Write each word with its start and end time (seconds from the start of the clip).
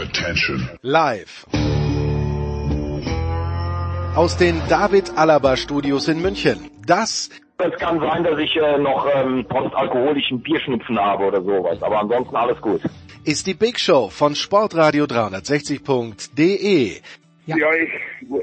Attention. 0.00 0.66
Live. 0.80 1.46
Aus 4.16 4.36
den 4.38 4.60
David 4.68 5.12
Alaba 5.16 5.58
Studios 5.58 6.08
in 6.08 6.22
München. 6.22 6.70
Das 6.86 7.28
es 7.58 7.78
kann 7.78 8.00
sein, 8.00 8.24
dass 8.24 8.38
ich 8.38 8.56
äh, 8.56 8.78
noch 8.78 9.06
ähm, 9.14 9.44
postalkoholischen 9.46 10.40
Bierschnupfen 10.40 10.98
habe 10.98 11.24
oder 11.24 11.42
sowas, 11.42 11.82
aber 11.82 12.00
ansonsten 12.00 12.34
alles 12.34 12.58
gut. 12.62 12.80
Ist 13.24 13.46
die 13.46 13.52
Big 13.52 13.78
Show 13.78 14.08
von 14.08 14.34
Sportradio 14.34 15.04
360.de. 15.04 17.02
Ja, 17.44 17.56
ja 17.58 17.66
ich, 17.74 17.90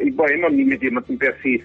ich 0.05 0.15
war 0.15 0.29
immer 0.29 0.51
nie 0.51 0.65
mit 0.65 0.83
jemandem 0.83 1.17
per 1.17 1.33
se. 1.41 1.61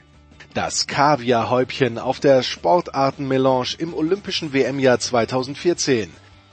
Das 0.54 0.86
Kaviarhäubchen 0.86 1.98
auf 1.98 2.18
der 2.18 2.42
Sportartenmelange 2.42 3.76
im 3.78 3.92
Olympischen 3.92 4.54
WM-Jahr 4.54 4.98
2014. 4.98 6.10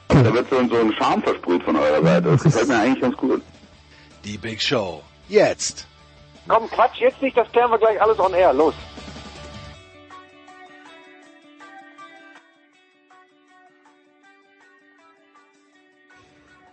Da 0.10 0.34
wird 0.34 0.50
so 0.50 0.58
ein 0.58 0.94
Charme 0.94 1.22
versprüht 1.22 1.64
von 1.64 1.76
eurer 1.76 2.02
Seite. 2.04 2.30
Das 2.32 2.44
gefällt 2.44 2.68
mir 2.68 2.80
eigentlich 2.80 3.02
ganz 3.02 3.16
gut. 3.16 3.42
Die 4.26 4.38
Big 4.38 4.62
Show. 4.62 5.02
Jetzt. 5.28 5.88
Komm, 6.48 6.68
Quatsch, 6.70 7.00
jetzt 7.00 7.22
nicht, 7.22 7.38
das 7.38 7.50
klären 7.52 7.70
wir 7.70 7.78
gleich 7.78 8.02
alles 8.02 8.20
on 8.20 8.34
air. 8.34 8.52
Los. 8.54 8.74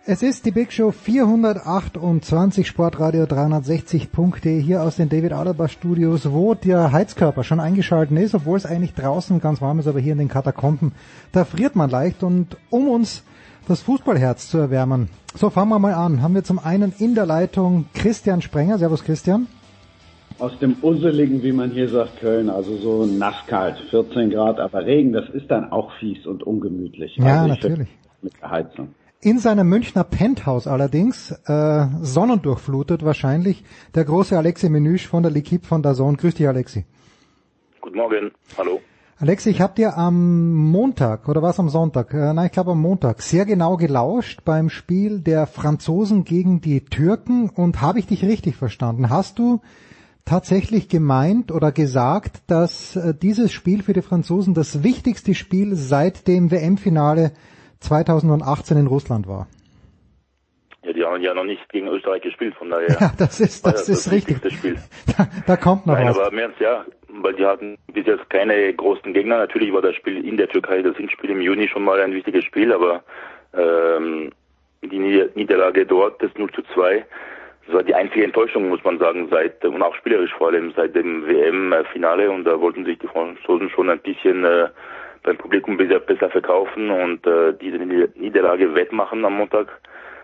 Es 0.09 0.23
ist 0.23 0.45
die 0.45 0.51
Big 0.51 0.71
Show 0.71 0.91
428 0.91 2.65
Sportradio 2.65 3.25
360.de 3.25 4.61
hier 4.61 4.81
aus 4.81 4.95
den 4.95 5.09
David 5.09 5.33
Alaba 5.33 5.67
Studios, 5.67 6.31
wo 6.31 6.53
der 6.53 6.93
Heizkörper 6.93 7.43
schon 7.43 7.59
eingeschalten 7.59 8.15
ist, 8.15 8.33
obwohl 8.33 8.55
es 8.55 8.65
eigentlich 8.65 8.93
draußen 8.93 9.41
ganz 9.41 9.61
warm 9.61 9.79
ist, 9.79 9.87
aber 9.87 9.99
hier 9.99 10.13
in 10.13 10.19
den 10.19 10.29
Katakomben, 10.29 10.93
da 11.33 11.43
friert 11.43 11.75
man 11.75 11.89
leicht 11.89 12.23
und 12.23 12.55
um 12.69 12.87
uns 12.87 13.25
das 13.67 13.81
Fußballherz 13.81 14.49
zu 14.49 14.59
erwärmen. 14.59 15.09
So, 15.35 15.49
fangen 15.49 15.71
wir 15.71 15.79
mal 15.79 15.93
an. 15.93 16.21
Haben 16.21 16.35
wir 16.35 16.45
zum 16.45 16.59
einen 16.59 16.93
in 16.99 17.13
der 17.13 17.25
Leitung 17.25 17.87
Christian 17.93 18.41
Sprenger. 18.41 18.77
Servus 18.77 19.03
Christian. 19.03 19.47
Aus 20.39 20.57
dem 20.59 20.77
Usseligen, 20.83 21.43
wie 21.43 21.51
man 21.51 21.71
hier 21.71 21.89
sagt, 21.89 22.21
Köln, 22.21 22.49
also 22.49 22.77
so 22.77 23.05
nasskalt, 23.05 23.75
14 23.89 24.29
Grad, 24.29 24.61
aber 24.61 24.85
Regen, 24.85 25.11
das 25.11 25.29
ist 25.31 25.51
dann 25.51 25.69
auch 25.73 25.91
fies 25.99 26.25
und 26.25 26.43
ungemütlich. 26.43 27.17
Ja, 27.17 27.41
also 27.41 27.47
natürlich. 27.49 27.89
Mit 28.21 28.41
Heizung. 28.41 28.95
In 29.19 29.39
seinem 29.39 29.67
Münchner 29.67 30.03
Penthouse 30.03 30.67
allerdings, 30.67 31.31
äh, 31.47 31.87
sonnendurchflutet 32.01 33.03
wahrscheinlich, 33.03 33.63
der 33.95 34.05
große 34.05 34.37
Alexi 34.37 34.69
Menüsch 34.69 35.07
von 35.07 35.23
der 35.23 35.31
L'Equipe 35.31 35.65
von 35.65 35.81
Dazon. 35.81 36.17
Grüß 36.17 36.35
dich, 36.35 36.47
Alexi. 36.47 36.85
Guten 37.81 37.97
Morgen, 37.97 38.31
hallo. 38.59 38.79
Alexi, 39.17 39.49
ich 39.49 39.59
habe 39.59 39.73
dir 39.73 39.97
am 39.97 40.53
Montag, 40.53 41.27
oder 41.27 41.41
was 41.41 41.59
am 41.59 41.69
Sonntag, 41.69 42.13
äh, 42.13 42.31
nein, 42.31 42.45
ich 42.45 42.51
glaube 42.51 42.73
am 42.73 42.81
Montag, 42.81 43.23
sehr 43.23 43.45
genau 43.45 43.75
gelauscht 43.75 44.41
beim 44.45 44.69
Spiel 44.69 45.19
der 45.19 45.47
Franzosen 45.47 46.23
gegen 46.23 46.61
die 46.61 46.81
Türken 46.85 47.49
und 47.49 47.81
habe 47.81 47.97
ich 47.97 48.05
dich 48.05 48.23
richtig 48.23 48.55
verstanden? 48.55 49.09
Hast 49.09 49.39
du 49.39 49.61
tatsächlich 50.25 50.89
gemeint 50.89 51.51
oder 51.51 51.71
gesagt, 51.71 52.43
dass 52.45 52.95
äh, 52.95 53.15
dieses 53.15 53.51
Spiel 53.51 53.81
für 53.81 53.93
die 53.93 54.03
Franzosen 54.03 54.53
das 54.53 54.83
wichtigste 54.83 55.33
Spiel 55.33 55.75
seit 55.75 56.27
dem 56.27 56.51
WM-Finale 56.51 57.31
2018 57.79 58.77
in 58.77 58.87
Russland 58.87 59.27
war. 59.27 59.47
Ja, 60.83 60.93
die 60.93 61.03
haben 61.03 61.21
ja 61.21 61.33
noch 61.33 61.43
nicht 61.43 61.67
gegen 61.69 61.87
Österreich 61.87 62.21
gespielt, 62.21 62.55
von 62.55 62.69
daher. 62.69 62.95
Ja, 62.99 63.11
das 63.17 63.39
ist, 63.39 63.65
das, 63.65 63.73
das 63.73 63.89
ist 63.89 64.05
das 64.07 64.13
richtig. 64.13 64.53
Spiel. 64.53 64.77
Da, 65.17 65.27
da 65.45 65.57
kommt 65.57 65.85
noch 65.85 65.95
Nein, 65.95 66.07
was. 66.07 66.19
aber 66.19 66.31
mehr 66.31 66.49
ja, 66.59 66.85
weil 67.09 67.33
die 67.33 67.45
hatten 67.45 67.77
bis 67.91 68.05
jetzt 68.05 68.29
keine 68.29 68.73
großen 68.73 69.13
Gegner. 69.13 69.37
Natürlich 69.37 69.73
war 69.73 69.81
das 69.81 69.95
Spiel 69.95 70.25
in 70.25 70.37
der 70.37 70.47
Türkei, 70.47 70.81
das 70.81 70.95
Hinspiel 70.95 71.31
im 71.31 71.41
Juni 71.41 71.67
schon 71.67 71.83
mal 71.83 71.99
ein 71.99 72.13
wichtiges 72.13 72.45
Spiel, 72.45 72.71
aber 72.71 73.03
ähm, 73.53 74.31
die 74.83 74.99
Niederlage 75.35 75.85
dort, 75.85 76.21
das 76.21 76.31
0 76.37 76.51
zu 76.51 76.61
2, 76.73 77.05
das 77.65 77.75
war 77.75 77.83
die 77.83 77.95
einzige 77.95 78.23
Enttäuschung, 78.23 78.69
muss 78.69 78.83
man 78.83 78.97
sagen, 78.97 79.27
seit 79.29 79.63
und 79.65 79.81
auch 79.81 79.95
spielerisch 79.95 80.33
vor 80.37 80.47
allem 80.47 80.71
seit 80.75 80.95
dem 80.95 81.27
WM-Finale 81.27 82.31
und 82.31 82.45
da 82.45 82.59
wollten 82.61 82.85
sich 82.85 82.97
die 82.99 83.07
Franzosen 83.07 83.69
schon 83.69 83.89
ein 83.89 83.99
bisschen 83.99 84.45
äh, 84.45 84.69
beim 85.27 85.37
Publikum 85.37 85.77
besser, 85.77 85.99
besser 85.99 86.29
verkaufen 86.29 86.89
und 86.89 87.27
äh, 87.27 87.53
diese 87.61 87.77
Niederlage 87.77 88.73
wettmachen 88.73 89.23
am 89.25 89.37
Montag, 89.37 89.67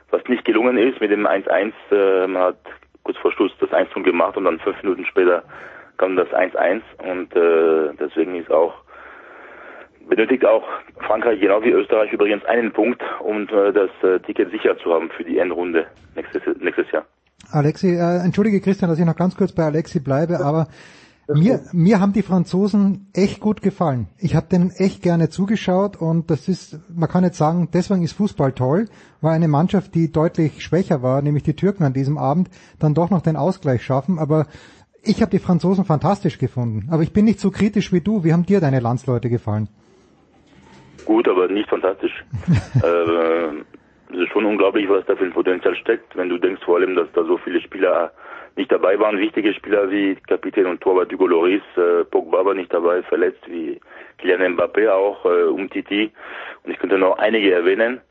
was 0.10 0.24
nicht 0.30 0.46
gelungen 0.46 0.78
ist 0.78 1.02
mit 1.02 1.12
dem 1.12 1.28
1-1. 1.28 1.74
Äh, 1.92 2.28
man 2.28 2.42
hat 2.42 2.58
kurz 3.04 3.18
vor 3.18 3.34
Schluss 3.34 3.52
das 3.60 3.72
1 3.74 3.90
gemacht 3.96 4.38
und 4.38 4.46
dann 4.46 4.60
fünf 4.60 4.82
Minuten 4.82 5.06
später 5.06 5.44
kam 5.98 6.16
das 6.16 6.30
1-1 6.30 6.82
und 7.06 7.36
äh, 7.36 7.94
deswegen 8.00 8.36
ist 8.36 8.50
auch 8.50 8.74
benötigt 10.08 10.46
auch 10.46 10.64
Frankreich 11.06 11.40
genau 11.40 11.62
wie 11.64 11.72
Österreich 11.72 12.12
übrigens 12.12 12.44
einen 12.46 12.72
Punkt, 12.72 13.02
um 13.20 13.44
äh, 13.44 13.74
das 13.74 13.90
äh, 14.04 14.20
Ticket 14.22 14.52
sicher 14.52 14.78
zu 14.78 14.94
haben 14.94 15.10
für 15.10 15.26
die 15.26 15.38
Endrunde 15.38 15.86
nächstes, 16.16 16.42
nächstes 16.62 16.90
Jahr. 16.92 17.06
Alexi, 17.52 17.90
äh, 17.90 18.24
entschuldige 18.24 18.62
Christian, 18.62 18.90
dass 18.90 19.00
ich 19.00 19.06
noch 19.06 19.18
ganz 19.18 19.36
kurz 19.36 19.52
bei 19.52 19.64
Alexi 19.64 20.00
bleibe, 20.00 20.40
aber 20.40 20.68
mir, 21.28 21.62
mir 21.72 22.00
haben 22.00 22.14
die 22.14 22.22
Franzosen 22.22 23.08
echt 23.14 23.40
gut 23.40 23.62
gefallen. 23.62 24.08
Ich 24.20 24.36
habe 24.36 24.48
denen 24.48 24.72
echt 24.72 25.02
gerne 25.02 25.30
zugeschaut 25.30 25.96
und 25.96 26.30
das 26.30 26.48
ist, 26.50 26.80
man 26.94 27.10
kann 27.10 27.24
jetzt 27.24 27.38
sagen, 27.38 27.70
deswegen 27.74 28.04
ist 28.04 28.14
Fußball 28.14 28.52
toll, 28.52 28.88
weil 29.22 29.34
eine 29.34 29.48
Mannschaft, 29.48 29.96
die 29.96 30.12
deutlich 30.12 30.64
schwächer 30.64 31.02
war, 31.02 31.22
nämlich 31.22 31.44
die 31.44 31.56
Türken 31.56 31.84
an 31.84 31.94
diesem 31.94 32.18
Abend, 32.18 32.50
dann 32.80 32.94
doch 32.94 33.10
noch 33.10 33.22
den 33.22 33.38
Ausgleich 33.38 33.84
schaffen. 33.84 34.20
Aber 34.20 34.48
ich 35.04 35.22
habe 35.22 35.32
die 35.32 35.40
Franzosen 35.40 35.86
fantastisch 35.86 36.38
gefunden. 36.40 36.90
Aber 36.92 37.04
ich 37.04 37.14
bin 37.14 37.26
nicht 37.26 37.40
so 37.40 37.52
kritisch 37.52 37.94
wie 37.94 38.02
du. 38.02 38.24
Wie 38.24 38.34
haben 38.34 38.46
dir 38.46 38.60
deine 38.60 38.80
Landsleute 38.80 39.30
gefallen? 39.30 39.70
Gut, 41.06 41.28
aber 41.28 41.48
nicht 41.48 41.70
fantastisch. 41.70 42.24
äh, 42.84 43.48
es 44.14 44.20
ist 44.20 44.32
schon 44.32 44.46
unglaublich, 44.46 44.88
was 44.90 45.06
da 45.06 45.16
für 45.16 45.26
ein 45.26 45.34
Potenzial 45.34 45.76
steckt, 45.76 46.16
wenn 46.16 46.30
du 46.30 46.38
denkst 46.38 46.62
vor 46.64 46.78
allem, 46.78 46.96
dass 46.96 47.08
da 47.14 47.24
so 47.24 47.38
viele 47.38 47.62
Spieler 47.62 48.12
nicht 48.56 48.72
dabei 48.72 49.00
waren, 49.00 49.18
wichtige 49.18 49.54
Spieler 49.54 49.90
wie 49.90 50.16
Kapitän 50.28 50.66
und 50.66 50.82
Torwart 50.82 51.12
Hugo 51.12 51.28
Loris, 51.28 51.62
äh, 51.76 52.04
Pogba 52.06 52.46
war 52.46 52.54
nicht 52.54 52.74
dabei, 52.74 53.02
verletzt 53.04 53.42
wie 53.48 53.80
Kylian 54.18 54.56
Mbappé 54.56 54.90
auch, 54.90 55.26
äh, 55.26 55.44
Umtiti 55.44 56.12
und 56.64 56.72
ich 56.72 56.80
könnte 56.80 56.98
noch 56.98 57.18
einige 57.18 57.54
erwähnen, 57.54 58.02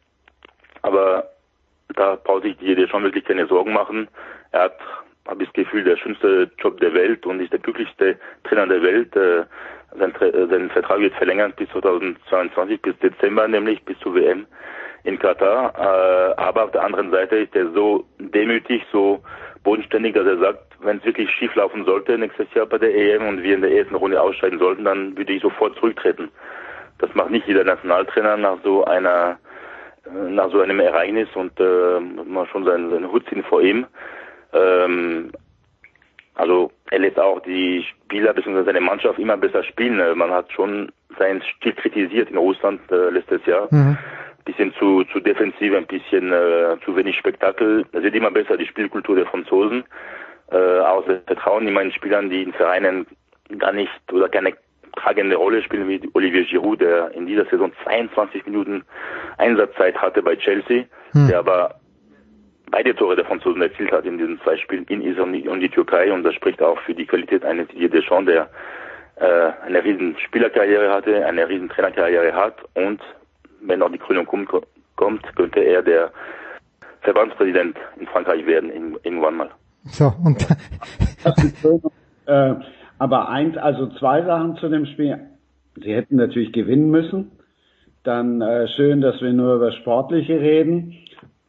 aber 0.82 1.28
da 1.94 2.16
braucht 2.16 2.42
sich 2.42 2.56
dir 2.58 2.88
schon 2.88 3.04
wirklich 3.04 3.24
keine 3.24 3.46
Sorgen 3.46 3.72
machen. 3.72 4.08
Er 4.52 4.62
hat, 4.62 4.78
habe 5.26 5.42
ich 5.42 5.48
das 5.50 5.64
Gefühl, 5.64 5.84
der 5.84 5.96
schönste 5.96 6.50
Job 6.58 6.80
der 6.80 6.94
Welt 6.94 7.26
und 7.26 7.40
ist 7.40 7.52
der 7.52 7.60
glücklichste 7.60 8.18
Trainer 8.44 8.66
der 8.66 8.82
Welt. 8.82 9.14
Äh, 9.16 9.44
sein, 9.98 10.12
sein 10.20 10.70
Vertrag 10.70 11.00
wird 11.00 11.14
verlängert 11.14 11.56
bis 11.56 11.68
2022, 11.70 12.80
bis 12.80 12.98
Dezember, 12.98 13.46
nämlich 13.46 13.82
bis 13.84 13.98
zur 13.98 14.14
WM 14.14 14.46
in 15.04 15.18
Katar. 15.18 15.74
Äh, 15.76 16.40
aber 16.40 16.64
auf 16.64 16.70
der 16.72 16.84
anderen 16.84 17.10
Seite 17.10 17.36
ist 17.36 17.54
er 17.54 17.70
so 17.72 18.04
demütig, 18.18 18.82
so 18.90 19.22
bodenständig, 19.62 20.14
dass 20.14 20.26
er 20.26 20.38
sagt, 20.38 20.64
wenn 20.80 20.98
es 20.98 21.04
wirklich 21.04 21.30
schief 21.30 21.54
laufen 21.54 21.84
sollte 21.84 22.18
nächstes 22.18 22.52
Jahr 22.54 22.66
bei 22.66 22.78
der 22.78 22.94
EM 22.94 23.26
und 23.26 23.42
wir 23.42 23.54
in 23.54 23.62
der 23.62 23.72
ersten 23.72 23.94
Runde 23.94 24.20
ausscheiden 24.20 24.58
sollten, 24.58 24.84
dann 24.84 25.16
würde 25.16 25.32
ich 25.32 25.42
sofort 25.42 25.76
zurücktreten. 25.76 26.30
Das 26.98 27.14
macht 27.14 27.30
nicht 27.30 27.46
jeder 27.46 27.64
Nationaltrainer 27.64 28.36
nach 28.36 28.58
so 28.62 28.84
einer 28.84 29.38
nach 30.10 30.50
so 30.50 30.60
einem 30.60 30.80
Ereignis 30.80 31.28
und 31.34 31.52
äh, 31.60 32.00
man 32.00 32.46
schon 32.48 32.64
seinen, 32.64 32.90
seinen 32.90 33.12
Hut 33.12 33.24
ziehen 33.28 33.44
vor 33.44 33.62
ihm. 33.62 33.86
Ähm, 34.52 35.30
also 36.34 36.72
er 36.90 36.98
lässt 36.98 37.20
auch 37.20 37.40
die 37.40 37.84
Spieler 37.84 38.34
bzw. 38.34 38.64
seine 38.64 38.80
Mannschaft 38.80 39.20
immer 39.20 39.36
besser 39.36 39.62
spielen. 39.62 40.18
Man 40.18 40.32
hat 40.32 40.50
schon 40.50 40.90
seinen 41.20 41.40
Stil 41.42 41.74
kritisiert 41.74 42.30
in 42.30 42.36
Russland 42.36 42.80
äh, 42.90 43.10
letztes 43.10 43.46
Jahr. 43.46 43.68
Mhm 43.70 43.96
bisschen 44.44 44.74
zu, 44.74 45.04
zu 45.04 45.20
defensiv, 45.20 45.74
ein 45.74 45.86
bisschen 45.86 46.32
äh, 46.32 46.76
zu 46.84 46.96
wenig 46.96 47.16
Spektakel. 47.16 47.84
Das 47.92 48.02
wird 48.02 48.14
immer 48.14 48.30
besser, 48.30 48.56
die 48.56 48.66
Spielkultur 48.66 49.16
der 49.16 49.26
Franzosen. 49.26 49.84
Äh, 50.50 50.80
auch 50.80 51.04
das 51.06 51.22
Vertrauen 51.26 51.66
in 51.66 51.74
meinen 51.74 51.92
Spielern, 51.92 52.30
die 52.30 52.42
in 52.42 52.52
Vereinen 52.52 53.06
gar 53.58 53.72
nicht 53.72 53.90
oder 54.12 54.28
keine 54.28 54.54
tragende 54.96 55.36
Rolle 55.36 55.62
spielen, 55.62 55.88
wie 55.88 56.00
Olivier 56.14 56.44
Giroud, 56.44 56.80
der 56.80 57.12
in 57.12 57.26
dieser 57.26 57.46
Saison 57.46 57.72
22 57.84 58.44
Minuten 58.46 58.84
Einsatzzeit 59.38 59.96
hatte 59.96 60.22
bei 60.22 60.36
Chelsea, 60.36 60.84
hm. 61.12 61.28
der 61.28 61.38
aber 61.38 61.76
beide 62.70 62.94
Tore 62.94 63.16
der 63.16 63.24
Franzosen 63.24 63.62
erzielt 63.62 63.92
hat 63.92 64.04
in 64.04 64.18
diesen 64.18 64.40
zwei 64.42 64.56
Spielen 64.56 64.84
in 64.88 65.02
Israel 65.02 65.48
und 65.48 65.60
die 65.60 65.68
Türkei 65.68 66.12
und 66.12 66.22
das 66.24 66.34
spricht 66.34 66.60
auch 66.62 66.78
für 66.80 66.94
die 66.94 67.06
Qualität 67.06 67.44
eines 67.44 67.68
Didier 67.68 67.90
Deschamps, 67.90 68.30
der 68.30 68.50
äh, 69.16 69.52
eine 69.66 69.84
riesen 69.84 70.16
Spielerkarriere 70.18 70.90
hatte, 70.90 71.24
eine 71.24 71.48
riesen 71.48 71.68
Trainerkarriere 71.68 72.34
hat 72.34 72.56
und 72.74 73.00
wenn 73.62 73.78
noch 73.80 73.90
die 73.90 73.98
Krönung 73.98 74.26
kommt, 74.26 74.50
kommt, 74.96 75.36
könnte 75.36 75.60
er 75.60 75.82
der 75.82 76.10
Verbandspräsident 77.00 77.76
in 77.98 78.06
Frankreich 78.06 78.46
werden, 78.46 78.70
irgendwann 79.02 79.36
mal. 79.36 79.50
So, 79.84 80.12
und. 80.24 80.46
äh, 82.26 82.54
aber 82.98 83.28
eins, 83.28 83.56
also 83.56 83.88
zwei 83.98 84.22
Sachen 84.22 84.56
zu 84.56 84.68
dem 84.68 84.86
Spiel. 84.86 85.18
Sie 85.82 85.92
hätten 85.92 86.16
natürlich 86.16 86.52
gewinnen 86.52 86.90
müssen. 86.90 87.32
Dann 88.04 88.40
äh, 88.40 88.68
schön, 88.76 89.00
dass 89.00 89.20
wir 89.20 89.32
nur 89.32 89.56
über 89.56 89.72
Sportliche 89.72 90.38
reden. 90.38 90.94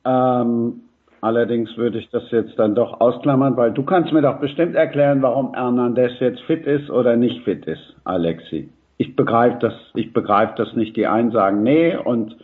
Ähm, 0.06 0.82
allerdings 1.22 1.76
würde 1.78 2.00
ich 2.00 2.10
das 2.10 2.24
jetzt 2.32 2.58
dann 2.58 2.74
doch 2.74 3.00
ausklammern, 3.00 3.56
weil 3.58 3.72
du 3.72 3.84
kannst 3.84 4.12
mir 4.14 4.22
doch 4.22 4.40
bestimmt 4.40 4.76
erklären, 4.76 5.22
warum 5.22 5.54
Hernandez 5.54 6.14
jetzt 6.20 6.42
fit 6.42 6.66
ist 6.66 6.90
oder 6.90 7.16
nicht 7.16 7.44
fit 7.44 7.66
ist, 7.66 7.96
Alexi 8.04 8.70
ich 8.98 9.16
begreife 9.16 9.58
das, 9.60 9.74
ich 9.96 10.14
begreife 10.14 10.54
das 10.58 10.74
nicht. 10.74 10.96
Die 10.96 11.08
einen 11.08 11.32
sagen 11.32 11.64
nee 11.64 11.96
und 11.96 12.38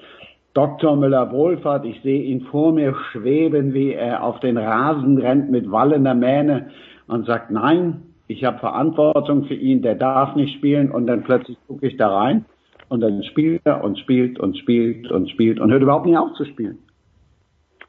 Dr. 0.54 0.96
Müller-Wohlfahrt, 0.96 1.86
ich 1.86 2.02
sehe 2.02 2.24
ihn 2.24 2.42
vor 2.42 2.74
mir 2.74 2.96
schweben, 3.12 3.74
wie 3.74 3.94
er 3.94 4.24
auf 4.24 4.40
den 4.40 4.58
Rasen 4.58 5.18
rennt 5.20 5.52
mit 5.52 5.72
wallender 5.72 6.16
Mähne 6.16 6.72
und 7.08 7.26
sagt, 7.26 7.52
nein, 7.52 8.02
ich 8.28 8.44
habe 8.44 8.60
Verantwortung 8.60 9.46
für 9.46 9.54
ihn, 9.54 9.82
der 9.82 9.96
darf 9.96 10.36
nicht 10.36 10.56
spielen 10.56 10.92
und 10.92 11.08
dann 11.08 11.24
plötzlich 11.24 11.58
gucke 11.68 11.88
ich 11.88 11.98
da 11.98 12.10
rein 12.16 12.46
und 12.90 13.02
dann 13.02 13.24
spielt 13.24 13.62
er 13.66 13.84
und 13.84 13.98
spielt 14.00 14.40
und 14.40 14.58
spielt 14.58 15.10
und 15.12 15.30
spielt 15.30 15.60
und 15.60 15.72
hört 15.72 15.84
überhaupt 15.84 16.08
nicht 16.08 16.18
auf 16.18 16.34
zu 16.34 16.46
spielen. 16.46 16.80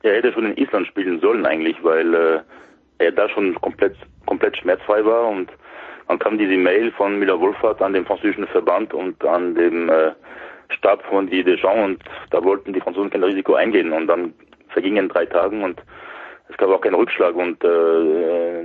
Er 0.02 0.14
hätte 0.16 0.32
schon 0.32 0.46
in 0.46 0.56
Island 0.56 0.86
spielen 0.86 1.20
sollen 1.20 1.44
eigentlich, 1.44 1.76
weil 1.82 2.14
äh, 2.14 2.40
er 2.98 3.12
da 3.12 3.28
schon 3.28 3.54
komplett 3.56 3.96
komplett 4.26 4.56
schmerzfrei 4.56 5.04
war 5.04 5.28
und 5.28 5.50
dann 6.10 6.18
kam 6.18 6.38
diese 6.38 6.56
Mail 6.56 6.90
von 6.90 7.20
Müller-Wohlfahrt 7.20 7.80
an 7.80 7.92
den 7.92 8.04
französischen 8.04 8.48
Verband 8.48 8.92
und 8.92 9.24
an 9.24 9.54
dem 9.54 9.88
äh, 9.88 10.10
Stab 10.70 11.04
von 11.04 11.28
die 11.28 11.44
Deschamps 11.44 11.84
und 11.84 12.02
da 12.32 12.42
wollten 12.42 12.72
die 12.72 12.80
Franzosen 12.80 13.10
kein 13.10 13.22
Risiko 13.22 13.54
eingehen 13.54 13.92
und 13.92 14.08
dann 14.08 14.34
vergingen 14.70 15.08
drei 15.08 15.26
Tage 15.26 15.54
und 15.62 15.80
es 16.48 16.56
gab 16.56 16.68
auch 16.70 16.80
keinen 16.80 16.96
Rückschlag 16.96 17.36
und 17.36 17.62
äh, 17.62 18.64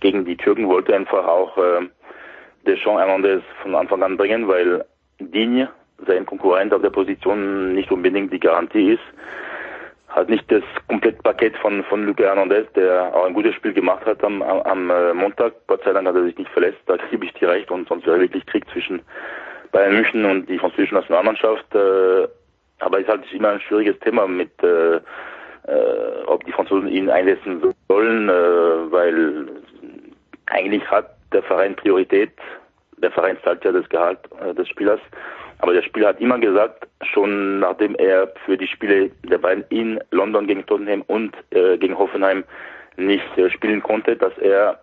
gegen 0.00 0.24
die 0.24 0.38
Türken 0.38 0.66
wollte 0.66 0.96
einfach 0.96 1.26
auch 1.26 1.58
äh, 1.58 1.88
Deschamps 2.66 3.00
Hernandez 3.00 3.42
von 3.60 3.74
Anfang 3.74 4.02
an 4.02 4.16
bringen, 4.16 4.48
weil 4.48 4.82
Digne, 5.20 5.68
sein 6.06 6.24
Konkurrent 6.24 6.72
auf 6.72 6.80
der 6.80 6.88
Position, 6.88 7.74
nicht 7.74 7.92
unbedingt 7.92 8.32
die 8.32 8.40
Garantie 8.40 8.92
ist. 8.92 9.04
Hat 10.16 10.30
nicht 10.30 10.50
das 10.50 10.62
komplette 10.88 11.22
Paket 11.22 11.56
von, 11.58 11.84
von 11.84 12.06
Luca 12.06 12.24
Hernandez, 12.24 12.66
der 12.74 13.14
auch 13.14 13.26
ein 13.26 13.34
gutes 13.34 13.54
Spiel 13.54 13.74
gemacht 13.74 14.04
hat 14.06 14.24
am, 14.24 14.40
am, 14.40 14.62
am 14.62 14.90
äh, 14.90 15.12
Montag. 15.12 15.52
Gott 15.66 15.84
sei 15.84 15.92
Dank 15.92 16.08
hat 16.08 16.16
er 16.16 16.24
sich 16.24 16.38
nicht 16.38 16.50
verletzt, 16.50 16.80
da 16.86 16.96
gebe 17.10 17.26
ich 17.26 17.34
dir 17.34 17.50
recht 17.50 17.70
und 17.70 17.86
sonst 17.86 18.06
wäre 18.06 18.20
wirklich 18.20 18.44
Krieg 18.46 18.64
zwischen 18.72 19.02
Bayern 19.72 19.92
München 19.92 20.24
und 20.24 20.48
die 20.48 20.58
französische 20.58 20.94
Nationalmannschaft. 20.94 21.66
Äh, 21.74 22.28
aber 22.78 22.98
es 22.98 23.04
ist 23.04 23.08
halt 23.08 23.32
immer 23.32 23.50
ein 23.50 23.60
schwieriges 23.60 23.98
Thema 24.00 24.26
mit, 24.26 24.50
äh, 24.62 24.96
äh, 24.96 26.24
ob 26.26 26.44
die 26.46 26.52
Franzosen 26.52 26.88
ihn 26.88 27.10
einsetzen 27.10 27.74
sollen, 27.88 28.28
äh, 28.28 28.32
weil 28.90 29.48
eigentlich 30.46 30.90
hat 30.90 31.10
der 31.32 31.42
Verein 31.42 31.76
Priorität. 31.76 32.32
Der 32.98 33.10
Verein 33.10 33.36
zahlt 33.44 33.64
ja 33.64 33.72
das 33.72 33.88
Gehalt 33.90 34.20
äh, 34.40 34.54
des 34.54 34.68
Spielers. 34.68 35.00
Aber 35.58 35.72
der 35.72 35.82
Spieler 35.82 36.08
hat 36.08 36.20
immer 36.20 36.38
gesagt, 36.38 36.86
schon 37.02 37.60
nachdem 37.60 37.94
er 37.96 38.32
für 38.44 38.56
die 38.56 38.66
Spiele 38.66 39.10
der 39.24 39.38
beiden 39.38 39.64
in 39.70 40.00
London 40.10 40.46
gegen 40.46 40.66
Tottenham 40.66 41.02
und 41.02 41.34
äh, 41.50 41.78
gegen 41.78 41.96
Hoffenheim 41.96 42.44
nicht 42.96 43.24
äh, 43.36 43.50
spielen 43.50 43.82
konnte, 43.82 44.16
dass 44.16 44.36
er, 44.38 44.78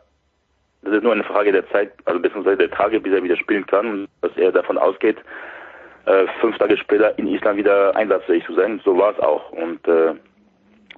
das 0.81 0.95
ist 0.95 1.03
nur 1.03 1.13
eine 1.13 1.23
Frage 1.23 1.51
der 1.51 1.69
Zeit, 1.69 1.91
also 2.05 2.19
beziehungsweise 2.19 2.57
der 2.57 2.71
Tage, 2.71 2.99
bis 2.99 3.13
er 3.13 3.23
wieder 3.23 3.37
spielen 3.37 3.65
kann 3.65 3.87
und 3.87 4.07
dass 4.21 4.35
er 4.37 4.51
davon 4.51 4.77
ausgeht, 4.77 5.17
äh, 6.05 6.25
fünf 6.41 6.57
Tage 6.57 6.77
später 6.77 7.17
in 7.17 7.27
Island 7.27 7.57
wieder 7.57 7.95
einsatzfähig 7.95 8.45
zu 8.45 8.53
sein. 8.55 8.81
So 8.83 8.97
war 8.97 9.11
es 9.11 9.19
auch. 9.19 9.51
Und 9.51 9.87
äh, 9.87 10.13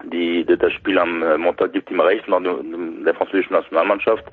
die, 0.04 0.46
das 0.46 0.74
Spiel 0.74 0.98
am 0.98 1.22
äh, 1.24 1.38
Montag 1.38 1.74
gibt 1.74 1.92
ihm 1.92 2.00
recht, 2.00 2.28
noch 2.28 2.42
der 2.42 3.14
französischen 3.14 3.54
Nationalmannschaft. 3.54 4.24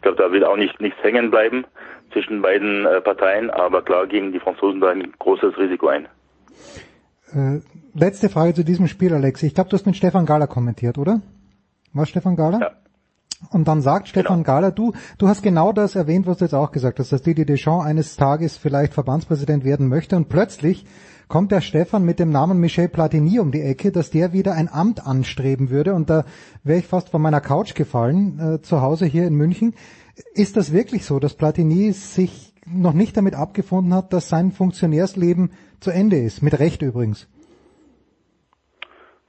Ich 0.00 0.02
glaube, 0.02 0.16
da 0.16 0.32
wird 0.32 0.44
auch 0.44 0.56
nicht 0.56 0.80
nichts 0.80 0.98
hängen 1.02 1.30
bleiben 1.30 1.66
zwischen 2.14 2.40
beiden 2.40 2.86
äh, 2.86 3.02
Parteien, 3.02 3.50
aber 3.50 3.82
klar 3.82 4.06
gegen 4.06 4.32
die 4.32 4.40
Franzosen 4.40 4.80
da 4.80 4.88
ein 4.88 5.12
großes 5.18 5.58
Risiko 5.58 5.88
ein. 5.88 6.08
Äh, 7.34 7.60
letzte 7.92 8.30
Frage 8.30 8.54
zu 8.54 8.64
diesem 8.64 8.88
Spiel, 8.88 9.12
Alex. 9.12 9.42
Ich 9.42 9.54
glaube, 9.54 9.68
du 9.68 9.76
hast 9.76 9.84
mit 9.84 9.96
Stefan 9.96 10.24
Gahler 10.24 10.46
kommentiert, 10.46 10.96
oder? 10.96 11.20
Was 11.92 12.08
Stefan 12.08 12.34
Gahler? 12.34 12.60
Ja. 12.60 12.70
Und 13.50 13.68
dann 13.68 13.82
sagt 13.82 14.08
Stefan 14.08 14.38
genau. 14.38 14.46
Gahler, 14.46 14.70
du, 14.70 14.94
du 15.18 15.28
hast 15.28 15.42
genau 15.42 15.72
das 15.72 15.96
erwähnt, 15.96 16.26
was 16.26 16.38
du 16.38 16.46
jetzt 16.46 16.54
auch 16.54 16.72
gesagt 16.72 16.98
hast, 16.98 17.12
dass 17.12 17.20
Didier 17.20 17.44
Deschamps 17.44 17.84
eines 17.84 18.16
Tages 18.16 18.56
vielleicht 18.56 18.94
Verbandspräsident 18.94 19.64
werden 19.64 19.88
möchte 19.88 20.16
und 20.16 20.30
plötzlich 20.30 20.86
kommt 21.30 21.52
der 21.52 21.60
Stefan 21.62 22.04
mit 22.04 22.18
dem 22.18 22.30
Namen 22.30 22.58
Michel 22.58 22.88
Platini 22.88 23.38
um 23.38 23.52
die 23.52 23.62
Ecke, 23.62 23.92
dass 23.92 24.10
der 24.10 24.32
wieder 24.32 24.52
ein 24.52 24.68
Amt 24.70 25.06
anstreben 25.06 25.70
würde 25.70 25.94
und 25.94 26.10
da 26.10 26.24
wäre 26.64 26.80
ich 26.80 26.86
fast 26.86 27.10
von 27.10 27.22
meiner 27.22 27.40
Couch 27.40 27.74
gefallen, 27.74 28.38
äh, 28.38 28.60
zu 28.60 28.82
Hause 28.82 29.06
hier 29.06 29.26
in 29.26 29.34
München. 29.34 29.74
Ist 30.34 30.56
das 30.56 30.74
wirklich 30.74 31.06
so, 31.06 31.20
dass 31.20 31.36
Platini 31.36 31.92
sich 31.92 32.52
noch 32.66 32.92
nicht 32.92 33.16
damit 33.16 33.34
abgefunden 33.36 33.94
hat, 33.94 34.12
dass 34.12 34.28
sein 34.28 34.50
Funktionärsleben 34.50 35.52
zu 35.78 35.90
Ende 35.90 36.16
ist? 36.16 36.42
Mit 36.42 36.58
Recht 36.58 36.82
übrigens. 36.82 37.28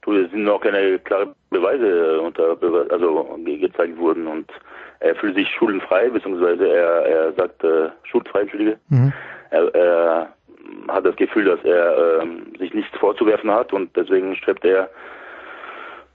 Du, 0.02 0.12
es 0.12 0.30
sind 0.32 0.42
noch 0.42 0.60
keine 0.60 0.98
klaren 0.98 1.34
Beweise 1.50 1.86
äh, 1.86 2.18
unter, 2.18 2.56
also 2.90 3.38
gezeigt 3.44 3.96
worden 3.96 4.26
und 4.26 4.50
er 4.98 5.14
fühlt 5.14 5.36
sich 5.36 5.48
schuldenfrei, 5.56 6.10
beziehungsweise 6.10 6.66
er, 6.66 7.06
er 7.06 7.32
sagt 7.34 7.62
äh, 7.62 7.90
schuldfrei, 8.02 8.40
entschuldige. 8.40 8.78
Mhm. 8.88 9.12
Er, 9.50 9.74
er 9.74 10.34
hat 10.88 11.06
das 11.06 11.16
Gefühl, 11.16 11.44
dass 11.44 11.62
er 11.64 12.22
äh, 12.22 12.58
sich 12.58 12.74
nichts 12.74 12.96
vorzuwerfen 12.98 13.50
hat 13.50 13.72
und 13.72 13.96
deswegen 13.96 14.36
strebt 14.36 14.64
er 14.64 14.90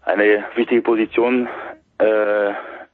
eine 0.03 0.43
wichtige 0.55 0.81
Position 0.81 1.47
äh, 1.99 2.49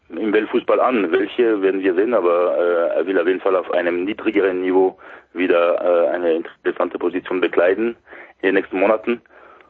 im 0.10 0.34
Weltfußball 0.34 0.80
an. 0.80 1.12
Welche 1.12 1.62
werden 1.62 1.82
wir 1.82 1.94
sehen, 1.96 2.14
aber 2.14 2.58
äh, 2.58 2.98
er 2.98 3.08
will 3.08 3.20
auf 3.20 3.28
jeden 3.28 3.42
Fall 3.42 3.56
auf 3.56 3.72
einem 3.72 4.06
niedrigeren 4.06 4.62
Niveau 4.62 4.98
wieder 5.34 5.82
äh, 5.82 6.10
eine 6.10 6.34
interessante 6.34 6.98
Position 6.98 7.42
bekleiden 7.42 7.96
in 8.42 8.48
den 8.48 8.56
nächsten 8.56 8.80
Monaten. 8.80 9.22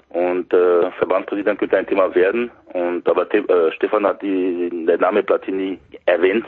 Und 0.10 0.54
äh, 0.54 0.92
Verbandspräsident 0.92 1.60
könnte 1.60 1.78
ein 1.78 1.88
Thema 1.88 2.14
werden. 2.14 2.52
Und 2.74 3.08
aber 3.10 3.34
äh, 3.34 3.72
Stefan 3.72 4.06
hat 4.06 4.22
die, 4.22 4.86
der 4.86 5.00
Name 5.00 5.24
Platini 5.24 5.80
erwähnt, 6.06 6.46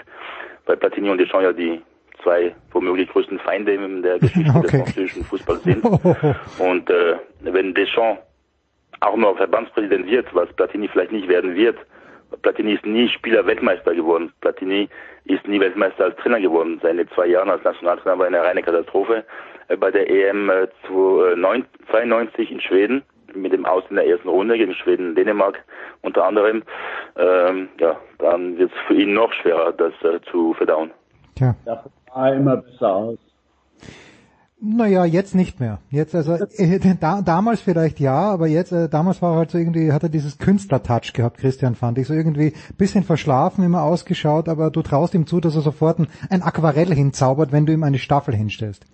weil 0.66 0.78
Platini 0.78 1.10
und 1.10 1.18
Deschamps 1.18 1.44
ja 1.44 1.52
die 1.52 1.82
zwei 2.26 2.54
womöglich 2.72 3.08
größten 3.10 3.40
Feinde 3.40 3.74
in 3.74 4.02
der 4.02 4.20
Geschichte 4.20 4.50
okay. 4.50 4.62
des 4.62 4.72
französischen 4.72 5.24
Fußballs 5.24 5.64
sind. 5.64 5.86
Und 6.60 6.90
äh, 6.90 7.16
wenn 7.42 7.74
Deschamps 7.74 8.22
auch 9.02 9.16
noch 9.16 9.38
Verbandspräsident 9.38 10.08
wird, 10.08 10.28
was 10.34 10.52
Platini 10.54 10.88
vielleicht 10.88 11.12
nicht 11.12 11.28
werden 11.28 11.56
wird, 11.56 11.78
Platini 12.42 12.74
ist 12.74 12.86
nie 12.86 13.08
Spieler-Weltmeister 13.10 13.94
geworden. 13.94 14.34
Platini 14.42 14.90
ist 15.26 15.48
nie 15.48 15.60
Weltmeister 15.60 16.06
als 16.06 16.16
Trainer 16.18 16.42
geworden. 16.42 16.80
Seine 16.82 17.08
zwei 17.10 17.28
Jahre 17.28 17.52
als 17.52 17.64
Nationaltrainer 17.64 18.20
war 18.20 18.26
eine 18.26 18.42
reine 18.42 18.64
Katastrophe. 18.64 19.24
Äh, 19.68 19.78
bei 19.78 19.92
der 19.92 20.10
EM 20.10 20.52
92 20.88 22.50
äh, 22.50 22.54
in 22.54 22.62
Schweden 22.62 23.04
mit 23.34 23.52
dem 23.52 23.66
Aus 23.66 23.84
in 23.90 23.98
der 23.98 24.08
ersten 24.08 24.30
Runde 24.30 24.58
gegen 24.58 24.74
Schweden, 24.74 25.14
Dänemark 25.14 25.64
unter 26.02 26.26
anderem, 26.26 26.64
ähm, 27.18 27.68
ja, 27.80 28.00
dann 28.20 28.58
wird 28.58 28.72
es 28.72 28.78
für 28.88 28.94
ihn 28.94 29.14
noch 29.14 29.34
schwerer, 29.34 29.74
das 29.74 29.94
äh, 30.04 30.22
zu 30.32 30.54
verdauen. 30.54 30.92
Tja. 31.36 31.54
Sah 32.16 32.30
immer 32.30 32.58
besser 32.58 32.96
aus. 32.96 33.18
Naja, 34.62 35.04
jetzt 35.04 35.36
nicht 35.36 35.60
mehr. 35.60 35.80
Jetzt 35.92 36.16
also 36.16 36.34
äh, 36.34 36.96
da, 37.00 37.22
damals 37.22 37.60
vielleicht 37.60 38.00
ja, 38.00 38.32
aber 38.32 38.48
jetzt 38.48 38.72
äh, 38.72 38.88
damals 38.88 39.22
war 39.22 39.34
er 39.34 39.38
halt 39.40 39.52
so 39.52 39.58
irgendwie 39.58 39.92
hat 39.92 40.04
er 40.04 40.10
dieses 40.10 40.38
Künstler-Touch 40.38 41.12
gehabt, 41.12 41.40
Christian 41.40 41.76
fand 41.76 41.98
ich 41.98 42.08
so 42.08 42.14
irgendwie 42.14 42.54
bisschen 42.78 43.04
verschlafen 43.04 43.66
immer 43.66 43.84
ausgeschaut, 43.84 44.48
aber 44.48 44.72
du 44.72 44.82
traust 44.82 45.14
ihm 45.14 45.28
zu, 45.28 45.42
dass 45.42 45.56
er 45.56 45.62
sofort 45.62 46.00
ein, 46.00 46.08
ein 46.30 46.42
Aquarell 46.42 46.96
hinzaubert, 46.96 47.52
wenn 47.52 47.66
du 47.66 47.74
ihm 47.74 47.84
eine 47.84 48.00
Staffel 48.00 48.34
hinstellst. 48.34 48.86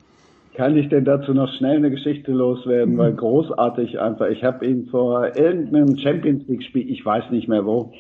Kann 0.54 0.76
ich 0.76 0.90
denn 0.90 1.06
dazu 1.06 1.34
noch 1.34 1.52
schnell 1.54 1.78
eine 1.78 1.92
Geschichte 1.92 2.34
loswerden, 2.34 2.96
mhm. 2.96 2.98
weil 2.98 3.14
großartig 3.14 4.00
einfach. 4.02 4.28
Ich 4.28 4.44
habe 4.44 4.66
ihn 4.66 4.88
vor 4.88 5.38
irgendeinem 5.38 5.98
Champions 5.98 6.46
League 6.48 6.64
Spiel, 6.64 6.90
ich 6.92 7.06
weiß 7.06 7.32
nicht 7.32 7.48
mehr 7.48 7.66
wo, 7.66 7.94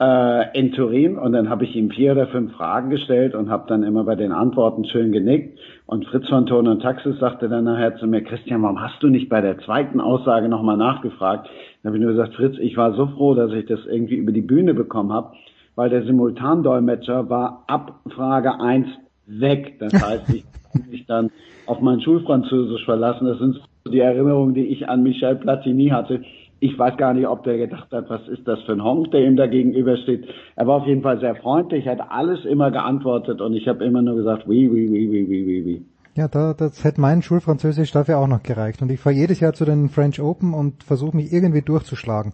äh, 0.00 0.58
in 0.58 0.72
Turin 0.72 1.16
und 1.16 1.32
dann 1.32 1.48
habe 1.48 1.64
ich 1.64 1.76
ihm 1.76 1.90
vier 1.90 2.12
oder 2.12 2.26
fünf 2.26 2.52
Fragen 2.54 2.90
gestellt 2.90 3.36
und 3.36 3.50
habe 3.50 3.66
dann 3.68 3.84
immer 3.84 4.02
bei 4.02 4.16
den 4.16 4.32
Antworten 4.32 4.84
schön 4.84 5.12
genickt. 5.12 5.58
Und 5.86 6.06
Fritz 6.06 6.28
von 6.28 6.46
Ton 6.46 6.66
und 6.66 6.82
Taxis 6.82 7.20
sagte 7.20 7.48
dann 7.48 7.64
nachher 7.64 7.96
zu 7.96 8.08
mir, 8.08 8.22
Christian, 8.22 8.62
warum 8.62 8.80
hast 8.80 9.00
du 9.00 9.08
nicht 9.08 9.28
bei 9.28 9.40
der 9.40 9.58
zweiten 9.58 10.00
Aussage 10.00 10.48
nochmal 10.48 10.76
nachgefragt? 10.76 11.48
Dann 11.82 11.90
habe 11.90 11.98
ich 11.98 12.02
nur 12.02 12.12
gesagt, 12.12 12.34
Fritz, 12.34 12.56
ich 12.58 12.76
war 12.76 12.94
so 12.94 13.06
froh, 13.06 13.34
dass 13.34 13.52
ich 13.52 13.66
das 13.66 13.80
irgendwie 13.86 14.16
über 14.16 14.32
die 14.32 14.42
Bühne 14.42 14.74
bekommen 14.74 15.12
habe, 15.12 15.34
weil 15.76 15.88
der 15.88 16.02
Simultandolmetscher 16.04 17.30
war 17.30 17.62
ab 17.68 18.00
Frage 18.08 18.58
eins 18.58 18.88
weg. 19.26 19.78
Das 19.78 19.92
heißt, 19.94 20.34
ich 20.34 20.44
mich 20.90 21.06
dann 21.06 21.30
auf 21.66 21.80
mein 21.80 22.00
Schulfranzösisch 22.00 22.84
verlassen. 22.84 23.26
Das 23.26 23.38
sind 23.38 23.60
die 23.88 24.00
Erinnerungen, 24.00 24.54
die 24.54 24.66
ich 24.66 24.88
an 24.88 25.02
Michel 25.02 25.36
Platini 25.36 25.88
hatte. 25.88 26.22
Ich 26.58 26.78
weiß 26.78 26.96
gar 26.96 27.12
nicht, 27.12 27.26
ob 27.26 27.44
der 27.44 27.58
gedacht 27.58 27.92
hat, 27.92 28.08
was 28.08 28.26
ist 28.28 28.48
das 28.48 28.60
für 28.62 28.72
ein 28.72 28.82
Honk, 28.82 29.10
der 29.10 29.26
ihm 29.26 29.36
da 29.36 29.46
gegenübersteht. 29.46 30.26
Er 30.56 30.66
war 30.66 30.76
auf 30.76 30.86
jeden 30.86 31.02
Fall 31.02 31.20
sehr 31.20 31.36
freundlich, 31.36 31.86
hat 31.86 32.00
alles 32.08 32.44
immer 32.46 32.70
geantwortet 32.70 33.40
und 33.42 33.52
ich 33.52 33.68
habe 33.68 33.84
immer 33.84 34.00
nur 34.00 34.16
gesagt, 34.16 34.44
oui, 34.46 34.68
oui, 34.72 34.88
oui, 34.90 35.08
oui, 35.10 35.26
oui, 35.28 35.44
oui, 35.46 35.62
oui. 35.66 35.82
Ja, 36.14 36.28
da, 36.28 36.54
das 36.54 36.82
hätte 36.82 36.98
mein 36.98 37.20
Schulfranzösisch 37.20 37.92
dafür 37.92 38.16
auch 38.18 38.26
noch 38.26 38.42
gereicht. 38.42 38.80
Und 38.80 38.90
ich 38.90 38.98
fahre 38.98 39.14
jedes 39.14 39.38
Jahr 39.40 39.52
zu 39.52 39.66
den 39.66 39.90
French 39.90 40.18
Open 40.18 40.54
und 40.54 40.82
versuche 40.82 41.14
mich 41.14 41.30
irgendwie 41.30 41.60
durchzuschlagen 41.60 42.32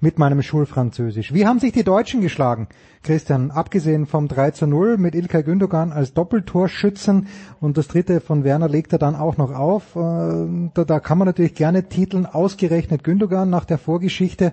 mit 0.00 0.18
meinem 0.18 0.42
Schulfranzösisch. 0.42 1.34
Wie 1.34 1.46
haben 1.46 1.58
sich 1.58 1.72
die 1.72 1.84
Deutschen 1.84 2.20
geschlagen, 2.20 2.68
Christian? 3.02 3.50
Abgesehen 3.50 4.06
vom 4.06 4.28
3 4.28 4.52
zu 4.52 4.66
0 4.66 4.98
mit 4.98 5.14
Ilkay 5.14 5.42
Gündogan 5.42 5.92
als 5.92 6.14
Doppeltorschützen 6.14 7.26
und 7.60 7.76
das 7.76 7.88
dritte 7.88 8.20
von 8.20 8.44
Werner 8.44 8.68
legt 8.68 8.92
er 8.92 8.98
dann 8.98 9.16
auch 9.16 9.36
noch 9.36 9.52
auf. 9.52 9.96
Äh, 9.96 10.70
da, 10.74 10.84
da 10.84 11.00
kann 11.00 11.18
man 11.18 11.26
natürlich 11.26 11.54
gerne 11.54 11.88
titeln, 11.88 12.26
ausgerechnet 12.26 13.04
Gündogan 13.04 13.50
nach 13.50 13.64
der 13.64 13.78
Vorgeschichte. 13.78 14.52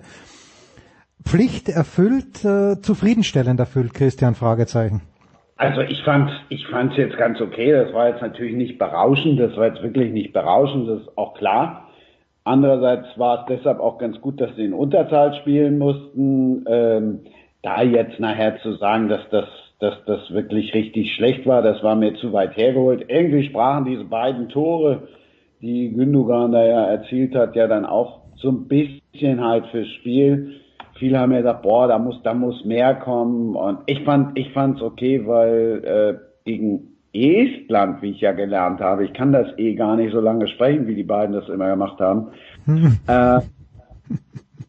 Pflicht 1.24 1.68
erfüllt, 1.68 2.44
äh, 2.44 2.80
zufriedenstellend 2.80 3.58
erfüllt, 3.58 3.94
Christian, 3.94 4.34
Fragezeichen. 4.34 5.02
Also 5.56 5.80
ich 5.80 6.02
fand, 6.02 6.30
ich 6.50 6.66
fand 6.66 6.92
es 6.92 6.98
jetzt 6.98 7.16
ganz 7.16 7.40
okay. 7.40 7.72
Das 7.72 7.92
war 7.94 8.08
jetzt 8.08 8.20
natürlich 8.20 8.54
nicht 8.54 8.78
berauschend. 8.78 9.40
Das 9.40 9.56
war 9.56 9.66
jetzt 9.66 9.82
wirklich 9.82 10.12
nicht 10.12 10.32
berauschend. 10.32 10.88
Das 10.88 11.00
ist 11.00 11.16
auch 11.16 11.34
klar. 11.34 11.85
Andererseits 12.46 13.08
war 13.18 13.40
es 13.40 13.56
deshalb 13.56 13.80
auch 13.80 13.98
ganz 13.98 14.20
gut, 14.20 14.40
dass 14.40 14.54
sie 14.54 14.66
in 14.66 14.72
Unterzahl 14.72 15.34
spielen 15.34 15.78
mussten. 15.78 16.64
Ähm, 16.68 17.20
da 17.62 17.82
jetzt 17.82 18.20
nachher 18.20 18.60
zu 18.60 18.74
sagen, 18.74 19.08
dass 19.08 19.28
das, 19.32 19.48
dass 19.80 19.96
das 20.06 20.30
wirklich 20.30 20.72
richtig 20.72 21.12
schlecht 21.16 21.44
war, 21.44 21.60
das 21.60 21.82
war 21.82 21.96
mir 21.96 22.14
zu 22.14 22.32
weit 22.32 22.56
hergeholt. 22.56 23.06
Irgendwie 23.08 23.48
sprachen 23.48 23.84
diese 23.84 24.04
beiden 24.04 24.48
Tore, 24.48 25.08
die 25.60 25.92
Gündogan 25.92 26.52
da 26.52 26.64
ja 26.64 26.84
erzielt 26.84 27.34
hat, 27.34 27.56
ja 27.56 27.66
dann 27.66 27.84
auch 27.84 28.20
so 28.36 28.50
ein 28.50 28.68
bisschen 28.68 29.44
halt 29.44 29.66
fürs 29.72 29.88
Spiel. 29.88 30.60
Viele 31.00 31.18
haben 31.18 31.32
ja 31.32 31.38
gesagt, 31.38 31.62
boah, 31.62 31.88
da 31.88 31.98
muss, 31.98 32.22
da 32.22 32.32
muss 32.32 32.64
mehr 32.64 32.94
kommen. 32.94 33.56
Und 33.56 33.78
ich 33.86 34.04
fand, 34.04 34.38
ich 34.38 34.52
fand's 34.52 34.80
okay, 34.82 35.26
weil 35.26 35.82
äh, 35.84 36.14
gegen 36.44 36.95
Estland, 37.16 38.02
wie 38.02 38.10
ich 38.10 38.20
ja 38.20 38.32
gelernt 38.32 38.80
habe, 38.80 39.04
ich 39.04 39.12
kann 39.12 39.32
das 39.32 39.46
eh 39.58 39.74
gar 39.74 39.96
nicht 39.96 40.12
so 40.12 40.20
lange 40.20 40.48
sprechen, 40.48 40.86
wie 40.86 40.94
die 40.94 41.04
beiden 41.04 41.34
das 41.34 41.48
immer 41.48 41.68
gemacht 41.68 42.00
haben. 42.00 42.28
äh, 43.06 43.40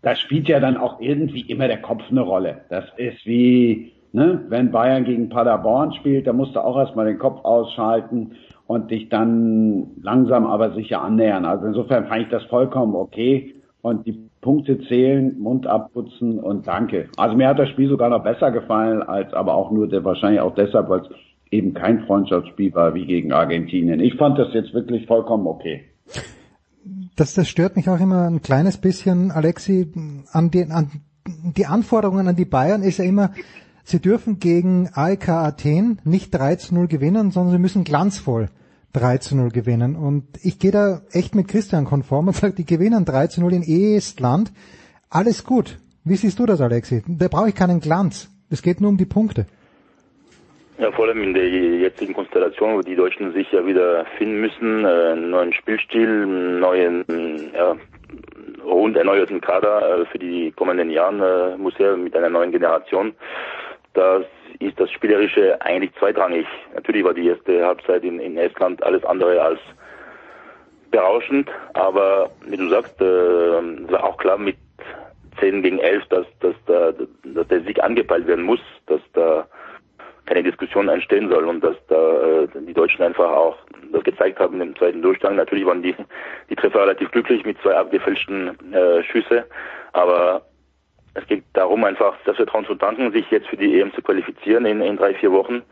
da 0.01 0.16
spielt 0.16 0.48
ja 0.48 0.60
dann 0.60 0.77
auch 0.77 1.01
irgendwie 1.01 1.42
immer 1.42 1.68
der 1.68 1.82
Kopf 1.82 2.04
eine 2.10 2.22
Rolle. 2.22 2.62
Das 2.70 2.86
ist 2.98 3.25
wie, 3.25 3.92
ne, 4.13 4.46
wenn 4.50 4.72
Bayern 4.72 5.04
gegen 5.04 5.30
Paderborn 5.30 5.94
spielt, 5.94 6.27
da 6.27 6.34
musst 6.34 6.56
du 6.56 6.63
auch 6.63 6.77
erstmal 6.77 7.08
den 7.08 7.20
Kopf 7.20 7.44
ausschalten 7.44 8.32
und 8.68 8.92
dich 8.92 9.10
dann 9.10 9.88
langsam 10.01 10.46
aber 10.46 10.74
sicher 10.74 11.01
annähern. 11.01 11.46
Also 11.46 11.66
insofern 11.66 12.08
fand 12.08 12.24
ich 12.24 12.30
das 12.30 12.44
vollkommen 12.44 12.96
okay 12.96 13.56
und 13.82 14.06
die 14.06 14.27
Punkte 14.42 14.80
zählen, 14.88 15.38
Mund 15.39 15.68
abputzen 15.68 16.39
und 16.39 16.68
danke. 16.68 17.10
Also 17.18 17.36
mir 17.36 17.48
hat 17.48 17.60
das 17.60 17.70
Spiel 17.70 17.89
sogar 17.89 18.10
noch 18.10 18.24
besser 18.24 18.51
gefallen, 18.51 19.01
als 19.01 19.34
aber 19.34 19.56
auch 19.56 19.72
nur 19.72 19.88
der, 19.88 20.04
wahrscheinlich 20.06 20.42
auch 20.42 20.56
deshalb, 20.56 20.89
weil 20.89 21.01
es 21.01 21.10
eben 21.51 21.74
kein 21.74 22.06
Freundschaftsspiel 22.06 22.74
war 22.74 22.94
wie 22.94 23.06
gegen 23.06 23.32
Argentinien. 23.32 24.00
Ich 24.00 24.16
fand 24.16 24.38
das 24.38 24.54
jetzt 24.54 24.74
wirklich 24.74 25.06
vollkommen 25.06 25.48
okay. 25.48 25.86
Das, 27.16 27.34
das 27.34 27.50
stört 27.50 27.75
mich 27.75 27.89
auch 27.89 28.00
immer 28.00 28.27
ein 28.27 28.42
kleines 28.42 28.77
bisschen, 28.77 29.32
Alexi, 29.32 29.92
an, 30.32 30.51
den, 30.51 30.72
an 30.72 30.92
die 31.27 31.66
Anforderungen 31.66 32.27
an 32.27 32.36
die 32.36 32.46
Bayern 32.46 32.84
ist 32.84 33.00
ja 33.00 33.06
immer, 33.06 33.32
sie 33.84 34.00
dürfen 34.00 34.39
gegen 34.39 34.89
AEK 34.94 35.30
Athen 35.30 36.00
nicht 36.04 36.32
3 36.32 36.56
zu 36.58 36.75
0 36.75 36.88
gewinnen, 36.88 37.32
sondern 37.32 37.54
sie 37.54 37.60
müssen 37.60 37.84
glanzvoll 37.84 38.50
3 38.94 39.18
zu 39.18 39.36
0 39.36 39.50
gewinnen. 39.50 39.96
Und 39.96 40.25
ich 40.44 40.60
gehe 40.60 40.72
da 40.72 41.01
echt 41.12 41.36
mit 41.36 41.48
Christian 41.48 41.86
konform 41.86 42.27
und 42.27 42.36
sage, 42.36 42.54
die 42.54 42.66
gewinnen 42.66 43.06
3 43.06 43.27
zu 43.27 43.42
0 43.42 43.54
in 43.54 43.63
Estland. 43.63 44.51
Alles 45.10 45.44
gut. 45.44 45.80
Wie 46.04 46.16
siehst 46.16 46.39
du 46.39 46.46
das, 46.46 46.62
Alexi? 46.62 47.04
Da 47.08 47.27
brauche 47.27 47.50
ich 47.50 47.56
keinen 47.56 47.80
Glanz. 47.80 48.30
Es 48.50 48.62
geht 48.62 48.80
nur 48.80 48.89
um 48.89 48.98
die 48.98 49.06
Punkte. 49.06 49.46
Ja, 50.79 50.91
vor 50.91 51.07
allem 51.07 51.24
in 51.24 51.34
der 51.34 51.48
jetzigen 51.50 52.13
Konstellation, 52.13 52.75
wo 52.75 52.81
die 52.81 52.96
Deutschen 52.96 53.34
sich 53.34 53.51
ja 53.51 53.65
wieder 53.65 54.05
finden 54.17 54.41
müssen, 54.41 54.86
äh, 54.86 54.88
einen 54.88 55.31
neuen 55.31 55.51
Spielstil, 55.51 56.07
einen 56.07 56.60
neuen, 56.60 57.03
ja, 57.55 57.75
rund 58.63 58.96
erneuerten 58.96 59.41
Kader 59.41 60.01
äh, 60.01 60.05
für 60.05 60.19
die 60.19 60.51
kommenden 60.51 60.91
Jahren 60.91 61.19
äh, 61.19 61.57
muss 61.57 61.74
er 61.79 61.98
mit 61.98 62.15
einer 62.15 62.29
neuen 62.29 62.51
Generation. 62.51 63.15
Das 63.93 64.24
ist 64.60 64.79
das 64.79 64.91
Spielerische 64.91 65.60
eigentlich 65.62 65.96
zweitrangig. 65.96 66.46
Natürlich 66.75 67.03
war 67.03 67.15
die 67.15 67.27
erste 67.27 67.65
Halbzeit 67.65 68.03
in, 68.03 68.19
in 68.19 68.38
Estland 68.38 68.84
alles 68.84 69.03
andere 69.03 69.41
als 69.41 69.60
berauschend, 70.91 71.50
aber 71.74 72.29
wie 72.46 72.57
du 72.57 72.69
sagst, 72.69 73.01
äh, 73.01 73.91
war 73.91 74.03
auch 74.03 74.17
klar 74.17 74.38
mit 74.38 74.57
10 75.39 75.63
gegen 75.63 75.79
11, 75.79 76.05
dass, 76.10 76.25
dass, 76.39 76.55
da, 76.67 76.93
dass 77.24 77.48
der 77.48 77.62
Sieg 77.62 77.84
angepeilt 77.84 78.27
werden 78.27 78.46
muss, 78.46 78.62
dass 78.86 79.01
da 79.13 79.48
keine 80.27 80.43
Diskussion 80.43 80.89
entstehen 80.89 81.29
soll 81.29 81.46
und 81.46 81.63
dass 81.63 81.75
da 81.88 82.43
äh, 82.43 82.48
die 82.67 82.74
Deutschen 82.74 83.01
einfach 83.01 83.29
auch 83.29 83.57
das 83.91 84.03
gezeigt 84.03 84.39
haben 84.39 84.62
im 84.62 84.75
zweiten 84.75 85.01
Durchgang. 85.01 85.36
Natürlich 85.36 85.65
waren 85.65 85.81
die, 85.81 85.96
die 86.50 86.55
Treffer 86.55 86.81
relativ 86.81 87.10
glücklich 87.12 87.46
mit 87.46 87.60
zwei 87.62 87.75
abgefälschten 87.75 88.74
äh, 88.74 89.03
Schüsse, 89.03 89.46
aber 89.93 90.43
es 91.13 91.25
geht 91.27 91.43
darum 91.53 91.84
einfach 91.84 92.15
das 92.25 92.36
Vertrauen 92.36 92.65
zu 92.65 92.75
tanken, 92.75 93.12
sich 93.12 93.29
jetzt 93.31 93.48
für 93.48 93.57
die 93.57 93.79
EM 93.79 93.93
zu 93.93 94.01
qualifizieren 94.01 94.65
in, 94.65 94.81
in 94.81 94.98
drei, 94.98 95.15
vier 95.15 95.31
Wochen 95.31 95.63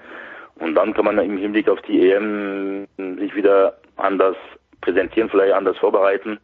und 0.55 0.73
dann 0.75 0.93
kann 0.93 1.05
man 1.05 1.19
im 1.19 1.37
Hinblick 1.37 1.69
auf 1.69 1.81
die 1.81 2.11
EM 2.11 2.87
sich 2.97 3.35
wieder 3.35 3.77
anders 3.97 4.37
präsentieren, 4.81 5.29
vielleicht 5.29 5.53
anders 5.53 5.77
vorbereiten. 5.77 6.39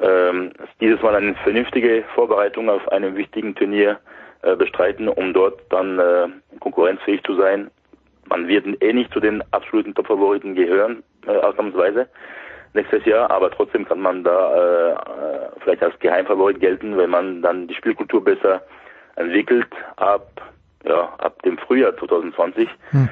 Ähm, 0.00 0.52
dieses 0.80 1.00
Mal 1.02 1.14
eine 1.16 1.34
vernünftige 1.36 2.04
Vorbereitung 2.14 2.68
auf 2.68 2.86
einem 2.88 3.16
wichtigen 3.16 3.54
Turnier 3.54 3.98
äh, 4.44 4.56
bestreiten, 4.56 5.08
um 5.08 5.32
dort 5.32 5.60
dann 5.70 5.98
äh, 5.98 6.28
konkurrenzfähig 6.60 7.22
zu 7.24 7.34
sein. 7.34 7.70
Man 8.26 8.48
wird 8.48 8.66
eh 8.82 8.92
nicht 8.92 9.12
zu 9.12 9.20
den 9.20 9.42
absoluten 9.52 9.94
Top-Favoriten 9.94 10.54
gehören, 10.54 11.02
äh, 11.26 11.36
ausnahmsweise 11.36 12.08
nächstes 12.72 13.04
Jahr, 13.04 13.30
aber 13.30 13.50
trotzdem 13.50 13.86
kann 13.86 14.00
man 14.00 14.24
da 14.24 14.54
äh, 14.54 14.92
äh, 14.92 15.48
vielleicht 15.60 15.82
als 15.82 15.98
Geheimfavorit 16.00 16.60
gelten, 16.60 16.96
wenn 16.96 17.10
man 17.10 17.40
dann 17.40 17.68
die 17.68 17.74
Spielkultur 17.74 18.24
besser 18.24 18.62
entwickelt 19.16 19.68
ab 19.96 20.42
ja 20.84 21.14
ab 21.18 21.40
dem 21.42 21.58
Frühjahr 21.58 21.96
2020. 21.96 22.68
Hm. 22.90 23.08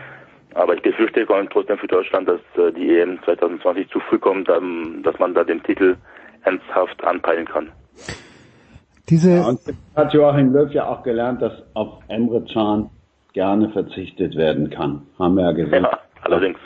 Aber 0.55 0.75
ich 0.75 0.83
befürchte 0.83 1.27
trotzdem 1.51 1.79
für 1.79 1.87
Deutschland, 1.87 2.29
dass 2.29 2.41
äh, 2.57 2.73
die 2.73 2.99
EM 2.99 3.23
2020 3.25 3.89
zu 3.89 4.01
früh 4.01 4.19
kommt, 4.19 4.49
ähm, 4.51 5.01
dass 5.03 5.19
man 5.19 5.35
da 5.35 5.45
den 5.45 5.63
Titel 5.63 5.97
ernsthaft 6.45 7.03
anpeilen 7.05 7.47
kann. 7.47 7.73
Diese 9.13 9.31
ja, 9.31 9.47
und 9.47 9.61
hat 9.95 10.15
Joachim 10.15 10.55
Löw 10.55 10.73
ja 10.73 10.89
auch 10.89 11.03
gelernt, 11.03 11.43
dass 11.43 11.53
auf 11.75 11.99
Emre 12.09 12.43
Can 12.51 12.89
gerne 13.35 13.69
verzichtet 13.69 14.37
werden 14.37 14.71
kann. 14.71 15.03
Haben 15.19 15.37
wir 15.37 15.45
ja 15.45 15.53
gesehen. 15.53 15.83
Ja, 15.83 15.99
allerdings. 16.23 16.59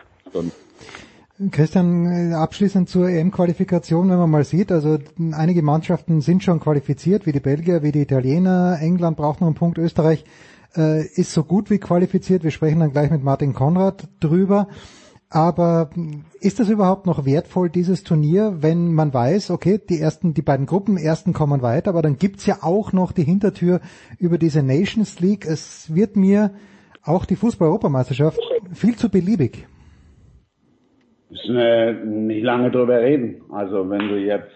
Christian, 1.51 2.33
abschließend 2.35 2.89
zur 2.89 3.09
EM-Qualifikation, 3.09 4.09
wenn 4.11 4.19
man 4.19 4.31
mal 4.31 4.45
sieht, 4.45 4.71
also 4.71 4.97
einige 5.33 5.63
Mannschaften 5.63 6.21
sind 6.21 6.45
schon 6.45 6.61
qualifiziert, 6.61 7.27
wie 7.27 7.33
die 7.33 7.41
Belgier, 7.41 7.83
wie 7.83 7.91
die 7.91 8.03
Italiener, 8.03 8.79
England 8.81 9.17
braucht 9.17 9.41
noch 9.41 9.49
einen 9.49 9.57
Punkt, 9.57 9.77
Österreich 9.77 10.25
äh, 10.77 11.05
ist 11.05 11.33
so 11.33 11.43
gut 11.43 11.69
wie 11.69 11.79
qualifiziert, 11.79 12.45
wir 12.45 12.53
sprechen 12.53 12.79
dann 12.79 12.93
gleich 12.93 13.11
mit 13.11 13.25
Martin 13.25 13.55
Konrad 13.55 14.07
drüber. 14.21 14.69
Aber 15.29 15.91
ist 16.41 16.61
das 16.61 16.69
überhaupt 16.69 17.07
noch 17.07 17.27
wertvoll, 17.27 17.69
dieses 17.69 18.05
Turnier, 18.05 18.59
wenn 18.61 18.95
man 18.95 19.13
weiß, 19.13 19.51
okay, 19.51 19.81
die 19.89 19.99
ersten, 19.99 20.35
die 20.35 20.43
beiden 20.43 20.67
Gruppen 20.67 20.97
ersten 20.97 21.33
kommen 21.33 21.63
weiter, 21.63 21.91
aber 21.91 22.03
dann 22.03 22.17
gibt's 22.17 22.47
ja 22.47 22.59
auch 22.63 22.93
noch 22.93 23.11
die 23.11 23.25
Hintertür 23.25 23.81
über 24.21 24.39
diese 24.39 24.63
Nations 24.63 25.19
League. 25.19 25.45
Es 25.45 25.93
wird 25.95 26.17
mir 26.17 26.53
auch 27.03 27.25
die 27.25 27.37
Fußball-Europameisterschaft 27.37 28.39
viel 28.73 28.97
zu 28.97 29.11
beliebig. 29.11 29.67
Müssen 31.29 31.57
wir 31.57 31.93
nicht 32.05 32.45
lange 32.45 32.71
drüber 32.71 33.01
reden. 33.01 33.43
Also 33.51 33.91
wenn 33.91 34.09
du 34.09 34.17
jetzt 34.17 34.51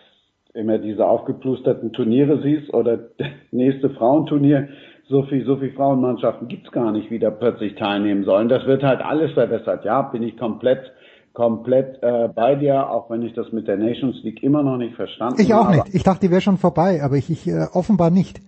immer 0.54 0.78
diese 0.78 1.04
aufgeplusterten 1.04 1.92
Turniere 1.92 2.42
siehst 2.42 2.72
oder 2.72 2.96
das 3.18 3.28
nächste 3.50 3.90
Frauenturnier, 3.90 4.68
so 5.10 5.24
viel, 5.24 5.44
so 5.44 5.56
viel 5.56 5.72
Frauenmannschaften 5.72 6.48
gibt's 6.48 6.70
gar 6.70 6.92
nicht, 6.92 7.10
die 7.10 7.18
da 7.18 7.30
plötzlich 7.30 7.74
teilnehmen 7.74 8.24
sollen. 8.24 8.48
Das 8.48 8.64
wird 8.66 8.82
halt 8.82 9.02
alles 9.02 9.32
verbessert. 9.32 9.84
Ja, 9.84 10.02
bin 10.02 10.22
ich 10.22 10.38
komplett 10.38 10.92
komplett 11.32 12.02
äh, 12.02 12.28
bei 12.34 12.56
dir, 12.56 12.90
auch 12.90 13.08
wenn 13.08 13.22
ich 13.22 13.32
das 13.34 13.52
mit 13.52 13.68
der 13.68 13.76
Nations 13.76 14.16
League 14.24 14.42
immer 14.42 14.62
noch 14.62 14.76
nicht 14.76 14.96
verstanden 14.96 15.34
habe. 15.34 15.42
Ich 15.42 15.54
auch 15.54 15.70
nicht. 15.70 15.94
Ich 15.94 16.02
dachte, 16.02 16.26
die 16.26 16.30
wäre 16.30 16.40
schon 16.40 16.56
vorbei, 16.56 17.02
aber 17.02 17.16
ich, 17.16 17.30
ich 17.30 17.46
äh, 17.46 17.66
offenbar 17.72 18.10
nicht. 18.10 18.40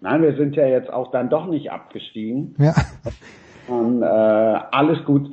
Nein, 0.00 0.22
wir 0.22 0.34
sind 0.36 0.56
ja 0.56 0.66
jetzt 0.66 0.92
auch 0.92 1.10
dann 1.10 1.28
doch 1.28 1.46
nicht 1.46 1.70
abgestiegen. 1.70 2.54
Ja. 2.58 2.74
Und, 3.68 4.02
äh, 4.02 4.06
alles 4.06 5.04
gut. 5.04 5.30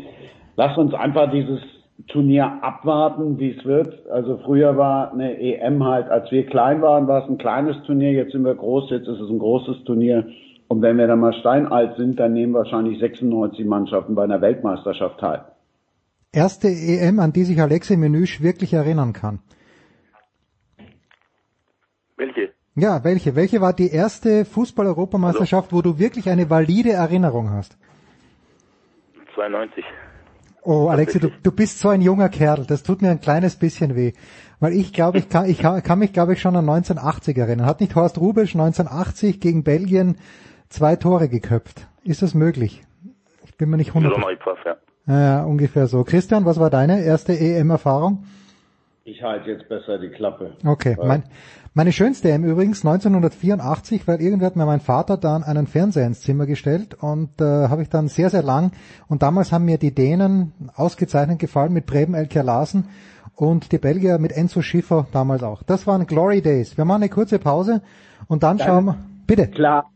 Lass 0.56 0.78
uns 0.78 0.94
einfach 0.94 1.32
dieses 1.32 1.60
Turnier 2.08 2.60
abwarten, 2.62 3.40
wie 3.40 3.52
es 3.52 3.64
wird. 3.66 4.10
Also 4.10 4.40
früher 4.44 4.78
war 4.78 5.14
eine 5.14 5.40
EM 5.40 5.84
halt, 5.84 6.10
als 6.10 6.32
wir 6.32 6.46
klein 6.46 6.82
waren, 6.82 7.08
war 7.08 7.24
es 7.24 7.30
ein 7.30 7.38
kleines 7.38 7.82
Turnier, 7.84 8.12
jetzt 8.12 8.32
sind 8.32 8.44
wir 8.44 8.56
groß, 8.56 8.90
jetzt 8.90 9.08
ist 9.08 9.20
es 9.20 9.30
ein 9.30 9.40
großes 9.40 9.84
Turnier. 9.86 10.26
Und 10.74 10.82
wenn 10.82 10.98
wir 10.98 11.06
dann 11.06 11.20
mal 11.20 11.34
steinalt 11.34 11.98
sind, 11.98 12.20
dann 12.20 12.34
nehmen 12.34 12.56
wahrscheinlich 12.56 12.98
96 13.00 13.64
Mannschaften 13.64 14.16
bei 14.16 14.24
einer 14.24 14.42
Weltmeisterschaft 14.42 15.20
teil. 15.20 15.46
Erste 16.32 16.68
EM, 16.68 17.20
an 17.20 17.32
die 17.32 17.44
sich 17.44 17.62
Alexei 17.62 17.96
Menüsch 17.96 18.42
wirklich 18.42 18.74
erinnern 18.74 19.14
kann. 19.14 19.38
Welche? 22.18 22.54
Ja, 22.74 23.04
welche? 23.04 23.36
Welche 23.36 23.62
war 23.62 23.74
die 23.74 23.92
erste 23.92 24.46
Fußball-Europameisterschaft, 24.46 25.68
also, 25.68 25.78
wo 25.78 25.82
du 25.84 26.00
wirklich 26.00 26.28
eine 26.28 26.50
valide 26.50 26.94
Erinnerung 26.94 27.52
hast? 27.52 27.78
92. 29.36 29.86
Oh, 30.64 30.88
Alexi, 30.88 31.20
du, 31.20 31.30
du 31.44 31.52
bist 31.52 31.78
so 31.78 31.90
ein 31.90 32.02
junger 32.02 32.30
Kerl. 32.30 32.66
Das 32.66 32.82
tut 32.82 33.04
mir 33.04 33.12
ein 33.12 33.22
kleines 33.22 33.58
bisschen 33.58 33.96
weh. 33.96 34.14
Weil 34.60 34.74
ich 34.74 34.92
glaube, 34.92 35.20
ich 35.20 35.30
kann, 35.30 35.48
ich 35.48 35.60
kann 35.60 36.00
mich, 36.00 36.14
glaube 36.14 36.34
ich, 36.34 36.42
schon 36.42 36.56
an 36.56 36.68
1980 36.68 37.38
erinnern. 37.38 37.68
Hat 37.68 37.80
nicht 37.80 37.94
Horst 37.94 38.18
Rubisch 38.18 38.56
1980 38.56 39.40
gegen 39.40 39.64
Belgien 39.64 40.16
zwei 40.74 40.96
Tore 40.96 41.30
geköpft? 41.30 41.88
Ist 42.04 42.22
das 42.22 42.34
möglich? 42.34 42.84
Ich 43.46 43.56
bin 43.56 43.70
mir 43.70 43.78
nicht 43.78 43.94
hundert. 43.94 44.18
Ja. 45.06 45.20
ja, 45.20 45.44
ungefähr 45.44 45.88
so. 45.88 46.04
Christian, 46.04 46.46
was 46.46 46.60
war 46.60 46.70
deine 46.70 47.04
erste 47.04 47.38
EM-Erfahrung? 47.38 48.26
Ich 49.06 49.22
halte 49.22 49.52
jetzt 49.52 49.68
besser 49.68 50.00
die 50.00 50.10
Klappe. 50.10 50.56
Okay, 50.66 50.96
mein, 51.02 51.24
meine 51.74 51.92
schönste 51.92 52.32
EM 52.32 52.46
übrigens 52.46 52.86
1984, 52.86 54.08
weil 54.08 54.22
irgendwie 54.22 54.46
hat 54.46 54.56
mir 54.56 54.66
mein 54.66 54.80
Vater 54.80 55.18
dann 55.18 55.44
einen 55.44 55.68
Fernseher 55.68 56.08
ins 56.08 56.22
Zimmer 56.22 56.46
gestellt 56.46 56.96
und 57.02 57.42
äh, 57.42 57.68
habe 57.68 57.82
ich 57.82 57.90
dann 57.90 58.08
sehr, 58.08 58.30
sehr 58.30 58.44
lang 58.44 58.72
und 59.10 59.22
damals 59.22 59.52
haben 59.52 59.66
mir 59.66 59.78
die 59.78 59.94
Dänen 59.94 60.54
ausgezeichnet 60.76 61.40
gefallen 61.40 61.74
mit 61.74 61.86
Preben 61.86 62.14
Elker 62.14 62.44
Larsen 62.44 62.88
und 63.36 63.72
die 63.74 63.78
Belgier 63.78 64.20
mit 64.20 64.32
Enzo 64.32 64.62
Schiffer 64.62 65.08
damals 65.12 65.44
auch. 65.44 65.64
Das 65.64 65.86
waren 65.86 66.08
Glory 66.08 66.42
Days. 66.42 66.78
Wir 66.78 66.86
machen 66.86 67.04
eine 67.04 67.10
kurze 67.10 67.40
Pause 67.40 67.82
und 68.28 68.44
dann, 68.44 68.58
dann 68.58 68.68
schauen 68.68 68.86
wir. 68.86 68.98
Bitte. 69.28 69.48
Klar, 69.48 69.90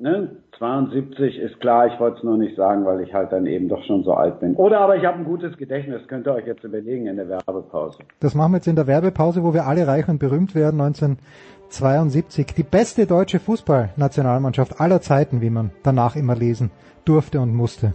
ne, 0.00 0.36
72 0.58 1.38
ist 1.38 1.60
klar, 1.60 1.86
ich 1.86 2.00
wollte 2.00 2.18
es 2.18 2.24
nur 2.24 2.38
nicht 2.38 2.56
sagen, 2.56 2.84
weil 2.84 3.00
ich 3.00 3.12
halt 3.12 3.32
dann 3.32 3.46
eben 3.46 3.68
doch 3.68 3.82
schon 3.84 4.04
so 4.04 4.12
alt 4.12 4.40
bin. 4.40 4.54
Oder 4.54 4.80
aber 4.80 4.96
ich 4.96 5.04
habe 5.04 5.18
ein 5.18 5.24
gutes 5.24 5.56
Gedächtnis, 5.56 6.06
könnt 6.08 6.26
ihr 6.26 6.34
euch 6.34 6.46
jetzt 6.46 6.64
überlegen 6.64 7.06
in 7.06 7.16
der 7.16 7.28
Werbepause. 7.28 7.98
Das 8.20 8.34
machen 8.34 8.52
wir 8.52 8.56
jetzt 8.58 8.68
in 8.68 8.76
der 8.76 8.86
Werbepause, 8.86 9.42
wo 9.42 9.52
wir 9.54 9.66
alle 9.66 9.86
reich 9.86 10.08
und 10.08 10.18
berühmt 10.18 10.54
werden, 10.54 10.80
1972. 10.80 12.46
Die 12.56 12.62
beste 12.62 13.06
deutsche 13.06 13.38
Fußballnationalmannschaft 13.38 14.80
aller 14.80 15.00
Zeiten, 15.00 15.40
wie 15.40 15.50
man 15.50 15.70
danach 15.82 16.16
immer 16.16 16.34
lesen 16.34 16.70
durfte 17.04 17.40
und 17.40 17.54
musste. 17.54 17.94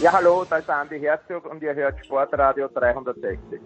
Ja, 0.00 0.12
hallo, 0.12 0.46
da 0.48 0.58
ist 0.58 0.70
Andi 0.70 1.00
Herzog 1.00 1.50
und 1.50 1.60
ihr 1.60 1.74
hört 1.74 2.04
Sportradio 2.04 2.68
360. 2.68 3.60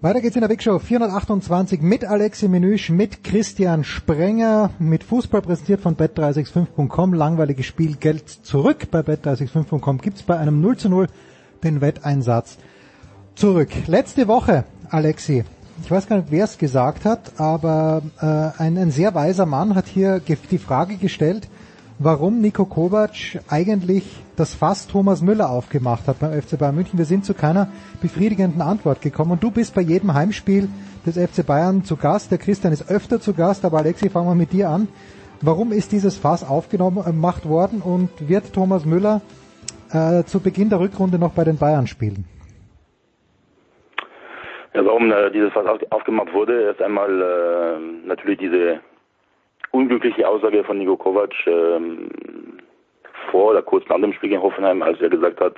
Weiter 0.00 0.22
geht's 0.22 0.36
in 0.36 0.40
der 0.40 0.48
Big 0.48 0.62
Show 0.62 0.78
428 0.78 1.82
mit 1.82 2.06
Alexi 2.06 2.48
Menüsch, 2.48 2.88
mit 2.88 3.22
Christian 3.22 3.84
Sprenger, 3.84 4.70
mit 4.78 5.04
Fußball 5.04 5.42
präsentiert 5.42 5.82
von 5.82 5.98
bet365.com. 5.98 7.12
Langweiliges 7.12 7.66
Spiel 7.66 7.96
Geld 7.96 8.30
zurück 8.30 8.90
bei 8.90 9.00
bet365.com 9.00 9.98
gibt's 9.98 10.22
bei 10.22 10.38
einem 10.38 10.62
0 10.62 10.78
zu 10.78 10.88
0 10.88 11.08
den 11.62 11.82
Wetteinsatz 11.82 12.56
zurück. 13.34 13.68
Letzte 13.86 14.28
Woche, 14.28 14.64
Alexi, 14.88 15.44
ich 15.82 15.90
weiß 15.90 16.06
gar 16.06 16.16
nicht, 16.16 16.30
wer 16.30 16.44
es 16.44 16.58
gesagt 16.58 17.04
hat, 17.04 17.32
aber 17.38 18.02
äh, 18.20 18.62
ein, 18.62 18.76
ein 18.78 18.90
sehr 18.90 19.14
weiser 19.14 19.46
Mann 19.46 19.74
hat 19.74 19.86
hier 19.86 20.20
die 20.20 20.58
Frage 20.58 20.96
gestellt, 20.96 21.48
warum 21.98 22.40
Nico 22.40 22.64
Kovac 22.64 23.40
eigentlich 23.48 24.04
das 24.36 24.54
Fass 24.54 24.86
Thomas 24.86 25.20
Müller 25.20 25.50
aufgemacht 25.50 26.08
hat 26.08 26.18
beim 26.18 26.40
FC 26.40 26.58
Bayern 26.58 26.74
München. 26.74 26.98
Wir 26.98 27.04
sind 27.04 27.24
zu 27.24 27.34
keiner 27.34 27.68
befriedigenden 28.00 28.62
Antwort 28.62 29.02
gekommen 29.02 29.32
und 29.32 29.42
du 29.42 29.50
bist 29.50 29.74
bei 29.74 29.82
jedem 29.82 30.14
Heimspiel 30.14 30.68
des 31.04 31.16
FC 31.16 31.44
Bayern 31.44 31.84
zu 31.84 31.96
Gast. 31.96 32.30
Der 32.30 32.38
Christian 32.38 32.72
ist 32.72 32.88
öfter 32.88 33.20
zu 33.20 33.34
Gast, 33.34 33.64
aber 33.64 33.78
Alexi, 33.78 34.08
fangen 34.08 34.28
wir 34.28 34.34
mit 34.34 34.52
dir 34.52 34.70
an. 34.70 34.88
Warum 35.42 35.72
ist 35.72 35.92
dieses 35.92 36.16
Fass 36.16 36.42
aufgenommen 36.42 37.04
gemacht 37.04 37.46
worden 37.46 37.80
und 37.80 38.10
wird 38.28 38.52
Thomas 38.52 38.84
Müller 38.84 39.20
äh, 39.90 40.24
zu 40.24 40.40
Beginn 40.40 40.68
der 40.68 40.80
Rückrunde 40.80 41.18
noch 41.18 41.32
bei 41.32 41.44
den 41.44 41.56
Bayern 41.56 41.86
spielen? 41.86 42.24
Ja, 44.72 44.84
warum 44.84 45.10
äh, 45.10 45.30
dieses 45.30 45.52
Fass 45.52 45.66
aufgemacht 45.90 46.32
wurde, 46.32 46.62
erst 46.62 46.80
einmal 46.82 47.10
äh, 47.10 48.06
natürlich 48.06 48.38
diese 48.38 48.80
unglückliche 49.72 50.26
Aussage 50.28 50.62
von 50.64 50.78
Nico 50.78 50.96
Kovac 50.96 51.34
ähm, 51.46 52.08
vor 53.30 53.50
oder 53.50 53.62
kurz 53.62 53.88
nach 53.88 54.00
dem 54.00 54.12
Spiel 54.12 54.32
in 54.32 54.42
Hoffenheim, 54.42 54.82
als 54.82 55.00
er 55.00 55.08
gesagt 55.08 55.40
hat, 55.40 55.54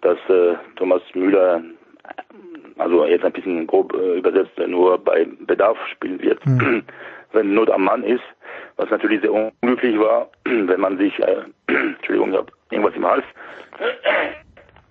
dass 0.00 0.18
äh, 0.28 0.54
Thomas 0.76 1.02
Müller, 1.14 1.62
also 2.78 3.04
jetzt 3.04 3.24
ein 3.24 3.32
bisschen 3.32 3.66
grob 3.66 3.92
äh, 3.94 4.18
übersetzt, 4.18 4.58
nur 4.66 4.98
bei 4.98 5.26
Bedarf 5.40 5.78
spielen 5.88 6.20
wird, 6.22 6.44
mhm. 6.46 6.82
wenn 7.32 7.54
Not 7.54 7.70
am 7.70 7.84
Mann 7.84 8.04
ist, 8.04 8.24
was 8.76 8.90
natürlich 8.90 9.20
sehr 9.22 9.32
unglücklich 9.32 9.98
war, 9.98 10.28
wenn 10.44 10.80
man 10.80 10.98
sich, 10.98 11.18
äh, 11.18 11.42
Entschuldigung, 11.66 12.30
ich 12.30 12.38
habe 12.38 12.52
irgendwas 12.70 12.94
im 12.94 13.06
Hals. 13.06 13.24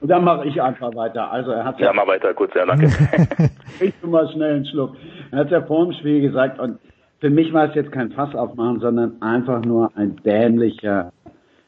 Und 0.01 0.10
dann 0.10 0.24
mache 0.24 0.48
ich 0.48 0.62
einfach 0.62 0.96
weiter. 0.96 1.32
Also 1.32 1.51
er 1.51 1.65
hat 1.65 1.79
ja, 1.79 1.88
ja 1.88 1.94
mal 1.94 2.08
weiter, 2.08 2.34
kurz, 2.34 2.53
ja, 2.56 2.65
danke. 2.65 2.88
ich 3.79 3.94
tu 4.01 4.08
mal 4.08 4.29
schnell 4.29 4.56
einen 4.56 4.65
Schluck. 4.65 4.96
Er 5.32 5.39
hat 5.39 5.51
ja 5.51 5.62
vor 5.62 5.86
dem 5.86 5.94
Spiel 5.94 6.22
gesagt, 6.22 6.60
und 6.60 6.79
für 7.20 7.29
mich 7.29 7.51
war 7.51 7.68
es 7.68 7.75
jetzt 7.75 7.91
kein 7.91 8.12
Fass 8.12 8.34
aufmachen, 8.34 8.79
sondern 8.79 9.22
einfach 9.22 9.63
nur 9.63 9.91
ein 9.96 10.15
dämlicher 10.24 11.12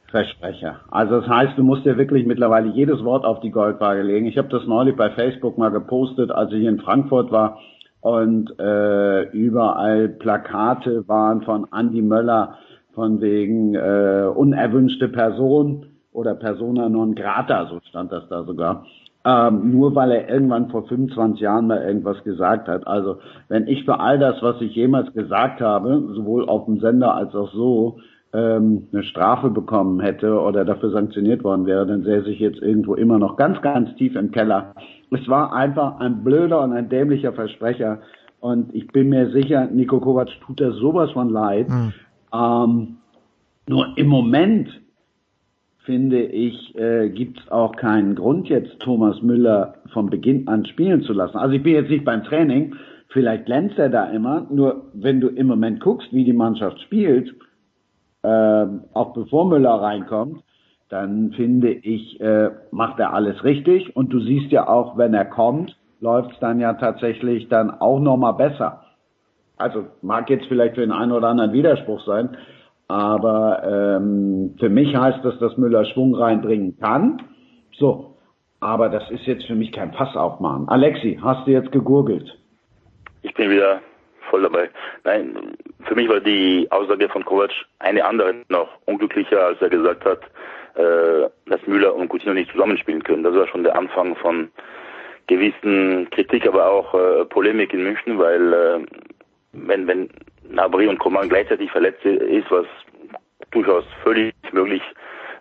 Versprecher. 0.08 0.80
Also 0.90 1.22
das 1.22 1.30
heißt, 1.30 1.58
du 1.58 1.64
musst 1.64 1.86
dir 1.86 1.98
wirklich 1.98 2.26
mittlerweile 2.26 2.70
jedes 2.70 3.04
Wort 3.04 3.26
auf 3.26 3.40
die 3.42 3.52
Goldwaage 3.52 4.02
legen. 4.02 4.28
Ich 4.28 4.38
habe 4.38 4.50
das 4.50 4.66
neulich 4.66 4.96
bei 4.96 5.10
Facebook 5.10 5.58
mal 5.58 5.72
gepostet, 5.72 6.32
als 6.32 6.52
ich 6.52 6.60
hier 6.60 6.70
in 6.70 6.80
Frankfurt 6.80 7.32
war 7.32 7.60
und 8.02 8.60
äh, 8.60 9.24
überall 9.32 10.10
Plakate 10.10 11.08
waren 11.08 11.44
von 11.44 11.68
Andy 11.74 12.02
Möller 12.02 12.58
von 12.94 13.22
wegen 13.22 13.76
äh, 13.76 14.30
unerwünschte 14.36 15.08
Person 15.08 15.86
oder 16.12 16.36
Persona 16.36 16.90
non 16.90 17.16
grata, 17.16 17.68
so 17.68 17.80
stand 17.90 18.12
das 18.12 18.28
da 18.30 18.44
sogar 18.44 18.86
ähm, 19.24 19.72
nur 19.72 19.94
weil 19.96 20.12
er 20.12 20.30
irgendwann 20.30 20.70
vor 20.70 20.88
25 20.88 21.42
Jahren 21.42 21.68
mal 21.68 21.84
irgendwas 21.84 22.24
gesagt 22.24 22.68
hat. 22.68 22.88
Also 22.88 23.18
wenn 23.50 23.68
ich 23.68 23.86
für 23.86 24.00
all 24.00 24.18
das, 24.18 24.42
was 24.42 24.60
ich 24.62 24.76
jemals 24.76 25.14
gesagt 25.14 25.62
habe, 25.62 26.10
sowohl 26.16 26.48
auf 26.48 26.66
dem 26.66 26.80
Sender 26.80 27.14
als 27.14 27.36
auch 27.36 27.52
so, 27.54 27.98
ähm, 28.34 28.88
eine 28.92 29.04
Strafe 29.04 29.50
bekommen 29.50 30.00
hätte 30.00 30.40
oder 30.40 30.66
dafür 30.66 30.92
sanktioniert 30.92 31.44
worden 31.44 31.66
wäre, 31.66 31.86
dann 31.86 32.04
säße 32.04 32.30
ich 32.30 32.40
jetzt 32.40 32.62
irgendwo 32.62 32.96
immer 32.96 33.20
noch 33.20 33.36
ganz, 33.36 33.62
ganz 33.62 33.94
tief 33.96 34.16
im 34.16 34.32
Keller. 34.32 34.74
Es 35.12 35.28
war 35.28 35.54
einfach 35.54 36.00
ein 36.00 36.24
blöder 36.24 36.62
und 36.62 36.72
ein 36.72 36.90
dämlicher 36.90 37.34
Versprecher. 37.34 38.00
Und 38.40 38.74
ich 38.74 38.88
bin 38.88 39.10
mir 39.10 39.30
sicher, 39.32 39.68
Nico 39.68 40.00
Kovac 40.00 40.30
tut 40.48 40.62
das 40.62 40.76
sowas 40.78 41.12
von 41.12 41.30
leid. 41.30 41.70
Mhm. 41.70 41.94
Ähm, 42.34 42.98
nur 43.68 43.88
im 43.98 44.08
Moment 44.08 44.81
finde 45.84 46.22
ich, 46.22 46.76
äh, 46.76 47.10
gibt 47.10 47.40
es 47.40 47.52
auch 47.52 47.76
keinen 47.76 48.16
Grund 48.16 48.50
jetzt, 48.50 48.80
Thomas 48.80 49.22
Müller 49.22 49.76
vom 49.94 50.10
Beginn 50.10 50.48
an 50.48 50.66
spielen 50.66 51.02
zu 51.02 51.14
lassen. 51.14 51.38
Also 51.38 51.56
ich 51.56 51.64
bin 51.64 51.74
jetzt 51.74 51.90
nicht 51.90 52.06
beim 52.06 52.24
Training, 52.24 52.76
vielleicht 53.10 53.46
glänzt 53.46 53.78
er 53.80 53.90
da 53.90 54.06
immer, 54.06 54.48
nur 54.50 54.86
wenn 54.94 55.20
du 55.20 55.30
im 55.30 55.48
Moment 55.48 55.80
guckst, 55.80 56.14
wie 56.14 56.24
die 56.24 56.34
Mannschaft 56.34 56.80
spielt, 56.82 57.34
äh, 58.24 58.66
auch 58.94 59.14
bevor 59.14 59.50
Müller 59.50 59.74
reinkommt, 59.82 60.44
dann 60.90 61.32
finde 61.32 61.72
ich, 61.72 62.20
äh, 62.22 62.52
macht 62.72 63.00
er 63.00 63.14
alles 63.14 63.44
richtig 63.44 63.96
und 63.96 64.12
du 64.14 64.20
siehst 64.20 64.52
ja 64.52 64.68
auch, 64.68 64.98
wenn 64.98 65.14
er 65.14 65.26
kommt, 65.26 65.78
läuft 66.00 66.34
es 66.34 66.40
dann 66.40 66.60
ja 66.60 66.74
tatsächlich 66.74 67.48
dann 67.48 67.72
auch 67.72 68.00
nochmal 68.00 68.34
besser. 68.34 68.84
Also 69.58 69.86
mag 70.02 70.30
jetzt 70.30 70.48
vielleicht 70.48 70.76
für 70.76 70.82
den 70.82 70.92
einen 70.92 71.12
oder 71.12 71.30
anderen 71.30 71.54
Widerspruch 71.54 72.04
sein, 72.06 72.38
aber 72.92 73.64
ähm, 73.66 74.56
für 74.60 74.68
mich 74.68 74.94
heißt 74.94 75.24
das, 75.24 75.40
dass 75.40 75.58
Müller 75.58 75.86
Schwung 75.86 76.14
reinbringen 76.14 76.78
kann. 76.78 77.22
So, 77.72 78.18
aber 78.60 78.90
das 78.90 79.10
ist 79.12 79.26
jetzt 79.26 79.46
für 79.46 79.56
mich 79.56 79.72
kein 79.72 79.94
Fass 79.94 80.16
aufmachen. 80.18 80.68
Alexi, 80.68 81.18
hast 81.24 81.48
du 81.48 81.52
jetzt 81.52 81.72
gegurgelt? 81.72 82.38
Ich 83.22 83.34
bin 83.34 83.50
wieder 83.50 83.80
voll 84.30 84.42
dabei. 84.42 84.70
Nein, 85.06 85.56
für 85.86 85.96
mich 85.96 86.10
war 86.10 86.20
die 86.20 86.68
Aussage 86.70 87.08
von 87.08 87.24
Kovac 87.24 87.52
eine 87.80 88.04
andere 88.04 88.36
noch 88.50 88.68
unglücklicher, 88.86 89.40
als 89.40 89.62
er 89.62 89.70
gesagt 89.70 90.04
hat, 90.04 90.20
äh, 90.76 91.30
dass 91.50 91.66
Müller 91.68 91.96
und 91.96 92.10
Coutinho 92.10 92.34
nicht 92.34 92.52
zusammenspielen 92.52 93.04
können. 93.04 93.24
Das 93.24 93.36
war 93.36 93.48
schon 93.48 93.64
der 93.64 93.78
Anfang 93.78 94.18
von 94.18 94.50
gewissen 95.28 96.10
Kritik, 96.10 96.46
aber 96.46 96.70
auch 96.70 96.94
äh, 96.94 97.24
Polemik 97.24 97.74
in 97.74 97.84
München, 97.84 98.20
weil 98.20 98.54
äh, 98.54 98.80
wenn, 99.54 99.88
wenn 99.88 100.10
Nabri 100.52 100.88
und 100.88 101.00
Coman 101.00 101.30
gleichzeitig 101.30 101.72
verletzt 101.72 102.06
ist, 102.06 102.50
was 102.52 102.66
durchaus 103.52 103.86
völlig 104.04 104.34
möglich 104.52 104.82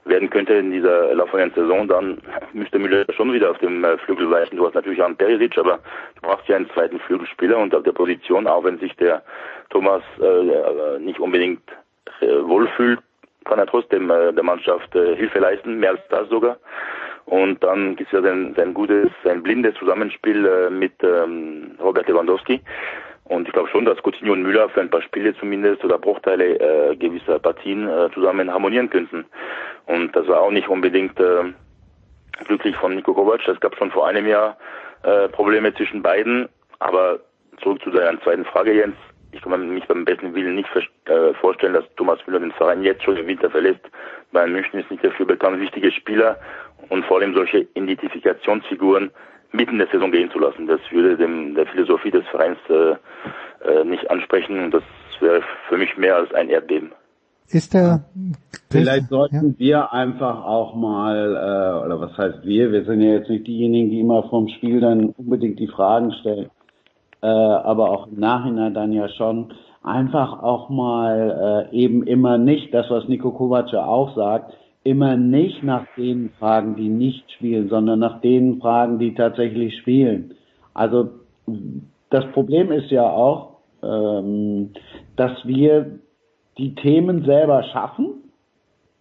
werden 0.04 0.30
könnte 0.30 0.54
in 0.54 0.70
dieser 0.70 1.14
laufenden 1.14 1.52
Saison, 1.54 1.86
dann 1.86 2.18
müsste 2.52 2.78
Müller 2.78 3.04
schon 3.14 3.32
wieder 3.32 3.50
auf 3.50 3.58
dem 3.58 3.84
äh, 3.84 3.98
Flügel 3.98 4.30
weichen. 4.30 4.56
Du 4.56 4.66
hast 4.66 4.74
natürlich 4.74 5.00
auch 5.02 5.06
einen 5.06 5.16
Perisic, 5.16 5.58
aber 5.58 5.78
du 6.14 6.22
brauchst 6.22 6.48
ja 6.48 6.56
einen 6.56 6.70
zweiten 6.70 6.98
Flügelspieler 7.00 7.58
und 7.58 7.74
auf 7.74 7.82
der 7.82 7.92
Position, 7.92 8.46
auch 8.46 8.64
wenn 8.64 8.78
sich 8.78 8.96
der 8.96 9.22
Thomas 9.68 10.02
äh, 10.20 10.98
nicht 10.98 11.20
unbedingt 11.20 11.62
äh, 12.20 12.42
wohlfühlt, 12.42 13.00
kann 13.44 13.58
er 13.58 13.66
trotzdem 13.66 14.10
äh, 14.10 14.32
der 14.32 14.42
Mannschaft 14.42 14.94
äh, 14.94 15.16
Hilfe 15.16 15.38
leisten, 15.38 15.78
mehr 15.78 15.90
als 15.90 16.00
das 16.08 16.28
sogar. 16.28 16.56
Und 17.26 17.62
dann 17.62 17.94
gibt 17.96 18.12
es 18.12 18.18
ja 18.18 18.22
sein, 18.22 18.54
sein 18.56 18.74
gutes, 18.74 19.08
sein 19.22 19.42
blindes 19.42 19.74
Zusammenspiel 19.76 20.46
äh, 20.46 20.70
mit 20.70 20.92
ähm, 21.02 21.72
Robert 21.80 22.08
Lewandowski. 22.08 22.60
Und 23.30 23.46
ich 23.46 23.52
glaube 23.52 23.68
schon, 23.68 23.84
dass 23.84 24.02
Coutinho 24.02 24.32
und 24.32 24.42
Müller 24.42 24.68
für 24.70 24.80
ein 24.80 24.90
paar 24.90 25.02
Spiele 25.02 25.32
zumindest 25.36 25.84
oder 25.84 25.98
Bruchteile 25.98 26.58
äh, 26.90 26.96
gewisser 26.96 27.38
Partien 27.38 27.88
äh, 27.88 28.10
zusammen 28.12 28.52
harmonieren 28.52 28.90
könnten. 28.90 29.24
Und 29.86 30.16
das 30.16 30.26
war 30.26 30.40
auch 30.40 30.50
nicht 30.50 30.66
unbedingt 30.66 31.18
äh, 31.20 31.44
glücklich 32.44 32.74
von 32.74 32.96
Niko 32.96 33.14
Kovac. 33.14 33.46
Es 33.46 33.60
gab 33.60 33.76
schon 33.76 33.92
vor 33.92 34.08
einem 34.08 34.26
Jahr 34.26 34.56
äh, 35.04 35.28
Probleme 35.28 35.72
zwischen 35.72 36.02
beiden. 36.02 36.48
Aber 36.80 37.20
zurück 37.62 37.80
zu 37.84 37.90
deiner 37.90 38.20
zweiten 38.20 38.44
Frage, 38.44 38.72
Jens. 38.72 38.96
Ich 39.30 39.40
kann 39.42 39.74
mich 39.74 39.86
beim 39.86 40.04
besten 40.04 40.34
Willen 40.34 40.56
nicht 40.56 40.68
äh, 41.04 41.32
vorstellen, 41.34 41.74
dass 41.74 41.84
Thomas 41.94 42.18
Müller 42.26 42.40
den 42.40 42.50
Verein 42.50 42.82
jetzt 42.82 43.04
schon 43.04 43.16
im 43.16 43.28
Winter 43.28 43.48
verlässt. 43.48 43.88
Bayern 44.32 44.50
München 44.50 44.80
ist 44.80 44.90
nicht 44.90 45.04
dafür 45.04 45.26
bekannt, 45.26 45.60
wichtige 45.60 45.92
Spieler 45.92 46.36
und 46.88 47.04
vor 47.04 47.18
allem 47.18 47.34
solche 47.36 47.68
Identifikationsfiguren 47.74 49.12
mitten 49.52 49.72
in 49.72 49.78
der 49.78 49.88
Saison 49.88 50.10
gehen 50.12 50.30
zu 50.30 50.38
lassen. 50.38 50.66
Das 50.66 50.80
würde 50.90 51.16
dem 51.16 51.54
der 51.54 51.66
Philosophie 51.66 52.10
des 52.10 52.26
Vereins 52.28 52.58
äh, 52.68 52.96
äh, 53.68 53.84
nicht 53.84 54.10
ansprechen 54.10 54.64
und 54.64 54.74
das 54.74 54.82
wäre 55.20 55.42
für 55.68 55.76
mich 55.76 55.96
mehr 55.96 56.16
als 56.16 56.32
ein 56.34 56.48
Erdbeben. 56.48 56.92
Ist 57.48 57.74
der 57.74 58.04
Vielleicht 58.70 59.08
sollten 59.08 59.56
ja. 59.58 59.58
wir 59.58 59.92
einfach 59.92 60.44
auch 60.44 60.76
mal, 60.76 61.34
äh, 61.34 61.84
oder 61.84 62.00
was 62.00 62.16
heißt 62.16 62.44
wir, 62.44 62.70
wir 62.70 62.84
sind 62.84 63.00
ja 63.00 63.14
jetzt 63.14 63.28
nicht 63.28 63.46
diejenigen, 63.46 63.90
die 63.90 64.00
immer 64.00 64.22
vom 64.28 64.48
Spiel 64.48 64.80
dann 64.80 65.06
unbedingt 65.16 65.58
die 65.58 65.66
Fragen 65.66 66.12
stellen. 66.12 66.50
äh, 67.22 67.26
aber 67.26 67.90
auch 67.90 68.06
im 68.06 68.18
Nachhinein 68.18 68.72
dann 68.72 68.92
ja 68.92 69.08
schon 69.08 69.52
einfach 69.82 70.42
auch 70.42 70.68
mal 70.68 71.68
äh, 71.72 71.76
eben 71.76 72.06
immer 72.06 72.38
nicht, 72.38 72.72
das 72.72 72.88
was 72.90 73.08
Nico 73.08 73.30
Kovac 73.32 73.72
ja 73.72 73.84
auch 73.84 74.14
sagt, 74.14 74.54
immer 74.82 75.16
nicht 75.16 75.62
nach 75.62 75.86
denen 75.96 76.30
fragen, 76.38 76.76
die 76.76 76.88
nicht 76.88 77.30
spielen, 77.32 77.68
sondern 77.68 77.98
nach 77.98 78.20
denen 78.20 78.60
fragen, 78.60 78.98
die 78.98 79.14
tatsächlich 79.14 79.76
spielen. 79.78 80.34
Also 80.74 81.10
das 82.10 82.26
Problem 82.32 82.72
ist 82.72 82.90
ja 82.90 83.08
auch, 83.08 83.56
ähm, 83.82 84.70
dass 85.16 85.32
wir 85.44 85.98
die 86.58 86.74
Themen 86.74 87.24
selber 87.24 87.62
schaffen 87.64 88.14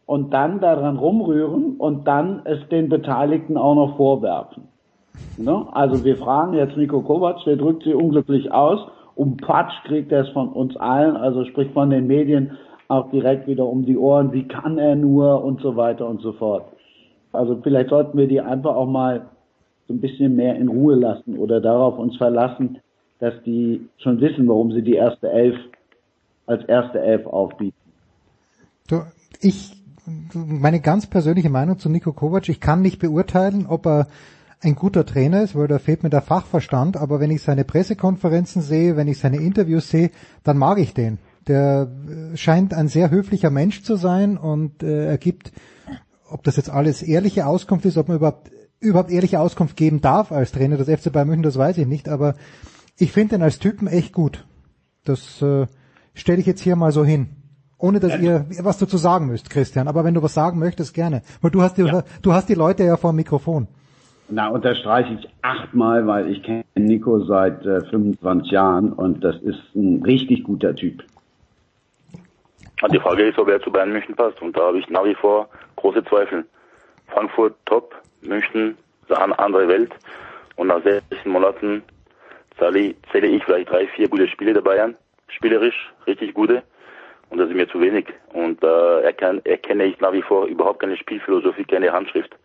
und 0.05 0.33
dann 0.33 0.59
daran 0.59 0.97
rumrühren 0.97 1.77
und 1.77 2.07
dann 2.07 2.41
es 2.45 2.67
den 2.69 2.89
Beteiligten 2.89 3.57
auch 3.57 3.75
noch 3.75 3.97
vorwerfen. 3.97 4.63
Ne? 5.37 5.65
Also 5.71 6.03
wir 6.03 6.17
fragen 6.17 6.53
jetzt 6.53 6.77
Nico 6.77 7.01
Kovac, 7.01 7.43
der 7.45 7.57
drückt 7.57 7.83
sie 7.83 7.93
unglücklich 7.93 8.51
aus, 8.51 8.79
um 9.15 9.37
Patsch 9.37 9.73
kriegt 9.85 10.11
er 10.11 10.21
es 10.21 10.29
von 10.29 10.49
uns 10.49 10.75
allen, 10.77 11.15
also 11.17 11.45
sprich 11.45 11.71
von 11.71 11.89
den 11.89 12.07
Medien 12.07 12.57
auch 12.89 13.11
direkt 13.11 13.47
wieder 13.47 13.65
um 13.65 13.85
die 13.85 13.97
Ohren, 13.97 14.33
wie 14.33 14.47
kann 14.47 14.77
er 14.77 14.95
nur 14.95 15.43
und 15.43 15.61
so 15.61 15.77
weiter 15.77 16.07
und 16.07 16.21
so 16.21 16.33
fort. 16.33 16.65
Also 17.31 17.59
vielleicht 17.63 17.89
sollten 17.89 18.17
wir 18.17 18.27
die 18.27 18.41
einfach 18.41 18.75
auch 18.75 18.87
mal 18.87 19.27
so 19.87 19.93
ein 19.93 20.01
bisschen 20.01 20.35
mehr 20.35 20.55
in 20.55 20.67
Ruhe 20.67 20.95
lassen 20.95 21.37
oder 21.37 21.61
darauf 21.61 21.97
uns 21.99 22.17
verlassen, 22.17 22.79
dass 23.19 23.33
die 23.45 23.87
schon 23.99 24.19
wissen, 24.19 24.47
warum 24.47 24.71
sie 24.71 24.81
die 24.81 24.95
erste 24.95 25.29
Elf 25.29 25.55
als 26.47 26.65
erste 26.65 26.99
Elf 26.99 27.27
aufbieten. 27.27 27.77
Du, 28.87 29.01
ich, 29.39 29.71
meine 30.33 30.79
ganz 30.79 31.05
persönliche 31.05 31.51
Meinung 31.51 31.77
zu 31.77 31.89
Nico 31.89 32.11
Kovac, 32.11 32.49
ich 32.49 32.59
kann 32.59 32.81
nicht 32.81 32.99
beurteilen, 32.99 33.67
ob 33.67 33.85
er 33.85 34.07
ein 34.61 34.73
guter 34.73 35.05
Trainer 35.05 35.43
ist, 35.43 35.55
weil 35.55 35.67
da 35.67 35.77
fehlt 35.77 36.01
mir 36.01 36.09
der 36.09 36.23
Fachverstand, 36.23 36.97
aber 36.97 37.19
wenn 37.19 37.29
ich 37.29 37.43
seine 37.43 37.65
Pressekonferenzen 37.65 38.63
sehe, 38.63 38.97
wenn 38.97 39.07
ich 39.07 39.19
seine 39.19 39.37
Interviews 39.37 39.89
sehe, 39.89 40.09
dann 40.43 40.57
mag 40.57 40.79
ich 40.79 40.95
den. 40.95 41.19
Der 41.49 41.89
äh, 42.07 42.37
scheint 42.37 42.73
ein 42.73 42.87
sehr 42.87 43.11
höflicher 43.11 43.49
Mensch 43.49 43.83
zu 43.83 43.97
sein 43.97 44.37
und 44.37 44.83
äh, 44.83 45.07
er 45.07 45.17
gibt, 45.17 45.51
ob 46.29 46.43
das 46.43 46.55
jetzt 46.55 46.69
alles 46.69 47.03
ehrliche 47.03 47.45
Auskunft 47.45 47.85
ist, 47.85 47.97
ob 47.97 48.07
man 48.07 48.17
überhaupt 48.17 48.51
überhaupt 48.79 49.11
ehrliche 49.11 49.41
Auskunft 49.41 49.75
geben 49.75 49.99
darf 49.99 50.31
als 50.31 50.53
Trainer 50.53 50.77
des 50.77 50.87
FC 50.87 51.11
Bayern 51.11 51.27
München, 51.27 51.43
das 51.43 51.57
weiß 51.57 51.77
ich 51.79 51.87
nicht, 51.87 52.07
aber 52.07 52.35
ich 52.97 53.11
finde 53.11 53.35
ihn 53.35 53.41
als 53.41 53.59
Typen 53.59 53.87
echt 53.87 54.13
gut. 54.13 54.45
Das 55.03 55.41
äh, 55.41 55.67
stelle 56.13 56.39
ich 56.39 56.45
jetzt 56.45 56.61
hier 56.61 56.77
mal 56.77 56.93
so 56.93 57.03
hin. 57.03 57.27
Ohne 57.77 57.99
dass 57.99 58.13
ja. 58.13 58.19
ihr 58.19 58.45
was 58.61 58.77
dazu 58.77 58.97
sagen 58.97 59.27
müsst, 59.27 59.49
Christian. 59.49 59.87
Aber 59.87 60.03
wenn 60.03 60.13
du 60.13 60.21
was 60.21 60.33
sagen 60.33 60.59
möchtest, 60.59 60.93
gerne. 60.93 61.21
Weil 61.41 61.51
du 61.51 61.61
hast 61.61 61.77
die, 61.77 61.83
ja. 61.83 62.03
du 62.21 62.33
hast 62.33 62.49
die 62.49 62.55
Leute 62.55 62.83
ja 62.83 62.97
vor 62.97 63.11
dem 63.11 63.17
Mikrofon. 63.17 63.67
Na, 64.29 64.49
unterstreiche 64.49 65.13
ich 65.13 65.29
achtmal, 65.41 66.05
weil 66.05 66.29
ich 66.29 66.43
kenne 66.43 66.63
Nico 66.75 67.23
seit 67.23 67.65
äh, 67.65 67.81
25 67.89 68.51
Jahren 68.51 68.93
und 68.93 69.23
das 69.23 69.37
ist 69.37 69.59
ein 69.75 70.03
richtig 70.03 70.43
guter 70.43 70.75
Typ. 70.75 71.03
Die 72.87 72.99
Frage 72.99 73.23
ist, 73.27 73.37
ob 73.37 73.49
er 73.49 73.61
zu 73.61 73.71
Bayern 73.71 73.91
München 73.91 74.15
passt. 74.15 74.41
Und 74.41 74.55
da 74.55 74.67
habe 74.67 74.79
ich 74.79 74.89
nach 74.89 75.03
wie 75.03 75.15
vor 75.15 75.49
große 75.75 76.03
Zweifel. 76.05 76.45
Frankfurt 77.07 77.55
top, 77.65 77.93
München 78.21 78.77
eine 79.09 79.37
andere 79.37 79.67
Welt. 79.67 79.91
Und 80.55 80.67
nach 80.67 80.81
16 80.83 81.31
Monaten 81.31 81.83
zähle 82.57 83.27
ich 83.27 83.43
vielleicht 83.43 83.69
drei, 83.69 83.87
vier 83.87 84.07
gute 84.07 84.27
Spiele 84.27 84.53
der 84.53 84.61
Bayern. 84.61 84.95
Spielerisch 85.27 85.91
richtig 86.07 86.33
gute. 86.33 86.63
Und 87.29 87.37
das 87.37 87.49
ist 87.49 87.55
mir 87.55 87.67
zu 87.69 87.79
wenig. 87.79 88.07
Und 88.33 88.63
äh, 88.63 89.01
erkenne, 89.01 89.41
erkenne 89.45 89.85
ich 89.85 89.99
nach 89.99 90.13
wie 90.13 90.21
vor 90.21 90.45
überhaupt 90.45 90.79
keine 90.79 90.97
Spielphilosophie, 90.97 91.63
keine 91.63 91.91
Handschrift. 91.91 92.35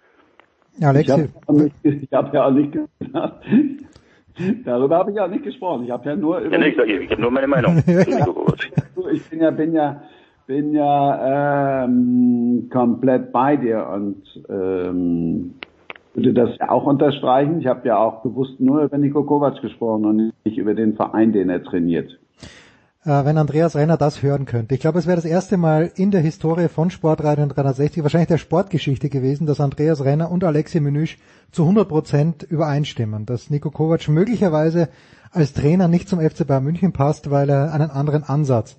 Ja, 0.79 0.89
Alexi. 0.89 1.29
Ich 1.83 2.13
habe 2.13 2.27
hab 2.27 2.35
ja 2.35 2.47
auch 2.47 2.51
nicht 2.51 2.73
gesagt. 2.73 3.45
Darüber 4.65 4.97
habe 4.97 5.13
ich 5.13 5.21
auch 5.21 5.29
nicht 5.29 5.45
gesprochen. 5.45 5.85
Ich 5.85 5.91
habe 5.93 6.09
ja 6.09 6.17
nur 6.17 6.43
ja, 6.43 6.59
nee, 6.59 6.69
ich, 6.69 6.79
ich 6.79 7.11
habe 7.11 7.23
nur 7.23 7.31
meine 7.31 7.47
Meinung. 7.47 7.79
ich 9.13 9.31
bin 9.31 9.41
ja, 9.41 9.51
bin 9.53 9.73
ja, 9.73 10.03
bin 10.47 10.75
ja 10.75 11.85
ähm, 11.85 12.69
komplett 12.73 13.33
bei 13.33 13.57
dir 13.57 13.89
und 13.95 14.23
ähm, 14.49 15.55
würde 16.15 16.33
das 16.33 16.51
ja 16.61 16.71
auch 16.71 16.85
unterstreichen. 16.85 17.61
Ich 17.61 17.67
habe 17.67 17.87
ja 17.89 17.99
auch 17.99 18.23
bewusst 18.23 18.61
nur 18.61 18.83
über 18.83 18.99
Niko 18.99 19.25
Kovac 19.25 19.61
gesprochen 19.63 20.05
und 20.05 20.33
nicht 20.45 20.59
über 20.59 20.75
den 20.75 20.95
Verein, 20.95 21.33
den 21.33 21.51
er 21.51 21.63
trainiert. 21.63 22.19
Äh, 23.05 23.25
wenn 23.25 23.39
Andreas 23.39 23.75
Renner 23.75 23.97
das 23.97 24.23
hören 24.23 24.45
könnte. 24.47 24.75
Ich 24.75 24.81
glaube, 24.81 24.99
es 24.99 25.07
wäre 25.07 25.17
das 25.17 25.25
erste 25.25 25.57
Mal 25.57 25.91
in 25.97 26.11
der 26.11 26.21
Historie 26.21 26.69
von 26.69 26.91
Sportradio 26.91 27.47
360, 27.47 28.03
wahrscheinlich 28.03 28.29
der 28.29 28.39
Sportgeschichte 28.39 29.09
gewesen, 29.09 29.47
dass 29.47 29.61
Andreas 29.61 30.05
Renner 30.05 30.31
und 30.31 30.45
Alexi 30.45 30.81
Menüsch 30.81 31.19
zu 31.53 31.63
100 31.63 31.89
Prozent 31.89 32.43
übereinstimmen, 32.43 33.27
dass 33.27 33.51
Niko 33.51 33.71
Kovac 33.71 34.09
möglicherweise 34.09 34.89
als 35.33 35.53
Trainer 35.53 35.89
nicht 35.89 36.09
zum 36.09 36.21
FC 36.21 36.47
Bayern 36.47 36.65
München 36.65 36.93
passt, 36.93 37.31
weil 37.31 37.51
er 37.51 37.73
einen 37.75 37.91
anderen 37.91 38.23
Ansatz 38.23 38.77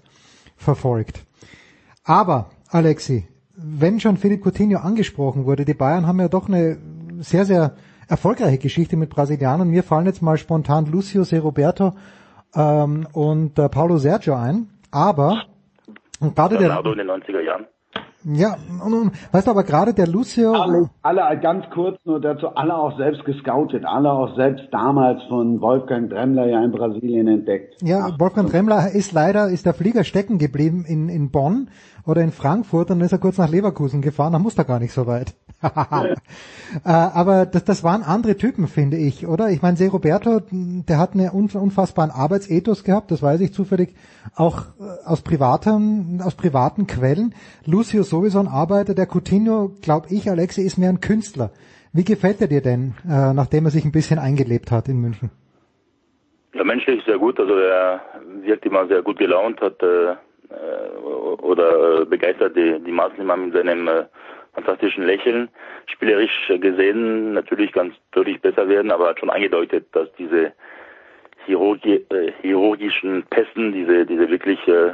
verfolgt. 0.57 1.25
Aber, 2.05 2.51
Alexi, 2.69 3.27
wenn 3.55 3.99
schon 3.99 4.17
Philipp 4.17 4.45
Coutinho 4.45 4.79
angesprochen 4.79 5.45
wurde, 5.45 5.65
die 5.65 5.73
Bayern 5.73 6.07
haben 6.07 6.19
ja 6.19 6.27
doch 6.27 6.47
eine 6.47 6.77
sehr, 7.19 7.45
sehr 7.45 7.75
erfolgreiche 8.07 8.59
Geschichte 8.59 8.95
mit 8.95 9.09
Brasilianern. 9.09 9.67
Mir 9.67 9.83
fallen 9.83 10.05
jetzt 10.05 10.21
mal 10.21 10.37
spontan 10.37 10.85
Lucio 10.85 11.23
Se 11.23 11.39
Roberto 11.39 11.93
ähm, 12.53 13.07
und 13.11 13.57
äh, 13.57 13.69
Paulo 13.69 13.97
Sergio 13.97 14.35
ein. 14.35 14.69
Aber 14.91 15.45
und 16.19 16.35
gerade 16.35 16.57
der 16.57 16.77
in 16.79 16.97
den 16.97 17.09
90er 17.09 17.41
Jahren. 17.41 17.65
Ja, 18.25 18.57
und, 18.83 18.93
und, 18.93 19.11
weißt 19.31 19.45
du, 19.45 19.51
aber 19.51 19.63
gerade 19.63 19.93
der 19.93 20.07
Lucio... 20.07 20.53
Alle, 20.53 20.89
alle, 21.03 21.39
ganz 21.39 21.65
kurz 21.71 21.97
nur 22.05 22.19
dazu, 22.19 22.47
alle 22.47 22.75
auch 22.75 22.97
selbst 22.97 23.23
gescoutet, 23.23 23.85
alle 23.85 24.11
auch 24.11 24.35
selbst 24.35 24.65
damals 24.71 25.21
von 25.29 25.61
Wolfgang 25.61 26.09
Dremmler 26.09 26.47
ja 26.47 26.63
in 26.63 26.71
Brasilien 26.71 27.27
entdeckt. 27.27 27.75
Ja, 27.83 28.09
Wolfgang 28.17 28.49
Dremmler 28.49 28.91
ist 28.91 29.11
leider, 29.11 29.49
ist 29.49 29.67
der 29.67 29.75
Flieger 29.75 30.03
stecken 30.03 30.39
geblieben 30.39 30.85
in, 30.87 31.07
in 31.07 31.29
Bonn 31.29 31.69
oder 32.05 32.21
in 32.21 32.31
Frankfurt 32.31 32.89
und 32.89 32.97
dann 32.97 33.05
ist 33.05 33.11
er 33.11 33.19
kurz 33.19 33.37
nach 33.37 33.49
Leverkusen 33.49 34.01
gefahren, 34.01 34.33
da 34.33 34.39
muss 34.39 34.57
er 34.57 34.65
gar 34.65 34.79
nicht 34.79 34.93
so 34.93 35.05
weit. 35.05 35.35
Äh, 36.83 36.89
aber 36.89 37.45
das, 37.45 37.63
das 37.63 37.83
waren 37.83 38.01
andere 38.01 38.35
Typen, 38.35 38.67
finde 38.67 38.97
ich, 38.97 39.27
oder? 39.27 39.49
Ich 39.49 39.61
meine, 39.61 39.77
Se 39.77 39.87
Roberto, 39.87 40.41
der 40.51 40.97
hat 40.97 41.13
einen 41.13 41.29
unfassbaren 41.29 42.11
Arbeitsethos 42.11 42.83
gehabt, 42.83 43.11
das 43.11 43.21
weiß 43.21 43.39
ich 43.41 43.53
zufällig 43.53 43.95
auch 44.35 44.63
äh, 44.79 45.05
aus 45.05 45.21
privaten, 45.21 46.19
aus 46.21 46.35
privaten 46.35 46.85
Quellen. 46.87 47.33
Lucio 47.65 48.03
sowieso 48.03 48.39
ein 48.39 48.47
Arbeiter, 48.47 48.93
der 48.93 49.05
Coutinho, 49.05 49.71
glaube 49.81 50.07
ich, 50.09 50.29
Alexi, 50.29 50.63
ist 50.63 50.77
mehr 50.77 50.89
ein 50.89 50.99
Künstler. 50.99 51.51
Wie 51.93 52.03
gefällt 52.03 52.41
er 52.41 52.47
dir 52.47 52.61
denn, 52.61 52.95
äh, 53.07 53.33
nachdem 53.33 53.65
er 53.65 53.71
sich 53.71 53.85
ein 53.85 53.93
bisschen 53.93 54.19
eingelebt 54.19 54.71
hat 54.71 54.89
in 54.89 54.99
München? 54.99 55.29
Ja, 56.53 56.63
menschlich 56.63 57.03
sehr 57.05 57.19
gut, 57.19 57.39
also 57.39 57.53
er 57.53 58.01
wirkt 58.41 58.65
immer 58.65 58.87
sehr 58.87 59.01
gut 59.01 59.17
gelaunt, 59.17 59.61
hat 59.61 59.81
äh, 59.81 60.15
oder 61.41 62.05
begeistert 62.05 62.55
die, 62.55 62.79
die 62.85 62.91
Maßnahmen 62.91 63.45
mit 63.45 63.55
seinem 63.55 63.87
äh, 63.87 64.05
fantastischen 64.55 65.05
Lächeln. 65.05 65.49
Spielerisch 65.85 66.51
gesehen 66.59 67.33
natürlich 67.33 67.71
ganz 67.71 67.93
deutlich 68.11 68.41
besser 68.41 68.67
werden, 68.67 68.91
aber 68.91 69.09
hat 69.09 69.19
schon 69.19 69.29
angedeutet, 69.29 69.85
dass 69.91 70.11
diese 70.17 70.53
chirurgi 71.45 72.05
äh, 72.09 72.31
chirurgischen 72.41 73.23
Pässen, 73.29 73.71
diese, 73.71 74.05
diese 74.05 74.29
wirklich 74.29 74.59
äh, 74.67 74.93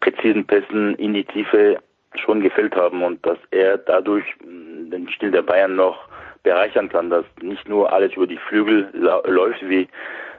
präzisen 0.00 0.46
Pässen 0.46 0.94
in 0.96 1.14
die 1.14 1.24
Tiefe 1.24 1.78
schon 2.16 2.40
gefällt 2.40 2.74
haben 2.74 3.02
und 3.02 3.24
dass 3.24 3.38
er 3.50 3.78
dadurch 3.78 4.24
den 4.42 5.08
Stil 5.10 5.30
der 5.30 5.42
Bayern 5.42 5.76
noch 5.76 6.08
bereichern 6.42 6.88
kann, 6.88 7.10
dass 7.10 7.24
nicht 7.42 7.68
nur 7.68 7.92
alles 7.92 8.12
über 8.14 8.26
die 8.26 8.38
Flügel 8.38 8.88
läuft 9.26 9.68
wie 9.68 9.88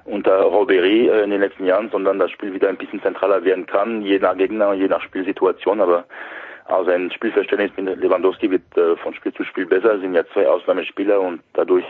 unter 0.05 0.41
Robbery 0.41 1.07
äh, 1.07 1.23
in 1.23 1.29
den 1.29 1.41
letzten 1.41 1.65
Jahren, 1.65 1.89
sondern 1.91 2.19
das 2.19 2.31
Spiel 2.31 2.53
wieder 2.53 2.69
ein 2.69 2.77
bisschen 2.77 3.01
zentraler 3.01 3.43
werden 3.43 3.65
kann, 3.65 4.01
je 4.01 4.19
nach 4.19 4.35
Gegner, 4.37 4.73
je 4.73 4.87
nach 4.87 5.01
Spielsituation, 5.01 5.81
aber 5.81 6.05
also 6.69 6.91
ein 6.91 7.11
Spielverständnis 7.11 7.71
mit 7.75 7.99
Lewandowski 7.99 8.49
wird 8.51 8.77
äh, 8.77 8.95
von 8.97 9.13
Spiel 9.13 9.33
zu 9.33 9.43
Spiel 9.43 9.65
besser, 9.65 9.95
es 9.95 10.01
sind 10.01 10.13
ja 10.13 10.23
zwei 10.33 10.47
Ausnahmespieler 10.47 11.19
und 11.19 11.41
dadurch 11.53 11.85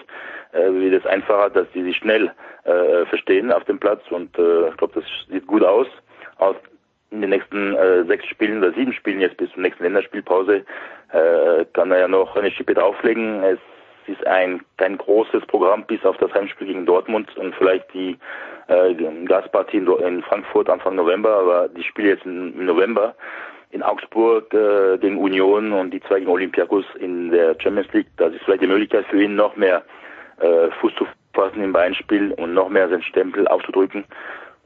äh, 0.53 0.71
wird 0.71 0.93
es 0.93 1.05
einfacher, 1.05 1.49
dass 1.49 1.67
sie 1.73 1.83
sich 1.83 1.97
schnell 1.97 2.31
äh, 2.63 3.05
verstehen 3.05 3.51
auf 3.51 3.65
dem 3.65 3.79
Platz 3.79 4.01
und 4.09 4.37
äh, 4.37 4.69
ich 4.69 4.77
glaube, 4.77 5.01
das 5.01 5.03
sieht 5.29 5.47
gut 5.47 5.63
aus. 5.63 5.87
aus 6.37 6.55
in 7.11 7.21
den 7.21 7.31
nächsten 7.31 7.75
äh, 7.75 8.05
sechs 8.05 8.25
Spielen 8.27 8.59
oder 8.59 8.71
sieben 8.73 8.93
Spielen 8.93 9.19
jetzt 9.19 9.37
bis 9.37 9.51
zur 9.51 9.63
nächsten 9.63 9.83
Länderspielpause 9.83 10.63
äh, 11.11 11.65
kann 11.73 11.91
er 11.91 11.99
ja 11.99 12.07
noch 12.07 12.35
eine 12.35 12.51
Schippe 12.51 12.75
drauflegen. 12.75 13.43
Es 13.43 13.59
ist 14.05 14.25
ein 14.27 14.61
kein 14.77 14.97
großes 14.97 15.45
Programm 15.47 15.85
bis 15.85 16.05
auf 16.05 16.17
das 16.17 16.31
Heimspiel 16.33 16.67
gegen 16.67 16.85
Dortmund 16.85 17.35
und 17.37 17.55
vielleicht 17.55 17.91
die 17.93 18.17
Gaspartie 19.25 19.77
in, 19.77 19.87
in 19.87 20.21
Frankfurt 20.21 20.69
Anfang 20.69 20.93
November, 20.93 21.37
aber 21.37 21.69
die 21.69 21.83
Spiele 21.83 22.09
jetzt 22.09 22.25
im 22.25 22.65
November 22.65 23.15
in 23.71 23.84
Augsburg 23.84 24.53
äh, 24.53 24.97
gegen 24.97 25.17
Union 25.17 25.71
und 25.73 25.91
die 25.91 26.01
zwei 26.01 26.19
gegen 26.19 26.32
Olympiakos 26.32 26.86
in 26.99 27.29
der 27.29 27.55
Champions 27.60 27.91
League. 27.93 28.08
Das 28.17 28.34
ist 28.34 28.43
vielleicht 28.43 28.63
die 28.63 28.67
Möglichkeit 28.67 29.05
für 29.05 29.21
ihn, 29.21 29.36
noch 29.36 29.55
mehr 29.55 29.84
äh, 30.39 30.71
Fuß 30.79 30.93
zu 30.95 31.05
fassen 31.34 31.63
im 31.63 31.73
Beinspiel 31.73 32.32
und 32.34 32.53
noch 32.53 32.69
mehr 32.69 32.89
seinen 32.89 33.03
Stempel 33.03 33.47
aufzudrücken, 33.47 34.05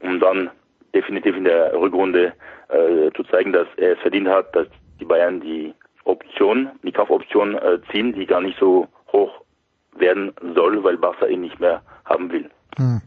um 0.00 0.20
dann 0.20 0.50
definitiv 0.94 1.36
in 1.36 1.44
der 1.44 1.74
Rückrunde 1.74 2.32
äh, 2.68 3.10
zu 3.14 3.24
zeigen, 3.24 3.52
dass 3.52 3.68
er 3.76 3.92
es 3.92 3.98
verdient 4.00 4.28
hat, 4.28 4.54
dass 4.56 4.66
die 5.00 5.04
Bayern 5.04 5.40
die 5.40 5.74
Option, 6.04 6.70
die 6.82 6.92
Kaufoption 6.92 7.56
äh, 7.56 7.78
ziehen, 7.90 8.12
die 8.12 8.26
gar 8.26 8.40
nicht 8.40 8.58
so 8.58 8.88
hoch 9.12 9.42
werden 9.96 10.32
soll, 10.54 10.82
weil 10.82 10.96
Barca 10.96 11.26
ihn 11.26 11.42
nicht 11.42 11.60
mehr 11.60 11.82
haben 12.04 12.30
will. 12.32 12.50
Hm. 12.76 13.00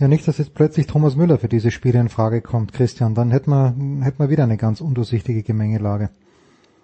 Ja, 0.00 0.06
nicht, 0.06 0.28
dass 0.28 0.38
jetzt 0.38 0.54
plötzlich 0.54 0.86
Thomas 0.86 1.16
Müller 1.16 1.38
für 1.38 1.48
diese 1.48 1.72
Spiele 1.72 1.98
in 1.98 2.08
Frage 2.08 2.40
kommt, 2.40 2.72
Christian. 2.72 3.16
Dann 3.16 3.32
hätten 3.32 3.50
wir, 3.50 3.74
hätten 4.04 4.20
wir 4.20 4.30
wieder 4.30 4.44
eine 4.44 4.56
ganz 4.56 4.80
undurchsichtige 4.80 5.42
Gemengelage. 5.42 6.10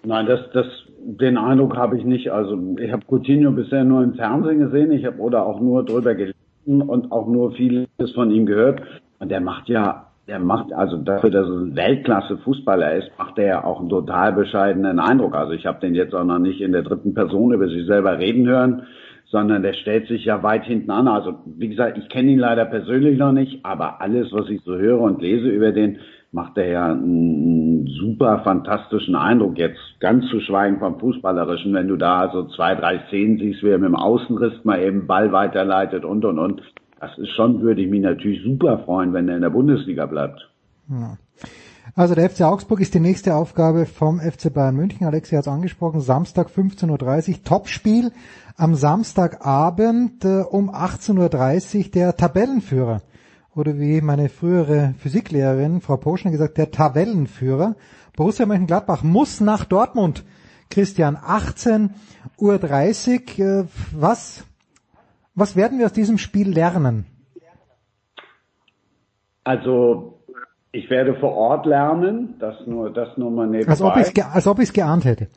Nein, 0.03 0.25
das, 0.25 0.41
das, 0.53 0.65
den 0.99 1.37
Eindruck 1.37 1.77
habe 1.77 1.97
ich 1.97 2.03
nicht. 2.03 2.31
Also 2.31 2.59
ich 2.77 2.91
habe 2.91 3.05
Coutinho 3.07 3.51
bisher 3.51 3.85
nur 3.85 4.03
im 4.03 4.15
Fernsehen 4.15 4.59
gesehen, 4.59 4.91
ich 4.91 5.05
habe 5.05 5.19
oder 5.19 5.45
auch 5.45 5.61
nur 5.61 5.85
drüber 5.85 6.13
gelesen 6.13 6.35
und 6.65 7.13
auch 7.13 7.27
nur 7.27 7.53
vieles 7.53 7.87
von 8.13 8.31
ihm 8.31 8.45
gehört. 8.45 8.81
Und 9.19 9.29
der 9.29 9.39
macht 9.39 9.69
ja, 9.69 10.07
der 10.27 10.39
macht 10.39 10.73
also 10.73 10.97
dafür, 10.97 11.29
dass 11.29 11.47
er 11.47 11.55
ein 11.55 11.75
Weltklasse-Fußballer 11.77 12.95
ist, 12.95 13.11
macht 13.17 13.37
er 13.37 13.45
ja 13.45 13.63
auch 13.63 13.79
einen 13.79 13.89
total 13.89 14.33
bescheidenen 14.33 14.99
Eindruck. 14.99 15.35
Also 15.35 15.53
ich 15.53 15.65
habe 15.65 15.79
den 15.79 15.95
jetzt 15.95 16.13
auch 16.13 16.25
noch 16.25 16.39
nicht 16.39 16.59
in 16.59 16.73
der 16.73 16.83
dritten 16.83 17.13
Person 17.13 17.53
über 17.53 17.69
sich 17.69 17.85
selber 17.85 18.19
reden 18.19 18.45
hören 18.45 18.83
sondern 19.31 19.63
der 19.63 19.73
stellt 19.73 20.07
sich 20.07 20.25
ja 20.25 20.43
weit 20.43 20.65
hinten 20.65 20.91
an. 20.91 21.07
Also 21.07 21.35
wie 21.45 21.69
gesagt, 21.69 21.97
ich 21.97 22.09
kenne 22.09 22.31
ihn 22.31 22.39
leider 22.39 22.65
persönlich 22.65 23.17
noch 23.17 23.31
nicht, 23.31 23.65
aber 23.65 24.01
alles, 24.01 24.31
was 24.31 24.49
ich 24.49 24.61
so 24.61 24.75
höre 24.75 25.01
und 25.01 25.21
lese 25.21 25.47
über 25.47 25.71
den, 25.71 25.99
macht 26.31 26.57
er 26.57 26.67
ja 26.67 26.91
einen 26.91 27.87
super 27.87 28.41
fantastischen 28.43 29.15
Eindruck. 29.15 29.57
Jetzt 29.57 29.79
ganz 29.99 30.27
zu 30.29 30.41
schweigen 30.41 30.79
vom 30.79 30.99
Fußballerischen, 30.99 31.73
wenn 31.73 31.87
du 31.87 31.95
da 31.95 32.29
so 32.33 32.43
zwei, 32.49 32.75
drei 32.75 32.99
Szenen 33.07 33.37
siehst, 33.37 33.63
wie 33.63 33.69
er 33.69 33.77
mit 33.77 33.87
dem 33.87 33.95
Außenriss 33.95 34.63
mal 34.63 34.81
eben 34.81 35.07
Ball 35.07 35.31
weiterleitet 35.31 36.03
und 36.03 36.25
und 36.25 36.37
und. 36.37 36.61
Das 36.99 37.17
ist 37.17 37.29
schon, 37.31 37.61
würde 37.61 37.81
ich 37.81 37.89
mich 37.89 38.01
natürlich 38.01 38.43
super 38.43 38.79
freuen, 38.79 39.13
wenn 39.13 39.29
er 39.29 39.35
in 39.35 39.41
der 39.41 39.49
Bundesliga 39.49 40.05
bleibt. 40.05 40.49
Also 41.93 42.15
der 42.15 42.29
FC 42.29 42.41
Augsburg 42.41 42.81
ist 42.81 42.93
die 42.93 42.99
nächste 42.99 43.35
Aufgabe 43.35 43.85
vom 43.85 44.19
FC 44.19 44.53
Bayern 44.53 44.75
München. 44.75 45.05
Alexi 45.05 45.35
hat 45.35 45.43
es 45.43 45.47
angesprochen. 45.47 46.01
Samstag 46.01 46.47
15.30 46.47 47.29
Uhr. 47.29 47.43
Topspiel 47.43 48.11
am 48.57 48.75
Samstagabend 48.75 50.23
äh, 50.23 50.41
um 50.41 50.69
18.30 50.69 51.85
Uhr 51.85 51.91
der 51.91 52.15
Tabellenführer. 52.15 53.01
Oder 53.55 53.79
wie 53.79 54.01
meine 54.01 54.29
frühere 54.29 54.93
Physiklehrerin, 54.99 55.81
Frau 55.81 55.97
Poschner, 55.97 56.31
gesagt, 56.31 56.57
der 56.57 56.71
Tabellenführer. 56.71 57.75
Borussia 58.15 58.45
Mönchengladbach 58.45 59.03
muss 59.03 59.41
nach 59.41 59.65
Dortmund. 59.65 60.23
Christian, 60.69 61.17
18.30 61.17 63.39
Uhr. 63.39 63.45
Äh, 63.45 63.65
was, 63.91 64.45
was 65.35 65.55
werden 65.55 65.79
wir 65.79 65.85
aus 65.85 65.93
diesem 65.93 66.17
Spiel 66.17 66.49
lernen? 66.49 67.05
Also, 69.43 70.19
ich 70.71 70.89
werde 70.89 71.15
vor 71.19 71.35
Ort 71.35 71.65
lernen, 71.65 72.35
das 72.39 72.55
nur, 72.65 72.91
das 72.91 73.17
nur 73.17 73.31
mal 73.31 73.47
nebenbei. 73.47 73.71
Als 73.71 73.81
ob 73.81 73.95
ich 73.95 74.25
als 74.25 74.47
ob 74.47 74.59
ich 74.59 74.69
es 74.69 74.73
geahnt 74.73 75.05
hätte. 75.05 75.27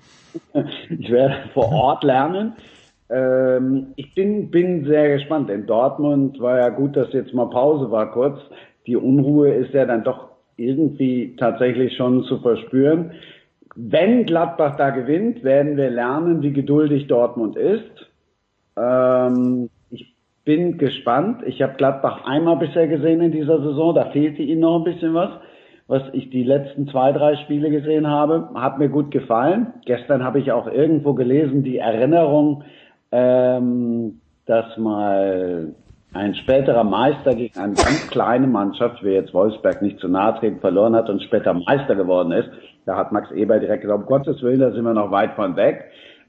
ich 0.55 1.11
werde 1.11 1.51
vor 1.53 1.71
Ort 1.71 2.05
lernen. 2.05 2.55
Ähm, 3.11 3.89
ich 3.97 4.15
bin, 4.15 4.51
bin 4.51 4.85
sehr 4.85 5.17
gespannt. 5.17 5.51
In 5.51 5.67
Dortmund 5.67 6.41
war 6.41 6.59
ja 6.59 6.69
gut, 6.69 6.97
dass 6.97 7.13
jetzt 7.13 7.35
mal 7.35 7.51
Pause 7.51 7.91
war 7.91 8.13
kurz. 8.13 8.39
Die 8.87 8.97
Unruhe 8.97 9.53
ist 9.53 9.73
ja 9.73 9.85
dann 9.85 10.05
doch 10.05 10.29
irgendwie 10.57 11.37
tatsächlich 11.37 11.97
schon 11.97 12.25
zu 12.25 12.39
verspüren. 12.39 13.13
Wenn 13.77 14.27
Gladbach 14.27 14.77
da 14.77 14.91
gewinnt, 14.91 15.45
werden 15.45 15.77
wir 15.77 15.91
lernen, 15.91 16.43
wie 16.43 16.53
geduldig 16.53 17.07
Dortmund 17.07 17.57
ist. 17.57 18.11
Ähm, 18.77 19.71
ich 19.91 20.15
bin 20.45 20.79
gespannt. 20.79 21.43
Ich 21.47 21.63
habe 21.63 21.75
Gladbach 21.77 22.25
einmal 22.25 22.57
bisher 22.57 22.89
gesehen 22.89 23.21
in 23.21 23.33
dieser 23.33 23.63
Saison. 23.63 23.95
Da 23.95 24.07
fehlte 24.07 24.43
ihnen 24.43 24.61
noch 24.61 24.79
ein 24.79 24.85
bisschen 24.85 25.15
was. 25.15 25.31
Was 25.87 26.03
ich 26.13 26.29
die 26.29 26.43
letzten 26.43 26.87
zwei, 26.89 27.13
drei 27.13 27.37
Spiele 27.37 27.71
gesehen 27.71 28.09
habe, 28.09 28.51
hat 28.55 28.79
mir 28.79 28.91
gut 28.91 29.11
gefallen. 29.11 29.73
Gestern 29.87 30.23
habe 30.23 30.39
ich 30.39 30.53
auch 30.53 30.67
irgendwo 30.67 31.15
gelesen, 31.15 31.63
die 31.63 31.79
Erinnerung 31.79 32.65
ähm, 33.13 34.21
dass 34.47 34.77
mal 34.77 35.75
ein 36.15 36.35
späterer 36.35 36.85
Meister 36.85 37.35
gegen 37.35 37.59
eine 37.59 37.75
ganz 37.75 38.09
kleine 38.11 38.47
Mannschaft, 38.47 39.05
wie 39.05 39.11
jetzt 39.11 39.35
Wolfsberg 39.35 39.83
nicht 39.83 39.99
zu 40.01 40.09
nahe 40.09 40.39
treten, 40.39 40.61
verloren 40.61 40.97
hat 40.97 41.11
und 41.11 41.23
später 41.23 41.53
Meister 41.55 41.95
geworden 41.95 42.33
ist. 42.33 42.49
Da 42.87 42.97
hat 42.97 43.13
Max 43.13 43.31
Eber 43.33 43.59
direkt 43.59 43.83
gesagt, 43.83 44.01
um 44.01 44.07
Gottes 44.07 44.43
Willen, 44.43 44.61
da 44.61 44.73
sind 44.73 44.85
wir 44.85 44.95
noch 44.95 45.11
weit 45.11 45.33
von 45.33 45.57
weg. 45.57 45.85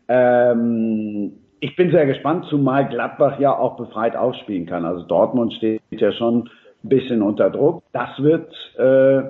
Ähm, 0.09 1.31
ich 1.61 1.75
bin 1.75 1.91
sehr 1.91 2.05
gespannt, 2.05 2.45
zumal 2.49 2.87
Gladbach 2.87 3.39
ja 3.39 3.57
auch 3.57 3.77
befreit 3.77 4.15
aufspielen 4.15 4.65
kann. 4.65 4.85
Also 4.85 5.05
Dortmund 5.05 5.53
steht 5.53 5.81
ja 5.91 6.11
schon 6.11 6.49
ein 6.83 6.89
bisschen 6.89 7.21
unter 7.21 7.49
Druck. 7.49 7.83
Das 7.93 8.09
wird 8.17 8.53
äh, 8.77 9.21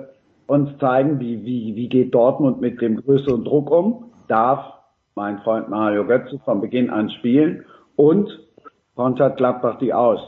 uns 0.46 0.76
zeigen, 0.78 1.20
wie, 1.20 1.44
wie, 1.44 1.76
wie 1.76 1.88
geht 1.88 2.14
Dortmund 2.14 2.60
mit 2.60 2.80
dem 2.80 2.96
größeren 2.96 3.44
Druck 3.44 3.70
um. 3.70 4.06
Darf 4.26 4.79
mein 5.14 5.40
Freund 5.40 5.68
Mario 5.68 6.06
Götze 6.06 6.38
von 6.44 6.60
Beginn 6.60 6.90
an 6.90 7.10
spielen 7.10 7.64
und 7.96 8.28
kontert 8.94 9.36
Gladbach 9.36 9.78
die 9.78 9.92
aus. 9.92 10.20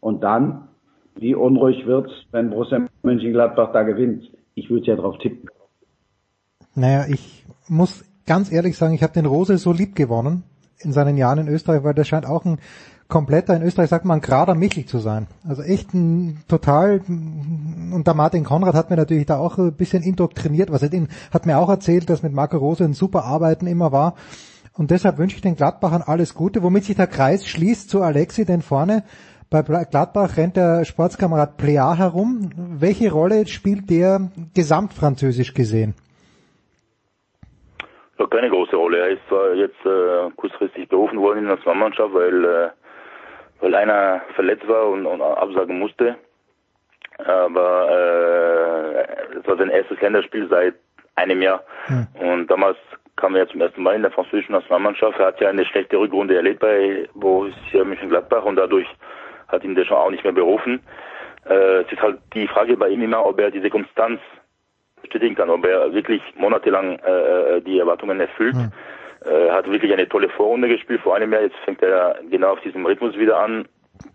Und 0.00 0.22
dann, 0.22 0.68
wie 1.16 1.34
unruhig 1.34 1.86
wird's, 1.86 2.12
wenn 2.30 2.50
Borussia 2.50 2.86
Mönchengladbach 3.02 3.72
da 3.72 3.82
gewinnt? 3.82 4.30
Ich 4.54 4.70
würde 4.70 4.86
ja 4.86 4.96
drauf 4.96 5.18
tippen. 5.18 5.48
Naja, 6.74 7.06
ich 7.08 7.44
muss 7.68 8.04
ganz 8.26 8.52
ehrlich 8.52 8.76
sagen, 8.76 8.94
ich 8.94 9.02
habe 9.02 9.12
den 9.12 9.26
Rose 9.26 9.58
so 9.58 9.72
lieb 9.72 9.94
gewonnen 9.94 10.42
in 10.78 10.92
seinen 10.92 11.16
Jahren 11.16 11.38
in 11.38 11.48
Österreich, 11.48 11.84
weil 11.84 11.94
der 11.94 12.04
scheint 12.04 12.26
auch 12.26 12.44
ein 12.44 12.58
kompletter, 13.08 13.54
in 13.54 13.62
Österreich 13.62 13.90
sagt 13.90 14.04
man, 14.04 14.20
gerader 14.20 14.54
Michel 14.54 14.86
zu 14.86 14.98
sein. 14.98 15.26
Also 15.46 15.62
echt 15.62 15.92
ein 15.94 16.42
total, 16.48 17.00
und 17.08 18.04
der 18.06 18.14
Martin 18.14 18.44
Konrad 18.44 18.74
hat 18.74 18.90
mir 18.90 18.96
natürlich 18.96 19.26
da 19.26 19.38
auch 19.38 19.58
ein 19.58 19.76
bisschen 19.76 20.02
indoktriniert, 20.02 20.72
was 20.72 20.82
er 20.82 20.88
den, 20.88 21.08
hat 21.32 21.46
mir 21.46 21.58
auch 21.58 21.68
erzählt, 21.68 22.08
dass 22.10 22.22
mit 22.22 22.32
Marco 22.32 22.56
Rose 22.56 22.84
ein 22.84 22.94
super 22.94 23.24
Arbeiten 23.24 23.66
immer 23.66 23.92
war. 23.92 24.14
Und 24.76 24.90
deshalb 24.90 25.18
wünsche 25.18 25.36
ich 25.36 25.42
den 25.42 25.54
Gladbachern 25.54 26.02
alles 26.02 26.34
Gute, 26.34 26.62
womit 26.62 26.84
sich 26.84 26.96
der 26.96 27.06
Kreis 27.06 27.46
schließt 27.46 27.88
zu 27.88 28.02
Alexi, 28.02 28.44
denn 28.44 28.62
vorne 28.62 29.04
bei 29.50 29.62
Gladbach 29.62 30.36
rennt 30.36 30.56
der 30.56 30.84
Sportskamerad 30.84 31.58
Plea 31.58 31.94
herum. 31.96 32.50
Welche 32.56 33.12
Rolle 33.12 33.46
spielt 33.46 33.88
der 33.88 34.32
gesamtfranzösisch 34.52 35.54
gesehen? 35.54 35.94
Ja, 38.18 38.26
keine 38.26 38.50
große 38.50 38.74
Rolle. 38.74 38.98
Er 38.98 39.10
ist 39.10 39.20
zwar 39.28 39.54
jetzt 39.54 39.78
äh, 39.86 40.30
kurzfristig 40.34 40.88
berufen 40.88 41.20
worden 41.20 41.38
in 41.38 41.44
der 41.44 41.54
Nationalmannschaft, 41.54 42.12
weil 42.14 42.44
äh, 42.44 42.70
weil 43.60 43.74
einer 43.74 44.22
verletzt 44.34 44.66
war 44.68 44.88
und, 44.88 45.06
und 45.06 45.20
absagen 45.20 45.78
musste. 45.78 46.16
Aber 47.18 47.88
äh, 47.90 49.38
es 49.38 49.46
war 49.46 49.56
sein 49.56 49.70
erstes 49.70 50.00
Länderspiel 50.00 50.48
seit 50.48 50.74
einem 51.14 51.42
Jahr. 51.42 51.62
Hm. 51.86 52.06
Und 52.20 52.46
damals 52.48 52.76
kam 53.16 53.36
er 53.36 53.48
zum 53.48 53.60
ersten 53.60 53.82
Mal 53.82 53.94
in 53.94 54.02
der 54.02 54.10
französischen 54.10 54.52
Nationalmannschaft. 54.52 55.18
Er 55.18 55.26
hat 55.26 55.40
ja 55.40 55.48
eine 55.48 55.64
schlechte 55.64 55.96
Rückrunde 55.96 56.36
erlebt 56.36 56.60
bei 56.60 57.08
Borussia 57.14 57.84
Mönchengladbach 57.84 58.44
und 58.44 58.56
dadurch 58.56 58.88
hat 59.48 59.62
ihn 59.62 59.74
der 59.74 59.84
schon 59.84 59.96
auch 59.96 60.10
nicht 60.10 60.24
mehr 60.24 60.32
berufen. 60.32 60.80
Äh, 61.48 61.82
es 61.82 61.92
ist 61.92 62.02
halt 62.02 62.18
die 62.34 62.48
Frage 62.48 62.76
bei 62.76 62.88
ihm 62.88 63.02
immer, 63.02 63.24
ob 63.24 63.38
er 63.38 63.50
diese 63.50 63.70
Konstanz 63.70 64.20
bestätigen 65.02 65.36
kann, 65.36 65.50
ob 65.50 65.64
er 65.64 65.92
wirklich 65.92 66.22
monatelang 66.36 66.98
äh, 66.98 67.60
die 67.60 67.78
Erwartungen 67.78 68.18
erfüllt. 68.20 68.56
Hm. 68.56 68.72
Er 69.24 69.54
hat 69.54 69.70
wirklich 69.70 69.92
eine 69.92 70.08
tolle 70.08 70.28
Vorrunde 70.28 70.68
gespielt 70.68 71.00
vor 71.00 71.16
einem 71.16 71.32
Jahr. 71.32 71.42
Jetzt 71.42 71.56
fängt 71.64 71.82
er 71.82 72.18
genau 72.30 72.52
auf 72.52 72.60
diesem 72.60 72.84
Rhythmus 72.84 73.16
wieder 73.16 73.38
an. 73.38 73.66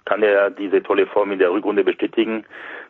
Kann 0.06 0.22
er 0.22 0.50
diese 0.52 0.84
tolle 0.84 1.08
Form 1.08 1.32
in 1.32 1.40
der 1.40 1.52
Rückrunde 1.52 1.84
bestätigen? 1.84 2.46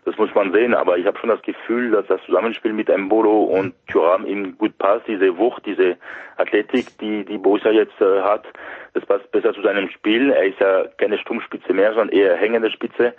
Das 0.05 0.17
muss 0.17 0.33
man 0.33 0.51
sehen. 0.51 0.73
Aber 0.73 0.97
ich 0.97 1.05
habe 1.05 1.17
schon 1.19 1.29
das 1.29 1.41
Gefühl, 1.43 1.91
dass 1.91 2.07
das 2.07 2.21
Zusammenspiel 2.25 2.73
mit 2.73 2.89
Embolo 2.89 3.43
und 3.43 3.73
Thuram 3.87 4.25
ihm 4.25 4.57
gut 4.57 4.77
passt. 4.77 5.07
Diese 5.07 5.37
Wucht, 5.37 5.65
diese 5.65 5.97
Athletik, 6.37 6.97
die 6.99 7.23
die 7.25 7.37
Borussia 7.37 7.71
jetzt 7.71 7.99
äh, 8.01 8.21
hat, 8.21 8.45
das 8.93 9.05
passt 9.05 9.31
besser 9.31 9.53
zu 9.53 9.61
seinem 9.61 9.89
Spiel. 9.89 10.31
Er 10.31 10.45
ist 10.45 10.59
ja 10.59 10.85
keine 10.97 11.17
Stummspitze 11.19 11.73
mehr, 11.73 11.93
sondern 11.93 12.09
eher 12.09 12.35
hängende 12.35 12.71
Spitze. 12.71 13.13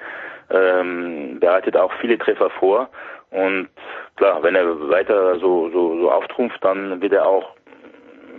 Ähm, 0.51 1.39
bereitet 1.39 1.77
auch 1.77 1.93
viele 2.01 2.19
Treffer 2.19 2.51
vor. 2.51 2.91
Und 3.31 3.69
klar, 4.17 4.43
wenn 4.43 4.57
er 4.57 4.91
weiter 4.91 5.39
so, 5.39 5.71
so, 5.71 6.01
so 6.01 6.11
auftrumpft, 6.11 6.63
dann 6.65 7.01
wird 7.01 7.13
er 7.13 7.27
auch 7.27 7.55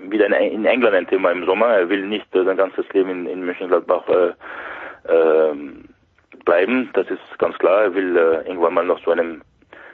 wieder 0.09 0.25
in, 0.25 0.65
England 0.65 0.95
ein 0.95 1.07
Thema 1.07 1.31
im 1.31 1.45
Sommer. 1.45 1.67
Er 1.67 1.89
will 1.89 2.05
nicht 2.05 2.33
äh, 2.35 2.43
sein 2.43 2.57
ganzes 2.57 2.87
Leben 2.93 3.09
in, 3.09 3.25
in 3.27 3.45
Mönchengladbach 3.45 4.07
äh, 4.07 4.33
äh, 5.11 5.55
bleiben. 6.45 6.89
Das 6.93 7.07
ist 7.09 7.21
ganz 7.37 7.57
klar. 7.57 7.83
Er 7.83 7.93
will 7.93 8.17
äh, 8.17 8.47
irgendwann 8.47 8.73
mal 8.73 8.85
noch 8.85 9.01
zu 9.03 9.11
einem 9.11 9.41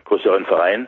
größeren 0.05 0.45
Verein. 0.45 0.87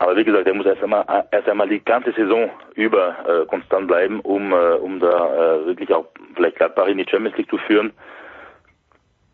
Aber 0.00 0.16
wie 0.16 0.24
gesagt, 0.24 0.46
er 0.46 0.54
muss 0.54 0.66
erst 0.66 0.82
einmal, 0.82 1.04
erst 1.30 1.48
einmal 1.48 1.68
die 1.68 1.84
ganze 1.84 2.12
Saison 2.12 2.50
über 2.74 3.16
äh, 3.26 3.46
konstant 3.46 3.88
bleiben, 3.88 4.20
um, 4.20 4.52
äh, 4.52 4.74
um 4.74 5.00
da 5.00 5.56
äh, 5.56 5.66
wirklich 5.66 5.92
auch 5.92 6.06
vielleicht 6.36 6.56
Gladbach 6.56 6.86
in 6.86 6.98
die 6.98 7.06
Champions 7.08 7.36
League 7.36 7.50
zu 7.50 7.58
führen. 7.58 7.92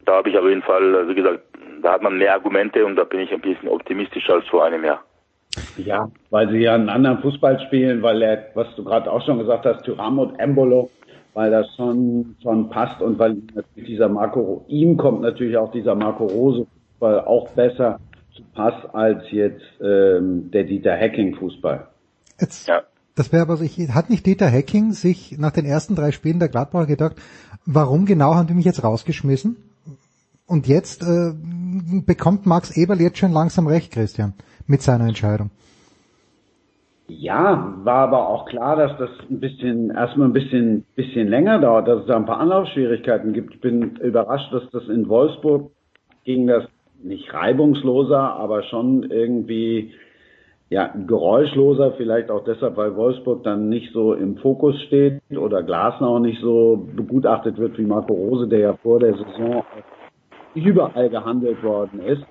Da 0.07 0.17
habe 0.17 0.31
ich 0.31 0.39
auf 0.39 0.47
jeden 0.47 0.63
Fall, 0.63 1.09
wie 1.09 1.15
gesagt, 1.15 1.41
da 1.83 1.93
hat 1.93 2.03
man 2.03 2.17
mehr 2.17 2.33
Argumente 2.33 2.85
und 2.85 2.97
da 2.97 3.05
bin 3.05 3.21
ich 3.21 3.33
ein 3.33 3.41
bisschen 3.41 3.69
optimistischer 3.69 4.35
als 4.35 4.49
vor 4.49 4.65
einem 4.65 4.85
Jahr. 4.85 5.03
Ja, 5.77 6.11
weil 6.31 6.51
sie 6.51 6.59
ja 6.59 6.75
einen 6.75 6.89
anderen 6.89 7.19
Fußball 7.19 7.61
spielen, 7.67 8.03
weil 8.03 8.23
er, 8.23 8.47
was 8.55 8.67
du 8.77 8.85
gerade 8.85 9.11
auch 9.11 9.25
schon 9.25 9.39
gesagt 9.39 9.67
hast, 9.67 9.85
Tyram 9.85 10.19
und 10.19 10.39
Embolo, 10.39 10.91
weil 11.35 11.51
das 11.51 11.67
schon, 11.77 12.37
schon 12.43 12.71
passt 12.71 13.01
und 13.03 13.19
weil 13.19 13.37
dieser 13.77 14.09
Marco, 14.09 14.65
ihm 14.69 14.97
kommt 14.97 15.21
natürlich 15.21 15.57
auch 15.57 15.71
dieser 15.73 15.95
Marco 15.95 16.27
Rose 16.27 16.67
Fußball 17.05 17.21
auch 17.25 17.49
besser 17.51 18.01
zu 18.35 18.43
Pass 18.55 18.75
als 18.93 19.31
jetzt 19.31 19.63
ähm, 19.81 20.51
der 20.51 20.65
Dieter 20.65 20.97
Hacking 20.97 21.37
Fußball. 21.37 21.89
Jetzt, 22.41 22.67
ja. 22.69 22.83
Das 23.15 23.33
wäre 23.33 23.43
aber, 23.43 23.61
ich, 23.61 23.79
hat 23.91 24.11
nicht 24.11 24.27
Dieter 24.27 24.51
Hacking 24.51 24.93
sich 24.93 25.39
nach 25.39 25.53
den 25.53 25.67
ersten 25.67 25.95
drei 25.95 26.11
Spielen 26.11 26.41
der 26.41 26.49
Gladbacher 26.49 26.87
gedacht, 26.87 27.17
warum 27.65 28.07
genau 28.07 28.35
haben 28.35 28.49
die 28.49 28.55
mich 28.55 28.65
jetzt 28.65 28.83
rausgeschmissen? 28.83 29.57
Und 30.47 30.67
jetzt 30.67 31.03
äh, 31.03 31.33
bekommt 32.05 32.45
Max 32.45 32.77
Eberl 32.77 33.01
jetzt 33.01 33.19
schon 33.19 33.33
langsam 33.33 33.67
recht, 33.67 33.93
Christian, 33.93 34.35
mit 34.67 34.83
seiner 34.83 35.07
Entscheidung. 35.07 35.51
Ja, 37.07 37.75
war 37.85 38.09
aber 38.09 38.29
auch 38.29 38.47
klar, 38.47 38.77
dass 38.77 38.97
das 38.97 39.11
ein 39.29 39.39
bisschen, 39.39 39.91
erstmal 39.91 40.29
ein 40.29 40.33
bisschen, 40.33 40.85
bisschen 40.97 41.29
länger 41.29 41.59
dauert, 41.59 41.87
dass 41.87 42.01
es 42.01 42.07
da 42.07 42.17
ein 42.17 42.25
paar 42.25 42.41
Anlaufschwierigkeiten 42.41 43.35
gibt. 43.35 43.55
Ich 43.55 43.61
bin 43.61 43.97
überrascht, 43.97 44.53
dass 44.53 44.69
das 44.71 44.89
in 44.89 45.09
Wolfsburg 45.09 45.71
ging 46.25 46.47
das 46.47 46.65
nicht 47.03 47.33
reibungsloser, 47.35 48.19
aber 48.19 48.63
schon 48.63 49.11
irgendwie, 49.11 49.93
ja, 50.71 50.95
geräuschloser, 51.07 51.93
vielleicht 51.93 52.31
auch 52.31 52.45
deshalb, 52.45 52.79
weil 52.79 52.97
Wolfsburg 52.97 53.45
dann 53.45 53.69
nicht 53.69 53.93
so 53.93 54.15
im 54.15 54.39
Fokus 54.39 54.81
steht 54.83 55.21
oder 55.31 55.63
Glasner 55.63 56.19
nicht 56.21 56.41
so 56.41 56.89
begutachtet 56.97 57.59
wird 57.59 57.77
wie 57.77 57.85
Marco 57.85 58.15
Rose, 58.15 58.49
der 58.49 58.59
ja 58.61 58.75
vor 58.83 58.99
der 58.99 59.13
Saison 59.13 59.63
überall 60.55 61.11
gehandelt 61.11 61.63
worden 61.63 62.01
ist. 62.01 62.25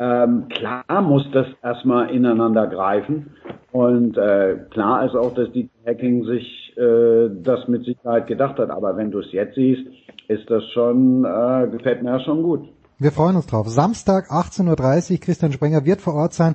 Ähm, 0.00 0.48
klar 0.48 1.02
muss 1.02 1.30
das 1.30 1.46
erstmal 1.62 2.08
ineinander 2.08 2.66
greifen 2.66 3.36
und 3.70 4.16
äh, 4.16 4.56
klar 4.70 5.04
ist 5.04 5.14
auch, 5.14 5.34
dass 5.34 5.52
die 5.52 5.68
Hacking 5.86 6.24
sich 6.24 6.74
äh, 6.78 7.28
das 7.42 7.68
mit 7.68 7.84
Sicherheit 7.84 8.26
gedacht 8.26 8.58
hat. 8.58 8.70
Aber 8.70 8.96
wenn 8.96 9.10
du 9.10 9.18
es 9.18 9.30
jetzt 9.30 9.56
siehst, 9.56 9.82
ist 10.26 10.48
das 10.48 10.64
schon, 10.72 11.26
äh, 11.26 11.68
gefällt 11.70 12.02
mir 12.02 12.12
ja 12.12 12.20
schon 12.20 12.42
gut. 12.42 12.66
Wir 12.98 13.12
freuen 13.12 13.36
uns 13.36 13.46
drauf. 13.46 13.68
Samstag 13.68 14.30
18.30 14.30 15.12
Uhr, 15.12 15.20
Christian 15.20 15.52
Sprenger 15.52 15.84
wird 15.84 16.00
vor 16.00 16.14
Ort 16.14 16.32
sein. 16.32 16.54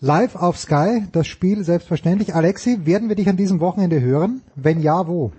Live 0.00 0.36
auf 0.36 0.56
Sky, 0.56 1.08
das 1.12 1.26
Spiel 1.26 1.64
selbstverständlich. 1.64 2.36
Alexi, 2.36 2.86
werden 2.86 3.08
wir 3.08 3.16
dich 3.16 3.28
an 3.28 3.36
diesem 3.36 3.58
Wochenende 3.60 4.00
hören? 4.00 4.42
Wenn 4.54 4.80
ja, 4.80 5.08
wo? 5.08 5.32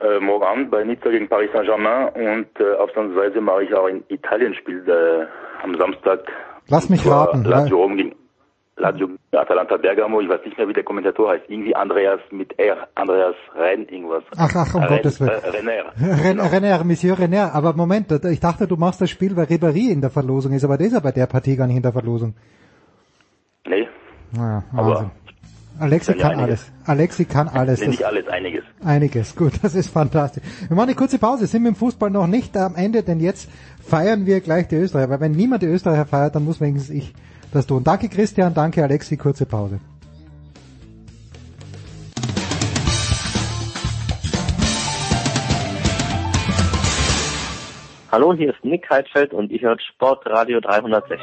Äh, 0.00 0.20
morgen 0.20 0.44
Abend 0.44 0.70
bei 0.70 0.84
Nizza 0.84 1.10
gegen 1.10 1.28
Paris 1.28 1.50
Saint-Germain 1.52 2.10
und 2.14 2.60
äh, 2.60 2.74
ausnahmsweise 2.74 3.40
mache 3.40 3.64
ich 3.64 3.74
auch 3.74 3.86
ein 3.86 4.04
Italien-Spiel 4.08 4.84
äh, 4.88 5.26
am 5.64 5.76
Samstag. 5.76 6.20
Lass 6.68 6.88
mich 6.88 7.06
raten. 7.06 7.44
Lazio 7.44 7.78
Rom 7.78 7.96
gegen 7.96 8.14
Lazio 8.76 9.08
Atalanta 9.32 9.76
Bergamo, 9.76 10.20
ich 10.20 10.28
weiß 10.28 10.40
nicht 10.44 10.58
mehr, 10.58 10.68
wie 10.68 10.72
der 10.72 10.82
Kommentator 10.82 11.30
heißt, 11.30 11.44
irgendwie 11.48 11.74
Andreas 11.76 12.20
mit 12.30 12.58
R, 12.58 12.88
Andreas 12.96 13.34
Renn, 13.56 13.86
irgendwas. 13.88 14.24
Ach, 14.36 14.50
ach, 14.54 14.74
um 14.74 14.82
Renn, 14.82 14.96
Gottes 14.96 15.20
Willen. 15.20 15.30
Äh, 15.30 15.48
Renner. 15.48 15.92
Ren 16.24 16.40
Renner, 16.40 16.84
Monsieur 16.84 17.18
Renner. 17.18 17.54
Aber 17.54 17.72
Moment, 17.74 18.10
ich 18.24 18.40
dachte, 18.40 18.66
du 18.66 18.76
machst 18.76 19.00
das 19.00 19.10
Spiel, 19.10 19.36
weil 19.36 19.46
Ribéry 19.46 19.90
in 19.90 20.00
der 20.00 20.10
Verlosung 20.10 20.52
ist, 20.52 20.64
aber 20.64 20.76
der 20.76 20.88
ist 20.88 20.92
ja 20.94 21.00
bei 21.00 21.12
der 21.12 21.26
Partie 21.26 21.56
gar 21.56 21.66
nicht 21.66 21.76
in 21.76 21.82
der 21.82 21.92
Verlosung. 21.92 22.34
Nee, 23.66 23.88
Naja, 24.32 24.64
aber 24.72 24.88
Wahnsinn. 24.88 25.10
Alexi 25.80 26.12
Dann 26.12 26.20
ja 26.20 26.28
kann 26.28 26.38
einiges. 26.38 26.60
alles. 26.60 26.88
Alexi 26.88 27.24
kann 27.24 27.48
alles. 27.48 27.80
nee, 27.80 27.88
nicht 27.88 28.04
alles, 28.04 28.28
einiges. 28.28 28.62
Einiges, 28.84 29.34
gut, 29.34 29.52
das 29.62 29.74
ist 29.74 29.88
fantastisch. 29.90 30.42
Wir 30.68 30.76
machen 30.76 30.88
eine 30.90 30.96
kurze 30.96 31.18
Pause, 31.18 31.46
sind 31.46 31.62
mit 31.62 31.72
dem 31.74 31.76
Fußball 31.76 32.10
noch 32.10 32.26
nicht 32.28 32.56
am 32.56 32.76
Ende, 32.76 33.02
denn 33.02 33.18
jetzt 33.20 33.48
feiern 33.86 34.26
wir 34.26 34.40
gleich 34.40 34.68
die 34.68 34.76
Österreicher, 34.76 35.10
weil 35.10 35.20
wenn 35.20 35.32
niemand 35.32 35.62
die 35.62 35.66
Österreicher 35.66 36.06
feiert, 36.06 36.34
dann 36.34 36.44
muss 36.44 36.60
wenigstens 36.60 36.94
ich 36.94 37.12
das 37.52 37.66
tun. 37.66 37.84
Danke 37.84 38.08
Christian, 38.08 38.54
danke 38.54 38.82
Alexi, 38.82 39.16
kurze 39.16 39.46
Pause. 39.46 39.80
Hallo, 48.10 48.32
hier 48.32 48.50
ist 48.50 48.64
Nick 48.64 48.88
Heidfeld 48.88 49.32
und 49.32 49.50
ich 49.50 49.62
höre 49.62 49.76
Sportradio 49.80 50.60
360. 50.60 51.18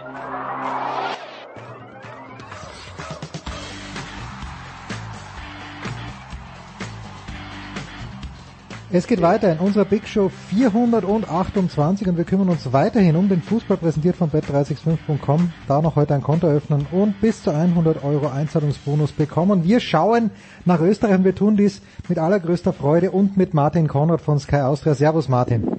Es 8.94 9.08
geht 9.08 9.22
weiter 9.22 9.50
in 9.50 9.60
unserer 9.60 9.86
Big 9.86 10.06
Show 10.06 10.30
428 10.50 12.10
und 12.10 12.18
wir 12.18 12.26
kümmern 12.26 12.50
uns 12.50 12.74
weiterhin 12.74 13.16
um 13.16 13.30
den 13.30 13.42
Fußball, 13.42 13.78
präsentiert 13.78 14.18
von 14.18 14.30
bet365.com. 14.30 15.54
Da 15.70 15.82
noch 15.82 15.96
heute 15.96 16.14
ein 16.14 16.22
Konto 16.22 16.48
öffnen 16.48 16.86
und 16.92 17.22
bis 17.22 17.42
zu 17.42 17.52
100 17.52 18.04
Euro 18.04 18.28
Einzahlungsbonus 18.28 19.14
bekommen. 19.14 19.64
Wir 19.64 19.80
schauen 19.80 20.30
nach 20.66 20.82
Österreich 20.82 21.20
und 21.20 21.24
wir 21.24 21.34
tun 21.34 21.56
dies 21.56 21.82
mit 22.10 22.20
allergrößter 22.20 22.74
Freude 22.74 23.12
und 23.12 23.38
mit 23.38 23.54
Martin 23.54 23.88
Konrad 23.88 24.20
von 24.20 24.40
Sky 24.40 24.58
Austria. 24.58 24.94
Servus 24.94 25.30
Martin. 25.30 25.72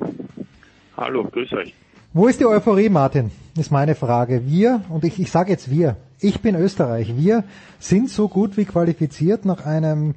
Hallo, 0.97 1.25
grüß 1.25 1.53
euch. 1.53 1.75
Wo 2.15 2.29
ist 2.29 2.41
die 2.41 2.47
Euphorie, 2.47 2.89
Martin? 2.89 3.31
Ist 3.59 3.71
meine 3.71 3.95
Frage. 3.95 4.47
Wir, 4.47 4.81
und 4.89 5.05
ich, 5.05 5.21
ich 5.21 5.31
sage 5.31 5.51
jetzt 5.51 5.71
wir, 5.71 5.97
ich 6.19 6.41
bin 6.41 6.55
Österreich, 6.55 7.15
wir 7.19 7.45
sind 7.79 8.09
so 8.09 8.29
gut 8.29 8.57
wie 8.57 8.65
qualifiziert 8.65 9.45
nach 9.45 9.67
einem, 9.67 10.15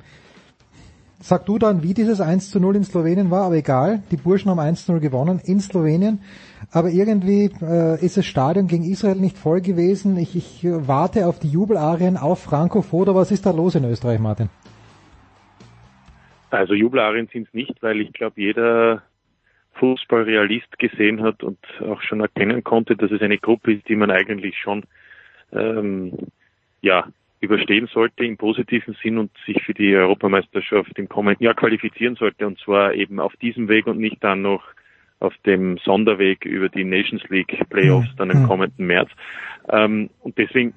sag 1.25 1.47
du 1.47 1.57
dann, 1.57 1.81
wie 1.81 1.95
dieses 1.95 2.21
1 2.21 2.51
zu 2.51 2.59
0 2.59 2.75
in 2.75 2.83
Slowenien 2.83 3.31
war, 3.31 3.45
aber 3.45 3.55
egal, 3.55 4.03
die 4.11 4.15
Burschen 4.15 4.51
haben 4.51 4.59
1 4.59 4.85
zu 4.85 4.91
0 4.91 5.01
gewonnen 5.01 5.41
in 5.43 5.59
Slowenien, 5.59 6.19
aber 6.71 6.89
irgendwie 6.89 7.49
äh, 7.63 7.99
ist 8.05 8.17
das 8.17 8.27
Stadion 8.27 8.67
gegen 8.67 8.83
Israel 8.83 9.15
nicht 9.15 9.35
voll 9.35 9.61
gewesen. 9.61 10.17
Ich, 10.17 10.35
ich 10.35 10.63
äh, 10.63 10.87
warte 10.87 11.25
auf 11.25 11.39
die 11.39 11.49
Jubelarien 11.49 12.15
auf 12.15 12.43
Franco 12.43 12.83
Foda. 12.83 13.15
Was 13.15 13.31
ist 13.31 13.47
da 13.47 13.51
los 13.51 13.73
in 13.73 13.85
Österreich, 13.85 14.19
Martin? 14.19 14.49
Also 16.51 16.75
Jubelarien 16.75 17.27
sind 17.33 17.47
es 17.47 17.53
nicht, 17.55 17.81
weil 17.81 18.01
ich 18.01 18.13
glaube, 18.13 18.39
jeder 18.39 19.01
Fußballrealist 19.79 20.77
gesehen 20.77 21.23
hat 21.23 21.41
und 21.41 21.57
auch 21.81 22.03
schon 22.03 22.19
erkennen 22.19 22.63
konnte, 22.63 22.95
dass 22.95 23.09
es 23.09 23.21
eine 23.21 23.39
Gruppe 23.39 23.73
ist, 23.73 23.89
die 23.89 23.95
man 23.95 24.11
eigentlich 24.11 24.59
schon 24.59 24.83
ähm, 25.51 26.13
ja 26.81 27.07
überstehen 27.41 27.87
sollte 27.87 28.25
im 28.25 28.37
positiven 28.37 28.95
Sinn 29.01 29.17
und 29.17 29.31
sich 29.45 29.61
für 29.63 29.73
die 29.73 29.95
Europameisterschaft 29.95 30.97
im 30.97 31.09
kommenden 31.09 31.43
Jahr 31.43 31.53
qualifizieren 31.53 32.15
sollte. 32.15 32.47
Und 32.47 32.59
zwar 32.59 32.93
eben 32.93 33.19
auf 33.19 33.35
diesem 33.37 33.67
Weg 33.67 33.87
und 33.87 33.99
nicht 33.99 34.23
dann 34.23 34.41
noch 34.41 34.63
auf 35.19 35.33
dem 35.45 35.77
Sonderweg 35.77 36.45
über 36.45 36.69
die 36.69 36.83
Nations 36.83 37.23
League 37.29 37.57
Playoffs 37.69 38.09
dann 38.17 38.29
im 38.29 38.47
kommenden 38.47 38.85
März. 38.85 39.09
Ähm, 39.69 40.09
und 40.21 40.37
deswegen 40.37 40.73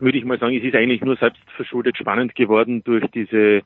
würde 0.00 0.18
ich 0.18 0.24
mal 0.24 0.38
sagen, 0.38 0.56
es 0.56 0.64
ist 0.64 0.74
eigentlich 0.74 1.02
nur 1.02 1.16
selbstverschuldet 1.16 1.96
spannend 1.96 2.34
geworden 2.34 2.82
durch 2.84 3.04
diese 3.12 3.62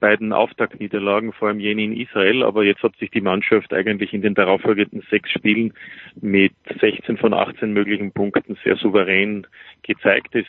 beiden 0.00 0.32
Auftaktniederlagen, 0.32 1.32
vor 1.32 1.48
allem 1.48 1.60
jene 1.60 1.84
in 1.84 1.96
Israel. 1.96 2.42
Aber 2.42 2.64
jetzt 2.64 2.82
hat 2.82 2.96
sich 2.96 3.10
die 3.10 3.20
Mannschaft 3.20 3.72
eigentlich 3.72 4.12
in 4.12 4.22
den 4.22 4.34
darauffolgenden 4.34 5.02
sechs 5.10 5.30
Spielen 5.30 5.72
mit 6.20 6.52
16 6.80 7.16
von 7.16 7.32
18 7.32 7.72
möglichen 7.72 8.12
Punkten 8.12 8.56
sehr 8.64 8.76
souverän 8.76 9.46
gezeigt. 9.82 10.34
Es 10.34 10.46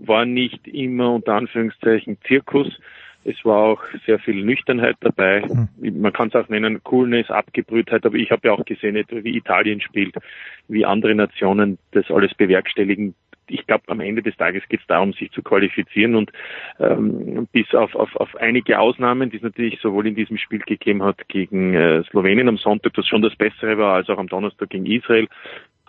war 0.00 0.24
nicht 0.24 0.66
immer 0.68 1.14
unter 1.14 1.34
Anführungszeichen 1.34 2.18
Zirkus. 2.26 2.78
Es 3.24 3.44
war 3.44 3.58
auch 3.58 3.82
sehr 4.06 4.18
viel 4.20 4.44
Nüchternheit 4.44 4.96
dabei. 5.00 5.42
Man 5.78 6.12
kann 6.12 6.28
es 6.28 6.34
auch 6.34 6.48
nennen, 6.48 6.82
Coolness, 6.84 7.30
Abgebrühtheit. 7.30 8.06
Aber 8.06 8.14
ich 8.14 8.30
habe 8.30 8.48
ja 8.48 8.54
auch 8.54 8.64
gesehen, 8.64 9.04
wie 9.10 9.36
Italien 9.36 9.80
spielt, 9.80 10.14
wie 10.68 10.86
andere 10.86 11.14
Nationen 11.14 11.78
das 11.90 12.10
alles 12.10 12.32
bewerkstelligen 12.34 13.14
ich 13.48 13.66
glaube, 13.66 13.84
am 13.88 14.00
Ende 14.00 14.22
des 14.22 14.36
Tages 14.36 14.62
geht 14.68 14.80
es 14.80 14.86
darum, 14.86 15.12
sich 15.12 15.30
zu 15.32 15.42
qualifizieren 15.42 16.14
und 16.14 16.32
ähm, 16.78 17.48
bis 17.52 17.74
auf, 17.74 17.94
auf, 17.94 18.14
auf 18.16 18.36
einige 18.36 18.78
Ausnahmen, 18.78 19.30
die 19.30 19.36
es 19.36 19.42
natürlich 19.42 19.80
sowohl 19.80 20.06
in 20.06 20.14
diesem 20.14 20.38
Spiel 20.38 20.60
gegeben 20.60 21.02
hat 21.02 21.28
gegen 21.28 21.74
äh, 21.74 22.02
Slowenien 22.04 22.48
am 22.48 22.58
Sonntag, 22.58 22.94
das 22.94 23.06
schon 23.06 23.22
das 23.22 23.36
Bessere 23.36 23.78
war, 23.78 23.94
als 23.94 24.08
auch 24.08 24.18
am 24.18 24.28
Donnerstag 24.28 24.70
gegen 24.70 24.86
Israel 24.86 25.28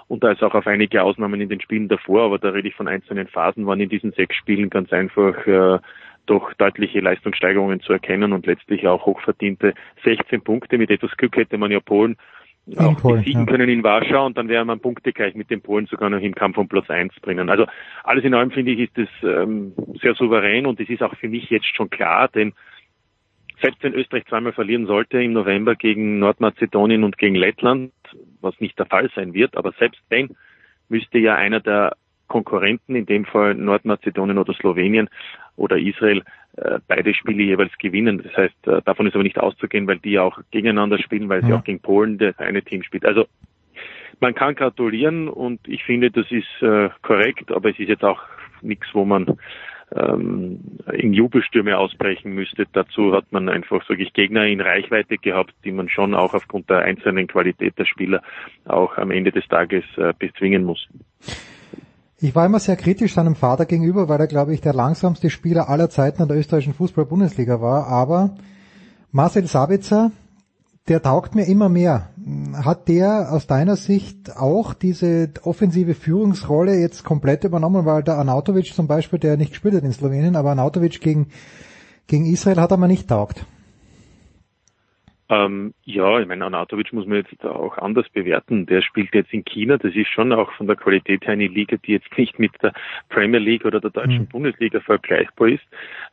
und 0.08 0.26
als 0.26 0.42
auch 0.42 0.56
auf 0.56 0.68
einige 0.68 1.04
Ausnahmen 1.04 1.40
in 1.40 1.50
den 1.50 1.62
Spielen 1.62 1.88
davor, 1.88 2.24
aber 2.24 2.40
da 2.40 2.50
rede 2.50 2.68
ich 2.68 2.76
von 2.76 2.88
einzelnen 2.88 3.28
Phasen, 3.28 3.66
waren 3.68 3.80
in 3.80 3.90
diesen 3.90 4.12
sechs 4.12 4.36
Spielen 4.36 4.70
ganz 4.70 4.92
einfach 4.92 5.46
äh, 5.46 5.80
doch 6.26 6.54
deutliche 6.54 7.00
Leistungssteigerungen 7.00 7.80
zu 7.82 7.94
erkennen 7.94 8.34
und 8.34 8.46
letztlich 8.46 8.88
auch 8.88 9.06
hochverdiente 9.06 9.74
16 10.04 10.42
Punkte. 10.42 10.78
Mit 10.78 10.92
etwas 10.92 11.16
Glück 11.18 11.36
hätte 11.36 11.58
man 11.58 11.72
ja 11.72 11.80
Polen 11.80 12.18
auch 12.78 12.98
Polen, 12.98 13.22
besiegen 13.22 13.46
ja. 13.46 13.52
können 13.52 13.70
in 13.70 13.84
Warschau 13.84 14.26
und 14.26 14.38
dann 14.38 14.48
wäre 14.48 14.66
man 14.66 14.80
Punkte 14.80 15.12
gleich 15.14 15.36
mit 15.36 15.50
den 15.50 15.62
Polen 15.62 15.88
sogar 15.88 16.10
noch 16.10 16.22
im 16.22 16.36
Kampf 16.36 16.58
um 16.58 16.68
Platz 16.68 16.90
eins 16.90 17.14
drinnen. 17.22 17.50
Also 17.50 17.66
alles 18.04 18.24
in 18.24 18.34
allem 18.34 18.52
finde 18.52 18.72
ich, 18.72 18.80
ist 18.80 18.98
es 18.98 19.10
ähm, 19.24 19.74
sehr 20.02 20.16
souverän 20.16 20.66
und 20.66 20.80
es 20.80 20.90
ist 20.90 21.02
auch 21.02 21.16
für 21.16 21.30
mich 21.30 21.50
jetzt 21.50 21.74
schon 21.76 21.90
klar, 21.90 22.28
denn 22.28 22.54
selbst 23.62 23.84
wenn 23.84 23.94
Österreich 23.94 24.26
zweimal 24.26 24.54
verlieren 24.54 24.86
sollte 24.86 25.22
im 25.22 25.34
November 25.34 25.76
gegen 25.76 26.20
Nordmazedonien 26.20 27.04
und 27.04 27.18
gegen 27.18 27.36
Lettland, 27.36 27.92
was 28.42 28.60
nicht 28.60 28.78
der 28.80 28.86
Fall 28.86 29.10
sein 29.16 29.34
wird, 29.34 29.58
aber 29.58 29.74
selbst 29.74 30.02
wenn, 30.10 30.36
müsste 30.88 31.20
ja 31.20 31.36
einer 31.36 31.60
der 31.60 31.96
Konkurrenten, 32.30 32.96
in 32.96 33.06
dem 33.06 33.26
Fall 33.26 33.56
Nordmazedonien 33.56 34.38
oder 34.38 34.54
Slowenien 34.54 35.10
oder 35.58 35.78
Israel, 35.78 36.24
äh, 36.56 36.80
beide 36.88 37.14
Spiele 37.14 37.44
jeweils 37.44 37.78
gewinnen. 37.78 38.24
Das 38.24 38.38
heißt, 38.38 38.68
äh, 38.68 38.82
davon 38.86 39.08
ist 39.08 39.16
aber 39.16 39.24
nicht 39.24 39.40
auszugehen, 39.40 39.86
weil 39.88 40.00
die 40.00 40.18
auch 40.18 40.40
gegeneinander 40.52 40.98
spielen, 41.00 41.28
weil 41.28 41.42
sie 41.42 41.50
Ja. 41.50 41.58
auch 41.58 41.64
gegen 41.66 41.82
Polen 41.82 42.18
das 42.18 42.40
eine 42.40 42.62
Team 42.62 42.84
spielt. 42.84 43.06
Also 43.06 43.26
man 44.22 44.34
kann 44.36 44.56
gratulieren 44.56 45.28
und 45.28 45.60
ich 45.68 45.84
finde, 45.84 46.12
das 46.12 46.32
ist 46.32 46.62
äh, 46.62 46.90
korrekt, 47.02 47.52
aber 47.52 47.70
es 47.70 47.80
ist 47.80 47.90
jetzt 47.90 48.04
auch 48.04 48.22
nichts, 48.62 48.88
wo 48.94 49.06
man 49.06 49.38
ähm, 49.96 50.60
in 50.92 51.14
Jubelstürme 51.14 51.78
ausbrechen 51.78 52.34
müsste. 52.34 52.66
Dazu 52.74 53.14
hat 53.14 53.32
man 53.32 53.50
einfach, 53.50 53.84
sage 53.88 54.04
ich, 54.04 54.14
Gegner 54.14 54.46
in 54.46 54.62
Reichweite 54.62 55.18
gehabt, 55.18 55.54
die 55.64 55.72
man 55.72 55.90
schon 55.90 56.14
auch 56.14 56.34
aufgrund 56.34 56.70
der 56.70 56.80
einzelnen 56.80 57.28
Qualität 57.28 57.78
der 57.78 57.86
Spieler 57.86 58.22
auch 58.66 58.98
am 58.98 59.12
Ende 59.12 59.32
des 59.32 59.48
Tages 59.48 59.84
äh, 59.98 60.14
bezwingen 60.18 60.64
muss. 60.64 60.88
Ich 62.22 62.36
war 62.36 62.46
immer 62.46 62.60
sehr 62.60 62.76
kritisch 62.76 63.14
seinem 63.14 63.36
Vater 63.36 63.66
gegenüber, 63.66 64.10
weil 64.10 64.20
er, 64.20 64.28
glaube 64.28 64.54
ich, 64.54 64.60
der 64.60 64.74
langsamste 64.74 65.30
Spieler 65.30 65.70
aller 65.70 65.90
Zeiten 65.90 66.22
in 66.22 66.28
der 66.28 66.38
österreichischen 66.38 66.74
Fußball-Bundesliga 66.74 67.62
war. 67.62 67.88
Aber 67.88 68.36
Marcel 69.14 69.48
Sabitzer, 69.48 70.12
der 70.90 71.02
taugt 71.02 71.34
mir 71.34 71.46
immer 71.46 71.70
mehr. 71.70 72.10
Hat 72.62 72.90
der 72.90 73.32
aus 73.32 73.48
deiner 73.48 73.78
Sicht 73.78 74.36
auch 74.36 74.74
diese 74.74 75.30
offensive 75.44 75.94
Führungsrolle 75.94 76.78
jetzt 76.78 77.06
komplett 77.06 77.46
übernommen, 77.46 77.86
weil 77.86 78.04
der 78.04 78.18
Anautovic 78.18 78.74
zum 78.74 78.88
Beispiel, 78.88 79.20
der 79.20 79.38
nicht 79.38 79.52
gespielt 79.52 79.76
hat 79.76 79.84
in 79.84 79.94
Slowenien, 79.94 80.36
aber 80.36 80.52
Anautovic 80.52 81.00
gegen, 81.00 81.28
gegen 82.08 82.26
Israel 82.26 82.60
hat 82.60 82.72
er 82.72 82.78
mal 82.78 82.88
nicht 82.88 83.08
taugt. 83.08 83.46
Ähm, 85.30 85.76
ja, 85.86 86.20
ich 86.20 86.28
meine, 86.28 86.46
Anatovic 86.46 86.92
muss 86.92 87.06
man 87.06 87.18
jetzt 87.20 87.46
auch 87.46 87.78
anders 87.78 88.10
bewerten. 88.10 88.66
Der 88.66 88.82
spielt 88.82 89.14
jetzt 89.14 89.32
in 89.32 89.46
China. 89.46 89.78
Das 89.78 89.94
ist 89.94 90.08
schon 90.10 90.34
auch 90.34 90.52
von 90.54 90.66
der 90.66 90.76
Qualität 90.76 91.24
her 91.26 91.34
eine 91.34 91.48
Liga, 91.48 91.78
die 91.78 91.92
jetzt 91.92 92.18
nicht 92.18 92.40
mit 92.40 92.52
der 92.64 92.74
Premier 93.10 93.40
League 93.40 93.64
oder 93.64 93.80
der 93.80 93.92
deutschen 93.92 94.22
mhm. 94.22 94.28
Bundesliga 94.28 94.80
vergleichbar 94.80 95.50
ist. 95.50 95.64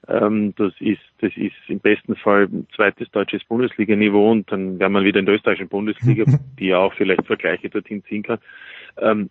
Ähm, 0.07 0.55
das 0.57 0.75
ist, 0.81 1.01
das 1.21 1.33
ist 1.37 1.55
im 1.69 1.81
besten 1.81 2.15
Fall 2.17 2.49
zweites 2.75 3.11
deutsches 3.11 3.43
Bundesliga-Niveau 3.45 4.31
und 4.31 4.53
dann 4.53 4.79
wäre 4.79 4.91
man 4.91 5.05
wieder 5.05 5.21
in 5.21 5.27
der 5.27 5.37
österreichischen 5.37 5.69
Bundesliga, 5.69 6.25
die 6.59 6.67
ja 6.67 6.79
auch 6.79 6.93
vielleicht 6.93 7.27
Vergleiche 7.27 7.71
dorthin 7.71 8.05
ziehen 8.05 8.23
kann. 8.23 8.39
Ähm, 8.99 9.31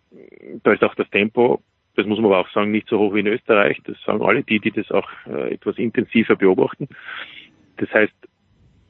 da 0.64 0.74
ist 0.74 0.84
auch 0.84 0.96
das 0.96 1.10
Tempo 1.12 1.62
das 1.96 2.06
muss 2.06 2.20
man 2.20 2.26
aber 2.26 2.40
auch 2.40 2.50
sagen, 2.50 2.72
nicht 2.72 2.90
so 2.90 3.00
hoch 3.00 3.14
wie 3.14 3.22
in 3.22 3.28
Österreich. 3.28 3.78
Das 3.86 3.96
sagen 4.06 4.22
alle 4.22 4.44
die, 4.44 4.60
die 4.60 4.72
das 4.72 4.92
auch 4.92 5.10
äh, 5.28 5.54
etwas 5.54 5.78
intensiver 5.78 6.36
beobachten. 6.36 6.90
Das 7.78 7.90
heißt, 7.94 8.14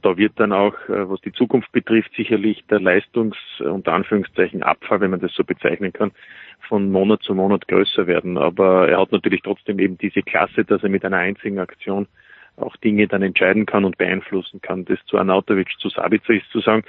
da 0.06 0.18
wird 0.18 0.34
dann 0.40 0.54
auch, 0.54 0.76
äh, 0.88 1.10
was 1.10 1.20
die 1.22 1.32
Zukunft 1.32 1.72
betrifft, 1.72 2.12
sicherlich 2.16 2.64
der 2.70 2.80
Leistungs- 2.80 3.60
unter 3.60 3.94
Anführungszeichen 3.94 4.62
Abfall, 4.62 5.02
wenn 5.02 5.10
man 5.10 5.20
das 5.20 5.34
so 5.34 5.44
bezeichnen 5.44 5.92
kann, 5.92 6.12
von 6.68 6.92
Monat 6.92 7.24
zu 7.24 7.34
Monat 7.34 7.68
größer 7.68 8.06
werden. 8.06 8.38
Aber 8.38 8.88
er 8.88 9.00
hat 9.00 9.12
natürlich 9.12 9.42
trotzdem 9.42 9.80
eben 9.80 9.98
diese 9.98 10.22
Klasse, 10.22 10.64
dass 10.64 10.84
er 10.84 10.90
mit 10.90 11.04
einer 11.04 11.18
einzigen 11.18 11.58
Aktion 11.58 12.08
auch 12.58 12.76
Dinge 12.78 13.08
dann 13.08 13.24
entscheiden 13.24 13.66
kann 13.66 13.84
und 13.84 13.98
beeinflussen 13.98 14.62
kann. 14.62 14.86
Das 14.86 15.00
zu 15.08 15.18
Arnautovic, 15.18 15.70
zu 15.80 15.90
Sabica 15.90 16.34
ist 16.34 16.50
zu 16.52 16.60
sagen, 16.60 16.84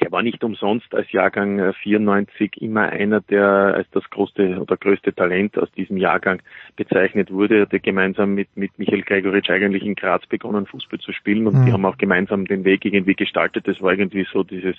der 0.00 0.10
war 0.10 0.22
nicht 0.22 0.42
umsonst 0.42 0.92
als 0.94 1.10
Jahrgang 1.12 1.72
94 1.72 2.60
äh, 2.60 2.64
immer 2.64 2.88
einer, 2.88 3.20
der 3.20 3.46
als 3.46 3.88
das 3.90 4.08
größte 4.10 4.60
oder 4.60 4.76
größte 4.76 5.14
Talent 5.14 5.56
aus 5.56 5.70
diesem 5.72 5.96
Jahrgang 5.96 6.42
bezeichnet 6.76 7.30
wurde, 7.30 7.66
der 7.66 7.78
gemeinsam 7.78 8.34
mit, 8.34 8.56
mit 8.56 8.76
Michael 8.78 9.02
Gregoritsch 9.02 9.50
eigentlich 9.50 9.84
in 9.84 9.94
Graz 9.94 10.26
begonnen, 10.26 10.66
Fußball 10.66 10.98
zu 10.98 11.12
spielen 11.12 11.46
und 11.46 11.54
mhm. 11.54 11.66
die 11.66 11.72
haben 11.72 11.84
auch 11.86 11.96
gemeinsam 11.96 12.44
den 12.46 12.64
Weg 12.64 12.84
irgendwie 12.84 13.14
gestaltet. 13.14 13.68
Das 13.68 13.80
war 13.80 13.92
irgendwie 13.92 14.26
so 14.30 14.42
dieses 14.42 14.76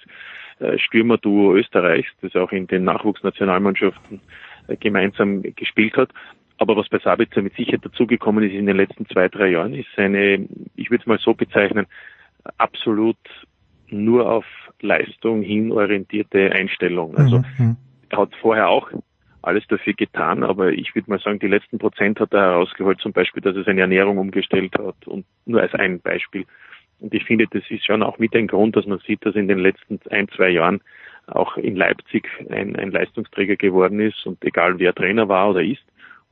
äh, 0.60 0.78
Stürmerduo 0.78 1.56
Österreichs, 1.56 2.10
das 2.22 2.36
auch 2.36 2.52
in 2.52 2.68
den 2.68 2.84
Nachwuchsnationalmannschaften 2.84 4.20
äh, 4.68 4.76
gemeinsam 4.76 5.44
gespielt 5.56 5.96
hat. 5.96 6.10
Aber 6.58 6.76
was 6.76 6.90
bei 6.90 7.00
Sabitzer 7.00 7.42
mit 7.42 7.56
Sicherheit 7.56 7.86
dazugekommen 7.86 8.44
ist 8.44 8.54
in 8.54 8.66
den 8.66 8.78
letzten 8.78 9.06
zwei, 9.08 9.28
drei 9.30 9.48
Jahren, 9.48 9.74
ist 9.74 9.90
seine, 9.96 10.48
ich 10.76 10.90
würde 10.90 11.02
es 11.02 11.08
mal 11.08 11.20
so 11.20 11.34
bezeichnen, 11.34 11.86
absolut 12.58 13.18
nur 13.90 14.30
auf 14.30 14.46
Leistung 14.86 15.42
hin 15.42 15.72
orientierte 15.72 16.52
Einstellung. 16.52 17.16
Also 17.18 17.44
mhm. 17.58 17.78
er 18.10 18.18
hat 18.18 18.36
vorher 18.42 18.70
auch 18.70 18.90
alles 19.42 19.66
dafür 19.68 19.94
getan, 19.94 20.44
aber 20.44 20.72
ich 20.72 20.96
würde 20.96 21.10
mal 21.10 21.20
sagen, 21.20 21.40
die 21.40 21.48
letzten 21.48 21.78
Prozent 21.78 22.20
hat 22.20 22.34
er 22.34 22.42
herausgeholt, 22.42 23.00
zum 23.00 23.14
Beispiel, 23.14 23.42
dass 23.42 23.56
er 23.56 23.64
seine 23.64 23.82
Ernährung 23.82 24.18
umgestellt 24.18 24.74
hat 24.78 25.08
und 25.08 25.26
nur 25.46 25.62
als 25.62 25.74
ein 25.76 26.00
Beispiel. 26.00 26.46
Und 27.00 27.14
ich 27.14 27.24
finde, 27.26 27.46
das 27.52 27.64
ist 27.70 27.86
schon 27.86 28.02
auch 28.02 28.18
mit 28.18 28.36
ein 28.36 28.48
Grund, 28.48 28.76
dass 28.76 28.86
man 28.86 29.00
sieht, 29.06 29.26
dass 29.26 29.36
in 29.36 29.48
den 29.48 29.60
letzten 29.60 30.00
ein, 30.10 30.28
zwei 30.30 30.50
Jahren 30.50 30.82
auch 31.28 31.58
in 31.58 31.76
Leipzig 31.76 32.28
ein, 32.50 32.76
ein 32.76 32.92
Leistungsträger 32.92 33.56
geworden 33.56 34.00
ist 34.00 34.26
und 34.26 34.44
egal 34.44 34.80
wer 34.80 34.94
Trainer 34.94 35.28
war 35.28 35.52
oder 35.52 35.64
ist, 35.64 35.84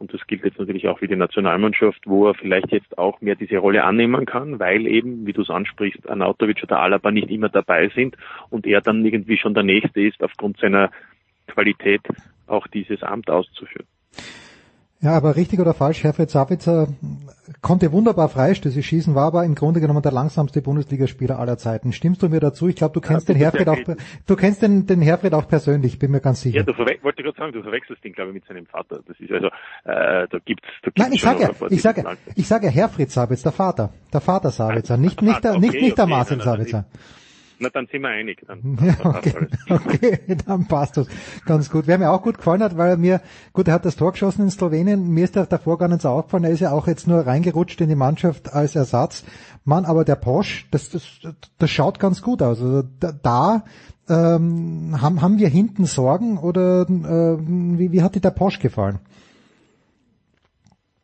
und 0.04 0.14
das 0.14 0.28
gilt 0.28 0.44
jetzt 0.44 0.60
natürlich 0.60 0.90
auch 0.90 1.00
für 1.00 1.08
die 1.08 1.16
Nationalmannschaft, 1.16 2.02
wo 2.06 2.28
er 2.28 2.34
vielleicht 2.34 2.74
jetzt 2.74 2.98
auch 2.98 3.22
mehr 3.22 3.36
diese 3.36 3.58
Rolle 3.58 3.86
annehmen 3.86 4.26
kann, 4.26 4.60
weil 4.60 4.86
eben, 4.86 5.26
wie 5.26 5.32
du 5.32 5.44
es 5.44 5.50
ansprichst, 5.50 6.10
Anautovic 6.10 6.62
oder 6.62 6.82
Alaba 6.82 7.10
nicht 7.10 7.32
immer 7.32 7.48
dabei 7.48 7.88
sind 7.96 8.18
und 8.50 8.68
er 8.68 8.82
dann 8.82 9.06
irgendwie 9.06 9.38
schon 9.38 9.54
der 9.54 9.64
Nächste 9.64 10.02
ist, 10.02 10.22
aufgrund 10.22 10.58
seiner 10.58 10.92
Qualität 11.48 12.02
auch 12.48 12.68
dieses 12.68 13.02
Amt 13.02 13.30
auszuführen. 13.30 13.88
Ja, 15.04 15.12
aber 15.18 15.36
richtig 15.36 15.60
oder 15.60 15.74
falsch, 15.74 16.02
Herfried 16.06 16.30
Savitzer 16.30 16.88
konnte 17.62 17.92
wunderbar 17.92 18.30
Freistöße 18.30 18.82
schießen, 18.82 19.16
war 19.16 19.26
aber 19.26 19.44
im 19.44 19.54
Grunde 19.54 19.82
genommen 19.82 20.02
der 20.02 20.14
langsamste 20.14 20.62
Bundesligaspieler 20.62 21.38
aller 21.40 21.58
Zeiten. 21.58 21.92
Stimmst 21.92 22.24
du 22.24 22.30
mir 22.30 22.40
dazu? 22.40 22.70
Ich 22.70 22.78
glaube, 22.78 22.94
du 22.94 23.02
kennst 23.02 23.28
ja, 23.28 23.34
den 23.34 23.42
Herfried 23.42 23.68
auch, 23.68 23.78
du 24.26 24.36
kennst 24.38 24.62
den, 24.62 24.88
den 24.88 25.02
Herfried 25.02 25.34
auch 25.34 25.46
persönlich, 25.46 26.00
bin 26.00 26.12
mir 26.12 26.22
ganz 26.22 26.40
sicher. 26.40 26.60
Ja, 26.60 26.64
du 26.64 26.72
wollte 26.78 27.22
gerade 27.22 27.38
sagen, 27.38 27.52
du 27.52 27.62
verwechselst 27.62 28.06
ihn, 28.06 28.14
glaube 28.14 28.30
ich, 28.30 28.36
mit 28.36 28.46
seinem 28.46 28.66
Vater. 28.66 29.02
Das 29.06 29.20
ist 29.20 29.30
also, 29.30 29.48
äh, 29.48 30.28
da 30.30 30.38
gibt's, 30.46 30.64
da 30.84 30.92
gibt's 30.92 31.02
Nein, 31.02 31.12
ich 31.12 31.22
sage 31.22 31.42
ja, 31.42 31.50
ich 31.70 31.82
sage, 31.82 32.18
ich 32.36 32.48
sage 32.48 32.70
Herfried 32.70 33.12
Savitzer, 33.12 33.44
der 33.44 33.52
Vater, 33.52 33.94
der 34.14 34.22
Vater 34.22 34.52
Savitzer, 34.52 34.96
nicht, 34.96 35.22
nicht 35.22 35.44
der, 35.44 35.52
okay, 35.52 35.60
nicht, 35.60 35.74
nicht 35.82 35.98
der 35.98 36.08
Marcel 36.08 36.40
Savitzer. 36.40 36.86
Na, 37.64 37.70
dann 37.70 37.88
sind 37.88 38.02
wir 38.02 38.10
einig. 38.10 38.44
Dann, 38.46 38.76
dann 39.02 39.16
okay, 39.16 39.48
okay, 39.70 40.38
dann 40.46 40.68
passt 40.68 40.98
das 40.98 41.08
ganz 41.46 41.72
gut. 41.72 41.88
Wer 41.88 41.98
mir 41.98 42.12
auch 42.12 42.22
gut 42.22 42.38
gefallen 42.38 42.62
hat, 42.62 42.78
weil 42.78 42.98
mir, 42.98 43.22
gut, 43.54 43.70
er 43.70 43.76
hat 43.76 43.86
das 43.86 43.96
Tor 43.96 44.12
geschossen 44.12 44.42
in 44.42 44.50
Slowenien, 44.50 45.08
mir 45.08 45.24
ist 45.24 45.38
er 45.38 45.46
davor 45.46 45.78
gar 45.78 45.88
nicht 45.88 46.02
so 46.02 46.10
aufgefallen, 46.10 46.44
er 46.44 46.52
ist 46.52 46.60
ja 46.60 46.72
auch 46.72 46.88
jetzt 46.88 47.08
nur 47.08 47.26
reingerutscht 47.26 47.80
in 47.80 47.88
die 47.88 47.96
Mannschaft 47.96 48.54
als 48.54 48.76
Ersatz. 48.76 49.24
Mann, 49.64 49.86
aber 49.86 50.04
der 50.04 50.18
Posch, 50.18 50.68
das, 50.72 50.90
das, 50.90 51.22
das 51.58 51.72
schaut 51.72 52.00
ganz 52.00 52.22
gut 52.22 52.42
aus. 52.42 52.62
Also 52.62 52.84
da, 53.00 53.64
ähm, 54.10 55.02
haben, 55.02 55.22
haben 55.22 55.38
wir 55.40 55.48
hinten 55.48 55.86
Sorgen 55.86 56.38
oder 56.38 56.82
äh, 56.82 57.38
wie, 57.80 57.94
wie 57.94 58.02
hat 58.02 58.16
dir 58.16 58.20
der 58.20 58.32
Posch 58.32 58.60
gefallen? 58.60 59.00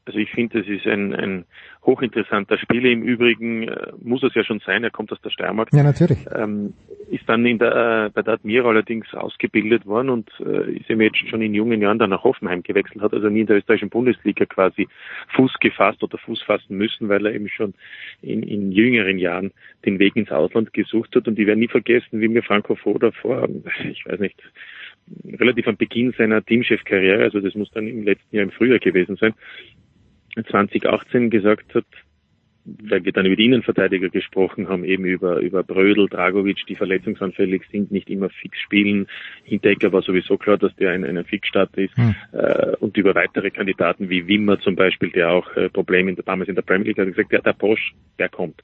Also 0.03 0.19
ich 0.19 0.29
finde, 0.31 0.59
das 0.59 0.67
ist 0.67 0.85
ein, 0.87 1.13
ein 1.13 1.45
hochinteressanter 1.83 2.57
Spieler. 2.57 2.89
Im 2.89 3.03
Übrigen 3.03 3.67
äh, 3.67 3.91
muss 4.01 4.23
es 4.23 4.33
ja 4.33 4.43
schon 4.43 4.59
sein, 4.65 4.83
er 4.83 4.91
kommt 4.91 5.11
aus 5.11 5.21
der 5.21 5.29
Steiermark. 5.29 5.69
Ja, 5.71 5.83
natürlich. 5.83 6.19
Ähm, 6.35 6.73
ist 7.09 7.27
dann 7.27 7.45
in 7.45 7.57
der, 7.57 8.05
äh, 8.05 8.09
bei 8.13 8.21
der 8.21 8.35
Admira 8.35 8.69
allerdings 8.69 9.13
ausgebildet 9.13 9.85
worden 9.85 10.09
und 10.09 10.29
äh, 10.39 10.71
ist 10.73 10.89
eben 10.89 11.01
jetzt 11.01 11.17
schon 11.29 11.41
in 11.41 11.53
jungen 11.53 11.81
Jahren 11.81 11.99
dann 11.99 12.09
nach 12.09 12.23
Hoffenheim 12.23 12.63
gewechselt, 12.63 13.01
hat 13.01 13.13
also 13.13 13.29
nie 13.29 13.41
in 13.41 13.47
der 13.47 13.57
österreichischen 13.57 13.89
Bundesliga 13.89 14.45
quasi 14.45 14.87
Fuß 15.35 15.53
gefasst 15.59 16.03
oder 16.03 16.17
Fuß 16.17 16.41
fassen 16.43 16.77
müssen, 16.77 17.09
weil 17.09 17.25
er 17.25 17.33
eben 17.33 17.49
schon 17.49 17.73
in, 18.21 18.43
in 18.43 18.71
jüngeren 18.71 19.17
Jahren 19.17 19.51
den 19.85 19.99
Weg 19.99 20.15
ins 20.15 20.31
Ausland 20.31 20.73
gesucht 20.73 21.15
hat. 21.15 21.27
Und 21.27 21.39
ich 21.39 21.47
werde 21.47 21.59
nie 21.59 21.67
vergessen, 21.67 22.19
wie 22.19 22.27
mir 22.27 22.43
Franco 22.43 22.75
Foda 22.75 23.11
vor, 23.11 23.47
ich 23.89 24.05
weiß 24.05 24.19
nicht, 24.19 24.41
relativ 25.39 25.67
am 25.67 25.77
Beginn 25.77 26.13
seiner 26.17 26.43
Teamchefkarriere, 26.43 27.23
also 27.23 27.39
das 27.39 27.55
muss 27.55 27.71
dann 27.71 27.87
im 27.87 28.03
letzten 28.03 28.35
Jahr 28.35 28.43
im 28.43 28.51
Frühjahr 28.51 28.79
gewesen 28.79 29.15
sein, 29.15 29.33
2018 30.45 31.29
gesagt 31.29 31.75
hat, 31.75 31.85
weil 32.83 33.03
wir 33.03 33.11
dann 33.11 33.25
über 33.25 33.35
die 33.35 33.45
Innenverteidiger 33.45 34.09
gesprochen 34.09 34.67
haben, 34.67 34.83
eben 34.83 35.05
über, 35.05 35.37
über 35.39 35.63
Brödel, 35.63 36.07
Dragovic, 36.07 36.65
die 36.67 36.75
verletzungsanfällig 36.75 37.63
sind, 37.71 37.91
nicht 37.91 38.09
immer 38.09 38.29
fix 38.29 38.59
spielen. 38.59 39.07
Hinteregger 39.43 39.91
war 39.91 40.01
sowieso 40.01 40.37
klar, 40.37 40.57
dass 40.57 40.75
der 40.75 40.91
ein, 40.91 41.03
ein 41.03 41.23
Fixstarter 41.25 41.79
ist. 41.79 41.95
Hm. 41.95 42.15
Äh, 42.33 42.75
und 42.79 42.97
über 42.97 43.15
weitere 43.15 43.49
Kandidaten 43.49 44.09
wie 44.09 44.27
Wimmer 44.27 44.59
zum 44.59 44.75
Beispiel, 44.75 45.09
der 45.09 45.31
auch 45.31 45.55
äh, 45.55 45.69
Probleme 45.69 46.11
in 46.11 46.15
der, 46.15 46.25
damals 46.25 46.49
in 46.49 46.55
der 46.55 46.61
Premier 46.61 46.87
League 46.87 46.99
hat, 46.99 47.07
gesagt, 47.07 47.31
ja, 47.31 47.41
der 47.41 47.53
Bosch, 47.53 47.93
der 48.17 48.29
kommt. 48.29 48.61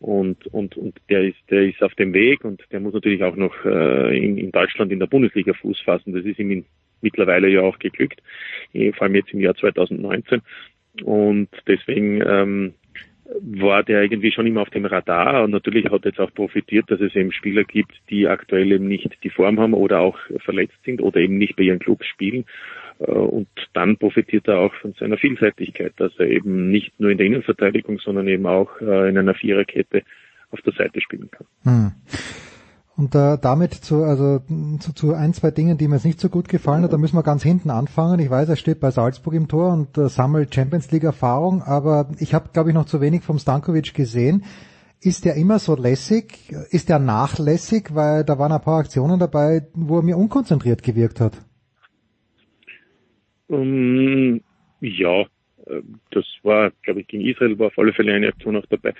Und, 0.00 0.46
und, 0.48 0.76
und 0.76 0.98
der 1.08 1.22
ist, 1.22 1.38
der 1.50 1.62
ist 1.62 1.82
auf 1.82 1.94
dem 1.94 2.12
Weg 2.12 2.44
und 2.44 2.62
der 2.72 2.80
muss 2.80 2.92
natürlich 2.92 3.22
auch 3.22 3.36
noch 3.36 3.54
äh, 3.64 4.16
in, 4.16 4.36
in 4.36 4.50
Deutschland 4.52 4.92
in 4.92 4.98
der 4.98 5.06
Bundesliga 5.06 5.54
Fuß 5.54 5.80
fassen. 5.80 6.12
Das 6.12 6.24
ist 6.24 6.38
ihm 6.38 6.50
in, 6.50 6.64
mittlerweile 7.00 7.48
ja 7.48 7.60
auch 7.60 7.78
geglückt, 7.78 8.20
vor 8.94 9.02
allem 9.02 9.14
jetzt 9.14 9.32
im 9.32 9.40
Jahr 9.40 9.54
2019. 9.54 10.42
Und 11.02 11.48
deswegen 11.66 12.22
ähm, 12.26 12.74
war 13.40 13.82
der 13.82 14.02
irgendwie 14.02 14.32
schon 14.32 14.46
immer 14.46 14.62
auf 14.62 14.70
dem 14.70 14.84
Radar 14.84 15.44
und 15.44 15.50
natürlich 15.50 15.86
hat 15.86 16.04
er 16.04 16.10
jetzt 16.10 16.20
auch 16.20 16.32
profitiert, 16.32 16.90
dass 16.90 17.00
es 17.00 17.14
eben 17.16 17.32
Spieler 17.32 17.64
gibt, 17.64 17.94
die 18.10 18.28
aktuell 18.28 18.70
eben 18.70 18.86
nicht 18.86 19.10
die 19.22 19.30
Form 19.30 19.58
haben 19.58 19.74
oder 19.74 20.00
auch 20.00 20.18
verletzt 20.44 20.78
sind 20.84 21.00
oder 21.00 21.20
eben 21.20 21.38
nicht 21.38 21.56
bei 21.56 21.64
ihren 21.64 21.78
Clubs 21.78 22.06
spielen. 22.06 22.44
Äh, 23.00 23.10
und 23.10 23.48
dann 23.72 23.96
profitiert 23.96 24.48
er 24.48 24.58
auch 24.58 24.74
von 24.74 24.94
seiner 24.94 25.16
Vielseitigkeit, 25.16 25.94
dass 25.96 26.12
er 26.18 26.26
eben 26.26 26.70
nicht 26.70 26.98
nur 27.00 27.10
in 27.10 27.18
der 27.18 27.26
Innenverteidigung, 27.26 27.98
sondern 27.98 28.28
eben 28.28 28.46
auch 28.46 28.80
äh, 28.80 29.08
in 29.08 29.18
einer 29.18 29.34
Viererkette 29.34 30.02
auf 30.50 30.60
der 30.62 30.74
Seite 30.74 31.00
spielen 31.00 31.30
kann. 31.30 31.46
Hm. 31.64 31.92
Und 32.96 33.14
äh, 33.16 33.38
damit 33.42 33.74
zu, 33.74 34.04
also 34.04 34.38
zu, 34.78 34.92
zu 34.94 35.14
ein, 35.14 35.32
zwei 35.32 35.50
Dingen, 35.50 35.78
die 35.78 35.88
mir 35.88 35.96
jetzt 35.96 36.04
nicht 36.04 36.20
so 36.20 36.28
gut 36.28 36.48
gefallen 36.48 36.84
hat, 36.84 36.92
da 36.92 36.96
müssen 36.96 37.16
wir 37.16 37.24
ganz 37.24 37.42
hinten 37.42 37.70
anfangen. 37.70 38.20
Ich 38.20 38.30
weiß, 38.30 38.48
er 38.48 38.56
steht 38.56 38.78
bei 38.78 38.92
Salzburg 38.92 39.34
im 39.34 39.48
Tor 39.48 39.72
und 39.72 39.98
äh, 39.98 40.08
sammelt 40.08 40.54
Champions 40.54 40.92
League 40.92 41.02
Erfahrung, 41.02 41.62
aber 41.62 42.10
ich 42.20 42.34
habe, 42.34 42.50
glaube 42.52 42.70
ich, 42.70 42.74
noch 42.74 42.84
zu 42.84 43.00
wenig 43.00 43.22
vom 43.22 43.38
Stankovic 43.38 43.94
gesehen. 43.94 44.44
Ist 45.02 45.26
er 45.26 45.34
immer 45.34 45.58
so 45.58 45.74
lässig? 45.74 46.52
Ist 46.70 46.88
er 46.88 47.00
nachlässig? 47.00 47.94
Weil 47.94 48.24
da 48.24 48.38
waren 48.38 48.52
ein 48.52 48.62
paar 48.62 48.78
Aktionen 48.78 49.18
dabei, 49.18 49.66
wo 49.74 49.98
er 49.98 50.02
mir 50.02 50.16
unkonzentriert 50.16 50.82
gewirkt 50.82 51.20
hat. 51.20 51.36
Um, 53.48 54.40
ja, 54.80 55.22
äh, 55.66 55.82
das 56.12 56.24
war, 56.44 56.70
glaube 56.82 57.00
ich, 57.00 57.08
gegen 57.08 57.26
Israel 57.26 57.58
war 57.58 57.66
auf 57.66 57.78
alle 57.78 57.92
Fälle 57.92 58.14
eine 58.14 58.28
Aktion 58.28 58.56
auch 58.56 58.66
dabei 58.70 58.94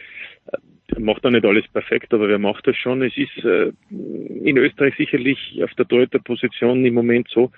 macht 0.98 1.24
auch 1.24 1.30
nicht 1.30 1.44
alles 1.44 1.66
perfekt, 1.68 2.12
aber 2.14 2.28
wer 2.28 2.38
macht 2.38 2.66
das 2.66 2.76
schon? 2.76 3.02
Es 3.02 3.16
ist 3.16 3.44
äh, 3.44 3.72
in 3.90 4.56
Österreich 4.56 4.94
sicherlich 4.96 5.62
auf 5.62 5.72
der 5.74 5.88
Torhüterposition 5.88 6.84
im 6.84 6.94
Moment 6.94 7.28
so, 7.28 7.50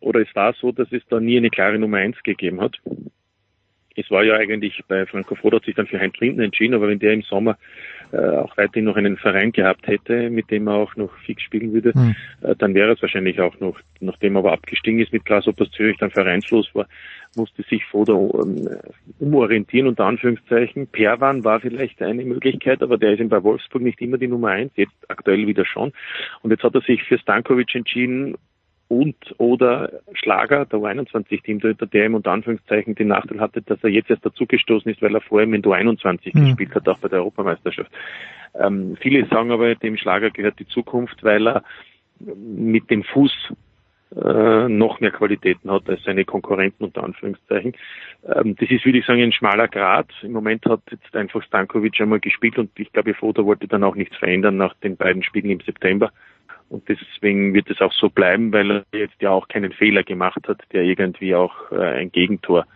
oder 0.00 0.20
es 0.20 0.34
war 0.34 0.52
so, 0.54 0.72
dass 0.72 0.90
es 0.92 1.02
da 1.08 1.20
nie 1.20 1.36
eine 1.36 1.50
klare 1.50 1.78
Nummer 1.78 1.98
eins 1.98 2.22
gegeben 2.22 2.60
hat. 2.60 2.76
es 3.96 4.10
war 4.10 4.24
ja 4.24 4.34
eigentlich 4.34 4.82
bei 4.88 5.06
Franco 5.06 5.34
Foda 5.34 5.56
hat 5.56 5.64
sich 5.64 5.74
dann 5.74 5.86
für 5.86 5.98
Heinz 5.98 6.16
Linden 6.18 6.40
entschieden, 6.40 6.74
aber 6.74 6.88
wenn 6.88 6.98
der 6.98 7.12
im 7.12 7.22
Sommer 7.22 7.56
äh, 8.12 8.18
auch 8.18 8.56
weiterhin 8.56 8.84
noch 8.84 8.96
einen 8.96 9.16
Verein 9.16 9.52
gehabt 9.52 9.86
hätte, 9.86 10.30
mit 10.30 10.50
dem 10.50 10.68
er 10.68 10.74
auch 10.74 10.94
noch 10.96 11.16
fix 11.24 11.42
spielen 11.42 11.72
würde, 11.72 11.92
hm. 11.94 12.14
äh, 12.42 12.54
dann 12.56 12.74
wäre 12.74 12.92
es 12.92 13.02
wahrscheinlich 13.02 13.40
auch 13.40 13.58
noch, 13.58 13.80
nachdem 14.00 14.36
er 14.36 14.40
aber 14.40 14.52
abgestiegen 14.52 15.00
ist 15.00 15.12
mit 15.12 15.24
Grasshoppers 15.24 15.70
Zürich, 15.70 15.96
dann 15.98 16.10
vereinslos 16.10 16.68
war, 16.74 16.86
musste 17.36 17.62
sich 17.62 17.84
Foda 17.86 18.14
um, 18.14 18.66
äh, 18.66 18.78
umorientieren, 19.18 19.88
unter 19.88 20.04
Anführungszeichen. 20.04 20.86
Perwan 20.88 21.44
war 21.44 21.60
vielleicht 21.60 22.02
eine 22.02 22.24
Möglichkeit, 22.24 22.82
aber 22.82 22.98
der 22.98 23.12
ist 23.12 23.20
ihm 23.20 23.28
bei 23.28 23.42
Wolfsburg 23.42 23.82
nicht 23.82 24.00
immer 24.00 24.18
die 24.18 24.28
Nummer 24.28 24.48
eins, 24.48 24.72
jetzt 24.76 24.94
aktuell 25.08 25.46
wieder 25.46 25.64
schon. 25.64 25.92
Und 26.42 26.50
jetzt 26.50 26.62
hat 26.62 26.74
er 26.74 26.80
sich 26.80 27.02
für 27.04 27.18
Stankovic 27.18 27.74
entschieden, 27.74 28.36
und 28.88 29.16
oder 29.38 30.00
Schlager, 30.12 30.64
der 30.64 30.78
U21-Team, 30.78 31.60
der 31.60 32.06
ihm 32.06 32.14
unter 32.14 32.30
Anführungszeichen 32.30 32.94
den 32.94 33.08
Nachteil 33.08 33.40
hatte, 33.40 33.62
dass 33.62 33.82
er 33.82 33.90
jetzt 33.90 34.10
erst 34.10 34.24
dazugestoßen 34.24 34.90
ist, 34.90 35.02
weil 35.02 35.14
er 35.14 35.20
vorher 35.20 35.48
mit 35.48 35.66
U21 35.66 36.30
mhm. 36.32 36.46
gespielt 36.46 36.74
hat, 36.74 36.88
auch 36.88 36.98
bei 36.98 37.08
der 37.08 37.18
Europameisterschaft. 37.18 37.90
Ähm, 38.54 38.96
viele 39.00 39.26
sagen 39.26 39.50
aber, 39.50 39.74
dem 39.74 39.96
Schlager 39.96 40.30
gehört 40.30 40.58
die 40.60 40.68
Zukunft, 40.68 41.22
weil 41.24 41.48
er 41.48 41.64
mit 42.18 42.90
dem 42.90 43.02
Fuß 43.02 43.52
äh, 44.14 44.68
noch 44.68 45.00
mehr 45.00 45.10
Qualitäten 45.10 45.70
hat 45.70 45.88
als 45.88 46.02
seine 46.04 46.24
Konkurrenten 46.24 46.84
unter 46.84 47.02
Anführungszeichen. 47.02 47.74
Ähm, 48.24 48.54
das 48.56 48.70
ist, 48.70 48.84
würde 48.84 48.98
ich 48.98 49.06
sagen, 49.06 49.22
ein 49.22 49.32
schmaler 49.32 49.68
Grad. 49.68 50.08
Im 50.22 50.32
Moment 50.32 50.64
hat 50.66 50.80
jetzt 50.90 51.14
einfach 51.16 51.42
Stankovic 51.42 52.00
einmal 52.00 52.20
gespielt 52.20 52.58
und 52.58 52.70
ich 52.78 52.92
glaube, 52.92 53.14
Foda 53.14 53.44
wollte 53.44 53.66
dann 53.66 53.84
auch 53.84 53.96
nichts 53.96 54.16
verändern 54.16 54.56
nach 54.56 54.74
den 54.74 54.96
beiden 54.96 55.22
Spielen 55.22 55.50
im 55.50 55.60
September. 55.60 56.12
Und 56.68 56.88
deswegen 56.88 57.54
wird 57.54 57.70
es 57.70 57.80
auch 57.80 57.92
so 57.92 58.08
bleiben, 58.08 58.52
weil 58.52 58.70
er 58.70 58.84
jetzt 58.92 59.20
ja 59.20 59.30
auch 59.30 59.48
keinen 59.48 59.72
Fehler 59.72 60.02
gemacht 60.02 60.48
hat, 60.48 60.62
der 60.72 60.82
irgendwie 60.82 61.34
auch 61.34 61.70
äh, 61.70 61.76
ein 61.76 62.10
Gegentor 62.10 62.66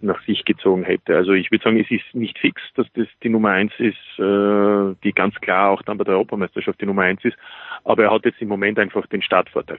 nach 0.00 0.22
sich 0.24 0.44
gezogen 0.44 0.84
hätte. 0.84 1.16
Also 1.16 1.32
ich 1.32 1.50
würde 1.50 1.64
sagen, 1.64 1.80
es 1.80 1.90
ist 1.90 2.14
nicht 2.14 2.38
fix, 2.38 2.60
dass 2.74 2.86
das 2.94 3.06
die 3.22 3.28
Nummer 3.28 3.50
eins 3.50 3.72
ist, 3.78 4.18
äh, 4.18 4.94
die 5.02 5.12
ganz 5.14 5.34
klar 5.36 5.70
auch 5.70 5.82
dann 5.82 5.98
bei 5.98 6.04
der 6.04 6.14
Europameisterschaft 6.14 6.80
die 6.80 6.86
Nummer 6.86 7.02
eins 7.02 7.24
ist. 7.24 7.36
Aber 7.84 8.04
er 8.04 8.10
hat 8.10 8.24
jetzt 8.24 8.40
im 8.40 8.48
Moment 8.48 8.78
einfach 8.78 9.06
den 9.06 9.22
Startvorteil. 9.22 9.78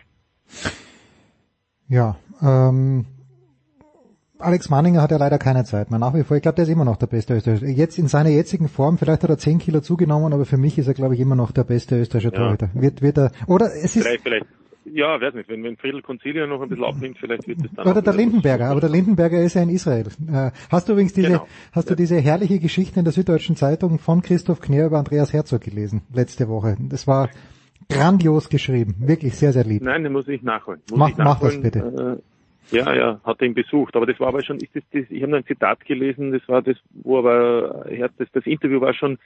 Ja, 1.89 2.17
ähm, 2.41 3.05
Alex 4.39 4.69
Manninger 4.69 5.01
hat 5.01 5.11
ja 5.11 5.17
leider 5.17 5.39
keine 5.39 5.63
Zeit 5.63 5.89
mehr 5.89 5.99
nach 5.99 6.13
wie 6.13 6.23
vor. 6.23 6.37
Ich 6.37 6.43
glaube, 6.43 6.55
der 6.55 6.63
ist 6.63 6.69
immer 6.69 6.85
noch 6.85 6.97
der 6.97 7.07
beste 7.07 7.35
Österreicher. 7.35 7.65
Jetzt 7.65 7.97
in 7.97 8.07
seiner 8.07 8.29
jetzigen 8.29 8.67
Form, 8.67 8.97
vielleicht 8.97 9.23
hat 9.23 9.29
er 9.29 9.37
10 9.37 9.59
Kilo 9.59 9.81
zugenommen, 9.81 10.33
aber 10.33 10.45
für 10.45 10.57
mich 10.57 10.77
ist 10.77 10.87
er, 10.87 10.93
glaube 10.93 11.15
ich, 11.15 11.19
immer 11.19 11.35
noch 11.35 11.51
der 11.51 11.63
beste 11.63 11.99
österreichische 11.99 12.33
ja. 12.33 12.39
Torhüter. 12.39 12.69
Wird, 12.73 13.01
wird 13.01 13.17
er, 13.17 13.31
oder 13.47 13.67
es 13.67 13.95
ist... 13.95 14.03
Vielleicht, 14.03 14.23
vielleicht. 14.23 14.45
Ja, 14.93 15.19
weiß 15.19 15.33
nicht, 15.33 15.49
wenn, 15.49 15.63
wenn 15.63 15.75
Friedel 15.75 16.01
Concilia 16.01 16.47
noch 16.47 16.61
ein 16.61 16.69
bisschen 16.69 16.85
abnimmt, 16.85 17.17
vielleicht 17.19 17.45
wird 17.45 17.59
es 17.65 17.71
dann. 17.75 17.87
Oder 17.87 18.01
der 18.01 18.13
Lindenberger, 18.13 18.69
aber 18.69 18.79
der 18.79 18.89
Lindenberger 18.89 19.41
ist 19.41 19.55
ja 19.55 19.61
in 19.61 19.69
Israel. 19.69 20.07
Äh, 20.31 20.51
hast 20.69 20.87
du 20.87 20.93
übrigens 20.93 21.11
diese, 21.11 21.27
genau. 21.27 21.47
hast 21.73 21.89
du 21.89 21.95
diese 21.95 22.17
herrliche 22.19 22.59
Geschichte 22.59 22.99
in 22.99 23.03
der 23.03 23.11
Süddeutschen 23.11 23.57
Zeitung 23.57 23.99
von 23.99 24.21
Christoph 24.21 24.61
Kner 24.61 24.85
über 24.85 24.97
Andreas 24.97 25.33
Herzog 25.33 25.61
gelesen, 25.61 26.03
letzte 26.13 26.47
Woche? 26.47 26.77
Das 26.79 27.05
war 27.05 27.29
grandios 27.89 28.49
geschrieben, 28.49 28.95
wirklich 28.99 29.35
sehr, 29.35 29.53
sehr 29.53 29.63
lieb. 29.63 29.81
Nein, 29.81 30.03
den 30.03 30.13
muss 30.13 30.27
ich 30.27 30.41
nachholen. 30.41 30.81
Muss 30.89 30.99
mach, 30.99 31.09
ich 31.09 31.17
nachholen. 31.17 31.37
mach 31.41 31.49
das 31.49 31.61
bitte. 31.61 32.19
Äh, 32.19 32.75
ja, 32.75 32.93
ja, 32.93 33.19
hat 33.23 33.41
ihn 33.41 33.53
besucht. 33.53 33.95
Aber 33.95 34.05
das 34.05 34.19
war 34.19 34.27
aber 34.27 34.43
schon, 34.43 34.57
ist 34.57 34.75
das, 34.75 34.83
das 34.91 35.03
ich 35.09 35.21
habe 35.21 35.31
noch 35.31 35.37
ein 35.37 35.45
Zitat 35.45 35.85
gelesen, 35.85 36.31
das 36.31 36.41
war 36.47 36.61
das, 36.61 36.77
wo 37.03 37.19
aber 37.19 37.85
das, 38.17 38.27
das 38.33 38.45
Interview 38.45 38.81
war 38.81 38.93
schon 38.93 39.17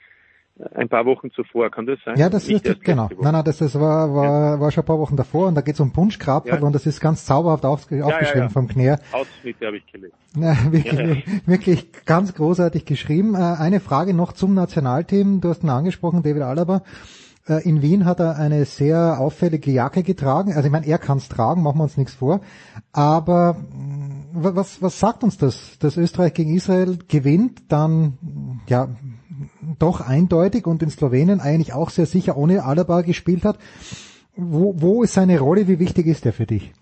ein 0.74 0.88
paar 0.88 1.06
Wochen 1.06 1.30
zuvor, 1.30 1.70
kann 1.70 1.86
das 1.86 1.98
sein? 2.04 2.16
Ja, 2.16 2.28
das 2.28 2.48
ist 2.48 2.66
das, 2.66 2.78
genau. 2.80 3.08
Nein, 3.20 3.32
nein, 3.32 3.44
das, 3.44 3.58
das 3.58 3.78
war, 3.80 4.14
war, 4.14 4.54
ja. 4.54 4.60
war 4.60 4.70
schon 4.70 4.84
ein 4.84 4.86
paar 4.86 4.98
Wochen 4.98 5.16
davor 5.16 5.48
und 5.48 5.54
da 5.54 5.62
geht 5.62 5.74
es 5.74 5.80
um 5.80 5.92
Punschkrapferl 5.92 6.60
ja. 6.60 6.66
und 6.66 6.74
das 6.74 6.86
ist 6.86 7.00
ganz 7.00 7.24
zauberhaft 7.24 7.64
aufgeschrieben 7.64 8.42
ja, 8.42 8.48
vom 8.48 8.68
Knär. 8.68 9.00
Ausschnitte 9.12 9.66
habe 9.66 9.78
ich 9.78 9.86
gelesen. 9.90 10.14
Ja, 10.36 10.56
wirklich, 10.70 11.46
wirklich 11.46 11.92
ganz 12.04 12.34
großartig 12.34 12.84
geschrieben. 12.84 13.34
Äh, 13.34 13.38
eine 13.38 13.80
Frage 13.80 14.14
noch 14.14 14.32
zum 14.32 14.54
Nationalteam. 14.54 15.40
Du 15.40 15.48
hast 15.48 15.62
ihn 15.64 15.70
angesprochen, 15.70 16.22
David 16.22 16.42
Alaba. 16.42 16.82
Äh, 17.48 17.68
in 17.68 17.82
Wien 17.82 18.04
hat 18.04 18.20
er 18.20 18.36
eine 18.36 18.64
sehr 18.64 19.18
auffällige 19.18 19.70
Jacke 19.70 20.02
getragen. 20.02 20.52
Also 20.52 20.66
ich 20.66 20.72
meine, 20.72 20.86
er 20.86 20.98
kann 20.98 21.18
es 21.18 21.28
tragen, 21.28 21.62
machen 21.62 21.78
wir 21.78 21.84
uns 21.84 21.96
nichts 21.96 22.14
vor. 22.14 22.40
Aber 22.92 23.54
mm, 23.54 24.22
was, 24.32 24.80
was 24.80 25.00
sagt 25.00 25.24
uns 25.24 25.38
das? 25.38 25.78
Dass 25.78 25.96
Österreich 25.96 26.34
gegen 26.34 26.54
Israel 26.54 26.98
gewinnt, 27.08 27.62
dann 27.68 28.60
ja 28.68 28.88
doch 29.78 30.00
eindeutig 30.00 30.66
und 30.66 30.82
in 30.82 30.90
Slowenien 30.90 31.40
eigentlich 31.40 31.72
auch 31.72 31.90
sehr 31.90 32.06
sicher 32.06 32.36
ohne 32.36 32.64
Alaba 32.64 33.02
gespielt 33.02 33.44
hat. 33.44 33.58
Wo, 34.36 34.74
wo 34.80 35.02
ist 35.02 35.14
seine 35.14 35.40
Rolle? 35.40 35.68
Wie 35.68 35.78
wichtig 35.78 36.06
ist 36.06 36.24
er 36.24 36.32
für 36.32 36.46
dich? 36.46 36.72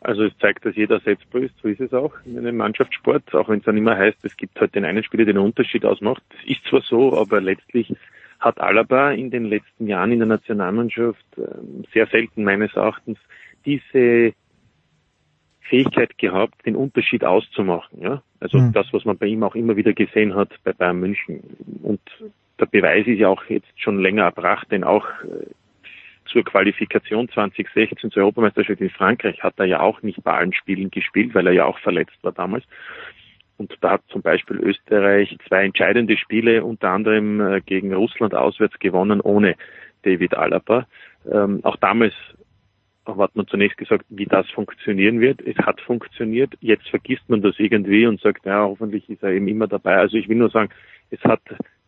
Also 0.00 0.22
es 0.22 0.32
zeigt, 0.38 0.64
dass 0.64 0.76
jeder 0.76 1.00
setzbar 1.00 1.42
ist, 1.42 1.54
so 1.60 1.68
ist 1.68 1.80
es 1.80 1.92
auch 1.92 2.14
in 2.24 2.38
einem 2.38 2.56
Mannschaftssport, 2.56 3.34
auch 3.34 3.48
wenn 3.48 3.58
es 3.58 3.64
dann 3.64 3.76
immer 3.76 3.96
heißt, 3.96 4.18
es 4.22 4.36
gibt 4.36 4.58
halt 4.60 4.74
den 4.74 4.84
einen 4.84 5.02
Spieler, 5.02 5.24
der 5.24 5.34
den 5.34 5.42
Unterschied 5.42 5.84
ausmacht. 5.84 6.22
Das 6.30 6.38
ist 6.46 6.64
zwar 6.70 6.82
so, 6.82 7.18
aber 7.18 7.40
letztlich 7.40 7.92
hat 8.38 8.60
Alaba 8.60 9.10
in 9.10 9.30
den 9.30 9.44
letzten 9.44 9.86
Jahren 9.86 10.12
in 10.12 10.20
der 10.20 10.28
Nationalmannschaft 10.28 11.24
ähm, 11.36 11.84
sehr 11.92 12.06
selten 12.06 12.44
meines 12.44 12.72
Erachtens 12.74 13.18
diese 13.64 14.32
Fähigkeit 15.68 16.16
gehabt, 16.18 16.64
den 16.64 16.76
Unterschied 16.76 17.24
auszumachen. 17.24 18.00
Ja? 18.00 18.22
Also 18.40 18.58
mhm. 18.58 18.72
das, 18.72 18.86
was 18.92 19.04
man 19.04 19.18
bei 19.18 19.26
ihm 19.26 19.42
auch 19.42 19.54
immer 19.54 19.76
wieder 19.76 19.92
gesehen 19.92 20.34
hat 20.34 20.50
bei 20.64 20.72
Bayern 20.72 21.00
München. 21.00 21.42
Und 21.82 22.00
der 22.58 22.66
Beweis 22.66 23.06
ist 23.06 23.18
ja 23.18 23.28
auch 23.28 23.44
jetzt 23.46 23.68
schon 23.76 24.00
länger 24.00 24.24
erbracht, 24.24 24.70
denn 24.70 24.84
auch 24.84 25.06
äh, 25.22 25.46
zur 26.26 26.44
Qualifikation 26.44 27.28
2016 27.28 28.10
zur 28.10 28.22
Europameisterschaft 28.22 28.80
in 28.80 28.90
Frankreich 28.90 29.42
hat 29.42 29.54
er 29.58 29.64
ja 29.64 29.80
auch 29.80 30.02
nicht 30.02 30.22
bei 30.22 30.32
allen 30.32 30.52
Spielen 30.52 30.90
gespielt, 30.90 31.34
weil 31.34 31.46
er 31.46 31.52
ja 31.52 31.64
auch 31.64 31.78
verletzt 31.78 32.18
war 32.22 32.32
damals. 32.32 32.64
Und 33.58 33.76
da 33.80 33.90
hat 33.90 34.02
zum 34.08 34.22
Beispiel 34.22 34.56
Österreich 34.56 35.36
zwei 35.48 35.64
entscheidende 35.64 36.16
Spiele, 36.16 36.64
unter 36.64 36.90
anderem 36.90 37.40
äh, 37.40 37.60
gegen 37.60 37.92
Russland 37.92 38.34
auswärts 38.34 38.78
gewonnen, 38.78 39.20
ohne 39.20 39.56
David 40.02 40.34
Alaba. 40.34 40.86
Ähm, 41.30 41.60
auch 41.64 41.76
damals 41.76 42.14
hat 43.04 43.34
man 43.34 43.46
zunächst 43.46 43.78
gesagt, 43.78 44.04
wie 44.10 44.26
das 44.26 44.48
funktionieren 44.50 45.20
wird. 45.20 45.40
Es 45.40 45.56
hat 45.58 45.80
funktioniert. 45.80 46.54
Jetzt 46.60 46.88
vergisst 46.88 47.28
man 47.28 47.42
das 47.42 47.58
irgendwie 47.58 48.06
und 48.06 48.20
sagt, 48.20 48.44
ja, 48.44 48.62
hoffentlich 48.62 49.08
ist 49.08 49.22
er 49.22 49.30
eben 49.30 49.48
immer 49.48 49.66
dabei. 49.66 49.96
Also 49.96 50.16
ich 50.16 50.28
will 50.28 50.36
nur 50.36 50.50
sagen, 50.50 50.70
es 51.10 51.22
hat 51.24 51.40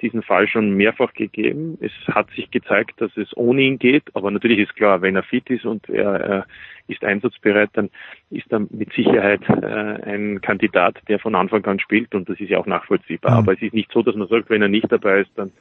diesen 0.03 0.23
Fall 0.23 0.49
schon 0.49 0.73
mehrfach 0.77 1.13
gegeben. 1.13 1.79
Es 1.81 1.93
hat 2.09 2.31
sich 2.31 2.51
gezeigt, 2.51 3.01
dass 3.01 3.17
es 3.17 3.37
ohne 3.37 3.63
ihn 3.63 3.79
geht. 3.79 4.05
Aber 4.15 4.31
natürlich 4.31 4.59
ist 4.59 4.77
klar, 4.77 5.03
wenn 5.03 5.17
er 5.17 5.23
fit 5.23 5.49
ist 5.51 5.65
und 5.65 5.89
er, 5.89 6.21
er 6.21 6.47
ist 6.89 7.05
einsatzbereit, 7.05 7.71
dann 7.75 7.91
ist 8.31 8.51
er 8.53 8.61
mit 8.61 8.93
Sicherheit 8.93 9.43
äh, 9.49 10.11
ein 10.11 10.41
Kandidat, 10.41 10.99
der 11.09 11.19
von 11.19 11.35
Anfang 11.35 11.65
an 11.67 11.81
spielt. 11.81 12.15
Und 12.15 12.29
das 12.29 12.41
ist 12.41 12.51
ja 12.51 12.59
auch 12.59 12.67
nachvollziehbar. 12.67 13.33
Mhm. 13.33 13.39
Aber 13.39 13.53
es 13.53 13.63
ist 13.63 13.75
nicht 13.75 13.93
so, 13.93 14.03
dass 14.03 14.17
man 14.17 14.29
sagt, 14.29 14.51
wenn 14.51 14.63
er 14.63 14.69
nicht 14.69 14.91
dabei 14.91 15.21
ist, 15.21 15.31
dann 15.37 15.53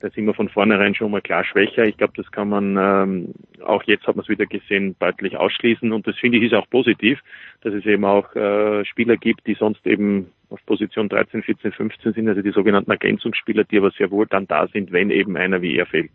da 0.00 0.10
sind 0.10 0.26
wir 0.26 0.34
von 0.34 0.48
vornherein 0.48 0.94
schon 0.94 1.10
mal 1.10 1.20
klar 1.20 1.44
schwächer. 1.44 1.84
Ich 1.84 1.96
glaube, 1.96 2.12
das 2.16 2.30
kann 2.30 2.48
man 2.48 2.76
ähm, 2.76 3.34
auch 3.64 3.82
jetzt 3.84 4.06
hat 4.06 4.16
man 4.16 4.22
es 4.22 4.28
wieder 4.28 4.46
gesehen 4.46 4.96
deutlich 4.98 5.36
ausschließen 5.36 5.92
und 5.92 6.06
das 6.06 6.16
finde 6.16 6.38
ich 6.38 6.44
ist 6.44 6.54
auch 6.54 6.68
positiv, 6.70 7.20
dass 7.62 7.74
es 7.74 7.84
eben 7.86 8.04
auch 8.04 8.34
äh, 8.34 8.84
Spieler 8.84 9.16
gibt, 9.16 9.46
die 9.46 9.54
sonst 9.54 9.86
eben 9.86 10.32
auf 10.50 10.64
Position 10.66 11.08
13, 11.08 11.42
14, 11.42 11.72
15 11.72 12.12
sind, 12.14 12.28
also 12.28 12.42
die 12.42 12.52
sogenannten 12.52 12.90
Ergänzungsspieler, 12.90 13.64
die 13.64 13.78
aber 13.78 13.90
sehr 13.90 14.10
wohl 14.10 14.26
dann 14.26 14.46
da 14.46 14.66
sind, 14.68 14.92
wenn 14.92 15.10
eben 15.10 15.36
einer 15.36 15.60
wie 15.62 15.76
er 15.76 15.86
fehlt. 15.86 16.10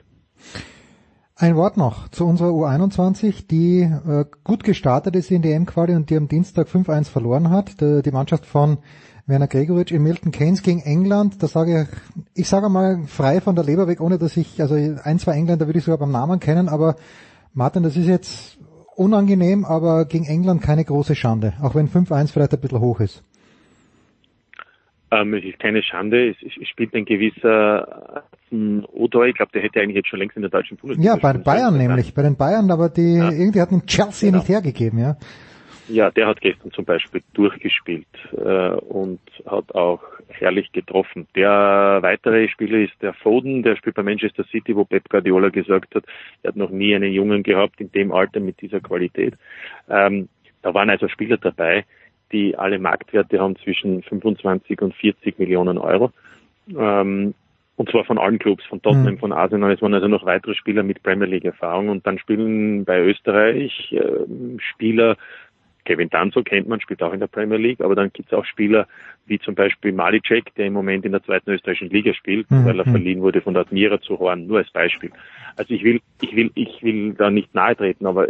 Ein 1.36 1.56
Wort 1.56 1.78
noch 1.78 2.10
zu 2.10 2.28
unserer 2.28 2.50
U21, 2.50 3.48
die 3.48 3.82
äh, 3.82 4.26
gut 4.44 4.64
gestartet 4.64 5.16
ist 5.16 5.32
in 5.32 5.42
die 5.42 5.52
M-Quali 5.52 5.96
und 5.96 6.10
die 6.10 6.16
am 6.16 6.28
Dienstag 6.28 6.68
5-1 6.68 7.12
verloren 7.12 7.50
hat. 7.50 7.82
Die, 7.82 8.02
die 8.04 8.12
Mannschaft 8.12 8.46
von 8.46 8.78
Werner 9.26 9.48
Gregoritsch 9.48 9.92
in 9.92 10.04
Milton 10.04 10.32
Keynes 10.32 10.64
gegen 10.64 10.82
England, 10.82 11.42
da 11.42 11.48
sage 11.48 11.88
ich, 12.36 12.42
ich 12.42 12.48
sage 12.48 12.68
mal 12.70 13.04
frei 13.08 13.40
von 13.40 13.56
der 13.56 13.64
Leber 13.64 13.88
weg, 13.88 14.02
ohne 14.02 14.18
dass 14.18 14.36
ich, 14.36 14.62
also 14.62 14.76
ein, 14.76 15.20
zwei 15.20 15.34
Engländer 15.34 15.66
würde 15.66 15.80
ich 15.80 15.86
sogar 15.86 16.00
beim 16.00 16.12
Namen 16.12 16.40
kennen, 16.42 16.68
aber 16.68 16.96
Martin, 17.54 17.84
das 17.84 17.96
ist 17.96 18.08
jetzt 18.08 18.60
unangenehm, 18.96 19.64
aber 19.64 20.06
gegen 20.06 20.26
England 20.26 20.62
keine 20.62 20.84
große 20.84 21.16
Schande, 21.16 21.54
auch 21.62 21.74
wenn 21.74 21.88
5-1 21.88 22.34
vielleicht 22.34 22.54
ein 22.54 22.60
bisschen 22.60 22.82
hoch 22.82 23.00
ist. 23.00 23.24
Ähm, 25.12 25.34
es 25.36 25.46
ist 25.46 25.60
keine 25.60 25.84
Schande, 25.84 26.32
es, 26.32 26.38
es 26.42 26.68
spielt 26.68 26.94
ein 26.94 27.06
gewisser 27.06 28.24
Odoi, 28.52 29.30
ich 29.30 29.36
glaube, 29.36 29.52
der 29.54 29.62
hätte 29.62 29.80
eigentlich 29.80 29.96
jetzt 29.96 30.10
schon 30.10 30.20
längst 30.20 30.36
in 30.36 30.42
der 30.42 30.52
deutschen 30.52 30.78
Bundesliga. 30.78 31.16
Ja, 31.16 31.20
bei 31.20 31.34
Bayern 31.34 31.78
nämlich, 31.78 32.14
bei 32.14 32.24
den 32.24 32.36
Bayern, 32.36 32.70
aber 32.72 32.90
die 32.90 33.16
ja. 33.16 33.32
irgendwie 33.32 33.62
hatten 33.62 33.86
Chelsea 33.86 34.30
genau. 34.30 34.40
nicht 34.40 34.50
hergegeben, 34.50 35.00
ja. 35.00 35.18
Ja, 35.88 36.12
der 36.12 36.28
hat 36.28 36.42
gestern 36.42 36.72
zum 36.72 36.86
Beispiel 36.86 37.22
durchgespielt 37.34 38.08
äh, 38.38 38.70
und 38.76 39.20
hat 39.46 39.76
auch 39.76 40.02
herrlich 40.30 40.72
getroffen. 40.72 41.28
Der 41.36 42.00
weitere 42.02 42.48
Spieler 42.48 42.80
ist 42.80 42.94
der 43.02 43.14
Foden, 43.14 43.64
der 43.64 43.76
spielt 43.76 43.96
bei 43.96 44.04
Manchester 44.04 44.46
City, 44.46 44.76
wo 44.76 44.86
Pep 44.86 45.10
Guardiola 45.10 45.50
gesagt 45.50 45.94
hat, 45.96 46.06
er 46.42 46.50
hat 46.50 46.56
noch 46.56 46.70
nie 46.70 46.96
einen 46.96 47.12
Jungen 47.12 47.44
gehabt 47.44 47.82
in 47.82 47.92
dem 47.92 48.12
Alter 48.12 48.40
mit 48.40 48.62
dieser 48.62 48.80
Qualität. 48.80 49.36
Ähm, 49.90 50.30
da 50.62 50.74
waren 50.74 50.90
also 50.90 51.08
Spieler 51.10 51.38
dabei, 51.38 51.86
die 52.32 52.58
alle 52.58 52.80
Marktwerte 52.80 53.40
haben 53.40 53.58
zwischen 53.58 54.04
25 54.04 54.82
und 54.82 54.96
40 54.96 55.38
Millionen 55.38 55.78
Euro. 55.78 56.12
Ähm, 56.76 57.34
und 57.76 57.90
zwar 57.90 58.06
von 58.06 58.20
allen 58.20 58.38
Clubs, 58.38 58.64
von 58.66 58.82
Tottenham, 58.82 59.16
mhm. 59.16 59.20
von 59.20 59.34
Arsenal. 59.34 59.72
Es 59.72 59.82
waren 59.82 59.94
also 59.94 60.08
noch 60.08 60.26
weitere 60.26 60.54
Spieler 60.54 60.84
mit 60.84 61.02
Premier 61.02 61.28
League 61.28 61.46
Erfahrung. 61.46 61.90
Und 61.90 62.06
dann 62.06 62.20
spielen 62.20 62.86
bei 62.86 63.02
Österreich 63.02 63.92
äh, 63.92 64.60
Spieler 64.60 65.18
Kevin 65.86 66.10
Danzo 66.10 66.44
kennt 66.44 66.68
man, 66.68 66.80
spielt 66.80 67.04
auch 67.04 67.14
in 67.14 67.20
der 67.20 67.28
Premier 67.28 67.58
League, 67.58 67.82
aber 67.82 67.96
dann 67.96 68.12
gibt 68.12 68.32
es 68.32 68.38
auch 68.38 68.46
Spieler 68.46 68.88
wie 69.26 69.40
zum 69.40 69.56
Beispiel 69.56 69.92
Malicek, 69.92 70.54
der 70.56 70.68
im 70.68 70.74
Moment 70.74 71.06
in 71.06 71.12
der 71.12 71.24
zweiten 71.24 71.52
österreichischen 71.52 71.90
Liga 71.90 72.14
spielt, 72.14 72.50
mhm. 72.50 72.66
weil 72.66 72.80
er 72.80 72.86
verliehen 72.86 73.22
wurde 73.22 73.42
von 73.42 73.54
der 73.54 73.62
Admira 73.62 74.00
zu 74.02 74.20
Horn, 74.20 74.48
nur 74.48 74.60
als 74.60 74.72
Beispiel. 74.72 75.12
Also 75.56 75.74
ich 75.74 75.84
will, 75.84 76.02
ich 76.22 76.36
will, 76.36 76.52
ich 76.56 76.82
will 76.84 77.14
da 77.14 77.30
nicht 77.30 77.54
nahe 77.54 77.76
treten, 77.76 78.06
aber 78.06 78.28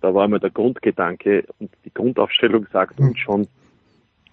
da 0.00 0.14
war 0.14 0.28
mir 0.28 0.40
der 0.40 0.50
Grundgedanke 0.50 1.44
und 1.58 1.70
die 1.84 1.92
Grundaufstellung 1.92 2.66
sagt 2.72 3.00
uns 3.00 3.18
schon, 3.18 3.46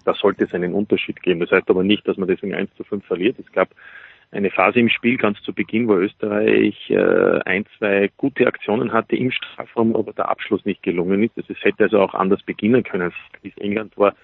da 0.04 0.14
sollte 0.14 0.44
es 0.44 0.52
einen 0.52 0.74
Unterschied 0.74 1.22
geben. 1.22 1.40
Das 1.40 1.50
heißt 1.50 1.68
aber 1.70 1.82
nicht, 1.82 2.06
dass 2.06 2.16
man 2.16 2.28
deswegen 2.28 2.54
1 2.54 2.74
zu 2.76 2.84
5 2.84 3.04
verliert. 3.04 3.38
Es 3.38 3.50
gab 3.52 3.70
eine 4.34 4.50
Phase 4.50 4.80
im 4.80 4.88
Spiel 4.88 5.16
ganz 5.16 5.40
zu 5.42 5.52
Beginn, 5.52 5.86
wo 5.86 5.94
Österreich 5.94 6.90
äh, 6.90 7.40
ein, 7.44 7.64
zwei 7.78 8.10
gute 8.16 8.46
Aktionen 8.46 8.92
hatte 8.92 9.16
im 9.16 9.30
Strafraum, 9.30 9.94
aber 9.94 10.12
der 10.12 10.28
Abschluss 10.28 10.64
nicht 10.64 10.82
gelungen 10.82 11.22
ist. 11.22 11.38
Es 11.38 11.62
hätte 11.62 11.84
also 11.84 12.00
auch 12.00 12.14
anders 12.14 12.42
beginnen 12.42 12.82
können. 12.82 13.12
England 13.56 13.96
war 13.96 14.14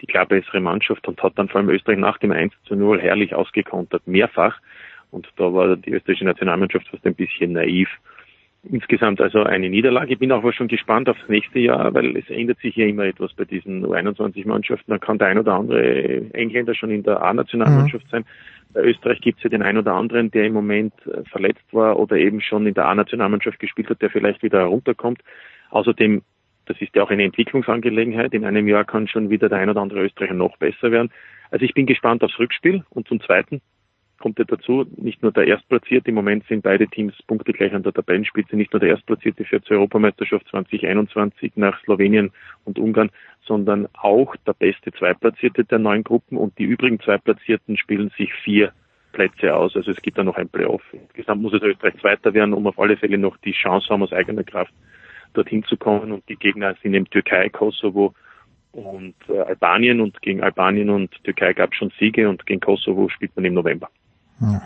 die 0.00 0.06
klar 0.06 0.26
bessere 0.26 0.60
Mannschaft 0.60 1.06
und 1.06 1.22
hat 1.22 1.34
dann 1.36 1.48
vor 1.48 1.60
allem 1.60 1.70
Österreich 1.70 1.98
nach 1.98 2.18
dem 2.18 2.32
1 2.32 2.54
zu 2.64 2.76
0 2.76 3.00
herrlich 3.00 3.34
ausgekontert, 3.34 4.06
mehrfach. 4.06 4.58
Und 5.10 5.28
da 5.36 5.52
war 5.52 5.76
die 5.76 5.90
österreichische 5.90 6.24
Nationalmannschaft 6.24 6.88
fast 6.88 7.06
ein 7.06 7.14
bisschen 7.14 7.52
naiv. 7.52 7.88
Insgesamt 8.64 9.20
also 9.20 9.44
eine 9.44 9.70
Niederlage. 9.70 10.14
Ich 10.14 10.18
bin 10.18 10.32
auch 10.32 10.52
schon 10.52 10.66
gespannt 10.66 11.08
aufs 11.08 11.28
nächste 11.28 11.60
Jahr, 11.60 11.94
weil 11.94 12.16
es 12.16 12.28
ändert 12.28 12.58
sich 12.58 12.74
ja 12.74 12.86
immer 12.86 13.04
etwas 13.04 13.32
bei 13.32 13.44
diesen 13.44 13.86
U21-Mannschaften. 13.86 14.90
Da 14.90 14.98
kann 14.98 15.18
der 15.18 15.28
ein 15.28 15.38
oder 15.38 15.54
andere 15.54 16.34
Engländer 16.34 16.74
schon 16.74 16.90
in 16.90 17.04
der 17.04 17.22
A-Nationalmannschaft 17.22 18.06
mhm. 18.06 18.10
sein. 18.10 18.24
Bei 18.74 18.82
Österreich 18.82 19.20
gibt 19.20 19.38
es 19.38 19.44
ja 19.44 19.50
den 19.50 19.62
einen 19.62 19.78
oder 19.78 19.94
anderen, 19.94 20.30
der 20.32 20.44
im 20.44 20.52
Moment 20.54 20.92
äh, 21.06 21.22
verletzt 21.30 21.64
war 21.72 21.98
oder 21.98 22.16
eben 22.16 22.40
schon 22.40 22.66
in 22.66 22.74
der 22.74 22.86
A-Nationalmannschaft 22.86 23.60
gespielt 23.60 23.88
hat, 23.90 24.02
der 24.02 24.10
vielleicht 24.10 24.42
wieder 24.42 24.58
herunterkommt. 24.58 25.22
Außerdem, 25.70 26.22
das 26.66 26.80
ist 26.80 26.94
ja 26.96 27.04
auch 27.04 27.10
eine 27.10 27.24
Entwicklungsangelegenheit. 27.24 28.34
In 28.34 28.44
einem 28.44 28.66
Jahr 28.66 28.84
kann 28.84 29.06
schon 29.06 29.30
wieder 29.30 29.48
der 29.48 29.58
ein 29.58 29.70
oder 29.70 29.80
andere 29.80 30.02
Österreicher 30.02 30.34
noch 30.34 30.56
besser 30.58 30.90
werden. 30.90 31.10
Also 31.50 31.64
ich 31.64 31.74
bin 31.74 31.86
gespannt 31.86 32.22
aufs 32.24 32.38
Rückspiel 32.38 32.84
und 32.90 33.06
zum 33.08 33.20
Zweiten 33.20 33.62
kommt 34.18 34.38
ja 34.38 34.44
dazu, 34.44 34.86
nicht 34.96 35.22
nur 35.22 35.32
der 35.32 35.46
Erstplatzierte, 35.46 36.08
im 36.08 36.14
Moment 36.14 36.44
sind 36.46 36.62
beide 36.62 36.86
Teams 36.88 37.14
punktegleich 37.26 37.72
an 37.74 37.82
der 37.82 37.92
Tabellenspitze, 37.92 38.56
nicht 38.56 38.72
nur 38.72 38.80
der 38.80 38.90
Erstplatzierte 38.90 39.44
fährt 39.44 39.64
zur 39.64 39.76
Europameisterschaft 39.78 40.46
2021 40.48 41.52
nach 41.56 41.80
Slowenien 41.84 42.30
und 42.64 42.78
Ungarn, 42.78 43.10
sondern 43.44 43.88
auch 43.94 44.34
der 44.46 44.52
beste 44.52 44.92
Zweitplatzierte 44.92 45.64
der 45.64 45.78
neuen 45.78 46.04
Gruppen 46.04 46.36
und 46.36 46.58
die 46.58 46.64
übrigen 46.64 47.00
Zweitplatzierten 47.00 47.76
spielen 47.76 48.10
sich 48.16 48.32
vier 48.44 48.72
Plätze 49.12 49.54
aus. 49.54 49.74
Also 49.74 49.90
es 49.90 50.02
gibt 50.02 50.18
da 50.18 50.24
noch 50.24 50.36
ein 50.36 50.48
Playoff. 50.48 50.82
Insgesamt 50.92 51.42
muss 51.42 51.54
es 51.54 51.62
Österreich 51.62 51.96
Zweiter 52.00 52.34
werden, 52.34 52.54
um 52.54 52.66
auf 52.66 52.78
alle 52.78 52.96
Fälle 52.96 53.18
noch 53.18 53.36
die 53.38 53.52
Chance 53.52 53.88
haben, 53.88 54.02
aus 54.02 54.12
eigener 54.12 54.44
Kraft 54.44 54.72
dorthin 55.34 55.64
zu 55.64 55.76
kommen. 55.76 56.12
Und 56.12 56.28
die 56.28 56.36
Gegner 56.36 56.76
sind 56.82 56.94
eben 56.94 57.08
Türkei, 57.10 57.48
Kosovo 57.48 58.14
und 58.72 59.14
äh, 59.28 59.40
Albanien. 59.40 60.00
Und 60.00 60.20
gegen 60.22 60.42
Albanien 60.42 60.90
und 60.90 61.12
Türkei 61.24 61.52
gab 61.52 61.72
es 61.72 61.78
schon 61.78 61.92
Siege 61.98 62.28
und 62.28 62.46
gegen 62.46 62.60
Kosovo 62.60 63.08
spielt 63.08 63.34
man 63.34 63.44
im 63.44 63.54
November. 63.54 63.88
Ja. 64.40 64.62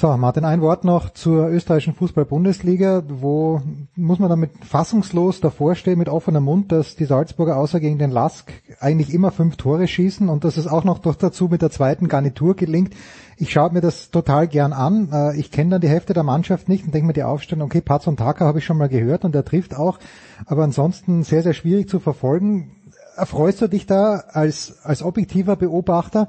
So, 0.00 0.16
Martin, 0.16 0.46
ein 0.46 0.62
Wort 0.62 0.84
noch 0.84 1.10
zur 1.10 1.48
österreichischen 1.48 1.92
Fußball-Bundesliga. 1.92 3.02
Wo 3.06 3.60
muss 3.96 4.18
man 4.18 4.30
damit 4.30 4.52
fassungslos 4.64 5.42
davor 5.42 5.74
stehen, 5.74 5.98
mit 5.98 6.08
offenem 6.08 6.44
Mund, 6.44 6.72
dass 6.72 6.96
die 6.96 7.04
Salzburger 7.04 7.58
außer 7.58 7.80
gegen 7.80 7.98
den 7.98 8.10
Lask 8.10 8.50
eigentlich 8.80 9.12
immer 9.12 9.30
fünf 9.30 9.58
Tore 9.58 9.86
schießen 9.86 10.30
und 10.30 10.44
dass 10.44 10.56
es 10.56 10.66
auch 10.66 10.84
noch 10.84 11.00
dazu 11.00 11.48
mit 11.48 11.60
der 11.60 11.70
zweiten 11.70 12.08
Garnitur 12.08 12.56
gelingt. 12.56 12.94
Ich 13.36 13.52
schaue 13.52 13.74
mir 13.74 13.82
das 13.82 14.10
total 14.10 14.48
gern 14.48 14.72
an. 14.72 15.10
Äh, 15.12 15.38
ich 15.38 15.50
kenne 15.50 15.72
dann 15.72 15.80
die 15.82 15.90
Hälfte 15.90 16.14
der 16.14 16.22
Mannschaft 16.22 16.70
nicht 16.70 16.86
und 16.86 16.94
denke 16.94 17.08
mir 17.08 17.12
die 17.12 17.24
Aufstellung, 17.24 17.66
okay, 17.66 17.82
Paz 17.82 18.06
und 18.06 18.16
Taka 18.16 18.46
habe 18.46 18.60
ich 18.60 18.64
schon 18.64 18.78
mal 18.78 18.88
gehört 18.88 19.26
und 19.26 19.34
er 19.34 19.44
trifft 19.44 19.76
auch, 19.76 19.98
aber 20.46 20.64
ansonsten 20.64 21.24
sehr, 21.24 21.42
sehr 21.42 21.52
schwierig 21.52 21.90
zu 21.90 22.00
verfolgen. 22.00 22.70
Erfreust 23.16 23.60
du 23.60 23.68
dich 23.68 23.84
da 23.84 24.24
als, 24.32 24.78
als 24.82 25.02
objektiver 25.02 25.56
Beobachter? 25.56 26.28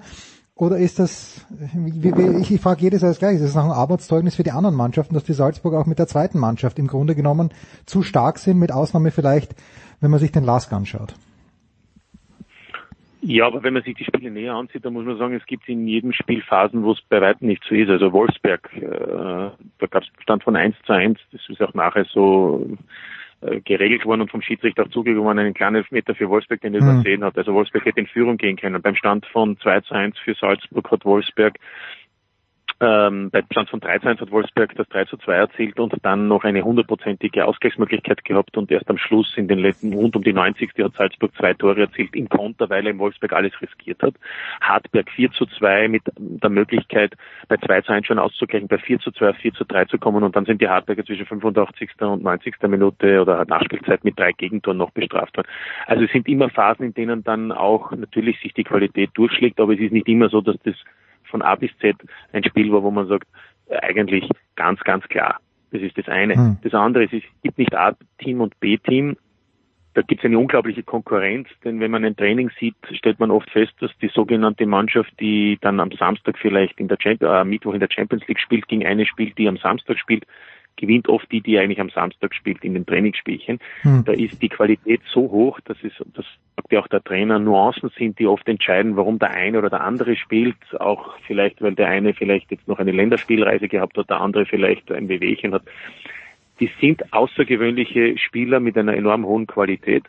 Oder 0.62 0.78
ist 0.78 1.00
das, 1.00 1.44
wie, 1.74 2.16
wie, 2.16 2.40
ich, 2.40 2.52
ich 2.52 2.62
frage 2.62 2.82
jedes 2.82 3.04
als 3.04 3.18
gleich, 3.18 3.34
ist 3.34 3.44
das 3.44 3.56
noch 3.56 3.64
ein 3.64 3.72
Arbeitszeugnis 3.72 4.36
für 4.36 4.44
die 4.44 4.52
anderen 4.52 4.76
Mannschaften, 4.76 5.16
dass 5.16 5.24
die 5.24 5.34
Salzburg 5.34 5.74
auch 5.74 5.88
mit 5.88 5.98
der 5.98 6.06
zweiten 6.06 6.38
Mannschaft 6.38 6.78
im 6.78 6.86
Grunde 6.86 7.16
genommen 7.16 7.50
zu 7.88 8.04
stark 8.04 8.38
sind, 8.38 8.60
mit 8.60 8.72
Ausnahme 8.72 9.10
vielleicht, 9.10 9.56
wenn 10.02 10.12
man 10.12 10.20
sich 10.20 10.32
den 10.32 10.44
Lask 10.44 10.72
anschaut? 10.72 11.16
Ja, 13.22 13.48
aber 13.48 13.64
wenn 13.64 13.74
man 13.74 13.82
sich 13.82 13.96
die 13.96 14.04
Spiele 14.04 14.30
näher 14.30 14.54
ansieht, 14.54 14.86
dann 14.86 14.94
muss 14.94 15.04
man 15.04 15.18
sagen, 15.18 15.34
es 15.34 15.48
gibt 15.48 15.68
in 15.68 15.88
jedem 15.88 16.14
Spiel 16.14 16.44
Phasen, 16.44 16.84
wo 16.84 16.92
es 16.92 17.02
bei 17.10 17.20
weitem 17.20 17.48
nicht 17.48 17.64
so 17.68 17.74
ist. 17.74 17.90
Also 17.90 18.14
Wolfsberg, 18.14 18.70
äh, 18.76 18.82
da 18.82 19.88
gab 19.90 20.04
es 20.04 20.10
Stand 20.22 20.44
von 20.44 20.56
1 20.56 20.76
zu 20.86 20.94
1, 20.94 21.18
das 21.32 21.42
ist 21.50 21.60
auch 21.64 21.74
nachher 21.74 22.06
so 22.06 22.78
geregelt 23.64 24.06
worden 24.06 24.22
und 24.22 24.32
vom 24.32 24.42
Schiedsrichter 24.42 24.84
auch 24.84 24.90
zugekommen, 24.90 25.40
einen 25.40 25.54
kleinen 25.54 25.78
Elfmeter 25.78 26.14
für 26.14 26.30
Wolfsberg, 26.30 26.62
den 26.62 26.76
er 26.76 26.84
mhm. 26.84 26.92
übersehen 26.92 27.24
hat. 27.24 27.38
Also 27.38 27.54
Wolfsberg 27.54 27.86
hätte 27.86 28.00
in 28.00 28.08
Führung 28.08 28.38
gehen 28.38 28.56
können. 28.56 28.82
Beim 28.82 28.96
Stand 28.96 29.26
von 29.28 29.58
2 29.60 29.82
zu 29.82 29.94
1 29.94 30.20
für 30.20 30.36
Salzburg 30.36 30.92
hat 30.92 31.06
Wolfsberg 31.06 31.58
ähm, 32.82 33.30
bei 33.30 33.44
Stand 33.52 33.70
von 33.70 33.80
13 33.80 34.20
hat 34.20 34.32
Wolfsberg 34.32 34.76
das 34.76 34.90
3 34.90 35.06
zu 35.06 35.18
2 35.18 35.34
erzielt 35.34 35.80
und 35.80 35.94
dann 36.02 36.28
noch 36.28 36.44
eine 36.44 36.64
hundertprozentige 36.64 37.46
Ausgleichsmöglichkeit 37.46 38.26
gehabt 38.26 38.58
und 38.58 38.72
erst 38.72 38.90
am 38.90 38.98
Schluss 38.98 39.32
in 39.38 39.48
den 39.48 39.60
letzten 39.60 39.94
rund 39.94 40.16
um 40.16 40.24
die 40.24 40.34
90. 40.34 40.72
hat 40.80 40.94
Salzburg 40.96 41.32
zwei 41.38 41.54
Tore 41.54 41.82
erzielt 41.82 42.16
im 42.16 42.28
Konter, 42.28 42.70
weil 42.72 42.86
er 42.86 42.92
in 42.92 43.00
Wolfsberg 43.00 43.34
alles 43.34 43.54
riskiert 43.62 44.02
hat. 44.02 44.16
Hartberg 44.62 45.12
4 45.12 45.32
zu 45.32 45.46
2 45.46 45.90
mit 45.90 46.02
der 46.18 46.50
Möglichkeit 46.50 47.14
bei 47.48 47.58
2 47.58 47.82
zu 47.82 47.92
1 47.94 48.08
schon 48.08 48.20
auszugleichen, 48.20 48.68
bei 48.68 48.80
4 48.80 49.00
zu 49.00 49.12
2 49.12 49.30
auf 49.30 49.38
4 49.38 49.54
zu 49.54 49.64
3 49.64 49.86
zu 49.86 50.00
kommen 50.00 50.24
und 50.24 50.36
dann 50.36 50.46
sind 50.46 50.60
die 50.60 50.68
Hartberger 50.68 51.06
zwischen 51.06 51.28
85. 51.28 51.92
und 52.02 52.24
90. 52.24 52.56
Minute 52.64 53.22
oder 53.22 53.46
Nachspielzeit 53.46 54.04
mit 54.04 54.18
drei 54.18 54.32
Gegentoren 54.32 54.78
noch 54.78 54.92
bestraft 54.92 55.38
worden. 55.38 55.48
Also 55.86 56.04
es 56.06 56.12
sind 56.12 56.28
immer 56.28 56.50
Phasen, 56.50 56.86
in 56.86 56.94
denen 56.96 57.24
dann 57.24 57.52
auch 57.52 57.92
natürlich 57.92 58.40
sich 58.42 58.54
die 58.54 58.64
Qualität 58.64 59.12
durchschlägt, 59.14 59.60
aber 59.60 59.74
es 59.74 59.80
ist 59.80 59.92
nicht 59.92 60.08
immer 60.08 60.30
so, 60.30 60.42
dass 60.42 60.58
das 60.64 60.76
von 61.32 61.42
A 61.42 61.56
bis 61.56 61.72
Z 61.80 61.96
ein 62.34 62.44
Spiel 62.44 62.72
war, 62.72 62.84
wo 62.84 62.92
man 62.92 63.08
sagt, 63.08 63.28
eigentlich 63.82 64.30
ganz, 64.56 64.80
ganz 64.82 65.08
klar. 65.08 65.40
Das 65.72 65.82
ist 65.82 65.98
das 65.98 66.08
eine. 66.08 66.36
Mhm. 66.36 66.58
Das 66.64 66.74
andere 66.74 67.06
ist, 67.06 67.14
es 67.14 67.24
gibt 67.42 67.58
nicht 67.58 67.74
A-Team 67.74 68.42
und 68.42 68.60
B-Team. 68.60 69.16
Da 69.94 70.02
gibt 70.02 70.22
es 70.22 70.26
eine 70.26 70.40
unglaubliche 70.40 70.84
Konkurrenz, 70.84 71.50
denn 71.66 71.82
wenn 71.82 71.92
man 71.92 72.06
ein 72.06 72.16
Training 72.16 72.50
sieht, 72.60 72.76
stellt 72.94 73.20
man 73.20 73.30
oft 73.30 73.50
fest, 73.50 73.74
dass 73.82 73.92
die 74.02 74.08
sogenannte 74.08 74.66
Mannschaft, 74.66 75.12
die 75.20 75.58
dann 75.60 75.82
am 75.82 75.92
Samstag 75.92 76.38
vielleicht 76.38 76.80
in 76.80 76.88
der 76.88 76.98
Champions, 77.02 77.34
äh, 77.34 77.44
Mittwoch 77.44 77.74
in 77.74 77.82
der 77.82 77.90
Champions 77.92 78.26
League 78.28 78.40
spielt, 78.40 78.68
gegen 78.70 78.86
eine 78.86 79.06
spielt, 79.06 79.38
die 79.38 79.50
am 79.50 79.58
Samstag 79.58 80.00
spielt, 80.00 80.26
gewinnt 80.78 81.08
oft 81.10 81.32
die, 81.32 81.42
die 81.42 81.60
eigentlich 81.60 81.80
am 81.80 81.90
Samstag 81.90 82.34
spielt 82.34 82.64
in 82.64 82.74
den 82.74 82.86
Trainingsspielchen. 82.86 83.60
Hm. 83.82 84.04
Da 84.06 84.14
ist 84.14 84.42
die 84.42 84.50
Qualität 84.50 85.02
so 85.06 85.22
hoch, 85.32 85.60
dass 85.62 85.78
es, 85.84 85.94
das 86.14 86.26
sagt 86.56 86.72
ja 86.72 86.80
auch 86.80 86.88
der 86.88 87.04
Trainer, 87.04 87.40
Nuancen 87.40 87.92
sind, 87.98 88.20
die 88.20 88.28
oft 88.28 88.48
entscheiden, 88.48 88.96
warum 88.96 89.20
der 89.20 89.32
eine 89.32 89.60
oder 89.60 89.70
der 89.70 89.82
andere 89.82 90.16
spielt. 90.16 90.58
Auch 90.80 91.18
vielleicht, 91.28 91.62
weil 91.62 91.76
der 91.76 91.88
eine 91.88 92.14
vielleicht 92.14 92.52
jetzt 92.52 92.68
noch 92.68 92.80
eine 92.80 92.92
Länderspielreise 92.92 93.68
gehabt 93.68 93.98
hat, 93.98 94.10
der 94.10 94.22
andere 94.22 94.46
vielleicht 94.46 94.92
ein 94.92 95.08
Wehwehchen 95.10 95.54
hat. 95.54 95.64
Die 96.60 96.70
sind 96.80 97.14
außergewöhnliche 97.14 98.18
Spieler 98.18 98.60
mit 98.60 98.78
einer 98.78 98.96
enorm 98.96 99.26
hohen 99.26 99.48
Qualität. 99.48 100.04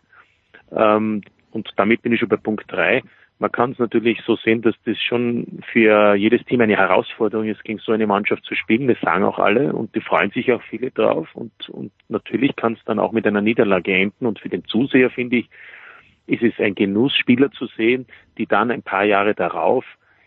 Ähm, 0.70 1.22
und 1.50 1.70
damit 1.76 2.02
bin 2.02 2.12
ich 2.12 2.20
schon 2.20 2.28
bei 2.28 2.36
Punkt 2.36 2.64
drei. 2.70 3.02
Man 3.42 3.50
kann 3.50 3.72
es 3.72 3.80
natürlich 3.80 4.20
so 4.24 4.36
sehen, 4.36 4.62
dass 4.62 4.76
das 4.84 4.96
schon 5.00 5.64
für 5.72 6.14
jedes 6.14 6.44
Team 6.44 6.60
eine 6.60 6.76
Herausforderung 6.76 7.48
ist, 7.48 7.64
gegen 7.64 7.80
so 7.80 7.90
eine 7.90 8.06
Mannschaft 8.06 8.44
zu 8.44 8.54
spielen. 8.54 8.86
Das 8.86 9.00
sagen 9.00 9.24
auch 9.24 9.40
alle 9.40 9.72
und 9.72 9.92
die 9.96 10.00
freuen 10.00 10.30
sich 10.30 10.52
auch 10.52 10.62
viele 10.62 10.92
drauf. 10.92 11.26
Und, 11.34 11.50
und 11.68 11.90
natürlich 12.08 12.54
kann 12.54 12.74
es 12.74 12.84
dann 12.84 13.00
auch 13.00 13.10
mit 13.10 13.26
einer 13.26 13.40
Niederlage 13.40 13.94
enden. 13.94 14.26
Und 14.26 14.38
für 14.38 14.48
den 14.48 14.64
Zuseher, 14.66 15.10
finde 15.10 15.38
ich, 15.38 15.50
ist 16.28 16.44
es 16.44 16.52
ein 16.60 16.76
Genuss, 16.76 17.16
Spieler 17.16 17.50
zu 17.50 17.66
sehen, 17.66 18.06
die 18.38 18.46
dann 18.46 18.70
ein 18.70 18.82
paar 18.82 19.02
Jahre 19.02 19.34
darauf 19.34 19.84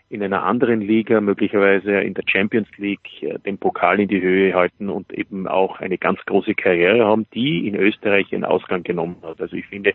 in 0.09 0.21
einer 0.21 0.43
anderen 0.43 0.81
Liga, 0.81 1.21
möglicherweise 1.21 2.01
in 2.01 2.15
der 2.15 2.25
Champions 2.27 2.67
League, 2.75 3.23
äh, 3.23 3.39
den 3.39 3.57
Pokal 3.57 4.01
in 4.01 4.09
die 4.09 4.21
Höhe 4.21 4.53
halten 4.53 4.89
und 4.89 5.13
eben 5.13 5.47
auch 5.47 5.79
eine 5.79 5.97
ganz 5.97 6.19
große 6.25 6.53
Karriere 6.53 7.05
haben, 7.05 7.27
die 7.33 7.65
in 7.65 7.75
Österreich 7.75 8.33
ihren 8.33 8.43
Ausgang 8.43 8.83
genommen 8.83 9.15
hat. 9.23 9.39
Also 9.39 9.55
ich 9.55 9.67
finde, 9.67 9.93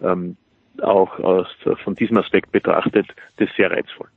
ähm, 0.00 0.36
auch 0.82 1.18
aus, 1.20 1.46
von 1.84 1.94
diesem 1.94 2.16
Aspekt 2.18 2.52
betrachtet, 2.52 3.06
das 3.36 3.48
sehr 3.56 3.70
reizvoll. 3.70 4.08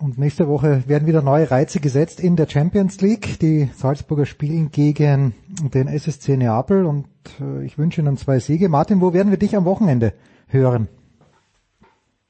Und 0.00 0.16
nächste 0.16 0.46
Woche 0.46 0.84
werden 0.86 1.08
wieder 1.08 1.22
neue 1.22 1.50
Reize 1.50 1.80
gesetzt 1.80 2.20
in 2.20 2.36
der 2.36 2.48
Champions 2.48 3.00
League. 3.00 3.40
Die 3.40 3.64
Salzburger 3.72 4.26
spielen 4.26 4.70
gegen 4.70 5.34
den 5.74 5.88
SSC 5.88 6.36
Neapel 6.36 6.86
und 6.86 7.06
äh, 7.40 7.64
ich 7.64 7.78
wünsche 7.78 8.00
Ihnen 8.00 8.16
zwei 8.16 8.38
Siege. 8.38 8.68
Martin, 8.68 9.00
wo 9.00 9.12
werden 9.12 9.30
wir 9.30 9.38
dich 9.38 9.56
am 9.56 9.64
Wochenende 9.64 10.12
hören? 10.46 10.86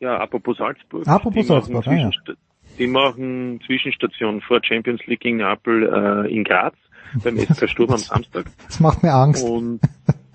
Ja, 0.01 0.17
apropos 0.19 0.57
Salzburg. 0.57 1.07
Apropos 1.07 1.43
die 1.43 1.49
Salzburg, 1.49 1.87
machen 1.87 1.99
ah, 1.99 2.11
ja. 2.11 2.35
Die 2.79 2.87
machen 2.87 3.61
Zwischenstation 3.67 4.41
vor 4.41 4.61
Champions 4.63 5.05
League 5.07 5.21
gegen 5.21 5.39
Neapel 5.39 6.25
äh, 6.27 6.35
in 6.35 6.45
Graz 6.45 6.75
beim 7.23 7.39
SK 7.55 7.69
Sturm 7.69 7.91
am 7.91 7.99
Samstag. 7.99 8.47
Das 8.67 8.81
macht 8.81 9.03
mir 9.03 9.13
Angst. 9.13 9.45
Und 9.45 9.81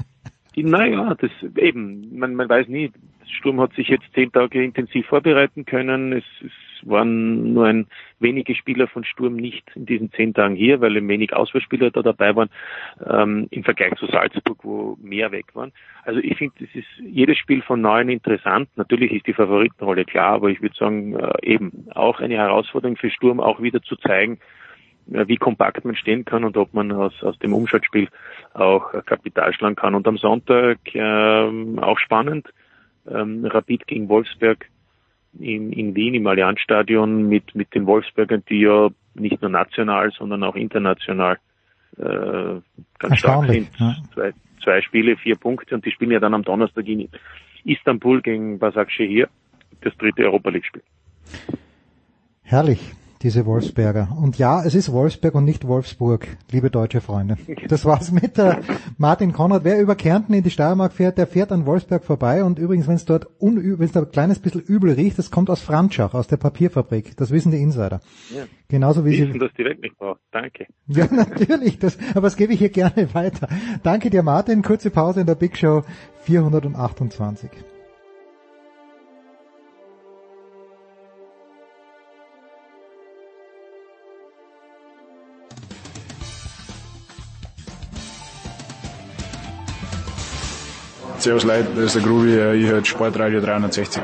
naja, 0.56 1.16
das 1.16 1.32
eben, 1.58 2.18
man, 2.18 2.36
man 2.36 2.50
weiß 2.50 2.68
nie. 2.68 2.92
Sturm 3.26 3.60
hat 3.60 3.74
sich 3.74 3.88
jetzt 3.88 4.06
zehn 4.14 4.32
Tage 4.32 4.64
intensiv 4.64 5.08
vorbereiten 5.08 5.66
können. 5.66 6.14
Es, 6.14 6.24
es 6.46 6.52
waren 6.88 7.54
nur 7.54 7.66
ein 7.66 7.88
wenige 8.20 8.56
Spieler 8.56 8.88
von 8.88 9.04
Sturm 9.04 9.36
nicht 9.36 9.64
in 9.76 9.86
diesen 9.86 10.12
zehn 10.12 10.34
Tagen 10.34 10.56
hier, 10.56 10.82
weil 10.82 10.96
eben 10.96 11.08
wenig 11.08 11.34
Auswahlspieler 11.34 11.92
da 11.92 12.02
dabei 12.02 12.36
waren, 12.36 12.50
ähm, 13.10 13.48
im 13.52 13.64
Vergleich 13.64 13.96
zu 13.96 14.06
Salzburg, 14.08 14.60
wo 14.64 14.98
mehr 15.02 15.32
weg 15.32 15.56
waren. 15.56 15.72
Also 16.04 16.20
ich 16.20 16.38
finde, 16.38 16.56
es 16.60 16.76
ist 16.76 16.88
jedes 17.00 17.38
Spiel 17.38 17.62
von 17.62 17.82
Neuen 17.82 18.10
interessant. 18.10 18.70
Natürlich 18.76 19.12
ist 19.12 19.28
die 19.28 19.34
Favoritenrolle 19.34 20.06
klar, 20.06 20.34
aber 20.34 20.50
ich 20.50 20.62
würde 20.62 20.76
sagen, 20.76 21.16
äh, 21.16 21.34
eben 21.42 21.88
auch 21.96 22.20
eine 22.20 22.36
Herausforderung 22.36 22.98
für 22.98 23.10
Sturm, 23.10 23.40
auch 23.40 23.62
wieder 23.62 23.82
zu 23.82 23.96
zeigen, 23.96 24.40
wie 25.06 25.38
kompakt 25.38 25.86
man 25.86 25.96
stehen 25.96 26.26
kann 26.26 26.44
und 26.44 26.58
ob 26.58 26.74
man 26.74 26.92
aus, 26.92 27.14
aus 27.24 27.38
dem 27.40 27.54
Umschaltspiel 27.54 28.08
auch 28.54 28.92
Kapital 29.06 29.54
schlagen 29.54 29.76
kann. 29.76 29.96
Und 29.96 30.08
am 30.08 30.18
Sonntag 30.18 30.80
ähm, 30.94 31.80
auch 31.80 32.00
spannend, 32.00 32.48
ähm, 33.10 33.46
Rapid 33.46 33.88
gegen 33.88 34.10
Wolfsberg 34.10 34.70
in, 35.40 35.74
in 35.74 35.96
Wien 35.96 36.14
im 36.14 36.28
Allianzstadion 36.28 37.28
mit, 37.28 37.56
mit 37.56 37.74
den 37.74 37.86
Wolfsbergern, 37.86 38.44
die 38.50 38.62
ja 38.62 38.90
nicht 39.16 39.42
nur 39.42 39.52
national, 39.52 40.12
sondern 40.12 40.44
auch 40.44 40.56
international 40.56 41.38
äh, 41.98 42.62
ganz 43.00 43.20
stark 43.20 43.48
sind. 43.48 43.70
Ja. 43.78 43.96
Zwei, 44.14 44.34
zwei 44.64 44.82
Spiele, 44.82 45.18
vier 45.18 45.36
Punkte 45.36 45.76
und 45.76 45.86
die 45.86 45.92
spielen 45.92 46.12
ja 46.12 46.20
dann 46.20 46.34
am 46.34 46.44
Donnerstag 46.44 46.88
in 46.88 47.10
Istanbul 47.66 48.22
gegen 48.22 48.60
Başakşehir, 48.60 49.28
das 49.82 49.96
dritte 49.98 50.24
Europa 50.24 50.50
League 50.50 50.66
Spiel. 50.66 50.84
Herrlich 52.44 52.94
diese 53.24 53.46
Wolfsberger. 53.46 54.10
Und 54.22 54.38
ja, 54.38 54.64
es 54.64 54.76
ist 54.76 54.92
Wolfsberg 54.92 55.34
und 55.34 55.46
nicht 55.46 55.66
Wolfsburg, 55.66 56.28
liebe 56.52 56.70
deutsche 56.70 57.00
Freunde. 57.00 57.38
Das 57.70 57.86
war's 57.86 58.12
mit 58.12 58.38
der 58.38 58.60
Martin 58.98 59.32
Konrad. 59.32 59.64
Wer 59.64 59.80
über 59.80 59.96
Kärnten 59.96 60.34
in 60.34 60.44
die 60.44 60.50
Steiermark 60.50 60.92
fährt, 60.92 61.18
der 61.18 61.26
fährt 61.26 61.52
an 61.52 61.66
Wolfsberg 61.66 62.04
vorbei. 62.04 62.44
Und 62.44 62.60
übrigens, 62.60 62.88
wenn 62.88 62.96
es 62.96 63.06
dort 63.06 63.28
wenn 63.40 63.82
es 63.82 63.92
da 63.94 64.02
ein 64.02 64.12
kleines 64.12 64.40
bisschen 64.40 64.62
übel 64.62 64.92
riecht, 64.92 65.18
das 65.18 65.32
kommt 65.32 65.50
aus 65.50 65.62
Franschach, 65.62 66.14
aus 66.14 66.28
der 66.28 66.38
Papierfabrik. 66.38 67.16
Das 67.16 67.32
wissen 67.32 67.52
die 67.52 67.62
Insider. 67.62 68.02
Ja. 68.36 68.44
Genauso 68.68 69.06
wie 69.06 69.12
wissen, 69.12 69.34
sie. 69.34 69.40
dass 69.40 69.54
die 69.58 69.64
Welt 69.64 69.82
nicht 69.82 69.98
braucht. 69.98 70.20
Danke. 70.32 70.68
Ja, 70.88 71.08
natürlich. 71.10 71.80
Das, 71.80 71.98
aber 72.12 72.24
das 72.24 72.36
gebe 72.36 72.54
ich 72.54 72.60
hier 72.60 72.70
gerne 72.70 73.14
weiter. 73.14 73.48
Danke 73.84 74.10
dir, 74.10 74.22
Martin. 74.22 74.62
Kurze 74.62 74.90
Pause 74.92 75.22
in 75.22 75.28
der 75.28 75.36
Big 75.36 75.58
Show 75.58 75.84
428. 76.24 77.50
Servus 91.24 91.46
Leute, 91.46 91.70
das 91.74 91.86
ist 91.86 91.96
der 91.96 92.02
Grubi, 92.02 92.32
ich 92.34 92.68
höre 92.68 92.84
Sportradio 92.84 93.40
360. 93.40 94.04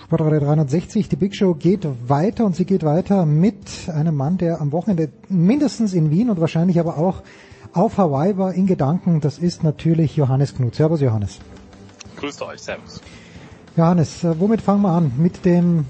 Sportradio 0.00 0.38
360, 0.38 1.08
die 1.08 1.16
Big 1.16 1.34
Show 1.34 1.54
geht 1.54 1.88
weiter 2.06 2.44
und 2.44 2.54
sie 2.54 2.64
geht 2.64 2.84
weiter 2.84 3.26
mit 3.26 3.56
einem 3.92 4.14
Mann, 4.14 4.38
der 4.38 4.60
am 4.60 4.70
Wochenende 4.70 5.10
mindestens 5.28 5.92
in 5.92 6.12
Wien 6.12 6.30
und 6.30 6.40
wahrscheinlich 6.40 6.78
aber 6.78 6.98
auch 6.98 7.24
auf 7.72 7.98
Hawaii 7.98 8.38
war 8.38 8.54
in 8.54 8.68
Gedanken. 8.68 9.20
Das 9.20 9.38
ist 9.38 9.64
natürlich 9.64 10.14
Johannes 10.14 10.54
Knut. 10.54 10.76
Servus 10.76 11.00
Johannes. 11.00 11.40
Grüßt 12.14 12.40
euch, 12.42 12.60
servus. 12.60 13.00
Johannes, 13.74 14.22
äh, 14.22 14.38
womit 14.38 14.60
fangen 14.60 14.82
wir 14.82 14.90
an? 14.90 15.12
Mit 15.16 15.46
dem 15.46 15.86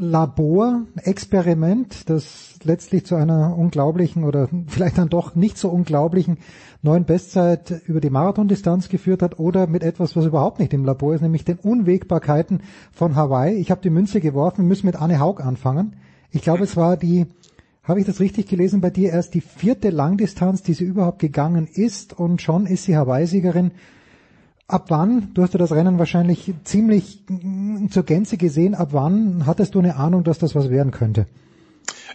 Laborexperiment, 0.00 2.10
das 2.10 2.58
letztlich 2.64 3.06
zu 3.06 3.14
einer 3.14 3.56
unglaublichen 3.56 4.24
oder 4.24 4.48
vielleicht 4.66 4.98
dann 4.98 5.10
doch 5.10 5.36
nicht 5.36 5.56
so 5.56 5.68
unglaublichen 5.68 6.38
neuen 6.82 7.04
Bestzeit 7.04 7.82
über 7.86 8.00
die 8.00 8.10
Marathondistanz 8.10 8.88
geführt 8.88 9.22
hat 9.22 9.38
oder 9.38 9.68
mit 9.68 9.84
etwas, 9.84 10.16
was 10.16 10.24
überhaupt 10.24 10.58
nicht 10.58 10.74
im 10.74 10.84
Labor 10.84 11.14
ist, 11.14 11.20
nämlich 11.20 11.44
den 11.44 11.58
Unwägbarkeiten 11.58 12.62
von 12.92 13.14
Hawaii. 13.14 13.54
Ich 13.54 13.70
habe 13.70 13.80
die 13.80 13.90
Münze 13.90 14.20
geworfen, 14.20 14.62
wir 14.62 14.68
müssen 14.68 14.86
mit 14.86 15.00
Anne 15.00 15.20
Haug 15.20 15.40
anfangen. 15.40 15.94
Ich 16.32 16.42
glaube, 16.42 16.64
es 16.64 16.76
war 16.76 16.96
die, 16.96 17.26
habe 17.84 18.00
ich 18.00 18.06
das 18.06 18.18
richtig 18.18 18.48
gelesen 18.48 18.80
bei 18.80 18.90
dir, 18.90 19.12
erst 19.12 19.34
die 19.34 19.40
vierte 19.40 19.90
Langdistanz, 19.90 20.64
die 20.64 20.74
sie 20.74 20.84
überhaupt 20.84 21.20
gegangen 21.20 21.68
ist 21.72 22.18
und 22.18 22.42
schon 22.42 22.66
ist 22.66 22.82
sie 22.82 22.96
Hawaii-Siegerin 22.96 23.70
ab 24.66 24.86
wann, 24.88 25.32
du 25.34 25.42
hast 25.42 25.52
ja 25.52 25.58
das 25.58 25.72
Rennen 25.72 25.98
wahrscheinlich 25.98 26.52
ziemlich 26.64 27.24
zur 27.90 28.02
Gänze 28.04 28.36
gesehen, 28.36 28.74
ab 28.74 28.88
wann 28.92 29.46
hattest 29.46 29.74
du 29.74 29.78
eine 29.78 29.96
Ahnung, 29.96 30.24
dass 30.24 30.38
das 30.38 30.54
was 30.54 30.70
werden 30.70 30.92
könnte? 30.92 31.26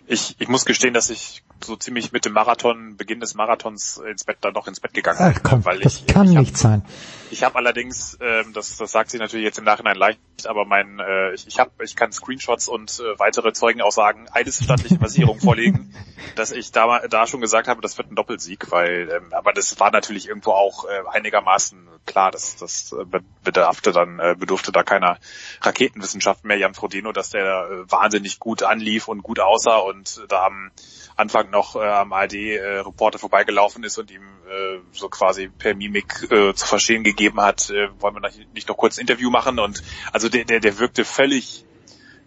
Ich, 0.07 0.35
ich 0.39 0.47
muss 0.47 0.65
gestehen, 0.65 0.93
dass 0.93 1.09
ich 1.09 1.43
so 1.63 1.75
ziemlich 1.75 2.11
mit 2.11 2.25
dem 2.25 2.33
Marathon, 2.33 2.97
Beginn 2.97 3.19
des 3.19 3.35
Marathons 3.35 3.97
ins 3.97 4.23
Bett 4.23 4.37
dann 4.41 4.53
noch 4.53 4.67
ins 4.67 4.79
Bett 4.79 4.93
gegangen 4.93 5.19
Ach, 5.21 5.43
komm, 5.43 5.65
weil 5.65 5.79
das 5.79 5.97
ich, 5.97 6.07
kann 6.07 6.27
ich 6.27 6.37
nicht 6.37 6.53
hab, 6.53 6.57
sein. 6.57 6.85
Ich 7.31 7.43
habe 7.43 7.55
allerdings, 7.55 8.17
ähm, 8.21 8.53
das, 8.53 8.77
das 8.77 8.91
sagt 8.91 9.11
sich 9.11 9.19
natürlich 9.19 9.45
jetzt 9.45 9.59
im 9.59 9.65
Nachhinein 9.65 9.95
leicht, 9.95 10.19
aber 10.45 10.65
mein, 10.65 10.99
äh, 10.99 11.33
ich, 11.33 11.47
ich 11.47 11.59
habe, 11.59 11.71
ich 11.83 11.95
kann 11.95 12.11
Screenshots 12.11 12.67
und 12.67 12.99
äh, 12.99 13.19
weitere 13.19 13.53
Zeugenaussagen 13.53 14.27
eidesstattliche 14.31 14.97
Versicherung 14.97 15.39
vorlegen, 15.39 15.93
dass 16.35 16.51
ich 16.51 16.71
da, 16.71 17.07
da 17.07 17.27
schon 17.27 17.41
gesagt 17.41 17.67
habe, 17.67 17.81
das 17.81 17.97
wird 17.97 18.11
ein 18.11 18.15
Doppelsieg, 18.15 18.71
weil, 18.71 19.09
ähm, 19.11 19.33
aber 19.33 19.53
das 19.53 19.79
war 19.79 19.91
natürlich 19.91 20.27
irgendwo 20.27 20.51
auch 20.51 20.85
äh, 20.85 21.01
einigermaßen 21.11 21.87
klar, 22.05 22.31
dass 22.31 22.55
das 22.57 22.93
äh, 22.93 23.19
bedarfte 23.43 23.91
dann 23.91 24.19
äh, 24.19 24.35
bedurfte 24.37 24.71
da 24.71 24.83
keiner 24.83 25.17
Raketenwissenschaft 25.61 26.43
mehr, 26.45 26.57
Jan 26.57 26.73
Frodeno, 26.73 27.11
dass 27.11 27.29
der 27.29 27.69
äh, 27.69 27.91
wahnsinnig 27.91 28.39
gut 28.39 28.63
anlief 28.63 29.07
und 29.07 29.21
gut 29.21 29.39
aussah 29.39 29.77
und 29.77 30.23
da 30.29 30.45
am 30.45 30.71
Anfang 31.19 31.49
noch 31.49 31.75
äh, 31.75 31.79
am 31.79 32.13
ARD-Reporter 32.13 33.17
äh, 33.17 33.19
vorbeigelaufen 33.19 33.83
ist 33.83 33.97
und 33.97 34.09
ihm 34.09 34.23
äh, 34.49 34.79
so 34.91 35.09
quasi 35.09 35.49
per 35.49 35.75
Mimik 35.75 36.31
äh, 36.31 36.53
zu 36.53 36.65
verstehen 36.65 37.03
gegeben 37.03 37.41
hat, 37.41 37.69
äh, 37.69 37.89
wollen 37.99 38.15
wir 38.15 38.31
nicht 38.53 38.69
noch 38.69 38.77
kurz 38.77 38.97
ein 38.97 39.01
Interview 39.01 39.29
machen? 39.29 39.59
Und 39.59 39.83
also 40.13 40.29
der, 40.29 40.45
der, 40.45 40.59
der 40.59 40.79
wirkte 40.79 41.03
völlig 41.03 41.65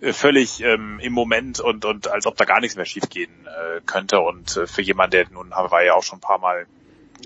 äh, 0.00 0.12
völlig 0.12 0.60
ähm, 0.62 1.00
im 1.00 1.12
Moment 1.12 1.58
und 1.60 1.84
und 1.84 2.08
als 2.08 2.26
ob 2.26 2.36
da 2.36 2.44
gar 2.44 2.60
nichts 2.60 2.76
mehr 2.76 2.84
schiefgehen 2.84 3.32
äh, 3.46 3.80
könnte. 3.86 4.20
Und 4.20 4.56
äh, 4.56 4.66
für 4.66 4.82
jemanden, 4.82 5.12
der 5.12 5.30
nun 5.30 5.54
haben 5.54 5.70
wir 5.70 5.84
ja 5.84 5.94
auch 5.94 6.02
schon 6.02 6.18
ein 6.18 6.22
paar 6.22 6.38
Mal 6.38 6.66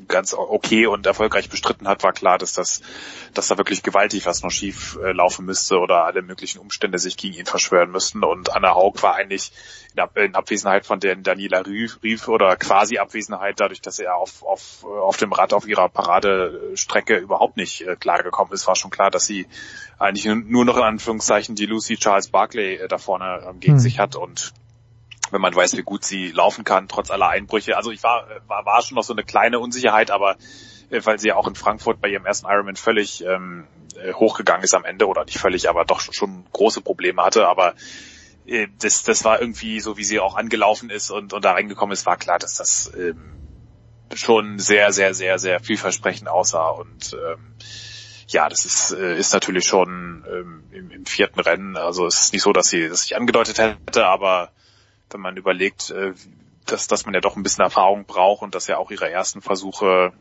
ganz 0.08 0.34
okay 0.34 0.86
und 0.86 1.06
erfolgreich 1.06 1.48
bestritten 1.48 1.88
hat, 1.88 2.02
war 2.02 2.12
klar, 2.12 2.38
dass 2.38 2.52
das, 2.52 2.80
dass 3.34 3.48
da 3.48 3.58
wirklich 3.58 3.82
gewaltig 3.82 4.26
was 4.26 4.42
noch 4.42 4.50
schief 4.50 4.98
äh, 5.02 5.12
laufen 5.12 5.44
müsste 5.44 5.78
oder 5.78 6.04
alle 6.04 6.22
möglichen 6.22 6.58
Umstände 6.58 6.98
sich 6.98 7.16
gegen 7.16 7.34
ihn 7.34 7.46
verschwören 7.46 7.90
müssten. 7.90 8.24
Und 8.24 8.54
Anna 8.54 8.74
Haug 8.74 9.02
war 9.02 9.14
eigentlich 9.14 9.52
in, 9.94 10.00
Ab 10.00 10.16
in 10.16 10.34
Abwesenheit 10.34 10.86
von 10.86 11.00
der 11.00 11.16
Daniela 11.16 11.64
Rief, 11.66 12.28
oder 12.28 12.56
quasi 12.56 12.98
Abwesenheit, 12.98 13.58
dadurch, 13.58 13.80
dass 13.80 13.98
er 13.98 14.16
auf, 14.16 14.42
auf, 14.42 14.84
auf 14.84 15.16
dem 15.16 15.32
Rad 15.32 15.52
auf 15.52 15.66
ihrer 15.66 15.88
Paradestrecke 15.88 17.16
überhaupt 17.16 17.56
nicht 17.56 17.86
äh, 17.86 17.96
klargekommen 17.96 18.52
ist, 18.52 18.66
war 18.66 18.76
schon 18.76 18.90
klar, 18.90 19.10
dass 19.10 19.26
sie 19.26 19.46
eigentlich 19.98 20.26
nur 20.26 20.64
noch 20.64 20.76
in 20.76 20.82
Anführungszeichen 20.82 21.54
die 21.54 21.66
Lucy 21.66 21.96
Charles 21.96 22.28
Barkley 22.28 22.74
äh, 22.74 22.88
da 22.88 22.98
vorne 22.98 23.42
äh, 23.46 23.58
gegen 23.58 23.74
mhm. 23.74 23.80
sich 23.80 23.98
hat 23.98 24.16
und 24.16 24.52
wenn 25.32 25.40
man 25.40 25.54
weiß, 25.54 25.76
wie 25.76 25.82
gut 25.82 26.04
sie 26.04 26.30
laufen 26.30 26.64
kann, 26.64 26.88
trotz 26.88 27.10
aller 27.10 27.28
Einbrüche. 27.28 27.76
Also 27.76 27.90
ich 27.90 28.02
war, 28.02 28.26
war, 28.46 28.64
war 28.64 28.82
schon 28.82 28.96
noch 28.96 29.04
so 29.04 29.12
eine 29.12 29.24
kleine 29.24 29.58
Unsicherheit, 29.58 30.10
aber 30.10 30.36
äh, 30.90 31.00
weil 31.04 31.18
sie 31.18 31.28
ja 31.28 31.36
auch 31.36 31.46
in 31.46 31.54
Frankfurt 31.54 32.00
bei 32.00 32.08
ihrem 32.08 32.26
ersten 32.26 32.46
Ironman 32.46 32.76
völlig 32.76 33.24
ähm, 33.24 33.66
äh, 33.96 34.12
hochgegangen 34.12 34.64
ist 34.64 34.74
am 34.74 34.84
Ende 34.84 35.06
oder 35.06 35.24
nicht 35.24 35.38
völlig, 35.38 35.68
aber 35.68 35.84
doch 35.84 36.00
schon, 36.00 36.44
große 36.52 36.80
Probleme 36.80 37.22
hatte. 37.22 37.48
Aber 37.48 37.74
äh, 38.46 38.68
das, 38.80 39.02
das 39.02 39.24
war 39.24 39.40
irgendwie 39.40 39.80
so, 39.80 39.96
wie 39.96 40.04
sie 40.04 40.20
auch 40.20 40.36
angelaufen 40.36 40.90
ist 40.90 41.10
und, 41.10 41.32
und 41.32 41.44
da 41.44 41.52
reingekommen 41.52 41.92
ist, 41.92 42.06
war 42.06 42.16
klar, 42.16 42.38
dass 42.38 42.56
das 42.56 42.92
ähm, 42.96 43.32
schon 44.14 44.58
sehr, 44.58 44.92
sehr, 44.92 45.14
sehr, 45.14 45.38
sehr 45.38 45.60
vielversprechend 45.60 46.28
aussah 46.28 46.68
und 46.68 47.14
ähm, 47.14 47.54
ja, 48.28 48.48
das 48.48 48.64
ist, 48.64 48.92
äh, 48.92 49.16
ist 49.16 49.32
natürlich 49.32 49.66
schon 49.66 50.24
ähm, 50.28 50.64
im, 50.72 50.90
im 50.90 51.06
vierten 51.06 51.40
Rennen. 51.40 51.76
Also 51.76 52.06
es 52.06 52.22
ist 52.22 52.32
nicht 52.32 52.42
so, 52.42 52.52
dass 52.52 52.68
sie 52.68 52.88
das 52.88 53.02
sich 53.02 53.16
angedeutet 53.16 53.58
hätte, 53.58 54.06
aber 54.06 54.50
wenn 55.10 55.20
man 55.20 55.36
überlegt, 55.36 55.90
äh, 55.90 56.12
dass, 56.66 56.88
dass 56.88 57.06
man 57.06 57.14
ja 57.14 57.20
doch 57.20 57.36
ein 57.36 57.42
bisschen 57.42 57.64
Erfahrung 57.64 58.04
braucht 58.06 58.42
und 58.42 58.54
dass 58.54 58.66
ja 58.66 58.78
auch 58.78 58.90
ihre 58.90 59.10
ersten 59.10 59.40
Versuche 59.40 60.12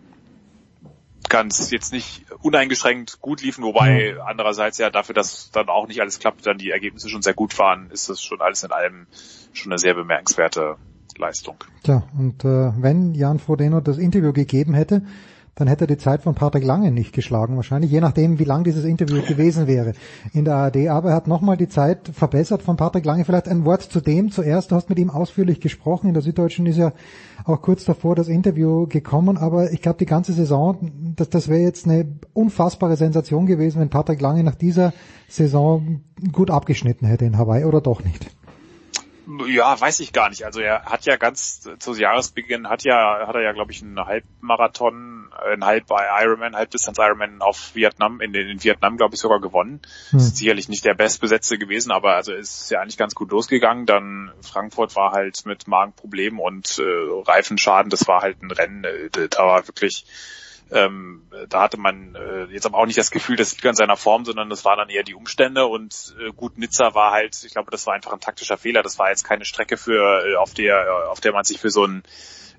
ganz 1.28 1.72
jetzt 1.72 1.92
nicht 1.92 2.24
uneingeschränkt 2.42 3.20
gut 3.20 3.42
liefen, 3.42 3.64
wobei 3.64 4.16
andererseits 4.24 4.78
ja 4.78 4.90
dafür, 4.90 5.16
dass 5.16 5.50
dann 5.52 5.70
auch 5.70 5.88
nicht 5.88 6.00
alles 6.02 6.20
klappt, 6.20 6.46
dann 6.46 6.58
die 6.58 6.70
Ergebnisse 6.70 7.10
schon 7.10 7.24
sehr 7.24 7.34
gut 7.34 7.58
waren, 7.58 7.90
ist 7.90 8.10
das 8.10 8.22
schon 8.22 8.42
alles 8.42 8.64
in 8.64 8.72
allem 8.72 9.08
schon 9.54 9.72
eine 9.72 9.80
sehr 9.80 9.96
bemerkenswerte 9.96 10.78
Leistung. 11.18 11.58
Tja, 11.84 12.04
und 12.18 12.44
äh, 12.44 12.72
wenn 12.78 13.14
Jan 13.14 13.40
Frodeno 13.40 13.80
das 13.80 13.98
Interview 13.98 14.34
gegeben 14.34 14.74
hätte, 14.74 15.04
dann 15.56 15.70
hätte 15.70 15.86
er 15.86 15.88
die 15.88 15.98
Zeit 15.98 16.22
von 16.22 16.36
Patrick 16.36 16.66
Lange 16.66 16.92
nicht 16.92 17.14
geschlagen, 17.14 17.56
wahrscheinlich, 17.56 17.90
je 17.90 18.02
nachdem, 18.02 18.40
wie 18.40 18.44
lang 18.44 18.66
dieses 18.66 18.84
Interview 18.84 19.22
gewesen 19.22 19.68
wäre 19.68 19.94
in 20.34 20.44
der 20.44 20.56
ARD. 20.56 20.90
Aber 20.90 21.10
er 21.10 21.16
hat 21.16 21.28
nochmal 21.28 21.56
die 21.56 21.70
Zeit 21.70 22.10
verbessert 22.14 22.62
von 22.62 22.76
Patrick 22.76 23.06
Lange. 23.06 23.24
Vielleicht 23.24 23.48
ein 23.48 23.64
Wort 23.64 23.82
zu 23.82 24.02
dem 24.02 24.32
zuerst. 24.32 24.72
Du 24.72 24.76
hast 24.76 24.90
mit 24.90 25.00
ihm 25.00 25.10
ausführlich 25.10 25.62
gesprochen. 25.62 26.08
In 26.08 26.14
der 26.14 26.24
Süddeutschen 26.24 26.66
ist 26.66 26.78
ja 26.78 26.92
auch 27.46 27.62
kurz 27.62 27.86
davor 27.86 28.16
das 28.16 28.28
Interview 28.28 28.86
gekommen. 28.88 29.38
Aber 29.38 29.72
ich 29.72 29.82
glaube, 29.82 29.98
die 29.98 30.06
ganze 30.06 30.34
Saison, 30.34 30.92
das, 31.16 31.30
das 31.30 31.48
wäre 31.48 31.62
jetzt 31.62 31.86
eine 31.86 32.06
unfassbare 32.34 32.98
Sensation 32.98 33.46
gewesen, 33.46 33.80
wenn 33.80 33.90
Patrick 33.90 34.20
Lange 34.20 34.44
nach 34.44 34.56
dieser 34.56 34.92
Saison 35.30 36.02
gut 36.34 36.52
abgeschnitten 36.52 37.08
hätte 37.08 37.24
in 37.24 37.38
Hawaii 37.38 37.64
oder 37.64 37.80
doch 37.80 38.04
nicht. 38.04 38.30
Ja, 39.48 39.80
weiß 39.80 40.00
ich 40.02 40.14
gar 40.14 40.30
nicht. 40.30 40.44
Also 40.44 40.60
er 40.60 40.86
hat 40.86 41.06
ja 41.06 41.16
ganz 41.18 41.68
zu 41.80 41.94
Jahresbeginn 41.94 42.70
hat 42.70 42.84
ja 42.84 43.28
hat 43.28 43.36
er 43.36 43.42
ja 43.42 43.52
glaube 43.54 43.72
ich 43.72 43.82
einen 43.82 44.00
Halbmarathon, 44.00 45.30
einen 45.52 45.66
halb 45.66 45.88
bei 45.88 46.08
Ironman, 46.24 46.56
Halbdistanz 46.56 46.98
Ironman 46.98 47.42
auf 47.42 47.76
Vietnam 47.76 48.22
in, 48.22 48.34
in 48.34 48.64
Vietnam 48.64 48.98
glaube 48.98 49.16
ich 49.16 49.22
sogar 49.22 49.42
gewonnen. 49.42 49.82
Hm. 50.10 50.20
Ist 50.20 50.38
sicherlich 50.38 50.70
nicht 50.70 50.86
der 50.86 50.94
bestbesetzte 50.94 51.58
gewesen, 51.58 51.92
aber 51.92 52.16
also 52.16 52.34
ist 52.34 52.70
ja 52.70 52.82
eigentlich 52.82 52.98
ganz 52.98 53.16
gut 53.16 53.32
losgegangen. 53.32 53.86
Dann 53.86 54.32
Frankfurt 54.42 54.96
war 54.96 55.12
halt 55.12 55.46
mit 55.46 55.68
Magenproblemen 55.68 56.40
und 56.40 56.80
äh, 56.80 56.84
Reifenschaden. 56.84 57.90
Das 57.90 58.08
war 58.08 58.22
halt 58.22 58.42
ein 58.42 58.52
Rennen, 58.52 58.84
äh, 58.84 59.10
da 59.30 59.46
war 59.46 59.68
wirklich 59.68 60.06
ähm, 60.72 61.22
da 61.50 61.62
hatte 61.62 61.78
man 61.78 62.16
äh, 62.16 62.46
jetzt 62.46 62.66
aber 62.66 62.78
auch 62.78 62.86
nicht 62.86 62.98
das 62.98 63.12
Gefühl, 63.12 63.36
das 63.36 63.52
liegt 63.54 63.66
an 63.66 63.76
seiner 63.76 63.98
Form, 63.98 64.26
sondern 64.26 64.50
das 64.50 64.66
waren 64.66 64.78
dann 64.78 64.90
eher 64.90 65.04
die 65.04 65.14
Umstände 65.14 65.66
und 65.66 66.16
äh, 66.20 66.32
gut 66.32 66.58
Nizza 66.58 66.96
war 66.96 67.12
halt, 67.12 67.44
ich 67.44 67.52
glaube, 67.52 67.72
das 67.72 67.86
war 67.86 67.94
einfach 67.94 68.14
ein 68.14 68.20
taktischer 68.20 68.58
Fehler. 68.58 68.82
Das 68.82 68.98
war 68.98 69.10
jetzt 69.10 69.24
keine 69.24 69.46
Strecke 69.46 69.78
für, 69.78 70.26
äh, 70.26 70.36
auf 70.36 70.54
der, 70.54 70.86
äh, 70.86 71.10
auf 71.10 71.20
der 71.20 71.34
man 71.34 71.44
sich 71.44 71.60
für 71.60 71.70
so 71.70 71.84
einen 71.84 72.04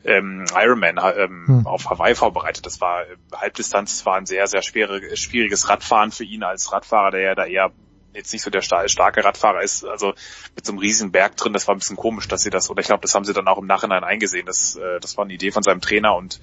ähm, 0.04 0.44
Ironman 0.54 1.00
ähm, 1.16 1.44
hm. 1.46 1.66
auf 1.66 1.90
Hawaii 1.90 2.14
vorbereitet. 2.14 2.64
Das 2.64 2.80
war 2.80 3.02
äh, 3.02 3.16
Halbdistanz, 3.34 3.98
das 3.98 4.06
war 4.06 4.16
ein 4.16 4.26
sehr, 4.26 4.46
sehr 4.46 4.62
schwere, 4.62 5.16
schwieriges 5.16 5.68
Radfahren 5.68 6.12
für 6.12 6.24
ihn 6.24 6.44
als 6.44 6.72
Radfahrer, 6.72 7.10
der 7.10 7.20
ja 7.20 7.34
da 7.34 7.44
eher 7.44 7.72
jetzt 8.14 8.32
nicht 8.32 8.42
so 8.42 8.50
der 8.50 8.62
starke 8.62 9.24
Radfahrer 9.24 9.62
ist, 9.62 9.84
also 9.84 10.14
mit 10.54 10.64
so 10.64 10.72
einem 10.72 10.78
riesen 10.78 11.12
Berg 11.12 11.36
drin, 11.36 11.52
das 11.52 11.68
war 11.68 11.74
ein 11.74 11.78
bisschen 11.78 11.96
komisch, 11.96 12.26
dass 12.28 12.42
sie 12.42 12.50
das, 12.50 12.70
oder 12.70 12.80
ich 12.80 12.86
glaube, 12.86 13.02
das 13.02 13.14
haben 13.14 13.24
sie 13.24 13.34
dann 13.34 13.46
auch 13.46 13.58
im 13.58 13.66
Nachhinein 13.66 14.04
eingesehen, 14.04 14.46
das, 14.46 14.76
äh, 14.76 15.00
das 15.00 15.18
war 15.18 15.24
eine 15.24 15.34
Idee 15.34 15.50
von 15.50 15.62
seinem 15.62 15.82
Trainer 15.82 16.16
und 16.16 16.40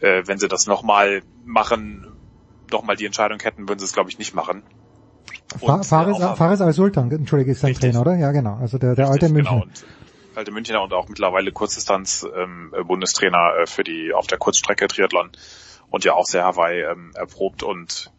äh, 0.00 0.22
wenn 0.26 0.38
sie 0.38 0.48
das 0.48 0.66
nochmal 0.66 1.22
machen, 1.44 2.06
nochmal 2.70 2.96
die 2.96 3.06
Entscheidung 3.06 3.40
hätten, 3.40 3.68
würden 3.68 3.78
sie 3.78 3.84
es 3.84 3.92
glaube 3.92 4.10
ich 4.10 4.18
nicht 4.18 4.34
machen. 4.34 4.62
Und, 5.60 5.84
Faris, 5.84 6.18
äh, 6.18 6.34
Faris 6.34 6.60
Al-Sultan, 6.60 7.10
entschuldige, 7.10 7.52
ist 7.52 7.60
sein 7.60 7.68
richtig. 7.68 7.92
Trainer, 7.92 8.00
oder? 8.02 8.16
Ja, 8.16 8.32
genau. 8.32 8.56
Also 8.56 8.78
der, 8.78 8.94
der 8.94 9.08
alte 9.08 9.28
Münchner. 9.28 9.50
Genau. 9.50 9.62
Und, 9.64 9.84
alte 10.36 10.50
Münchner 10.50 10.82
und 10.82 10.92
auch 10.92 11.08
mittlerweile 11.08 11.50
Kurzdistanz 11.50 12.26
ähm, 12.36 12.72
Bundestrainer 12.86 13.62
äh, 13.62 13.66
für 13.66 13.84
die 13.84 14.12
auf 14.12 14.26
der 14.26 14.38
Kurzstrecke 14.38 14.86
Triathlon 14.86 15.30
und 15.90 16.04
ja 16.04 16.14
auch 16.14 16.26
sehr 16.26 16.44
Hawaii 16.44 16.82
ähm, 16.82 17.12
erprobt 17.14 17.62
und 17.62 18.12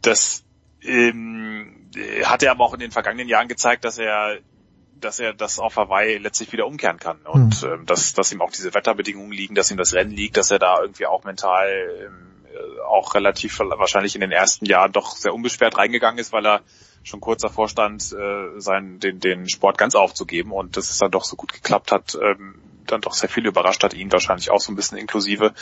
das 0.00 0.44
ähm, 0.82 1.90
hat 2.24 2.42
er 2.42 2.52
aber 2.52 2.64
auch 2.64 2.74
in 2.74 2.80
den 2.80 2.92
vergangenen 2.92 3.28
Jahren 3.28 3.48
gezeigt, 3.48 3.84
dass 3.84 3.98
er 3.98 4.38
dass 5.00 5.18
er 5.18 5.34
das 5.34 5.58
auf 5.58 5.76
Hawaii 5.76 6.18
letztlich 6.18 6.52
wieder 6.52 6.66
umkehren 6.66 6.98
kann 6.98 7.18
und 7.24 7.62
mhm. 7.62 7.68
ähm, 7.68 7.86
dass, 7.86 8.12
dass 8.14 8.32
ihm 8.32 8.40
auch 8.40 8.50
diese 8.50 8.74
Wetterbedingungen 8.74 9.32
liegen, 9.32 9.54
dass 9.54 9.70
ihm 9.70 9.76
das 9.76 9.94
Rennen 9.94 10.12
liegt, 10.12 10.36
dass 10.36 10.50
er 10.50 10.58
da 10.58 10.80
irgendwie 10.80 11.06
auch 11.06 11.24
mental 11.24 11.68
ähm, 12.06 12.28
auch 12.86 13.14
relativ 13.14 13.58
wahrscheinlich 13.58 14.14
in 14.14 14.20
den 14.20 14.32
ersten 14.32 14.64
Jahren 14.64 14.92
doch 14.92 15.16
sehr 15.16 15.34
unbeschwert 15.34 15.76
reingegangen 15.76 16.18
ist, 16.18 16.32
weil 16.32 16.46
er 16.46 16.62
schon 17.02 17.20
kurz 17.20 17.42
davor 17.42 17.68
stand, 17.68 18.12
äh, 18.12 18.60
sein, 18.60 18.98
den, 18.98 19.20
den 19.20 19.48
Sport 19.48 19.78
ganz 19.78 19.94
aufzugeben 19.94 20.52
und 20.52 20.76
dass 20.76 20.90
es 20.90 20.98
dann 20.98 21.10
doch 21.10 21.24
so 21.24 21.36
gut 21.36 21.52
geklappt 21.52 21.92
hat, 21.92 22.18
ähm, 22.20 22.60
dann 22.86 23.00
doch 23.00 23.12
sehr 23.12 23.28
viel 23.28 23.46
überrascht 23.46 23.84
hat, 23.84 23.94
ihn 23.94 24.10
wahrscheinlich 24.12 24.50
auch 24.50 24.60
so 24.60 24.72
ein 24.72 24.76
bisschen 24.76 24.98
inklusive. 24.98 25.52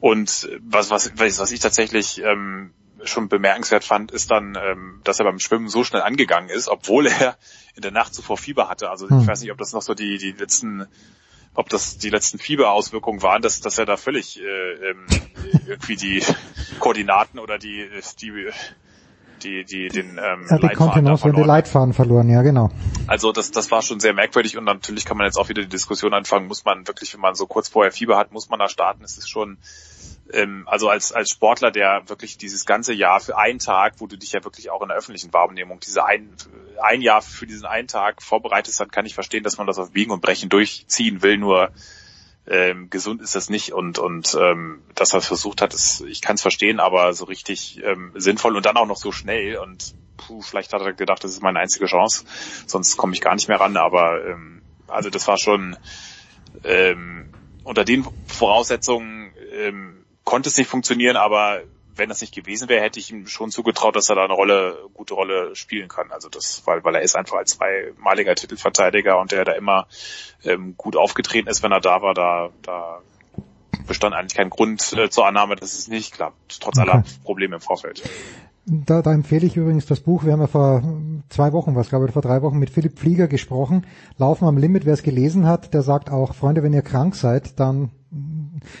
Und 0.00 0.48
was, 0.62 0.90
was, 0.90 1.12
was 1.18 1.52
ich 1.52 1.60
tatsächlich 1.60 2.22
ähm, 2.22 2.72
schon 3.04 3.28
bemerkenswert 3.28 3.84
fand, 3.84 4.10
ist 4.10 4.30
dann, 4.30 4.56
ähm, 4.60 5.00
dass 5.04 5.18
er 5.18 5.24
beim 5.24 5.38
Schwimmen 5.38 5.68
so 5.68 5.84
schnell 5.84 6.02
angegangen 6.02 6.48
ist, 6.48 6.68
obwohl 6.68 7.06
er 7.20 7.36
in 7.74 7.82
der 7.82 7.92
Nacht 7.92 8.14
zuvor 8.14 8.36
Fieber 8.36 8.68
hatte. 8.68 8.90
Also 8.90 9.08
hm. 9.08 9.20
ich 9.20 9.26
weiß 9.26 9.40
nicht, 9.40 9.52
ob 9.52 9.58
das 9.58 9.72
noch 9.72 9.82
so 9.82 9.94
die, 9.94 10.18
die 10.18 10.32
letzten, 10.32 10.86
ob 11.54 11.68
das 11.68 11.98
die 11.98 12.10
letzten 12.10 12.38
Fieberauswirkungen 12.38 13.22
waren, 13.22 13.42
dass, 13.42 13.60
dass 13.60 13.78
er 13.78 13.86
da 13.86 13.96
völlig 13.96 14.40
äh, 14.40 14.90
ähm, 14.90 15.06
irgendwie 15.66 15.96
die 15.96 16.22
Koordinaten 16.80 17.38
oder 17.38 17.58
die, 17.58 17.88
die 18.20 18.50
die, 19.42 19.64
die, 19.64 19.88
den 19.88 20.18
ähm, 20.22 20.46
ja, 20.48 20.58
die 20.58 20.76
und 20.76 21.36
die 21.36 21.42
Leitfaden 21.42 21.92
verloren, 21.92 22.28
ja 22.30 22.42
genau. 22.42 22.70
Also 23.06 23.32
das, 23.32 23.50
das 23.50 23.70
war 23.70 23.82
schon 23.82 24.00
sehr 24.00 24.14
merkwürdig 24.14 24.56
und 24.56 24.64
natürlich 24.64 25.04
kann 25.04 25.16
man 25.16 25.26
jetzt 25.26 25.36
auch 25.36 25.48
wieder 25.48 25.62
die 25.62 25.68
Diskussion 25.68 26.14
anfangen, 26.14 26.46
muss 26.46 26.64
man 26.64 26.86
wirklich, 26.86 27.12
wenn 27.14 27.20
man 27.20 27.34
so 27.34 27.46
kurz 27.46 27.68
vorher 27.68 27.92
Fieber 27.92 28.16
hat, 28.16 28.32
muss 28.32 28.48
man 28.48 28.58
da 28.58 28.68
starten? 28.68 29.04
Es 29.04 29.18
ist 29.18 29.28
schon 29.28 29.58
ähm, 30.32 30.66
also 30.66 30.88
als, 30.88 31.12
als 31.12 31.30
Sportler, 31.30 31.70
der 31.70 32.08
wirklich 32.08 32.38
dieses 32.38 32.64
ganze 32.64 32.92
Jahr 32.92 33.20
für 33.20 33.36
einen 33.36 33.58
Tag, 33.58 33.94
wo 33.98 34.06
du 34.06 34.16
dich 34.16 34.32
ja 34.32 34.42
wirklich 34.44 34.70
auch 34.70 34.82
in 34.82 34.88
der 34.88 34.96
öffentlichen 34.96 35.32
Wahrnehmung 35.32 35.80
diese 35.80 36.04
ein, 36.04 36.34
ein 36.82 37.02
Jahr 37.02 37.22
für 37.22 37.46
diesen 37.46 37.66
einen 37.66 37.88
Tag 37.88 38.22
vorbereitest, 38.22 38.80
dann 38.80 38.90
kann 38.90 39.06
ich 39.06 39.14
verstehen, 39.14 39.44
dass 39.44 39.58
man 39.58 39.66
das 39.66 39.78
auf 39.78 39.92
Biegen 39.92 40.12
und 40.12 40.22
Brechen 40.22 40.48
durchziehen 40.48 41.22
will, 41.22 41.38
nur 41.38 41.70
ähm, 42.46 42.90
gesund 42.90 43.22
ist 43.22 43.34
das 43.34 43.50
nicht. 43.50 43.72
Und 43.72 43.98
und 43.98 44.36
ähm, 44.40 44.82
dass 44.94 45.12
er 45.12 45.18
es 45.18 45.26
versucht 45.26 45.60
hat, 45.60 45.74
ist, 45.74 46.02
ich 46.02 46.20
kann 46.20 46.36
es 46.36 46.42
verstehen, 46.42 46.80
aber 46.80 47.12
so 47.12 47.24
richtig 47.24 47.82
ähm, 47.82 48.12
sinnvoll 48.14 48.56
und 48.56 48.66
dann 48.66 48.76
auch 48.76 48.86
noch 48.86 48.96
so 48.96 49.12
schnell. 49.12 49.58
Und 49.58 49.94
puh, 50.16 50.40
vielleicht 50.40 50.72
hat 50.72 50.82
er 50.82 50.92
gedacht, 50.92 51.24
das 51.24 51.32
ist 51.32 51.42
meine 51.42 51.60
einzige 51.60 51.86
Chance, 51.86 52.24
sonst 52.66 52.96
komme 52.96 53.14
ich 53.14 53.20
gar 53.20 53.34
nicht 53.34 53.48
mehr 53.48 53.60
ran, 53.60 53.76
aber 53.76 54.24
ähm, 54.26 54.62
also 54.88 55.10
das 55.10 55.26
war 55.26 55.38
schon 55.38 55.76
ähm, 56.62 57.32
unter 57.64 57.84
den 57.84 58.06
Voraussetzungen 58.26 59.32
ähm, 59.52 60.03
konnte 60.24 60.48
es 60.48 60.56
nicht 60.56 60.68
funktionieren, 60.68 61.16
aber 61.16 61.62
wenn 61.96 62.08
das 62.08 62.20
nicht 62.20 62.34
gewesen 62.34 62.68
wäre, 62.68 62.82
hätte 62.82 62.98
ich 62.98 63.10
ihm 63.10 63.26
schon 63.26 63.50
zugetraut, 63.50 63.94
dass 63.96 64.08
er 64.08 64.16
da 64.16 64.24
eine 64.24 64.34
Rolle, 64.34 64.88
gute 64.94 65.14
Rolle 65.14 65.54
spielen 65.54 65.88
kann. 65.88 66.10
Also 66.10 66.28
das, 66.28 66.62
weil, 66.64 66.82
weil 66.82 66.96
er 66.96 67.02
ist 67.02 67.14
einfach 67.14 67.36
als 67.36 67.52
zweimaliger 67.52 68.34
Titelverteidiger 68.34 69.20
und 69.20 69.32
der 69.32 69.44
da 69.44 69.52
immer 69.52 69.86
ähm, 70.44 70.74
gut 70.76 70.96
aufgetreten 70.96 71.48
ist, 71.48 71.62
wenn 71.62 71.72
er 71.72 71.80
da 71.80 72.02
war, 72.02 72.14
da, 72.14 72.50
da 72.62 73.00
bestand 73.86 74.14
eigentlich 74.14 74.34
kein 74.34 74.50
Grund 74.50 74.92
äh, 74.94 75.08
zur 75.10 75.26
Annahme, 75.26 75.56
dass 75.56 75.74
es 75.74 75.88
nicht 75.88 76.14
klappt, 76.14 76.60
trotz 76.60 76.78
okay. 76.78 76.90
aller 76.90 77.04
Probleme 77.22 77.56
im 77.56 77.60
Vorfeld. 77.60 78.02
Da, 78.66 79.02
da 79.02 79.12
empfehle 79.12 79.46
ich 79.46 79.56
übrigens 79.56 79.84
das 79.84 80.00
Buch. 80.00 80.24
Wir 80.24 80.32
haben 80.32 80.40
ja 80.40 80.46
vor 80.46 80.82
zwei 81.28 81.52
Wochen, 81.52 81.76
was 81.76 81.90
glaube 81.90 82.06
ich, 82.06 82.12
vor 82.12 82.22
drei 82.22 82.40
Wochen 82.40 82.58
mit 82.58 82.70
Philipp 82.70 82.98
Flieger 82.98 83.28
gesprochen. 83.28 83.86
Laufen 84.16 84.46
am 84.48 84.56
Limit, 84.56 84.86
wer 84.86 84.94
es 84.94 85.02
gelesen 85.02 85.46
hat, 85.46 85.74
der 85.74 85.82
sagt 85.82 86.10
auch, 86.10 86.34
Freunde, 86.34 86.62
wenn 86.62 86.72
ihr 86.72 86.80
krank 86.80 87.14
seid, 87.14 87.60
dann 87.60 87.90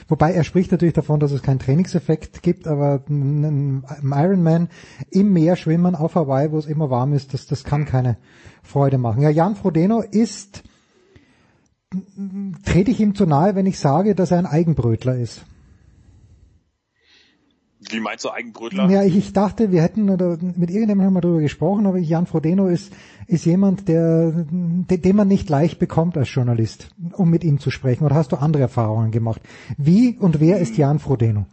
Wobei 0.08 0.32
er 0.32 0.44
spricht 0.44 0.72
natürlich 0.72 0.94
davon, 0.94 1.20
dass 1.20 1.32
es 1.32 1.42
keinen 1.42 1.58
Trainingseffekt 1.58 2.42
gibt, 2.42 2.66
aber 2.66 3.02
ein 3.08 3.84
Ironman 4.02 4.68
im 5.10 5.32
Meer 5.32 5.56
schwimmen 5.56 5.94
auf 5.94 6.14
Hawaii, 6.14 6.52
wo 6.52 6.58
es 6.58 6.66
immer 6.66 6.90
warm 6.90 7.12
ist, 7.12 7.34
das, 7.34 7.46
das 7.46 7.64
kann 7.64 7.84
keine 7.84 8.16
Freude 8.62 8.98
machen. 8.98 9.22
Ja, 9.22 9.30
Jan 9.30 9.56
Frodeno 9.56 10.00
ist, 10.00 10.62
trete 12.64 12.90
ich 12.90 13.00
ihm 13.00 13.14
zu 13.14 13.26
nahe, 13.26 13.54
wenn 13.54 13.66
ich 13.66 13.78
sage, 13.78 14.14
dass 14.14 14.30
er 14.30 14.38
ein 14.38 14.46
Eigenbrötler 14.46 15.16
ist. 15.16 15.44
Wie 17.90 18.00
meinst 18.00 18.24
du 18.24 18.30
Eigenbrötler? 18.30 18.88
Ja, 18.88 19.02
ich, 19.02 19.16
ich 19.16 19.32
dachte, 19.32 19.70
wir 19.72 19.82
hätten 19.82 20.10
oder 20.10 20.38
mit 20.40 20.70
irgendjemandem 20.70 21.14
mal 21.14 21.20
drüber 21.20 21.40
gesprochen, 21.40 21.86
aber 21.86 21.98
Jan 21.98 22.26
Frodeno 22.26 22.68
ist, 22.68 22.92
ist 23.26 23.44
jemand, 23.44 23.88
der, 23.88 24.30
den, 24.32 24.86
den 24.88 25.16
man 25.16 25.28
nicht 25.28 25.48
leicht 25.48 25.78
bekommt 25.78 26.16
als 26.16 26.32
Journalist, 26.32 26.90
um 27.12 27.30
mit 27.30 27.44
ihm 27.44 27.58
zu 27.60 27.70
sprechen. 27.70 28.04
Oder 28.04 28.14
hast 28.14 28.32
du 28.32 28.36
andere 28.36 28.62
Erfahrungen 28.62 29.10
gemacht? 29.10 29.40
Wie 29.76 30.16
und 30.18 30.40
wer 30.40 30.58
ist 30.58 30.76
Jan 30.76 30.98
Frodeno? 30.98 31.46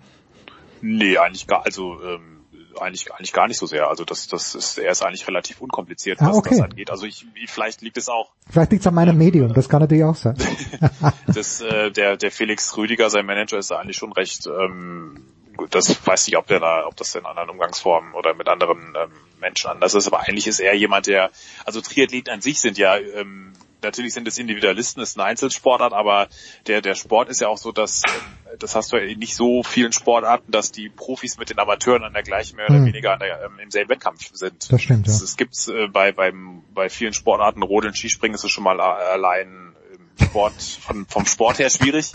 Nee, 0.82 1.18
eigentlich 1.18 1.48
gar, 1.48 1.66
also, 1.66 2.02
ähm, 2.02 2.42
eigentlich, 2.80 3.14
eigentlich 3.14 3.34
gar 3.34 3.48
nicht 3.48 3.58
so 3.58 3.66
sehr. 3.66 3.88
Also 3.88 4.06
das, 4.06 4.28
das 4.28 4.56
ist, 4.56 4.78
er 4.78 4.92
ist 4.92 5.04
eigentlich 5.04 5.28
relativ 5.28 5.62
unkompliziert, 5.62 6.22
ah, 6.22 6.28
was 6.28 6.36
ah, 6.36 6.40
okay. 6.40 6.50
das 6.52 6.62
angeht. 6.62 6.90
Also 6.90 7.06
ich, 7.06 7.26
vielleicht 7.48 7.82
liegt 7.82 7.98
es 7.98 8.10
auch. 8.10 8.32
Vielleicht 8.50 8.72
liegt 8.72 8.82
es 8.82 8.88
an 8.88 8.96
meinem 8.96 9.18
Medium, 9.18 9.54
das 9.54 9.70
kann 9.70 9.82
natürlich 9.82 10.04
auch 10.04 10.16
sein. 10.16 10.36
das, 11.28 11.62
äh, 11.62 11.92
der, 11.92 12.18
der 12.18 12.32
Felix 12.32 12.76
Rüdiger, 12.78 13.10
sein 13.10 13.26
Manager, 13.26 13.58
ist 13.58 13.72
eigentlich 13.72 13.98
schon 13.98 14.12
recht 14.14 14.48
ähm, 14.48 15.26
das 15.70 16.06
weiß 16.06 16.28
ich, 16.28 16.38
ob 16.38 16.48
der 16.48 16.60
da, 16.60 16.86
ob 16.86 16.96
das 16.96 17.16
in 17.16 17.26
anderen 17.26 17.50
Umgangsformen 17.50 18.14
oder 18.14 18.34
mit 18.34 18.48
anderen 18.48 18.96
ähm, 19.02 19.12
Menschen 19.40 19.70
anders 19.70 19.94
ist, 19.94 20.08
aber 20.08 20.22
eigentlich 20.22 20.48
ist 20.48 20.60
er 20.60 20.74
jemand, 20.74 21.08
der, 21.08 21.32
also 21.66 21.82
Triathleten 21.82 22.34
an 22.34 22.42
sich 22.42 22.60
sind 22.60 22.78
ja, 22.78 22.98
ähm, 22.98 23.54
natürlich 23.82 24.14
sind 24.14 24.28
es 24.28 24.38
Individualisten, 24.38 25.02
ist 25.02 25.18
eine 25.18 25.28
Einzelsportart, 25.28 25.94
aber 25.94 26.28
der, 26.68 26.82
der 26.82 26.96
Sport 26.96 27.30
ist 27.30 27.42
ja 27.42 27.48
auch 27.48 27.58
so, 27.58 27.72
dass, 27.72 28.04
äh, 28.04 28.58
das 28.60 28.76
hast 28.76 28.92
du 28.92 28.98
ja 28.98 29.04
in 29.04 29.20
nicht 29.20 29.36
so 29.36 29.64
vielen 29.64 29.92
Sportarten, 29.92 30.52
dass 30.52 30.72
die 30.72 30.90
Profis 30.90 31.38
mit 31.38 31.50
den 31.50 31.60
Amateuren 31.60 32.04
an 32.04 32.14
der 32.14 32.24
gleichen 32.24 32.56
mehr 32.58 32.66
oder 32.70 32.80
hm. 32.80 32.86
weniger 32.86 33.14
an 33.14 33.20
der, 33.20 33.44
ähm, 33.46 33.60
im 33.60 33.72
selben 33.72 33.90
Wettkampf 33.90 34.30
sind. 34.34 34.72
Das 34.72 34.82
stimmt, 34.82 35.08
ja. 35.08 35.14
Es 35.14 35.38
gibt 35.38 35.56
äh, 35.68 35.88
bei, 35.88 36.12
beim, 36.12 36.64
bei 36.74 36.90
vielen 36.90 37.14
Sportarten, 37.14 37.64
Rodeln, 37.64 37.96
Skispringen 37.96 38.36
ist 38.36 38.44
es 38.44 38.52
schon 38.52 38.64
mal 38.64 38.80
äh, 38.80 38.82
allein 38.82 39.76
Sport, 40.22 40.62
von, 40.62 41.06
vom 41.08 41.26
Sport 41.26 41.60
her 41.60 41.70
schwierig. 41.70 42.12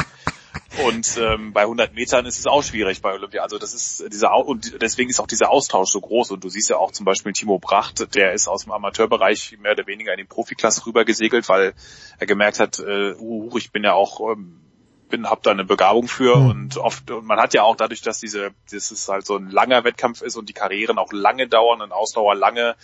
Und 0.85 1.17
ähm, 1.19 1.53
bei 1.53 1.63
100 1.63 1.95
Metern 1.95 2.27
ist 2.27 2.39
es 2.39 2.47
auch 2.47 2.63
schwierig 2.63 3.01
bei 3.01 3.13
Olympia. 3.13 3.43
Also 3.43 3.59
das 3.59 3.73
ist 3.73 4.13
dieser 4.13 4.35
und 4.35 4.83
deswegen 4.83 5.11
ist 5.11 5.21
auch 5.21 5.27
dieser 5.27 5.51
Austausch 5.51 5.91
so 5.91 6.01
groß. 6.01 6.33
Und 6.33 6.45
du 6.45 6.49
siehst 6.49 6.71
ja 6.71 6.77
auch 6.77 6.93
zum 6.93 7.05
Beispiel 7.05 7.33
Timo 7.33 7.59
Bracht, 7.59 8.15
der 8.15 8.33
ist 8.33 8.49
aus 8.49 8.65
dem 8.65 8.73
Amateurbereich 8.73 9.57
mehr 9.61 9.73
oder 9.73 9.87
weniger 9.87 10.13
in 10.13 10.19
den 10.19 10.27
Profiklasse 10.27 10.85
rübergesegelt, 10.87 11.49
weil 11.49 11.75
er 12.19 12.27
gemerkt 12.27 12.61
hat, 12.61 12.79
äh, 12.81 13.15
uh, 13.19 13.57
ich 13.57 13.71
bin 13.71 13.85
ja 13.85 13.93
auch 13.93 14.33
ähm, 14.33 14.61
bin, 15.09 15.29
hab 15.29 15.43
da 15.43 15.53
eine 15.53 15.65
Begabung 15.65 16.09
für 16.09 16.37
mhm. 16.37 16.51
und 16.51 16.77
oft 16.79 17.11
und 17.11 17.25
man 17.25 17.39
hat 17.39 17.55
ja 17.55 17.63
auch 17.63 17.77
dadurch, 17.77 18.03
dass 18.03 18.21
diese, 18.21 18.51
dass 18.73 18.91
es 18.91 19.09
halt 19.09 19.25
so 19.25 19.37
ein 19.37 19.51
langer 19.51 19.85
Wettkampf 19.85 20.23
ist 20.23 20.37
und 20.37 20.49
die 20.49 20.53
Karrieren 20.53 20.99
auch 20.99 21.13
lange 21.13 21.47
dauern 21.49 21.81
und 21.81 21.93
Ausdauer 21.93 22.35
lange 22.35 22.75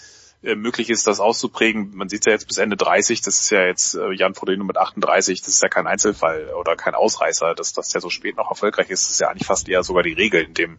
äh, 0.42 0.54
möglich 0.54 0.90
ist, 0.90 1.06
das 1.06 1.20
auszuprägen. 1.20 1.92
Man 1.94 2.08
sieht 2.08 2.20
es 2.20 2.26
ja 2.26 2.32
jetzt 2.32 2.48
bis 2.48 2.58
Ende 2.58 2.76
30, 2.76 3.20
das 3.20 3.38
ist 3.40 3.50
ja 3.50 3.64
jetzt 3.64 3.94
äh, 3.94 4.12
Jan 4.12 4.34
Frodeno 4.34 4.64
mit 4.64 4.76
38, 4.76 5.40
das 5.40 5.48
ist 5.54 5.62
ja 5.62 5.68
kein 5.68 5.86
Einzelfall 5.86 6.52
oder 6.58 6.76
kein 6.76 6.94
Ausreißer, 6.94 7.54
dass 7.54 7.72
das 7.72 7.92
ja 7.92 8.00
so 8.00 8.10
spät 8.10 8.36
noch 8.36 8.50
erfolgreich 8.50 8.90
ist, 8.90 9.04
das 9.04 9.10
ist 9.12 9.20
ja 9.20 9.28
eigentlich 9.28 9.46
fast 9.46 9.68
eher 9.68 9.82
sogar 9.82 10.02
die 10.02 10.12
Regel 10.12 10.42
in 10.42 10.54
dem 10.54 10.78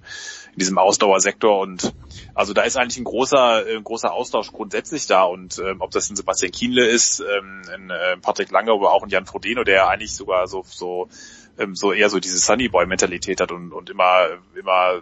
in 0.53 0.59
diesem 0.59 0.77
Ausdauersektor. 0.77 1.59
Und 1.59 1.93
also 2.35 2.53
da 2.53 2.63
ist 2.63 2.77
eigentlich 2.77 2.97
ein 2.97 3.03
großer 3.03 3.67
äh, 3.67 3.81
großer 3.81 4.11
Austausch 4.11 4.51
grundsätzlich 4.51 5.07
da. 5.07 5.23
Und 5.23 5.59
ähm, 5.59 5.81
ob 5.81 5.91
das 5.91 6.09
ein 6.09 6.15
Sebastian 6.15 6.51
Kienle 6.51 6.85
ist, 6.85 7.21
ähm, 7.21 7.61
ein 7.73 7.89
äh, 7.89 8.17
Patrick 8.17 8.51
Lange 8.51 8.73
oder 8.73 8.91
auch 8.91 9.03
ein 9.03 9.09
Jan 9.09 9.25
Frodeno, 9.25 9.63
der 9.63 9.75
ja 9.75 9.87
eigentlich 9.87 10.15
sogar 10.15 10.47
so 10.47 10.63
so 10.65 11.09
ähm, 11.57 11.75
so 11.75 11.91
eher 11.91 12.09
so 12.09 12.19
diese 12.19 12.37
Sunnyboy-Mentalität 12.37 13.41
hat 13.41 13.51
und, 13.51 13.71
und 13.71 13.89
immer 13.89 14.27
immer 14.55 15.01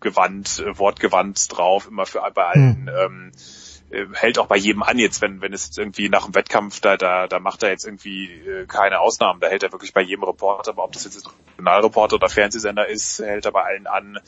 gewandt, 0.00 0.58
äh, 0.58 0.78
wortgewandt 0.78 1.56
drauf, 1.56 1.86
immer 1.88 2.06
für 2.06 2.22
bei 2.34 2.44
allen 2.44 2.90
ähm, 2.94 3.32
äh, 3.32 3.61
hält 4.14 4.38
auch 4.38 4.46
bei 4.46 4.56
jedem 4.56 4.82
an 4.82 4.98
jetzt, 4.98 5.20
wenn 5.20 5.40
wenn 5.40 5.52
es 5.52 5.66
jetzt 5.66 5.78
irgendwie 5.78 6.08
nach 6.08 6.24
dem 6.24 6.34
Wettkampf 6.34 6.80
da 6.80 6.96
da 6.96 7.26
da 7.26 7.38
macht 7.38 7.62
er 7.62 7.70
jetzt 7.70 7.84
irgendwie 7.84 8.30
äh, 8.30 8.66
keine 8.66 9.00
Ausnahmen, 9.00 9.40
da 9.40 9.48
hält 9.48 9.62
er 9.62 9.72
wirklich 9.72 9.92
bei 9.92 10.00
jedem 10.00 10.24
Reporter, 10.24 10.70
aber 10.70 10.84
ob 10.84 10.92
das 10.92 11.04
jetzt 11.04 11.26
ein 11.26 11.32
Regionalreporter 11.50 12.16
oder 12.16 12.28
Fernsehsender 12.28 12.88
ist, 12.88 13.18
hält 13.18 13.44
er 13.44 13.52
bei 13.52 13.62
allen 13.62 13.86
an, 13.86 14.18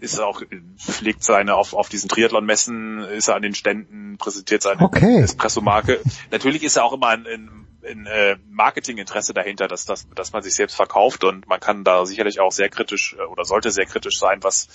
ist 0.00 0.18
auch 0.20 0.42
pflegt 0.78 1.24
seine 1.24 1.54
auf 1.54 1.74
auf 1.74 1.88
diesen 1.88 2.08
Triathlon-Messen, 2.08 3.00
ist 3.04 3.28
er 3.28 3.36
an 3.36 3.42
den 3.42 3.54
Ständen, 3.54 4.16
präsentiert 4.18 4.62
seine 4.62 4.82
Okay. 4.82 5.20
Espresso-Marke. 5.20 6.00
Natürlich 6.30 6.62
ist 6.62 6.76
er 6.76 6.84
auch 6.84 6.92
immer 6.92 7.08
ein, 7.08 7.26
ein, 7.26 7.66
ein 7.86 8.06
äh, 8.06 8.36
Marketinginteresse 8.50 9.32
dahinter, 9.32 9.68
dass, 9.68 9.86
dass, 9.86 10.08
dass 10.14 10.32
man 10.32 10.42
sich 10.42 10.54
selbst 10.54 10.74
verkauft 10.74 11.24
und 11.24 11.46
man 11.46 11.60
kann 11.60 11.84
da 11.84 12.04
sicherlich 12.04 12.40
auch 12.40 12.52
sehr 12.52 12.68
kritisch 12.68 13.16
äh, 13.18 13.22
oder 13.22 13.44
sollte 13.44 13.70
sehr 13.70 13.86
kritisch 13.86 14.18
sein, 14.18 14.42
was 14.42 14.68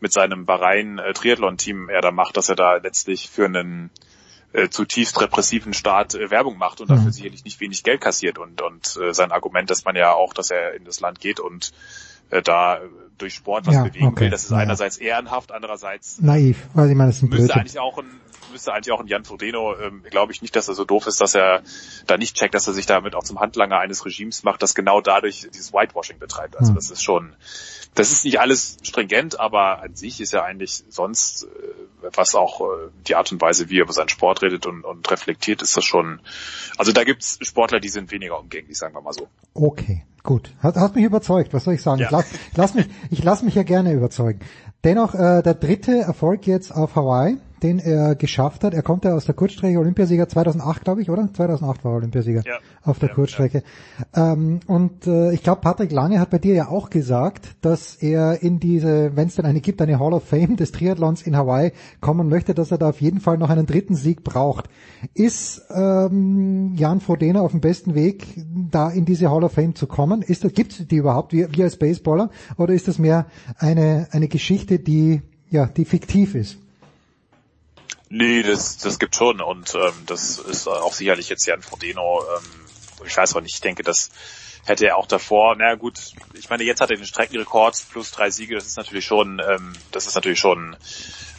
mit 0.00 0.12
seinem 0.12 0.46
Bahrain 0.46 0.98
äh, 0.98 1.12
Triathlon-Team 1.12 1.88
er 1.88 2.00
da 2.00 2.10
macht, 2.10 2.36
dass 2.36 2.48
er 2.48 2.56
da 2.56 2.76
letztlich 2.76 3.28
für 3.28 3.46
einen 3.46 3.90
äh, 4.52 4.68
zutiefst 4.68 5.20
repressiven 5.20 5.74
Staat 5.74 6.14
äh, 6.14 6.30
Werbung 6.30 6.56
macht 6.56 6.80
und 6.80 6.90
dafür 6.90 7.06
Mhm. 7.06 7.12
sicherlich 7.12 7.44
nicht 7.44 7.60
wenig 7.60 7.82
Geld 7.82 8.00
kassiert 8.00 8.38
und 8.38 8.62
und 8.62 8.98
äh, 9.02 9.12
sein 9.12 9.32
Argument, 9.32 9.68
dass 9.70 9.84
man 9.84 9.96
ja 9.96 10.12
auch, 10.14 10.32
dass 10.32 10.50
er 10.50 10.74
in 10.74 10.84
das 10.84 11.00
Land 11.00 11.20
geht 11.20 11.38
und 11.40 11.72
äh, 12.30 12.42
da 12.42 12.80
durch 13.18 13.34
Sport 13.34 13.66
was 13.66 13.74
Ja, 13.74 13.84
bewegen 13.84 14.06
okay. 14.06 14.20
will, 14.24 14.30
das 14.30 14.44
ist 14.44 14.50
Ja, 14.50 14.56
einerseits 14.58 14.96
ehrenhaft, 14.98 15.52
andererseits 15.52 16.20
Naiv, 16.20 16.66
weil 16.74 16.88
ich 16.90 16.96
meine, 16.96 17.10
das 17.10 17.16
ist 17.18 17.22
ein 17.24 17.28
müsste 17.28 17.54
eigentlich 17.56 17.78
auch 17.78 17.98
ein 17.98 18.20
müsste 18.50 18.72
eigentlich 18.72 18.92
auch 18.92 19.00
ein 19.00 19.06
Jan 19.06 19.24
Frodeno, 19.24 19.76
ähm, 19.78 20.02
glaube 20.08 20.32
ich 20.32 20.40
nicht, 20.40 20.56
dass 20.56 20.68
er 20.68 20.74
so 20.74 20.86
doof 20.86 21.06
ist, 21.06 21.20
dass 21.20 21.34
er 21.34 21.62
da 22.06 22.16
nicht 22.16 22.34
checkt, 22.34 22.54
dass 22.54 22.66
er 22.66 22.72
sich 22.72 22.86
damit 22.86 23.14
auch 23.14 23.22
zum 23.24 23.40
Handlanger 23.40 23.78
eines 23.78 24.06
Regimes 24.06 24.42
macht, 24.42 24.62
das 24.62 24.74
genau 24.74 25.02
dadurch 25.02 25.48
dieses 25.52 25.74
Whitewashing 25.74 26.18
betreibt. 26.18 26.56
Also 26.56 26.70
Hm. 26.70 26.76
das 26.76 26.90
ist 26.90 27.02
schon, 27.02 27.34
das 27.94 28.12
ist 28.12 28.24
nicht 28.24 28.40
alles 28.40 28.76
stringent, 28.82 29.40
aber 29.40 29.82
an 29.82 29.94
sich 29.94 30.20
ist 30.20 30.32
ja 30.32 30.42
eigentlich 30.44 30.84
sonst, 30.88 31.44
äh, 31.44 32.08
was 32.14 32.34
auch 32.34 32.60
äh, 32.60 32.90
die 33.06 33.16
Art 33.16 33.32
und 33.32 33.40
Weise, 33.40 33.70
wie 33.70 33.78
er 33.78 33.82
über 33.82 33.92
seinen 33.92 34.08
Sport 34.08 34.42
redet 34.42 34.66
und, 34.66 34.84
und 34.84 35.10
reflektiert, 35.10 35.62
ist 35.62 35.76
das 35.76 35.84
schon, 35.84 36.20
also 36.76 36.92
da 36.92 37.04
gibt's 37.04 37.38
Sportler, 37.42 37.80
die 37.80 37.88
sind 37.88 38.10
weniger 38.10 38.38
umgänglich, 38.38 38.78
sagen 38.78 38.94
wir 38.94 39.00
mal 39.00 39.12
so. 39.12 39.28
Okay, 39.54 40.04
gut. 40.22 40.52
Hat, 40.60 40.76
hat 40.76 40.94
mich 40.94 41.04
überzeugt, 41.04 41.52
was 41.52 41.64
soll 41.64 41.74
ich 41.74 41.82
sagen? 41.82 42.00
Ja. 42.00 42.06
Ich, 42.06 42.12
lass, 42.12 42.32
ich, 42.32 42.56
lass 42.56 42.74
mich, 42.74 42.86
ich 43.10 43.24
lass 43.24 43.42
mich 43.42 43.54
ja 43.54 43.62
gerne 43.62 43.92
überzeugen. 43.92 44.40
Dennoch 44.84 45.14
äh, 45.14 45.42
der 45.42 45.54
dritte 45.54 45.98
Erfolg 45.98 46.46
jetzt 46.46 46.70
auf 46.70 46.94
Hawaii, 46.94 47.38
den 47.62 47.78
er 47.78 48.14
geschafft 48.14 48.64
hat. 48.64 48.74
Er 48.74 48.82
kommt 48.82 49.04
ja 49.04 49.14
aus 49.14 49.24
der 49.24 49.34
Kurzstrecke 49.34 49.78
Olympiasieger 49.78 50.28
2008, 50.28 50.84
glaube 50.84 51.02
ich, 51.02 51.10
oder? 51.10 51.28
2008 51.32 51.84
war 51.84 51.92
er 51.92 51.96
Olympiasieger 51.96 52.42
Ja. 52.46 52.58
auf 52.82 52.98
der 52.98 53.08
Ja, 53.10 53.14
Kurzstrecke. 53.14 53.62
Ähm, 54.14 54.60
und 54.66 55.06
äh, 55.06 55.32
ich 55.32 55.42
glaube, 55.42 55.60
Patrick 55.60 55.92
Lange 55.92 56.20
hat 56.20 56.30
bei 56.30 56.38
dir 56.38 56.54
ja 56.54 56.68
auch 56.68 56.90
gesagt, 56.90 57.56
dass 57.60 57.96
er 57.96 58.42
in 58.42 58.60
diese, 58.60 59.16
wenn 59.16 59.28
es 59.28 59.34
denn 59.36 59.44
eine 59.46 59.60
gibt, 59.60 59.80
eine 59.82 59.98
Hall 59.98 60.12
of 60.12 60.24
Fame 60.24 60.56
des 60.56 60.72
Triathlons 60.72 61.22
in 61.22 61.36
Hawaii 61.36 61.72
kommen 62.00 62.28
möchte, 62.28 62.54
dass 62.54 62.70
er 62.70 62.78
da 62.78 62.90
auf 62.90 63.00
jeden 63.00 63.20
Fall 63.20 63.38
noch 63.38 63.50
einen 63.50 63.66
dritten 63.66 63.94
Sieg 63.94 64.24
braucht. 64.24 64.68
Ist 65.14 65.62
ähm, 65.74 66.74
Jan 66.76 67.00
Frodeno 67.00 67.40
auf 67.40 67.52
dem 67.52 67.60
besten 67.60 67.94
Weg, 67.94 68.26
da 68.70 68.90
in 68.90 69.04
diese 69.04 69.30
Hall 69.30 69.44
of 69.44 69.52
Fame 69.52 69.74
zu 69.74 69.86
kommen? 69.86 70.22
Ist 70.22 70.44
das, 70.44 70.52
gibt's 70.52 70.86
die 70.86 70.96
überhaupt, 70.96 71.32
wie, 71.32 71.46
wie 71.50 71.62
als 71.62 71.76
Baseballer? 71.76 72.30
Oder 72.56 72.74
ist 72.74 72.88
das 72.88 72.98
mehr 72.98 73.26
eine, 73.58 74.08
eine 74.10 74.28
Geschichte, 74.28 74.78
die, 74.78 75.22
ja, 75.50 75.66
die 75.66 75.84
fiktiv 75.84 76.34
ist? 76.34 76.58
Nee, 78.10 78.42
das, 78.42 78.78
das 78.78 78.98
gibt 78.98 79.14
schon 79.14 79.40
und 79.40 79.74
ähm, 79.74 80.04
das 80.06 80.38
ist 80.38 80.66
auch 80.66 80.94
sicherlich 80.94 81.28
jetzt 81.28 81.46
Jan 81.46 81.62
Frodeno, 81.62 82.22
ähm, 82.36 82.66
ich 83.04 83.16
weiß 83.16 83.36
auch 83.36 83.40
nicht, 83.40 83.54
ich 83.54 83.60
denke, 83.60 83.82
das 83.82 84.10
hätte 84.64 84.86
er 84.86 84.96
auch 84.96 85.06
davor, 85.06 85.54
na 85.58 85.74
gut, 85.74 85.98
ich 86.34 86.48
meine, 86.50 86.64
jetzt 86.64 86.80
hat 86.80 86.90
er 86.90 86.96
den 86.96 87.06
Streckenrekord 87.06 87.86
plus 87.90 88.10
drei 88.10 88.30
Siege, 88.30 88.54
das 88.54 88.66
ist 88.66 88.76
natürlich 88.76 89.04
schon, 89.04 89.40
ähm, 89.46 89.82
das 89.90 90.06
ist 90.06 90.14
natürlich 90.14 90.38
schon, 90.38 90.76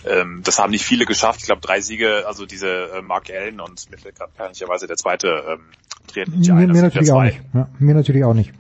ähm, 0.05 0.41
das 0.43 0.59
haben 0.59 0.72
nicht 0.72 0.86
viele 0.86 1.05
geschafft, 1.05 1.39
ich 1.41 1.45
glaube 1.45 1.61
drei 1.61 1.82
Siege, 1.82 2.26
also 2.28 2.45
diese 2.45 2.70
äh, 2.70 3.01
Mark 3.01 3.30
Allen 3.30 3.59
und 3.59 3.89
mir 3.89 3.97
peinlicherweise 4.36 4.88
der 4.88 4.97
zweite 4.97 5.43
ähm, 5.47 5.65
Triathlon 6.07 6.39
Mir, 6.39 6.53
ein, 6.53 6.67
mir 6.67 6.76
ja 6.76 6.82
natürlich 6.84 7.11
auch 7.11 7.24
nicht. 7.24 7.41
Ja, 7.53 7.70
mir 7.80 7.93
natürlich 7.93 8.24
auch 8.24 8.34
nicht. 8.34 8.51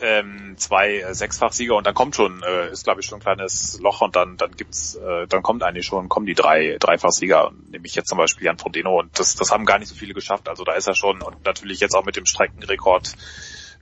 Ähm, 0.00 0.54
zwei 0.56 0.98
äh, 0.98 1.14
Sechsfachsieger 1.14 1.76
und 1.76 1.86
dann 1.86 1.94
kommt 1.94 2.16
schon, 2.16 2.42
äh, 2.42 2.70
ist 2.70 2.84
glaube 2.84 3.00
ich 3.00 3.06
schon 3.06 3.18
ein 3.18 3.22
kleines 3.22 3.78
Loch 3.80 4.00
und 4.00 4.16
dann 4.16 4.36
dann 4.36 4.56
gibt's, 4.56 4.94
äh, 4.96 5.26
dann 5.26 5.42
kommt 5.42 5.62
eigentlich 5.62 5.86
schon, 5.86 6.08
kommen 6.08 6.26
die 6.26 6.34
drei 6.34 6.76
Dreifachsieger, 6.78 7.52
nämlich 7.70 7.94
jetzt 7.94 8.08
zum 8.08 8.18
Beispiel 8.18 8.46
Jan 8.46 8.58
Frodeno 8.58 8.98
und 8.98 9.18
das 9.18 9.36
das 9.36 9.50
haben 9.50 9.64
gar 9.64 9.78
nicht 9.78 9.88
so 9.88 9.94
viele 9.94 10.14
geschafft, 10.14 10.48
also 10.48 10.64
da 10.64 10.72
ist 10.72 10.86
er 10.86 10.94
schon 10.94 11.22
und 11.22 11.44
natürlich 11.44 11.80
jetzt 11.80 11.94
auch 11.94 12.04
mit 12.04 12.16
dem 12.16 12.26
Streckenrekord 12.26 13.14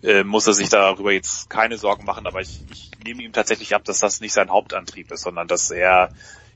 äh, 0.03 0.25
muss 0.25 0.47
er 0.47 0.53
sich 0.53 0.69
darüber 0.69 1.13
jetzt 1.13 1.51
keine 1.51 1.77
Sorgen 1.77 2.05
machen, 2.05 2.27
aber 2.27 2.41
ich, 2.41 2.61
ich 2.71 2.91
nehme 3.05 3.23
ihm 3.23 3.33
tatsächlich 3.33 3.75
ab, 3.75 3.85
dass 3.85 3.99
das 3.99 4.21
nicht 4.21 4.33
sein 4.33 4.51
Hauptantrieb 4.51 5.11
ist, 5.11 5.23
sondern 5.23 5.49
dass 5.49 5.71
er 5.71 6.11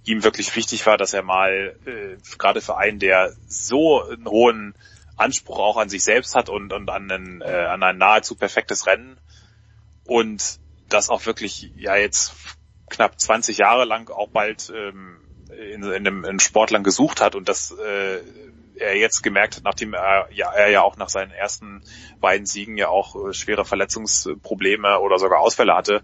ihm 0.04 0.24
wirklich 0.24 0.54
wichtig 0.56 0.86
war, 0.86 0.96
dass 0.96 1.12
er 1.12 1.22
mal 1.22 1.76
äh, 1.86 2.16
gerade 2.38 2.60
für 2.60 2.76
einen, 2.76 2.98
der 2.98 3.32
so 3.46 4.02
einen 4.04 4.26
hohen 4.26 4.74
Anspruch 5.16 5.58
auch 5.58 5.76
an 5.76 5.88
sich 5.88 6.02
selbst 6.02 6.34
hat 6.34 6.48
und, 6.48 6.72
und 6.72 6.90
an, 6.90 7.10
einen, 7.10 7.40
äh, 7.40 7.44
an 7.44 7.82
ein 7.82 7.98
nahezu 7.98 8.34
perfektes 8.34 8.86
Rennen 8.86 9.16
und 10.12 10.60
das 10.90 11.08
auch 11.08 11.24
wirklich 11.24 11.72
ja 11.74 11.96
jetzt 11.96 12.34
knapp 12.90 13.18
20 13.18 13.56
Jahre 13.56 13.86
lang 13.86 14.10
auch 14.10 14.28
bald 14.28 14.70
ähm, 14.76 15.16
in, 15.50 15.82
in, 15.82 15.94
einem, 15.94 16.18
in 16.18 16.30
einem 16.30 16.40
Sport 16.40 16.70
lang 16.70 16.82
gesucht 16.82 17.22
hat 17.22 17.34
und 17.34 17.48
das 17.48 17.70
äh, 17.70 18.20
er 18.76 18.96
jetzt 18.96 19.22
gemerkt 19.22 19.56
hat, 19.56 19.64
nachdem 19.64 19.94
er 19.94 20.28
ja, 20.30 20.52
er 20.52 20.68
ja 20.68 20.82
auch 20.82 20.98
nach 20.98 21.08
seinen 21.08 21.30
ersten 21.30 21.82
beiden 22.20 22.46
Siegen 22.46 22.76
ja 22.76 22.88
auch 22.88 23.16
äh, 23.16 23.32
schwere 23.32 23.64
Verletzungsprobleme 23.64 24.98
oder 25.00 25.18
sogar 25.18 25.40
Ausfälle 25.40 25.74
hatte, 25.74 26.02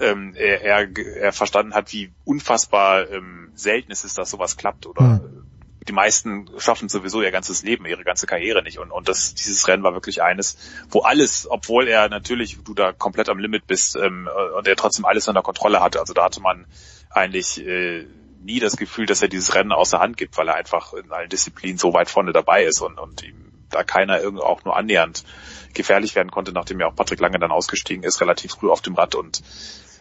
ähm, 0.00 0.34
er, 0.36 0.62
er, 0.62 0.88
er 0.98 1.32
verstanden 1.32 1.74
hat, 1.74 1.92
wie 1.92 2.12
unfassbar 2.24 3.08
ähm, 3.10 3.52
selten 3.54 3.92
es 3.92 4.02
ist, 4.02 4.18
dass 4.18 4.30
sowas 4.30 4.56
klappt 4.56 4.86
oder 4.86 5.20
Hm. 5.20 5.44
Die 5.88 5.92
meisten 5.92 6.48
schaffen 6.58 6.88
sowieso 6.88 7.22
ihr 7.22 7.30
ganzes 7.30 7.62
Leben, 7.62 7.86
ihre 7.86 8.04
ganze 8.04 8.26
Karriere 8.26 8.62
nicht. 8.62 8.78
Und, 8.78 8.90
und 8.90 9.08
das, 9.08 9.34
dieses 9.34 9.66
Rennen 9.68 9.82
war 9.82 9.94
wirklich 9.94 10.22
eines, 10.22 10.56
wo 10.90 11.00
alles, 11.00 11.46
obwohl 11.48 11.88
er 11.88 12.08
natürlich, 12.08 12.58
du 12.64 12.74
da 12.74 12.92
komplett 12.92 13.28
am 13.28 13.38
Limit 13.38 13.66
bist, 13.66 13.96
ähm, 13.96 14.28
und 14.56 14.66
er 14.66 14.76
trotzdem 14.76 15.04
alles 15.04 15.28
unter 15.28 15.42
Kontrolle 15.42 15.80
hatte. 15.80 16.00
Also 16.00 16.12
da 16.12 16.24
hatte 16.24 16.40
man 16.40 16.66
eigentlich 17.10 17.64
äh, 17.64 18.06
nie 18.42 18.60
das 18.60 18.76
Gefühl, 18.76 19.06
dass 19.06 19.22
er 19.22 19.28
dieses 19.28 19.54
Rennen 19.54 19.72
außer 19.72 19.98
Hand 19.98 20.16
gibt, 20.16 20.36
weil 20.36 20.48
er 20.48 20.54
einfach 20.54 20.92
in 20.92 21.10
allen 21.10 21.28
Disziplinen 21.28 21.78
so 21.78 21.92
weit 21.92 22.10
vorne 22.10 22.32
dabei 22.32 22.64
ist 22.64 22.80
und, 22.80 22.98
und 22.98 23.22
ihm 23.22 23.52
da 23.70 23.82
keiner 23.82 24.20
irgendwie 24.20 24.44
auch 24.44 24.64
nur 24.64 24.76
annähernd 24.76 25.24
gefährlich 25.74 26.14
werden 26.14 26.30
konnte, 26.30 26.52
nachdem 26.52 26.80
ja 26.80 26.86
auch 26.86 26.94
Patrick 26.94 27.20
Lange 27.20 27.38
dann 27.38 27.50
ausgestiegen 27.50 28.04
ist, 28.04 28.20
relativ 28.20 28.52
früh 28.52 28.70
auf 28.70 28.80
dem 28.80 28.94
Rad 28.94 29.14
und 29.14 29.42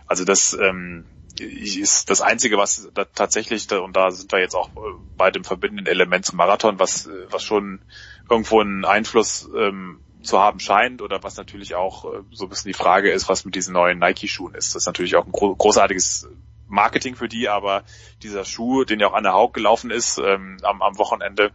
also 0.07 0.23
das 0.23 0.53
ähm, 0.53 1.05
ist 1.39 2.09
das 2.09 2.21
Einzige, 2.21 2.57
was 2.57 2.89
da 2.93 3.05
tatsächlich, 3.05 3.71
und 3.71 3.95
da 3.95 4.11
sind 4.11 4.31
wir 4.31 4.39
jetzt 4.39 4.55
auch 4.55 4.69
äh, 4.69 4.79
bei 5.17 5.31
dem 5.31 5.43
verbindenden 5.43 5.87
Element 5.87 6.25
zum 6.25 6.37
Marathon, 6.37 6.79
was, 6.79 7.07
äh, 7.07 7.27
was 7.29 7.43
schon 7.43 7.81
irgendwo 8.29 8.61
einen 8.61 8.85
Einfluss 8.85 9.49
ähm, 9.55 9.99
zu 10.21 10.39
haben 10.39 10.59
scheint 10.59 11.01
oder 11.01 11.23
was 11.23 11.37
natürlich 11.37 11.75
auch 11.75 12.05
äh, 12.05 12.23
so 12.31 12.45
ein 12.45 12.49
bisschen 12.49 12.69
die 12.69 12.77
Frage 12.77 13.11
ist, 13.11 13.29
was 13.29 13.45
mit 13.45 13.55
diesen 13.55 13.73
neuen 13.73 13.99
Nike-Schuhen 13.99 14.55
ist. 14.55 14.75
Das 14.75 14.83
ist 14.83 14.87
natürlich 14.87 15.15
auch 15.15 15.25
ein 15.25 15.31
gro 15.31 15.55
großartiges 15.55 16.27
Marketing 16.67 17.15
für 17.15 17.27
die, 17.27 17.47
aber 17.47 17.83
dieser 18.23 18.43
Schuh, 18.43 18.85
den 18.85 18.99
ja 18.99 19.07
auch 19.07 19.13
Anne 19.13 19.33
Haug 19.33 19.51
gelaufen 19.53 19.91
ist 19.91 20.17
ähm, 20.17 20.57
am, 20.63 20.81
am 20.81 20.97
Wochenende, 20.97 21.51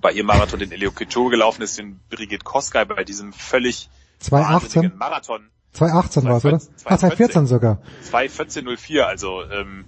bei 0.00 0.12
ihrem 0.12 0.26
Marathon, 0.26 0.58
den 0.58 0.72
Elio 0.72 0.90
Kipchoge 0.90 1.30
gelaufen 1.30 1.62
ist, 1.62 1.78
den 1.78 2.00
Brigitte 2.10 2.44
Koskay 2.44 2.84
bei 2.84 3.04
diesem 3.04 3.32
völlig 3.32 3.88
2018? 4.18 4.62
wahnsinnigen 4.62 4.98
Marathon 4.98 5.50
2018 5.72 6.24
war 6.24 6.36
es, 6.36 6.44
oder? 6.44 6.58
2014 6.58 6.82
Ah, 6.84 6.98
2014 6.98 7.46
sogar. 7.46 7.82
2.14.04, 8.10 9.00
also 9.00 9.42
ähm, 9.44 9.86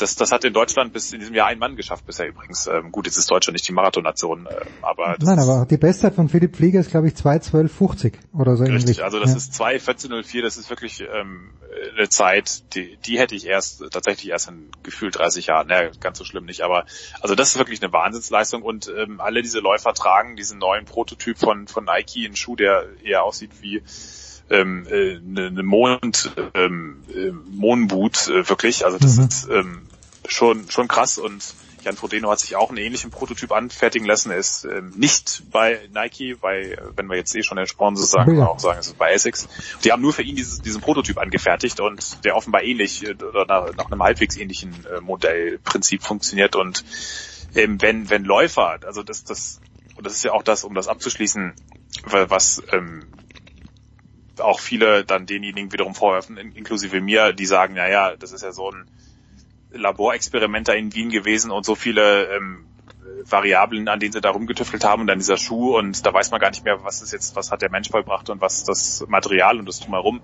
das, 0.00 0.14
das 0.16 0.32
hat 0.32 0.44
in 0.44 0.52
Deutschland 0.52 0.92
bis 0.92 1.12
in 1.12 1.20
diesem 1.20 1.34
Jahr 1.34 1.48
ein 1.48 1.58
Mann 1.58 1.76
geschafft 1.76 2.06
bisher 2.06 2.28
übrigens. 2.28 2.66
Ähm, 2.66 2.92
gut, 2.92 3.06
jetzt 3.06 3.16
ist 3.16 3.30
Deutschland 3.30 3.54
nicht 3.54 3.66
die 3.68 3.72
Marathonnation, 3.72 4.48
ähm, 4.50 4.68
aber 4.82 5.16
das 5.18 5.28
Nein, 5.28 5.38
aber 5.38 5.66
die 5.66 5.76
Bestzeit 5.76 6.14
von 6.14 6.28
Philipp 6.28 6.56
Flieger 6.56 6.80
ist, 6.80 6.90
glaube 6.90 7.08
ich, 7.08 7.14
2.12.50 7.14 8.14
oder 8.32 8.56
so 8.56 8.64
richtig. 8.64 8.82
ähnlich. 8.82 9.04
Also 9.04 9.18
das 9.18 9.30
ja. 9.30 9.36
ist 9.36 9.60
2.14.04, 9.60 10.42
das 10.42 10.56
ist 10.56 10.70
wirklich 10.70 11.00
ähm, 11.00 11.50
eine 11.96 12.08
Zeit, 12.08 12.74
die, 12.74 12.96
die 13.04 13.18
hätte 13.18 13.34
ich 13.34 13.46
erst 13.46 13.82
tatsächlich 13.90 14.30
erst 14.30 14.48
in 14.48 14.70
gefühlt 14.82 15.18
30 15.18 15.46
Jahren. 15.46 15.68
Naja, 15.68 15.90
ganz 16.00 16.18
so 16.18 16.24
schlimm 16.24 16.44
nicht, 16.44 16.62
aber 16.62 16.84
also 17.20 17.34
das 17.34 17.50
ist 17.50 17.58
wirklich 17.58 17.82
eine 17.82 17.92
Wahnsinnsleistung 17.92 18.62
und 18.62 18.92
ähm, 18.96 19.20
alle 19.20 19.42
diese 19.42 19.60
Läufer 19.60 19.94
tragen 19.94 20.36
diesen 20.36 20.58
neuen 20.58 20.84
Prototyp 20.84 21.38
von 21.38 21.66
von 21.66 21.84
Nike, 21.84 22.24
einen 22.24 22.36
Schuh, 22.36 22.56
der 22.56 22.86
eher 23.02 23.24
aussieht 23.24 23.50
wie 23.60 23.82
ähm, 24.50 24.86
äh, 24.90 25.16
eine, 25.16 25.46
eine 25.46 25.62
Mond 25.62 26.30
ähm, 26.54 27.02
äh, 27.14 27.30
Mohnboot 27.30 28.28
äh, 28.28 28.48
wirklich. 28.48 28.84
Also 28.84 28.98
das 28.98 29.16
Mhm. 29.16 29.24
ist 29.24 29.48
ähm, 29.50 29.82
schon, 30.26 30.70
schon 30.70 30.88
krass 30.88 31.18
und 31.18 31.42
Jan 31.84 31.96
Frodeno 31.96 32.30
hat 32.30 32.40
sich 32.40 32.56
auch 32.56 32.70
einen 32.70 32.78
ähnlichen 32.78 33.10
Prototyp 33.10 33.52
anfertigen 33.52 34.06
lassen. 34.06 34.30
Er 34.30 34.38
ist 34.38 34.64
ähm, 34.64 34.92
nicht 34.96 35.44
bei 35.50 35.88
Nike, 35.94 36.34
bei, 36.40 36.76
wenn 36.96 37.06
wir 37.06 37.16
jetzt 37.16 37.34
eh 37.36 37.42
schon 37.42 37.56
den 37.56 37.66
Sponsor 37.66 38.04
sagen, 38.04 38.36
ja. 38.38 38.46
auch 38.46 38.58
sagen, 38.58 38.78
es 38.80 38.88
ist 38.88 38.98
bei 38.98 39.12
Essex. 39.12 39.48
Die 39.84 39.92
haben 39.92 40.02
nur 40.02 40.12
für 40.12 40.22
ihn 40.22 40.36
dieses, 40.36 40.60
diesen 40.60 40.80
Prototyp 40.80 41.18
angefertigt 41.18 41.80
und 41.80 42.24
der 42.24 42.36
offenbar 42.36 42.62
ähnlich 42.62 43.06
äh, 43.06 43.14
oder 43.14 43.46
nach, 43.46 43.74
nach 43.76 43.86
einem 43.90 44.02
halbwegs 44.02 44.36
ähnlichen 44.36 44.74
äh, 44.86 45.00
Modellprinzip 45.00 46.02
funktioniert 46.02 46.56
und 46.56 46.84
ähm, 47.54 47.80
wenn, 47.80 48.10
wenn 48.10 48.24
Läufer, 48.24 48.80
also 48.84 49.02
das, 49.02 49.24
das, 49.24 49.60
und 49.96 50.04
das 50.04 50.14
ist 50.14 50.24
ja 50.24 50.32
auch 50.32 50.42
das, 50.42 50.64
um 50.64 50.74
das 50.74 50.88
abzuschließen, 50.88 51.54
was 52.04 52.62
ähm, 52.72 53.04
auch 54.40 54.60
viele 54.60 55.04
dann 55.04 55.26
denjenigen 55.26 55.72
wiederum 55.72 55.94
vorwerfen, 55.94 56.36
inklusive 56.36 57.00
mir, 57.00 57.32
die 57.32 57.46
sagen, 57.46 57.74
naja, 57.74 58.16
das 58.16 58.32
ist 58.32 58.42
ja 58.42 58.52
so 58.52 58.70
ein 58.70 58.86
Laborexperiment 59.70 60.68
da 60.68 60.72
in 60.72 60.94
Wien 60.94 61.10
gewesen 61.10 61.50
und 61.50 61.64
so 61.64 61.74
viele 61.74 62.34
ähm, 62.34 62.66
Variablen, 63.24 63.88
an 63.88 64.00
denen 64.00 64.12
sie 64.12 64.20
da 64.20 64.30
rumgetüftelt 64.30 64.84
haben 64.84 65.02
und 65.02 65.06
dann 65.08 65.18
dieser 65.18 65.36
Schuh 65.36 65.76
und 65.76 66.04
da 66.06 66.12
weiß 66.12 66.30
man 66.30 66.40
gar 66.40 66.50
nicht 66.50 66.64
mehr, 66.64 66.82
was 66.84 67.02
ist 67.02 67.12
jetzt, 67.12 67.36
was 67.36 67.50
hat 67.50 67.62
der 67.62 67.70
Mensch 67.70 67.90
vollbracht 67.90 68.30
und 68.30 68.40
was 68.40 68.64
das 68.64 69.04
Material 69.08 69.58
und 69.58 69.66
das 69.66 69.80
drumherum. 69.80 70.20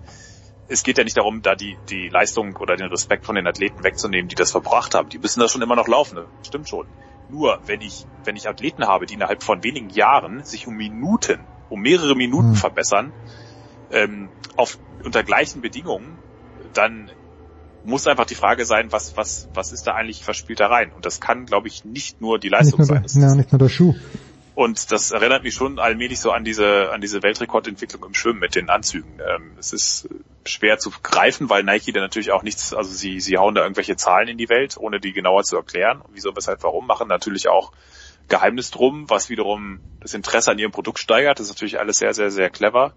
Es 0.67 0.81
geht 0.81 0.97
ja 0.97 1.03
nicht 1.03 1.17
darum, 1.17 1.43
da 1.43 1.53
die, 1.53 1.77
die 1.89 2.09
Leistung 2.09 2.55
oder 2.57 2.75
den 2.75 2.87
Respekt 2.87 3.25
von 3.25 3.35
den 3.35 3.45
Athleten 3.45 3.83
wegzunehmen, 3.83 4.27
die 4.29 4.35
das 4.35 4.51
verbracht 4.51 4.95
haben. 4.95 5.09
Die 5.09 5.19
müssen 5.19 5.39
da 5.39 5.47
schon 5.47 5.61
immer 5.61 5.75
noch 5.75 5.87
laufen, 5.87 6.15
das 6.15 6.47
stimmt 6.47 6.67
schon. 6.67 6.87
Nur, 7.29 7.59
wenn 7.65 7.81
ich, 7.81 8.05
wenn 8.23 8.35
ich 8.35 8.47
Athleten 8.47 8.87
habe, 8.87 9.05
die 9.05 9.15
innerhalb 9.15 9.43
von 9.43 9.63
wenigen 9.63 9.89
Jahren 9.89 10.43
sich 10.43 10.67
um 10.67 10.75
Minuten, 10.75 11.39
um 11.69 11.81
mehrere 11.81 12.15
Minuten 12.15 12.49
mhm. 12.49 12.55
verbessern, 12.55 13.13
ähm, 13.95 14.29
auf, 14.55 14.77
unter 15.03 15.23
gleichen 15.23 15.61
Bedingungen, 15.61 16.17
dann 16.73 17.09
muss 17.83 18.07
einfach 18.07 18.25
die 18.25 18.35
Frage 18.35 18.65
sein, 18.65 18.91
was, 18.91 19.15
was, 19.15 19.47
was 19.53 19.71
ist 19.71 19.87
da 19.87 19.93
eigentlich 19.93 20.23
verspielt 20.23 20.59
da 20.59 20.67
rein? 20.67 20.91
Und 20.91 21.05
das 21.05 21.21
kann, 21.21 21.45
glaube 21.45 21.67
ich, 21.67 21.85
nicht 21.85 22.19
nur 22.19 22.39
die 22.39 22.49
Leistung 22.49 22.79
nicht 22.79 22.87
sein. 22.87 23.03
Der, 23.03 23.29
ja, 23.29 23.35
nicht 23.35 23.51
nur 23.51 23.59
der 23.59 23.69
Schuh. 23.69 23.95
Und 24.55 24.91
das 24.91 25.11
erinnert 25.11 25.43
mich 25.43 25.53
schon 25.53 25.79
allmählich 25.79 26.19
so 26.19 26.31
an 26.31 26.45
diese, 26.45 26.91
an 26.91 27.01
diese 27.01 27.21
Weltrekordentwicklung 27.21 28.03
im 28.05 28.13
Schwimmen 28.13 28.39
mit 28.39 28.55
den 28.55 28.69
Anzügen. 28.69 29.19
Ähm, 29.19 29.51
es 29.59 29.73
ist 29.73 30.07
schwer 30.45 30.79
zu 30.79 30.91
greifen, 31.03 31.49
weil 31.49 31.63
Nike 31.63 31.91
da 31.91 31.99
natürlich 31.99 32.31
auch 32.31 32.41
nichts, 32.41 32.73
also 32.73 32.91
sie, 32.91 33.19
sie 33.19 33.37
hauen 33.37 33.53
da 33.53 33.63
irgendwelche 33.63 33.97
Zahlen 33.97 34.29
in 34.29 34.37
die 34.37 34.49
Welt, 34.49 34.77
ohne 34.77 34.99
die 34.99 35.11
genauer 35.11 35.43
zu 35.43 35.57
erklären. 35.57 36.01
Und 36.01 36.15
wieso, 36.15 36.35
weshalb, 36.35 36.63
warum, 36.63 36.87
machen 36.87 37.09
natürlich 37.09 37.49
auch 37.49 37.73
Geheimnis 38.29 38.71
drum, 38.71 39.09
was 39.09 39.29
wiederum 39.29 39.79
das 39.99 40.13
Interesse 40.13 40.51
an 40.51 40.57
ihrem 40.57 40.71
Produkt 40.71 40.99
steigert. 40.99 41.39
Das 41.39 41.47
ist 41.47 41.53
natürlich 41.53 41.77
alles 41.77 41.97
sehr, 41.97 42.13
sehr, 42.13 42.31
sehr 42.31 42.49
clever 42.49 42.93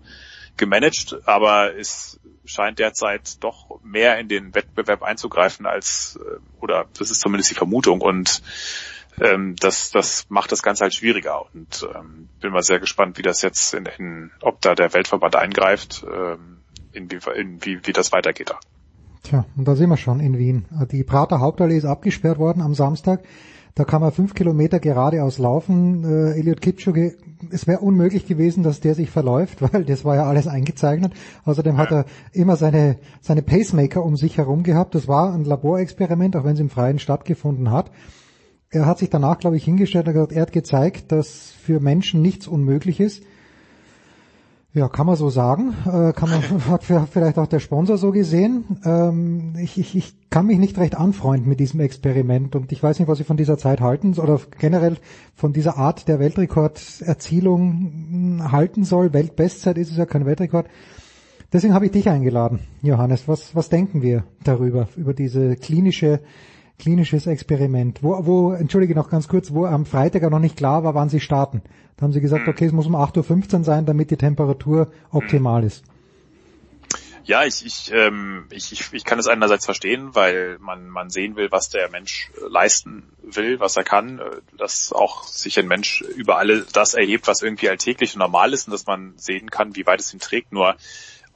gemanagt, 0.58 1.16
aber 1.26 1.76
es 1.76 2.20
scheint 2.44 2.78
derzeit 2.78 3.42
doch 3.42 3.80
mehr 3.82 4.18
in 4.18 4.28
den 4.28 4.54
Wettbewerb 4.54 5.02
einzugreifen 5.02 5.66
als, 5.66 6.18
äh, 6.22 6.38
oder 6.60 6.86
das 6.98 7.10
ist 7.10 7.20
zumindest 7.20 7.50
die 7.50 7.54
Vermutung 7.54 8.00
und 8.00 8.42
ähm, 9.20 9.56
das, 9.56 9.90
das 9.90 10.26
macht 10.28 10.52
das 10.52 10.62
Ganze 10.62 10.84
halt 10.84 10.94
schwieriger 10.94 11.44
und 11.52 11.86
ähm, 11.94 12.28
bin 12.40 12.52
mal 12.52 12.62
sehr 12.62 12.78
gespannt, 12.78 13.18
wie 13.18 13.22
das 13.22 13.42
jetzt 13.42 13.74
in, 13.74 13.86
in 13.98 14.30
ob 14.42 14.60
da 14.60 14.74
der 14.74 14.92
Weltverband 14.92 15.36
eingreift, 15.36 16.04
ähm, 16.10 16.58
in, 16.92 17.10
wie, 17.10 17.18
in 17.34 17.64
wie, 17.64 17.86
wie 17.86 17.92
das 17.92 18.12
weitergeht. 18.12 18.54
Tja, 19.24 19.44
und 19.56 19.66
da 19.66 19.74
sind 19.74 19.90
wir 19.90 19.96
schon 19.96 20.20
in 20.20 20.38
Wien. 20.38 20.66
Die 20.90 21.04
Prater 21.04 21.40
Hauptallee 21.40 21.76
ist 21.76 21.84
abgesperrt 21.84 22.38
worden 22.38 22.62
am 22.62 22.74
Samstag. 22.74 23.20
Da 23.78 23.84
kann 23.84 24.00
man 24.00 24.10
fünf 24.10 24.34
Kilometer 24.34 24.80
geradeaus 24.80 25.38
laufen. 25.38 26.02
Äh, 26.02 26.36
Eliot 26.36 26.60
Kipchoge, 26.60 27.14
es 27.52 27.68
wäre 27.68 27.78
unmöglich 27.78 28.26
gewesen, 28.26 28.64
dass 28.64 28.80
der 28.80 28.96
sich 28.96 29.08
verläuft, 29.08 29.62
weil 29.72 29.84
das 29.84 30.04
war 30.04 30.16
ja 30.16 30.24
alles 30.24 30.48
eingezeichnet. 30.48 31.12
Außerdem 31.44 31.76
hat 31.76 31.92
er 31.92 32.04
immer 32.32 32.56
seine, 32.56 32.96
seine 33.20 33.42
Pacemaker 33.42 34.04
um 34.04 34.16
sich 34.16 34.36
herum 34.36 34.64
gehabt. 34.64 34.96
Das 34.96 35.06
war 35.06 35.32
ein 35.32 35.44
Laborexperiment, 35.44 36.34
auch 36.34 36.42
wenn 36.42 36.54
es 36.54 36.60
im 36.60 36.70
Freien 36.70 36.98
stattgefunden 36.98 37.70
hat. 37.70 37.92
Er 38.68 38.84
hat 38.84 38.98
sich 38.98 39.10
danach, 39.10 39.38
glaube 39.38 39.56
ich, 39.56 39.64
hingestellt 39.64 40.08
und 40.08 40.14
gesagt, 40.14 40.32
er 40.32 40.42
hat 40.42 40.52
gezeigt, 40.52 41.12
dass 41.12 41.52
für 41.62 41.78
Menschen 41.78 42.20
nichts 42.20 42.48
unmöglich 42.48 42.98
ist. 42.98 43.22
Ja, 44.74 44.88
kann 44.88 45.06
man 45.06 45.16
so 45.16 45.30
sagen. 45.30 45.72
Äh, 45.86 46.12
kann 46.12 46.28
man, 46.28 46.42
hat 46.68 46.84
vielleicht 46.84 47.38
auch 47.38 47.46
der 47.46 47.60
Sponsor 47.60 47.96
so 47.96 48.12
gesehen. 48.12 48.78
Ähm, 48.84 49.54
ich, 49.58 49.78
ich, 49.78 49.96
ich 49.96 50.14
kann 50.28 50.44
mich 50.46 50.58
nicht 50.58 50.76
recht 50.76 50.94
anfreunden 50.94 51.48
mit 51.48 51.58
diesem 51.58 51.80
Experiment 51.80 52.54
und 52.54 52.70
ich 52.70 52.82
weiß 52.82 52.98
nicht, 52.98 53.08
was 53.08 53.18
ich 53.18 53.26
von 53.26 53.38
dieser 53.38 53.56
Zeit 53.56 53.80
halten 53.80 54.12
oder 54.18 54.38
generell 54.58 54.98
von 55.34 55.54
dieser 55.54 55.78
Art 55.78 56.06
der 56.06 56.18
Weltrekorderzielung 56.18 58.46
halten 58.52 58.84
soll. 58.84 59.14
Weltbestzeit 59.14 59.78
ist 59.78 59.90
es 59.90 59.96
ja 59.96 60.04
kein 60.04 60.26
Weltrekord. 60.26 60.66
Deswegen 61.50 61.72
habe 61.72 61.86
ich 61.86 61.92
dich 61.92 62.10
eingeladen, 62.10 62.58
Johannes. 62.82 63.26
Was, 63.26 63.56
was 63.56 63.70
denken 63.70 64.02
wir 64.02 64.24
darüber, 64.44 64.86
über 64.96 65.14
diese 65.14 65.56
klinische 65.56 66.20
klinisches 66.78 67.26
Experiment, 67.26 68.02
wo, 68.02 68.24
wo, 68.26 68.52
entschuldige 68.52 68.94
noch 68.94 69.10
ganz 69.10 69.28
kurz, 69.28 69.52
wo 69.52 69.66
am 69.66 69.86
Freitag 69.86 70.22
noch 70.30 70.38
nicht 70.38 70.56
klar 70.56 70.84
war, 70.84 70.94
wann 70.94 71.08
sie 71.08 71.20
starten. 71.20 71.62
Da 71.96 72.04
haben 72.04 72.12
sie 72.12 72.20
gesagt, 72.20 72.46
hm. 72.46 72.52
okay, 72.52 72.66
es 72.66 72.72
muss 72.72 72.86
um 72.86 72.94
8.15 72.94 73.58
Uhr 73.58 73.64
sein, 73.64 73.86
damit 73.86 74.10
die 74.10 74.16
Temperatur 74.16 74.88
optimal 75.10 75.64
ist. 75.64 75.84
Ja, 77.28 77.44
ich, 77.44 77.66
ich, 77.66 77.92
ähm, 77.92 78.46
ich, 78.48 78.72
ich, 78.72 78.90
ich 78.92 79.04
kann 79.04 79.18
es 79.18 79.26
einerseits 79.26 79.66
verstehen, 79.66 80.14
weil 80.14 80.56
man, 80.60 80.88
man 80.88 81.10
sehen 81.10 81.36
will, 81.36 81.52
was 81.52 81.68
der 81.68 81.90
Mensch 81.90 82.30
leisten 82.48 83.02
will, 83.22 83.60
was 83.60 83.76
er 83.76 83.84
kann, 83.84 84.18
dass 84.56 84.94
auch 84.94 85.24
sich 85.24 85.58
ein 85.58 85.68
Mensch 85.68 86.00
über 86.00 86.38
alle 86.38 86.64
das 86.72 86.94
erhebt, 86.94 87.26
was 87.26 87.42
irgendwie 87.42 87.68
alltäglich 87.68 88.14
und 88.14 88.20
normal 88.20 88.54
ist 88.54 88.66
und 88.66 88.72
dass 88.72 88.86
man 88.86 89.12
sehen 89.18 89.50
kann, 89.50 89.76
wie 89.76 89.84
weit 89.84 90.00
es 90.00 90.14
ihn 90.14 90.20
trägt. 90.20 90.52
Nur 90.52 90.76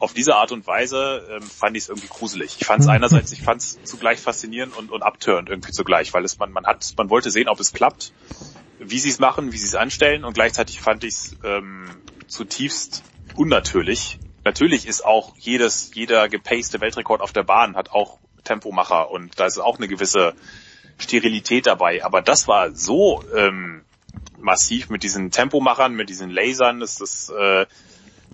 auf 0.03 0.13
diese 0.13 0.35
Art 0.35 0.51
und 0.51 0.67
Weise 0.67 1.23
ähm, 1.31 1.43
fand 1.43 1.77
ich 1.77 1.85
es 1.85 1.89
irgendwie 1.89 2.09
gruselig. 2.09 2.57
Ich 2.59 2.67
fand 2.67 2.81
es 2.81 2.87
mhm. 2.87 2.95
einerseits, 2.95 3.31
ich 3.31 3.43
fand 3.43 3.61
es 3.63 3.79
zugleich 3.85 4.19
faszinierend 4.19 4.77
und, 4.77 4.91
und 4.91 5.03
abtörend 5.03 5.49
irgendwie 5.49 5.71
zugleich, 5.71 6.13
weil 6.13 6.25
es 6.25 6.39
man, 6.39 6.51
man 6.51 6.67
hat, 6.67 6.93
man 6.99 7.09
wollte 7.09 7.31
sehen, 7.31 7.49
ob 7.49 7.61
es 7.61 7.73
klappt, 7.73 8.13
wie 8.81 8.99
sie 8.99 9.11
es 9.11 9.21
machen, 9.21 9.53
wie 9.53 9.59
sie 9.59 9.67
es 9.67 9.77
anstellen 9.77 10.25
und 10.25 10.35
gleichzeitig 10.35 10.81
fand 10.81 11.05
ich 11.05 11.15
es 11.15 11.37
ähm, 11.45 11.89
zutiefst 12.27 13.05
unnatürlich. 13.37 14.19
Natürlich 14.45 14.89
ist 14.89 15.05
auch 15.05 15.37
jedes, 15.37 15.95
jeder 15.95 16.29
gepaste 16.29 16.81
Weltrekord 16.81 17.21
auf 17.21 17.33
der 17.33 17.45
Bahn 17.45 17.77
hat 17.77 17.93
auch 17.93 18.19
Tempomacher 18.43 19.09
und 19.09 19.39
da 19.39 19.47
ist 19.47 19.59
auch 19.59 19.79
eine 19.79 19.87
gewisse 19.87 20.35
Sterilität 20.99 21.69
dabei. 21.69 22.05
Aber 22.05 22.23
das 22.23 22.49
war 22.49 22.75
so 22.75 23.23
ähm, 23.37 23.85
massiv 24.41 24.91
mit 24.91 25.05
diesen 25.05 25.31
Tempomachern, 25.31 25.95
mit 25.95 26.09
diesen 26.09 26.29
Lasern, 26.29 26.81
dass 26.81 26.97
das 26.97 27.29
äh, 27.31 27.67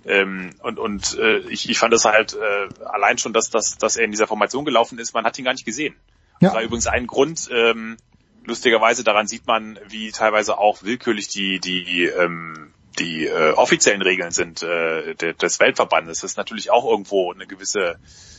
ähm, 0.08 0.50
und 0.62 0.78
und 0.78 1.18
äh, 1.18 1.38
ich, 1.50 1.68
ich 1.68 1.78
fand 1.78 1.92
es 1.92 2.04
halt 2.04 2.34
äh, 2.34 2.84
allein 2.84 3.18
schon, 3.18 3.32
dass, 3.32 3.50
dass, 3.50 3.76
dass 3.76 3.96
er 3.96 4.04
in 4.04 4.10
dieser 4.10 4.26
Formation 4.26 4.64
gelaufen 4.64 4.98
ist, 4.98 5.14
man 5.14 5.24
hat 5.24 5.38
ihn 5.38 5.44
gar 5.44 5.52
nicht 5.52 5.66
gesehen. 5.66 5.94
Ja. 6.40 6.48
Das 6.48 6.54
war 6.54 6.62
übrigens 6.62 6.86
ein 6.86 7.06
Grund, 7.06 7.48
ähm, 7.52 7.96
lustigerweise 8.44 9.04
daran 9.04 9.26
sieht 9.26 9.46
man, 9.46 9.78
wie 9.88 10.10
teilweise 10.10 10.58
auch 10.58 10.82
willkürlich 10.82 11.28
die, 11.28 11.60
die 11.60 12.06
ähm, 12.06 12.72
die 12.98 13.26
äh, 13.26 13.52
offiziellen 13.52 14.02
Regeln 14.02 14.30
sind 14.30 14.62
äh, 14.62 15.14
des 15.14 15.60
Weltverbandes. 15.60 16.20
Das 16.20 16.32
ist 16.32 16.36
natürlich 16.36 16.70
auch 16.70 16.88
irgendwo 16.88 17.32
eine 17.32 17.46
gewisse 17.46 17.98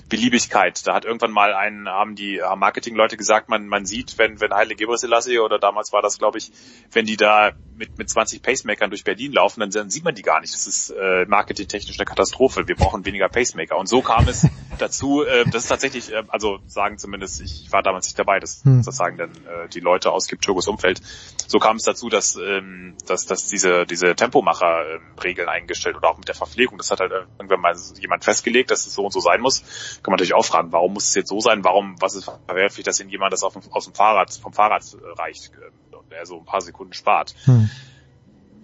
Beliebigkeit. 0.10 0.86
Da 0.86 0.96
hat 0.96 1.06
irgendwann 1.06 1.32
mal 1.32 1.54
ein, 1.54 1.88
haben 1.88 2.16
die 2.16 2.42
haben 2.42 2.60
Marketingleute 2.60 3.16
gesagt, 3.16 3.48
man, 3.48 3.68
man 3.68 3.86
sieht, 3.86 4.18
wenn, 4.18 4.42
wenn 4.42 4.54
Heile 4.54 4.76
Gebrselassie 4.76 5.40
oder 5.40 5.60
damals 5.60 5.94
war 5.94 6.02
das, 6.02 6.18
glaube 6.18 6.40
ich, 6.40 6.52
wenn 6.92 7.06
die 7.06 7.16
da 7.16 7.52
mit, 7.78 7.98
mit 7.98 8.10
20 8.10 8.42
Pacemakern 8.42 8.90
durch 8.90 9.04
Berlin 9.04 9.32
laufen, 9.32 9.62
dann, 9.62 9.70
dann 9.70 9.90
sieht 9.90 10.04
man 10.04 10.16
die 10.16 10.24
gar 10.24 10.42
nicht. 10.42 10.54
Das 10.54 10.68
ist 10.68 10.90
äh, 10.90 11.26
marketingtechnisch 11.26 11.98
eine 11.98 12.06
Katastrophe. 12.06 12.68
Wir 12.68 12.76
brauchen 12.76 13.06
weniger 13.06 13.30
Pacemaker. 13.30 13.78
Und 13.78 13.88
so 13.88 14.02
kam 14.02 14.28
es 14.28 14.46
dazu, 14.80 15.24
äh, 15.24 15.46
das 15.46 15.64
ist 15.64 15.70
tatsächlich, 15.70 16.12
äh, 16.12 16.24
also 16.28 16.60
sagen 16.68 16.98
zumindest, 16.98 17.42
ich 17.42 17.72
war 17.72 17.84
damals 17.84 18.08
nicht 18.08 18.20
dabei, 18.20 18.40
das, 18.40 18.64
hm. 18.64 18.84
das 18.84 18.96
sagen 18.96 19.18
dann 19.18 19.32
äh, 19.32 19.70
die 19.70 19.80
Leute 19.80 20.12
aus 20.12 20.28
Kipchogos 20.28 20.68
Umfeld. 20.68 21.02
So 21.48 21.60
kam 21.60 21.78
es 21.78 21.84
dazu, 21.84 22.10
dass, 22.10 22.36
ähm, 22.36 22.96
dass, 23.08 23.26
dass 23.26 23.48
diese, 23.48 23.86
diese 23.86 24.16
Tempomacher-Regeln 24.50 25.48
ähm, 25.48 25.54
eingestellt 25.54 25.96
oder 25.96 26.10
auch 26.10 26.18
mit 26.18 26.28
der 26.28 26.36
Verpflegung, 26.36 26.78
das 26.78 26.92
hat 26.92 27.00
halt 27.00 27.12
irgendwann 27.12 27.62
mal 27.62 27.76
jemand 28.00 28.24
festgelegt, 28.24 28.72
dass 28.72 28.86
es 28.86 28.94
so 28.94 29.06
und 29.06 29.12
so 29.12 29.20
sein 29.20 29.42
muss 29.42 29.60
kann 30.04 30.12
man 30.12 30.18
natürlich 30.18 30.34
auch 30.34 30.46
fragen, 30.46 30.72
warum 30.72 30.94
muss 30.94 31.08
es 31.08 31.16
jetzt 31.16 31.30
so 31.30 31.40
sein? 31.40 31.64
Warum, 31.64 31.96
was 32.00 32.16
ist 32.16 32.32
verwerflich, 32.46 32.86
dass 32.86 33.00
ihn 33.00 33.10
jemand 33.10 33.34
das 33.34 33.44
auf 33.44 33.56
aus 33.72 33.86
dem 33.86 33.94
Fahrrad, 33.94 34.34
vom 34.34 34.54
Fahrrad 34.54 34.84
reicht 35.18 35.52
äh, 35.54 35.96
und 35.96 36.12
er 36.12 36.26
so 36.26 36.38
ein 36.40 36.46
paar 36.46 36.62
Sekunden 36.62 36.94
spart? 36.94 37.36
Hm 37.46 37.70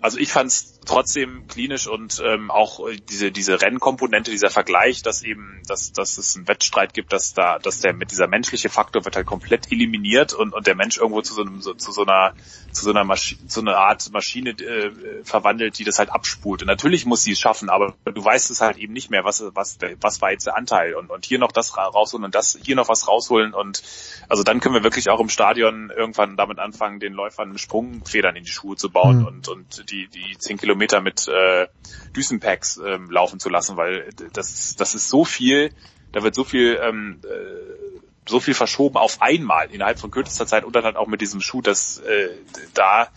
also 0.01 0.17
ich 0.19 0.31
fand 0.31 0.51
es 0.51 0.79
trotzdem 0.85 1.47
klinisch 1.47 1.87
und 1.87 2.21
ähm, 2.23 2.51
auch 2.51 2.79
diese 3.09 3.31
diese 3.31 3.61
Rennkomponente, 3.61 4.31
dieser 4.31 4.49
Vergleich, 4.49 5.01
dass 5.01 5.23
eben, 5.23 5.61
dass, 5.67 5.91
dass 5.91 6.17
es 6.17 6.35
einen 6.35 6.47
Wettstreit 6.47 6.93
gibt, 6.93 7.11
dass 7.11 7.33
da, 7.33 7.59
dass 7.59 7.79
der 7.79 7.93
mit 7.93 8.11
dieser 8.11 8.27
menschliche 8.27 8.69
Faktor 8.69 9.03
wird 9.03 9.15
halt 9.15 9.25
komplett 9.25 9.71
eliminiert 9.71 10.33
und, 10.33 10.53
und 10.53 10.67
der 10.67 10.75
Mensch 10.75 10.97
irgendwo 10.97 11.21
zu 11.21 11.33
so 11.33 11.41
einem 11.41 11.61
so, 11.61 11.73
zu 11.73 11.91
so 11.91 12.03
einer 12.03 12.33
zu 12.71 12.83
so 12.83 12.91
einer 12.91 13.03
Maschine, 13.03 13.47
zu 13.47 13.61
einer 13.61 13.77
Art 13.77 14.11
Maschine 14.11 14.51
äh, 14.51 15.23
verwandelt, 15.23 15.79
die 15.79 15.83
das 15.83 15.97
halt 15.97 16.11
abspult. 16.11 16.61
Und 16.61 16.67
natürlich 16.67 17.05
muss 17.05 17.23
sie 17.23 17.31
es 17.31 17.39
schaffen, 17.39 17.69
aber 17.69 17.95
du 18.05 18.23
weißt 18.23 18.51
es 18.51 18.61
halt 18.61 18.77
eben 18.77 18.93
nicht 18.93 19.09
mehr, 19.09 19.23
was 19.23 19.43
was 19.53 19.77
was 20.01 20.21
war 20.21 20.31
jetzt 20.31 20.45
der 20.45 20.55
Anteil 20.55 20.93
und 20.95 21.09
und 21.09 21.25
hier 21.25 21.39
noch 21.39 21.51
das 21.51 21.77
rausholen 21.77 22.25
und 22.25 22.35
das 22.35 22.57
hier 22.63 22.75
noch 22.75 22.89
was 22.89 23.07
rausholen 23.07 23.53
und 23.53 23.81
also 24.29 24.43
dann 24.43 24.59
können 24.59 24.75
wir 24.75 24.83
wirklich 24.83 25.09
auch 25.09 25.19
im 25.19 25.29
Stadion 25.29 25.91
irgendwann 25.95 26.37
damit 26.37 26.59
anfangen, 26.59 26.99
den 26.99 27.13
Läufern 27.13 27.57
Sprungfedern 27.57 28.35
in 28.35 28.43
die 28.43 28.51
Schuhe 28.51 28.75
zu 28.75 28.91
bauen 28.91 29.19
mhm. 29.19 29.25
und 29.25 29.47
und 29.47 29.84
die, 29.85 30.07
die 30.07 30.37
zehn 30.37 30.57
Kilometer 30.57 31.01
mit 31.01 31.27
äh, 31.27 31.67
Düsenpacks 32.15 32.77
ähm, 32.77 33.09
laufen 33.09 33.39
zu 33.39 33.49
lassen, 33.49 33.77
weil 33.77 34.09
das, 34.33 34.75
das 34.75 34.95
ist 34.95 35.09
so 35.09 35.25
viel, 35.25 35.71
da 36.11 36.23
wird 36.23 36.35
so 36.35 36.43
viel 36.43 36.79
ähm, 36.81 37.21
äh, 37.23 37.95
so 38.27 38.39
viel 38.39 38.53
verschoben 38.53 38.97
auf 38.97 39.21
einmal 39.21 39.71
innerhalb 39.71 39.99
von 39.99 40.11
kürzester 40.11 40.47
Zeit 40.47 40.63
und 40.63 40.75
dann 40.75 40.83
halt 40.83 40.95
auch 40.95 41.07
mit 41.07 41.21
diesem 41.21 41.41
Schuh, 41.41 41.61
dass 41.61 41.99
äh, 41.99 42.29
da 42.73 43.09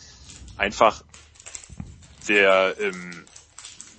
einfach 0.57 1.03
der 2.29 2.75
ähm, 2.79 3.25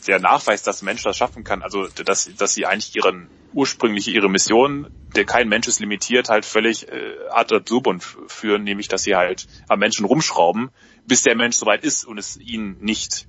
der 0.08 0.20
Nachweis, 0.20 0.64
dass 0.64 0.82
ein 0.82 0.86
Mensch 0.86 1.04
das 1.04 1.18
schaffen 1.18 1.44
kann, 1.44 1.62
also 1.62 1.88
dass, 1.88 2.30
dass 2.36 2.54
sie 2.54 2.66
eigentlich 2.66 2.96
ihren 2.96 3.30
ursprüngliche 3.54 4.12
ihre 4.12 4.30
Mission, 4.30 4.88
der 5.16 5.26
kein 5.26 5.50
Mensch 5.50 5.68
ist 5.68 5.80
limitiert, 5.80 6.30
halt 6.30 6.46
völlig 6.46 6.88
äh, 6.88 7.16
ad 7.30 7.54
absurdum 7.54 8.00
führen, 8.00 8.64
nämlich 8.64 8.88
dass 8.88 9.04
sie 9.04 9.16
halt 9.16 9.48
am 9.68 9.80
Menschen 9.80 10.06
rumschrauben, 10.06 10.70
bis 11.10 11.24
der 11.24 11.36
Mensch 11.36 11.58
soweit 11.58 11.84
ist 11.84 12.06
und 12.06 12.18
es 12.18 12.38
ihn 12.38 12.78
nicht 12.80 13.28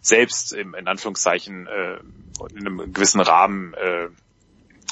selbst 0.00 0.52
im, 0.52 0.74
in 0.74 0.86
Anführungszeichen 0.86 1.66
äh, 1.66 1.98
in 2.50 2.66
einem 2.66 2.92
gewissen 2.92 3.20
Rahmen 3.20 3.74
äh, 3.74 4.08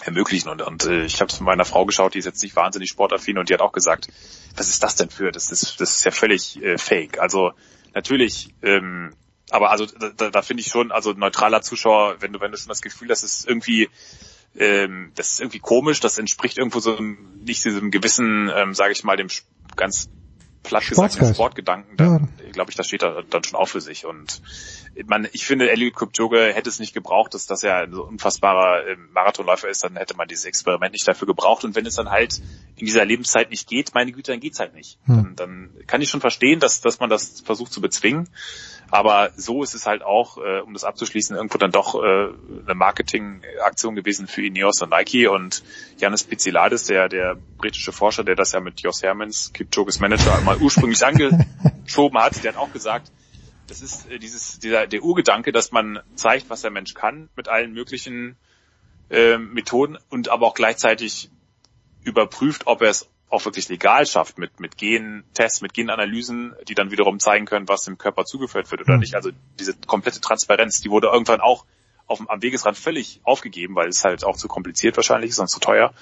ermöglichen. 0.04 0.48
Und, 0.48 0.62
und 0.62 0.84
äh, 0.86 1.04
ich 1.04 1.20
habe 1.20 1.30
es 1.30 1.38
mit 1.38 1.46
meiner 1.46 1.64
Frau 1.64 1.86
geschaut, 1.86 2.14
die 2.14 2.18
ist 2.18 2.24
jetzt 2.24 2.42
nicht 2.42 2.56
wahnsinnig 2.56 2.90
sportaffin 2.90 3.38
und 3.38 3.48
die 3.48 3.54
hat 3.54 3.60
auch 3.60 3.72
gesagt, 3.72 4.08
was 4.56 4.68
ist 4.68 4.82
das 4.82 4.96
denn 4.96 5.10
für? 5.10 5.30
Das 5.30 5.52
ist, 5.52 5.80
das 5.80 5.96
ist 5.96 6.04
ja 6.04 6.10
völlig 6.10 6.60
äh, 6.62 6.78
fake. 6.78 7.20
Also 7.20 7.52
natürlich 7.94 8.54
ähm, 8.62 9.14
aber 9.50 9.70
also 9.70 9.86
da, 9.86 10.30
da 10.30 10.42
finde 10.42 10.62
ich 10.62 10.68
schon, 10.68 10.92
also 10.92 11.12
neutraler 11.12 11.60
Zuschauer, 11.60 12.16
wenn 12.20 12.32
du, 12.32 12.40
wenn 12.40 12.52
du 12.52 12.56
schon 12.56 12.68
das 12.68 12.82
Gefühl 12.82 13.10
hast, 13.10 13.24
es 13.24 13.40
ist 13.40 13.48
irgendwie, 13.48 13.88
ähm, 14.56 15.12
das 15.16 15.32
ist 15.32 15.40
irgendwie 15.40 15.58
komisch, 15.58 16.00
das 16.00 16.18
entspricht 16.18 16.56
irgendwo 16.56 16.78
so 16.78 16.98
nicht 17.00 17.64
diesem 17.64 17.90
gewissen, 17.90 18.50
ähm, 18.54 18.74
sage 18.74 18.92
ich 18.92 19.04
mal, 19.04 19.16
dem 19.16 19.28
ganz 19.76 20.08
platt 20.62 20.86
gesagt 20.86 21.14
Sportgedanken, 21.34 21.96
dann 21.96 22.28
ja. 22.44 22.50
glaube 22.52 22.70
ich, 22.70 22.76
das 22.76 22.86
steht 22.86 23.02
da 23.02 23.22
dann 23.28 23.44
schon 23.44 23.58
auch 23.58 23.68
für 23.68 23.80
sich. 23.80 24.04
Und 24.04 24.42
man, 25.06 25.28
ich 25.32 25.46
finde, 25.46 25.70
Eliud 25.70 25.96
Kipchoge 25.96 26.52
hätte 26.52 26.68
es 26.68 26.78
nicht 26.78 26.92
gebraucht, 26.92 27.34
dass, 27.34 27.46
dass 27.46 27.62
er 27.62 27.76
ein 27.76 27.92
so 27.92 28.04
unfassbarer 28.04 28.86
äh, 28.86 28.96
Marathonläufer 29.12 29.68
ist, 29.68 29.84
dann 29.84 29.96
hätte 29.96 30.16
man 30.16 30.28
dieses 30.28 30.44
Experiment 30.44 30.92
nicht 30.92 31.06
dafür 31.08 31.26
gebraucht. 31.26 31.64
Und 31.64 31.74
wenn 31.76 31.86
es 31.86 31.94
dann 31.94 32.10
halt 32.10 32.40
in 32.76 32.86
dieser 32.86 33.04
Lebenszeit 33.04 33.50
nicht 33.50 33.68
geht, 33.68 33.94
meine 33.94 34.12
Güte, 34.12 34.32
dann 34.32 34.40
geht's 34.40 34.60
halt 34.60 34.74
nicht. 34.74 34.98
Hm. 35.04 35.34
Dann, 35.36 35.36
dann 35.36 35.86
kann 35.86 36.02
ich 36.02 36.10
schon 36.10 36.20
verstehen, 36.20 36.60
dass, 36.60 36.80
dass 36.80 37.00
man 37.00 37.08
das 37.08 37.40
versucht 37.40 37.72
zu 37.72 37.80
bezwingen. 37.80 38.28
Aber 38.90 39.30
so 39.36 39.62
ist 39.62 39.74
es 39.74 39.86
halt 39.86 40.02
auch, 40.02 40.38
äh, 40.38 40.60
um 40.60 40.72
das 40.72 40.84
abzuschließen, 40.84 41.36
irgendwo 41.36 41.58
dann 41.58 41.70
doch 41.70 41.94
äh, 41.94 41.98
eine 41.98 42.74
Marketingaktion 42.74 43.94
gewesen 43.94 44.26
für 44.26 44.44
Ineos 44.44 44.82
und 44.82 44.90
Nike. 44.90 45.28
Und 45.28 45.62
Janis 45.98 46.24
Pizzilades, 46.24 46.84
der, 46.84 47.08
der 47.08 47.36
britische 47.56 47.92
Forscher, 47.92 48.24
der 48.24 48.34
das 48.34 48.52
ja 48.52 48.60
mit 48.60 48.80
Jos 48.80 49.02
Hermans, 49.02 49.52
Kipchoges 49.52 50.00
Manager, 50.00 50.40
mal 50.40 50.56
ursprünglich 50.56 51.04
angeschoben 51.06 52.18
hat, 52.18 52.42
der 52.42 52.52
hat 52.52 52.58
auch 52.58 52.72
gesagt, 52.72 53.12
das 53.68 53.80
ist 53.80 54.10
äh, 54.10 54.18
dieses, 54.18 54.58
dieser, 54.58 54.86
der 54.88 55.02
Urgedanke, 55.02 55.52
dass 55.52 55.70
man 55.70 56.00
zeigt, 56.16 56.50
was 56.50 56.62
der 56.62 56.72
Mensch 56.72 56.94
kann 56.94 57.28
mit 57.36 57.48
allen 57.48 57.72
möglichen 57.72 58.36
äh, 59.08 59.38
Methoden 59.38 59.98
und 60.08 60.28
aber 60.28 60.46
auch 60.46 60.54
gleichzeitig 60.54 61.30
überprüft, 62.02 62.66
ob 62.66 62.82
er 62.82 62.90
es 62.90 63.08
auch 63.30 63.44
wirklich 63.44 63.68
legal 63.68 64.06
schafft 64.06 64.38
mit, 64.38 64.60
mit 64.60 64.76
Gentests, 64.76 65.60
mit 65.62 65.72
Genanalysen, 65.72 66.54
die 66.68 66.74
dann 66.74 66.90
wiederum 66.90 67.20
zeigen 67.20 67.46
können, 67.46 67.68
was 67.68 67.84
dem 67.84 67.96
Körper 67.96 68.24
zugeführt 68.24 68.70
wird 68.70 68.82
oder 68.82 68.94
mhm. 68.94 69.00
nicht. 69.00 69.14
Also 69.14 69.30
diese 69.58 69.74
komplette 69.86 70.20
Transparenz, 70.20 70.80
die 70.80 70.90
wurde 70.90 71.08
irgendwann 71.08 71.40
auch 71.40 71.64
auf 72.06 72.20
am 72.28 72.42
Wegesrand 72.42 72.76
völlig 72.76 73.20
aufgegeben, 73.22 73.76
weil 73.76 73.88
es 73.88 74.04
halt 74.04 74.24
auch 74.24 74.36
zu 74.36 74.48
kompliziert 74.48 74.96
wahrscheinlich 74.96 75.30
ist 75.30 75.38
und 75.38 75.48
zu 75.48 75.60
teuer. 75.60 75.92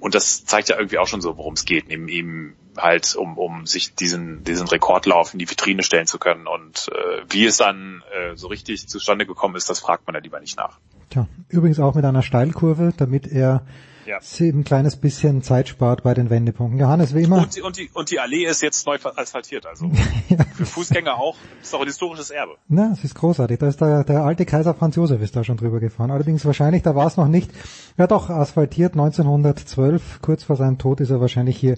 Und 0.00 0.14
das 0.14 0.44
zeigt 0.44 0.68
ja 0.68 0.76
irgendwie 0.76 0.98
auch 0.98 1.06
schon 1.06 1.20
so, 1.20 1.36
worum 1.36 1.54
es 1.54 1.64
geht, 1.64 1.88
neben 1.88 2.08
ihm 2.08 2.54
halt, 2.76 3.14
um, 3.16 3.36
um 3.36 3.66
sich 3.66 3.94
diesen, 3.94 4.44
diesen 4.44 4.68
Rekordlauf 4.68 5.32
in 5.32 5.38
die 5.40 5.50
Vitrine 5.50 5.82
stellen 5.82 6.06
zu 6.06 6.18
können. 6.18 6.46
Und 6.46 6.88
äh, 6.92 7.24
wie 7.28 7.44
es 7.44 7.56
dann 7.56 8.02
äh, 8.12 8.36
so 8.36 8.46
richtig 8.46 8.88
zustande 8.88 9.26
gekommen 9.26 9.56
ist, 9.56 9.68
das 9.68 9.80
fragt 9.80 10.06
man 10.06 10.14
ja 10.14 10.20
lieber 10.20 10.40
nicht 10.40 10.56
nach. 10.56 10.78
Tja, 11.10 11.26
übrigens 11.48 11.80
auch 11.80 11.94
mit 11.94 12.04
einer 12.04 12.22
Steilkurve, 12.22 12.94
damit 12.96 13.26
er 13.26 13.66
ja. 14.08 14.18
sie 14.20 14.48
ein 14.48 14.64
kleines 14.64 14.96
bisschen 14.96 15.42
Zeit 15.42 15.68
spart 15.68 16.02
bei 16.02 16.14
den 16.14 16.30
Wendepunkten. 16.30 16.80
Johannes, 16.80 17.14
wie 17.14 17.22
immer. 17.22 17.42
Und 17.42 17.54
die, 17.54 17.62
und 17.62 17.76
die, 17.76 17.90
und 17.92 18.10
die 18.10 18.18
Allee 18.18 18.46
ist 18.46 18.62
jetzt 18.62 18.86
neu 18.86 18.98
asphaltiert, 19.16 19.66
also 19.66 19.90
ja. 20.28 20.38
für 20.54 20.66
Fußgänger 20.66 21.14
auch. 21.16 21.36
Ist 21.62 21.74
auch 21.74 21.80
ein 21.80 21.86
historisches 21.86 22.30
Erbe. 22.30 22.56
Na, 22.68 22.90
es 22.92 23.04
ist 23.04 23.14
großartig. 23.14 23.58
Da 23.58 23.68
ist 23.68 23.80
der, 23.80 24.04
der 24.04 24.24
alte 24.24 24.46
Kaiser 24.46 24.74
Franz 24.74 24.96
Josef 24.96 25.20
ist 25.20 25.36
da 25.36 25.44
schon 25.44 25.58
drüber 25.58 25.78
gefahren. 25.78 26.10
Allerdings 26.10 26.44
wahrscheinlich, 26.44 26.82
da 26.82 26.94
war 26.94 27.06
es 27.06 27.16
noch 27.16 27.28
nicht. 27.28 27.50
Ja 27.96 28.06
doch, 28.06 28.30
asphaltiert 28.30 28.94
1912. 28.94 30.22
Kurz 30.22 30.44
vor 30.44 30.56
seinem 30.56 30.78
Tod 30.78 31.00
ist 31.00 31.10
er 31.10 31.20
wahrscheinlich 31.20 31.58
hier 31.58 31.76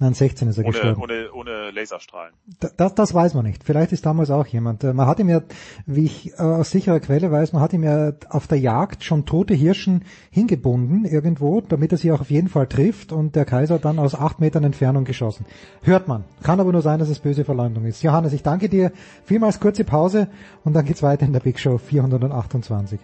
Nein, 0.00 0.14
16 0.14 0.48
ist 0.48 0.56
er 0.56 0.64
ohne, 0.64 0.72
gestorben. 0.72 1.02
Ohne, 1.02 1.32
ohne 1.34 1.70
Laserstrahlen. 1.72 2.32
Das, 2.78 2.94
das 2.94 3.12
weiß 3.12 3.34
man 3.34 3.44
nicht. 3.44 3.62
Vielleicht 3.64 3.92
ist 3.92 4.06
damals 4.06 4.30
auch 4.30 4.46
jemand. 4.46 4.82
Äh, 4.82 4.94
man 4.94 5.06
hat 5.06 5.18
ihm 5.18 5.28
ja, 5.28 5.42
wie 5.84 6.06
ich 6.06 6.32
äh, 6.38 6.42
aus 6.42 6.70
sicherer 6.70 7.00
Quelle 7.00 7.30
weiß, 7.30 7.52
man 7.52 7.60
hat 7.60 7.74
ihm 7.74 7.82
ja 7.82 8.12
auf 8.30 8.46
der 8.46 8.58
Jagd 8.58 9.04
schon 9.04 9.26
tote 9.26 9.52
Hirschen 9.52 10.06
hingebunden 10.30 11.04
irgendwo, 11.04 11.60
damit 11.60 11.92
er 11.92 11.98
sie 11.98 12.12
auch 12.12 12.22
auf 12.22 12.30
jeden 12.30 12.48
Fall 12.48 12.66
trifft 12.66 13.12
und 13.12 13.36
der 13.36 13.44
Kaiser 13.44 13.78
dann 13.78 13.98
aus 13.98 14.14
acht 14.14 14.40
Metern 14.40 14.64
Entfernung 14.64 15.04
geschossen. 15.04 15.44
Hört 15.82 16.08
man. 16.08 16.24
Kann 16.42 16.60
aber 16.60 16.72
nur 16.72 16.82
sein, 16.82 16.98
dass 16.98 17.10
es 17.10 17.18
böse 17.18 17.44
Verleumdung 17.44 17.84
ist. 17.84 18.02
Johannes, 18.02 18.32
ich 18.32 18.42
danke 18.42 18.70
dir. 18.70 18.92
Vielmals 19.26 19.60
kurze 19.60 19.84
Pause 19.84 20.28
und 20.64 20.72
dann 20.72 20.86
geht's 20.86 21.02
weiter 21.02 21.26
in 21.26 21.34
der 21.34 21.40
Big 21.40 21.58
Show 21.58 21.76
428. 21.76 22.98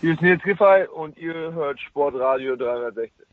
Hier 0.00 0.14
ist 0.14 0.22
Nils 0.22 0.42
Giffey 0.42 0.86
und 0.94 1.18
ihr 1.18 1.34
hört 1.34 1.78
Sportradio 1.78 2.56
360. 2.56 3.26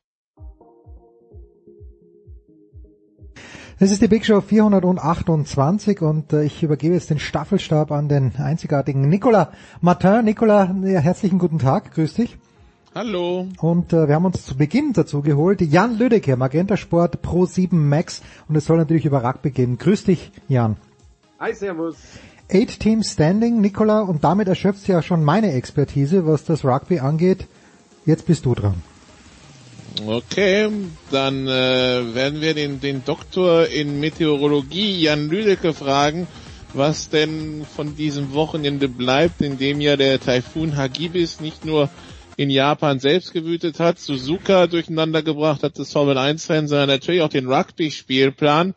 Das 3.80 3.92
ist 3.92 4.02
die 4.02 4.10
Big 4.10 4.26
Show 4.26 4.42
428 4.42 6.02
und 6.02 6.34
äh, 6.34 6.44
ich 6.44 6.64
übergebe 6.64 6.96
jetzt 6.96 7.10
den 7.10 7.20
Staffelstab 7.20 7.92
an 7.92 8.10
den 8.10 8.34
einzigartigen 8.38 9.08
Nicolas 9.08 9.48
Martin. 9.80 10.26
Nicolas, 10.26 10.68
herzlichen 10.84 11.40
guten 11.40 11.60
Tag, 11.60 11.94
grüß 11.94 12.16
dich. 12.16 12.38
Hallo. 12.94 13.48
Und 13.62 13.94
äh, 13.94 14.10
wir 14.10 14.16
haben 14.16 14.26
uns 14.26 14.46
zu 14.46 14.58
Beginn 14.58 14.92
dazu 14.92 15.22
geholt, 15.22 15.62
Jan 15.62 15.98
Lüdecke, 15.98 16.36
Magenta 16.36 16.76
Sport 16.76 17.22
Pro 17.22 17.46
7 17.46 17.88
Max 17.88 18.22
und 18.50 18.58
es 18.58 18.66
soll 18.66 18.78
natürlich 18.78 19.06
über 19.06 19.24
Rugby 19.24 19.52
gehen. 19.52 19.78
Grüß 19.78 20.04
dich, 20.04 20.34
Jan. 20.50 20.76
Hi, 21.40 21.54
servus. 21.54 21.96
Eight 22.50 22.80
Team 22.80 23.04
Standing, 23.04 23.60
Nicola, 23.60 24.02
und 24.02 24.24
damit 24.24 24.48
erschöpft 24.48 24.88
ja 24.88 25.02
schon 25.02 25.24
meine 25.24 25.52
Expertise, 25.52 26.26
was 26.26 26.46
das 26.46 26.64
Rugby 26.64 27.00
angeht. 27.00 27.46
Jetzt 28.06 28.26
bist 28.26 28.46
du 28.46 28.56
dran. 28.56 28.82
Okay, 30.06 30.70
dann 31.12 31.48
äh, 31.48 32.14
werden 32.16 32.40
wir 32.40 32.54
den, 32.54 32.80
den 32.80 33.04
Doktor 33.04 33.68
in 33.68 34.00
Meteorologie 34.00 35.02
Jan 35.02 35.28
Lüdecke 35.28 35.74
fragen, 35.74 36.28
was 36.74 37.10
denn 37.10 37.66
von 37.66 37.96
diesem 37.96 38.34
Wochenende 38.34 38.88
bleibt, 38.88 39.42
in 39.42 39.58
dem 39.58 39.82
ja 39.82 39.98
der 39.98 40.20
Taifun 40.20 40.78
Hagibis 40.78 41.42
nicht 41.42 41.66
nur 41.66 41.90
in 42.38 42.52
Japan 42.52 43.00
selbst 43.00 43.34
gewütet 43.34 43.80
hat, 43.80 44.00
Suzuka 44.00 44.68
durcheinander 44.68 45.24
gebracht 45.24 45.64
hat, 45.64 45.80
das 45.80 45.92
Formel 45.92 46.18
1 46.18 46.50
Rennen, 46.50 46.68
sondern 46.68 46.90
natürlich 46.90 47.22
auch 47.22 47.30
den 47.30 47.52
Rugby-Spielplan. 47.52 48.76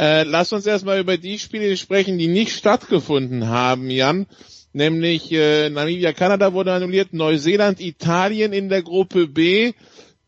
Äh, 0.00 0.22
lass 0.22 0.50
uns 0.54 0.64
erstmal 0.64 0.98
über 0.98 1.18
die 1.18 1.38
Spiele 1.38 1.76
sprechen, 1.76 2.16
die 2.16 2.26
nicht 2.26 2.56
stattgefunden 2.56 3.50
haben, 3.50 3.90
Jan. 3.90 4.26
Nämlich 4.72 5.30
äh, 5.30 5.68
Namibia, 5.68 6.14
Kanada 6.14 6.54
wurde 6.54 6.72
annulliert, 6.72 7.12
Neuseeland, 7.12 7.80
Italien 7.80 8.54
in 8.54 8.70
der 8.70 8.82
Gruppe 8.82 9.26
B. 9.26 9.74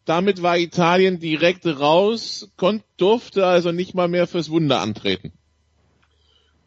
Damit 0.05 0.43
war 0.43 0.59
Italien 0.59 1.21
direkt 1.21 1.65
raus, 1.65 2.53
konnte, 2.59 2.85
durfte 2.99 3.47
also 3.47 3.73
nicht 3.73 3.95
mal 3.95 4.09
mehr 4.09 4.27
fürs 4.27 4.51
Wunder 4.51 4.81
antreten. 4.81 5.33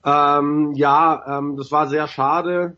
Ähm, 0.03 0.73
ja, 0.73 1.38
ähm, 1.38 1.57
das 1.57 1.72
war 1.72 1.88
sehr 1.88 2.07
schade. 2.07 2.76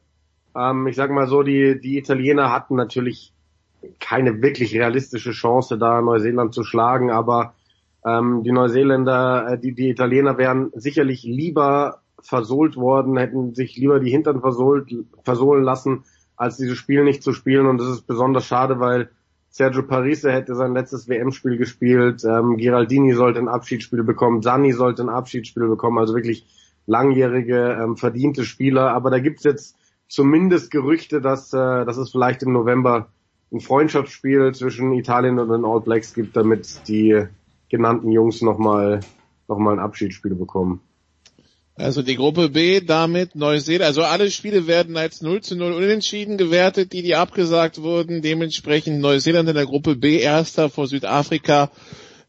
Ähm, 0.54 0.88
ich 0.88 0.98
sag 0.98 1.10
mal 1.10 1.28
so, 1.28 1.42
die, 1.42 1.80
die 1.80 1.98
Italiener 1.98 2.52
hatten 2.52 2.76
natürlich 2.76 3.32
keine 4.02 4.42
wirklich 4.42 4.74
realistische 4.74 5.32
Chance, 5.32 5.78
da 5.78 6.02
Neuseeland 6.02 6.54
zu 6.54 6.66
schlagen, 6.66 7.12
aber 7.12 7.54
ähm, 8.08 8.44
die 8.44 8.52
Neuseeländer, 8.52 9.48
äh, 9.52 9.60
die, 9.60 9.74
die 9.74 9.90
Italiener 9.90 10.38
wären 10.38 10.72
sicherlich 10.76 11.24
lieber 11.24 12.02
versohlt 12.22 12.78
worden, 12.78 13.18
hätten 13.18 13.54
sich 13.54 13.76
lieber 13.76 14.00
die 14.00 14.10
Hintern 14.10 14.42
versohlt, 14.42 14.94
versohlen 15.24 15.64
lassen, 15.64 16.04
als 16.36 16.58
dieses 16.58 16.78
Spiel 16.78 17.04
nicht 17.04 17.24
zu 17.24 17.34
spielen. 17.34 17.66
Und 17.66 17.80
das 17.80 17.90
ist 17.90 18.08
besonders 18.08 18.46
schade, 18.46 18.80
weil 18.80 19.10
Sergio 19.50 19.84
Parise 19.84 20.32
hätte 20.32 20.56
sein 20.56 20.74
letztes 20.74 21.10
WM-Spiel 21.10 21.58
gespielt, 21.58 22.24
ähm, 22.24 22.58
Giraldini 22.58 23.14
sollte 23.14 23.40
ein 23.40 23.48
Abschiedsspiel 23.48 24.04
bekommen, 24.04 24.42
Sani 24.42 24.72
sollte 24.72 25.02
ein 25.02 25.10
Abschiedsspiel 25.10 25.68
bekommen, 25.68 25.98
also 25.98 26.14
wirklich 26.14 26.46
langjährige, 26.86 27.78
ähm, 27.82 27.98
verdiente 27.98 28.46
Spieler. 28.46 28.92
Aber 28.94 29.10
da 29.10 29.20
gibt's 29.20 29.44
jetzt 29.44 29.76
zumindest 30.08 30.72
Gerüchte, 30.72 31.22
dass, 31.22 31.54
äh, 31.54 31.86
dass 31.86 31.98
es 31.98 32.12
vielleicht 32.12 32.44
im 32.44 32.54
November 32.54 33.10
ein 33.52 33.60
Freundschaftsspiel 33.60 34.54
zwischen 34.54 34.94
Italien 34.94 35.40
und 35.40 35.50
den 35.50 35.66
All 35.66 35.82
Blacks 35.82 36.14
gibt, 36.14 36.36
damit 36.36 36.88
die 36.88 37.28
genannten 37.70 38.12
Jungs 38.12 38.42
nochmal 38.42 39.02
noch 39.48 39.58
mal 39.58 39.74
ein 39.74 39.80
Abschiedsspiel 39.80 40.36
bekommen. 40.36 40.82
Also 41.76 42.02
die 42.02 42.16
Gruppe 42.16 42.50
B 42.50 42.82
damit 42.82 43.36
Neuseeland, 43.36 43.84
also 43.84 44.02
alle 44.02 44.32
Spiele 44.32 44.66
werden 44.66 44.98
als 44.98 45.22
0 45.22 45.42
zu 45.42 45.56
0 45.56 45.74
unentschieden 45.74 46.38
gewertet, 46.38 46.92
die 46.92 47.04
die 47.04 47.16
abgesagt 47.16 47.82
wurden. 47.84 48.24
Dementsprechend 48.24 49.00
Neuseeland 49.00 49.48
in 49.48 49.56
der 49.56 49.68
Gruppe 49.68 49.96
B 49.96 50.20
erster 50.20 50.72
vor 50.72 50.88
Südafrika 50.88 51.70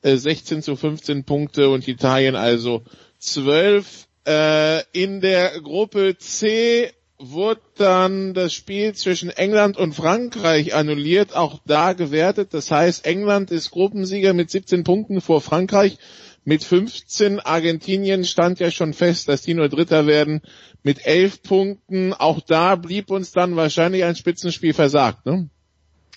äh, 0.02 0.16
16 0.16 0.62
zu 0.62 0.76
15 0.76 1.24
Punkte 1.24 1.70
und 1.70 1.88
Italien 1.88 2.36
also 2.36 2.82
12. 3.20 4.06
Äh, 4.26 4.82
in 4.92 5.22
der 5.22 5.58
Gruppe 5.62 6.18
C 6.18 6.92
wurde 7.18 7.60
dann 7.76 8.32
das 8.32 8.52
Spiel 8.52 8.94
zwischen 8.94 9.30
England 9.30 9.76
und 9.76 9.94
Frankreich 9.94 10.74
annulliert, 10.74 11.34
auch 11.34 11.60
da 11.66 11.92
gewertet. 11.92 12.54
Das 12.54 12.70
heißt, 12.70 13.06
England 13.06 13.50
ist 13.50 13.70
Gruppensieger 13.70 14.34
mit 14.34 14.50
17 14.50 14.84
Punkten 14.84 15.20
vor 15.20 15.40
Frankreich 15.40 15.98
mit 16.44 16.64
15. 16.64 17.40
Argentinien 17.40 18.24
stand 18.24 18.60
ja 18.60 18.70
schon 18.70 18.94
fest, 18.94 19.28
dass 19.28 19.42
die 19.42 19.54
nur 19.54 19.68
Dritter 19.68 20.06
werden 20.06 20.40
mit 20.82 21.04
11 21.04 21.42
Punkten. 21.42 22.14
Auch 22.14 22.40
da 22.40 22.76
blieb 22.76 23.10
uns 23.10 23.32
dann 23.32 23.56
wahrscheinlich 23.56 24.04
ein 24.04 24.16
Spitzenspiel 24.16 24.72
versagt, 24.72 25.26
ne? 25.26 25.50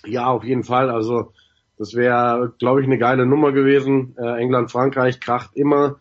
Ja, 0.06 0.28
auf 0.28 0.44
jeden 0.44 0.64
Fall. 0.64 0.88
Also 0.88 1.32
das 1.78 1.94
wäre, 1.94 2.54
glaube 2.58 2.80
ich, 2.80 2.86
eine 2.86 2.98
geile 2.98 3.26
Nummer 3.26 3.52
gewesen. 3.52 4.16
Äh, 4.16 4.40
England, 4.40 4.70
Frankreich 4.70 5.20
kracht 5.20 5.50
immer. 5.54 5.96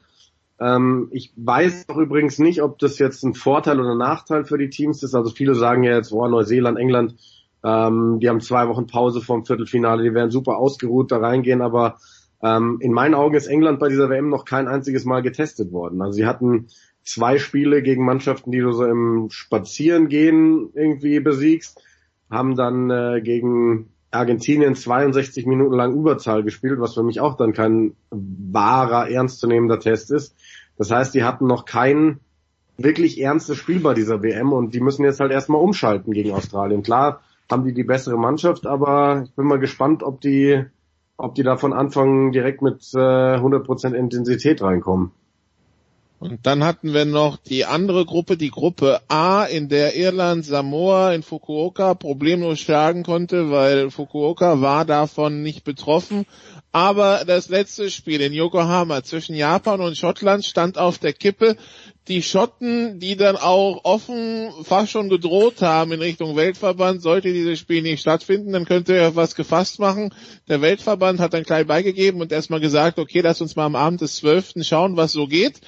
Ähm, 0.61 1.09
ich 1.11 1.33
weiß 1.35 1.89
auch 1.89 1.97
übrigens 1.97 2.37
nicht, 2.37 2.61
ob 2.61 2.77
das 2.77 2.99
jetzt 2.99 3.23
ein 3.23 3.33
Vorteil 3.33 3.79
oder 3.79 3.91
ein 3.91 3.97
Nachteil 3.97 4.45
für 4.45 4.59
die 4.59 4.69
Teams 4.69 5.01
ist. 5.01 5.15
Also 5.15 5.31
viele 5.31 5.55
sagen 5.55 5.83
ja 5.83 5.95
jetzt, 5.95 6.13
oh, 6.13 6.27
Neuseeland, 6.27 6.77
England, 6.77 7.15
ähm, 7.63 8.19
die 8.19 8.29
haben 8.29 8.41
zwei 8.41 8.67
Wochen 8.67 8.85
Pause 8.85 9.21
vom 9.21 9.45
Viertelfinale, 9.45 10.03
die 10.03 10.13
werden 10.13 10.29
super 10.29 10.57
ausgeruht 10.57 11.11
da 11.11 11.17
reingehen, 11.17 11.61
aber 11.61 11.97
ähm, 12.43 12.77
in 12.79 12.93
meinen 12.93 13.15
Augen 13.15 13.35
ist 13.35 13.47
England 13.47 13.79
bei 13.79 13.89
dieser 13.89 14.09
WM 14.09 14.29
noch 14.29 14.45
kein 14.45 14.67
einziges 14.67 15.03
Mal 15.03 15.21
getestet 15.21 15.71
worden. 15.71 16.01
Also 16.01 16.13
sie 16.13 16.25
hatten 16.25 16.67
zwei 17.03 17.39
Spiele 17.39 17.81
gegen 17.81 18.05
Mannschaften, 18.05 18.51
die 18.51 18.59
du 18.59 18.71
so 18.71 18.85
im 18.85 19.29
Spazierengehen 19.31 20.69
irgendwie 20.73 21.19
besiegst, 21.19 21.81
haben 22.29 22.55
dann 22.55 22.89
äh, 22.89 23.21
gegen 23.23 23.90
Argentinien 24.11 24.75
62 24.75 25.45
Minuten 25.45 25.73
lang 25.73 25.93
Überzahl 25.93 26.43
gespielt, 26.43 26.79
was 26.79 26.93
für 26.93 27.03
mich 27.03 27.21
auch 27.21 27.35
dann 27.35 27.53
kein 27.53 27.95
wahrer, 28.09 29.09
ernstzunehmender 29.09 29.79
Test 29.79 30.11
ist. 30.11 30.35
Das 30.77 30.91
heißt, 30.91 31.13
die 31.15 31.23
hatten 31.23 31.47
noch 31.47 31.65
kein 31.65 32.19
wirklich 32.77 33.19
ernstes 33.21 33.57
Spiel 33.57 33.79
bei 33.79 33.93
dieser 33.93 34.21
WM 34.21 34.51
und 34.53 34.73
die 34.73 34.81
müssen 34.81 35.05
jetzt 35.05 35.19
halt 35.19 35.31
erstmal 35.31 35.61
umschalten 35.61 36.13
gegen 36.13 36.31
Australien. 36.31 36.83
Klar 36.83 37.21
haben 37.49 37.63
die 37.63 37.73
die 37.73 37.83
bessere 37.83 38.17
Mannschaft, 38.17 38.65
aber 38.65 39.23
ich 39.25 39.33
bin 39.33 39.45
mal 39.45 39.59
gespannt, 39.59 40.03
ob 40.03 40.21
die, 40.21 40.63
ob 41.17 41.35
die 41.35 41.43
da 41.43 41.57
von 41.57 41.73
Anfang 41.73 42.31
direkt 42.31 42.61
mit 42.61 42.81
äh, 42.93 42.97
100% 42.97 43.93
Intensität 43.93 44.61
reinkommen. 44.61 45.11
Und 46.21 46.45
dann 46.45 46.63
hatten 46.63 46.93
wir 46.93 47.05
noch 47.05 47.37
die 47.37 47.65
andere 47.65 48.05
Gruppe, 48.05 48.37
die 48.37 48.51
Gruppe 48.51 49.01
A, 49.07 49.43
in 49.43 49.69
der 49.69 49.95
Irland 49.95 50.45
Samoa 50.45 51.13
in 51.13 51.23
Fukuoka 51.23 51.95
problemlos 51.95 52.59
schlagen 52.59 53.01
konnte, 53.01 53.49
weil 53.49 53.89
Fukuoka 53.89 54.61
war 54.61 54.85
davon 54.85 55.41
nicht 55.41 55.63
betroffen. 55.63 56.27
Aber 56.71 57.23
das 57.25 57.49
letzte 57.49 57.89
Spiel 57.89 58.21
in 58.21 58.33
Yokohama 58.33 59.03
zwischen 59.03 59.35
Japan 59.35 59.81
und 59.81 59.97
Schottland 59.97 60.45
stand 60.45 60.77
auf 60.77 60.99
der 60.99 61.11
Kippe. 61.11 61.57
Die 62.07 62.23
Schotten, 62.23 62.99
die 62.99 63.15
dann 63.15 63.35
auch 63.35 63.81
offen 63.83 64.49
fast 64.63 64.91
schon 64.91 65.09
gedroht 65.09 65.61
haben 65.61 65.91
in 65.91 66.01
Richtung 66.01 66.35
Weltverband, 66.35 67.01
sollte 67.01 67.33
dieses 67.33 67.59
Spiel 67.59 67.81
nicht 67.81 68.01
stattfinden, 68.01 68.53
dann 68.53 68.65
könnte 68.65 68.95
er 68.95 69.15
was 69.15 69.35
gefasst 69.35 69.79
machen. 69.79 70.13
Der 70.47 70.61
Weltverband 70.61 71.19
hat 71.19 71.33
dann 71.33 71.43
klein 71.43 71.67
beigegeben 71.67 72.21
und 72.21 72.31
erstmal 72.31 72.59
gesagt, 72.59 72.99
okay, 72.99 73.21
lass 73.21 73.41
uns 73.41 73.55
mal 73.55 73.65
am 73.65 73.75
Abend 73.75 74.01
des 74.01 74.15
12. 74.17 74.53
schauen, 74.61 74.97
was 74.97 75.11
so 75.11 75.27
geht. 75.27 75.61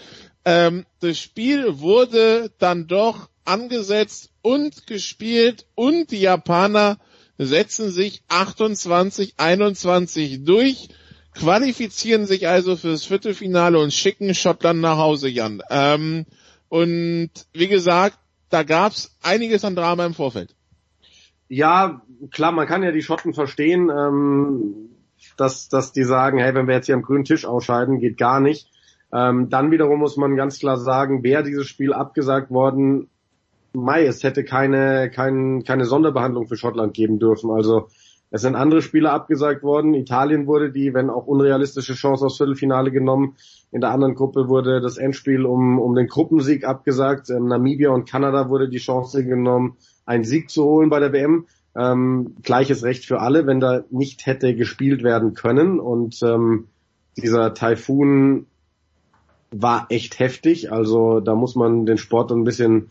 Ähm, 0.45 0.85
das 0.99 1.19
Spiel 1.19 1.79
wurde 1.79 2.51
dann 2.59 2.87
doch 2.87 3.29
angesetzt 3.45 4.31
und 4.41 4.87
gespielt 4.87 5.65
und 5.75 6.11
die 6.11 6.21
Japaner 6.21 6.97
setzen 7.37 7.89
sich 7.89 8.23
28, 8.29 9.35
21 9.37 10.43
durch, 10.43 10.89
qualifizieren 11.33 12.25
sich 12.25 12.47
also 12.47 12.75
fürs 12.75 13.05
Viertelfinale 13.05 13.79
und 13.79 13.93
schicken 13.93 14.33
Schottland 14.35 14.81
nach 14.81 14.97
Hause, 14.97 15.29
Jan. 15.29 15.61
Ähm, 15.69 16.25
und 16.69 17.31
wie 17.53 17.67
gesagt, 17.67 18.17
da 18.49 18.63
gab's 18.63 19.17
einiges 19.21 19.65
an 19.65 19.75
Drama 19.75 20.05
im 20.05 20.13
Vorfeld. 20.13 20.55
Ja, 21.47 22.01
klar, 22.31 22.51
man 22.51 22.67
kann 22.67 22.83
ja 22.83 22.91
die 22.91 23.01
Schotten 23.01 23.33
verstehen, 23.33 23.89
ähm, 23.89 24.89
dass, 25.37 25.69
dass 25.69 25.91
die 25.91 26.03
sagen, 26.03 26.39
hey, 26.39 26.53
wenn 26.53 26.67
wir 26.67 26.75
jetzt 26.75 26.85
hier 26.85 26.95
am 26.95 27.01
grünen 27.01 27.25
Tisch 27.25 27.45
ausscheiden, 27.45 27.99
geht 27.99 28.17
gar 28.17 28.39
nicht. 28.39 28.69
Ähm, 29.13 29.49
dann 29.49 29.71
wiederum 29.71 29.99
muss 29.99 30.17
man 30.17 30.35
ganz 30.35 30.59
klar 30.59 30.77
sagen, 30.77 31.23
wäre 31.23 31.43
dieses 31.43 31.67
Spiel 31.67 31.93
abgesagt 31.93 32.49
worden, 32.49 33.09
Mai, 33.75 34.05
es 34.05 34.23
hätte 34.23 34.43
keine, 34.43 35.09
kein, 35.09 35.63
keine 35.63 35.85
Sonderbehandlung 35.85 36.47
für 36.47 36.57
Schottland 36.57 36.93
geben 36.93 37.17
dürfen. 37.17 37.49
Also 37.49 37.87
es 38.29 38.41
sind 38.41 38.55
andere 38.55 38.83
Spiele 38.83 39.11
abgesagt 39.11 39.63
worden. 39.63 39.95
Italien 39.95 40.45
wurde 40.45 40.71
die, 40.71 40.93
wenn 40.93 41.09
auch 41.09 41.25
unrealistische 41.25 41.93
Chance 41.93 42.25
aufs 42.25 42.37
Viertelfinale 42.37 42.91
genommen. 42.91 43.35
In 43.71 43.81
der 43.81 43.89
anderen 43.89 44.13
Gruppe 44.13 44.47
wurde 44.47 44.79
das 44.79 44.97
Endspiel 44.97 45.45
um, 45.45 45.79
um 45.79 45.95
den 45.95 46.07
Gruppensieg 46.07 46.65
abgesagt. 46.65 47.31
Ähm, 47.31 47.47
Namibia 47.47 47.89
und 47.89 48.07
Kanada 48.07 48.49
wurde 48.49 48.69
die 48.69 48.77
Chance 48.77 49.25
genommen, 49.25 49.77
einen 50.05 50.23
Sieg 50.23 50.51
zu 50.51 50.63
holen 50.63 50.89
bei 50.89 50.99
der 50.99 51.13
WM. 51.13 51.47
Ähm, 51.75 52.35
gleiches 52.43 52.83
Recht 52.83 53.05
für 53.05 53.21
alle, 53.21 53.47
wenn 53.47 53.59
da 53.59 53.83
nicht 53.89 54.27
hätte 54.27 54.55
gespielt 54.55 55.03
werden 55.03 55.33
können. 55.33 55.79
Und 55.79 56.21
ähm, 56.21 56.67
dieser 57.17 57.55
Taifun 57.55 58.45
war 59.53 59.87
echt 59.89 60.19
heftig. 60.19 60.71
Also 60.71 61.19
da 61.19 61.35
muss 61.35 61.55
man 61.55 61.85
den 61.85 61.97
Sport 61.97 62.31
ein 62.31 62.43
bisschen 62.43 62.89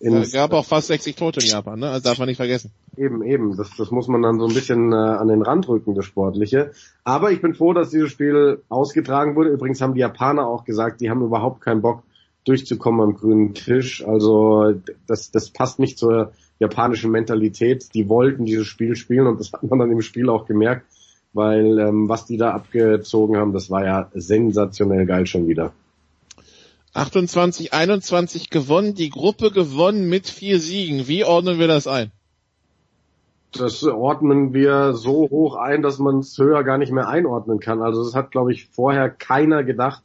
es 0.00 0.32
gab 0.32 0.52
auch 0.52 0.64
fast 0.64 0.88
60 0.88 1.16
Tote 1.16 1.40
in 1.40 1.46
Japan, 1.46 1.78
ne? 1.78 1.88
Also 1.88 2.08
darf 2.08 2.18
man 2.18 2.28
nicht 2.28 2.36
vergessen. 2.36 2.70
Eben, 2.96 3.22
eben. 3.22 3.56
Das, 3.56 3.70
das 3.76 3.90
muss 3.90 4.08
man 4.08 4.22
dann 4.22 4.38
so 4.38 4.46
ein 4.46 4.52
bisschen 4.54 4.92
äh, 4.92 4.96
an 4.96 5.28
den 5.28 5.42
Rand 5.42 5.68
rücken, 5.68 5.94
das 5.94 6.04
Sportliche. 6.04 6.72
Aber 7.04 7.30
ich 7.30 7.40
bin 7.40 7.54
froh, 7.54 7.72
dass 7.72 7.90
dieses 7.90 8.10
Spiel 8.10 8.62
ausgetragen 8.68 9.34
wurde. 9.34 9.50
Übrigens 9.50 9.80
haben 9.80 9.94
die 9.94 10.00
Japaner 10.00 10.46
auch 10.46 10.64
gesagt, 10.64 11.00
die 11.00 11.10
haben 11.10 11.22
überhaupt 11.22 11.60
keinen 11.62 11.80
Bock 11.80 12.02
durchzukommen 12.44 13.00
am 13.00 13.14
grünen 13.14 13.54
Tisch. 13.54 14.06
Also 14.06 14.74
das, 15.06 15.30
das 15.30 15.50
passt 15.50 15.78
nicht 15.78 15.98
zur 15.98 16.32
japanischen 16.58 17.10
Mentalität. 17.10 17.94
Die 17.94 18.08
wollten 18.08 18.44
dieses 18.44 18.66
Spiel 18.66 18.96
spielen 18.96 19.26
und 19.26 19.40
das 19.40 19.52
hat 19.52 19.62
man 19.62 19.78
dann 19.78 19.90
im 19.90 20.02
Spiel 20.02 20.28
auch 20.28 20.46
gemerkt, 20.46 20.86
weil 21.32 21.78
ähm, 21.78 22.08
was 22.08 22.26
die 22.26 22.36
da 22.36 22.50
abgezogen 22.50 23.36
haben, 23.36 23.52
das 23.52 23.70
war 23.70 23.84
ja 23.84 24.10
sensationell 24.14 25.06
geil 25.06 25.26
schon 25.26 25.46
wieder. 25.46 25.72
28, 26.94 27.72
21 27.72 28.50
gewonnen, 28.50 28.94
die 28.94 29.10
Gruppe 29.10 29.50
gewonnen 29.50 30.08
mit 30.08 30.28
vier 30.28 30.60
Siegen. 30.60 31.08
Wie 31.08 31.24
ordnen 31.24 31.58
wir 31.58 31.66
das 31.66 31.86
ein? 31.86 32.12
Das 33.52 33.84
ordnen 33.84 34.52
wir 34.52 34.94
so 34.94 35.28
hoch 35.30 35.56
ein, 35.56 35.82
dass 35.82 35.98
man 35.98 36.20
es 36.20 36.38
höher 36.38 36.64
gar 36.64 36.78
nicht 36.78 36.92
mehr 36.92 37.08
einordnen 37.08 37.60
kann. 37.60 37.82
Also 37.82 38.02
es 38.02 38.14
hat, 38.14 38.30
glaube 38.30 38.52
ich, 38.52 38.66
vorher 38.66 39.10
keiner 39.10 39.62
gedacht, 39.64 40.02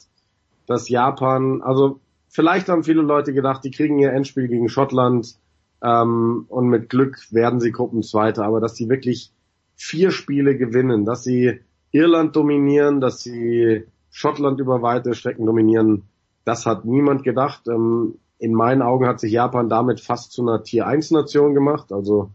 dass 0.67 0.89
Japan, 0.89 1.61
also 1.61 1.99
vielleicht 2.27 2.69
haben 2.69 2.83
viele 2.83 3.01
Leute 3.01 3.33
gedacht, 3.33 3.63
die 3.63 3.71
kriegen 3.71 3.99
ihr 3.99 4.11
Endspiel 4.11 4.47
gegen 4.47 4.69
Schottland 4.69 5.35
ähm, 5.83 6.45
und 6.49 6.67
mit 6.69 6.89
Glück 6.89 7.19
werden 7.31 7.59
sie 7.59 7.71
Gruppenzweite, 7.71 8.43
aber 8.43 8.59
dass 8.59 8.75
sie 8.75 8.89
wirklich 8.89 9.31
vier 9.75 10.11
Spiele 10.11 10.57
gewinnen, 10.57 11.05
dass 11.05 11.23
sie 11.23 11.59
Irland 11.91 12.35
dominieren, 12.35 13.01
dass 13.01 13.21
sie 13.21 13.85
Schottland 14.11 14.59
über 14.59 14.81
weite 14.81 15.15
Strecken 15.15 15.45
dominieren, 15.45 16.03
das 16.49 16.65
hat 16.65 16.83
niemand 16.83 17.23
gedacht. 17.23 17.67
Ähm, 17.67 18.15
in 18.39 18.53
meinen 18.55 18.81
Augen 18.81 19.05
hat 19.05 19.19
sich 19.19 19.31
Japan 19.31 19.69
damit 19.69 19.99
fast 19.99 20.31
zu 20.31 20.41
einer 20.41 20.63
Tier 20.63 20.87
1 20.87 21.11
Nation 21.11 21.53
gemacht. 21.53 21.93
Also 21.93 22.31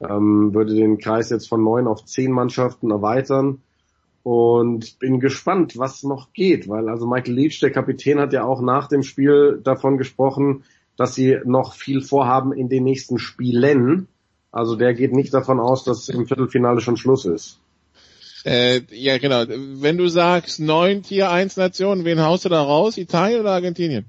ähm, 0.00 0.54
würde 0.54 0.74
den 0.74 0.98
Kreis 0.98 1.30
jetzt 1.30 1.48
von 1.48 1.64
neun 1.64 1.88
auf 1.88 2.04
zehn 2.04 2.30
Mannschaften 2.30 2.92
erweitern. 2.92 3.60
Und 4.22 4.98
bin 5.00 5.18
gespannt, 5.18 5.78
was 5.78 6.04
noch 6.04 6.32
geht, 6.32 6.68
weil 6.68 6.88
also 6.90 7.06
Michael 7.06 7.34
Leach, 7.34 7.58
der 7.58 7.72
Kapitän, 7.72 8.20
hat 8.20 8.32
ja 8.32 8.44
auch 8.44 8.60
nach 8.60 8.86
dem 8.86 9.02
Spiel 9.02 9.60
davon 9.64 9.98
gesprochen, 9.98 10.62
dass 10.96 11.14
sie 11.14 11.38
noch 11.44 11.72
viel 11.72 12.02
vorhaben 12.02 12.52
in 12.52 12.68
den 12.68 12.84
nächsten 12.84 13.18
Spielen. 13.18 14.06
Also 14.52 14.76
der 14.76 14.94
geht 14.94 15.12
nicht 15.12 15.34
davon 15.34 15.58
aus, 15.58 15.84
dass 15.84 16.08
im 16.08 16.26
Viertelfinale 16.26 16.82
schon 16.82 16.98
Schluss 16.98 17.24
ist. 17.24 17.58
Äh, 18.44 18.82
ja, 18.90 19.18
genau. 19.18 19.44
Wenn 19.48 19.98
du 19.98 20.08
sagst 20.08 20.60
neun 20.60 21.02
Tier 21.02 21.30
1 21.30 21.56
Nationen, 21.56 22.04
wen 22.04 22.20
haust 22.20 22.44
du 22.44 22.48
da 22.48 22.62
raus? 22.62 22.96
Italien 22.96 23.40
oder 23.40 23.52
Argentinien? 23.52 24.06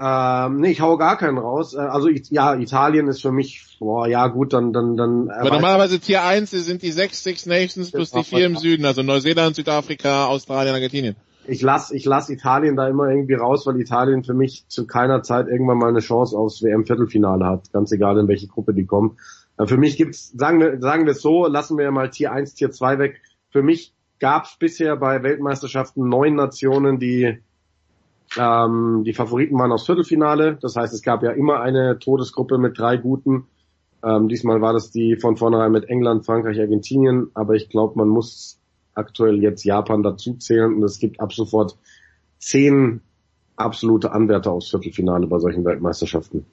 Ähm, 0.00 0.60
nee, 0.60 0.70
ich 0.70 0.80
hau 0.80 0.96
gar 0.96 1.18
keinen 1.18 1.36
raus. 1.36 1.74
Äh, 1.74 1.78
also 1.78 2.08
ja, 2.08 2.54
Italien 2.54 3.08
ist 3.08 3.20
für 3.20 3.32
mich, 3.32 3.76
boah, 3.80 4.06
ja 4.06 4.28
gut, 4.28 4.52
dann 4.52 4.72
dann 4.72 4.96
dann. 4.96 5.28
Äh, 5.28 5.32
Aber 5.32 5.50
normalerweise 5.50 5.98
Tier 5.98 6.22
1 6.22 6.50
sind 6.50 6.82
die 6.82 6.92
sechs 6.92 7.24
Six 7.24 7.46
Nations 7.46 7.90
plus 7.90 8.12
die 8.12 8.22
vier 8.22 8.46
im 8.46 8.56
Süden, 8.56 8.86
also 8.86 9.02
Neuseeland, 9.02 9.56
Südafrika, 9.56 10.26
Australien, 10.26 10.74
Argentinien. 10.74 11.16
Ich 11.46 11.60
lass 11.62 11.90
ich 11.90 12.04
lass 12.04 12.30
Italien 12.30 12.76
da 12.76 12.88
immer 12.88 13.08
irgendwie 13.08 13.34
raus, 13.34 13.66
weil 13.66 13.80
Italien 13.80 14.22
für 14.22 14.34
mich 14.34 14.64
zu 14.68 14.86
keiner 14.86 15.22
Zeit 15.22 15.48
irgendwann 15.48 15.78
mal 15.78 15.88
eine 15.88 16.00
Chance 16.00 16.38
aufs 16.38 16.62
WM 16.62 16.86
Viertelfinale 16.86 17.44
hat, 17.44 17.72
ganz 17.72 17.90
egal 17.90 18.18
in 18.18 18.28
welche 18.28 18.46
Gruppe 18.46 18.72
die 18.72 18.86
kommen. 18.86 19.18
Äh, 19.60 19.66
für 19.66 19.76
mich 19.76 19.96
gibt's, 19.96 20.32
sagen 20.36 20.60
wir, 20.60 20.80
sagen 20.80 21.04
wir 21.04 21.12
es 21.12 21.22
so, 21.22 21.46
lassen 21.46 21.78
wir 21.78 21.90
mal 21.90 22.10
Tier 22.10 22.32
1, 22.32 22.54
Tier 22.54 22.70
2 22.70 22.98
weg. 22.98 23.20
Für 23.50 23.62
mich 23.62 23.94
gab 24.18 24.44
es 24.44 24.56
bisher 24.58 24.96
bei 24.96 25.22
Weltmeisterschaften 25.22 26.08
neun 26.08 26.34
Nationen, 26.34 26.98
die 26.98 27.38
ähm, 28.36 29.02
die 29.04 29.12
Favoriten 29.12 29.58
waren 29.58 29.72
aufs 29.72 29.86
Viertelfinale. 29.86 30.56
Das 30.60 30.76
heißt, 30.76 30.94
es 30.94 31.02
gab 31.02 31.22
ja 31.22 31.32
immer 31.32 31.60
eine 31.60 31.98
Todesgruppe 31.98 32.58
mit 32.58 32.78
drei 32.78 32.96
guten. 32.96 33.46
Ähm, 34.04 34.28
diesmal 34.28 34.60
war 34.60 34.72
das 34.72 34.90
die 34.90 35.16
von 35.16 35.36
vornherein 35.36 35.72
mit 35.72 35.88
England, 35.88 36.24
Frankreich, 36.24 36.60
Argentinien. 36.60 37.30
Aber 37.34 37.54
ich 37.54 37.68
glaube, 37.68 37.98
man 37.98 38.08
muss 38.08 38.60
aktuell 38.94 39.42
jetzt 39.42 39.64
Japan 39.64 40.02
dazu 40.02 40.34
zählen 40.34 40.74
und 40.74 40.82
es 40.84 40.98
gibt 40.98 41.20
ab 41.20 41.32
sofort 41.32 41.76
zehn 42.38 43.00
absolute 43.56 44.12
Anwärter 44.12 44.52
aufs 44.52 44.70
Viertelfinale 44.70 45.26
bei 45.26 45.38
solchen 45.38 45.64
Weltmeisterschaften. 45.64 46.46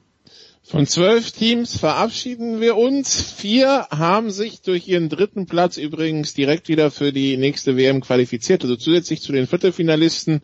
Von 0.70 0.86
zwölf 0.86 1.32
Teams 1.32 1.78
verabschieden 1.78 2.60
wir 2.60 2.76
uns. 2.76 3.22
Vier 3.22 3.88
haben 3.90 4.32
sich 4.32 4.62
durch 4.62 4.86
ihren 4.86 5.08
dritten 5.08 5.46
Platz 5.46 5.78
übrigens 5.78 6.34
direkt 6.34 6.68
wieder 6.68 6.92
für 6.92 7.14
die 7.14 7.38
nächste 7.38 7.78
WM 7.78 8.02
qualifiziert. 8.02 8.64
Also 8.64 8.76
zusätzlich 8.76 9.22
zu 9.22 9.32
den 9.32 9.48
Viertelfinalisten, 9.48 10.42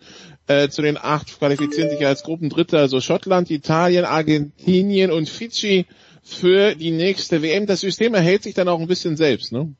äh, 0.47 0.69
zu 0.69 0.81
den 0.81 0.97
acht 0.97 1.37
qualifizieren 1.37 1.89
sich 1.89 2.07
als 2.07 2.23
Gruppendritte, 2.23 2.79
also 2.79 3.01
Schottland, 3.01 3.51
Italien, 3.51 4.05
Argentinien 4.05 5.11
und 5.11 5.27
Fidschi 5.27 5.87
für 6.21 6.73
die 6.75 6.91
nächste 6.91 7.41
WM. 7.41 7.65
Das 7.65 7.81
System 7.81 8.13
erhält 8.13 8.43
sich 8.43 8.53
dann 8.53 8.69
auch 8.69 8.79
ein 8.79 8.87
bisschen 8.87 9.17
selbst, 9.17 9.51
ne? 9.51 9.75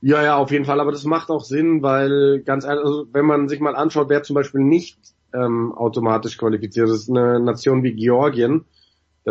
Ja, 0.00 0.24
ja, 0.24 0.36
auf 0.38 0.50
jeden 0.50 0.64
Fall. 0.64 0.80
Aber 0.80 0.90
das 0.90 1.04
macht 1.04 1.30
auch 1.30 1.44
Sinn, 1.44 1.82
weil 1.82 2.42
ganz 2.44 2.64
ehrlich, 2.64 2.84
also 2.84 3.06
wenn 3.12 3.26
man 3.26 3.48
sich 3.48 3.60
mal 3.60 3.76
anschaut, 3.76 4.08
wer 4.08 4.24
zum 4.24 4.34
Beispiel 4.34 4.62
nicht 4.62 4.98
ähm, 5.32 5.72
automatisch 5.72 6.36
qualifiziert 6.36 6.88
ist, 6.88 7.08
eine 7.08 7.38
Nation 7.38 7.84
wie 7.84 7.92
Georgien, 7.92 8.64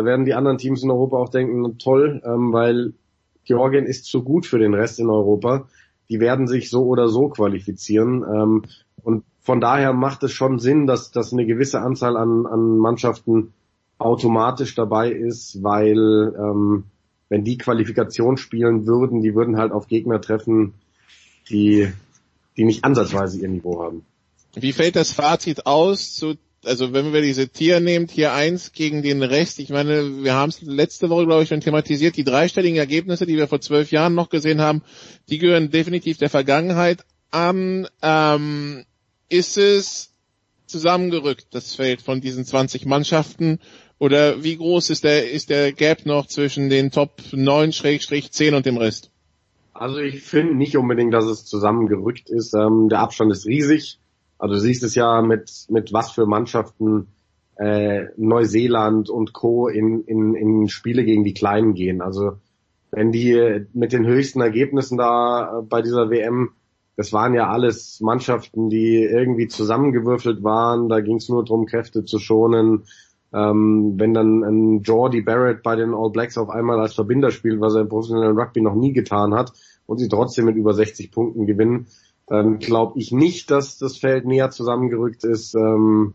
da 0.00 0.06
werden 0.06 0.24
die 0.24 0.32
anderen 0.32 0.56
Teams 0.56 0.82
in 0.82 0.90
Europa 0.90 1.18
auch 1.18 1.28
denken, 1.28 1.76
toll, 1.76 2.22
ähm, 2.24 2.54
weil 2.54 2.94
Georgien 3.44 3.84
ist 3.84 4.06
zu 4.06 4.22
gut 4.22 4.46
für 4.46 4.58
den 4.58 4.72
Rest 4.72 4.98
in 4.98 5.10
Europa. 5.10 5.68
Die 6.08 6.20
werden 6.20 6.46
sich 6.46 6.70
so 6.70 6.86
oder 6.86 7.08
so 7.08 7.28
qualifizieren. 7.28 8.24
Ähm, 8.24 8.62
und 9.02 9.24
von 9.40 9.60
daher 9.60 9.92
macht 9.92 10.22
es 10.22 10.32
schon 10.32 10.58
Sinn, 10.58 10.86
dass, 10.86 11.10
dass 11.10 11.34
eine 11.34 11.44
gewisse 11.44 11.82
Anzahl 11.82 12.16
an, 12.16 12.46
an 12.46 12.78
Mannschaften 12.78 13.52
automatisch 13.98 14.74
dabei 14.74 15.10
ist, 15.10 15.62
weil 15.62 16.34
ähm, 16.38 16.84
wenn 17.28 17.44
die 17.44 17.58
Qualifikation 17.58 18.38
spielen 18.38 18.86
würden, 18.86 19.20
die 19.20 19.34
würden 19.34 19.58
halt 19.58 19.72
auf 19.72 19.86
Gegner 19.86 20.22
treffen, 20.22 20.72
die, 21.50 21.92
die 22.56 22.64
nicht 22.64 22.84
ansatzweise 22.84 23.38
ihr 23.38 23.48
Niveau 23.48 23.82
haben. 23.82 24.06
Wie 24.54 24.72
fällt 24.72 24.96
das 24.96 25.12
Fazit 25.12 25.66
aus 25.66 26.14
zu 26.14 26.36
also 26.64 26.92
wenn 26.92 27.12
wir 27.12 27.22
diese 27.22 27.48
Tier 27.48 27.80
nehmen, 27.80 28.06
Tier 28.06 28.32
1 28.32 28.72
gegen 28.72 29.02
den 29.02 29.22
Rest, 29.22 29.58
ich 29.60 29.70
meine, 29.70 30.22
wir 30.22 30.34
haben 30.34 30.50
es 30.50 30.60
letzte 30.62 31.08
Woche, 31.08 31.26
glaube 31.26 31.42
ich, 31.42 31.48
schon 31.48 31.60
thematisiert, 31.60 32.16
die 32.16 32.24
dreistelligen 32.24 32.76
Ergebnisse, 32.76 33.26
die 33.26 33.36
wir 33.36 33.48
vor 33.48 33.60
zwölf 33.60 33.90
Jahren 33.90 34.14
noch 34.14 34.28
gesehen 34.28 34.60
haben, 34.60 34.82
die 35.28 35.38
gehören 35.38 35.70
definitiv 35.70 36.18
der 36.18 36.30
Vergangenheit 36.30 37.04
an. 37.30 37.86
Ähm, 38.02 38.84
ist 39.28 39.56
es 39.56 40.12
zusammengerückt, 40.66 41.46
das 41.52 41.74
Feld 41.74 42.02
von 42.02 42.20
diesen 42.20 42.44
20 42.44 42.84
Mannschaften? 42.84 43.60
Oder 43.98 44.42
wie 44.42 44.56
groß 44.56 44.90
ist 44.90 45.04
der, 45.04 45.30
ist 45.30 45.50
der 45.50 45.72
Gap 45.72 46.06
noch 46.06 46.26
zwischen 46.26 46.70
den 46.70 46.90
Top 46.90 47.20
9-10 47.32 48.56
und 48.56 48.66
dem 48.66 48.76
Rest? 48.76 49.10
Also 49.72 49.98
ich 49.98 50.22
finde 50.22 50.54
nicht 50.54 50.76
unbedingt, 50.76 51.14
dass 51.14 51.24
es 51.24 51.44
zusammengerückt 51.44 52.28
ist. 52.28 52.54
Ähm, 52.54 52.88
der 52.90 53.00
Abstand 53.00 53.30
ist 53.32 53.46
riesig. 53.46 53.99
Also 54.40 54.54
du 54.54 54.60
siehst 54.60 54.82
es 54.82 54.94
ja 54.94 55.20
mit, 55.20 55.66
mit 55.68 55.92
was 55.92 56.12
für 56.12 56.26
Mannschaften 56.26 57.08
äh, 57.56 58.06
Neuseeland 58.16 59.10
und 59.10 59.34
Co. 59.34 59.68
In, 59.68 60.02
in, 60.04 60.34
in 60.34 60.68
Spiele 60.68 61.04
gegen 61.04 61.24
die 61.24 61.34
Kleinen 61.34 61.74
gehen. 61.74 62.00
Also 62.00 62.38
wenn 62.90 63.12
die 63.12 63.66
mit 63.74 63.92
den 63.92 64.06
höchsten 64.06 64.40
Ergebnissen 64.40 64.96
da 64.96 65.62
bei 65.68 65.82
dieser 65.82 66.08
WM, 66.10 66.52
das 66.96 67.12
waren 67.12 67.34
ja 67.34 67.50
alles 67.50 68.00
Mannschaften, 68.00 68.70
die 68.70 69.02
irgendwie 69.02 69.46
zusammengewürfelt 69.46 70.42
waren, 70.42 70.88
da 70.88 71.00
ging 71.00 71.16
es 71.16 71.28
nur 71.28 71.44
darum, 71.44 71.66
Kräfte 71.66 72.04
zu 72.04 72.18
schonen. 72.18 72.84
Ähm, 73.32 73.94
wenn 73.96 74.14
dann 74.14 74.42
ein 74.42 74.82
Jordi 74.82 75.20
Barrett 75.20 75.62
bei 75.62 75.76
den 75.76 75.94
All 75.94 76.10
Blacks 76.10 76.36
auf 76.36 76.48
einmal 76.48 76.80
als 76.80 76.94
Verbinder 76.94 77.30
spielt, 77.30 77.60
was 77.60 77.74
er 77.74 77.82
im 77.82 77.88
professionellen 77.88 78.36
Rugby 78.36 78.60
noch 78.60 78.74
nie 78.74 78.92
getan 78.92 79.34
hat, 79.34 79.52
und 79.86 79.98
sie 79.98 80.08
trotzdem 80.08 80.46
mit 80.46 80.56
über 80.56 80.72
60 80.72 81.10
Punkten 81.10 81.46
gewinnen, 81.46 81.88
dann 82.30 82.60
glaube 82.60 82.96
ich 83.00 83.10
nicht, 83.10 83.50
dass 83.50 83.76
das 83.76 83.96
Feld 83.96 84.24
näher 84.24 84.50
zusammengerückt 84.50 85.24
ist. 85.24 85.56
Ähm, 85.56 86.14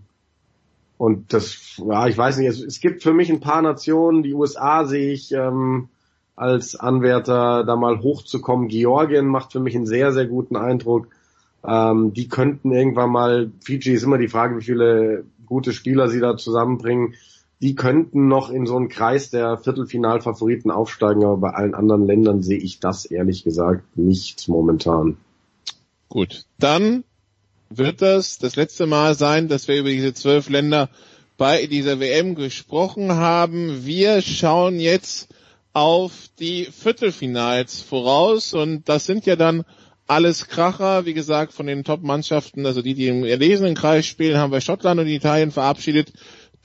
und 0.97 1.33
das, 1.33 1.81
ja, 1.85 2.07
ich 2.07 2.17
weiß 2.17 2.37
nicht, 2.37 2.47
es, 2.47 2.63
es, 2.63 2.79
gibt 2.79 3.03
für 3.03 3.13
mich 3.13 3.29
ein 3.29 3.41
paar 3.41 3.61
Nationen, 3.61 4.23
die 4.23 4.33
USA 4.33 4.85
sehe 4.85 5.11
ich 5.11 5.33
ähm, 5.33 5.89
als 6.37 6.77
Anwärter, 6.77 7.65
da 7.65 7.75
mal 7.75 7.99
hochzukommen. 7.99 8.69
Georgien 8.69 9.27
macht 9.27 9.51
für 9.51 9.59
mich 9.59 9.75
einen 9.75 9.85
sehr, 9.85 10.13
sehr 10.13 10.25
guten 10.25 10.55
Eindruck. 10.55 11.09
Ähm, 11.67 12.13
die 12.13 12.29
könnten 12.29 12.71
irgendwann 12.71 13.09
mal, 13.09 13.51
Fiji 13.59 13.91
ist 13.91 14.03
immer 14.03 14.17
die 14.17 14.29
Frage, 14.29 14.57
wie 14.57 14.63
viele 14.63 15.25
gute 15.45 15.73
Spieler 15.73 16.07
sie 16.07 16.21
da 16.21 16.37
zusammenbringen. 16.37 17.15
Die 17.61 17.75
könnten 17.75 18.29
noch 18.29 18.49
in 18.49 18.65
so 18.65 18.77
einen 18.77 18.87
Kreis 18.87 19.31
der 19.31 19.57
Viertelfinalfavoriten 19.57 20.71
aufsteigen, 20.71 21.25
aber 21.25 21.35
bei 21.35 21.49
allen 21.49 21.75
anderen 21.75 22.05
Ländern 22.05 22.41
sehe 22.41 22.59
ich 22.59 22.79
das 22.79 23.03
ehrlich 23.03 23.43
gesagt 23.43 23.97
nicht 23.97 24.47
momentan. 24.47 25.17
Gut, 26.09 26.45
dann 26.59 27.03
wird 27.69 28.01
das 28.01 28.37
das 28.37 28.55
letzte 28.55 28.85
Mal 28.85 29.15
sein, 29.15 29.47
dass 29.47 29.67
wir 29.67 29.77
über 29.77 29.89
diese 29.89 30.13
zwölf 30.13 30.49
Länder 30.49 30.89
bei 31.37 31.65
dieser 31.65 31.99
WM 31.99 32.35
gesprochen 32.35 33.13
haben. 33.13 33.85
Wir 33.85 34.21
schauen 34.21 34.79
jetzt 34.79 35.33
auf 35.73 36.29
die 36.39 36.65
Viertelfinals 36.65 37.81
voraus 37.81 38.53
und 38.53 38.87
das 38.87 39.05
sind 39.05 39.25
ja 39.25 39.35
dann 39.35 39.65
alles 40.07 40.47
Kracher, 40.47 41.05
wie 41.05 41.13
gesagt, 41.13 41.51
von 41.51 41.65
den 41.65 41.83
Top-Mannschaften, 41.83 42.65
also 42.65 42.81
die, 42.81 42.93
die 42.93 43.07
im 43.07 43.25
erlesenen 43.25 43.75
Kreis 43.75 44.05
spielen, 44.05 44.37
haben 44.37 44.53
wir 44.53 44.61
Schottland 44.61 44.99
und 44.99 45.07
Italien 45.07 45.51
verabschiedet. 45.51 46.13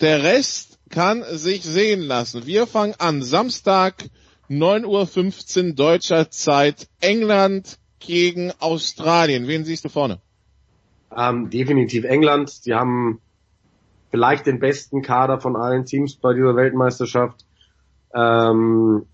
Der 0.01 0.23
Rest 0.23 0.79
kann 0.91 1.25
sich 1.33 1.63
sehen 1.63 2.03
lassen. 2.03 2.47
Wir 2.47 2.67
fangen 2.67 2.95
an. 2.99 3.23
Samstag, 3.23 4.05
9.15 4.51 5.69
Uhr 5.69 5.73
deutscher 5.75 6.31
Zeit, 6.31 6.89
England 7.01 7.79
gegen 8.01 8.53
Australien. 8.59 9.47
Wen 9.47 9.65
siehst 9.65 9.85
du 9.85 9.89
vorne? 9.89 10.19
Ähm, 11.17 11.51
definitiv 11.51 12.05
England. 12.05 12.67
Die 12.67 12.75
haben 12.75 13.21
vielleicht 14.11 14.47
den 14.47 14.59
besten 14.59 15.03
Kader 15.03 15.41
von 15.41 15.57
allen 15.57 15.85
Teams 15.85 16.17
bei 16.17 16.35
dieser 16.35 16.57
Weltmeisterschaft. 16.57 17.45
Ähm, 18.13 19.07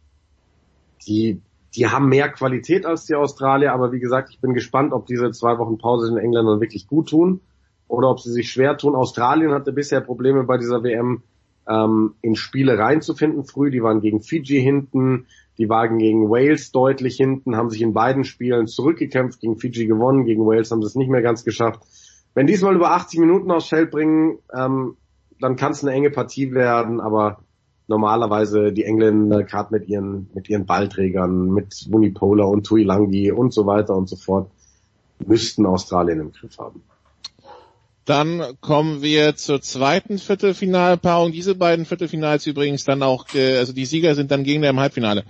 die, 1.06 1.40
die 1.74 1.86
haben 1.86 2.08
mehr 2.08 2.30
Qualität 2.30 2.86
als 2.86 3.04
die 3.04 3.14
Australier, 3.14 3.72
aber 3.72 3.92
wie 3.92 4.00
gesagt, 4.00 4.30
ich 4.30 4.40
bin 4.40 4.54
gespannt, 4.54 4.92
ob 4.92 5.06
diese 5.06 5.30
zwei 5.32 5.58
Wochen 5.58 5.78
Pause 5.78 6.08
den 6.08 6.18
Engländern 6.18 6.60
wirklich 6.60 6.86
gut 6.86 7.10
tun 7.10 7.40
oder 7.88 8.10
ob 8.10 8.20
sie 8.20 8.32
sich 8.32 8.50
schwer 8.50 8.78
tun. 8.78 8.94
Australien 8.94 9.52
hatte 9.52 9.72
bisher 9.72 10.00
Probleme 10.00 10.44
bei 10.44 10.58
dieser 10.58 10.82
WM, 10.82 11.22
ähm, 11.68 12.14
in 12.22 12.36
Spiele 12.36 12.78
reinzufinden 12.78 13.44
früh. 13.44 13.70
Die 13.70 13.82
waren 13.82 14.00
gegen 14.00 14.22
Fiji 14.22 14.60
hinten, 14.60 15.26
die 15.58 15.68
waren 15.68 15.98
gegen 15.98 16.30
Wales 16.30 16.70
deutlich 16.72 17.16
hinten, 17.16 17.56
haben 17.56 17.70
sich 17.70 17.82
in 17.82 17.94
beiden 17.94 18.24
Spielen 18.24 18.66
zurückgekämpft, 18.66 19.40
gegen 19.40 19.58
Fiji 19.58 19.86
gewonnen, 19.86 20.24
gegen 20.24 20.46
Wales 20.46 20.70
haben 20.70 20.82
sie 20.82 20.88
es 20.88 20.94
nicht 20.94 21.10
mehr 21.10 21.22
ganz 21.22 21.44
geschafft. 21.44 21.80
Wenn 22.34 22.46
diesmal 22.46 22.74
über 22.74 22.90
80 22.90 23.20
Minuten 23.20 23.50
aufs 23.50 23.68
Feld 23.68 23.90
bringen, 23.90 24.38
ähm, 24.54 24.96
dann 25.40 25.56
kann 25.56 25.72
es 25.72 25.82
eine 25.82 25.92
enge 25.92 26.10
Partie 26.10 26.52
werden, 26.52 27.00
aber 27.00 27.38
normalerweise 27.88 28.72
die 28.72 28.84
Engländer 28.84 29.44
gerade 29.44 29.72
mit 29.72 29.88
ihren 29.88 30.28
mit 30.34 30.48
ihren 30.48 30.66
Ballträgern, 30.66 31.50
mit 31.52 31.86
Munipola 31.88 32.44
und 32.44 32.66
Tuilangi 32.66 33.30
und 33.32 33.52
so 33.52 33.66
weiter 33.66 33.94
und 33.96 34.08
so 34.08 34.16
fort, 34.16 34.50
müssten 35.24 35.66
Australien 35.66 36.20
im 36.20 36.32
Griff 36.32 36.58
haben. 36.58 36.82
Dann 38.06 38.56
kommen 38.60 39.02
wir 39.02 39.34
zur 39.34 39.60
zweiten 39.60 40.18
Viertelfinalpaarung. 40.18 41.32
Diese 41.32 41.56
beiden 41.56 41.86
Viertelfinals 41.86 42.46
übrigens 42.46 42.84
dann 42.84 43.02
auch, 43.02 43.26
äh, 43.34 43.58
also 43.58 43.72
die 43.72 43.84
Sieger 43.84 44.14
sind 44.14 44.30
dann 44.30 44.44
Gegner 44.44 44.70
im 44.70 44.78
Halbfinale. 44.78 45.24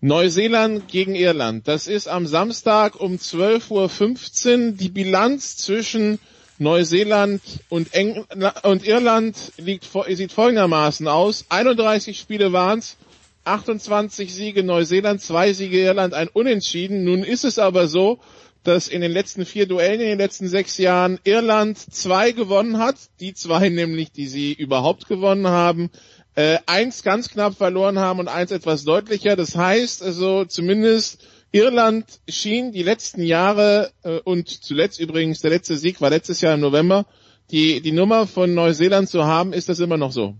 Neuseeland 0.00 0.88
gegen 0.88 1.14
Irland. 1.14 1.68
Das 1.68 1.86
ist 1.86 2.08
am 2.08 2.26
Samstag 2.26 2.98
um 2.98 3.16
12.15 3.16 4.70
Uhr. 4.70 4.72
Die 4.72 4.88
Bilanz 4.88 5.58
zwischen 5.58 6.18
Neuseeland 6.58 7.42
und, 7.68 7.92
Eng 7.92 8.24
und 8.62 8.86
Irland 8.86 9.52
liegt, 9.58 9.86
sieht 10.08 10.32
folgendermaßen 10.32 11.06
aus. 11.08 11.44
31 11.50 12.18
Spiele 12.18 12.52
waren's, 12.52 12.96
28 13.44 14.32
Siege 14.32 14.64
Neuseeland, 14.64 15.20
zwei 15.20 15.52
Siege 15.52 15.78
Irland, 15.82 16.14
ein 16.14 16.28
Unentschieden. 16.28 17.04
Nun 17.04 17.24
ist 17.24 17.44
es 17.44 17.58
aber 17.58 17.88
so, 17.88 18.20
dass 18.62 18.88
in 18.88 19.00
den 19.00 19.12
letzten 19.12 19.44
vier 19.44 19.66
Duellen 19.66 20.00
in 20.00 20.06
den 20.06 20.18
letzten 20.18 20.48
sechs 20.48 20.78
Jahren 20.78 21.18
Irland 21.24 21.78
zwei 21.78 22.32
gewonnen 22.32 22.78
hat, 22.78 22.96
die 23.20 23.34
zwei 23.34 23.68
nämlich, 23.70 24.12
die 24.12 24.26
sie 24.26 24.52
überhaupt 24.52 25.08
gewonnen 25.08 25.48
haben, 25.48 25.90
äh, 26.34 26.58
eins 26.66 27.02
ganz 27.02 27.28
knapp 27.28 27.56
verloren 27.56 27.98
haben 27.98 28.20
und 28.20 28.28
eins 28.28 28.50
etwas 28.50 28.84
deutlicher. 28.84 29.36
Das 29.36 29.56
heißt 29.56 30.02
also 30.02 30.44
zumindest 30.44 31.26
Irland 31.50 32.06
schien 32.28 32.72
die 32.72 32.82
letzten 32.82 33.22
Jahre 33.22 33.92
äh, 34.02 34.18
und 34.20 34.48
zuletzt 34.48 34.98
übrigens 34.98 35.40
der 35.40 35.50
letzte 35.50 35.76
Sieg 35.76 36.00
war 36.00 36.10
letztes 36.10 36.40
Jahr 36.40 36.54
im 36.54 36.60
November, 36.60 37.06
die, 37.50 37.82
die 37.82 37.92
Nummer 37.92 38.26
von 38.26 38.54
Neuseeland 38.54 39.10
zu 39.10 39.24
haben, 39.24 39.52
ist 39.52 39.68
das 39.68 39.80
immer 39.80 39.98
noch 39.98 40.12
so? 40.12 40.34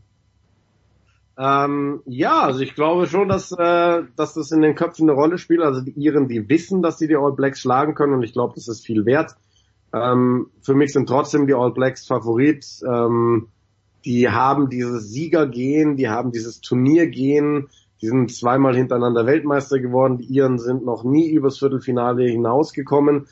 Ähm, 1.38 2.02
ja, 2.04 2.42
also 2.42 2.60
ich 2.60 2.74
glaube 2.74 3.06
schon, 3.06 3.28
dass, 3.28 3.52
äh, 3.52 4.02
dass 4.16 4.34
das 4.34 4.50
in 4.52 4.60
den 4.60 4.74
Köpfen 4.74 5.08
eine 5.08 5.18
Rolle 5.18 5.38
spielt. 5.38 5.62
Also 5.62 5.80
die 5.80 5.92
Iren, 5.92 6.28
die 6.28 6.48
wissen, 6.48 6.82
dass 6.82 6.98
sie 6.98 7.08
die 7.08 7.16
All 7.16 7.32
Blacks 7.32 7.60
schlagen 7.60 7.94
können 7.94 8.14
und 8.14 8.22
ich 8.22 8.32
glaube, 8.32 8.54
das 8.54 8.68
ist 8.68 8.84
viel 8.84 9.06
wert. 9.06 9.34
Ähm, 9.94 10.48
für 10.60 10.74
mich 10.74 10.92
sind 10.92 11.08
trotzdem 11.08 11.46
die 11.46 11.54
All 11.54 11.72
Blacks 11.72 12.06
Favorit. 12.06 12.66
Ähm, 12.86 13.48
die 14.04 14.28
haben 14.28 14.68
dieses 14.68 15.10
Siegergehen, 15.10 15.96
die 15.96 16.08
haben 16.08 16.32
dieses 16.32 16.60
Turniergehen, 16.60 17.68
die 18.00 18.08
sind 18.08 18.34
zweimal 18.34 18.74
hintereinander 18.74 19.26
Weltmeister 19.26 19.78
geworden. 19.78 20.18
Die 20.18 20.24
Iren 20.24 20.58
sind 20.58 20.84
noch 20.84 21.04
nie 21.04 21.30
übers 21.30 21.58
Viertelfinale 21.58 22.24
hinausgekommen. 22.24 23.26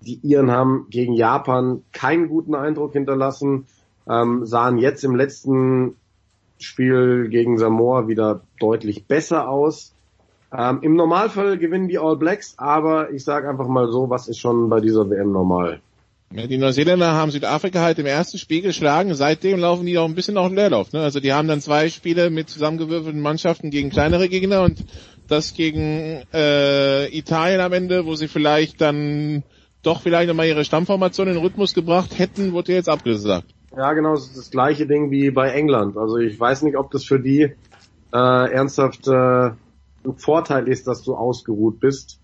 Die 0.00 0.18
Iren 0.22 0.50
haben 0.50 0.86
gegen 0.90 1.14
Japan 1.14 1.82
keinen 1.92 2.28
guten 2.28 2.54
Eindruck 2.54 2.92
hinterlassen. 2.92 3.66
ähm, 4.08 4.44
sahen 4.44 4.78
jetzt 4.78 5.02
im 5.02 5.16
letzten 5.16 5.96
Spiel 6.58 7.28
gegen 7.28 7.58
Samoa 7.58 8.08
wieder 8.08 8.42
deutlich 8.58 9.06
besser 9.06 9.48
aus. 9.48 9.94
Ähm, 10.56 10.80
Im 10.82 10.94
Normalfall 10.94 11.58
gewinnen 11.58 11.88
die 11.88 11.98
All 11.98 12.16
Blacks, 12.16 12.54
aber 12.56 13.10
ich 13.10 13.24
sage 13.24 13.48
einfach 13.48 13.68
mal 13.68 13.90
so, 13.90 14.08
was 14.08 14.28
ist 14.28 14.38
schon 14.38 14.68
bei 14.68 14.80
dieser 14.80 15.08
WM 15.10 15.32
normal? 15.32 15.80
Ja, 16.32 16.46
die 16.46 16.58
Neuseeländer 16.58 17.12
haben 17.12 17.30
Südafrika 17.30 17.80
halt 17.80 17.98
im 17.98 18.06
ersten 18.06 18.38
Spiel 18.38 18.60
geschlagen. 18.60 19.14
Seitdem 19.14 19.60
laufen 19.60 19.86
die 19.86 19.96
auch 19.96 20.06
ein 20.06 20.16
bisschen 20.16 20.36
auf 20.36 20.48
den 20.48 20.56
Leerlauf. 20.56 20.92
Ne? 20.92 21.00
Also 21.00 21.20
die 21.20 21.32
haben 21.32 21.46
dann 21.46 21.60
zwei 21.60 21.88
Spiele 21.88 22.30
mit 22.30 22.50
zusammengewürfelten 22.50 23.20
Mannschaften 23.20 23.70
gegen 23.70 23.90
kleinere 23.90 24.28
Gegner 24.28 24.62
und 24.62 24.84
das 25.28 25.54
gegen 25.54 26.22
äh, 26.32 27.06
Italien 27.16 27.60
am 27.60 27.72
Ende, 27.72 28.06
wo 28.06 28.14
sie 28.16 28.28
vielleicht 28.28 28.80
dann 28.80 29.44
doch 29.82 30.00
vielleicht 30.02 30.28
nochmal 30.28 30.48
ihre 30.48 30.64
Stammformation 30.64 31.28
in 31.28 31.34
den 31.34 31.42
Rhythmus 31.42 31.74
gebracht 31.74 32.18
hätten, 32.18 32.52
wurde 32.52 32.72
jetzt 32.72 32.88
abgesagt. 32.88 33.46
Ja, 33.76 33.92
genau, 33.92 34.14
das 34.14 34.28
ist 34.28 34.38
das 34.38 34.50
gleiche 34.50 34.86
Ding 34.86 35.10
wie 35.10 35.30
bei 35.30 35.50
England. 35.50 35.98
Also 35.98 36.16
ich 36.16 36.40
weiß 36.40 36.62
nicht, 36.62 36.78
ob 36.78 36.90
das 36.90 37.04
für 37.04 37.20
die 37.20 37.42
äh, 37.42 37.52
ernsthaft 38.12 39.06
äh, 39.06 39.50
ein 39.50 40.16
Vorteil 40.16 40.66
ist, 40.68 40.86
dass 40.86 41.02
du 41.02 41.14
ausgeruht 41.14 41.78
bist. 41.78 42.18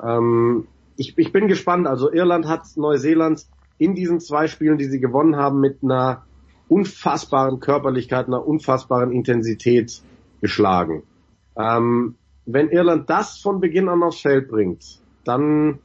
Ähm, 0.00 0.68
ich, 0.96 1.18
ich 1.18 1.32
bin 1.32 1.48
gespannt. 1.48 1.88
Also 1.88 2.12
Irland 2.12 2.46
hat 2.46 2.62
Neuseeland 2.76 3.46
in 3.78 3.96
diesen 3.96 4.20
zwei 4.20 4.46
Spielen, 4.46 4.78
die 4.78 4.84
sie 4.84 5.00
gewonnen 5.00 5.34
haben, 5.34 5.60
mit 5.60 5.82
einer 5.82 6.24
unfassbaren 6.68 7.58
Körperlichkeit, 7.58 8.28
einer 8.28 8.46
unfassbaren 8.46 9.10
Intensität 9.10 10.00
geschlagen. 10.40 11.02
Ähm, 11.56 12.14
wenn 12.46 12.70
Irland 12.70 13.10
das 13.10 13.38
von 13.38 13.60
Beginn 13.60 13.88
an 13.88 14.04
aufs 14.04 14.20
Feld 14.20 14.48
bringt, 14.48 15.00
dann 15.24 15.80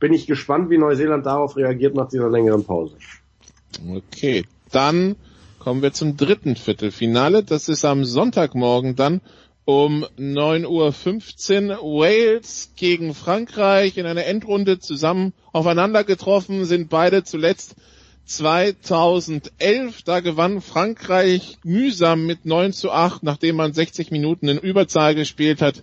bin 0.00 0.14
ich 0.14 0.26
gespannt, 0.26 0.70
wie 0.70 0.78
Neuseeland 0.78 1.26
darauf 1.26 1.56
reagiert 1.56 1.94
nach 1.94 2.08
dieser 2.08 2.30
längeren 2.30 2.64
Pause. 2.64 2.96
Okay, 3.88 4.44
dann 4.72 5.16
kommen 5.58 5.82
wir 5.82 5.92
zum 5.92 6.16
dritten 6.16 6.56
Viertelfinale. 6.56 7.44
Das 7.44 7.68
ist 7.68 7.84
am 7.84 8.04
Sonntagmorgen 8.04 8.96
dann 8.96 9.20
um 9.64 10.04
9.15 10.18 11.70
Uhr 11.78 12.00
Wales 12.00 12.72
gegen 12.76 13.14
Frankreich 13.14 13.96
in 13.96 14.06
einer 14.06 14.24
Endrunde 14.24 14.80
zusammen 14.80 15.32
aufeinander 15.52 16.02
getroffen, 16.02 16.64
sind 16.64 16.90
beide 16.90 17.22
zuletzt 17.22 17.76
2011. 18.24 20.02
Da 20.02 20.20
gewann 20.20 20.60
Frankreich 20.60 21.58
mühsam 21.62 22.26
mit 22.26 22.44
9 22.44 22.72
zu 22.72 22.90
8, 22.90 23.22
nachdem 23.22 23.56
man 23.56 23.72
60 23.72 24.10
Minuten 24.10 24.48
in 24.48 24.58
Überzahl 24.58 25.14
gespielt 25.14 25.62
hat, 25.62 25.82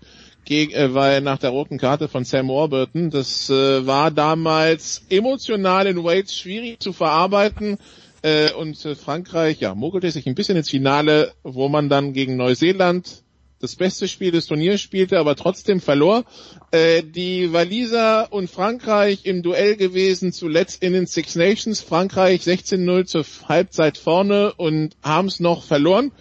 äh, 0.49 0.93
weil 0.93 1.21
nach 1.21 1.37
der 1.37 1.51
roten 1.51 1.77
Karte 1.77 2.07
von 2.07 2.25
Sam 2.25 2.49
Warburton. 2.49 3.11
Das 3.11 3.49
äh, 3.49 3.85
war 3.85 4.11
damals 4.11 5.03
emotional 5.09 5.87
in 5.87 6.03
Wales 6.03 6.35
schwierig 6.35 6.79
zu 6.81 6.91
verarbeiten. 6.91 7.77
Äh, 8.21 8.53
und 8.53 8.83
äh, 8.85 8.95
Frankreich, 8.95 9.59
ja, 9.59 9.75
mogelte 9.75 10.11
sich 10.11 10.27
ein 10.27 10.35
bisschen 10.35 10.57
ins 10.57 10.69
Finale, 10.69 11.33
wo 11.43 11.69
man 11.69 11.89
dann 11.89 12.13
gegen 12.13 12.35
Neuseeland 12.35 13.23
das 13.59 13.75
beste 13.75 14.07
Spiel 14.07 14.31
des 14.31 14.47
Turniers 14.47 14.79
spielte, 14.79 15.19
aber 15.19 15.35
trotzdem 15.35 15.81
verlor. 15.81 16.23
Äh, 16.71 17.03
die 17.03 17.51
Waliser 17.51 18.31
und 18.31 18.49
Frankreich 18.49 19.25
im 19.25 19.43
Duell 19.43 19.75
gewesen, 19.75 20.31
zuletzt 20.31 20.81
in 20.81 20.93
den 20.93 21.05
Six 21.05 21.35
Nations. 21.35 21.81
Frankreich 21.81 22.41
16-0 22.41 23.05
zur 23.05 23.25
Halbzeit 23.47 23.97
vorne 23.97 24.53
und 24.53 24.95
haben 25.03 25.27
es 25.27 25.39
noch 25.39 25.63
verloren. 25.63 26.11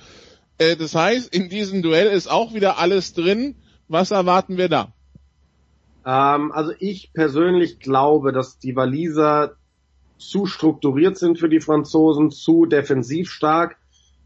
Äh, 0.58 0.76
das 0.76 0.94
heißt, 0.94 1.32
in 1.34 1.48
diesem 1.48 1.82
Duell 1.82 2.08
ist 2.08 2.28
auch 2.28 2.54
wieder 2.54 2.78
alles 2.78 3.14
drin. 3.14 3.54
Was 3.86 4.10
erwarten 4.10 4.56
wir 4.56 4.68
da? 4.68 4.92
Ähm, 6.04 6.52
also 6.52 6.72
ich 6.80 7.12
persönlich 7.12 7.78
glaube, 7.78 8.32
dass 8.32 8.58
die 8.58 8.74
Waliser 8.74 9.54
zu 10.18 10.46
strukturiert 10.46 11.16
sind 11.16 11.38
für 11.38 11.48
die 11.48 11.60
Franzosen, 11.60 12.30
zu 12.30 12.66
defensiv 12.66 13.30
stark 13.30 13.76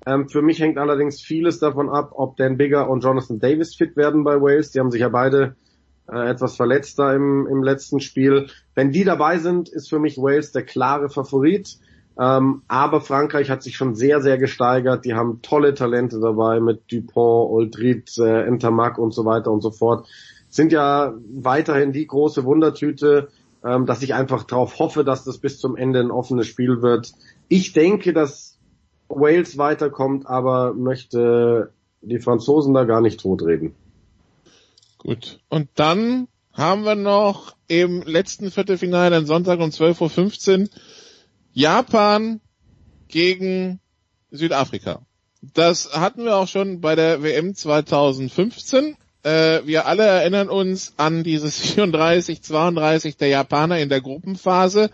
ähm, 0.07 0.29
für 0.29 0.43
mich 0.43 0.61
hängt 0.61 0.79
allerdings 0.79 1.21
vieles 1.21 1.59
davon 1.59 1.89
ab, 1.89 2.13
ob 2.15 2.37
Dan 2.37 2.57
Bigger 2.57 2.89
und 2.91 3.05
Jonathan 3.05 3.39
Davis 3.39 3.75
fit 3.75 3.97
werden 3.97 4.25
bei 4.25 4.41
Wales. 4.41 4.73
Die 4.73 4.81
haben 4.81 4.91
sich 4.91 5.01
ja 5.01 5.09
beide 5.09 5.55
äh, 6.11 6.29
etwas 6.29 6.57
verletzt 6.57 6.99
da 6.99 7.15
im, 7.15 7.47
im 7.47 7.63
letzten 7.63 8.01
Spiel. 8.01 8.49
Wenn 8.75 8.91
die 8.91 9.05
dabei 9.05 9.39
sind, 9.39 9.69
ist 9.69 9.89
für 9.89 10.01
mich 10.01 10.19
Wales 10.19 10.53
der 10.53 10.65
klare 10.65 11.09
Favorit. 11.09 11.79
Ähm, 12.19 12.63
aber 12.69 13.01
Frankreich 13.01 13.49
hat 13.49 13.63
sich 13.63 13.77
schon 13.77 13.95
sehr, 13.95 14.21
sehr 14.21 14.39
gesteigert. 14.39 15.05
Die 15.05 15.15
haben 15.15 15.41
tolle 15.41 15.73
Talente 15.73 16.21
dabei 16.21 16.61
mit 16.61 16.91
Dupont, 16.91 17.51
Oldrit, 17.51 18.19
äh, 18.19 18.43
Entermac 18.43 18.99
und 18.99 19.15
so 19.15 19.25
weiter 19.25 19.53
und 19.53 19.63
so 19.63 19.71
fort. 19.71 20.09
Sind 20.49 20.73
ja 20.73 21.15
weiterhin 21.33 21.93
die 21.93 22.07
große 22.07 22.45
Wundertüte, 22.45 23.29
ähm, 23.65 23.87
dass 23.87 24.03
ich 24.03 24.15
einfach 24.15 24.45
darauf 24.45 24.79
hoffe, 24.79 25.05
dass 25.05 25.25
das 25.25 25.39
bis 25.39 25.59
zum 25.59 25.77
Ende 25.77 26.01
ein 26.01 26.11
offenes 26.11 26.47
Spiel 26.47 26.83
wird. 26.83 27.13
Ich 27.49 27.73
denke, 27.73 28.13
dass 28.13 28.59
Wales 29.09 29.59
weiterkommt, 29.59 30.27
aber 30.27 30.75
möchte 30.75 31.73
die 32.01 32.19
Franzosen 32.19 32.75
da 32.75 32.85
gar 32.85 33.01
nicht 33.01 33.21
totreden. 33.21 33.75
Gut. 34.99 35.41
Und 35.49 35.69
dann 35.75 36.29
haben 36.53 36.85
wir 36.85 36.95
noch 36.95 37.57
im 37.69 38.03
letzten 38.03 38.51
Viertelfinale, 38.51 39.17
am 39.17 39.27
Sonntag 39.27 39.61
um 39.61 39.71
12.15 39.71 40.61
Uhr, 40.63 40.69
Japan 41.53 42.41
gegen 43.09 43.81
Südafrika. 44.31 45.03
Das 45.41 45.93
hatten 45.93 46.25
wir 46.25 46.37
auch 46.37 46.49
schon 46.49 46.81
bei 46.81 46.95
der 46.95 47.23
WM 47.23 47.55
2015. 47.55 48.97
Äh, 49.23 49.61
wir 49.65 49.87
alle 49.87 50.05
erinnern 50.05 50.49
uns 50.49 50.95
an 50.97 51.23
dieses 51.23 51.59
34, 51.75 52.43
32 52.43 53.17
der 53.17 53.29
Japaner 53.29 53.79
in 53.79 53.89
der 53.89 54.01
Gruppenphase. 54.01 54.91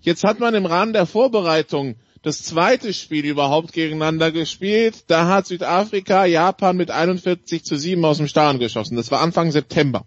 Jetzt 0.00 0.24
hat 0.24 0.40
man 0.40 0.54
im 0.54 0.66
Rahmen 0.66 0.92
der 0.92 1.06
Vorbereitung 1.06 1.96
das 2.22 2.42
zweite 2.42 2.92
Spiel 2.92 3.24
überhaupt 3.24 3.72
gegeneinander 3.72 4.30
gespielt. 4.30 5.04
Da 5.08 5.26
hat 5.26 5.46
Südafrika 5.46 6.24
Japan 6.24 6.76
mit 6.76 6.90
41 6.90 7.64
zu 7.64 7.76
7 7.76 8.04
aus 8.04 8.18
dem 8.18 8.28
Stadion 8.28 8.60
geschossen. 8.60 8.96
Das 8.96 9.10
war 9.10 9.20
Anfang 9.20 9.50
September. 9.50 10.06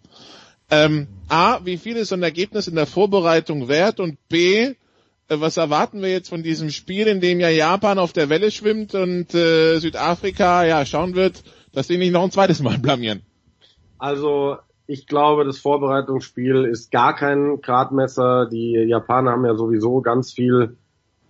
Ähm, 0.72 1.08
A, 1.28 1.60
wie 1.66 1.78
viel 1.78 1.98
ist 1.98 2.10
so 2.10 2.16
ein 2.16 2.24
Ergebnis 2.24 2.68
in 2.68 2.76
der 2.76 2.88
Vorbereitung 2.88 3.68
wert? 3.68 4.00
Und 4.00 4.18
B, 4.30 4.62
äh, 4.64 4.74
was 5.28 5.58
erwarten 5.58 6.02
wir 6.02 6.10
jetzt 6.10 6.30
von 6.30 6.42
diesem 6.42 6.72
Spiel, 6.72 7.08
in 7.08 7.20
dem 7.20 7.40
ja 7.40 7.50
Japan 7.50 8.00
auf 8.00 8.14
der 8.14 8.30
Welle 8.30 8.50
schwimmt 8.50 8.96
und 8.96 9.34
äh, 9.36 9.80
Südafrika 9.80 10.66
ja 10.66 10.86
schauen 10.86 11.16
wird, 11.16 11.44
dass 11.74 11.88
sie 11.88 11.98
nicht 11.98 12.12
noch 12.12 12.24
ein 12.24 12.32
zweites 12.32 12.62
Mal 12.62 12.78
blamieren? 12.78 13.22
Also 13.98 14.58
ich 14.88 15.08
glaube, 15.08 15.46
das 15.46 15.58
Vorbereitungsspiel 15.58 16.66
ist 16.66 16.92
gar 16.92 17.16
kein 17.16 17.62
Gradmesser. 17.62 18.48
Die 18.48 18.74
Japaner 18.74 19.32
haben 19.32 19.46
ja 19.46 19.56
sowieso 19.56 20.02
ganz 20.02 20.32
viel 20.34 20.78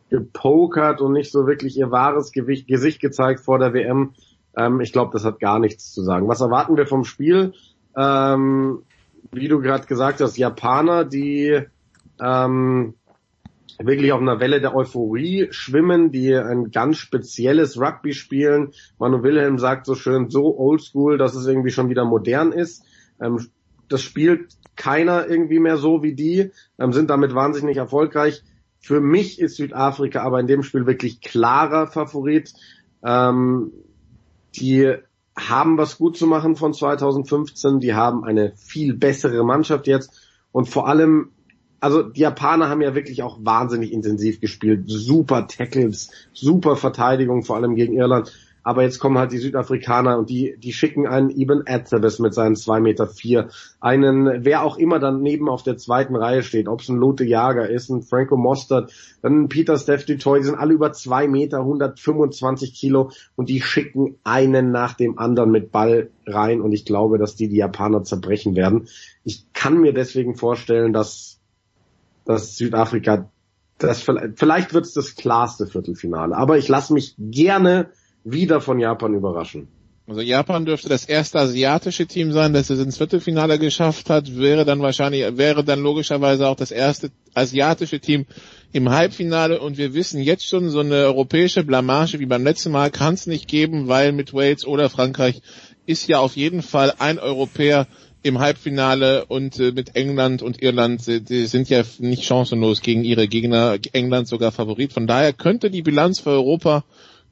gepokert 0.09 1.01
und 1.01 1.13
nicht 1.13 1.31
so 1.31 1.47
wirklich 1.47 1.77
ihr 1.77 1.91
wahres 1.91 2.31
Gewicht, 2.31 2.67
Gesicht 2.67 2.99
gezeigt 2.99 3.39
vor 3.39 3.59
der 3.59 3.73
WM. 3.73 4.13
Ähm, 4.55 4.81
ich 4.81 4.91
glaube, 4.91 5.11
das 5.13 5.25
hat 5.25 5.39
gar 5.39 5.59
nichts 5.59 5.93
zu 5.93 6.03
sagen. 6.03 6.27
Was 6.27 6.41
erwarten 6.41 6.77
wir 6.77 6.85
vom 6.85 7.05
Spiel? 7.05 7.53
Ähm, 7.95 8.83
wie 9.31 9.47
du 9.47 9.59
gerade 9.61 9.87
gesagt 9.87 10.21
hast, 10.21 10.37
Japaner, 10.37 11.05
die 11.05 11.61
ähm, 12.21 12.93
wirklich 13.79 14.11
auf 14.11 14.21
einer 14.21 14.39
Welle 14.39 14.61
der 14.61 14.75
Euphorie 14.75 15.47
schwimmen, 15.51 16.11
die 16.11 16.33
ein 16.33 16.71
ganz 16.71 16.97
spezielles 16.97 17.79
Rugby 17.79 18.13
spielen. 18.13 18.71
Manu 18.99 19.23
Wilhelm 19.23 19.59
sagt 19.59 19.85
so 19.85 19.95
schön, 19.95 20.29
so 20.29 20.57
oldschool, 20.57 21.17
dass 21.17 21.35
es 21.35 21.45
irgendwie 21.45 21.71
schon 21.71 21.89
wieder 21.89 22.05
modern 22.05 22.51
ist. 22.51 22.83
Ähm, 23.21 23.47
das 23.89 24.01
spielt 24.01 24.53
keiner 24.75 25.27
irgendwie 25.27 25.59
mehr 25.59 25.77
so 25.77 26.03
wie 26.03 26.13
die, 26.13 26.51
ähm, 26.79 26.93
sind 26.93 27.09
damit 27.09 27.33
wahnsinnig 27.33 27.77
erfolgreich. 27.77 28.43
Für 28.79 29.01
mich 29.01 29.39
ist 29.39 29.57
Südafrika 29.57 30.21
aber 30.21 30.39
in 30.39 30.47
dem 30.47 30.63
Spiel 30.63 30.85
wirklich 30.85 31.21
klarer 31.21 31.87
Favorit. 31.87 32.53
Ähm, 33.03 33.71
die 34.55 34.95
haben 35.37 35.77
was 35.77 35.97
gut 35.97 36.17
zu 36.17 36.27
machen 36.27 36.55
von 36.55 36.73
2015. 36.73 37.79
Die 37.79 37.93
haben 37.93 38.23
eine 38.23 38.53
viel 38.55 38.93
bessere 38.93 39.43
Mannschaft 39.43 39.87
jetzt. 39.87 40.21
Und 40.51 40.69
vor 40.69 40.87
allem, 40.87 41.31
also 41.79 42.03
die 42.03 42.21
Japaner 42.21 42.69
haben 42.69 42.81
ja 42.81 42.95
wirklich 42.95 43.23
auch 43.23 43.37
wahnsinnig 43.41 43.91
intensiv 43.91 44.39
gespielt. 44.39 44.83
Super 44.87 45.47
Tackles, 45.47 46.11
super 46.33 46.75
Verteidigung, 46.75 47.43
vor 47.43 47.55
allem 47.55 47.75
gegen 47.75 47.95
Irland. 47.95 48.31
Aber 48.65 48.81
jetzt 48.81 48.97
kommen 48.97 49.19
halt 49.19 49.31
die 49.31 49.37
Südafrikaner 49.37 50.17
und 50.17 50.31
die, 50.31 50.57
die 50.57 50.73
schicken 50.73 51.05
einen 51.05 51.29
Eben 51.29 51.67
Etzebes 51.67 52.17
mit 52.17 52.33
seinen 52.33 52.55
zwei 52.55 52.79
Meter, 52.79 53.05
vier, 53.05 53.49
einen, 53.79 54.43
wer 54.43 54.63
auch 54.63 54.77
immer 54.77 54.97
daneben 54.97 55.49
auf 55.49 55.61
der 55.61 55.77
zweiten 55.77 56.15
Reihe 56.15 56.41
steht, 56.41 56.67
ob 56.67 56.81
es 56.81 56.89
ein 56.89 56.97
Lote 56.97 57.25
Jager 57.25 57.69
ist, 57.69 57.89
ein 57.89 58.01
Franco 58.01 58.37
Mostert, 58.37 58.91
dann 59.21 59.43
ein 59.43 59.49
Peter 59.49 59.77
Steph 59.77 60.05
Toy, 60.05 60.39
die 60.39 60.45
sind 60.45 60.57
alle 60.57 60.73
über 60.73 60.91
zwei 60.93 61.27
Meter, 61.27 61.59
125 61.59 62.73
Kilo 62.73 63.11
und 63.35 63.49
die 63.49 63.61
schicken 63.61 64.15
einen 64.23 64.71
nach 64.71 64.95
dem 64.95 65.19
anderen 65.19 65.51
mit 65.51 65.71
Ball 65.71 66.09
rein 66.25 66.59
und 66.59 66.71
ich 66.71 66.85
glaube, 66.85 67.19
dass 67.19 67.35
die 67.35 67.47
die 67.47 67.57
Japaner 67.57 68.03
zerbrechen 68.03 68.55
werden. 68.55 68.87
Ich 69.23 69.45
kann 69.53 69.77
mir 69.77 69.93
deswegen 69.93 70.33
vorstellen, 70.33 70.91
dass, 70.91 71.39
dass 72.25 72.57
Südafrika 72.57 73.29
das 73.77 74.01
vielleicht 74.01 74.73
wird 74.73 74.85
es 74.85 74.93
das 74.93 75.15
klarste 75.15 75.67
Viertelfinale, 75.67 76.35
aber 76.35 76.57
ich 76.57 76.67
lasse 76.67 76.93
mich 76.93 77.15
gerne 77.17 77.89
wieder 78.23 78.61
von 78.61 78.79
Japan 78.79 79.13
überraschen. 79.13 79.67
Also 80.07 80.21
Japan 80.21 80.65
dürfte 80.65 80.87
das 80.87 81.05
erste 81.05 81.39
asiatische 81.39 82.05
Team 82.05 82.31
sein, 82.31 82.53
das 82.53 82.69
es 82.69 82.79
ins 82.79 82.97
Viertelfinale 82.97 83.57
geschafft 83.57 84.09
hat, 84.11 84.37
wäre 84.37 84.63
dann 84.63 84.79
wahrscheinlich, 84.79 85.35
wäre 85.37 85.63
dann 85.63 85.81
logischerweise 85.81 86.47
auch 86.47 86.55
das 86.55 86.69
erste 86.69 87.09
asiatische 87.33 87.99
Team 87.99 88.27
im 88.71 88.89
Halbfinale. 88.89 89.59
Und 89.59 89.79
wir 89.79 89.95
wissen 89.95 90.21
jetzt 90.21 90.45
schon, 90.45 90.69
so 90.69 90.81
eine 90.81 90.95
europäische 90.95 91.63
Blamage 91.63 92.19
wie 92.19 92.27
beim 92.27 92.43
letzten 92.43 92.71
Mal 92.71 92.91
kann 92.91 93.15
es 93.15 93.25
nicht 93.25 93.47
geben, 93.47 93.87
weil 93.87 94.11
mit 94.11 94.31
Wales 94.31 94.67
oder 94.67 94.91
Frankreich 94.91 95.41
ist 95.87 96.07
ja 96.07 96.19
auf 96.19 96.35
jeden 96.35 96.61
Fall 96.61 96.93
ein 96.99 97.17
Europäer 97.17 97.87
im 98.25 98.39
Halbfinale 98.39 99.25
und 99.25 99.59
äh, 99.59 99.71
mit 99.71 99.95
England 99.95 100.41
und 100.41 100.59
Irland, 100.59 101.07
äh, 101.07 101.21
die 101.21 101.45
sind 101.45 101.69
ja 101.69 101.83
nicht 101.99 102.23
chancenlos 102.23 102.81
gegen 102.81 103.03
ihre 103.03 103.27
Gegner, 103.27 103.77
England 103.93 104.27
sogar 104.27 104.51
Favorit. 104.51 104.93
Von 104.93 105.05
daher 105.05 105.31
könnte 105.31 105.69
die 105.69 105.83
Bilanz 105.83 106.21
für 106.21 106.31
Europa 106.31 106.83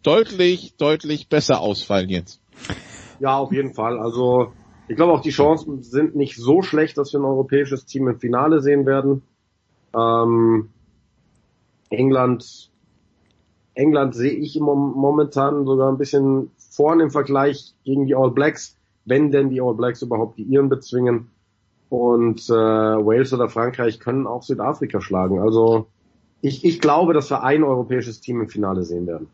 deutlich, 0.04 0.76
deutlich 0.78 1.30
besser 1.30 1.62
ausfallen 1.62 2.10
jetzt. 2.10 2.40
Ja, 3.20 3.40
auf 3.40 3.52
jeden 3.52 3.74
Fall. 3.74 4.00
Also 4.00 4.54
ich 4.88 4.96
glaube 4.96 5.14
auch 5.14 5.22
die 5.22 5.32
Chancen 5.32 5.82
sind 5.82 6.16
nicht 6.16 6.36
so 6.36 6.62
schlecht, 6.62 6.96
dass 7.00 7.12
wir 7.12 7.20
ein 7.20 7.26
europäisches 7.26 7.86
Team 7.86 8.08
im 8.08 8.20
Finale 8.20 8.62
sehen 8.62 8.86
werden. 8.86 9.24
Ähm, 9.96 10.70
England, 11.90 12.70
England 13.74 14.14
sehe 14.14 14.34
ich 14.34 14.60
momentan 14.60 15.66
sogar 15.66 15.92
ein 15.92 15.98
bisschen 15.98 16.52
vorn 16.70 17.00
im 17.00 17.10
Vergleich 17.10 17.74
gegen 17.84 18.06
die 18.06 18.14
All 18.14 18.30
Blacks, 18.30 18.78
wenn 19.06 19.32
denn 19.32 19.50
die 19.50 19.62
All 19.62 19.74
Blacks 19.74 20.02
überhaupt 20.02 20.38
die 20.38 20.44
Iren 20.44 20.70
bezwingen. 20.70 21.30
Und 21.90 22.50
äh, 22.50 22.54
Wales 22.54 23.34
oder 23.34 23.50
Frankreich 23.50 24.00
können 24.00 24.26
auch 24.26 24.44
Südafrika 24.44 25.00
schlagen. 25.02 25.40
Also 25.40 25.88
ich, 26.42 26.66
ich 26.66 26.80
glaube, 26.82 27.14
dass 27.14 27.30
wir 27.30 27.44
ein 27.44 27.64
europäisches 27.64 28.20
Team 28.20 28.42
im 28.42 28.50
Finale 28.50 28.84
sehen 28.84 29.06
werden. 29.08 29.28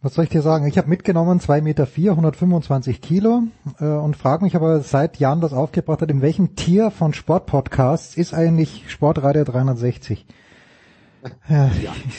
Was 0.00 0.14
soll 0.14 0.24
ich 0.24 0.30
dir 0.30 0.42
sagen? 0.42 0.66
Ich 0.66 0.78
habe 0.78 0.88
mitgenommen 0.88 1.40
2,4 1.40 1.62
Meter, 1.62 1.86
4, 1.86 2.12
125 2.12 3.00
Kilo 3.00 3.42
äh, 3.80 3.84
und 3.84 4.16
frage 4.16 4.44
mich 4.44 4.54
aber, 4.54 4.80
seit 4.80 5.18
Jan 5.18 5.40
das 5.40 5.52
aufgebracht 5.52 6.02
hat, 6.02 6.10
in 6.10 6.22
welchem 6.22 6.54
Tier 6.54 6.92
von 6.92 7.12
Sportpodcasts 7.12 8.16
ist 8.16 8.32
eigentlich 8.32 8.84
Sportradio 8.88 9.42
360? 9.42 10.24
Ja, 11.48 11.70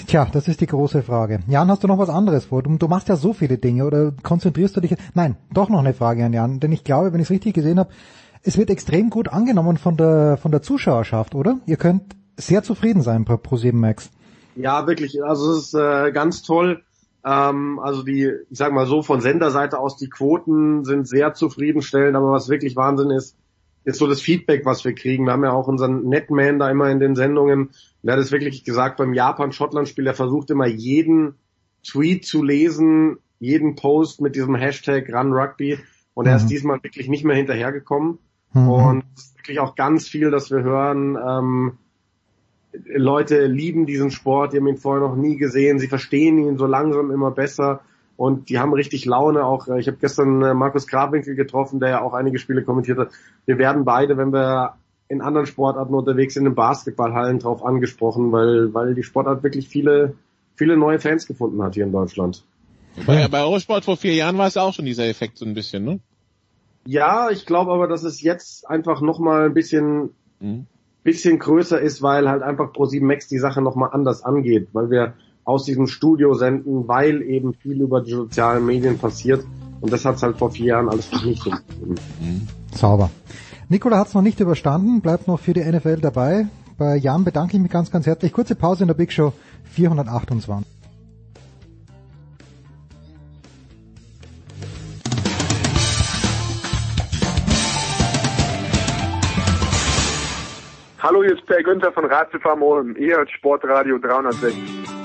Tja, 0.07 0.27
das 0.31 0.47
ist 0.47 0.61
die 0.61 0.67
große 0.67 1.03
Frage. 1.03 1.39
Jan, 1.47 1.69
hast 1.69 1.83
du 1.83 1.87
noch 1.87 1.97
was 1.97 2.09
anderes 2.09 2.45
vor? 2.45 2.63
Du, 2.63 2.77
du, 2.77 2.87
machst 2.87 3.07
ja 3.07 3.15
so 3.15 3.33
viele 3.33 3.57
Dinge 3.57 3.85
oder 3.85 4.11
konzentrierst 4.23 4.75
du 4.75 4.81
dich? 4.81 4.95
Nein, 5.13 5.37
doch 5.53 5.69
noch 5.69 5.79
eine 5.79 5.93
Frage 5.93 6.25
an 6.25 6.33
Jan, 6.33 6.59
denn 6.59 6.71
ich 6.71 6.83
glaube, 6.83 7.13
wenn 7.13 7.19
ich 7.19 7.27
es 7.27 7.31
richtig 7.31 7.53
gesehen 7.53 7.79
habe, 7.79 7.89
es 8.43 8.57
wird 8.57 8.69
extrem 8.69 9.09
gut 9.09 9.29
angenommen 9.29 9.77
von 9.77 9.97
der 9.97 10.37
von 10.37 10.51
der 10.51 10.61
Zuschauerschaft, 10.61 11.35
oder? 11.35 11.59
Ihr 11.65 11.77
könnt 11.77 12.15
sehr 12.37 12.63
zufrieden 12.63 13.01
sein 13.01 13.25
bei 13.25 13.35
Pro7 13.35 13.73
Max. 13.73 14.11
Ja, 14.55 14.87
wirklich. 14.87 15.23
Also 15.23 15.51
es 15.51 15.67
ist 15.67 15.73
äh, 15.73 16.11
ganz 16.11 16.41
toll. 16.41 16.83
Ähm, 17.25 17.79
also 17.79 18.03
die, 18.03 18.31
ich 18.49 18.57
sag 18.57 18.73
mal 18.73 18.85
so, 18.85 19.01
von 19.01 19.21
Senderseite 19.21 19.77
aus, 19.79 19.97
die 19.97 20.09
Quoten 20.09 20.85
sind 20.85 21.07
sehr 21.07 21.33
zufriedenstellend, 21.33 22.15
aber 22.15 22.31
was 22.31 22.49
wirklich 22.49 22.75
Wahnsinn 22.75 23.11
ist, 23.11 23.35
ist 23.83 23.99
so 23.99 24.07
das 24.07 24.21
Feedback, 24.21 24.65
was 24.65 24.83
wir 24.85 24.93
kriegen. 24.93 25.25
Wir 25.25 25.33
haben 25.33 25.43
ja 25.43 25.51
auch 25.51 25.67
unseren 25.67 26.03
Netman 26.07 26.59
da 26.59 26.69
immer 26.69 26.89
in 26.89 26.99
den 26.99 27.15
Sendungen. 27.15 27.69
Der 28.03 28.13
hat 28.13 28.19
es 28.19 28.31
wirklich 28.31 28.63
gesagt 28.63 28.97
beim 28.97 29.13
Japan-Schottland-Spiel, 29.13 30.07
er 30.07 30.13
versucht 30.13 30.49
immer 30.51 30.67
jeden 30.67 31.35
Tweet 31.83 32.25
zu 32.25 32.43
lesen, 32.43 33.17
jeden 33.39 33.75
Post 33.75 34.21
mit 34.21 34.35
diesem 34.35 34.55
Hashtag 34.55 35.09
Run 35.13 35.33
Rugby 35.33 35.79
und 36.13 36.27
er 36.27 36.35
ist 36.35 36.43
mhm. 36.43 36.49
diesmal 36.49 36.83
wirklich 36.83 37.07
nicht 37.07 37.23
mehr 37.23 37.35
hinterhergekommen. 37.35 38.19
Mhm. 38.53 38.69
Und 38.69 39.03
wirklich 39.35 39.59
auch 39.59 39.75
ganz 39.75 40.07
viel, 40.07 40.31
dass 40.31 40.51
wir 40.51 40.63
hören, 40.63 41.17
ähm, 41.17 41.77
Leute 42.71 43.47
lieben 43.47 43.85
diesen 43.85 44.11
Sport, 44.11 44.53
die 44.53 44.57
haben 44.57 44.67
ihn 44.67 44.77
vorher 44.77 45.07
noch 45.07 45.15
nie 45.15 45.37
gesehen, 45.37 45.79
sie 45.79 45.87
verstehen 45.87 46.37
ihn 46.37 46.57
so 46.57 46.65
langsam 46.65 47.11
immer 47.11 47.31
besser 47.31 47.81
und 48.19 48.49
die 48.49 48.59
haben 48.59 48.73
richtig 48.73 49.05
Laune. 49.05 49.45
Auch 49.45 49.69
ich 49.69 49.87
habe 49.87 49.95
gestern 49.95 50.41
äh, 50.41 50.53
Markus 50.53 50.87
Grabwinkel 50.87 51.35
getroffen, 51.35 51.79
der 51.79 51.89
ja 51.89 52.01
auch 52.01 52.11
einige 52.11 52.37
Spiele 52.37 52.63
kommentiert 52.65 52.97
hat. 52.97 53.11
Wir 53.45 53.57
werden 53.57 53.85
beide, 53.85 54.17
wenn 54.17 54.33
wir 54.33 54.73
in 55.07 55.21
anderen 55.21 55.47
Sportarten 55.47 55.93
unterwegs 55.93 56.33
sind, 56.33 56.45
in 56.45 56.53
Basketballhallen 56.53 57.39
drauf 57.39 57.63
angesprochen, 57.63 58.33
weil 58.33 58.73
weil 58.73 58.93
die 58.93 59.03
Sportart 59.03 59.41
wirklich 59.41 59.69
viele 59.69 60.15
viele 60.55 60.75
neue 60.75 60.99
Fans 60.99 61.27
gefunden 61.27 61.63
hat 61.63 61.75
hier 61.75 61.85
in 61.85 61.93
Deutschland. 61.93 62.43
Bei, 63.07 63.25
bei 63.29 63.41
Eurosport 63.41 63.85
vor 63.85 63.95
vier 63.95 64.15
Jahren 64.15 64.37
war 64.37 64.47
es 64.47 64.57
auch 64.57 64.73
schon 64.73 64.83
dieser 64.83 65.07
Effekt 65.07 65.37
so 65.37 65.45
ein 65.45 65.53
bisschen, 65.53 65.85
ne? 65.85 66.01
Ja, 66.85 67.29
ich 67.29 67.45
glaube 67.45 67.71
aber, 67.71 67.87
dass 67.87 68.03
es 68.03 68.21
jetzt 68.21 68.69
einfach 68.69 68.99
nochmal 68.99 69.45
ein 69.45 69.53
bisschen 69.53 70.09
mhm 70.41 70.65
bisschen 71.03 71.39
größer 71.39 71.79
ist, 71.79 72.01
weil 72.01 72.29
halt 72.29 72.43
einfach 72.43 72.73
Pro7 72.73 73.03
Max 73.03 73.27
die 73.27 73.39
Sache 73.39 73.61
nochmal 73.61 73.89
anders 73.93 74.23
angeht, 74.23 74.67
weil 74.73 74.89
wir 74.89 75.13
aus 75.49 75.65
diesem 75.65 75.87
Studio 75.87 76.35
senden, 76.35 76.87
weil 76.87 77.23
eben 77.23 77.55
viel 77.55 77.81
über 77.81 78.01
die 78.01 78.11
sozialen 78.11 78.63
Medien 78.67 78.99
passiert. 78.99 79.43
Und 79.81 79.91
das 79.91 80.05
hat's 80.05 80.21
halt 80.21 80.37
vor 80.37 80.51
vier 80.51 80.67
Jahren 80.67 80.89
alles 80.89 81.11
noch 81.11 81.25
nicht 81.25 81.41
so 81.41 81.49
gegeben. 81.49 81.95
Sauber. 82.71 83.09
Nikola 83.67 83.97
hat's 83.97 84.13
noch 84.13 84.21
nicht 84.21 84.39
überstanden, 84.39 85.01
bleibt 85.01 85.27
noch 85.27 85.39
für 85.39 85.53
die 85.53 85.61
NFL 85.61 86.01
dabei. 86.01 86.45
Bei 86.77 86.95
Jan 86.95 87.23
bedanke 87.23 87.57
ich 87.57 87.63
mich 87.63 87.71
ganz, 87.71 87.89
ganz 87.89 88.05
herzlich. 88.05 88.31
Kurze 88.31 88.53
Pause 88.53 88.83
in 88.83 88.87
der 88.89 88.93
Big 88.93 89.11
Show 89.11 89.33
428. 89.71 90.67
Hallo, 101.01 101.23
hier 101.23 101.33
ist 101.33 101.45
Per 101.47 101.63
Günther 101.63 101.91
von 101.91 102.05
Ratzefarm. 102.05 102.61
Ihr 102.97 103.17
hört 103.17 103.31
Sportradio 103.31 103.97
360. 103.97 104.98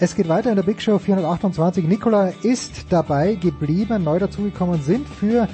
Es 0.00 0.14
geht 0.14 0.28
weiter 0.28 0.50
in 0.50 0.54
der 0.54 0.62
Big 0.62 0.80
Show 0.80 0.96
428. 0.96 1.84
Nikola 1.84 2.28
ist 2.44 2.86
dabei 2.88 3.34
geblieben. 3.34 4.04
Neu 4.04 4.20
dazugekommen 4.20 4.80
sind 4.80 5.08
für 5.08 5.48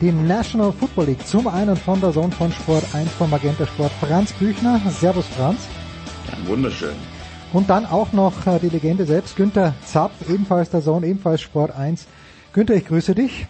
die 0.00 0.10
National 0.10 0.72
Football 0.72 1.04
League. 1.04 1.26
Zum 1.26 1.46
einen 1.46 1.76
von 1.76 2.00
der 2.00 2.10
Sohn 2.12 2.32
von 2.32 2.50
Sport 2.50 2.94
1 2.94 3.10
von 3.12 3.28
Magenta 3.28 3.66
Sport 3.66 3.92
Franz 4.00 4.32
Büchner. 4.32 4.80
Servus 4.88 5.26
Franz. 5.26 5.68
Ja, 6.28 6.48
wunderschön. 6.48 6.94
Und 7.52 7.68
dann 7.68 7.84
auch 7.84 8.14
noch 8.14 8.46
äh, 8.46 8.58
die 8.58 8.70
Legende 8.70 9.04
selbst, 9.04 9.36
Günther 9.36 9.74
Zapp, 9.84 10.12
ebenfalls 10.30 10.70
der 10.70 10.80
Sohn, 10.80 11.02
ebenfalls 11.02 11.42
Sport 11.42 11.76
1. 11.76 12.06
Günther, 12.54 12.76
ich 12.76 12.86
grüße 12.86 13.14
dich. 13.14 13.48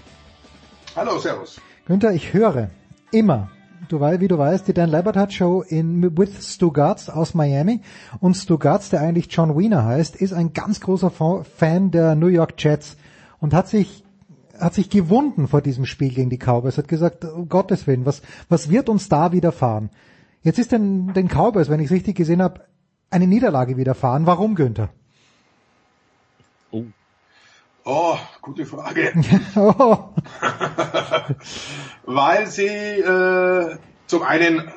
Hallo, 0.97 1.17
Servus. 1.19 1.61
Günther, 1.87 2.13
ich 2.13 2.33
höre 2.33 2.71
immer 3.13 3.51
du 3.91 4.01
weißt, 4.01 4.21
wie 4.21 4.29
du 4.29 4.39
weißt, 4.39 4.69
die 4.69 4.75
Dan 4.75 4.91
Lebertat 4.91 5.33
Show 5.33 5.63
in 5.63 6.17
with 6.17 6.55
Stu 6.55 6.71
Gatz 6.71 7.09
aus 7.09 7.35
Miami 7.35 7.81
und 8.21 8.35
Stu 8.35 8.59
Gatz, 8.59 8.91
der 8.91 9.01
eigentlich 9.01 9.27
John 9.31 9.59
Wiener 9.59 9.85
heißt, 9.85 10.17
ist 10.17 10.33
ein 10.33 10.53
ganz 10.53 10.81
großer 10.81 11.11
Fan 11.11 11.91
der 11.91 12.15
New 12.15 12.29
York 12.29 12.55
Jets 12.59 12.97
und 13.41 13.53
hat 13.53 13.69
sich 13.69 14.05
hat 14.59 14.75
sich 14.75 14.91
gewunden 14.91 15.49
vor 15.49 15.63
diesem 15.63 15.87
Spiel 15.87 16.11
gegen 16.11 16.29
die 16.29 16.37
Cowboys, 16.37 16.77
hat 16.77 16.87
gesagt, 16.87 17.25
um 17.25 17.49
Gottes 17.49 17.87
Willen, 17.87 18.05
was, 18.05 18.21
was 18.51 18.69
wird 18.69 18.91
uns 18.91 19.09
da 19.09 19.33
widerfahren? 19.33 19.89
Jetzt 20.43 20.59
ist 20.59 20.71
den, 20.71 21.15
den 21.15 21.29
Cowboys, 21.29 21.71
wenn 21.71 21.81
ich 21.81 21.87
es 21.87 21.93
richtig 21.93 22.17
gesehen 22.17 22.43
habe, 22.43 22.61
eine 23.09 23.27
Niederlage 23.27 23.79
widerfahren. 23.79 24.27
Warum, 24.27 24.55
Günther? 24.55 24.91
Oh. 27.85 28.19
Gute 28.43 28.67
Frage. 28.67 29.13
oh. 29.57 30.11
Weil 32.05 32.47
sie 32.47 32.67
äh, 32.67 33.77
zum 34.07 34.23
einen, 34.23 34.71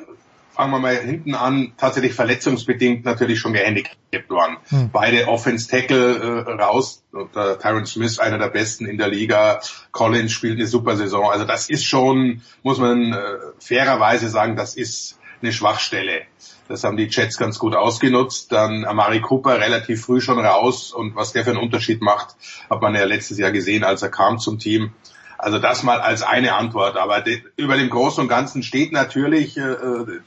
fangen 0.52 0.72
wir 0.72 0.80
mal 0.80 0.96
hinten 0.96 1.36
an, 1.36 1.74
tatsächlich 1.78 2.14
verletzungsbedingt 2.14 3.06
natürlich 3.06 3.40
schon 3.40 3.54
gehandicapt 3.54 4.30
waren. 4.30 4.58
Hm. 4.70 4.90
Beide 4.92 5.28
Offense 5.28 5.68
Tackle 5.68 6.46
äh, 6.48 6.52
raus, 6.62 7.04
und, 7.12 7.36
äh, 7.36 7.58
Tyron 7.58 7.86
Smith 7.86 8.20
einer 8.20 8.38
der 8.38 8.50
besten 8.50 8.86
in 8.86 8.98
der 8.98 9.08
Liga, 9.08 9.60
Collins 9.92 10.32
spielt 10.32 10.58
eine 10.58 10.68
super 10.68 10.96
Saison. 10.96 11.32
Also 11.32 11.46
das 11.46 11.70
ist 11.70 11.86
schon, 11.86 12.42
muss 12.62 12.78
man 12.78 13.14
äh, 13.14 13.38
fairerweise 13.60 14.30
sagen, 14.30 14.56
das 14.56 14.76
ist 14.76 15.20
eine 15.42 15.52
Schwachstelle. 15.52 16.22
Das 16.68 16.84
haben 16.84 16.98
die 16.98 17.08
Jets 17.10 17.38
ganz 17.38 17.60
gut 17.60 17.76
ausgenutzt. 17.76 18.52
Dann 18.52 18.86
Amari 18.86 19.22
Cooper 19.22 19.60
relativ 19.60 20.06
früh 20.06 20.22
schon 20.22 20.40
raus 20.40 20.94
und 20.94 21.16
was 21.16 21.34
der 21.34 21.44
für 21.44 21.52
einen 21.52 21.60
Unterschied 21.60 22.02
macht, 22.02 22.36
hat 22.70 22.82
man 22.82 22.96
ja 22.96 23.04
letztes 23.06 23.38
Jahr 23.38 23.52
gesehen, 23.52 23.84
als 23.84 24.02
er 24.02 24.10
kam 24.10 24.40
zum 24.40 24.60
Team. 24.60 24.92
Also 25.38 25.60
das 25.60 25.84
mal 25.84 26.00
als 26.00 26.24
eine 26.24 26.56
Antwort. 26.56 26.96
Aber 26.96 27.20
de, 27.20 27.42
über 27.58 27.76
dem 27.76 27.90
Großen 27.90 28.22
und 28.22 28.30
Ganzen 28.30 28.64
steht 28.64 28.94
natürlich 28.94 29.58
äh, 29.58 29.76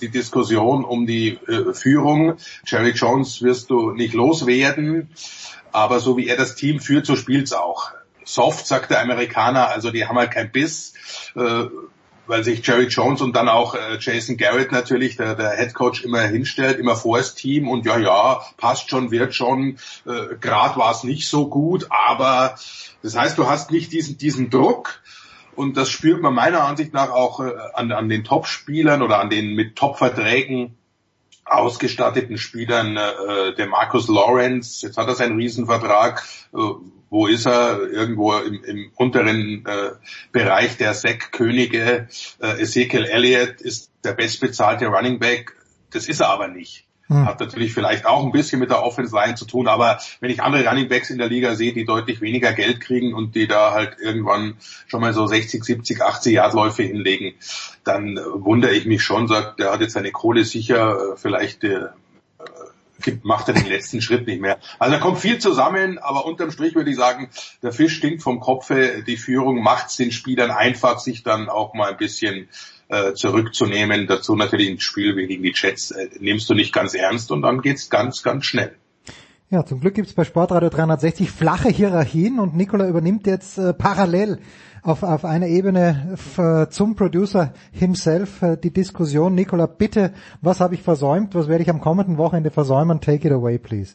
die 0.01 0.11
Diskussion 0.11 0.85
um 0.85 1.07
die 1.07 1.39
äh, 1.49 1.73
Führung. 1.73 2.37
Jerry 2.67 2.91
Jones 2.91 3.41
wirst 3.41 3.71
du 3.71 3.93
nicht 3.93 4.13
loswerden, 4.13 5.09
aber 5.73 6.01
so 6.01 6.19
wie 6.19 6.29
er 6.29 6.37
das 6.37 6.55
Team 6.55 6.81
führt, 6.81 7.07
so 7.07 7.17
spielt's 7.17 7.55
auch. 7.55 7.93
Soft, 8.25 8.67
sagt 8.67 8.91
der 8.91 9.01
Amerikaner, 9.01 9.69
also 9.69 9.91
die 9.91 10.07
haben 10.07 10.19
halt 10.19 10.33
kein 10.33 10.53
Biss. 10.53 10.93
Äh, 11.35 11.65
weil 12.27 12.45
sich 12.45 12.67
Jerry 12.67 12.87
Jones 12.87 13.23
und 13.23 13.35
dann 13.35 13.49
auch 13.49 13.75
äh, 13.75 13.99
Jason 14.01 14.37
Garrett 14.37 14.73
natürlich, 14.73 15.17
der, 15.17 15.35
der 15.35 15.57
Head 15.57 15.75
Coach, 15.75 16.05
immer 16.05 16.23
hinstellt, 16.23 16.79
immer 16.79 16.97
vor 16.97 17.19
das 17.19 17.35
Team 17.35 17.69
und 17.69 17.87
ja, 17.87 17.99
ja, 17.99 18.43
passt 18.57 18.91
schon, 18.91 19.11
wird 19.11 19.35
schon, 19.35 19.79
äh, 20.07 20.37
grad 20.41 20.77
war 20.77 20.93
es 20.93 21.05
nicht 21.05 21.29
so 21.29 21.49
gut, 21.49 21.87
aber 21.91 22.57
das 23.03 23.17
heißt, 23.17 23.39
du 23.39 23.49
hast 23.49 23.71
nicht 23.71 23.93
diesen, 23.93 24.19
diesen 24.19 24.51
Druck. 24.51 25.01
Und 25.55 25.79
das 25.79 25.89
spürt 25.89 26.21
man 26.21 26.35
meiner 26.35 26.65
Ansicht 26.65 26.93
nach 26.93 27.11
auch 27.11 27.41
äh, 27.41 27.51
an, 27.73 27.91
an 27.91 28.11
den 28.11 28.25
Top-Spielern 28.25 29.01
oder 29.01 29.21
an 29.21 29.31
den 29.31 29.55
mit 29.55 29.75
Top-Verträgen 29.75 30.77
ausgestatteten 31.47 32.39
Spielern, 32.39 32.97
äh, 32.97 33.55
der 33.55 33.67
Marcus 33.69 34.09
Lawrence, 34.09 34.85
jetzt 34.85 34.99
hat 34.99 35.07
er 35.07 35.15
seinen 35.15 35.37
Riesenvertrag, 35.37 36.25
äh, 36.53 36.59
wo 37.11 37.27
ist 37.27 37.47
er? 37.47 37.81
Irgendwo 37.81 38.35
im, 38.35 38.63
im 38.65 38.93
unteren 38.97 39.65
äh, 39.67 39.91
Bereich 40.33 40.77
der 40.77 40.95
Sack-Könige. 40.95 42.09
Äh, 42.41 42.63
Ezekiel 42.63 43.05
Elliott 43.05 43.61
ist 43.61 43.91
der 44.05 44.13
bestbezahlte 44.13 44.87
Running 44.87 45.19
Back. 45.19 45.55
Das 45.91 46.09
ist 46.09 46.21
er 46.21 46.29
aber 46.29 46.49
nicht. 46.49 46.87
Hm. 47.09 47.25
Hat 47.25 47.39
natürlich 47.39 47.73
vielleicht 47.73 48.05
auch 48.05 48.25
ein 48.25 48.33
bisschen 48.33 48.59
mit 48.59 48.71
der 48.71 48.83
Offense 48.83 49.15
Line 49.15 49.37
zu 49.37 49.45
tun, 49.45 49.69
aber 49.69 50.01
wenn 50.21 50.31
ich 50.31 50.43
andere 50.43 50.67
Running 50.67 50.89
Backs 50.89 51.11
in 51.11 51.19
der 51.19 51.29
Liga 51.29 51.55
sehe, 51.55 51.73
die 51.73 51.85
deutlich 51.85 52.21
weniger 52.21 52.53
Geld 52.53 52.81
kriegen 52.81 53.15
und 53.15 53.37
die 53.37 53.47
da 53.47 53.73
halt 53.73 53.97
irgendwann 54.01 54.57
schon 54.89 55.01
mal 55.01 55.13
so 55.13 55.27
60, 55.27 55.63
70, 55.63 56.03
80 56.03 56.33
Yardläufe 56.33 56.83
hinlegen, 56.83 57.35
dann 57.85 58.19
wundere 58.35 58.73
ich 58.73 58.87
mich 58.87 59.05
schon, 59.05 59.29
sagt, 59.29 59.61
der 59.61 59.71
hat 59.71 59.81
jetzt 59.81 59.93
seine 59.93 60.11
Kohle 60.11 60.45
sicher, 60.45 61.13
äh, 61.13 61.17
vielleicht 61.17 61.63
äh, 61.63 61.87
macht 63.23 63.49
er 63.49 63.55
den 63.55 63.67
letzten 63.67 64.01
Schritt 64.01 64.27
nicht 64.27 64.41
mehr. 64.41 64.59
Also 64.79 64.95
da 64.95 65.01
kommt 65.01 65.19
viel 65.19 65.39
zusammen, 65.39 65.99
aber 65.99 66.27
unterm 66.27 66.51
Strich 66.51 66.75
würde 66.75 66.91
ich 66.91 66.97
sagen, 66.97 67.31
der 67.63 67.73
Fisch 67.73 67.97
stinkt 67.97 68.23
vom 68.23 68.41
Kopfe, 68.41 69.03
die 69.07 69.17
Führung 69.17 69.63
macht 69.63 69.89
es 69.89 69.97
den 69.97 70.13
Spielern 70.13 70.51
einfach, 70.51 70.99
sich 70.99 71.23
dann 71.23 71.49
auch 71.49 71.75
mal 71.75 71.91
ein 71.91 71.97
bisschen 71.97 72.49
äh, 72.89 73.15
zurückzunehmen. 73.15 74.07
Dazu 74.07 74.37
natürlich 74.37 74.69
ein 74.69 74.81
Spiel 74.81 75.15
gegen 75.15 75.43
die 75.43 75.53
Jets 75.55 75.91
äh, 75.91 76.09
nimmst 76.19 76.49
du 76.49 76.55
nicht 76.55 76.73
ganz 76.73 76.95
ernst 76.95 77.31
und 77.31 77.43
dann 77.43 77.63
geht's 77.63 77.91
ganz, 77.91 78.23
ganz 78.23 78.47
schnell. 78.47 78.77
Ja, 79.49 79.65
zum 79.65 79.79
Glück 79.79 79.95
gibt's 79.95 80.13
bei 80.13 80.25
Sportradio 80.25 80.71
360 80.71 81.31
flache 81.31 81.69
Hierarchien 81.69 82.41
und 82.41 82.57
Nikola 82.57 82.89
übernimmt 82.89 83.29
jetzt 83.29 83.59
äh, 83.59 83.73
parallel 83.73 84.41
auf, 84.83 85.05
auf 85.05 85.25
einer 85.25 85.47
Ebene 85.47 86.17
äh, 86.37 86.69
zum 86.69 86.97
Producer 86.97 87.55
himself 87.71 88.43
äh, 88.43 88.57
die 88.57 88.73
Diskussion. 88.73 89.37
Nikola, 89.37 89.67
bitte, 89.67 90.13
was 90.41 90.59
habe 90.59 90.75
ich 90.75 90.83
versäumt? 90.83 91.37
Was 91.37 91.47
werde 91.47 91.63
ich 91.63 91.71
am 91.71 91.81
kommenden 91.81 92.19
Wochenende 92.19 92.51
versäumen? 92.51 93.01
Take 93.01 93.29
it 93.29 93.33
away, 93.33 93.57
please. 93.59 93.95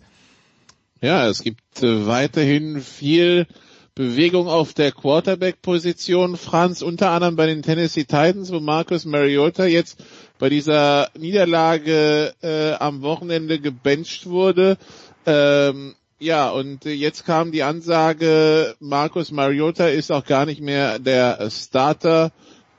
Ja, 1.01 1.27
es 1.27 1.43
gibt 1.43 1.83
äh, 1.83 2.07
weiterhin 2.07 2.79
viel 2.79 3.45
Bewegung 3.93 4.47
auf 4.47 4.73
der 4.73 4.93
Quarterback-Position, 4.93 6.37
Franz, 6.37 6.81
unter 6.81 7.11
anderem 7.11 7.35
bei 7.35 7.47
den 7.47 7.61
Tennessee 7.61 8.05
Titans, 8.05 8.53
wo 8.53 8.61
Marcus 8.61 9.03
Mariota 9.03 9.65
jetzt 9.65 10.01
bei 10.39 10.47
dieser 10.47 11.09
Niederlage 11.17 12.33
äh, 12.41 12.71
am 12.73 13.01
Wochenende 13.01 13.59
gebencht 13.59 14.27
wurde. 14.27 14.77
Ähm, 15.25 15.95
ja, 16.19 16.49
und 16.49 16.85
jetzt 16.85 17.25
kam 17.25 17.51
die 17.51 17.63
Ansage, 17.63 18.75
Marcus 18.79 19.31
Mariota 19.31 19.87
ist 19.87 20.11
auch 20.11 20.23
gar 20.23 20.45
nicht 20.45 20.61
mehr 20.61 20.99
der 20.99 21.49
Starter. 21.49 22.31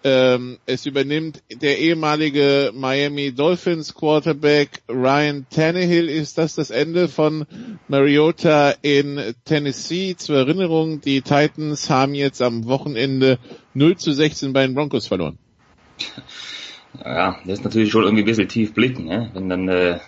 Ähm, 0.05 0.59
es 0.67 0.87
übernimmt 0.87 1.43
der 1.51 1.79
ehemalige 1.79 2.73
Miami 2.75 3.33
Dolphins 3.33 3.95
Quarterback 3.95 4.83
Ryan 4.89 5.47
Tannehill. 5.51 6.09
Ist 6.09 6.39
das 6.39 6.55
das 6.55 6.71
Ende 6.71 7.09
von 7.09 7.47
Mariota 7.89 8.75
in 8.83 9.35
Tennessee? 9.45 10.17
Zur 10.17 10.39
Erinnerung, 10.39 11.01
die 11.01 11.23
Titans 11.23 11.89
haben 11.89 12.15
jetzt 12.15 12.43
am 12.43 12.67
Wochenende 12.67 13.39
0 13.75 13.97
zu 13.97 14.13
16 14.13 14.53
bei 14.53 14.67
den 14.67 14.75
Broncos 14.75 15.07
verloren. 15.07 15.39
Ja, 17.05 17.39
das 17.45 17.61
ist 17.61 17.65
natürlich 17.65 17.91
schon 17.91 18.03
irgendwie 18.03 18.23
ein 18.23 18.27
bisschen 18.27 18.49
tief 18.49 18.75
blicken, 18.75 19.05
ne? 19.05 19.31
wenn 19.35 19.49
dann 19.49 19.69
äh, 19.69 19.99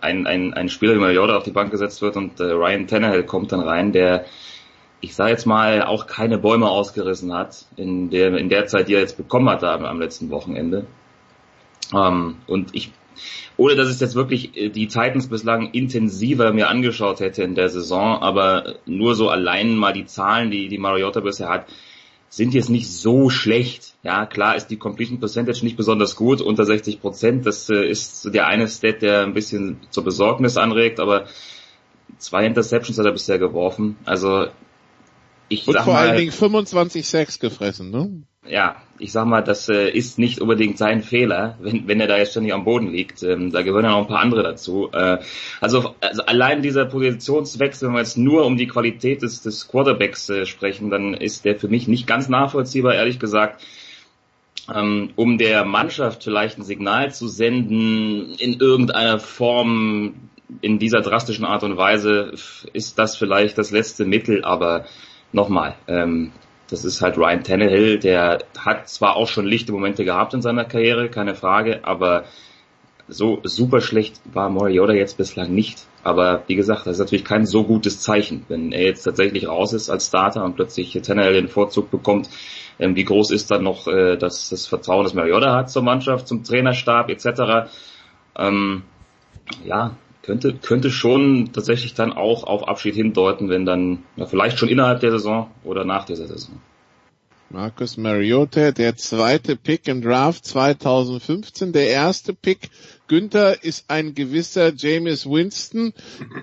ein, 0.00 0.26
ein, 0.26 0.54
ein 0.54 0.68
Spieler 0.68 0.94
wie 0.94 1.00
Mariota 1.00 1.36
auf 1.36 1.44
die 1.44 1.50
Bank 1.50 1.70
gesetzt 1.70 2.02
wird 2.02 2.16
und 2.16 2.40
äh, 2.40 2.44
Ryan 2.44 2.86
Tannehill 2.86 3.24
kommt 3.24 3.52
dann 3.52 3.60
rein, 3.60 3.92
der 3.92 4.24
ich 5.00 5.14
sage 5.14 5.30
jetzt 5.30 5.46
mal, 5.46 5.82
auch 5.82 6.06
keine 6.06 6.38
Bäume 6.38 6.68
ausgerissen 6.68 7.32
hat 7.32 7.64
in 7.76 8.10
der, 8.10 8.36
in 8.36 8.48
der 8.48 8.66
Zeit, 8.66 8.88
die 8.88 8.94
er 8.94 9.00
jetzt 9.00 9.16
bekommen 9.16 9.48
hat 9.48 9.64
am, 9.64 9.84
am 9.84 9.98
letzten 9.98 10.30
Wochenende. 10.30 10.86
Ähm, 11.94 12.36
und 12.46 12.74
ich, 12.74 12.92
ohne 13.56 13.76
dass 13.76 13.92
ich 13.92 14.00
jetzt 14.00 14.14
wirklich 14.14 14.56
äh, 14.56 14.68
die 14.68 14.88
Titans 14.88 15.28
bislang 15.28 15.70
intensiver 15.72 16.52
mir 16.52 16.68
angeschaut 16.68 17.20
hätte 17.20 17.42
in 17.42 17.54
der 17.54 17.70
Saison, 17.70 18.20
aber 18.20 18.76
nur 18.86 19.14
so 19.14 19.30
allein 19.30 19.74
mal 19.74 19.92
die 19.92 20.06
Zahlen, 20.06 20.50
die, 20.50 20.68
die 20.68 20.78
Mariota 20.78 21.20
bisher 21.20 21.48
hat, 21.48 21.66
sind 22.30 22.54
jetzt 22.54 22.70
nicht 22.70 22.88
so 22.88 23.28
schlecht. 23.28 23.94
Ja, 24.04 24.24
klar 24.24 24.56
ist 24.56 24.68
die 24.68 24.78
Completion 24.78 25.18
Percentage 25.18 25.64
nicht 25.64 25.76
besonders 25.76 26.14
gut, 26.16 26.40
unter 26.40 26.64
60 26.64 27.00
Prozent. 27.00 27.44
Das 27.44 27.68
äh, 27.68 27.84
ist 27.84 28.32
der 28.32 28.46
eine 28.46 28.68
Stat, 28.68 29.02
der 29.02 29.24
ein 29.24 29.34
bisschen 29.34 29.80
zur 29.90 30.04
Besorgnis 30.04 30.56
anregt, 30.56 31.00
aber 31.00 31.26
zwei 32.18 32.46
Interceptions 32.46 32.98
hat 32.98 33.06
er 33.06 33.12
bisher 33.12 33.38
geworfen. 33.38 33.96
Also 34.04 34.46
ich 35.48 35.66
Und 35.66 35.74
sag 35.74 35.84
vor 35.84 35.94
mal, 35.94 36.08
allen 36.08 36.18
Dingen 36.18 36.32
25 36.32 37.06
Sacks 37.06 37.40
gefressen, 37.40 37.90
ne? 37.90 38.22
Ja, 38.46 38.76
ich 38.98 39.12
sag 39.12 39.26
mal, 39.26 39.42
das 39.42 39.68
äh, 39.68 39.90
ist 39.90 40.18
nicht 40.18 40.40
unbedingt 40.40 40.78
sein 40.78 41.02
Fehler, 41.02 41.56
wenn, 41.60 41.86
wenn 41.86 42.00
er 42.00 42.06
da 42.06 42.16
jetzt 42.16 42.30
ständig 42.30 42.54
am 42.54 42.64
Boden 42.64 42.90
liegt. 42.90 43.22
Ähm, 43.22 43.52
da 43.52 43.62
gehören 43.62 43.84
ja 43.84 43.90
noch 43.90 44.02
ein 44.02 44.06
paar 44.06 44.20
andere 44.20 44.42
dazu. 44.42 44.90
Äh, 44.92 45.18
also, 45.60 45.94
also 46.00 46.22
allein 46.22 46.62
dieser 46.62 46.86
Positionswechsel, 46.86 47.88
wenn 47.88 47.94
wir 47.94 48.00
jetzt 48.00 48.16
nur 48.16 48.46
um 48.46 48.56
die 48.56 48.66
Qualität 48.66 49.22
des, 49.22 49.42
des 49.42 49.68
Quarterbacks 49.68 50.28
äh, 50.30 50.46
sprechen, 50.46 50.90
dann 50.90 51.14
ist 51.14 51.44
der 51.44 51.58
für 51.58 51.68
mich 51.68 51.86
nicht 51.86 52.06
ganz 52.06 52.28
nachvollziehbar, 52.28 52.94
ehrlich 52.94 53.18
gesagt. 53.18 53.62
Ähm, 54.74 55.10
um 55.16 55.36
der 55.36 55.64
Mannschaft 55.64 56.24
vielleicht 56.24 56.58
ein 56.58 56.64
Signal 56.64 57.12
zu 57.12 57.28
senden, 57.28 58.34
in 58.38 58.54
irgendeiner 58.58 59.18
Form, 59.18 60.14
in 60.62 60.78
dieser 60.78 61.00
drastischen 61.00 61.44
Art 61.44 61.62
und 61.62 61.76
Weise, 61.76 62.32
ist 62.72 62.98
das 62.98 63.16
vielleicht 63.16 63.58
das 63.58 63.70
letzte 63.70 64.04
Mittel, 64.04 64.44
aber 64.44 64.86
nochmal, 65.32 65.74
ähm, 65.88 66.32
das 66.70 66.84
ist 66.84 67.02
halt 67.02 67.16
Ryan 67.16 67.42
Tannehill, 67.44 67.98
der 67.98 68.38
hat 68.58 68.88
zwar 68.88 69.16
auch 69.16 69.28
schon 69.28 69.46
lichte 69.46 69.72
Momente 69.72 70.04
gehabt 70.04 70.34
in 70.34 70.42
seiner 70.42 70.64
Karriere, 70.64 71.08
keine 71.08 71.34
Frage, 71.34 71.80
aber 71.84 72.24
so 73.08 73.40
super 73.42 73.80
schlecht 73.80 74.20
war 74.32 74.48
Mariota 74.48 74.92
jetzt 74.92 75.16
bislang 75.16 75.52
nicht. 75.52 75.86
Aber 76.02 76.44
wie 76.46 76.54
gesagt, 76.54 76.86
das 76.86 76.94
ist 76.94 77.00
natürlich 77.00 77.24
kein 77.24 77.44
so 77.44 77.64
gutes 77.64 78.00
Zeichen, 78.00 78.44
wenn 78.48 78.72
er 78.72 78.84
jetzt 78.84 79.02
tatsächlich 79.02 79.48
raus 79.48 79.72
ist 79.72 79.90
als 79.90 80.06
Starter 80.06 80.44
und 80.44 80.56
plötzlich 80.56 80.92
Tannehill 81.02 81.34
den 81.34 81.48
Vorzug 81.48 81.90
bekommt. 81.90 82.30
Ähm, 82.78 82.96
wie 82.96 83.04
groß 83.04 83.30
ist 83.32 83.50
dann 83.50 83.64
noch 83.64 83.86
äh, 83.86 84.16
das, 84.16 84.48
das 84.48 84.66
Vertrauen, 84.66 85.04
das 85.04 85.12
Mariota 85.12 85.54
hat 85.54 85.70
zur 85.70 85.82
Mannschaft, 85.82 86.26
zum 86.26 86.42
Trainerstab 86.42 87.10
etc. 87.10 87.70
Ähm, 88.38 88.84
ja, 89.64 89.96
könnte, 90.22 90.54
könnte 90.54 90.90
schon 90.90 91.52
tatsächlich 91.52 91.94
dann 91.94 92.12
auch 92.12 92.44
auf 92.44 92.68
Abschied 92.68 92.94
hindeuten, 92.94 93.48
wenn 93.48 93.64
dann 93.64 94.04
ja, 94.16 94.26
vielleicht 94.26 94.58
schon 94.58 94.68
innerhalb 94.68 95.00
der 95.00 95.12
Saison 95.12 95.50
oder 95.64 95.84
nach 95.84 96.04
dieser 96.04 96.26
Saison. 96.26 96.60
Marcus 97.52 97.96
Mariota, 97.96 98.70
der 98.70 98.96
zweite 98.96 99.56
Pick 99.56 99.88
im 99.88 100.02
Draft 100.02 100.44
2015. 100.44 101.72
Der 101.72 101.88
erste 101.88 102.32
Pick, 102.32 102.70
Günther, 103.08 103.64
ist 103.64 103.86
ein 103.88 104.14
gewisser 104.14 104.72
James 104.76 105.26
Winston, 105.26 105.92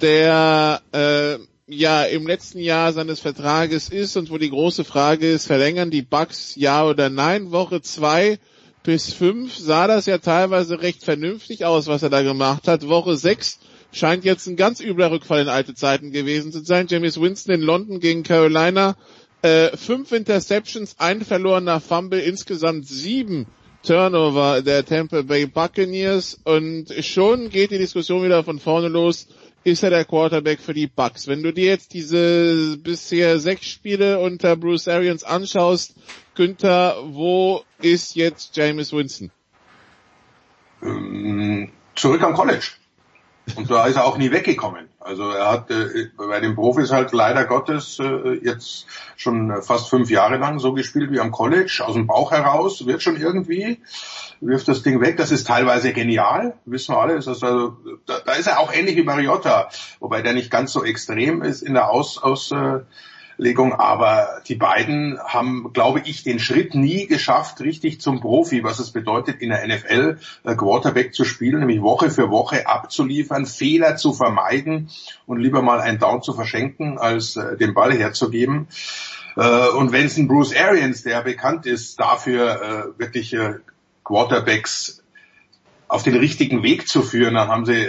der 0.01 0.81
äh, 0.91 1.37
ja 1.67 2.03
im 2.03 2.27
letzten 2.27 2.59
Jahr 2.59 2.91
seines 2.91 3.21
Vertrages 3.21 3.87
ist 3.87 4.17
und 4.17 4.29
wo 4.31 4.37
die 4.37 4.49
große 4.49 4.83
Frage 4.83 5.31
ist, 5.31 5.47
verlängern 5.47 5.91
die 5.91 6.01
Bucks 6.01 6.55
ja 6.55 6.85
oder 6.85 7.09
nein? 7.09 7.51
Woche 7.51 7.81
zwei 7.81 8.37
bis 8.87 9.11
fünf 9.11 9.53
sah 9.53 9.85
das 9.85 10.05
ja 10.05 10.17
teilweise 10.17 10.81
recht 10.81 11.03
vernünftig 11.03 11.65
aus, 11.65 11.87
was 11.87 12.03
er 12.03 12.09
da 12.09 12.21
gemacht 12.21 12.69
hat. 12.69 12.87
Woche 12.87 13.17
sechs 13.17 13.59
scheint 13.91 14.23
jetzt 14.23 14.47
ein 14.47 14.55
ganz 14.55 14.79
übler 14.79 15.11
Rückfall 15.11 15.41
in 15.41 15.49
alte 15.49 15.75
Zeiten 15.75 16.13
gewesen 16.13 16.53
zu 16.53 16.63
sein. 16.63 16.87
James 16.89 17.19
Winston 17.19 17.53
in 17.53 17.61
London 17.61 17.99
gegen 17.99 18.23
Carolina 18.23 18.95
äh, 19.41 19.75
fünf 19.75 20.13
Interceptions, 20.13 20.95
ein 20.99 21.25
verlorener 21.25 21.81
Fumble, 21.81 22.21
insgesamt 22.21 22.87
sieben 22.87 23.47
Turnover 23.83 24.61
der 24.61 24.85
Tampa 24.85 25.21
Bay 25.21 25.47
Buccaneers 25.47 26.39
und 26.45 26.87
schon 27.01 27.49
geht 27.49 27.71
die 27.71 27.79
Diskussion 27.79 28.23
wieder 28.23 28.45
von 28.45 28.57
vorne 28.57 28.87
los. 28.87 29.27
Ist 29.67 29.83
er 29.83 29.89
der 29.89 30.05
Quarterback 30.05 30.61
für 30.61 30.73
die 30.73 30.87
Bucks? 30.87 31.27
Wenn 31.27 31.43
du 31.43 31.51
dir 31.51 31.65
jetzt 31.65 31.93
diese 31.93 32.77
bisher 32.77 33.37
sechs 33.37 33.65
Spiele 33.65 34.17
unter 34.17 34.55
Bruce 34.55 34.87
Arians 34.87 35.25
anschaust, 35.25 35.93
Günther, 36.35 36.95
wo 37.03 37.65
ist 37.81 38.15
jetzt 38.15 38.55
James 38.55 38.93
Winston? 38.93 39.29
Ähm, 40.81 41.69
zurück 41.95 42.23
am 42.23 42.33
College. 42.33 42.65
Und 43.55 43.71
da 43.71 43.85
ist 43.85 43.95
er 43.95 44.05
auch 44.05 44.17
nie 44.17 44.31
weggekommen. 44.31 44.87
Also 44.99 45.29
er 45.29 45.49
hat 45.51 45.71
äh, 45.71 46.09
bei 46.17 46.39
den 46.41 46.55
Profis 46.55 46.91
halt 46.91 47.13
leider 47.13 47.45
Gottes 47.45 47.97
äh, 47.99 48.33
jetzt 48.43 48.87
schon 49.15 49.61
fast 49.61 49.89
fünf 49.89 50.09
Jahre 50.09 50.37
lang 50.37 50.59
so 50.59 50.73
gespielt 50.73 51.11
wie 51.11 51.19
am 51.19 51.31
College, 51.31 51.81
aus 51.85 51.93
dem 51.93 52.07
Bauch 52.07 52.31
heraus, 52.31 52.85
wird 52.85 53.01
schon 53.01 53.15
irgendwie, 53.15 53.81
wirft 54.41 54.67
das 54.67 54.83
Ding 54.83 54.99
weg. 54.99 55.15
Das 55.15 55.31
ist 55.31 55.47
teilweise 55.47 55.93
genial, 55.93 56.55
wissen 56.65 56.93
wir 56.93 56.99
alle. 56.99 57.13
Ist 57.13 57.29
also, 57.29 57.77
da, 58.05 58.19
da 58.25 58.33
ist 58.33 58.47
er 58.47 58.59
auch 58.59 58.73
ähnlich 58.73 58.97
wie 58.97 59.03
Mariota, 59.03 59.69
wobei 59.99 60.21
der 60.21 60.33
nicht 60.33 60.51
ganz 60.51 60.73
so 60.73 60.83
extrem 60.83 61.41
ist 61.41 61.61
in 61.61 61.73
der 61.73 61.89
Aus, 61.89 62.21
Aus 62.21 62.51
äh, 62.51 62.79
Legung, 63.37 63.73
aber 63.73 64.41
die 64.47 64.55
beiden 64.55 65.19
haben, 65.23 65.71
glaube 65.71 66.01
ich, 66.05 66.23
den 66.23 66.39
Schritt 66.39 66.73
nie 66.73 67.05
geschafft, 67.05 67.61
richtig 67.61 68.01
zum 68.01 68.19
Profi, 68.19 68.63
was 68.63 68.79
es 68.79 68.91
bedeutet, 68.91 69.41
in 69.41 69.49
der 69.49 69.65
NFL 69.67 70.17
äh, 70.43 70.55
Quarterback 70.55 71.13
zu 71.13 71.23
spielen, 71.23 71.59
nämlich 71.59 71.81
Woche 71.81 72.09
für 72.09 72.31
Woche 72.31 72.67
abzuliefern, 72.67 73.45
Fehler 73.45 73.95
zu 73.95 74.13
vermeiden 74.13 74.89
und 75.27 75.39
lieber 75.39 75.61
mal 75.61 75.79
einen 75.79 75.99
Down 75.99 76.23
zu 76.23 76.33
verschenken, 76.33 76.97
als 76.97 77.35
äh, 77.35 77.57
den 77.57 77.75
Ball 77.75 77.93
herzugeben. 77.93 78.67
Äh, 79.35 79.67
und 79.69 79.91
wenn 79.91 80.07
es 80.07 80.17
ein 80.17 80.27
Bruce 80.27 80.55
Arians, 80.55 81.03
der 81.03 81.21
bekannt 81.21 81.67
ist, 81.67 81.99
dafür 81.99 82.95
wirklich 82.97 83.35
Quarterbacks 84.03 85.03
auf 85.87 86.01
den 86.01 86.15
richtigen 86.15 86.63
Weg 86.63 86.87
zu 86.87 87.01
führen. 87.03 87.35
Dann 87.35 87.49
haben 87.49 87.65
sie 87.65 87.87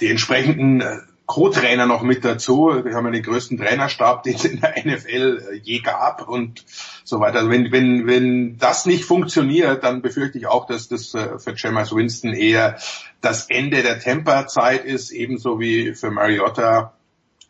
die 0.00 0.08
entsprechenden 0.08 0.82
Co-Trainer 1.26 1.86
noch 1.86 2.02
mit 2.02 2.24
dazu. 2.24 2.70
Wir 2.84 2.94
haben 2.94 3.06
ja 3.06 3.12
den 3.12 3.22
größten 3.22 3.56
Trainerstab, 3.56 4.22
den 4.24 4.34
es 4.34 4.44
in 4.44 4.60
der 4.60 4.74
NFL 4.84 5.42
äh, 5.52 5.56
je 5.62 5.80
gab 5.80 6.28
und 6.28 6.64
so 7.04 7.20
weiter. 7.20 7.38
Also 7.38 7.50
wenn, 7.50 7.72
wenn, 7.72 8.06
wenn 8.06 8.58
das 8.58 8.86
nicht 8.86 9.04
funktioniert, 9.04 9.84
dann 9.84 10.02
befürchte 10.02 10.38
ich 10.38 10.46
auch, 10.46 10.66
dass 10.66 10.88
das 10.88 11.14
äh, 11.14 11.38
für 11.38 11.54
Jameis 11.56 11.94
Winston 11.94 12.32
eher 12.32 12.78
das 13.20 13.48
Ende 13.48 13.82
der 13.82 13.98
Temperzeit 13.98 14.84
ist, 14.84 15.10
ebenso 15.10 15.58
wie 15.58 15.94
für 15.94 16.10
Mariota 16.10 16.92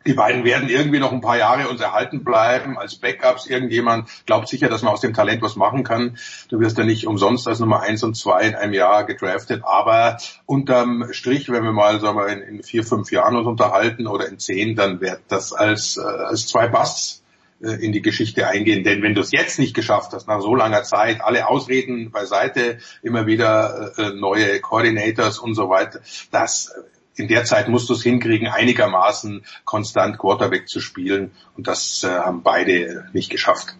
die 0.06 0.14
beiden 0.14 0.44
werden 0.44 0.68
irgendwie 0.68 0.98
noch 0.98 1.12
ein 1.12 1.20
paar 1.20 1.38
Jahre 1.38 1.68
uns 1.68 1.80
erhalten 1.80 2.24
bleiben 2.24 2.78
als 2.78 2.96
Backups. 2.96 3.46
Irgendjemand 3.46 4.08
glaubt 4.26 4.48
sicher, 4.48 4.68
dass 4.68 4.82
man 4.82 4.92
aus 4.92 5.00
dem 5.00 5.14
Talent 5.14 5.42
was 5.42 5.56
machen 5.56 5.82
kann. 5.84 6.18
Du 6.48 6.60
wirst 6.60 6.78
ja 6.78 6.84
nicht 6.84 7.06
umsonst 7.06 7.48
als 7.48 7.60
Nummer 7.60 7.80
eins 7.80 8.02
und 8.02 8.16
zwei 8.16 8.42
in 8.42 8.54
einem 8.54 8.74
Jahr 8.74 9.04
gedraftet. 9.04 9.62
Aber 9.64 10.18
unterm 10.46 11.12
Strich, 11.12 11.50
wenn 11.50 11.64
wir 11.64 11.72
mal 11.72 12.00
sagen 12.00 12.18
wir, 12.18 12.28
in, 12.28 12.62
vier, 12.62 12.84
fünf 12.84 13.10
Jahren 13.10 13.36
uns 13.36 13.46
unterhalten 13.46 14.06
oder 14.06 14.28
in 14.28 14.38
zehn, 14.38 14.76
dann 14.76 15.00
wird 15.00 15.20
das 15.28 15.52
als, 15.52 15.96
äh, 15.96 16.02
als 16.02 16.46
zwei 16.48 16.68
Busts 16.68 17.22
äh, 17.62 17.84
in 17.84 17.92
die 17.92 18.02
Geschichte 18.02 18.46
eingehen. 18.46 18.84
Denn 18.84 19.02
wenn 19.02 19.14
du 19.14 19.20
es 19.20 19.32
jetzt 19.32 19.58
nicht 19.58 19.74
geschafft 19.74 20.12
hast, 20.12 20.28
nach 20.28 20.40
so 20.40 20.54
langer 20.54 20.82
Zeit, 20.82 21.22
alle 21.22 21.48
Ausreden 21.48 22.10
beiseite, 22.10 22.78
immer 23.02 23.26
wieder 23.26 23.92
äh, 23.96 24.10
neue 24.10 24.60
Coordinators 24.60 25.38
und 25.38 25.54
so 25.54 25.68
weiter, 25.68 26.00
das 26.30 26.74
in 27.16 27.28
der 27.28 27.44
Zeit 27.44 27.68
musst 27.68 27.88
du 27.88 27.94
es 27.94 28.02
hinkriegen, 28.02 28.48
einigermaßen 28.48 29.44
konstant 29.64 30.18
Quarterback 30.18 30.68
zu 30.68 30.80
spielen. 30.80 31.32
Und 31.56 31.66
das 31.66 32.02
äh, 32.04 32.08
haben 32.08 32.42
beide 32.42 33.08
nicht 33.12 33.30
geschafft. 33.30 33.76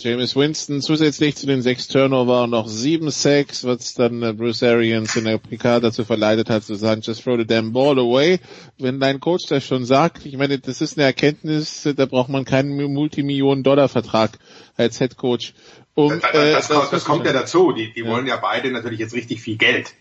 James 0.00 0.36
Winston 0.36 0.80
zusätzlich 0.80 1.34
zu 1.34 1.46
den 1.46 1.60
sechs 1.60 1.88
Turnover 1.88 2.46
noch 2.46 2.68
sieben 2.68 3.10
Sacks, 3.10 3.64
was 3.64 3.94
dann 3.94 4.22
äh, 4.22 4.32
Bruce 4.32 4.62
Arians 4.62 5.16
in 5.16 5.24
der 5.24 5.38
PK 5.38 5.80
dazu 5.80 6.04
verleitet 6.04 6.50
hat 6.50 6.62
zu 6.62 6.76
sagen, 6.76 7.00
just 7.00 7.24
throw 7.24 7.36
the 7.36 7.44
damn 7.44 7.72
ball 7.72 7.98
away. 7.98 8.38
Wenn 8.78 9.00
dein 9.00 9.18
Coach 9.18 9.46
das 9.48 9.64
schon 9.64 9.84
sagt, 9.84 10.24
ich 10.24 10.36
meine, 10.36 10.58
das 10.58 10.80
ist 10.80 10.96
eine 10.96 11.06
Erkenntnis, 11.06 11.88
da 11.96 12.06
braucht 12.06 12.28
man 12.28 12.44
keinen 12.44 12.76
Multimillionen-Dollar-Vertrag 12.92 14.38
als 14.76 14.98
Head 14.98 15.16
Coach. 15.16 15.54
Um, 15.94 16.10
das, 16.10 16.20
das, 16.20 16.32
das, 16.32 16.68
das, 16.68 16.90
das 16.90 17.04
kommt 17.04 17.26
ja 17.26 17.32
dazu. 17.32 17.72
Die, 17.72 17.92
die 17.92 18.02
ja. 18.02 18.06
wollen 18.06 18.26
ja 18.26 18.36
beide 18.36 18.70
natürlich 18.70 19.00
jetzt 19.00 19.14
richtig 19.14 19.40
viel 19.40 19.56
Geld. 19.56 19.94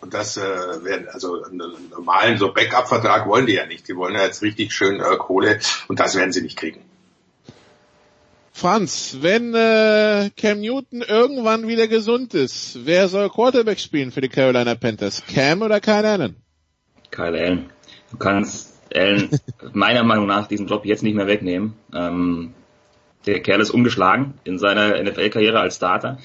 Und 0.00 0.14
das 0.14 0.36
äh, 0.36 0.42
werden, 0.84 1.08
also 1.08 1.42
einen 1.42 1.90
normalen 1.90 2.38
so 2.38 2.52
Backup-Vertrag 2.52 3.26
wollen 3.26 3.46
die 3.46 3.54
ja 3.54 3.66
nicht. 3.66 3.88
Die 3.88 3.96
wollen 3.96 4.14
ja 4.14 4.24
jetzt 4.24 4.42
richtig 4.42 4.72
schön 4.72 5.00
äh, 5.00 5.16
Kohle 5.16 5.58
und 5.88 5.98
das 5.98 6.14
werden 6.16 6.32
sie 6.32 6.42
nicht 6.42 6.56
kriegen. 6.56 6.80
Franz, 8.52 9.18
wenn 9.20 9.54
äh, 9.54 10.30
Cam 10.34 10.60
Newton 10.60 11.02
irgendwann 11.02 11.68
wieder 11.68 11.88
gesund 11.88 12.32
ist, 12.32 12.78
wer 12.84 13.08
soll 13.08 13.28
Quarterback 13.28 13.78
spielen 13.78 14.12
für 14.12 14.22
die 14.22 14.30
Carolina 14.30 14.74
Panthers? 14.74 15.22
Cam 15.26 15.60
oder 15.60 15.80
Kyle 15.80 16.08
Allen? 16.08 16.36
Kyle 17.10 17.38
Allen. 17.38 17.70
Du 18.10 18.16
kannst 18.16 18.74
Allen 18.94 19.28
meiner 19.72 20.04
Meinung 20.04 20.26
nach 20.26 20.46
diesen 20.46 20.68
Job 20.68 20.86
jetzt 20.86 21.02
nicht 21.02 21.14
mehr 21.14 21.26
wegnehmen. 21.26 21.74
Ähm, 21.94 22.54
der 23.26 23.40
Kerl 23.40 23.60
ist 23.60 23.70
umgeschlagen 23.70 24.34
in 24.44 24.58
seiner 24.58 25.02
NFL-Karriere 25.02 25.60
als 25.60 25.76
Starter. 25.76 26.18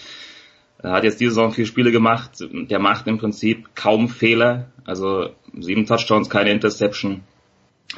Er 0.83 0.91
hat 0.91 1.03
jetzt 1.03 1.19
diese 1.19 1.31
Saison 1.31 1.51
vier 1.51 1.65
Spiele 1.65 1.91
gemacht. 1.91 2.31
Der 2.41 2.79
macht 2.79 3.07
im 3.07 3.17
Prinzip 3.17 3.75
kaum 3.75 4.09
Fehler. 4.09 4.71
Also 4.85 5.29
sieben 5.57 5.85
Touchdowns, 5.85 6.29
keine 6.29 6.51
Interception. 6.51 7.21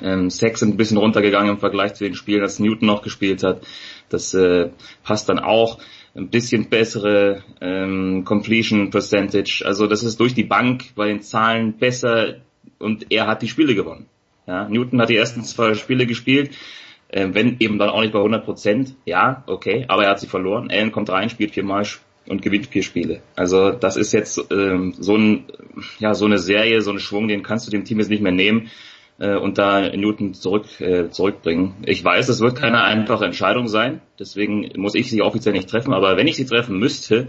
Ähm, 0.02 0.30
Sacks 0.30 0.60
sind 0.60 0.74
ein 0.74 0.78
bisschen 0.78 0.98
runtergegangen 0.98 1.52
im 1.52 1.60
Vergleich 1.60 1.94
zu 1.94 2.04
den 2.04 2.16
Spielen, 2.16 2.42
als 2.42 2.60
Newton 2.60 2.88
noch 2.88 3.04
gespielt 3.04 3.44
hat. 3.44 3.66
Das 4.10 4.34
äh, 4.34 4.70
passt 5.04 5.30
dann 5.30 5.40
auch. 5.40 5.80
Ein 6.16 6.30
bisschen 6.30 6.70
bessere 6.70 7.44
ähm, 7.62 8.24
Completion 8.26 8.92
Percentage. 8.92 9.64
Also 9.66 9.88
das 9.88 10.04
ist 10.04 10.20
durch 10.20 10.34
die 10.34 10.44
Bank 10.44 10.94
bei 10.96 11.08
den 11.08 11.22
Zahlen 11.22 11.78
besser 11.78 12.36
und 12.78 13.12
er 13.12 13.28
hat 13.28 13.42
die 13.42 13.48
Spiele 13.48 13.74
gewonnen. 13.74 14.08
Ja, 14.46 14.68
Newton 14.68 15.02
hat 15.02 15.10
die 15.10 15.16
ersten 15.16 15.44
zwei 15.44 15.74
Spiele 15.74 16.06
gespielt, 16.06 16.52
äh, 17.08 17.30
wenn 17.32 17.58
eben 17.60 17.80
dann 17.80 17.90
auch 17.90 18.02
nicht 18.02 18.14
bei 18.14 18.20
100 18.20 18.46
Prozent. 18.46 18.96
Ja, 19.06 19.44
okay, 19.48 19.86
aber 19.88 20.04
er 20.04 20.12
hat 20.12 20.20
sie 20.20 20.28
verloren. 20.28 20.70
Allen 20.70 20.92
kommt 20.92 21.10
rein, 21.10 21.30
spielt 21.30 21.52
viermal, 21.52 21.86
und 22.28 22.42
gewinnt 22.42 22.68
vier 22.68 22.84
Spiele. 22.84 23.22
Also 23.36 23.72
das 23.72 23.98
ist 23.98 24.14
jetzt 24.14 24.40
ähm, 24.52 24.94
so, 24.98 25.16
ein, 25.16 25.46
ja, 26.00 26.14
so 26.14 26.26
eine 26.26 26.40
Serie, 26.40 26.82
so 26.82 26.92
ein 26.92 27.00
Schwung, 27.00 27.28
den 27.28 27.44
kannst 27.44 27.68
du 27.68 27.72
dem 27.72 27.86
Team 27.86 28.00
jetzt 28.00 28.10
nicht 28.10 28.24
mehr 28.24 28.32
nehmen 28.32 28.72
äh, 29.20 29.36
und 29.36 29.58
da 29.58 29.82
Newton 29.96 30.34
zurück, 30.34 30.66
äh, 30.80 31.10
zurückbringen. 31.10 31.76
Ich 31.86 32.04
weiß, 32.04 32.30
es 32.30 32.40
wird 32.40 32.58
keine 32.58 32.84
einfache 32.84 33.26
Entscheidung 33.26 33.68
sein, 33.68 34.02
deswegen 34.20 34.72
muss 34.78 34.96
ich 34.96 35.10
sie 35.10 35.22
offiziell 35.22 35.54
nicht 35.54 35.70
treffen, 35.70 35.94
aber 35.94 36.18
wenn 36.18 36.28
ich 36.28 36.36
sie 36.36 36.46
treffen 36.46 36.78
müsste, 36.78 37.28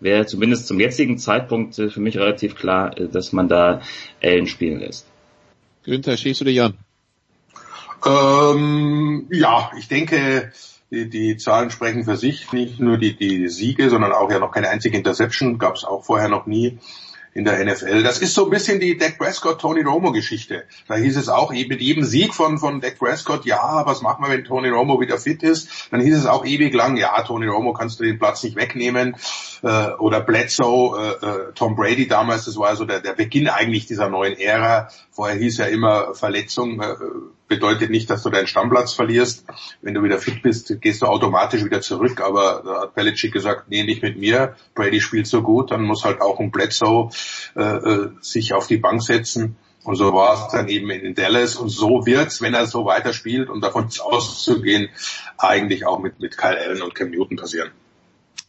wäre 0.00 0.26
zumindest 0.26 0.66
zum 0.66 0.80
jetzigen 0.80 1.18
Zeitpunkt 1.18 1.78
äh, 1.78 1.88
für 1.88 2.00
mich 2.00 2.16
relativ 2.16 2.54
klar, 2.54 2.98
äh, 2.98 3.08
dass 3.08 3.32
man 3.32 3.48
da 3.48 3.80
Allen 4.22 4.46
spielen 4.46 4.80
lässt. 4.80 5.06
Günther, 5.84 6.16
schießt 6.16 6.40
du 6.40 6.44
dich 6.44 6.60
an? 6.60 6.74
Ähm, 8.06 9.26
ja, 9.30 9.70
ich 9.78 9.88
denke, 9.88 10.52
die, 10.90 11.36
Zahlen 11.36 11.70
sprechen 11.70 12.04
für 12.04 12.16
sich, 12.16 12.52
nicht 12.52 12.80
nur 12.80 12.98
die, 12.98 13.16
die 13.16 13.48
Siege, 13.48 13.90
sondern 13.90 14.12
auch 14.12 14.30
ja 14.30 14.38
noch 14.38 14.52
keine 14.52 14.68
einzige 14.68 14.96
Interception, 14.96 15.58
gab 15.58 15.76
es 15.76 15.84
auch 15.84 16.04
vorher 16.04 16.28
noch 16.28 16.46
nie 16.46 16.78
in 17.34 17.44
der 17.44 17.64
NFL. 17.64 18.02
Das 18.04 18.18
ist 18.18 18.32
so 18.32 18.44
ein 18.44 18.50
bisschen 18.50 18.78
die 18.78 18.96
Dak 18.96 19.18
Prescott, 19.18 19.60
Tony 19.60 19.82
Romo 19.82 20.12
Geschichte. 20.12 20.64
Da 20.86 20.94
hieß 20.94 21.16
es 21.16 21.28
auch 21.28 21.50
mit 21.50 21.80
jedem 21.80 22.04
Sieg 22.04 22.32
von, 22.32 22.58
von 22.58 22.80
Dak 22.80 22.98
Prescott, 22.98 23.44
ja, 23.44 23.84
was 23.84 24.02
machen 24.02 24.24
wir, 24.24 24.30
wenn 24.30 24.44
Tony 24.44 24.68
Romo 24.68 25.00
wieder 25.00 25.18
fit 25.18 25.42
ist? 25.42 25.88
Dann 25.90 26.00
hieß 26.00 26.16
es 26.16 26.26
auch 26.26 26.46
ewig 26.46 26.72
lang, 26.72 26.96
ja, 26.96 27.20
Tony 27.22 27.46
Romo 27.46 27.72
kannst 27.72 27.98
du 27.98 28.04
den 28.04 28.20
Platz 28.20 28.44
nicht 28.44 28.56
wegnehmen. 28.56 29.16
Äh, 29.62 29.90
oder 29.98 30.20
Bledsoe, 30.20 31.18
äh, 31.20 31.26
äh, 31.26 31.52
Tom 31.54 31.74
Brady 31.74 32.06
damals, 32.06 32.44
das 32.44 32.56
war 32.56 32.76
so 32.76 32.84
der, 32.84 33.00
der 33.00 33.14
Beginn 33.14 33.48
eigentlich 33.48 33.86
dieser 33.86 34.08
neuen 34.08 34.38
Ära. 34.38 34.88
Vorher 35.10 35.36
hieß 35.36 35.58
ja 35.58 35.66
immer 35.66 36.14
Verletzung, 36.14 36.80
bedeutet 37.48 37.90
nicht, 37.90 38.08
dass 38.10 38.22
du 38.22 38.30
deinen 38.30 38.46
Stammplatz 38.46 38.92
verlierst. 38.92 39.44
Wenn 39.82 39.94
du 39.94 40.02
wieder 40.02 40.18
fit 40.18 40.42
bist, 40.42 40.80
gehst 40.80 41.02
du 41.02 41.06
automatisch 41.06 41.64
wieder 41.64 41.80
zurück. 41.80 42.20
Aber 42.20 42.62
da 42.64 42.80
hat 42.82 42.94
Belichick 42.94 43.32
gesagt, 43.32 43.68
nee, 43.68 43.84
nicht 43.84 44.02
mit 44.02 44.18
mir. 44.18 44.56
Brady 44.74 45.00
spielt 45.00 45.26
so 45.26 45.42
gut, 45.42 45.70
dann 45.70 45.82
muss 45.82 46.04
halt 46.04 46.20
auch 46.20 46.40
ein 46.40 46.50
Bledsoe 46.50 47.10
äh, 47.56 47.62
äh 47.62 48.10
sich 48.20 48.54
auf 48.54 48.66
die 48.66 48.78
Bank 48.78 49.02
setzen. 49.02 49.56
Und 49.84 49.96
so 49.96 50.14
war 50.14 50.46
es 50.46 50.52
dann 50.52 50.68
eben 50.68 50.90
in 50.90 51.14
Dallas. 51.14 51.56
Und 51.56 51.68
so 51.68 52.06
wird's, 52.06 52.40
wenn 52.40 52.54
er 52.54 52.66
so 52.66 52.86
weiterspielt 52.86 53.50
und 53.50 53.60
davon 53.60 53.88
auszugehen, 54.02 54.88
eigentlich 55.36 55.86
auch 55.86 55.98
mit, 55.98 56.20
mit 56.20 56.38
Kyle 56.38 56.58
Allen 56.58 56.82
und 56.82 56.94
Cam 56.94 57.10
Newton 57.10 57.36
passieren. 57.36 57.70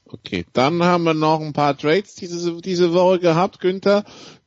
Okay, 0.07 0.45
dann 0.53 0.81
haben 0.83 1.03
wir 1.03 1.13
noch 1.13 1.41
ein 1.41 1.51
paar 1.51 1.77
Trades 1.77 2.15
diese, 2.15 2.61
diese 2.61 2.93
Woche 2.93 3.19
gehabt, 3.19 3.59
Günther. 3.59 4.05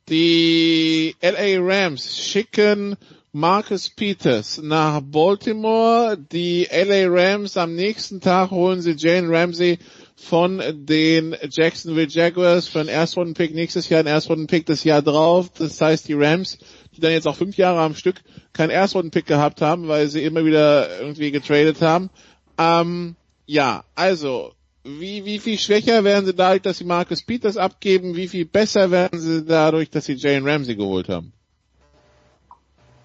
Die 0.09 1.15
LA 1.20 1.59
Rams 1.61 2.16
schicken 2.16 2.97
Marcus 3.33 3.91
Peters 3.91 4.59
nach 4.63 5.03
Baltimore. 5.03 6.17
Die 6.17 6.67
LA 6.71 7.07
Rams 7.09 7.59
am 7.59 7.75
nächsten 7.75 8.21
Tag 8.21 8.51
holen 8.51 8.81
sie 8.81 8.95
Jane 8.97 9.29
Ramsey 9.29 9.79
von 10.17 10.63
den 10.73 11.37
Jacksonville 11.51 12.09
Jaguars 12.09 12.69
für 12.69 12.81
einen 12.81 12.89
Erstrundenpick 12.89 13.55
nächstes 13.55 13.91
Jahr, 13.91 14.01
einen 14.01 14.09
Erstrundenpick 14.09 14.65
das 14.65 14.83
Jahr 14.83 15.03
drauf. 15.03 15.51
Das 15.59 15.79
heißt, 15.79 16.09
die 16.09 16.15
Rams, 16.15 16.59
die 16.97 17.01
dann 17.01 17.13
jetzt 17.13 17.29
auch 17.29 17.37
fünf 17.37 17.59
Jahre 17.59 17.81
am 17.81 17.95
Stück 17.95 18.23
keinen 18.55 18.71
Erstrundenpick 18.71 19.27
gehabt 19.27 19.61
haben, 19.61 19.89
weil 19.89 20.09
sie 20.09 20.23
immer 20.23 20.45
wieder 20.47 20.99
irgendwie 20.99 21.31
getradet 21.31 21.83
haben. 21.83 22.09
Ähm, 22.57 23.15
ja, 23.45 23.85
also, 23.95 24.55
wie, 24.85 25.27
wie 25.27 25.39
viel 25.39 25.59
schwächer 25.59 26.03
werden 26.03 26.25
sie 26.25 26.35
dadurch, 26.35 26.63
dass 26.63 26.79
sie 26.79 26.85
Marcus 26.85 27.23
Peters 27.23 27.59
abgeben? 27.59 28.17
Wie 28.17 28.29
viel 28.29 28.47
besser 28.47 28.91
werden 28.91 29.21
sie 29.21 29.45
dadurch, 29.45 29.91
dass 29.91 30.07
sie 30.07 30.15
Jane 30.15 30.51
Ramsey 30.51 30.77
geholt 30.77 31.11
haben? 31.11 31.35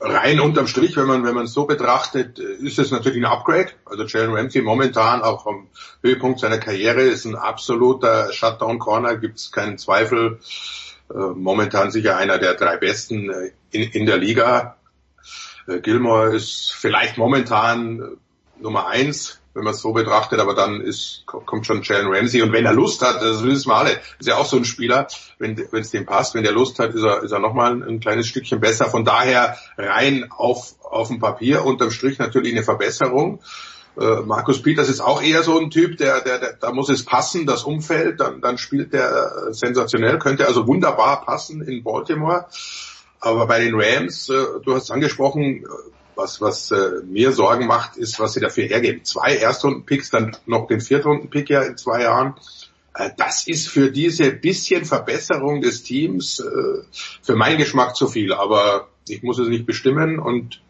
Rein 0.04 0.40
unterm 0.42 0.68
Strich, 0.68 0.98
wenn 0.98 1.08
man 1.08 1.24
wenn 1.24 1.34
man 1.34 1.46
es 1.46 1.54
so 1.54 1.66
betrachtet, 1.66 2.38
ist 2.38 2.78
es 2.78 2.92
natürlich 2.92 3.20
ein 3.20 3.32
Upgrade. 3.32 3.72
Also 3.86 4.04
Jalen 4.04 4.34
Ramsey 4.34 4.62
momentan 4.62 5.22
auch 5.22 5.48
am 5.48 5.68
Höhepunkt 6.02 6.40
seiner 6.40 6.58
Karriere 6.58 7.02
ist 7.02 7.26
ein 7.26 7.36
absoluter 7.36 8.32
Shutdown 8.34 8.80
Corner, 8.80 9.16
gibt 9.16 9.40
es 9.40 9.52
keinen 9.52 9.78
Zweifel. 9.78 10.40
Äh, 11.10 11.18
momentan 11.18 11.92
sicher 11.92 12.18
einer 12.18 12.38
der 12.38 12.56
drei 12.56 12.78
besten 12.78 13.30
äh, 13.30 13.52
in, 13.72 13.84
in 13.84 14.06
der 14.06 14.18
Liga. 14.18 14.78
Äh, 15.68 15.80
Gilmore 15.80 16.36
ist 16.36 16.74
vielleicht 16.74 17.18
momentan 17.18 18.18
Nummer 18.60 18.88
eins 18.88 19.40
wenn 19.54 19.64
man 19.64 19.74
es 19.74 19.82
so 19.82 19.94
betrachtet, 19.94 20.40
aber 20.40 20.56
dann 20.56 20.82
ist, 20.82 21.24
kommt 21.26 21.66
schon 21.66 21.84
Jalen 21.84 22.08
Ramsey 22.08 22.42
und 22.42 22.52
wenn 22.54 22.66
er 22.66 22.74
Lust 22.74 23.02
hat, 23.02 23.22
das 23.22 23.44
wissen 23.44 23.70
wir 23.70 23.76
alle, 23.76 24.00
ist 24.20 24.28
ja 24.28 24.38
auch 24.38 24.46
so 24.46 24.58
ein 24.58 24.66
Spieler, 24.66 25.08
wenn 25.38 25.58
es 25.74 25.92
dem 25.92 26.06
passt, 26.06 26.34
wenn 26.34 26.44
der 26.44 26.54
Lust 26.54 26.80
hat, 26.80 26.94
ist 26.96 27.04
er, 27.04 27.22
ist 27.24 27.32
er 27.32 27.40
nochmal 27.40 27.74
ein, 27.74 27.84
ein 27.84 28.00
kleines 28.00 28.28
Stückchen 28.28 28.60
besser. 28.60 28.86
Von 28.86 29.06
daher 29.06 29.58
rein 29.78 30.32
auf, 30.32 30.74
auf 30.84 31.10
dem 31.10 31.20
Papier, 31.20 31.66
unterm 31.66 31.92
Strich 31.92 32.18
natürlich 32.18 32.54
eine 32.54 32.64
Verbesserung. 32.64 33.42
Äh, 34.00 34.22
Markus 34.26 34.62
Peters 34.62 34.90
ist 34.90 35.02
auch 35.02 35.22
eher 35.22 35.44
so 35.44 35.60
ein 35.60 35.70
Typ, 35.70 35.98
der, 35.98 36.22
der, 36.22 36.40
der, 36.40 36.54
da 36.54 36.72
muss 36.72 36.90
es 36.90 37.06
passen, 37.06 37.46
das 37.46 37.64
Umfeld, 37.64 38.20
dann, 38.20 38.42
dann 38.42 38.58
spielt 38.58 38.92
der 38.92 39.54
sensationell, 39.54 40.18
könnte 40.18 40.48
also 40.48 40.66
wunderbar 40.66 41.24
passen 41.26 41.62
in 41.62 41.84
Baltimore. 41.84 42.48
Aber 43.20 43.46
bei 43.46 43.60
den 43.60 43.76
Rams, 43.76 44.30
äh, 44.30 44.46
du 44.66 44.74
hast 44.74 44.90
angesprochen, 44.90 45.64
was, 46.16 46.42
was 46.42 46.72
äh, 46.72 47.02
mir 47.06 47.32
Sorgen 47.32 47.68
macht, 47.68 47.98
ist, 47.98 48.20
was 48.20 48.34
sie 48.34 48.40
dafür 48.40 48.66
hergeben. 48.66 49.04
Zwei 49.04 49.36
Erstrunden-Picks, 49.38 50.10
dann 50.10 50.36
noch 50.46 50.68
den 50.68 50.82
Viertrunden-Pick 50.82 51.50
ja 51.50 51.62
in 51.64 51.78
zwei 51.78 52.04
Jahren. 52.04 52.36
äh, 52.96 53.10
das 53.18 53.48
ist 53.48 53.68
für 53.68 53.92
diese 53.92 54.32
bisschen 54.32 54.86
Verbesserung 54.86 55.62
des 55.62 55.84
Teams 55.84 56.40
äh, 56.40 56.84
für 57.22 57.36
meinen 57.36 57.58
Geschmack 57.58 57.96
zu 57.96 58.08
viel. 58.08 58.34
Aber 58.34 58.90
ich 59.08 59.24
muss 59.24 59.40
es 59.40 59.48
nicht 59.48 59.66
bestimmen 59.66 60.20
und 60.20 60.62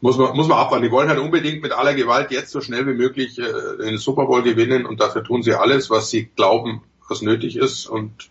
muss 0.00 0.16
man, 0.16 0.34
muss 0.34 0.48
man 0.48 0.58
abwarten. 0.58 0.84
Die 0.84 0.90
wollen 0.90 1.08
halt 1.08 1.18
unbedingt 1.18 1.62
mit 1.62 1.72
aller 1.72 1.94
Gewalt 1.94 2.30
jetzt 2.30 2.50
so 2.50 2.60
schnell 2.60 2.86
wie 2.86 2.94
möglich 2.94 3.38
äh, 3.38 3.76
den 3.78 3.98
Super 3.98 4.26
Bowl 4.26 4.42
gewinnen 4.42 4.86
und 4.86 5.00
dafür 5.00 5.22
tun 5.22 5.42
sie 5.42 5.54
alles, 5.54 5.90
was 5.90 6.10
sie 6.10 6.30
glauben, 6.36 6.82
was 7.08 7.22
nötig 7.22 7.56
ist. 7.56 7.86
Und 7.86 8.30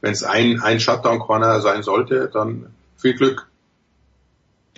wenn 0.00 0.12
es 0.12 0.22
ein, 0.22 0.60
ein 0.60 0.80
Shutdown-Corner 0.80 1.60
sein 1.60 1.82
sollte, 1.82 2.30
dann 2.32 2.72
viel 2.96 3.14
Glück. 3.14 3.47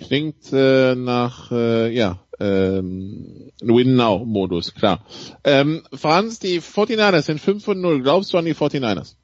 Klingt 0.05 0.51
äh, 0.51 0.95
nach, 0.95 1.51
äh, 1.51 1.93
ja, 1.93 2.19
ähm, 2.39 3.51
Win-Now-Modus, 3.61 4.73
klar. 4.73 5.05
Ähm, 5.43 5.83
Franz, 5.93 6.39
die 6.39 6.59
49ers 6.59 7.21
sind 7.23 7.39
5 7.39 7.63
von 7.63 7.79
0. 7.79 8.01
Glaubst 8.01 8.33
du 8.33 8.37
an 8.37 8.45
die 8.45 8.55
49ers? 8.55 9.15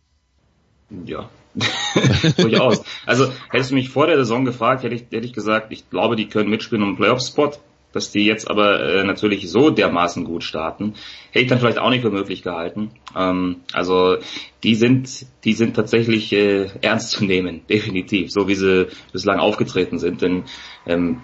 Ja, 1.05 1.29
durchaus. 2.37 2.83
Also 3.05 3.31
hättest 3.49 3.71
du 3.71 3.75
mich 3.75 3.89
vor 3.89 4.07
der 4.07 4.17
Saison 4.17 4.45
gefragt, 4.45 4.83
hätte 4.83 4.95
ich, 4.95 5.05
hätte 5.11 5.25
ich 5.25 5.33
gesagt, 5.33 5.71
ich 5.71 5.89
glaube, 5.89 6.15
die 6.15 6.27
können 6.27 6.49
mitspielen 6.49 6.83
um 6.83 6.89
einen 6.89 6.97
Playoff-Spot. 6.97 7.51
Dass 7.93 8.11
die 8.11 8.25
jetzt 8.25 8.49
aber 8.49 8.81
äh, 8.81 9.03
natürlich 9.03 9.49
so 9.49 9.69
dermaßen 9.69 10.25
gut 10.25 10.43
starten, 10.43 10.93
hätte 11.31 11.45
ich 11.45 11.49
dann 11.49 11.59
vielleicht 11.59 11.79
auch 11.79 11.89
nicht 11.89 12.01
für 12.01 12.11
möglich 12.11 12.43
gehalten. 12.43 12.91
Ähm, 13.15 13.61
also 13.73 14.17
die 14.63 14.75
sind, 14.75 15.25
die 15.43 15.53
sind 15.53 15.75
tatsächlich 15.75 16.33
äh, 16.33 16.67
ernst 16.81 17.11
zu 17.11 17.25
nehmen, 17.25 17.61
definitiv, 17.69 18.31
so 18.31 18.47
wie 18.47 18.55
sie 18.55 18.87
bislang 19.13 19.39
aufgetreten 19.39 19.99
sind. 19.99 20.21
Denn 20.21 20.43
ähm, 20.85 21.21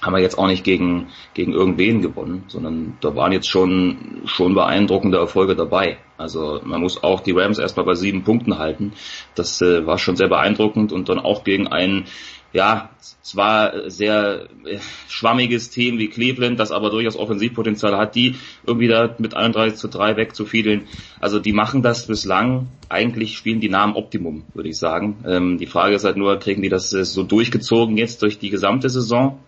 haben 0.00 0.14
wir 0.14 0.20
jetzt 0.20 0.38
auch 0.38 0.46
nicht 0.46 0.64
gegen, 0.64 1.08
gegen 1.34 1.52
irgendwen 1.52 2.02
gewonnen, 2.02 2.44
sondern 2.46 2.96
da 3.00 3.16
waren 3.16 3.32
jetzt 3.32 3.48
schon, 3.48 4.22
schon 4.26 4.54
beeindruckende 4.54 5.18
Erfolge 5.18 5.56
dabei. 5.56 5.98
Also 6.16 6.60
man 6.64 6.80
muss 6.80 7.02
auch 7.02 7.20
die 7.20 7.32
Rams 7.32 7.58
erstmal 7.58 7.86
bei 7.86 7.94
sieben 7.94 8.22
Punkten 8.22 8.58
halten. 8.58 8.92
Das 9.34 9.60
äh, 9.60 9.86
war 9.86 9.98
schon 9.98 10.16
sehr 10.16 10.28
beeindruckend 10.28 10.92
und 10.92 11.08
dann 11.08 11.18
auch 11.18 11.42
gegen 11.42 11.66
einen, 11.66 12.04
ja, 12.52 12.90
zwar 13.22 13.90
sehr 13.90 14.48
äh, 14.64 14.78
schwammiges 15.08 15.70
Team 15.70 15.98
wie 15.98 16.08
Cleveland, 16.08 16.58
das 16.58 16.72
aber 16.72 16.90
durchaus 16.90 17.16
Offensivpotenzial 17.16 17.96
hat, 17.96 18.14
die 18.14 18.36
irgendwie 18.66 18.88
da 18.88 19.14
mit 19.18 19.34
31 19.34 19.78
zu 19.78 19.88
3 19.88 20.16
wegzufiedeln. 20.16 20.86
Also 21.20 21.38
die 21.38 21.52
machen 21.52 21.82
das 21.82 22.06
bislang, 22.06 22.68
eigentlich 22.88 23.36
spielen 23.36 23.60
die 23.60 23.68
Namen 23.68 23.96
Optimum, 23.96 24.44
würde 24.54 24.70
ich 24.70 24.78
sagen. 24.78 25.24
Ähm, 25.26 25.58
die 25.58 25.66
Frage 25.66 25.94
ist 25.94 26.04
halt 26.04 26.16
nur, 26.16 26.38
kriegen 26.38 26.62
die 26.62 26.70
das 26.70 26.90
so 26.90 27.22
durchgezogen 27.22 27.98
jetzt 27.98 28.22
durch 28.22 28.38
die 28.38 28.50
gesamte 28.50 28.88
Saison? 28.88 29.38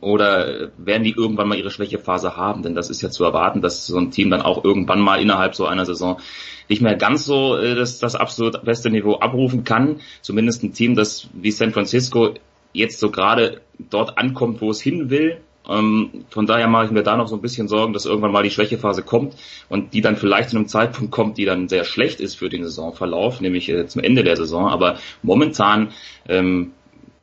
Oder 0.00 0.72
werden 0.78 1.04
die 1.04 1.14
irgendwann 1.16 1.48
mal 1.48 1.56
ihre 1.56 1.70
Schwächephase 1.70 2.36
haben? 2.36 2.62
Denn 2.62 2.74
das 2.74 2.90
ist 2.90 3.02
ja 3.02 3.10
zu 3.10 3.24
erwarten, 3.24 3.62
dass 3.62 3.86
so 3.86 3.96
ein 3.96 4.10
Team 4.10 4.30
dann 4.30 4.42
auch 4.42 4.64
irgendwann 4.64 5.00
mal 5.00 5.20
innerhalb 5.20 5.54
so 5.54 5.66
einer 5.66 5.86
Saison 5.86 6.18
nicht 6.68 6.82
mehr 6.82 6.96
ganz 6.96 7.24
so 7.24 7.56
äh, 7.56 7.74
das, 7.74 7.98
das 7.98 8.14
absolut 8.14 8.64
beste 8.64 8.90
Niveau 8.90 9.14
abrufen 9.16 9.64
kann. 9.64 10.00
Zumindest 10.22 10.62
ein 10.62 10.72
Team, 10.72 10.94
das 10.94 11.28
wie 11.32 11.50
San 11.50 11.72
Francisco 11.72 12.34
jetzt 12.72 12.98
so 12.98 13.10
gerade 13.10 13.60
dort 13.78 14.18
ankommt, 14.18 14.60
wo 14.60 14.70
es 14.70 14.80
hin 14.80 15.10
will. 15.10 15.38
Ähm, 15.68 16.24
von 16.30 16.46
daher 16.46 16.68
mache 16.68 16.86
ich 16.86 16.90
mir 16.92 17.02
da 17.02 17.16
noch 17.16 17.26
so 17.26 17.34
ein 17.34 17.42
bisschen 17.42 17.68
Sorgen, 17.68 17.92
dass 17.92 18.06
irgendwann 18.06 18.32
mal 18.32 18.42
die 18.42 18.50
Schwächephase 18.50 19.02
kommt 19.02 19.34
und 19.68 19.94
die 19.94 20.00
dann 20.00 20.16
vielleicht 20.16 20.50
zu 20.50 20.56
einem 20.56 20.68
Zeitpunkt 20.68 21.10
kommt, 21.10 21.38
die 21.38 21.44
dann 21.44 21.68
sehr 21.68 21.84
schlecht 21.84 22.20
ist 22.20 22.36
für 22.36 22.48
den 22.48 22.62
Saisonverlauf, 22.62 23.40
nämlich 23.40 23.68
äh, 23.68 23.86
zum 23.86 24.02
Ende 24.02 24.22
der 24.22 24.36
Saison. 24.36 24.68
Aber 24.68 24.98
momentan 25.22 25.88
ähm, 26.28 26.72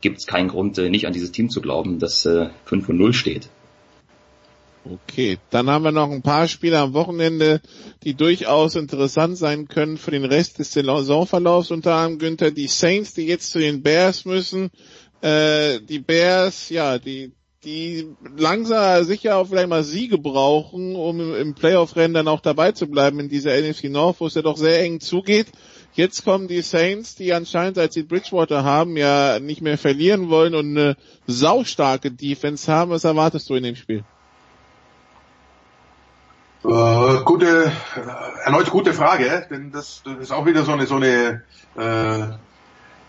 gibt 0.01 0.19
es 0.19 0.27
keinen 0.27 0.49
Grund, 0.49 0.77
äh, 0.77 0.89
nicht 0.89 1.07
an 1.07 1.13
dieses 1.13 1.31
Team 1.31 1.49
zu 1.49 1.61
glauben, 1.61 1.99
das 1.99 2.25
äh, 2.25 2.49
5 2.65 2.89
und 2.89 2.97
0 2.97 3.13
steht. 3.13 3.49
Okay, 4.85 5.39
dann 5.49 5.69
haben 5.69 5.85
wir 5.85 5.93
noch 5.93 6.11
ein 6.11 6.21
paar 6.21 6.47
Spiele 6.49 6.77
am 6.79 6.93
Wochenende, 6.93 7.61
die 8.03 8.15
durchaus 8.15 8.75
interessant 8.75 9.37
sein 9.37 9.69
können 9.69 9.97
für 9.97 10.11
den 10.11 10.25
Rest 10.25 10.59
des 10.59 10.73
Saisonverlaufs. 10.73 11.71
Unter 11.71 11.95
anderem 11.95 12.19
Günther 12.19 12.51
die 12.51 12.67
Saints, 12.67 13.13
die 13.13 13.25
jetzt 13.25 13.51
zu 13.51 13.59
den 13.59 13.81
Bears 13.81 14.25
müssen. 14.25 14.71
Äh, 15.21 15.79
die 15.79 15.99
Bears, 15.99 16.69
ja, 16.69 16.99
die 16.99 17.31
die 17.63 18.07
langsam 18.37 19.03
sicher 19.05 19.37
auch 19.37 19.47
vielleicht 19.47 19.69
mal 19.69 19.83
Siege 19.83 20.17
brauchen, 20.17 20.95
um 20.95 21.33
im, 21.33 21.55
Playoff-Rennen 21.55 22.13
dann 22.13 22.27
auch 22.27 22.41
dabei 22.41 22.73
zu 22.73 22.87
bleiben 22.87 23.19
in 23.19 23.29
dieser 23.29 23.57
NFC 23.57 23.85
North, 23.85 24.19
wo 24.19 24.27
es 24.27 24.35
ja 24.35 24.41
doch 24.41 24.57
sehr 24.57 24.81
eng 24.81 24.99
zugeht. 24.99 25.47
Jetzt 25.93 26.25
kommen 26.25 26.47
die 26.47 26.61
Saints, 26.61 27.15
die 27.15 27.33
anscheinend, 27.33 27.75
seit 27.75 27.93
sie 27.93 28.03
Bridgewater 28.03 28.63
haben, 28.63 28.97
ja 28.97 29.39
nicht 29.39 29.61
mehr 29.61 29.77
verlieren 29.77 30.29
wollen 30.29 30.55
und 30.55 30.77
eine 30.77 30.97
saustarke 31.27 32.11
Defense 32.11 32.71
haben. 32.71 32.91
Was 32.91 33.03
erwartest 33.03 33.49
du 33.49 33.55
in 33.55 33.63
dem 33.63 33.75
Spiel? 33.75 34.03
Äh, 36.65 37.23
gute, 37.25 37.65
äh, 37.65 38.45
erneut 38.45 38.69
gute 38.69 38.93
Frage, 38.93 39.45
denn 39.49 39.71
das, 39.71 40.01
das 40.05 40.17
ist 40.17 40.31
auch 40.31 40.45
wieder 40.45 40.63
so 40.63 40.71
eine 40.71 40.85
so 40.85 40.95
eine 40.95 41.43
äh, 41.75 42.37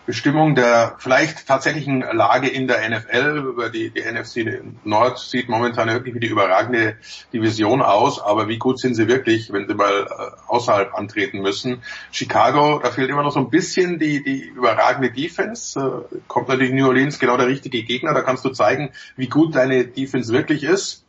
Bestimmung 0.07 0.55
der 0.55 0.97
vielleicht 0.99 1.47
tatsächlichen 1.47 2.01
Lage 2.01 2.49
in 2.49 2.67
der 2.67 2.89
NFL. 2.89 3.47
Über 3.49 3.71
die, 3.71 3.91
die 3.91 4.03
NFC 4.03 4.61
Nord 4.85 5.19
sieht 5.19 5.49
momentan 5.49 5.89
wirklich 5.89 6.15
wie 6.15 6.21
die 6.21 6.27
überragende 6.27 6.97
Division 7.33 7.81
aus, 7.81 8.21
aber 8.21 8.49
wie 8.49 8.59
gut 8.59 8.81
sind 8.81 8.95
sie 8.97 9.09
wirklich, 9.09 9.53
wenn 9.53 9.67
sie 9.67 9.75
mal 9.75 10.09
äh, 10.09 10.51
außerhalb 10.51 10.93
antreten 10.93 11.41
müssen? 11.41 11.83
Chicago, 12.11 12.81
da 12.83 12.91
fehlt 12.91 13.09
immer 13.09 13.23
noch 13.23 13.33
so 13.33 13.41
ein 13.41 13.51
bisschen 13.51 13.99
die, 13.99 14.23
die 14.23 14.43
überragende 14.49 15.11
Defense. 15.11 15.79
Äh, 16.13 16.17
kommt 16.29 16.49
natürlich 16.49 16.75
New 16.75 16.87
Orleans 16.89 17.19
genau 17.19 17.37
der 17.37 17.47
richtige 17.47 17.83
Gegner, 17.85 18.15
da 18.15 18.23
kannst 18.23 18.45
du 18.45 18.51
zeigen, 18.51 18.91
wie 19.17 19.29
gut 19.29 19.55
deine 19.55 19.85
Defense 19.85 20.33
wirklich 20.33 20.65
ist. 20.65 21.05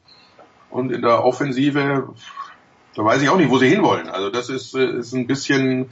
Und 0.75 0.91
in 0.91 1.01
der 1.01 1.23
Offensive, 1.23 2.09
da 2.95 3.05
weiß 3.05 3.21
ich 3.21 3.29
auch 3.29 3.37
nicht, 3.37 3.49
wo 3.49 3.57
sie 3.57 3.69
hinwollen. 3.69 4.09
Also 4.09 4.29
das 4.29 4.49
ist, 4.49 4.75
äh, 4.75 4.97
ist 4.99 5.13
ein 5.13 5.25
bisschen, 5.25 5.89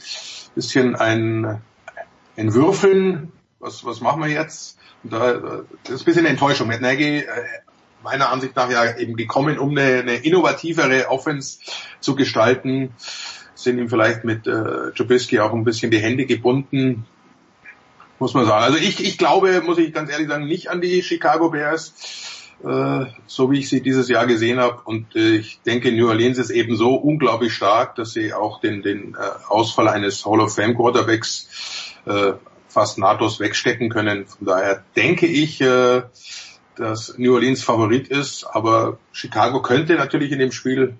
bisschen 0.55 0.97
ein 0.97 1.61
in 2.35 2.53
Würfeln, 2.53 3.31
was, 3.61 3.85
was 3.85 4.01
machen 4.01 4.21
wir 4.21 4.27
jetzt? 4.27 4.77
Und 5.03 5.13
da, 5.13 5.63
das 5.85 5.95
ist 5.95 6.01
ein 6.01 6.05
bisschen 6.05 6.25
Enttäuschung. 6.25 6.67
Matt 6.67 6.81
Nagy, 6.81 7.19
äh, 7.19 7.25
meiner 8.03 8.29
Ansicht 8.29 8.57
nach 8.57 8.69
ja 8.69 8.97
eben 8.97 9.15
gekommen, 9.15 9.57
um 9.57 9.69
eine, 9.69 9.99
eine 9.99 10.15
innovativere 10.15 11.09
Offense 11.09 11.59
zu 12.01 12.17
gestalten, 12.17 12.93
sind 13.55 13.77
ihm 13.77 13.87
vielleicht 13.87 14.25
mit 14.25 14.47
äh, 14.47 14.91
Trubisky 14.97 15.39
auch 15.39 15.53
ein 15.53 15.63
bisschen 15.63 15.91
die 15.91 15.99
Hände 15.99 16.25
gebunden, 16.25 17.05
muss 18.19 18.33
man 18.33 18.45
sagen. 18.45 18.65
Also 18.65 18.79
ich, 18.79 19.01
ich 19.01 19.17
glaube, 19.17 19.61
muss 19.61 19.77
ich 19.77 19.93
ganz 19.93 20.11
ehrlich 20.11 20.27
sagen, 20.27 20.45
nicht 20.45 20.69
an 20.69 20.81
die 20.81 21.01
Chicago 21.01 21.51
Bears, 21.51 21.93
äh, 22.63 23.05
so 23.25 23.51
wie 23.51 23.59
ich 23.59 23.69
sie 23.69 23.81
dieses 23.81 24.09
Jahr 24.09 24.25
gesehen 24.25 24.59
habe. 24.59 24.81
Und 24.85 25.15
äh, 25.15 25.35
ich 25.35 25.61
denke, 25.61 25.91
New 25.91 26.07
Orleans 26.07 26.37
ist 26.37 26.49
eben 26.49 26.75
so 26.75 26.95
unglaublich 26.95 27.53
stark, 27.53 27.95
dass 27.95 28.11
sie 28.11 28.33
auch 28.33 28.61
den, 28.61 28.81
den 28.81 29.15
äh, 29.15 29.17
Ausfall 29.49 29.87
eines 29.87 30.25
Hall 30.25 30.39
of 30.39 30.55
Fame 30.55 30.75
Quarterbacks 30.75 31.47
fast 32.67 32.97
nahtlos 32.97 33.39
wegstecken 33.39 33.87
können. 33.87 34.25
Von 34.25 34.45
daher 34.45 34.83
denke 34.93 35.25
ich, 35.25 35.59
dass 35.59 37.17
New 37.17 37.33
Orleans 37.33 37.63
Favorit 37.63 38.09
ist, 38.09 38.43
aber 38.43 38.97
Chicago 39.13 39.61
könnte 39.61 39.95
natürlich 39.95 40.33
in 40.33 40.39
dem 40.39 40.51
Spiel 40.51 40.95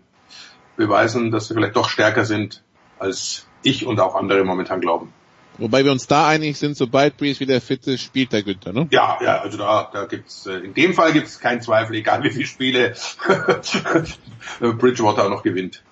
beweisen, 0.77 1.29
dass 1.29 1.49
sie 1.49 1.55
vielleicht 1.55 1.75
doch 1.75 1.89
stärker 1.89 2.23
sind, 2.23 2.63
als 2.99 3.47
ich 3.63 3.85
und 3.85 3.99
auch 3.99 4.15
andere 4.15 4.45
momentan 4.45 4.79
glauben. 4.79 5.11
Wobei 5.57 5.85
wir 5.85 5.91
uns 5.91 6.07
da 6.07 6.27
einig 6.27 6.57
sind, 6.57 6.75
sobald 6.75 7.17
Breeze 7.17 7.39
wieder 7.39 7.61
fit 7.61 7.85
ist, 7.85 8.01
spielt 8.01 8.33
der 8.33 8.41
Günther, 8.41 8.73
ne? 8.73 8.87
Ja, 8.91 9.19
ja, 9.21 9.41
also 9.41 9.57
da, 9.57 9.89
da 9.93 10.05
gibt's, 10.05 10.47
äh, 10.47 10.57
in 10.57 10.73
dem 10.73 10.93
Fall 10.93 11.13
gibt's 11.13 11.39
keinen 11.39 11.61
Zweifel, 11.61 11.95
egal 11.95 12.23
wie 12.23 12.31
viele 12.31 12.45
Spiele 12.45 12.95
Bridgewater 14.59 15.29
noch 15.29 15.43
gewinnt. 15.43 15.83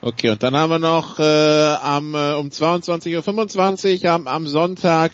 Okay, 0.00 0.30
und 0.30 0.42
dann 0.42 0.56
haben 0.56 0.70
wir 0.70 0.78
noch 0.78 1.18
äh, 1.18 1.22
am, 1.22 2.14
äh, 2.14 2.34
um 2.34 2.48
22.25 2.48 4.04
Uhr 4.04 4.10
am, 4.10 4.26
am 4.26 4.46
Sonntag 4.46 5.12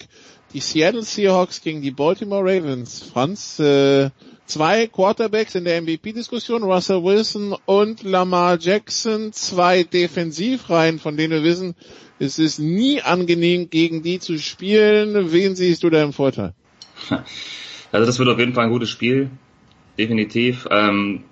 die 0.52 0.60
Seattle 0.60 1.02
Seahawks 1.02 1.60
gegen 1.60 1.80
die 1.80 1.92
Baltimore 1.92 2.42
Ravens. 2.42 3.02
Franz, 3.02 3.58
äh, 3.60 4.10
zwei 4.51 4.89
Quarterbacks 4.89 5.55
in 5.55 5.64
der 5.64 5.81
MVP-Diskussion, 5.81 6.64
Russell 6.64 7.02
Wilson 7.02 7.56
und 7.66 8.02
Lamar 8.02 8.59
Jackson, 8.59 9.32
zwei 9.32 9.85
Defensivreihen, 9.85 10.98
von 10.98 11.16
denen 11.16 11.32
wir 11.32 11.43
wissen, 11.44 11.74
es 12.18 12.39
ist 12.39 12.59
nie 12.59 13.01
angenehm, 13.01 13.70
gegen 13.70 14.02
die 14.02 14.18
zu 14.18 14.39
spielen. 14.39 15.32
Wen 15.32 15.56
siehst 15.56 15.82
du 15.82 15.90
da 15.90 16.02
im 16.02 16.12
Vorteil? 16.12 16.55
Also 17.93 18.06
das 18.06 18.20
wird 18.20 18.28
auf 18.28 18.39
jeden 18.39 18.55
Fall 18.55 18.66
ein 18.66 18.70
gutes 18.70 18.89
Spiel, 18.89 19.31
definitiv. 19.98 20.68
Ähm, 20.70 21.24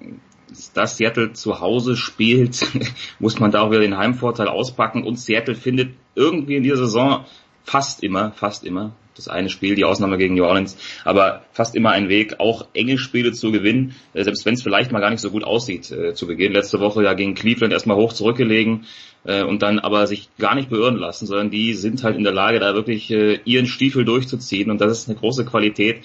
dass 0.74 0.96
Seattle 0.96 1.32
zu 1.32 1.60
Hause 1.60 1.96
spielt, 1.96 2.66
muss 3.20 3.38
man 3.38 3.52
da 3.52 3.60
auch 3.60 3.70
wieder 3.70 3.80
den 3.80 3.96
Heimvorteil 3.96 4.48
auspacken 4.48 5.04
und 5.04 5.20
Seattle 5.20 5.54
findet 5.54 5.94
irgendwie 6.16 6.56
in 6.56 6.64
dieser 6.64 6.78
Saison 6.78 7.26
fast 7.62 8.02
immer, 8.02 8.32
fast 8.32 8.64
immer, 8.64 8.96
das 9.18 9.28
eine 9.28 9.50
Spiel, 9.50 9.74
die 9.74 9.84
Ausnahme 9.84 10.18
gegen 10.18 10.34
New 10.34 10.44
Orleans, 10.44 10.76
aber 11.04 11.42
fast 11.52 11.74
immer 11.74 11.90
einen 11.90 12.08
Weg, 12.08 12.40
auch 12.40 12.66
enge 12.74 12.98
Spiele 12.98 13.32
zu 13.32 13.52
gewinnen, 13.52 13.94
äh, 14.14 14.24
selbst 14.24 14.46
wenn 14.46 14.54
es 14.54 14.62
vielleicht 14.62 14.92
mal 14.92 15.00
gar 15.00 15.10
nicht 15.10 15.20
so 15.20 15.30
gut 15.30 15.44
aussieht 15.44 15.90
äh, 15.90 16.14
zu 16.14 16.26
Beginn. 16.26 16.52
Letzte 16.52 16.80
Woche 16.80 17.02
ja 17.02 17.14
gegen 17.14 17.34
Cleveland 17.34 17.72
erstmal 17.72 17.96
hoch 17.96 18.12
zurückgelegen 18.12 18.86
äh, 19.24 19.42
und 19.42 19.62
dann 19.62 19.78
aber 19.78 20.06
sich 20.06 20.28
gar 20.38 20.54
nicht 20.54 20.70
beirren 20.70 20.96
lassen, 20.96 21.26
sondern 21.26 21.50
die 21.50 21.74
sind 21.74 22.02
halt 22.04 22.16
in 22.16 22.24
der 22.24 22.32
Lage, 22.32 22.60
da 22.60 22.74
wirklich 22.74 23.10
äh, 23.10 23.40
ihren 23.44 23.66
Stiefel 23.66 24.04
durchzuziehen 24.04 24.70
und 24.70 24.80
das 24.80 24.92
ist 24.92 25.08
eine 25.08 25.18
große 25.18 25.44
Qualität. 25.44 26.02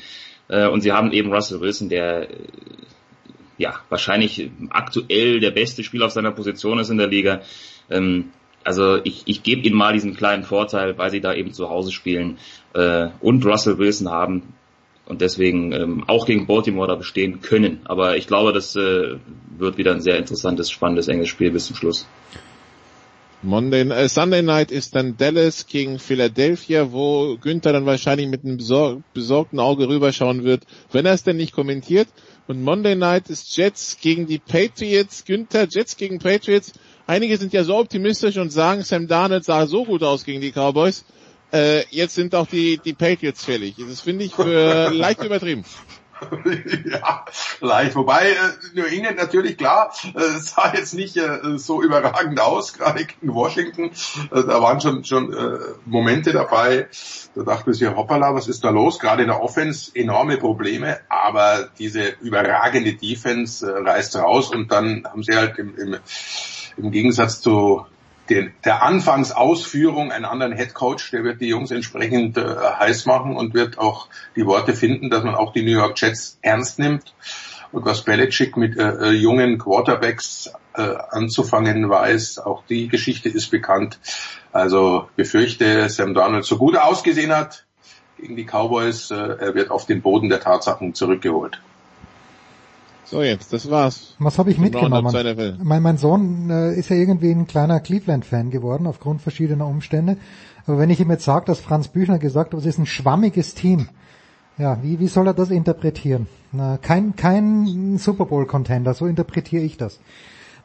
Äh, 0.50 0.68
und 0.68 0.82
sie 0.82 0.92
haben 0.92 1.12
eben 1.12 1.34
Russell 1.34 1.62
Wilson, 1.62 1.90
der 1.90 2.30
äh, 2.30 2.36
ja, 3.58 3.76
wahrscheinlich 3.90 4.50
aktuell 4.70 5.40
der 5.40 5.52
beste 5.52 5.84
Spieler 5.84 6.08
auf 6.08 6.12
seiner 6.12 6.32
Position 6.32 6.80
ist 6.80 6.90
in 6.90 6.98
der 6.98 7.08
Liga. 7.08 7.42
Ähm, 7.90 8.32
also 8.64 9.00
ich, 9.04 9.24
ich 9.26 9.44
gebe 9.44 9.62
ihnen 9.62 9.76
mal 9.76 9.94
diesen 9.94 10.16
kleinen 10.16 10.44
Vorteil, 10.44 10.98
weil 10.98 11.12
sie 11.12 11.22
da 11.22 11.34
eben 11.34 11.54
zu 11.54 11.70
Hause 11.70 11.92
spielen 11.92 12.38
äh, 12.74 13.10
und 13.22 13.46
Russell 13.46 13.78
Wilson 13.78 14.10
haben 14.10 14.54
und 15.06 15.22
deswegen 15.22 15.72
ähm, 15.74 16.04
auch 16.08 16.26
gegen 16.26 16.48
Baltimore 16.48 16.88
da 16.88 16.96
bestehen 16.96 17.42
können. 17.42 17.82
Aber 17.86 18.18
ich 18.18 18.28
glaube, 18.28 18.54
das 18.54 18.76
äh, 18.76 19.18
wird 19.58 19.78
wieder 19.78 19.92
ein 19.92 20.02
sehr 20.02 20.18
interessantes, 20.18 20.72
spannendes, 20.72 21.08
enges 21.08 21.30
Spiel 21.30 21.52
bis 21.52 21.68
zum 21.68 21.76
Schluss. 21.76 22.08
Monday, 23.42 23.82
äh, 23.90 24.08
Sunday 24.08 24.42
Night 24.42 24.72
ist 24.72 24.96
dann 24.96 25.18
Dallas 25.18 25.68
gegen 25.68 26.00
Philadelphia, 26.00 26.94
wo 26.94 27.38
Günther 27.42 27.74
dann 27.74 27.86
wahrscheinlich 27.86 28.30
mit 28.30 28.46
einem 28.46 28.56
besor 28.56 29.04
besorgten 29.14 29.60
Auge 29.60 29.90
rüberschauen 29.90 30.46
wird, 30.46 30.64
wenn 30.94 31.06
er 31.06 31.14
es 31.14 31.24
denn 31.24 31.36
nicht 31.36 31.54
kommentiert. 31.54 32.08
Und 32.48 32.64
Monday 32.64 32.96
Night 32.96 33.30
ist 33.30 33.56
Jets 33.58 33.98
gegen 34.02 34.28
die 34.28 34.40
Patriots. 34.40 35.26
Günther, 35.26 35.68
Jets 35.70 35.98
gegen 35.98 36.20
Patriots. 36.20 36.72
Einige 37.06 37.38
sind 37.38 37.52
ja 37.52 37.66
so 37.66 37.78
optimistisch 37.78 38.38
und 38.38 38.52
sagen, 38.52 38.84
Sam 38.84 39.08
Darnold 39.08 39.44
sah 39.44 39.68
so 39.68 39.84
gut 39.84 40.04
aus 40.04 40.24
gegen 40.24 40.40
die 40.40 40.52
Cowboys. 40.52 41.04
Äh, 41.54 41.86
jetzt 41.92 42.16
sind 42.16 42.34
auch 42.34 42.48
die, 42.48 42.80
die 42.84 42.94
Patriots 42.94 43.46
fällig. 43.46 43.76
Das 43.78 44.02
finde 44.02 44.26
ich 44.26 44.34
für 44.34 44.90
leicht 44.90 45.24
übertrieben. 45.24 45.64
ja, 46.86 47.26
leicht. 47.60 47.96
Wobei 47.96 48.30
äh, 48.30 48.36
New 48.74 48.86
England 48.86 49.18
natürlich 49.18 49.58
klar 49.58 49.94
äh, 50.16 50.40
sah 50.40 50.74
jetzt 50.74 50.94
nicht 50.94 51.18
äh, 51.18 51.58
so 51.58 51.84
überragend 51.84 52.40
aus, 52.40 52.74
gerade 52.74 53.06
gegen 53.06 53.34
Washington. 53.34 53.92
Äh, 54.32 54.44
da 54.44 54.62
waren 54.62 54.82
schon 54.82 55.04
schon 55.04 55.34
äh, 55.34 55.60
Momente 55.86 56.32
dabei. 56.32 56.88
Da 57.36 57.44
dachte 57.44 57.70
man 57.70 57.74
sich, 57.74 57.88
hoppala, 57.88 58.34
was 58.34 58.48
ist 58.48 58.64
da 58.64 58.70
los? 58.70 59.00
Gerade 59.00 59.24
in 59.24 59.28
der 59.28 59.42
Offense 59.42 59.92
enorme 59.94 60.38
Probleme, 60.38 61.00
aber 61.10 61.70
diese 61.78 62.16
überragende 62.22 62.94
Defense 62.94 63.70
äh, 63.70 63.80
reißt 63.80 64.16
raus 64.16 64.50
und 64.50 64.72
dann 64.72 65.06
haben 65.06 65.24
sie 65.24 65.36
halt 65.36 65.60
im, 65.60 65.76
im, 65.78 65.98
im 66.78 66.92
Gegensatz 66.92 67.42
zu 67.42 67.86
den, 68.30 68.54
der 68.64 68.84
Anfangsausführung 68.84 70.12
einen 70.12 70.26
anderen 70.26 70.56
Head 70.56 70.74
Coach, 70.74 71.12
der 71.12 71.24
wird 71.24 71.42
die 71.42 71.48
Jungs 71.48 71.72
entsprechend 71.72 72.38
äh, 72.38 72.56
heiß 72.80 73.06
machen 73.06 73.36
und 73.36 73.54
wird 73.54 73.78
auch 73.78 74.08
die 74.36 74.46
Worte 74.46 74.74
finden, 74.74 75.10
dass 75.10 75.24
man 75.24 75.36
auch 75.36 75.54
die 75.54 75.64
New 75.64 75.72
York 75.72 76.00
Jets 76.00 76.38
ernst 76.42 76.80
nimmt. 76.80 77.14
Und 77.72 77.86
was 77.86 78.04
Belichick 78.04 78.56
mit 78.56 78.78
äh, 78.78 79.10
äh, 79.10 79.10
jungen 79.12 79.58
Quarterbacks 79.58 80.54
äh, 80.76 80.96
anzufangen 81.10 81.90
weiß, 81.90 82.40
auch 82.40 82.64
die 82.68 82.88
Geschichte 82.88 83.30
ist 83.30 83.50
bekannt. 83.50 84.00
Also 84.52 85.10
befürchte, 85.16 85.90
Sam 85.90 86.14
Donald 86.14 86.46
so 86.46 86.58
gut 86.58 86.78
ausgesehen 86.78 87.36
hat 87.36 87.66
gegen 88.20 88.36
die 88.36 88.46
Cowboys, 88.46 89.12
äh, 89.12 89.16
er 89.16 89.56
wird 89.56 89.72
auf 89.72 89.86
den 89.86 90.02
Boden 90.02 90.30
der 90.30 90.40
Tatsachen 90.40 90.94
zurückgeholt. 90.94 91.60
So 93.06 93.22
jetzt, 93.22 93.54
das 93.54 93.70
war's. 93.70 94.16
Was 94.20 94.40
habe 94.40 94.52
ich 94.52 94.58
mitgenommen? 94.58 95.58
Mein, 95.62 95.84
mein 95.84 95.98
Sohn 95.98 96.50
äh, 96.50 96.74
ist 96.74 96.90
ja 96.90 96.96
irgendwie 96.96 97.32
ein 97.32 97.48
kleiner 97.48 97.80
Cleveland-Fan 97.80 98.50
geworden 98.50 98.88
aufgrund 98.88 99.22
verschiedener 99.22 99.68
Umstände. 99.68 100.18
Aber 100.66 100.78
wenn 100.78 100.90
ich 100.90 101.00
ihm 101.00 101.12
jetzt 101.12 101.26
sage, 101.26 101.46
dass 101.46 101.60
Franz 101.60 101.90
Büchner 101.90 102.20
gesagt 102.20 102.54
hat, 102.54 102.60
es 102.60 102.66
ist 102.66 102.78
ein 102.78 102.86
schwammiges 102.86 103.54
Team, 103.56 103.90
ja, 104.58 104.82
wie, 104.82 105.00
wie 105.00 105.08
soll 105.08 105.28
er 105.28 105.34
das 105.34 105.50
interpretieren? 105.50 106.28
Na, 106.52 106.78
kein, 106.78 107.16
kein 107.16 107.98
Super 107.98 108.26
Bowl-Contender, 108.26 108.94
so 108.94 109.06
interpretiere 109.08 109.64
ich 109.64 109.78
das. 109.78 110.00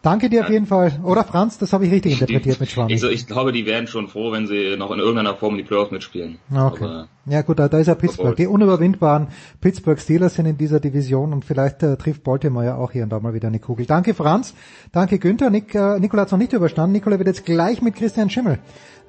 Danke 0.03 0.31
dir 0.31 0.43
auf 0.43 0.51
jeden 0.51 0.67
Fall. 0.67 1.01
Oder 1.03 1.25
Franz, 1.25 1.59
das 1.59 1.73
habe 1.73 1.85
ich 1.85 1.93
richtig 1.93 2.13
interpretiert 2.13 2.61
mit 2.61 2.71
Schwamm. 2.71 2.89
Also 2.89 3.09
ich 3.09 3.27
glaube, 3.27 3.53
die 3.53 3.67
wären 3.67 3.87
schon 3.89 4.09
froh, 4.09 4.31
wenn 4.31 4.47
sie 4.47 4.77
noch 4.77 4.91
in 4.93 5.01
irgendeiner 5.01 5.35
Form 5.35 5.57
die 5.57 5.65
Playoffs 5.65 5.91
mitspielen. 5.91 6.39
Okay. 6.51 6.85
Aber 6.85 7.09
ja 7.27 7.43
gut, 7.43 7.59
da, 7.59 7.69
da 7.69 7.79
ist 7.79 7.89
ja 7.89 7.95
Pittsburgh. 7.95 8.37
Die 8.37 8.47
unüberwindbaren 8.47 9.29
Pittsburgh 9.61 10.01
Steelers 10.01 10.35
sind 10.35 10.47
in 10.47 10.57
dieser 10.57 10.81
Division 10.81 11.33
und 11.33 11.45
vielleicht 11.45 11.83
äh, 11.83 11.97
trifft 11.97 12.23
Baltimore 12.23 12.65
ja 12.65 12.77
auch 12.77 12.93
hier 12.93 13.03
und 13.03 13.11
da 13.11 13.19
mal 13.19 13.35
wieder 13.35 13.49
eine 13.49 13.59
Kugel. 13.59 13.87
Danke 13.87 14.15
Franz, 14.15 14.55
danke 14.93 15.19
Günther. 15.19 15.51
Nick, 15.51 15.75
äh, 15.75 15.99
Nikola 15.99 16.23
hat 16.23 16.33
noch 16.33 16.39
nicht 16.39 16.53
überstanden. 16.53 16.93
Nikola 16.93 17.19
wird 17.19 17.29
jetzt 17.29 17.45
gleich 17.45 17.83
mit 17.83 17.97
Christian 17.97 18.31
Schimmel 18.31 18.59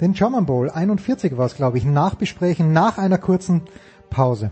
den 0.01 0.13
German 0.13 0.45
Bowl 0.45 0.69
41 0.69 1.37
war 1.37 1.45
es, 1.45 1.55
glaube 1.55 1.77
ich, 1.77 1.85
nachbesprechen 1.85 2.71
nach 2.71 2.97
einer 2.97 3.17
kurzen 3.17 3.63
Pause. 4.09 4.51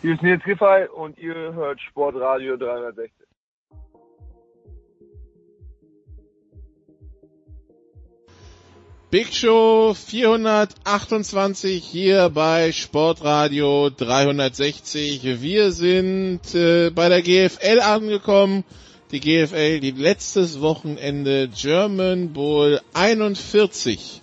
Hier 0.00 0.14
ist 0.14 0.22
Nils 0.22 0.44
Giffey 0.44 0.86
und 0.94 1.18
ihr 1.18 1.34
hört 1.34 1.80
Sportradio 1.80 2.56
360. 2.56 3.10
Big 9.10 9.34
Show 9.34 9.94
428 9.94 11.82
hier 11.82 12.30
bei 12.30 12.70
Sportradio 12.70 13.90
360. 13.90 15.42
Wir 15.42 15.72
sind 15.72 16.54
äh, 16.54 16.90
bei 16.90 17.08
der 17.08 17.22
GFL 17.22 17.80
angekommen. 17.80 18.62
Die 19.10 19.18
GFL, 19.18 19.80
die 19.80 19.90
letztes 19.90 20.60
Wochenende 20.60 21.48
German 21.48 22.32
Bowl 22.32 22.80
41 22.94 24.22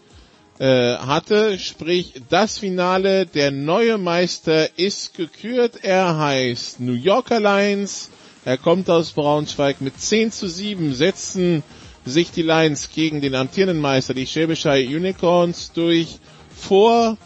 äh, 0.60 0.95
hatte, 0.95 1.60
sprich 1.60 2.14
das 2.30 2.57
Finale, 2.57 3.26
der 3.26 3.52
neue 3.52 3.98
Meister 3.98 4.77
ist 4.77 5.15
gekürt, 5.15 5.80
er 5.84 6.18
heißt 6.18 6.80
New 6.80 6.94
Yorker 6.94 7.40
Lions, 7.40 8.10
er 8.45 8.57
kommt 8.57 8.90
aus 8.90 9.11
Braunschweig 9.11 9.82
mit 9.82 9.99
10 9.99 10.32
zu 10.32 10.48
7 10.48 10.94
setzen 10.94 11.64
sich 12.06 12.32
die 12.32 12.44
Lions 12.44 12.91
gegen 12.91 13.19
den 13.19 13.36
amtierenden 13.36 13.80
Meister, 13.80 14.14
die 14.14 14.27
Schäbischei 14.27 14.86
Unicorns, 14.86 15.72
durch 15.73 16.19
vor 16.56 17.18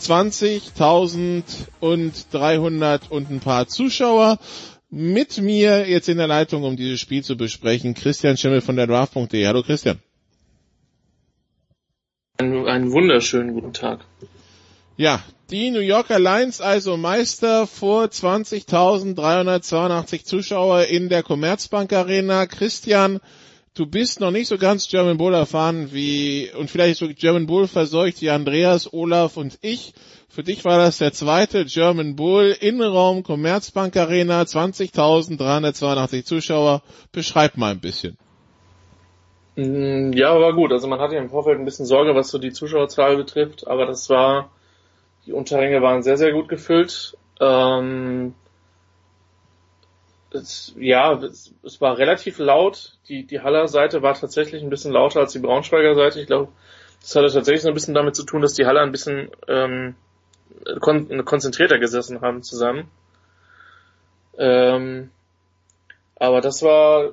20.000 0.00 1.44
und 1.80 2.12
300 2.32 3.10
und 3.10 3.30
ein 3.30 3.40
paar 3.40 3.68
Zuschauer. 3.68 4.38
Mit 4.90 5.38
mir 5.38 5.88
jetzt 5.88 6.08
in 6.08 6.18
der 6.18 6.26
Leitung, 6.26 6.64
um 6.64 6.76
dieses 6.76 7.00
Spiel 7.00 7.24
zu 7.24 7.36
besprechen, 7.36 7.94
Christian 7.94 8.36
Schimmel 8.36 8.60
von 8.60 8.76
der 8.76 8.86
Draft.de. 8.86 9.46
Hallo 9.46 9.62
Christian. 9.62 10.00
Einen, 12.36 12.66
einen 12.66 12.90
wunderschönen 12.90 13.54
guten 13.54 13.72
Tag. 13.72 14.00
Ja, 14.96 15.22
die 15.50 15.70
New 15.70 15.78
Yorker 15.78 16.18
Lions 16.18 16.60
also 16.60 16.96
Meister 16.96 17.68
vor 17.68 18.06
20.382 18.06 20.24
Zuschauer 20.24 20.86
in 20.86 21.08
der 21.08 21.22
Commerzbank 21.22 21.92
Arena. 21.92 22.46
Christian, 22.46 23.20
du 23.74 23.86
bist 23.86 24.18
noch 24.18 24.32
nicht 24.32 24.48
so 24.48 24.58
ganz 24.58 24.88
German 24.88 25.16
Bull 25.16 25.34
erfahren 25.34 25.90
wie, 25.92 26.50
und 26.58 26.72
vielleicht 26.72 26.98
so 26.98 27.06
German 27.08 27.46
Bull 27.46 27.68
verseucht 27.68 28.20
wie 28.20 28.30
Andreas, 28.30 28.92
Olaf 28.92 29.36
und 29.36 29.56
ich. 29.60 29.94
Für 30.28 30.42
dich 30.42 30.64
war 30.64 30.78
das 30.78 30.98
der 30.98 31.12
zweite 31.12 31.66
German 31.66 32.16
Bull 32.16 32.56
Innenraum 32.58 33.22
Commerzbank 33.22 33.96
Arena, 33.96 34.42
20.382 34.42 36.24
Zuschauer. 36.24 36.82
Beschreib 37.12 37.56
mal 37.56 37.70
ein 37.70 37.80
bisschen. 37.80 38.18
Mm, 39.56 40.12
ja, 40.12 40.38
war 40.40 40.52
gut. 40.52 40.72
Also 40.72 40.88
man 40.88 41.00
hatte 41.00 41.16
im 41.16 41.30
Vorfeld 41.30 41.58
ein 41.58 41.64
bisschen 41.64 41.86
Sorge, 41.86 42.14
was 42.14 42.30
so 42.30 42.38
die 42.38 42.52
Zuschauerzahl 42.52 43.16
betrifft, 43.16 43.66
aber 43.66 43.86
das 43.86 44.10
war, 44.10 44.50
die 45.26 45.32
Unterränge 45.32 45.82
waren 45.82 46.02
sehr, 46.02 46.16
sehr 46.16 46.32
gut 46.32 46.48
gefüllt. 46.48 47.16
Ähm, 47.40 48.34
es, 50.30 50.74
ja, 50.76 51.12
es, 51.14 51.54
es, 51.62 51.80
war 51.80 51.98
relativ 51.98 52.38
laut. 52.38 52.98
Die, 53.08 53.24
die 53.24 53.40
Haller 53.40 53.68
Seite 53.68 54.02
war 54.02 54.14
tatsächlich 54.14 54.62
ein 54.62 54.70
bisschen 54.70 54.92
lauter 54.92 55.20
als 55.20 55.32
die 55.32 55.38
Braunschweiger 55.38 55.94
Seite. 55.94 56.20
Ich 56.20 56.26
glaube, 56.26 56.50
das 57.00 57.14
hatte 57.14 57.32
tatsächlich 57.32 57.62
so 57.62 57.68
ein 57.68 57.74
bisschen 57.74 57.94
damit 57.94 58.16
zu 58.16 58.24
tun, 58.24 58.42
dass 58.42 58.54
die 58.54 58.66
Haller 58.66 58.80
ein 58.80 58.92
bisschen 58.92 59.30
ähm, 59.46 59.94
kon 60.80 61.24
konzentrierter 61.24 61.78
gesessen 61.78 62.20
haben 62.20 62.42
zusammen. 62.42 62.90
Ähm, 64.36 65.10
aber 66.16 66.40
das 66.40 66.62
war, 66.62 67.12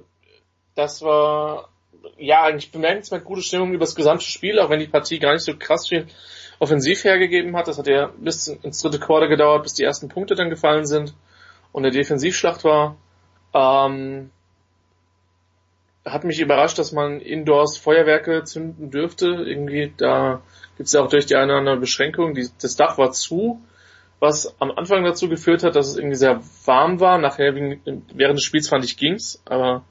das 0.76 1.02
war 1.02 1.71
ja, 2.18 2.44
eigentlich 2.44 2.72
bemerkenswert 2.72 3.24
gute 3.24 3.42
Stimmung 3.42 3.74
über 3.74 3.86
das 3.86 3.96
gesamte 3.96 4.26
Spiel, 4.26 4.60
auch 4.60 4.70
wenn 4.70 4.80
die 4.80 4.88
Partie 4.88 5.20
gar 5.20 5.34
nicht 5.34 5.44
so 5.44 5.56
krass 5.58 5.88
viel 5.88 6.08
offensiv 6.60 7.04
hergegeben 7.04 7.56
hat. 7.56 7.68
Das 7.68 7.78
hat 7.78 7.88
ja 7.88 8.12
bis 8.18 8.48
ins 8.48 8.82
dritte 8.82 9.00
Quarter 9.00 9.28
gedauert, 9.28 9.64
bis 9.64 9.74
die 9.74 9.84
ersten 9.84 10.10
Punkte 10.10 10.36
dann 10.36 10.50
gefallen 10.50 10.86
sind 10.86 11.14
und 11.72 11.84
der 11.84 11.92
Defensivschlacht 11.92 12.64
war. 12.64 12.98
Ähm, 13.54 14.32
hat 16.06 16.24
mich 16.24 16.40
überrascht, 16.40 16.80
dass 16.80 16.92
man 16.92 17.20
indoors 17.20 17.78
Feuerwerke 17.78 18.44
zünden 18.44 18.90
dürfte. 18.90 19.28
Irgendwie, 19.28 19.94
da 19.98 20.42
gibt 20.78 20.88
es 20.88 20.94
ja 20.94 21.02
auch 21.02 21.10
durch 21.10 21.26
die 21.28 21.36
eine 21.36 21.52
oder 21.52 21.60
andere 21.60 21.78
Beschränkung. 21.78 22.34
Die, 22.34 22.50
das 22.60 22.76
Dach 22.76 22.98
war 22.98 23.12
zu, 23.12 23.62
was 24.20 24.56
am 24.60 24.72
Anfang 24.72 25.04
dazu 25.04 25.30
geführt 25.30 25.64
hat, 25.64 25.76
dass 25.76 25.90
es 25.90 25.98
irgendwie 25.98 26.16
sehr 26.16 26.42
warm 26.66 27.00
war. 27.00 27.18
Nachher 27.20 27.54
während 27.56 28.38
des 28.38 28.44
Spiels 28.44 28.70
fand 28.70 28.84
ich 28.84 28.98
ging's, 28.98 29.42
aber 29.46 29.84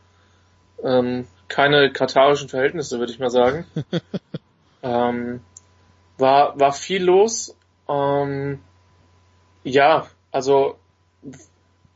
ähm, 0.83 1.27
keine 1.51 1.93
katarischen 1.93 2.49
Verhältnisse, 2.49 2.99
würde 2.99 3.13
ich 3.13 3.19
mal 3.19 3.29
sagen. 3.29 3.67
ähm, 4.83 5.41
war, 6.17 6.59
war 6.59 6.73
viel 6.73 7.05
los. 7.05 7.55
Ähm, 7.89 8.61
ja, 9.65 10.07
also, 10.31 10.77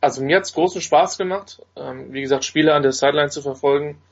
also 0.00 0.22
mir 0.22 0.36
hat's 0.36 0.52
großen 0.52 0.82
Spaß 0.82 1.16
gemacht. 1.16 1.62
Ähm, 1.76 2.12
wie 2.12 2.20
gesagt, 2.20 2.44
Spiele 2.44 2.74
an 2.74 2.82
der 2.82 2.92
Sideline 2.92 3.30
zu 3.30 3.40
verfolgen, 3.40 4.02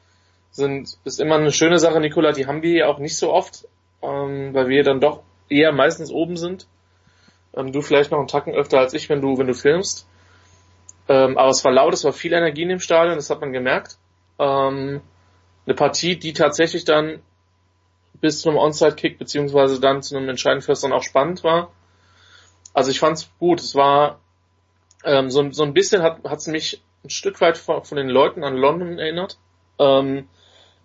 sind, 0.53 0.97
ist 1.05 1.21
immer 1.21 1.35
eine 1.35 1.53
schöne 1.53 1.79
Sache, 1.79 2.01
Nikola. 2.01 2.33
Die 2.33 2.47
haben 2.47 2.63
wir 2.63 2.73
ja 2.73 2.87
auch 2.87 2.99
nicht 2.99 3.17
so 3.17 3.33
oft, 3.33 3.67
ähm, 4.01 4.55
weil 4.55 4.69
wir 4.69 4.85
dann 4.85 5.01
doch 5.01 5.23
eher 5.49 5.73
meistens 5.73 6.11
oben 6.11 6.37
sind. 6.37 6.67
Ähm, 7.55 7.73
du 7.73 7.83
vielleicht 7.83 8.11
noch 8.11 8.19
einen 8.19 8.29
Tacken 8.29 8.55
öfter 8.55 8.79
als 8.79 8.95
ich, 8.95 9.09
wenn 9.09 9.21
du, 9.21 9.37
wenn 9.39 9.49
du 9.49 9.55
filmst. 9.55 10.07
Ähm, 11.09 11.37
aber 11.37 11.51
es 11.51 11.65
war 11.65 11.73
laut, 11.73 11.95
es 11.95 12.05
war 12.05 12.13
viel 12.13 12.33
Energie 12.33 12.63
in 12.63 12.69
dem 12.69 12.81
Stadion, 12.81 13.17
das 13.17 13.29
hat 13.29 13.41
man 13.41 13.53
gemerkt. 13.53 13.99
Ähm, 14.39 15.01
eine 15.67 15.75
Partie, 15.75 16.17
die 16.17 16.33
tatsächlich 16.33 16.85
dann 16.85 17.21
bis 18.21 18.41
zu 18.41 18.49
einem 18.49 18.59
Onside-Kick 18.59 19.19
beziehungsweise 19.19 19.81
dann 19.81 20.03
zu 20.03 20.17
einem 20.17 20.29
entscheidenden 20.29 20.65
First 20.65 20.85
dann 20.85 20.93
auch 20.93 21.03
spannend 21.03 21.43
war. 21.45 21.73
Also 22.73 22.91
ich 22.91 23.01
fand's 23.01 23.31
gut. 23.39 23.61
Es 23.61 23.75
war 23.75 24.21
ähm, 25.05 25.31
so, 25.31 25.51
so 25.51 25.63
ein 25.65 25.75
bisschen 25.75 26.03
hat 26.03 26.25
es 26.25 26.47
mich 26.47 26.83
ein 27.05 27.11
Stück 27.11 27.41
weit 27.41 27.59
von, 27.59 27.85
von, 27.85 27.97
den 27.97 28.09
Leuten 28.09 28.45
an 28.45 28.57
London 28.57 28.99
erinnert. 28.99 29.39
Ähm, 29.79 30.29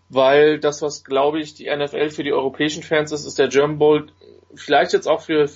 weil 0.09 0.59
das, 0.59 0.81
was 0.81 1.03
glaube 1.03 1.39
ich 1.39 1.53
die 1.53 1.69
NFL 1.73 2.09
für 2.09 2.23
die 2.23 2.33
europäischen 2.33 2.81
Fans 2.81 3.11
ist, 3.11 3.25
ist 3.25 3.37
der 3.37 3.49
German 3.49 3.77
Bowl 3.77 4.07
vielleicht 4.55 4.93
jetzt 4.93 5.07
auch 5.07 5.21
für 5.21 5.49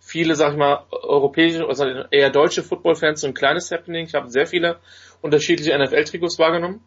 viele, 0.00 0.34
sag 0.34 0.52
ich 0.52 0.58
mal, 0.58 0.84
europäische, 0.90 1.66
also 1.66 1.86
eher 2.10 2.30
deutsche 2.30 2.62
Football-Fans 2.62 3.20
so 3.20 3.28
ein 3.28 3.34
kleines 3.34 3.70
Happening. 3.70 4.06
Ich 4.06 4.14
habe 4.14 4.28
sehr 4.28 4.46
viele 4.46 4.80
unterschiedliche 5.20 5.78
NFL-Trikots 5.78 6.38
wahrgenommen. 6.38 6.82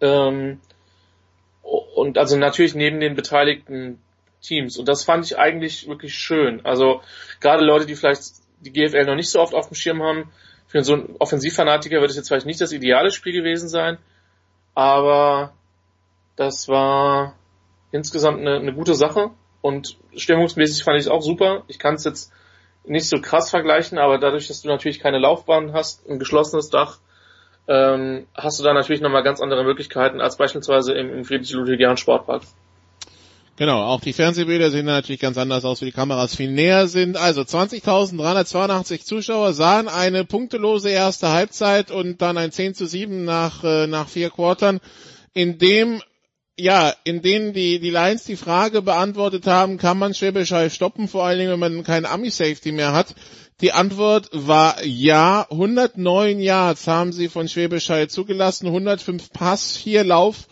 Ähm, 0.00 0.60
und 1.96 2.18
also 2.18 2.36
natürlich 2.36 2.74
neben 2.74 3.00
den 3.00 3.14
beteiligten 3.14 3.98
Teams. 4.42 4.76
Und 4.76 4.86
das 4.86 5.04
fand 5.04 5.24
ich 5.24 5.38
eigentlich 5.38 5.88
wirklich 5.88 6.14
schön. 6.14 6.60
Also 6.64 7.00
gerade 7.40 7.64
Leute, 7.64 7.86
die 7.86 7.94
vielleicht 7.94 8.20
die 8.60 8.70
GFL 8.70 9.06
noch 9.06 9.14
nicht 9.14 9.30
so 9.30 9.40
oft 9.40 9.54
auf 9.54 9.68
dem 9.68 9.76
Schirm 9.76 10.02
haben, 10.02 10.30
für 10.66 10.84
so 10.84 10.92
einen 10.92 11.16
Offensivfanatiker 11.18 12.00
wird 12.00 12.10
es 12.10 12.16
jetzt 12.16 12.28
vielleicht 12.28 12.44
nicht 12.44 12.60
das 12.60 12.72
ideale 12.72 13.10
Spiel 13.10 13.32
gewesen 13.32 13.68
sein, 13.68 13.96
aber 14.74 15.54
das 16.36 16.68
war 16.68 17.34
insgesamt 17.92 18.40
eine, 18.40 18.56
eine 18.56 18.74
gute 18.74 18.94
Sache 18.94 19.30
und 19.62 19.96
stimmungsmäßig 20.14 20.84
fand 20.84 20.98
ich 20.98 21.04
es 21.04 21.10
auch 21.10 21.22
super. 21.22 21.64
Ich 21.66 21.78
kann 21.78 21.94
es 21.94 22.04
jetzt 22.04 22.30
nicht 22.84 23.08
so 23.08 23.22
krass 23.22 23.48
vergleichen, 23.48 23.96
aber 23.96 24.18
dadurch, 24.18 24.48
dass 24.48 24.60
du 24.60 24.68
natürlich 24.68 25.00
keine 25.00 25.18
Laufbahn 25.18 25.72
hast, 25.72 26.06
ein 26.06 26.18
geschlossenes 26.18 26.68
Dach, 26.68 26.98
ähm, 27.68 28.26
hast 28.34 28.58
du 28.58 28.64
da 28.64 28.72
natürlich 28.72 29.00
nochmal 29.00 29.22
ganz 29.22 29.40
andere 29.40 29.64
Möglichkeiten 29.64 30.20
als 30.20 30.36
beispielsweise 30.36 30.92
im, 30.94 31.12
im 31.12 31.24
Friedrich-Ludwig-Jahn-Sportpark. 31.24 32.42
Genau, 33.58 33.82
auch 33.82 34.02
die 34.02 34.12
Fernsehbilder 34.12 34.70
sehen 34.70 34.84
natürlich 34.84 35.20
ganz 35.20 35.38
anders 35.38 35.64
aus, 35.64 35.80
wie 35.80 35.86
die 35.86 35.92
Kameras 35.92 36.36
viel 36.36 36.50
näher 36.50 36.88
sind. 36.88 37.16
Also 37.16 37.40
20.382 37.40 39.02
Zuschauer 39.02 39.54
sahen 39.54 39.88
eine 39.88 40.26
punktelose 40.26 40.90
erste 40.90 41.30
Halbzeit 41.30 41.90
und 41.90 42.20
dann 42.20 42.36
ein 42.36 42.52
10 42.52 42.74
zu 42.74 42.86
7 42.86 43.24
nach, 43.24 43.64
äh, 43.64 43.86
nach 43.86 44.08
vier 44.08 44.28
Quartern, 44.28 44.80
in 45.32 45.56
dem 45.58 46.02
ja, 46.58 46.94
in 47.04 47.20
denen 47.20 47.52
die, 47.52 47.80
die 47.80 47.90
Lions 47.90 48.24
die 48.24 48.36
Frage 48.36 48.80
beantwortet 48.80 49.46
haben, 49.46 49.76
kann 49.76 49.98
man 49.98 50.14
Schwäbisch 50.14 50.52
Hall 50.52 50.70
stoppen, 50.70 51.06
vor 51.06 51.24
allen 51.24 51.38
Dingen, 51.38 51.52
wenn 51.52 51.74
man 51.74 51.84
keinen 51.84 52.06
Ami-Safety 52.06 52.72
mehr 52.72 52.94
hat. 52.94 53.14
Die 53.62 53.72
Antwort 53.72 54.28
war 54.32 54.84
ja. 54.84 55.46
109 55.50 56.40
Yards 56.40 56.86
haben 56.86 57.12
sie 57.12 57.28
von 57.28 57.48
Schwäbisch 57.48 57.88
Hall 57.88 58.08
zugelassen, 58.08 58.66
105 58.66 59.32
Pass, 59.32 59.76
4 59.78 60.04
Lauf. 60.04 60.46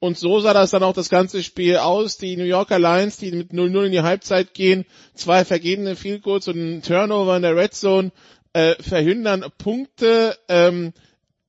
Und 0.00 0.18
so 0.18 0.40
sah 0.40 0.54
das 0.54 0.70
dann 0.70 0.82
auch 0.82 0.92
das 0.92 1.08
ganze 1.08 1.42
Spiel 1.42 1.76
aus. 1.76 2.18
Die 2.18 2.36
New 2.36 2.44
Yorker 2.44 2.78
Lions, 2.78 3.16
die 3.18 3.30
mit 3.32 3.52
0-0 3.52 3.86
in 3.86 3.92
die 3.92 4.02
Halbzeit 4.02 4.54
gehen, 4.54 4.86
zwei 5.14 5.44
vergebene 5.44 5.96
Field 5.96 6.22
Goals 6.22 6.48
und 6.48 6.56
ein 6.56 6.82
Turnover 6.82 7.36
in 7.36 7.42
der 7.42 7.56
Red 7.56 7.74
Zone 7.74 8.12
äh, 8.52 8.74
verhindern 8.80 9.44
Punkte. 9.58 10.36
Ähm, 10.48 10.92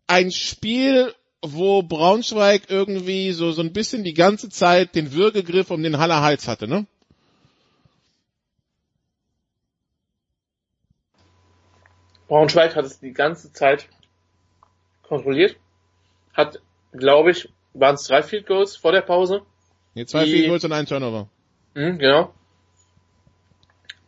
ein 0.05 0.31
Spiel, 0.31 1.13
wo 1.41 1.81
Braunschweig 1.81 2.63
irgendwie 2.69 3.31
so, 3.31 3.51
so 3.51 3.61
ein 3.61 3.73
bisschen 3.73 4.03
die 4.03 4.13
ganze 4.13 4.49
Zeit 4.49 4.95
den 4.95 5.13
Würgegriff 5.13 5.71
um 5.71 5.81
den 5.81 5.97
Haller 5.97 6.21
Hals 6.21 6.47
hatte, 6.47 6.67
ne? 6.67 6.85
Braunschweig 12.29 12.75
hat 12.75 12.85
es 12.85 12.99
die 12.99 13.11
ganze 13.11 13.51
Zeit 13.51 13.89
kontrolliert, 15.03 15.57
hat, 16.33 16.61
glaube 16.93 17.31
ich, 17.31 17.49
waren 17.73 17.95
es 17.95 18.03
drei 18.03 18.21
Field 18.21 18.45
Goals 18.45 18.77
vor 18.77 18.91
der 18.91 19.01
Pause. 19.01 19.41
Nee, 19.95 20.05
zwei 20.05 20.25
die, 20.25 20.31
Field 20.31 20.47
Goals 20.47 20.63
und 20.63 20.71
ein 20.71 20.85
Turnover. 20.85 21.27
Mh, 21.73 21.97
genau. 21.97 22.33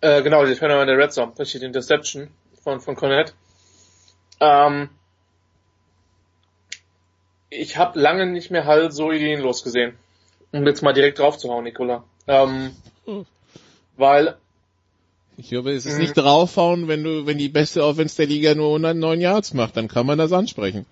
Äh, 0.02 0.22
genau, 0.22 0.46
die 0.46 0.56
Turnover 0.56 0.82
in 0.82 0.88
der 0.88 0.98
Red 0.98 1.12
Zone, 1.12 1.34
durch 1.36 1.52
die 1.52 1.66
Interception 1.66 2.30
von, 2.64 2.80
von 2.80 2.96
Cornette. 2.96 3.34
Ähm, 4.40 4.90
ich 7.50 7.78
habe 7.78 8.00
lange 8.00 8.28
nicht 8.28 8.52
mehr 8.52 8.66
Hall 8.66 8.92
so 8.92 9.12
ideenlos 9.12 9.64
gesehen. 9.64 9.98
Um 10.52 10.68
jetzt 10.68 10.84
mal 10.84 10.94
direkt 10.94 11.18
draufzuhauen, 11.18 11.64
Nicola. 11.64 12.04
Ähm, 12.28 12.76
weil 13.98 14.38
ich 15.38 15.54
hoffe, 15.56 15.72
es 15.72 15.86
ist 15.86 15.98
nicht 15.98 16.16
draufhauen, 16.16 16.88
wenn 16.88 17.04
du, 17.04 17.26
wenn 17.26 17.38
die 17.38 17.50
beste 17.50 17.84
Offense 17.84 18.18
der 18.18 18.28
Liga 18.28 18.54
nur 18.54 18.68
109 18.68 19.22
Yards 19.22 19.54
macht, 19.54 19.78
dann 19.78 19.88
kann 19.88 20.06
man 20.06 20.18
das 20.18 20.32
ansprechen. 20.32 20.86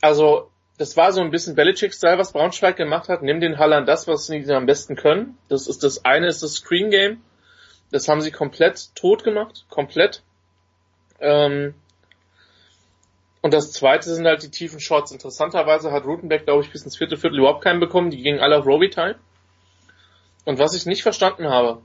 Also, 0.00 0.50
das 0.78 0.96
war 0.96 1.12
so 1.12 1.20
ein 1.20 1.30
bisschen 1.30 1.54
Belichick-Style, 1.54 2.18
was 2.18 2.32
Braunschweig 2.32 2.76
gemacht 2.76 3.08
hat. 3.08 3.22
Nimm 3.22 3.40
den 3.40 3.58
Hallern 3.58 3.86
das, 3.86 4.06
was 4.06 4.26
sie 4.26 4.44
am 4.52 4.66
besten 4.66 4.94
können. 4.94 5.36
Das 5.48 5.66
ist 5.66 5.82
das 5.82 6.04
eine, 6.04 6.28
ist 6.28 6.42
das 6.42 6.54
Screen 6.54 6.90
Game. 6.90 7.22
Das 7.90 8.08
haben 8.08 8.20
sie 8.20 8.30
komplett 8.30 8.94
tot 8.94 9.24
gemacht. 9.24 9.64
Komplett. 9.68 10.22
Ähm, 11.20 11.74
und 13.40 13.54
das 13.54 13.72
zweite 13.72 14.12
sind 14.12 14.26
halt 14.26 14.42
die 14.42 14.50
tiefen 14.50 14.80
Shots. 14.80 15.12
Interessanterweise 15.12 15.92
hat 15.92 16.04
Rutenbeck, 16.04 16.44
glaube 16.44 16.62
ich, 16.64 16.72
bis 16.72 16.82
ins 16.82 16.96
vierte 16.96 17.16
Viertel 17.16 17.38
überhaupt 17.38 17.62
keinen 17.62 17.80
bekommen. 17.80 18.10
Die 18.10 18.22
gingen 18.22 18.40
alle 18.40 18.58
auf 18.58 18.66
Robitaille. 18.66 19.16
Und 20.44 20.58
was 20.58 20.74
ich 20.74 20.84
nicht 20.84 21.02
verstanden 21.02 21.48
habe, 21.48 21.80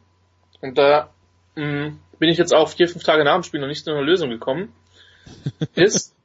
und 0.61 0.77
da 0.77 1.09
mh, 1.55 1.65
mm, 1.65 1.99
bin 2.19 2.29
ich 2.29 2.37
jetzt 2.37 2.53
auch 2.53 2.69
vier, 2.69 2.87
fünf 2.87 3.03
Tage 3.03 3.23
nach 3.23 3.35
dem 3.35 3.43
Spiel 3.43 3.59
noch 3.59 3.67
nicht 3.67 3.83
zu 3.83 3.91
einer 3.91 4.01
Lösung 4.01 4.29
gekommen, 4.29 4.73
ist, 5.75 6.15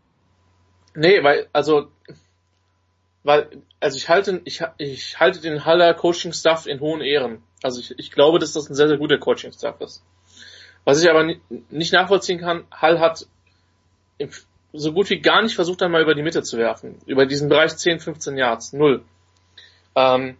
nee, 0.94 1.22
weil, 1.22 1.48
also, 1.52 1.88
weil, 3.22 3.48
also 3.80 3.96
ich 3.96 4.08
halte, 4.08 4.40
ich, 4.44 4.62
ich 4.78 5.18
halte 5.18 5.40
den 5.40 5.64
Haller 5.64 5.94
Coaching 5.94 6.32
Staff 6.32 6.66
in 6.66 6.80
hohen 6.80 7.00
Ehren. 7.00 7.42
Also 7.62 7.80
ich, 7.80 7.98
ich 7.98 8.12
glaube, 8.12 8.38
dass 8.38 8.52
das 8.52 8.68
ein 8.68 8.74
sehr, 8.74 8.88
sehr 8.88 8.98
guter 8.98 9.18
Coaching 9.18 9.52
Staff 9.52 9.80
ist. 9.80 10.04
Was 10.84 11.02
ich 11.02 11.10
aber 11.10 11.34
nicht 11.70 11.92
nachvollziehen 11.92 12.38
kann, 12.38 12.64
Hall 12.70 13.00
hat 13.00 13.26
so 14.72 14.92
gut 14.92 15.10
wie 15.10 15.20
gar 15.20 15.42
nicht 15.42 15.54
versucht, 15.54 15.82
einmal 15.82 16.02
über 16.02 16.14
die 16.14 16.22
Mitte 16.22 16.42
zu 16.42 16.58
werfen. 16.58 17.00
Über 17.06 17.26
diesen 17.26 17.48
Bereich 17.48 17.76
10, 17.76 18.00
15 18.00 18.36
Yards. 18.36 18.72
Null. 18.72 19.04
Ähm, 19.94 20.36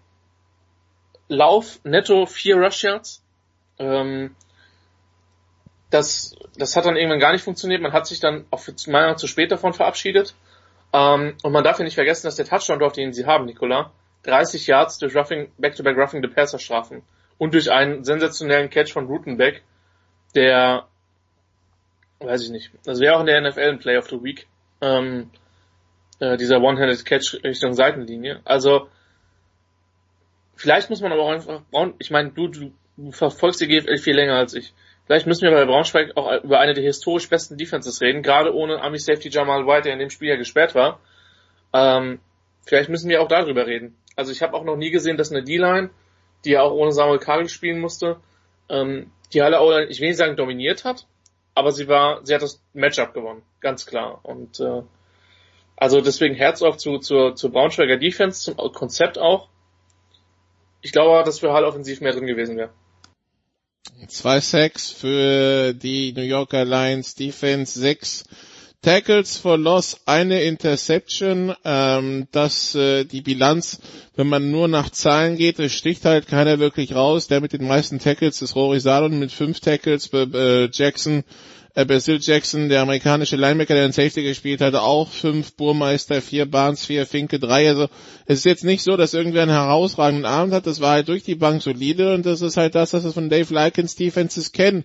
Lauf, 1.29 1.81
netto 1.83 2.27
4 2.27 2.57
Rush 2.57 2.85
Yards. 2.85 3.23
Ähm, 3.79 4.35
das, 5.91 6.35
das 6.57 6.77
hat 6.77 6.85
dann 6.85 6.97
irgendwann 6.97 7.21
gar 7.21 7.33
nicht 7.33 7.45
funktioniert. 7.45 7.81
Man 7.81 7.93
hat 7.93 8.07
sich 8.07 8.21
dann 8.21 8.45
auch 8.51 8.61
für 8.61 8.75
meiner 8.87 9.07
Meinung 9.07 9.19
zu 9.19 9.27
spät 9.27 9.53
davon 9.53 9.73
verabschiedet. 9.73 10.35
Ähm, 10.93 11.35
und 11.43 11.53
man 11.53 11.65
darf 11.65 11.79
ja 11.79 11.85
nicht 11.85 11.95
vergessen, 11.95 12.27
dass 12.27 12.37
der 12.37 12.47
Touchdown 12.47 12.79
drauf, 12.79 12.93
den 12.93 13.13
sie 13.13 13.27
haben, 13.27 13.45
Nicola, 13.45 13.93
30 14.25 14.67
Yards 14.67 14.99
durch 14.99 15.15
Roughing, 15.15 15.53
Back-to-Back 15.59 15.97
Roughing 15.97 16.23
the 16.23 16.29
Passer 16.29 16.59
strafen. 16.59 17.03
Und 17.39 17.55
durch 17.55 17.71
einen 17.71 18.03
sensationellen 18.05 18.71
Catch 18.71 18.93
von 18.93 19.07
Rutenbeck, 19.07 19.63
der 20.35 20.87
weiß 22.21 22.45
ich 22.45 22.51
nicht. 22.51 22.71
Das 22.85 23.01
wäre 23.01 23.17
auch 23.17 23.21
in 23.21 23.27
der 23.27 23.41
NFL 23.41 23.61
ein 23.61 23.79
Play 23.79 23.99
of 23.99 24.09
the 24.09 24.23
Week. 24.23 24.47
Ähm, 24.81 25.31
äh, 26.19 26.37
dieser 26.37 26.61
One-Handed 26.61 27.05
Catch 27.05 27.45
Richtung 27.45 27.75
Seitenlinie. 27.75 28.41
Also 28.45 28.89
vielleicht 30.55 30.89
muss 30.89 31.01
man 31.01 31.13
aber 31.13 31.23
auch 31.23 31.31
einfach 31.31 31.61
ich 31.99 32.11
meine, 32.11 32.31
du, 32.31 32.49
du, 32.49 32.73
du 32.97 33.13
verfolgst 33.13 33.61
die 33.61 33.69
GFL 33.69 33.99
viel 33.99 34.17
länger 34.17 34.37
als 34.37 34.55
ich. 34.55 34.73
Vielleicht 35.07 35.27
müssen 35.27 35.43
wir 35.43 35.53
bei 35.53 35.65
Braunschweig 35.65 36.17
auch 36.17 36.43
über 36.43 36.59
eine 36.59 36.75
der 36.75 36.83
historisch 36.83 37.29
besten 37.29 37.57
Defenses 37.57 38.01
reden, 38.01 38.23
gerade 38.23 38.55
ohne 38.55 38.81
Army 38.81 38.99
Safety 38.99 39.29
Jamal 39.29 39.67
White, 39.67 39.83
der 39.83 39.93
in 39.93 40.01
dem 40.01 40.11
Spiel 40.11 40.29
ja 40.29 40.37
gesperrt 40.37 40.75
war. 40.75 40.99
Ähm, 41.73 42.19
vielleicht 42.65 42.89
müssen 42.89 43.09
wir 43.09 43.23
auch 43.23 43.29
darüber 43.29 43.67
reden. 43.67 43.97
Also 44.17 44.33
ich 44.33 44.43
habe 44.43 44.55
auch 44.55 44.65
noch 44.65 44.77
nie 44.77 44.91
gesehen, 44.91 45.17
dass 45.17 45.31
eine 45.31 45.45
D-Line, 45.45 45.91
die 46.45 46.51
ja 46.51 46.63
auch 46.63 46.73
ohne 46.73 46.91
Samuel 46.91 47.21
Kagel 47.21 47.49
spielen 47.49 47.81
musste, 47.81 48.17
ähm, 48.69 49.13
die 49.33 49.43
Halle 49.43 49.61
auch, 49.61 49.79
ich 49.89 50.01
will 50.01 50.09
nicht 50.09 50.17
sagen 50.17 50.37
dominiert 50.37 50.85
hat, 50.85 51.07
aber 51.55 51.71
sie 51.71 51.87
war, 51.87 52.25
sie 52.25 52.35
hat 52.35 52.43
das 52.43 52.61
Matchup 52.73 53.15
gewonnen, 53.15 53.43
ganz 53.61 53.87
klar. 53.87 54.21
Und 54.25 54.59
äh, 54.59 54.83
also 55.77 56.01
deswegen 56.01 56.35
Herz 56.35 56.63
auf 56.63 56.79
zu, 56.79 56.99
zur, 56.99 57.37
zur 57.37 57.53
Braunschweiger 57.53 57.97
Defense, 57.97 58.41
zum 58.41 58.57
Konzept 58.73 59.19
auch. 59.19 59.49
Ich 60.81 60.93
glaube, 60.93 61.23
dass 61.25 61.41
für 61.41 61.53
Hall 61.53 61.65
offensiv 61.65 62.01
mehr 62.01 62.13
drin 62.13 62.27
gewesen 62.27 62.57
wäre. 62.57 62.71
Zwei 64.09 64.41
Sacks 64.41 64.91
für 64.91 65.73
die 65.75 66.13
New 66.13 66.23
Yorker 66.23 66.65
Lions 66.65 67.15
Defense, 67.15 67.79
sechs 67.79 68.25
Tackles 68.83 69.37
for 69.37 69.59
Loss, 69.59 70.01
eine 70.07 70.43
Interception. 70.43 71.55
Ähm, 71.65 72.29
dass 72.31 72.75
äh, 72.75 73.05
die 73.05 73.21
Bilanz, 73.21 73.81
wenn 74.15 74.29
man 74.29 74.51
nur 74.51 74.69
nach 74.69 74.91
Zahlen 74.91 75.37
geht, 75.37 75.59
es 75.59 75.73
sticht 75.73 76.05
halt 76.05 76.29
keiner 76.29 76.59
wirklich 76.59 76.95
raus. 76.95 77.27
Der 77.27 77.41
mit 77.41 77.53
den 77.53 77.67
meisten 77.67 77.99
Tackles 77.99 78.43
ist 78.43 78.55
Rory 78.55 78.79
Salon 78.79 79.19
mit 79.19 79.33
fünf 79.33 79.61
Tackles, 79.61 80.13
äh, 80.13 80.69
Jackson 80.73 81.25
Basil 81.85 82.19
Jackson, 82.21 82.69
der 82.69 82.81
amerikanische 82.81 83.37
Linebacker, 83.37 83.75
der 83.75 83.85
in 83.85 83.93
Safety 83.93 84.23
gespielt 84.23 84.63
hatte, 84.63 84.81
auch 84.81 85.11
fünf 85.11 85.55
Burmeister, 85.55 86.23
vier 86.23 86.51
Barnes, 86.51 86.87
vier 86.87 87.07
Finke, 87.07 87.39
drei. 87.39 87.69
Also 87.69 87.89
es 88.25 88.39
ist 88.39 88.45
jetzt 88.47 88.65
nicht 88.65 88.83
so, 88.83 88.97
dass 88.97 89.13
irgendwer 89.13 89.43
einen 89.43 89.51
herausragenden 89.51 90.25
Abend 90.25 90.55
hat. 90.55 90.67
Das 90.67 90.81
war 90.81 90.93
halt 90.93 91.09
durch 91.09 91.23
die 91.23 91.35
Bank 91.35 91.61
solide 91.61 92.15
und 92.15 92.25
das 92.25 92.41
ist 92.41 92.57
halt 92.57 92.75
das, 92.75 92.95
was 92.95 93.05
wir 93.05 93.13
von 93.13 93.29
Dave 93.29 93.53
Likens 93.53 93.95
Defenses 93.95 94.53
kennen 94.53 94.85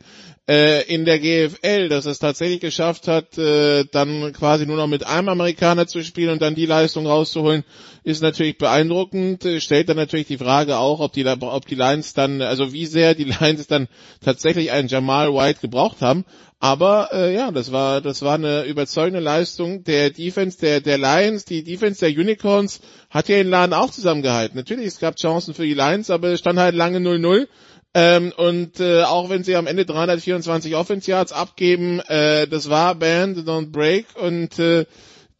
äh, 0.51 0.81
in 0.93 1.05
der 1.05 1.17
GFL, 1.19 1.87
dass 1.87 2.05
es 2.05 2.19
tatsächlich 2.19 2.59
geschafft 2.59 3.07
hat, 3.07 3.37
äh, 3.37 3.85
dann 3.89 4.33
quasi 4.33 4.65
nur 4.65 4.75
noch 4.75 4.87
mit 4.87 5.07
einem 5.07 5.29
Amerikaner 5.29 5.87
zu 5.87 6.03
spielen 6.03 6.31
und 6.31 6.41
dann 6.41 6.55
die 6.55 6.65
Leistung 6.65 7.07
rauszuholen, 7.07 7.63
ist 8.03 8.21
natürlich 8.21 8.57
beeindruckend. 8.57 9.45
Äh, 9.45 9.61
stellt 9.61 9.87
dann 9.87 9.95
natürlich 9.95 10.27
die 10.27 10.37
Frage 10.37 10.77
auch, 10.77 10.99
ob 10.99 11.13
die, 11.13 11.25
ob 11.25 11.65
die 11.67 11.75
Lions 11.75 12.13
dann, 12.13 12.41
also 12.41 12.73
wie 12.73 12.85
sehr 12.85 13.15
die 13.15 13.23
Lions 13.39 13.67
dann 13.67 13.87
tatsächlich 14.19 14.71
einen 14.71 14.89
Jamal 14.89 15.33
White 15.33 15.61
gebraucht 15.61 16.01
haben. 16.01 16.25
Aber 16.59 17.09
äh, 17.13 17.33
ja, 17.33 17.51
das 17.51 17.71
war 17.71 18.01
das 18.01 18.21
war 18.21 18.35
eine 18.35 18.65
überzeugende 18.65 19.19
Leistung 19.19 19.83
der 19.83 20.11
Defense 20.11 20.59
der 20.59 20.79
der 20.79 20.99
Lions, 20.99 21.43
die 21.45 21.63
Defense 21.63 22.01
der 22.01 22.09
Unicorns 22.09 22.81
hat 23.09 23.29
ja 23.29 23.37
den 23.37 23.49
Laden 23.49 23.73
auch 23.73 23.89
zusammengehalten. 23.89 24.57
Natürlich, 24.57 24.85
es 24.87 24.99
gab 24.99 25.15
Chancen 25.15 25.55
für 25.55 25.65
die 25.65 25.73
Lions, 25.73 26.11
aber 26.11 26.27
es 26.27 26.39
stand 26.39 26.59
halt 26.59 26.75
lange 26.75 26.99
0-0. 26.99 27.47
Ähm, 27.93 28.31
und 28.35 28.79
äh, 28.79 29.03
auch 29.03 29.29
wenn 29.29 29.43
sie 29.43 29.55
am 29.55 29.67
Ende 29.67 29.85
324 29.85 30.75
Offense 30.75 31.11
Yards 31.11 31.33
abgeben, 31.33 31.99
äh, 31.99 32.47
das 32.47 32.69
war 32.69 32.95
Band, 32.95 33.39
Don't 33.39 33.71
Break 33.71 34.05
und 34.15 34.57
äh, 34.59 34.85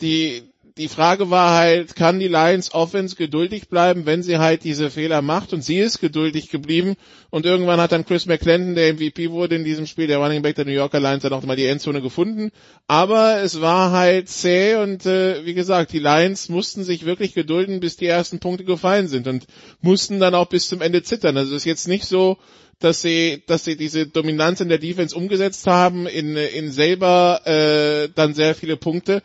die 0.01 0.50
die 0.77 0.87
Frage 0.87 1.29
war 1.29 1.57
halt, 1.57 1.95
kann 1.95 2.19
die 2.19 2.27
Lions 2.27 2.73
Offense 2.73 3.15
geduldig 3.15 3.67
bleiben, 3.67 4.05
wenn 4.05 4.23
sie 4.23 4.37
halt 4.37 4.63
diese 4.63 4.89
Fehler 4.89 5.21
macht? 5.21 5.53
Und 5.53 5.63
sie 5.63 5.79
ist 5.79 5.99
geduldig 5.99 6.49
geblieben. 6.49 6.95
Und 7.29 7.45
irgendwann 7.45 7.79
hat 7.79 7.91
dann 7.91 8.05
Chris 8.05 8.25
McClendon, 8.25 8.75
der 8.75 8.93
MVP 8.93 9.31
wurde 9.31 9.55
in 9.55 9.63
diesem 9.63 9.85
Spiel, 9.85 10.07
der 10.07 10.19
Running 10.19 10.41
Back 10.41 10.55
der 10.55 10.65
New 10.65 10.71
Yorker 10.71 10.99
Lions, 10.99 11.23
dann 11.23 11.33
auch 11.33 11.43
mal 11.43 11.55
die 11.55 11.65
Endzone 11.65 12.01
gefunden, 12.01 12.51
aber 12.87 13.41
es 13.41 13.61
war 13.61 13.91
halt 13.91 14.29
zäh 14.29 14.75
und 14.75 15.05
äh, 15.05 15.45
wie 15.45 15.53
gesagt, 15.53 15.93
die 15.93 15.99
Lions 15.99 16.49
mussten 16.49 16.83
sich 16.83 17.05
wirklich 17.05 17.33
gedulden, 17.33 17.79
bis 17.79 17.95
die 17.95 18.07
ersten 18.07 18.39
Punkte 18.39 18.65
gefallen 18.65 19.07
sind 19.07 19.27
und 19.27 19.45
mussten 19.81 20.19
dann 20.19 20.35
auch 20.35 20.47
bis 20.47 20.67
zum 20.67 20.81
Ende 20.81 21.03
zittern. 21.03 21.37
Also 21.37 21.55
es 21.55 21.61
ist 21.61 21.65
jetzt 21.65 21.87
nicht 21.87 22.05
so, 22.05 22.37
dass 22.79 23.01
sie, 23.01 23.43
dass 23.45 23.63
sie 23.63 23.77
diese 23.77 24.07
Dominanz 24.07 24.59
in 24.59 24.69
der 24.69 24.79
Defense 24.79 25.15
umgesetzt 25.15 25.67
haben, 25.67 26.07
in, 26.07 26.35
in 26.35 26.71
selber 26.71 27.41
äh, 27.45 28.09
dann 28.13 28.33
sehr 28.33 28.55
viele 28.55 28.75
Punkte 28.75 29.21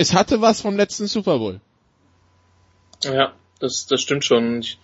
es 0.00 0.14
hatte 0.14 0.40
was 0.40 0.62
vom 0.62 0.76
letzten 0.76 1.06
Super 1.06 1.38
Bowl. 1.38 1.60
Ja, 3.04 3.34
das, 3.58 3.86
das 3.86 4.00
stimmt 4.00 4.24
schon. 4.24 4.60
Ich 4.60 4.78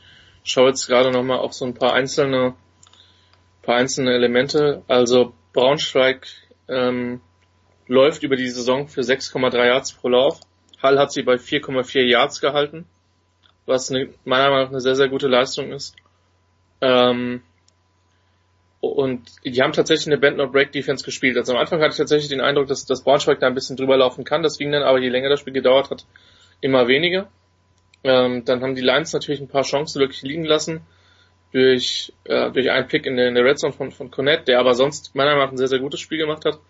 schaue 0.45 0.69
jetzt 0.69 0.87
gerade 0.87 1.11
nochmal 1.11 1.39
auf 1.39 1.55
so 1.55 1.65
ein 1.65 1.73
paar 1.73 1.95
einzelne, 1.95 2.55
paar 3.63 3.77
einzelne 3.77 4.13
Elemente. 4.13 4.83
Also 4.89 5.33
Braunschweig 5.55 6.27
ähm, 6.69 7.23
läuft 7.87 8.25
über 8.25 8.37
die 8.37 8.51
Saison 8.51 8.89
für 8.89 9.01
6,3 9.01 9.67
Yards 9.67 9.93
pro 9.93 10.09
Lauf. 10.11 10.41
Hall 10.83 10.99
hat 10.99 11.13
sie 11.13 11.23
bei 11.23 11.37
4,4 11.37 12.03
Yards 12.03 12.43
gehalten, 12.43 12.85
was 13.65 13.91
eine, 13.91 14.11
meiner 14.27 14.51
Meinung 14.51 14.65
nach 14.65 14.71
eine 14.71 14.81
sehr, 14.83 14.97
sehr 14.97 15.09
gute 15.09 15.29
Leistung 15.29 15.73
ist. 15.73 15.97
Ähm, 16.83 17.43
und 18.81 19.23
die 19.45 19.63
haben 19.63 19.73
tatsächlich 19.73 20.07
eine 20.07 20.19
Bend 20.19 20.37
not 20.37 20.53
Break 20.53 20.73
Defense 20.73 21.05
gespielt. 21.05 21.37
Also 21.37 21.53
am 21.53 21.59
Anfang 21.59 21.81
hatte 21.81 21.93
ich 21.93 21.97
tatsächlich 21.97 22.29
den 22.29 22.41
Eindruck, 22.41 22.67
dass, 22.69 22.85
dass 22.85 23.03
Braunschweig 23.03 23.41
da 23.41 23.47
ein 23.47 23.55
bisschen 23.55 23.77
drüber 23.77 23.97
laufen 23.97 24.25
kann. 24.25 24.43
Das 24.43 24.59
ging 24.59 24.71
dann 24.71 24.83
aber, 24.83 24.99
je 24.99 25.09
länger 25.09 25.29
das 25.29 25.41
Spiel 25.41 25.53
gedauert 25.53 25.91
hat, 25.91 26.05
immer 26.61 26.87
weniger. 26.87 27.29
Ähm, 28.05 28.45
dann 28.45 28.63
haben 28.63 28.75
die 28.75 28.83
Lions 28.83 29.13
natürlich 29.13 29.41
ein 29.41 29.49
paar 29.49 29.63
Chancen 29.63 30.01
wirklich 30.01 30.23
liegen 30.23 30.45
lassen 30.45 30.83
durch, 31.53 32.13
äh, 32.25 32.51
durch 32.51 32.71
einen 32.71 32.87
Pick 32.87 33.07
in 33.07 33.17
der, 33.17 33.29
in 33.29 33.35
der 33.35 33.45
Red 33.45 33.59
Zone 33.59 33.73
von, 33.73 33.91
von 33.91 34.11
Cornette, 34.11 34.45
der 34.45 34.61
aber 34.61 34.75
sonst 34.75 35.15
meiner 35.15 35.31
Meinung 35.31 35.45
nach 35.45 35.53
ein 35.53 35.59
sehr, 35.59 35.69
sehr 35.69 35.79
gutes 35.79 36.01
Spiel 36.01 36.19
gemacht 36.19 36.45
hat. 36.45 36.61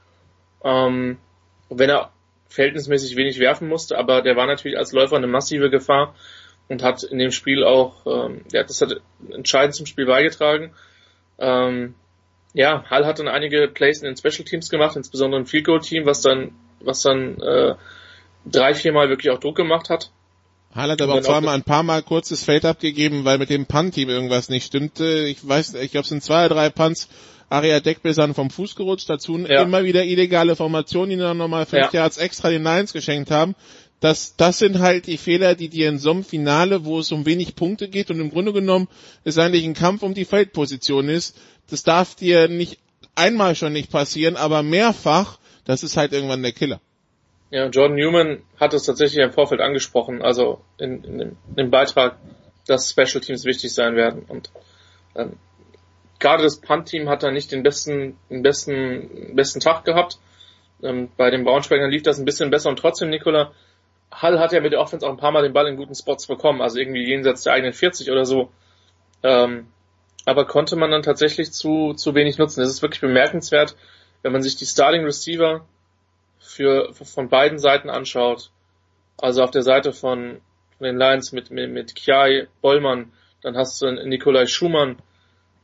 Ähm, 0.64 1.18
wenn 1.68 1.90
er 1.90 2.12
verhältnismäßig 2.48 3.16
wenig 3.16 3.38
werfen 3.38 3.68
musste, 3.68 3.98
aber 3.98 4.22
der 4.22 4.36
war 4.36 4.46
natürlich 4.46 4.78
als 4.78 4.92
Läufer 4.92 5.16
eine 5.16 5.26
massive 5.26 5.70
Gefahr 5.70 6.14
und 6.68 6.82
hat 6.82 7.02
in 7.02 7.18
dem 7.18 7.32
Spiel 7.32 7.64
auch, 7.64 8.06
ähm, 8.06 8.42
der 8.52 8.60
hat 8.60 8.70
das 8.70 8.80
hat 8.80 9.00
entscheidend 9.30 9.74
zum 9.74 9.86
Spiel 9.86 10.06
beigetragen. 10.06 10.72
Ähm, 11.38 11.94
ja, 12.54 12.84
Hall 12.88 13.04
hat 13.04 13.18
dann 13.18 13.28
einige 13.28 13.68
Plays 13.68 14.00
in 14.00 14.06
den 14.06 14.16
Special 14.16 14.44
Teams 14.44 14.70
gemacht, 14.70 14.96
insbesondere 14.96 15.40
ein 15.40 15.46
Field 15.46 15.66
Goal 15.66 15.80
Team, 15.80 16.06
was 16.06 16.22
dann, 16.22 16.52
was 16.80 17.02
dann 17.02 17.38
äh, 17.40 17.74
drei, 18.46 18.74
viermal 18.74 19.08
wirklich 19.08 19.30
auch 19.30 19.38
Druck 19.38 19.56
gemacht 19.56 19.90
hat. 19.90 20.10
Hall 20.74 20.90
hat 20.90 21.02
aber 21.02 21.14
auch 21.14 21.20
zweimal 21.20 21.54
ein 21.54 21.62
paar 21.62 21.82
Mal 21.82 22.02
kurzes 22.02 22.44
Feld 22.44 22.64
abgegeben, 22.64 23.24
weil 23.24 23.38
mit 23.38 23.50
dem 23.50 23.66
Punt-Team 23.66 24.08
irgendwas 24.08 24.48
nicht 24.48 24.66
stimmte. 24.66 25.24
Ich 25.26 25.46
weiß, 25.46 25.74
ich 25.74 25.90
glaube, 25.90 26.02
es 26.02 26.08
sind 26.08 26.22
zwei 26.22 26.46
oder 26.46 26.54
drei 26.54 26.70
Punts. 26.70 27.08
Aria 27.48 27.78
Deckbesan 27.78 28.34
vom 28.34 28.50
Fuß 28.50 28.74
gerutscht, 28.74 29.08
dazu 29.08 29.38
ja. 29.38 29.62
immer 29.62 29.84
wieder 29.84 30.04
illegale 30.04 30.56
Formationen, 30.56 31.10
die 31.10 31.16
dann 31.16 31.36
nochmal 31.36 31.64
fünf 31.64 31.92
ja. 31.92 32.00
Yards 32.00 32.18
extra 32.18 32.50
den 32.50 32.64
Lions 32.64 32.92
geschenkt 32.92 33.30
haben 33.30 33.54
das, 34.00 34.36
das 34.36 34.58
sind 34.58 34.80
halt 34.80 35.06
die 35.06 35.16
Fehler, 35.16 35.54
die 35.54 35.68
dir 35.68 35.88
in 35.88 35.98
so 35.98 36.10
einem 36.10 36.24
Finale, 36.24 36.84
wo 36.84 36.98
es 36.98 37.12
um 37.12 37.24
wenig 37.24 37.56
Punkte 37.56 37.88
geht 37.88 38.10
und 38.10 38.20
im 38.20 38.30
Grunde 38.30 38.52
genommen 38.52 38.88
es 39.24 39.38
eigentlich 39.38 39.64
ein 39.64 39.74
Kampf 39.74 40.02
um 40.02 40.14
die 40.14 40.24
Feldposition 40.24 41.08
ist, 41.08 41.38
das 41.70 41.82
darf 41.82 42.14
dir 42.14 42.48
nicht 42.48 42.78
einmal 43.14 43.54
schon 43.54 43.72
nicht 43.72 43.90
passieren, 43.90 44.36
aber 44.36 44.62
mehrfach, 44.62 45.38
das 45.64 45.82
ist 45.82 45.96
halt 45.96 46.12
irgendwann 46.12 46.42
der 46.42 46.52
Killer. 46.52 46.80
Ja, 47.50 47.66
Jordan 47.66 47.96
Newman 47.96 48.42
hat 48.58 48.74
es 48.74 48.84
tatsächlich 48.84 49.24
im 49.24 49.32
Vorfeld 49.32 49.60
angesprochen, 49.60 50.20
also 50.20 50.60
in, 50.78 51.04
in, 51.04 51.18
dem, 51.18 51.36
in 51.48 51.56
dem 51.56 51.70
Beitrag, 51.70 52.18
dass 52.66 52.90
Special 52.90 53.20
Teams 53.20 53.44
wichtig 53.44 53.72
sein 53.72 53.96
werden 53.96 54.24
und 54.28 54.50
ähm, 55.14 55.38
gerade 56.18 56.42
das 56.42 56.60
Punt-Team 56.60 57.08
hat 57.08 57.22
da 57.22 57.30
nicht 57.30 57.52
den 57.52 57.62
besten, 57.62 58.18
den 58.30 58.42
besten, 58.42 59.34
besten 59.34 59.60
Tag 59.60 59.84
gehabt. 59.84 60.18
Ähm, 60.82 61.08
bei 61.16 61.30
den 61.30 61.44
Braunschweigern 61.44 61.90
lief 61.90 62.02
das 62.02 62.18
ein 62.18 62.24
bisschen 62.24 62.50
besser 62.50 62.68
und 62.68 62.78
trotzdem, 62.78 63.10
Nikola, 63.10 63.52
Hall 64.16 64.40
hat 64.40 64.52
ja 64.52 64.60
mit 64.60 64.72
der 64.72 64.80
Offense 64.80 65.06
auch 65.06 65.10
ein 65.10 65.18
paar 65.18 65.30
Mal 65.30 65.42
den 65.42 65.52
Ball 65.52 65.66
in 65.66 65.76
guten 65.76 65.94
Spots 65.94 66.26
bekommen, 66.26 66.62
also 66.62 66.78
irgendwie 66.78 67.06
jenseits 67.06 67.42
der 67.42 67.52
eigenen 67.52 67.74
40 67.74 68.10
oder 68.10 68.24
so. 68.24 68.50
Ähm, 69.22 69.68
aber 70.24 70.46
konnte 70.46 70.74
man 70.76 70.90
dann 70.90 71.02
tatsächlich 71.02 71.52
zu, 71.52 71.92
zu 71.94 72.14
wenig 72.14 72.38
nutzen. 72.38 72.60
Das 72.60 72.70
ist 72.70 72.82
wirklich 72.82 73.00
bemerkenswert, 73.00 73.76
wenn 74.22 74.32
man 74.32 74.42
sich 74.42 74.56
die 74.56 74.66
Starting 74.66 75.04
Receiver 75.04 75.66
für, 76.38 76.92
von 76.94 77.28
beiden 77.28 77.58
Seiten 77.58 77.90
anschaut. 77.90 78.50
Also 79.18 79.42
auf 79.42 79.50
der 79.50 79.62
Seite 79.62 79.92
von, 79.92 80.40
von 80.78 80.84
den 80.84 80.96
Lions 80.96 81.32
mit, 81.32 81.50
mit, 81.50 81.70
mit 81.70 81.94
Kiai 81.94 82.48
Bollmann, 82.60 83.12
dann 83.42 83.56
hast 83.56 83.80
du 83.80 83.86
einen 83.86 84.08
Nikolai 84.08 84.46
Schumann, 84.46 84.96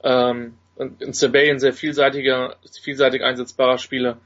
ähm, 0.03 0.59
ein 0.79 1.13
Sebastian 1.13 1.59
sehr 1.59 1.73
vielseitiger, 1.73 2.57
vielseitig 2.83 3.23
einsetzbarer 3.23 3.79
Spieler 3.79 4.19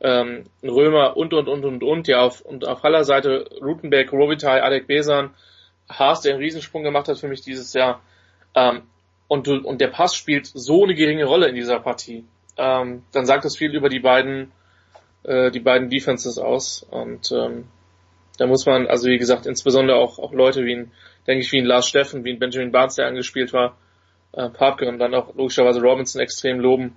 ähm, 0.00 0.44
Römer 0.62 1.16
und 1.16 1.34
und 1.34 1.48
und 1.48 1.64
und 1.64 1.82
und 1.82 2.08
ja 2.08 2.22
auf 2.22 2.40
und 2.40 2.66
auf 2.66 2.82
Haller 2.82 3.04
Seite 3.04 3.48
Rutenberg, 3.60 4.12
Robitaille, 4.12 4.62
Alec 4.62 4.86
Besan, 4.86 5.30
Haas, 5.88 6.20
der 6.20 6.34
einen 6.34 6.42
Riesensprung 6.42 6.82
gemacht 6.82 7.08
hat 7.08 7.18
für 7.18 7.28
mich 7.28 7.42
dieses 7.42 7.72
Jahr. 7.72 8.00
Ähm, 8.54 8.82
und, 9.26 9.46
und 9.46 9.80
der 9.80 9.88
Pass 9.88 10.14
spielt 10.14 10.46
so 10.46 10.84
eine 10.84 10.94
geringe 10.94 11.26
Rolle 11.26 11.48
in 11.48 11.54
dieser 11.54 11.80
Partie. 11.80 12.24
Ähm, 12.56 13.04
dann 13.12 13.26
sagt 13.26 13.44
das 13.44 13.56
viel 13.56 13.74
über 13.74 13.88
die 13.88 14.00
beiden 14.00 14.52
äh, 15.24 15.50
die 15.50 15.60
beiden 15.60 15.90
Defenses 15.90 16.38
aus 16.38 16.86
und 16.90 17.30
ähm, 17.32 17.66
da 18.38 18.46
muss 18.46 18.66
man 18.66 18.86
also 18.86 19.08
wie 19.08 19.18
gesagt 19.18 19.46
insbesondere 19.46 19.96
auch 19.96 20.18
auch 20.18 20.32
Leute 20.32 20.64
wie 20.64 20.74
ein 20.74 20.92
denke 21.26 21.44
ich 21.44 21.52
wie 21.52 21.58
ein 21.58 21.66
Lars 21.66 21.86
Steffen, 21.86 22.24
wie 22.24 22.32
ein 22.32 22.38
Benjamin 22.38 22.72
Barnes, 22.72 22.94
der 22.94 23.06
angespielt 23.06 23.52
war, 23.52 23.76
äh, 24.32 24.48
Papke 24.48 24.88
und 24.88 24.98
dann 24.98 25.14
auch 25.14 25.34
logischerweise 25.34 25.80
Robinson 25.80 26.20
extrem 26.20 26.58
loben 26.58 26.96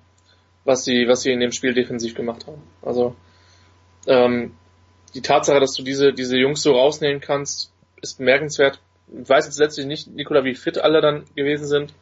was 0.63 0.83
sie, 0.83 1.07
was 1.07 1.21
sie 1.21 1.31
in 1.31 1.39
dem 1.39 1.51
Spiel 1.51 1.73
defensiv 1.73 2.15
gemacht 2.15 2.47
haben. 2.47 2.61
Also 2.81 3.15
ähm, 4.07 4.53
die 5.13 5.21
Tatsache, 5.21 5.59
dass 5.59 5.73
du 5.73 5.83
diese, 5.83 6.13
diese 6.13 6.37
Jungs 6.37 6.61
so 6.61 6.73
rausnehmen 6.73 7.21
kannst, 7.21 7.71
ist 8.01 8.17
bemerkenswert. 8.17 8.79
Ich 9.07 9.27
weiß 9.27 9.45
jetzt 9.45 9.59
letztlich 9.59 9.85
nicht, 9.85 10.07
Nikola, 10.07 10.43
wie 10.43 10.55
fit 10.55 10.77
alle 10.77 11.01
dann 11.01 11.25
gewesen 11.35 11.67
sind. 11.67 11.93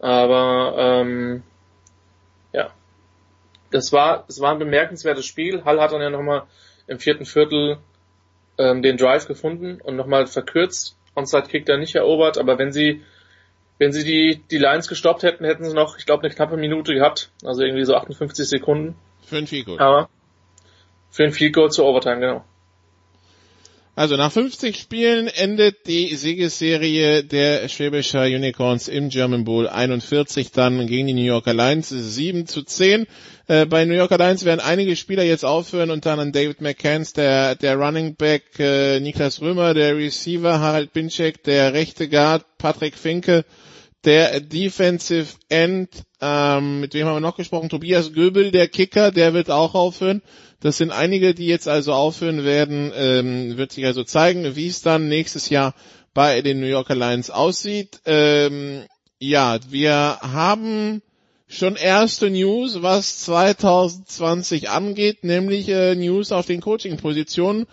Aber 0.00 0.74
ähm, 0.78 1.42
ja, 2.52 2.72
das 3.70 3.92
war, 3.92 4.24
es 4.28 4.40
war 4.40 4.52
ein 4.52 4.58
bemerkenswertes 4.58 5.26
Spiel. 5.26 5.64
Hall 5.64 5.80
hat 5.80 5.92
dann 5.92 6.02
ja 6.02 6.10
nochmal 6.10 6.44
im 6.86 6.98
vierten 6.98 7.24
Viertel 7.24 7.78
ähm, 8.58 8.82
den 8.82 8.96
Drive 8.96 9.26
gefunden 9.26 9.80
und 9.80 9.96
nochmal 9.96 10.26
verkürzt. 10.26 10.96
Onside-Kick 11.14 11.66
dann 11.66 11.80
nicht 11.80 11.96
erobert, 11.96 12.38
aber 12.38 12.58
wenn 12.58 12.72
sie 12.72 13.02
wenn 13.78 13.92
sie 13.92 14.04
die, 14.04 14.42
die 14.50 14.58
Lines 14.58 14.88
gestoppt 14.88 15.22
hätten, 15.22 15.44
hätten 15.44 15.64
sie 15.64 15.74
noch, 15.74 15.98
ich 15.98 16.06
glaube, 16.06 16.24
eine 16.24 16.34
knappe 16.34 16.56
Minute 16.56 16.94
gehabt. 16.94 17.30
Also 17.44 17.62
irgendwie 17.62 17.84
so 17.84 17.94
58 17.94 18.48
Sekunden. 18.48 18.96
Für 19.24 19.36
ein 19.36 19.46
Field 19.46 19.66
Goal. 19.66 19.78
Aber 19.78 20.08
für 21.10 21.24
ein 21.24 21.32
Field 21.32 21.54
Goal 21.54 21.70
zur 21.70 21.86
Overtime, 21.86 22.20
genau. 22.20 22.44
Also 23.98 24.14
nach 24.14 24.30
50 24.30 24.76
Spielen 24.76 25.26
endet 25.26 25.88
die 25.88 26.14
Siegesserie 26.14 27.24
der 27.24 27.68
Schwäbischer 27.68 28.26
Unicorns 28.26 28.86
im 28.86 29.08
German 29.08 29.42
Bowl 29.42 29.66
41 29.66 30.52
dann 30.52 30.86
gegen 30.86 31.08
die 31.08 31.14
New 31.14 31.24
Yorker 31.24 31.52
Lions 31.52 31.88
7 31.88 32.46
zu 32.46 32.62
10. 32.62 33.08
Äh, 33.48 33.66
bei 33.66 33.84
New 33.86 33.94
Yorker 33.94 34.16
Lions 34.16 34.44
werden 34.44 34.60
einige 34.60 34.94
Spieler 34.94 35.24
jetzt 35.24 35.44
aufhören, 35.44 35.90
unter 35.90 36.12
anderem 36.12 36.30
David 36.30 36.60
McCanns, 36.60 37.12
der, 37.12 37.56
der 37.56 37.74
Running 37.74 38.14
Back 38.14 38.44
äh, 38.60 39.00
Niklas 39.00 39.40
Römer, 39.40 39.74
der 39.74 39.96
Receiver 39.96 40.60
Harald 40.60 40.92
Binczek, 40.92 41.42
der 41.42 41.72
rechte 41.72 42.08
Guard 42.08 42.44
Patrick 42.56 42.94
Finke, 42.94 43.44
der 44.04 44.38
Defensive 44.38 45.34
End, 45.48 45.88
ähm, 46.20 46.78
mit 46.78 46.94
wem 46.94 47.04
haben 47.04 47.16
wir 47.16 47.20
noch 47.20 47.36
gesprochen? 47.36 47.68
Tobias 47.68 48.12
Göbel, 48.12 48.52
der 48.52 48.68
Kicker, 48.68 49.10
der 49.10 49.34
wird 49.34 49.50
auch 49.50 49.74
aufhören. 49.74 50.22
Das 50.60 50.76
sind 50.76 50.90
einige, 50.90 51.34
die 51.34 51.46
jetzt 51.46 51.68
also 51.68 51.92
aufhören 51.92 52.44
werden. 52.44 52.92
Ähm, 52.94 53.56
wird 53.56 53.72
sich 53.72 53.86
also 53.86 54.02
zeigen, 54.02 54.56
wie 54.56 54.66
es 54.66 54.82
dann 54.82 55.08
nächstes 55.08 55.50
Jahr 55.50 55.74
bei 56.14 56.42
den 56.42 56.60
New 56.60 56.66
Yorker 56.66 56.96
Lions 56.96 57.30
aussieht. 57.30 58.00
Ähm, 58.04 58.84
ja, 59.20 59.58
wir 59.70 60.18
haben 60.20 61.02
schon 61.46 61.76
erste 61.76 62.28
News, 62.30 62.82
was 62.82 63.20
2020 63.20 64.68
angeht, 64.68 65.24
nämlich 65.24 65.68
äh, 65.68 65.94
News 65.94 66.32
auf 66.32 66.46
den 66.46 66.60
Coaching-Positionen. 66.60 67.66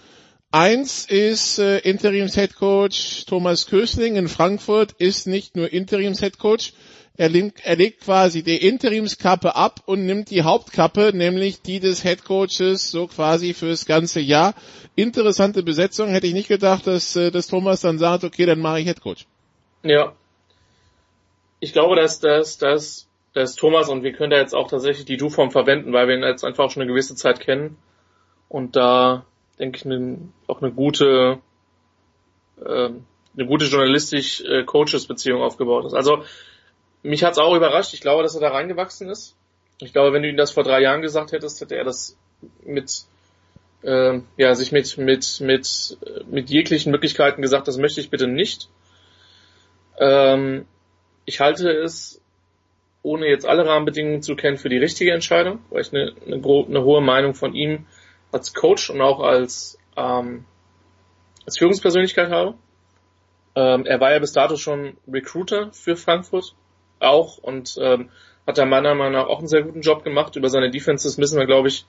Eins 0.51 1.05
ist 1.05 1.59
äh, 1.59 1.79
Interims-Headcoach 1.79 3.25
Thomas 3.25 3.65
Kösling 3.65 4.15
in 4.15 4.29
Frankfurt 4.29 4.93
ist 4.93 5.27
nicht 5.27 5.57
nur 5.57 5.73
Interims-Headcoach, 5.73 6.73
er, 7.17 7.31
er 7.63 7.75
legt 7.75 8.01
quasi 8.01 8.43
die 8.43 8.57
Interimskappe 8.57 9.55
ab 9.55 9.81
und 9.85 10.05
nimmt 10.05 10.29
die 10.31 10.43
Hauptkappe, 10.43 11.11
nämlich 11.13 11.61
die 11.61 11.79
des 11.79 12.03
Headcoaches, 12.03 12.91
so 12.91 13.07
quasi 13.07 13.53
fürs 13.53 13.85
ganze 13.85 14.19
Jahr. 14.19 14.53
Interessante 14.95 15.63
Besetzung, 15.63 16.09
hätte 16.09 16.27
ich 16.27 16.33
nicht 16.33 16.49
gedacht, 16.49 16.87
dass, 16.87 17.15
äh, 17.15 17.31
dass 17.31 17.47
Thomas 17.47 17.81
dann 17.81 17.99
sagt, 17.99 18.23
okay, 18.23 18.45
dann 18.45 18.59
mache 18.59 18.81
ich 18.81 18.87
Headcoach. 18.87 19.25
Ja. 19.83 20.13
Ich 21.61 21.71
glaube, 21.71 21.95
dass, 21.95 22.19
dass, 22.19 22.57
dass, 22.57 23.07
dass 23.33 23.55
Thomas 23.55 23.87
und 23.89 24.03
wir 24.03 24.11
können 24.11 24.31
da 24.31 24.37
jetzt 24.37 24.53
auch 24.53 24.69
tatsächlich 24.69 25.05
die 25.05 25.17
Du-Form 25.17 25.51
verwenden, 25.51 25.93
weil 25.93 26.07
wir 26.07 26.15
ihn 26.15 26.23
jetzt 26.23 26.43
einfach 26.43 26.69
schon 26.69 26.81
eine 26.81 26.91
gewisse 26.91 27.15
Zeit 27.15 27.39
kennen 27.39 27.77
und 28.49 28.75
da 28.75 29.25
denke 29.57 29.77
ich, 29.77 30.19
auch 30.47 30.61
eine 30.61 30.71
gute, 30.71 31.39
äh, 32.59 32.89
eine 32.89 33.47
gute 33.47 33.65
journalistisch-Coaches-Beziehung 33.65 35.39
äh, 35.39 35.43
aufgebaut 35.43 35.85
ist. 35.85 35.93
Also 35.93 36.23
mich 37.05 37.23
hat's 37.23 37.37
auch 37.37 37.55
überrascht. 37.55 37.93
Ich 37.93 38.01
glaube, 38.01 38.23
dass 38.23 38.35
er 38.35 38.41
da 38.41 38.49
reingewachsen 38.49 39.09
ist. 39.09 39.35
Ich 39.79 39.93
glaube, 39.93 40.13
wenn 40.13 40.23
du 40.23 40.29
ihm 40.29 40.37
das 40.37 40.51
vor 40.51 40.63
drei 40.63 40.81
Jahren 40.81 41.01
gesagt 41.01 41.31
hättest, 41.31 41.61
hätte 41.61 41.75
er 41.75 41.83
das 41.83 42.17
mit 42.63 43.05
äh, 43.83 44.19
ja 44.37 44.55
sich 44.55 44.71
mit 44.71 44.97
mit 44.97 45.39
mit 45.41 45.97
mit 46.27 46.49
jeglichen 46.49 46.91
Möglichkeiten 46.91 47.41
gesagt, 47.41 47.67
das 47.67 47.77
möchte 47.77 48.01
ich 48.01 48.09
bitte 48.09 48.27
nicht. 48.27 48.69
Ähm, 49.99 50.65
ich 51.25 51.39
halte 51.39 51.69
es, 51.69 52.21
ohne 53.01 53.27
jetzt 53.27 53.45
alle 53.45 53.65
Rahmenbedingungen 53.65 54.21
zu 54.21 54.35
kennen, 54.35 54.57
für 54.57 54.69
die 54.69 54.77
richtige 54.77 55.13
Entscheidung, 55.13 55.59
weil 55.69 55.81
ich 55.81 55.93
eine, 55.93 56.13
eine, 56.25 56.41
eine 56.41 56.83
hohe 56.83 57.01
Meinung 57.01 57.33
von 57.33 57.53
ihm 57.53 57.85
als 58.31 58.53
Coach 58.53 58.89
und 58.89 59.01
auch 59.01 59.21
als, 59.21 59.77
ähm, 59.95 60.45
als 61.45 61.57
Führungspersönlichkeit 61.57 62.29
habe. 62.29 62.55
Ähm, 63.55 63.85
er 63.85 63.99
war 63.99 64.11
ja 64.11 64.19
bis 64.19 64.33
dato 64.33 64.57
schon 64.57 64.97
Recruiter 65.07 65.71
für 65.71 65.95
Frankfurt 65.95 66.55
auch 67.05 67.37
und 67.37 67.77
ähm, 67.79 68.09
hat 68.45 68.57
da 68.57 68.65
meiner 68.65 68.95
Meinung 68.95 69.13
nach 69.13 69.27
auch 69.27 69.39
einen 69.39 69.47
sehr 69.47 69.63
guten 69.63 69.81
Job 69.81 70.03
gemacht. 70.03 70.35
Über 70.35 70.49
seine 70.49 70.69
Defenses 70.69 71.17
müssen 71.17 71.39
wir, 71.39 71.45
glaube 71.45 71.67
ich, 71.67 71.85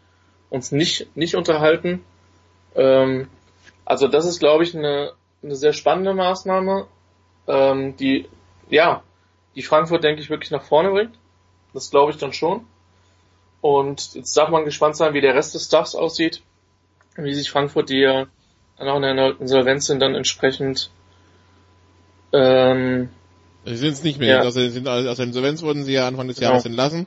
uns 0.50 0.72
nicht, 0.72 1.14
nicht 1.16 1.34
unterhalten. 1.34 2.04
Ähm, 2.74 3.28
also 3.84 4.08
das 4.08 4.26
ist, 4.26 4.38
glaube 4.38 4.64
ich, 4.64 4.76
eine, 4.76 5.12
eine 5.42 5.56
sehr 5.56 5.72
spannende 5.72 6.14
Maßnahme, 6.14 6.86
ähm, 7.46 7.96
die, 7.96 8.28
ja, 8.68 9.02
die 9.54 9.62
Frankfurt, 9.62 10.04
denke 10.04 10.20
ich, 10.20 10.30
wirklich 10.30 10.50
nach 10.50 10.62
vorne 10.62 10.90
bringt. 10.90 11.14
Das 11.72 11.90
glaube 11.90 12.12
ich 12.12 12.18
dann 12.18 12.32
schon. 12.32 12.66
Und 13.60 14.14
jetzt 14.14 14.36
darf 14.36 14.48
man 14.48 14.64
gespannt 14.64 14.96
sein, 14.96 15.14
wie 15.14 15.20
der 15.20 15.34
Rest 15.34 15.54
des 15.54 15.66
Staffs 15.66 15.94
aussieht, 15.94 16.42
wie 17.16 17.34
sich 17.34 17.50
Frankfurt, 17.50 17.90
die 17.90 18.00
ja 18.00 18.26
dann 18.78 18.88
auch 18.88 18.96
in 18.96 19.02
der 19.02 19.40
Insolvenz 19.40 19.86
sind, 19.86 20.00
dann 20.00 20.14
entsprechend 20.14 20.90
ähm, 22.32 23.08
Sie 23.66 23.76
sind 23.76 23.92
es 23.92 24.02
nicht 24.02 24.18
mehr. 24.18 24.36
Ja. 24.36 24.40
Also, 24.42 24.66
sind, 24.68 24.88
aus 24.88 25.16
der 25.16 25.26
Insolvenz 25.26 25.62
wurden 25.62 25.84
sie 25.84 25.92
ja 25.92 26.06
Anfang 26.06 26.28
des 26.28 26.38
Jahres 26.38 26.62
genau. 26.62 26.72
entlassen. 26.72 27.06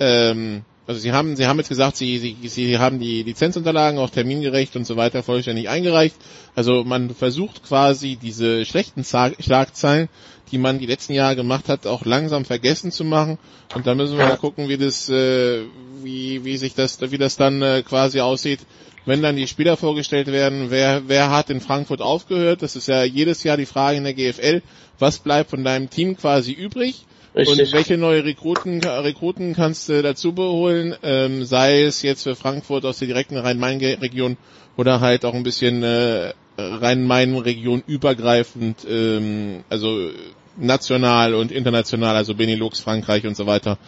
Ähm, 0.00 0.62
also 0.88 1.00
sie 1.00 1.12
haben, 1.12 1.36
sie 1.36 1.46
haben 1.46 1.58
jetzt 1.58 1.68
gesagt, 1.68 1.98
sie, 1.98 2.18
sie, 2.18 2.48
sie 2.48 2.78
haben 2.78 2.98
die 2.98 3.22
Lizenzunterlagen 3.22 3.98
auch 3.98 4.08
termingerecht 4.08 4.74
und 4.74 4.86
so 4.86 4.96
weiter 4.96 5.22
vollständig 5.22 5.68
eingereicht. 5.68 6.16
Also 6.54 6.82
man 6.82 7.10
versucht 7.10 7.62
quasi 7.62 8.16
diese 8.16 8.64
schlechten 8.64 9.04
Schlagzeilen, 9.04 10.08
die 10.50 10.56
man 10.56 10.78
die 10.78 10.86
letzten 10.86 11.12
Jahre 11.12 11.36
gemacht 11.36 11.68
hat, 11.68 11.86
auch 11.86 12.06
langsam 12.06 12.46
vergessen 12.46 12.90
zu 12.90 13.04
machen. 13.04 13.36
Und 13.74 13.86
da 13.86 13.94
müssen 13.94 14.16
wir 14.16 14.26
mal 14.26 14.38
gucken, 14.38 14.70
wie 14.70 14.78
das, 14.78 15.10
äh, 15.10 15.60
wie, 16.02 16.46
wie 16.46 16.56
sich 16.56 16.74
das, 16.74 16.98
wie 17.02 17.18
das 17.18 17.36
dann 17.36 17.60
äh, 17.60 17.82
quasi 17.86 18.20
aussieht, 18.20 18.60
wenn 19.08 19.22
dann 19.22 19.36
die 19.36 19.46
Spieler 19.46 19.76
vorgestellt 19.78 20.26
werden. 20.26 20.70
Wer, 20.70 21.08
wer 21.08 21.30
hat 21.30 21.48
in 21.48 21.60
Frankfurt 21.60 22.02
aufgehört? 22.02 22.62
Das 22.62 22.76
ist 22.76 22.88
ja 22.88 23.04
jedes 23.04 23.42
Jahr 23.42 23.56
die 23.56 23.66
Frage 23.66 23.96
in 23.96 24.04
der 24.04 24.12
GFL. 24.12 24.62
Was 24.98 25.18
bleibt 25.18 25.50
von 25.50 25.64
deinem 25.64 25.88
Team 25.88 26.16
quasi 26.16 26.52
übrig? 26.52 27.06
Richtig. 27.34 27.66
Und 27.66 27.72
welche 27.72 27.96
neue 27.96 28.24
Rekruten, 28.24 28.82
Rekruten 28.82 29.54
kannst 29.54 29.88
du 29.88 30.02
dazu 30.02 30.32
beholen, 30.32 30.94
ähm, 31.02 31.44
sei 31.44 31.82
es 31.82 32.02
jetzt 32.02 32.24
für 32.24 32.36
Frankfurt 32.36 32.84
aus 32.84 32.98
der 32.98 33.08
direkten 33.08 33.38
Rhein-Main-Region 33.38 34.36
oder 34.76 35.00
halt 35.00 35.24
auch 35.24 35.34
ein 35.34 35.42
bisschen 35.42 35.82
äh, 35.82 36.32
Rhein-Main-Region 36.58 37.84
übergreifend, 37.86 38.86
ähm, 38.88 39.64
also 39.70 40.10
national 40.56 41.34
und 41.34 41.50
international, 41.52 42.16
also 42.16 42.34
Benelux, 42.34 42.80
Frankreich 42.80 43.26
und 43.26 43.36
so 43.36 43.46
weiter. 43.46 43.78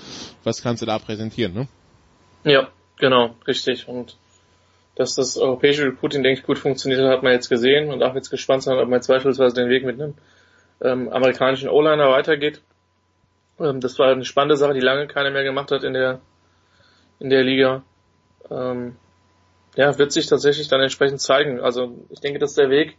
Was 0.44 0.62
kannst 0.62 0.82
du 0.82 0.86
da 0.86 0.98
präsentieren, 0.98 1.52
ne? 1.52 1.68
Ja, 2.44 2.68
genau, 2.98 3.34
richtig. 3.46 3.88
Und 3.88 4.16
dass 5.00 5.14
das 5.14 5.38
europäische 5.38 5.86
Recruiting, 5.86 6.22
denke 6.22 6.40
ich, 6.40 6.46
gut 6.46 6.58
funktioniert 6.58 7.00
hat, 7.00 7.10
hat 7.10 7.22
man 7.22 7.32
jetzt 7.32 7.48
gesehen 7.48 7.90
und 7.90 8.00
darf 8.00 8.14
jetzt 8.14 8.28
gespannt 8.28 8.64
sein, 8.64 8.76
ob 8.76 8.86
man 8.86 9.00
zweifelsweise 9.00 9.54
den 9.54 9.70
Weg 9.70 9.82
mit 9.82 9.98
einem 9.98 10.12
ähm, 10.82 11.08
amerikanischen 11.08 11.70
O-Liner 11.70 12.10
weitergeht. 12.10 12.60
Ähm, 13.58 13.80
das 13.80 13.98
war 13.98 14.12
eine 14.12 14.26
spannende 14.26 14.56
Sache, 14.56 14.74
die 14.74 14.80
lange 14.80 15.06
keiner 15.06 15.30
mehr 15.30 15.42
gemacht 15.42 15.70
hat 15.70 15.84
in 15.84 15.94
der, 15.94 16.20
in 17.18 17.30
der 17.30 17.42
Liga. 17.42 17.82
Ähm, 18.50 18.96
ja, 19.74 19.96
wird 19.96 20.12
sich 20.12 20.26
tatsächlich 20.26 20.68
dann 20.68 20.82
entsprechend 20.82 21.22
zeigen. 21.22 21.60
Also 21.60 21.96
ich 22.10 22.20
denke, 22.20 22.38
dass 22.38 22.52
der 22.52 22.68
Weg 22.68 22.98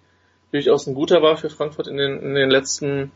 durchaus 0.51 0.87
ein 0.87 0.95
guter 0.95 1.21
war 1.21 1.37
für 1.37 1.51
Frankfurt 1.51 1.87
in 1.87 1.97
den, 1.97 2.19
in 2.19 2.33
den 2.33 2.49
letzten 2.49 3.11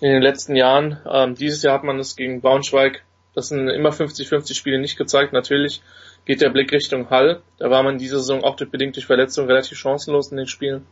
in 0.00 0.12
den 0.12 0.22
letzten 0.22 0.56
Jahren. 0.56 0.98
Ähm, 1.06 1.34
dieses 1.34 1.62
Jahr 1.62 1.74
hat 1.74 1.84
man 1.84 1.98
es 1.98 2.16
gegen 2.16 2.40
Braunschweig, 2.40 3.02
das 3.34 3.48
sind 3.48 3.68
immer 3.68 3.90
50-50 3.90 4.54
Spiele 4.54 4.78
nicht 4.78 4.96
gezeigt. 4.96 5.34
Natürlich 5.34 5.82
geht 6.28 6.42
der 6.42 6.50
Blick 6.50 6.70
Richtung 6.72 7.08
Hall. 7.10 7.40
Da 7.58 7.70
war 7.70 7.82
man 7.82 7.96
diese 7.98 8.18
Saison 8.18 8.44
auch 8.44 8.54
durch, 8.54 8.70
bedingt 8.70 8.94
durch 8.94 9.06
Verletzungen 9.06 9.48
relativ 9.48 9.78
chancenlos 9.78 10.30
in 10.30 10.36
den 10.36 10.46
Spielen. 10.46 10.86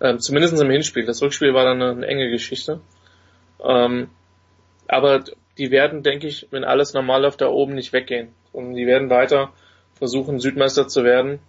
Ähm, 0.00 0.20
zumindest 0.20 0.58
im 0.60 0.70
Hinspiel. 0.70 1.04
Das 1.04 1.20
Rückspiel 1.20 1.52
war 1.52 1.64
dann 1.64 1.82
eine, 1.82 1.90
eine 1.90 2.06
enge 2.06 2.30
Geschichte. 2.30 2.80
Ähm, 3.62 4.08
aber 4.86 5.24
die 5.58 5.72
werden, 5.72 6.04
denke 6.04 6.28
ich, 6.28 6.46
wenn 6.52 6.62
alles 6.62 6.94
normal 6.94 7.22
läuft, 7.22 7.40
da 7.40 7.48
oben 7.48 7.74
nicht 7.74 7.92
weggehen. 7.92 8.28
Und 8.52 8.76
die 8.76 8.86
werden 8.86 9.10
weiter 9.10 9.52
versuchen, 9.94 10.38
Südmeister 10.38 10.86
zu 10.86 11.02
werden. 11.02 11.40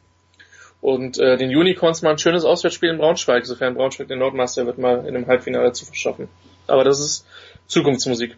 Und 0.81 1.19
äh, 1.19 1.37
den 1.37 1.55
Unicorns 1.55 2.01
mal 2.01 2.11
ein 2.11 2.17
schönes 2.17 2.43
Auswärtsspiel 2.43 2.89
in 2.89 2.97
Braunschweig, 2.97 3.45
sofern 3.45 3.75
Braunschweig 3.75 4.07
den 4.07 4.19
Nordmeister 4.19 4.65
wird, 4.65 4.79
mal 4.79 5.05
in 5.05 5.15
einem 5.15 5.27
Halbfinale 5.27 5.73
zu 5.73 5.85
verschaffen. 5.85 6.27
Aber 6.65 6.83
das 6.83 6.99
ist 6.99 7.27
Zukunftsmusik. 7.67 8.35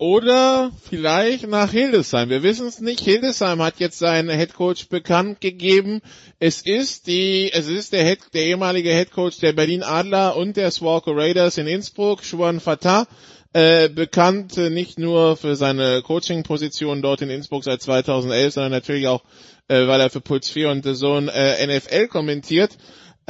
Oder 0.00 0.72
vielleicht 0.88 1.46
nach 1.46 1.72
Hildesheim. 1.72 2.30
Wir 2.30 2.42
wissen 2.42 2.66
es 2.66 2.80
nicht. 2.80 3.00
Hildesheim 3.00 3.60
hat 3.60 3.80
jetzt 3.80 3.98
seinen 3.98 4.30
Headcoach 4.30 4.88
bekannt 4.88 5.42
gegeben. 5.42 6.00
Es 6.38 6.62
ist 6.62 7.06
die, 7.06 7.52
es 7.52 7.66
ist 7.66 7.92
der, 7.92 8.02
Head, 8.04 8.20
der 8.32 8.44
ehemalige 8.44 8.94
Headcoach 8.94 9.40
der 9.42 9.52
Berlin 9.52 9.82
Adler 9.82 10.36
und 10.36 10.56
der 10.56 10.70
Swalker 10.70 11.14
Raiders 11.14 11.58
in 11.58 11.66
Innsbruck, 11.66 12.24
Schuan 12.24 12.60
Fatah. 12.60 13.08
Äh, 13.52 13.90
bekannt 13.90 14.56
äh, 14.56 14.70
nicht 14.70 14.98
nur 14.98 15.36
für 15.36 15.54
seine 15.54 16.00
Coaching-Position 16.00 17.02
dort 17.02 17.20
in 17.20 17.28
Innsbruck 17.28 17.64
seit 17.64 17.82
2011, 17.82 18.54
sondern 18.54 18.72
natürlich 18.72 19.06
auch, 19.06 19.22
äh, 19.68 19.86
weil 19.86 20.00
er 20.00 20.08
für 20.08 20.22
Puls 20.22 20.48
4 20.48 20.70
und 20.70 20.82
The 20.82 20.94
Zone 20.94 21.30
äh, 21.30 21.66
NFL 21.66 22.06
kommentiert. 22.06 22.78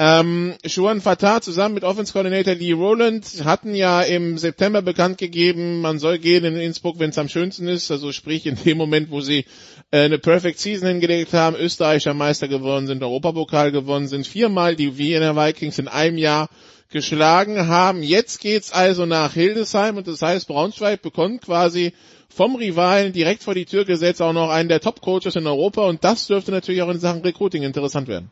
Ähm, 0.02 0.54
Juan 0.64 1.02
Fatah 1.02 1.42
zusammen 1.42 1.74
mit 1.74 1.84
Offense 1.84 2.14
Coordinator 2.14 2.54
Lee 2.54 2.72
Rowland 2.72 3.44
hatten 3.44 3.74
ja 3.74 4.00
im 4.00 4.38
September 4.38 4.80
bekannt 4.80 5.18
gegeben, 5.18 5.82
man 5.82 5.98
soll 5.98 6.16
gehen 6.18 6.42
in 6.46 6.56
Innsbruck, 6.56 6.98
wenn 6.98 7.10
es 7.10 7.18
am 7.18 7.28
schönsten 7.28 7.68
ist, 7.68 7.90
also 7.90 8.10
sprich 8.10 8.46
in 8.46 8.54
dem 8.54 8.78
Moment, 8.78 9.10
wo 9.10 9.20
sie 9.20 9.44
äh, 9.90 10.04
eine 10.04 10.18
Perfect 10.18 10.58
Season 10.58 10.88
hingelegt 10.88 11.34
haben, 11.34 11.54
Österreicher 11.54 12.14
Meister 12.14 12.48
geworden 12.48 12.86
sind, 12.86 13.02
Europapokal 13.02 13.72
gewonnen 13.72 14.08
sind, 14.08 14.26
viermal 14.26 14.74
die 14.74 14.96
Wiener 14.96 15.36
Vikings 15.36 15.78
in 15.78 15.86
einem 15.86 16.16
Jahr 16.16 16.48
geschlagen 16.88 17.68
haben. 17.68 18.02
Jetzt 18.02 18.40
geht's 18.40 18.72
also 18.72 19.04
nach 19.04 19.34
Hildesheim 19.34 19.98
und 19.98 20.08
das 20.08 20.22
heißt, 20.22 20.48
Braunschweig 20.48 21.02
bekommt 21.02 21.42
quasi 21.42 21.92
vom 22.30 22.54
Rivalen 22.56 23.12
direkt 23.12 23.42
vor 23.42 23.52
die 23.52 23.66
Tür 23.66 23.84
gesetzt 23.84 24.22
auch 24.22 24.32
noch 24.32 24.48
einen 24.48 24.70
der 24.70 24.80
Top-Coaches 24.80 25.36
in 25.36 25.46
Europa 25.46 25.82
und 25.82 26.02
das 26.04 26.26
dürfte 26.26 26.52
natürlich 26.52 26.80
auch 26.80 26.88
in 26.88 27.00
Sachen 27.00 27.20
Recruiting 27.20 27.64
interessant 27.64 28.08
werden. 28.08 28.30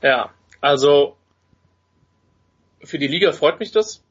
Ja, 0.00 0.30
also 0.60 1.16
für 2.82 2.98
die 2.98 3.08
Liga 3.08 3.32
freut 3.32 3.60
mich 3.60 3.72
das, 3.72 4.02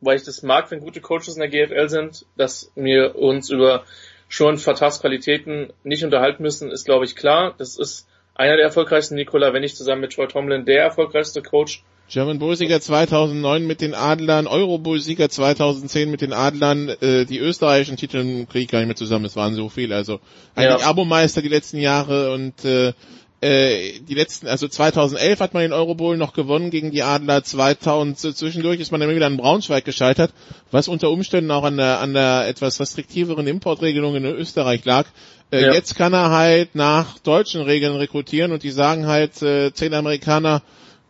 weil 0.00 0.16
ich 0.16 0.24
das 0.24 0.42
mag, 0.42 0.70
wenn 0.70 0.80
gute 0.80 1.00
Coaches 1.00 1.36
in 1.36 1.40
der 1.40 1.48
GFL 1.48 1.88
sind, 1.88 2.26
dass 2.36 2.72
wir 2.74 3.16
uns 3.16 3.50
über 3.50 3.84
schon 4.28 4.58
Fatahs 4.58 5.00
Qualitäten 5.00 5.72
nicht 5.84 6.04
unterhalten 6.04 6.42
müssen, 6.42 6.70
ist 6.70 6.84
glaube 6.84 7.04
ich 7.04 7.16
klar. 7.16 7.54
Das 7.58 7.76
ist 7.76 8.08
einer 8.34 8.56
der 8.56 8.64
erfolgreichsten, 8.64 9.14
Nikola, 9.14 9.52
wenn 9.52 9.62
nicht 9.62 9.76
zusammen 9.76 10.00
mit 10.00 10.12
Troy 10.12 10.26
Tomlin 10.26 10.64
der 10.64 10.82
erfolgreichste 10.82 11.42
Coach 11.42 11.84
German 12.12 12.38
Bowl-Sieger 12.38 12.78
2009 12.78 13.66
mit 13.66 13.80
den 13.80 13.94
Adlern, 13.94 14.46
Euro-Bowl-Sieger 14.46 15.30
2010 15.30 16.10
mit 16.10 16.20
den 16.20 16.34
Adlern, 16.34 16.90
äh, 17.00 17.24
die 17.24 17.38
österreichischen 17.38 17.96
Titel 17.96 18.44
kriege 18.44 18.64
ich 18.64 18.68
gar 18.68 18.80
nicht 18.80 18.88
mehr 18.88 18.96
zusammen, 18.96 19.24
es 19.24 19.34
waren 19.34 19.54
so 19.54 19.70
viele. 19.70 19.96
Also 19.96 20.20
eigentlich 20.54 20.82
Ja. 20.82 20.90
Abomeister 20.90 21.40
die 21.40 21.48
letzten 21.48 21.78
Jahre 21.78 22.34
und 22.34 22.66
äh, 22.66 22.92
äh, 23.42 23.98
die 24.00 24.14
letzten, 24.14 24.46
also 24.46 24.68
2011 24.68 25.40
hat 25.40 25.52
man 25.52 25.62
den 25.62 25.72
Euro 25.72 25.96
Bowl 25.96 26.16
noch 26.16 26.32
gewonnen 26.32 26.70
gegen 26.70 26.92
die 26.92 27.02
Adler, 27.02 27.42
2000 27.42 28.16
so 28.18 28.32
zwischendurch 28.32 28.78
ist 28.78 28.92
man 28.92 29.02
immer 29.02 29.16
wieder 29.16 29.26
in 29.26 29.36
Braunschweig 29.36 29.84
gescheitert, 29.84 30.32
was 30.70 30.86
unter 30.86 31.10
Umständen 31.10 31.50
auch 31.50 31.64
an 31.64 31.76
der, 31.76 31.98
an 31.98 32.14
der 32.14 32.46
etwas 32.46 32.78
restriktiveren 32.78 33.48
Importregelung 33.48 34.14
in 34.14 34.24
Österreich 34.24 34.84
lag. 34.84 35.06
Äh, 35.50 35.62
Ja. 35.62 35.72
Jetzt 35.72 35.96
kann 35.96 36.12
er 36.12 36.30
halt 36.30 36.76
nach 36.76 37.18
deutschen 37.18 37.62
Regeln 37.62 37.96
rekrutieren 37.96 38.52
und 38.52 38.62
die 38.62 38.70
sagen 38.70 39.08
halt, 39.08 39.42
äh, 39.42 39.72
zehn 39.74 39.92
Amerikaner 39.92 40.62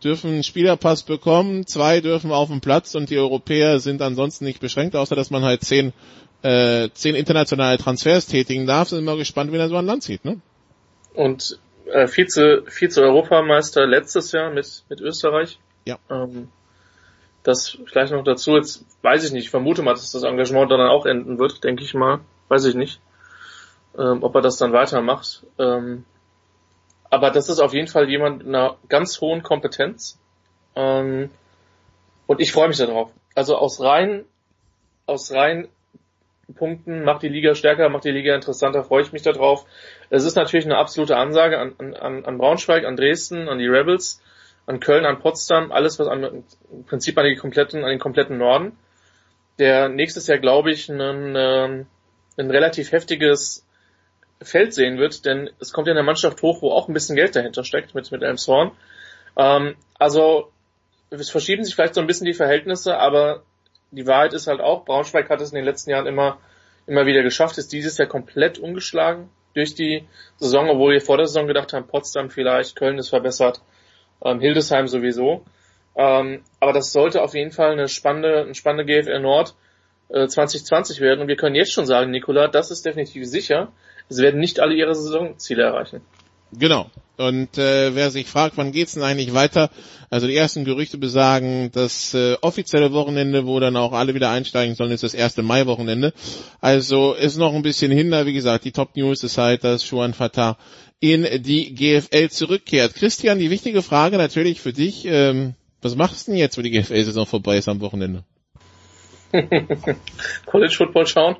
dürfen 0.03 0.31
einen 0.31 0.43
Spielerpass 0.43 1.03
bekommen, 1.03 1.67
zwei 1.67 2.01
dürfen 2.01 2.31
auf 2.31 2.49
dem 2.49 2.61
Platz 2.61 2.95
und 2.95 3.11
die 3.11 3.17
Europäer 3.19 3.79
sind 3.79 4.01
ansonsten 4.01 4.45
nicht 4.45 4.59
beschränkt, 4.59 4.95
außer 4.95 5.15
dass 5.15 5.29
man 5.29 5.43
halt 5.43 5.63
zehn, 5.63 5.93
äh, 6.41 6.89
zehn 6.95 7.13
internationale 7.13 7.77
Transfers 7.77 8.25
tätigen 8.25 8.65
darf. 8.65 8.89
Sind 8.89 8.99
immer 8.99 9.17
gespannt, 9.17 9.51
wie 9.53 9.57
er 9.57 9.69
so 9.69 9.77
an 9.77 9.85
Land 9.85 10.01
zieht, 10.01 10.25
ne? 10.25 10.41
Und 11.13 11.59
äh, 11.85 12.07
Vize, 12.07 12.63
Vize-Europameister 12.67 13.85
letztes 13.85 14.31
Jahr 14.31 14.51
mit, 14.51 14.83
mit 14.89 15.01
Österreich. 15.01 15.59
Ja. 15.85 15.97
Ähm, 16.09 16.49
das 17.43 17.77
vielleicht 17.85 18.13
noch 18.13 18.23
dazu, 18.23 18.55
jetzt 18.55 18.85
weiß 19.01 19.25
ich 19.25 19.31
nicht, 19.33 19.43
ich 19.43 19.49
vermute 19.49 19.81
mal, 19.81 19.93
dass 19.93 20.11
das 20.11 20.23
Engagement 20.23 20.71
dann 20.71 20.81
auch 20.81 21.05
enden 21.05 21.39
wird, 21.39 21.63
denke 21.63 21.83
ich 21.83 21.93
mal. 21.93 22.21
Weiß 22.47 22.65
ich 22.65 22.75
nicht. 22.75 23.01
Ähm, 23.97 24.23
ob 24.23 24.33
er 24.35 24.41
das 24.41 24.57
dann 24.57 24.73
weitermacht. 24.73 25.43
Ähm, 25.59 26.05
aber 27.09 27.29
das 27.29 27.49
ist 27.49 27.59
auf 27.59 27.73
jeden 27.73 27.87
Fall 27.87 28.09
jemand 28.09 28.39
mit 28.39 28.47
einer 28.47 28.77
ganz 28.89 29.21
hohen 29.21 29.43
Kompetenz. 29.43 30.19
Ähm, 30.75 31.29
und 32.27 32.41
ich 32.41 32.51
freue 32.51 32.69
mich 32.69 32.77
darauf. 32.77 33.11
Also 33.35 33.57
aus 33.57 33.81
rein, 33.81 34.25
aus 35.05 35.31
rein 35.31 35.67
Punkten 36.55 37.03
macht 37.03 37.23
die 37.23 37.29
Liga 37.29 37.55
stärker, 37.55 37.89
macht 37.89 38.03
die 38.03 38.11
Liga 38.11 38.35
interessanter, 38.35 38.83
freue 38.83 39.03
ich 39.03 39.13
mich 39.13 39.21
darauf. 39.21 39.65
Es 40.09 40.25
ist 40.25 40.35
natürlich 40.35 40.65
eine 40.65 40.77
absolute 40.77 41.15
Ansage 41.15 41.57
an, 41.57 41.75
an, 41.79 42.25
an 42.25 42.37
Braunschweig, 42.37 42.85
an 42.85 42.97
Dresden, 42.97 43.47
an 43.47 43.59
die 43.59 43.67
Rebels, 43.67 44.21
an 44.65 44.79
Köln, 44.79 45.05
an 45.05 45.19
Potsdam, 45.19 45.71
alles 45.71 45.99
was 45.99 46.07
an, 46.07 46.43
im 46.71 46.83
Prinzip 46.85 47.17
an 47.17 47.25
die 47.25 47.35
kompletten, 47.35 47.83
an 47.83 47.89
den 47.89 47.99
kompletten 47.99 48.37
Norden, 48.37 48.77
der 49.57 49.89
nächstes 49.89 50.27
Jahr, 50.27 50.37
glaube 50.37 50.71
ich, 50.71 50.89
ein, 50.89 51.33
ähm, 51.35 51.85
ein 52.37 52.51
relativ 52.51 52.91
heftiges 52.91 53.65
Feld 54.41 54.73
sehen 54.73 54.97
wird, 54.97 55.25
denn 55.25 55.49
es 55.59 55.71
kommt 55.71 55.87
ja 55.87 55.93
eine 55.93 56.03
Mannschaft 56.03 56.41
hoch, 56.41 56.61
wo 56.61 56.71
auch 56.71 56.87
ein 56.87 56.93
bisschen 56.93 57.15
Geld 57.15 57.35
dahinter 57.35 57.63
steckt 57.63 57.95
mit, 57.95 58.11
mit 58.11 58.21
Elmshorn. 58.21 58.71
Ähm, 59.37 59.75
also 59.97 60.51
es 61.09 61.29
verschieben 61.29 61.63
sich 61.63 61.75
vielleicht 61.75 61.95
so 61.95 62.01
ein 62.01 62.07
bisschen 62.07 62.25
die 62.25 62.33
Verhältnisse, 62.33 62.97
aber 62.97 63.43
die 63.95 64.07
Wahrheit 64.07 64.33
ist 64.33 64.47
halt 64.47 64.61
auch, 64.61 64.85
Braunschweig 64.85 65.29
hat 65.29 65.41
es 65.41 65.51
in 65.51 65.55
den 65.55 65.65
letzten 65.65 65.91
Jahren 65.91 66.07
immer, 66.07 66.39
immer 66.87 67.05
wieder 67.05 67.23
geschafft, 67.23 67.57
ist 67.57 67.71
dieses 67.71 67.97
Jahr 67.97 68.07
komplett 68.07 68.59
umgeschlagen 68.59 69.29
durch 69.53 69.75
die 69.75 70.07
Saison, 70.37 70.69
obwohl 70.69 70.93
wir 70.93 71.01
vor 71.01 71.17
der 71.17 71.27
Saison 71.27 71.47
gedacht 71.47 71.73
haben, 71.73 71.87
Potsdam 71.87 72.29
vielleicht, 72.29 72.75
Köln 72.75 72.97
ist 72.97 73.09
verbessert, 73.09 73.61
ähm, 74.23 74.39
Hildesheim 74.39 74.87
sowieso. 74.87 75.43
Ähm, 75.95 76.43
aber 76.59 76.73
das 76.73 76.91
sollte 76.91 77.21
auf 77.21 77.35
jeden 77.35 77.51
Fall 77.51 77.71
eine 77.71 77.87
spannende, 77.87 78.41
eine 78.41 78.55
spannende 78.55 78.85
GFL 78.85 79.19
Nord 79.19 79.55
äh, 80.09 80.27
2020 80.27 81.01
werden. 81.01 81.21
Und 81.21 81.27
wir 81.27 81.35
können 81.35 81.55
jetzt 81.55 81.71
schon 81.71 81.85
sagen, 81.85 82.09
Nikola, 82.09 82.47
das 82.47 82.71
ist 82.71 82.85
definitiv 82.85 83.27
sicher. 83.27 83.71
Es 84.09 84.19
werden 84.19 84.39
nicht 84.39 84.59
alle 84.59 84.73
ihre 84.73 84.95
Saisonziele 84.95 85.63
erreichen. 85.63 86.01
Genau. 86.57 86.89
Und 87.15 87.57
äh, 87.59 87.93
wer 87.93 88.09
sich 88.09 88.27
fragt, 88.27 88.57
wann 88.57 88.71
geht's 88.71 88.93
denn 88.93 89.03
eigentlich 89.03 89.33
weiter? 89.33 89.69
Also 90.09 90.25
die 90.27 90.35
ersten 90.35 90.65
Gerüchte 90.65 90.97
besagen, 90.97 91.69
das 91.71 92.13
äh, 92.13 92.35
offizielle 92.41 92.91
Wochenende, 92.91 93.45
wo 93.45 93.59
dann 93.59 93.77
auch 93.77 93.93
alle 93.93 94.15
wieder 94.15 94.31
einsteigen 94.31 94.75
sollen, 94.75 94.91
ist 94.91 95.03
das 95.03 95.13
erste 95.13 95.43
Mai-Wochenende. 95.43 96.13
Also 96.59 97.13
ist 97.13 97.37
noch 97.37 97.53
ein 97.53 97.61
bisschen 97.61 97.91
hin. 97.91 98.13
aber 98.13 98.25
Wie 98.25 98.33
gesagt, 98.33 98.65
die 98.65 98.71
Top 98.71 98.95
News 98.95 99.23
ist 99.23 99.37
halt, 99.37 99.63
dass 99.63 99.89
Juan 99.89 100.13
Fatah 100.13 100.57
in 100.99 101.27
die 101.43 101.75
GFL 101.75 102.29
zurückkehrt. 102.29 102.95
Christian, 102.95 103.37
die 103.37 103.51
wichtige 103.51 103.83
Frage 103.83 104.17
natürlich 104.17 104.59
für 104.59 104.73
dich. 104.73 105.05
Ähm, 105.05 105.53
was 105.81 105.95
machst 105.95 106.27
du 106.27 106.31
denn 106.31 106.39
jetzt, 106.39 106.57
wo 106.57 106.61
die 106.61 106.71
GFL-Saison 106.71 107.25
vorbei 107.25 107.57
ist 107.57 107.67
am 107.67 107.81
Wochenende? 107.81 108.23
College 110.45 110.73
Football 110.75 111.07
schauen, 111.07 111.35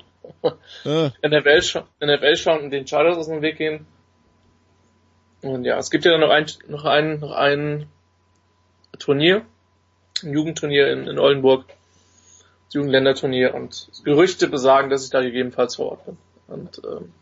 Ah, 0.84 1.10
NFL, 1.22 1.84
NFL 2.02 2.36
schauen 2.36 2.64
und 2.64 2.70
den 2.70 2.86
Chargers 2.86 3.16
aus 3.16 3.28
dem 3.28 3.42
Weg 3.42 3.58
gehen. 3.58 3.86
Und 5.44 5.64
ja, 5.66 5.78
es 5.78 5.90
gibt 5.90 6.06
ja 6.06 6.10
dann 6.10 6.20
noch 6.20 6.30
ein, 6.30 6.46
noch 6.68 6.84
ein, 6.84 7.20
noch 7.20 7.32
ein 7.32 7.86
Turnier, 8.98 9.42
ein 10.22 10.32
Jugendturnier 10.32 10.90
in, 10.90 11.06
in 11.06 11.18
Oldenburg, 11.18 11.66
das 11.66 12.74
Jugendländerturnier 12.74 13.54
und 13.54 13.90
Gerüchte 14.04 14.48
besagen, 14.48 14.88
dass 14.88 15.04
ich 15.04 15.10
da 15.10 15.20
gegebenenfalls 15.20 15.76
vor 15.76 15.92
Ort 15.92 16.06
bin. 16.06 16.16
Und 16.48 16.80
ähm, 16.84 17.12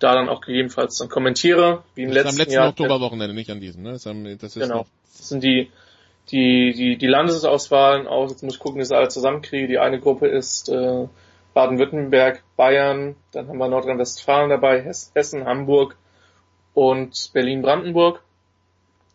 da 0.00 0.14
dann 0.16 0.28
auch 0.28 0.40
gegebenenfalls 0.40 0.98
dann 0.98 1.08
kommentiere, 1.08 1.84
wie 1.94 2.02
im 2.02 2.10
das 2.10 2.16
ist 2.16 2.24
letzten 2.24 2.34
am 2.34 2.38
letzten 2.38 2.54
Jahr. 2.54 2.68
Oktoberwochenende, 2.70 3.34
nicht 3.34 3.50
an 3.50 3.60
diesem. 3.60 3.84
Ne? 3.84 3.92
Das, 3.92 4.04
ist 4.04 4.42
das 4.42 4.56
ist 4.56 4.62
Genau. 4.62 4.86
Das 5.16 5.28
sind 5.28 5.44
die, 5.44 5.70
die, 6.32 6.72
die, 6.72 6.96
die 6.96 7.06
Landesauswahlen 7.06 8.08
auch. 8.08 8.28
Jetzt 8.28 8.42
muss 8.42 8.54
ich 8.54 8.60
gucken, 8.60 8.80
dass 8.80 8.90
ich 8.90 8.96
alle 8.96 9.08
zusammenkriege. 9.08 9.68
Die 9.68 9.78
eine 9.78 10.00
Gruppe 10.00 10.26
ist 10.26 10.68
äh, 10.68 11.06
Baden-Württemberg, 11.54 12.42
Bayern, 12.56 13.14
dann 13.30 13.46
haben 13.46 13.58
wir 13.58 13.68
Nordrhein-Westfalen 13.68 14.50
dabei, 14.50 14.82
Hess, 14.82 15.12
Hessen, 15.14 15.44
Hamburg 15.44 15.96
und 16.74 17.30
Berlin-Brandenburg. 17.32 18.22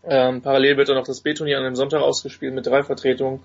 Ähm, 0.03 0.41
parallel 0.41 0.77
wird 0.77 0.89
dann 0.89 0.95
noch 0.95 1.05
das 1.05 1.21
B-Turnier 1.21 1.57
an 1.57 1.63
dem 1.63 1.75
Sonntag 1.75 2.01
ausgespielt 2.01 2.53
mit 2.53 2.65
drei 2.65 2.83
Vertretungen. 2.83 3.41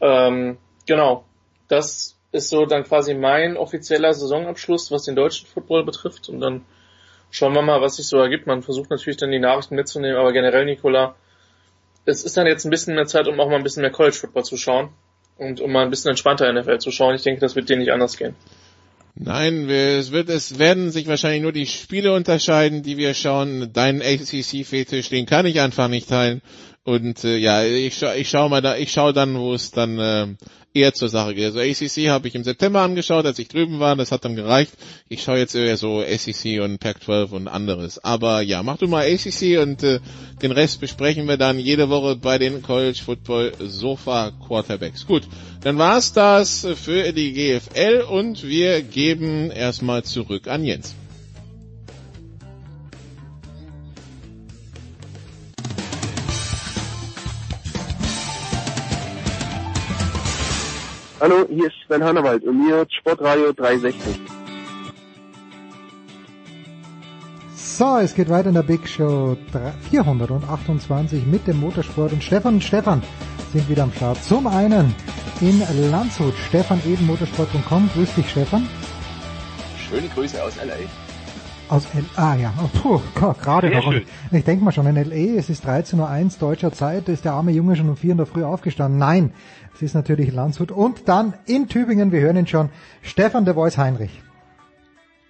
Ähm, 0.00 0.58
genau. 0.86 1.24
Das 1.68 2.16
ist 2.32 2.50
so 2.50 2.66
dann 2.66 2.84
quasi 2.84 3.14
mein 3.14 3.56
offizieller 3.56 4.12
Saisonabschluss, 4.14 4.90
was 4.90 5.04
den 5.04 5.16
deutschen 5.16 5.46
Football 5.48 5.84
betrifft. 5.84 6.28
Und 6.28 6.40
dann 6.40 6.64
schauen 7.30 7.54
wir 7.54 7.62
mal, 7.62 7.80
was 7.80 7.96
sich 7.96 8.06
so 8.06 8.18
ergibt. 8.18 8.46
Man 8.46 8.62
versucht 8.62 8.90
natürlich 8.90 9.16
dann 9.16 9.32
die 9.32 9.38
Nachrichten 9.38 9.74
mitzunehmen, 9.74 10.16
aber 10.16 10.32
generell, 10.32 10.64
Nicola, 10.64 11.16
es 12.04 12.22
ist 12.22 12.36
dann 12.36 12.46
jetzt 12.46 12.64
ein 12.64 12.70
bisschen 12.70 12.94
mehr 12.94 13.06
Zeit, 13.06 13.26
um 13.26 13.40
auch 13.40 13.48
mal 13.48 13.56
ein 13.56 13.62
bisschen 13.64 13.80
mehr 13.80 13.90
College 13.90 14.16
Football 14.16 14.44
zu 14.44 14.56
schauen 14.56 14.90
und 15.38 15.60
um 15.60 15.72
mal 15.72 15.82
ein 15.82 15.90
bisschen 15.90 16.10
entspannter 16.10 16.52
NFL 16.52 16.78
zu 16.78 16.90
schauen. 16.90 17.14
Ich 17.14 17.22
denke, 17.22 17.40
das 17.40 17.56
wird 17.56 17.68
dir 17.68 17.76
nicht 17.76 17.92
anders 17.92 18.16
gehen. 18.16 18.36
Nein, 19.18 19.66
wir- 19.66 19.98
es 19.98 20.12
wird, 20.12 20.28
es 20.28 20.58
werden 20.58 20.90
sich 20.90 21.06
wahrscheinlich 21.06 21.40
nur 21.42 21.52
die 21.52 21.66
Spiele 21.66 22.12
unterscheiden, 22.12 22.82
die 22.82 22.98
wir 22.98 23.14
schauen. 23.14 23.72
Deinen 23.72 24.02
ACC-Fetisch, 24.02 25.08
den 25.08 25.24
kann 25.24 25.46
ich 25.46 25.58
einfach 25.60 25.88
nicht 25.88 26.08
teilen. 26.10 26.42
Und 26.86 27.24
äh, 27.24 27.36
ja, 27.36 27.64
ich 27.64 27.98
scha 27.98 28.14
ich 28.14 28.30
schau 28.30 28.48
mal 28.48 28.62
da, 28.62 28.76
ich 28.76 28.92
schau 28.92 29.10
dann, 29.10 29.36
wo 29.36 29.52
es 29.54 29.72
dann 29.72 29.98
äh, 29.98 30.28
eher 30.72 30.94
zur 30.94 31.08
Sache 31.08 31.34
geht. 31.34 31.46
Also 31.46 31.58
ACC 31.58 32.08
habe 32.10 32.28
ich 32.28 32.36
im 32.36 32.44
September 32.44 32.82
angeschaut, 32.82 33.26
als 33.26 33.40
ich 33.40 33.48
drüben 33.48 33.80
war, 33.80 33.96
das 33.96 34.12
hat 34.12 34.24
dann 34.24 34.36
gereicht. 34.36 34.72
Ich 35.08 35.24
schaue 35.24 35.38
jetzt 35.38 35.56
eher 35.56 35.76
so 35.76 35.98
ACC 35.98 36.60
und 36.62 36.78
Pac-12 36.78 37.30
und 37.30 37.48
anderes. 37.48 37.98
Aber 38.04 38.40
ja, 38.40 38.62
mach 38.62 38.76
du 38.78 38.86
mal 38.86 39.04
ACC 39.04 39.58
und 39.60 39.82
äh, 39.82 39.98
den 40.40 40.52
Rest 40.52 40.80
besprechen 40.80 41.26
wir 41.26 41.36
dann 41.36 41.58
jede 41.58 41.88
Woche 41.88 42.14
bei 42.14 42.38
den 42.38 42.62
College 42.62 43.00
Football 43.04 43.54
Sofa 43.58 44.30
Quarterbacks. 44.46 45.08
Gut, 45.08 45.24
dann 45.62 45.78
war's 45.78 46.12
das 46.12 46.64
für 46.76 47.12
die 47.12 47.32
GFL 47.32 48.02
und 48.08 48.46
wir 48.46 48.82
geben 48.82 49.50
erstmal 49.50 50.04
zurück 50.04 50.46
an 50.46 50.62
Jens. 50.62 50.94
Hallo, 61.18 61.46
hier 61.48 61.68
ist 61.68 61.76
Sven 61.86 62.04
Hannawald 62.04 62.44
und 62.44 62.68
ihr 62.68 62.74
hört 62.74 62.92
Sportradio 62.92 63.50
360. 63.54 64.20
So, 67.54 67.96
es 67.96 68.14
geht 68.14 68.28
weiter 68.28 68.50
in 68.50 68.54
der 68.54 68.62
Big 68.62 68.86
Show 68.86 69.34
3 69.50 69.72
428 69.90 71.24
mit 71.24 71.46
dem 71.46 71.58
Motorsport 71.60 72.12
und 72.12 72.22
Stefan 72.22 72.54
und 72.54 72.64
Stefan 72.64 73.02
sind 73.50 73.66
wieder 73.66 73.84
am 73.84 73.92
Start. 73.92 74.22
Zum 74.24 74.46
einen 74.46 74.94
in 75.40 75.62
Landshut, 75.90 76.34
Stefan 76.48 76.82
eben 76.86 77.06
motorsport.com. 77.06 77.88
Grüß 77.94 78.14
dich, 78.14 78.28
Stefan. 78.28 78.68
Schöne 79.88 80.08
Grüße 80.08 80.42
aus 80.44 80.56
LA. 80.56 80.74
Aus 81.68 81.86
L 81.94 82.04
ah 82.14 82.36
ja, 82.36 82.52
oh, 82.62 82.68
puh, 82.78 83.00
gerade 83.14 83.70
noch. 83.70 83.92
Ich 84.30 84.44
denke 84.44 84.64
mal 84.64 84.70
schon, 84.70 84.86
in 84.86 84.94
LA, 84.94 85.36
es 85.36 85.50
ist 85.50 85.66
13.01 85.66 85.96
Uhr 85.96 86.48
deutscher 86.48 86.72
Zeit, 86.72 87.08
ist 87.08 87.24
der 87.24 87.32
arme 87.32 87.50
Junge 87.50 87.74
schon 87.74 87.88
um 87.88 87.96
4 87.96 88.12
in 88.12 88.16
der 88.18 88.26
Früh 88.26 88.44
aufgestanden. 88.44 88.98
Nein, 88.98 89.32
es 89.76 89.82
ist 89.82 89.94
natürlich 89.94 90.32
Landshut. 90.32 90.72
Und 90.72 91.06
dann 91.06 91.34
in 91.44 91.68
Tübingen, 91.68 92.10
wir 92.10 92.20
hören 92.20 92.36
ihn 92.36 92.46
schon, 92.46 92.70
Stefan 93.02 93.44
de 93.44 93.54
Voice 93.54 93.76
Heinrich. 93.76 94.22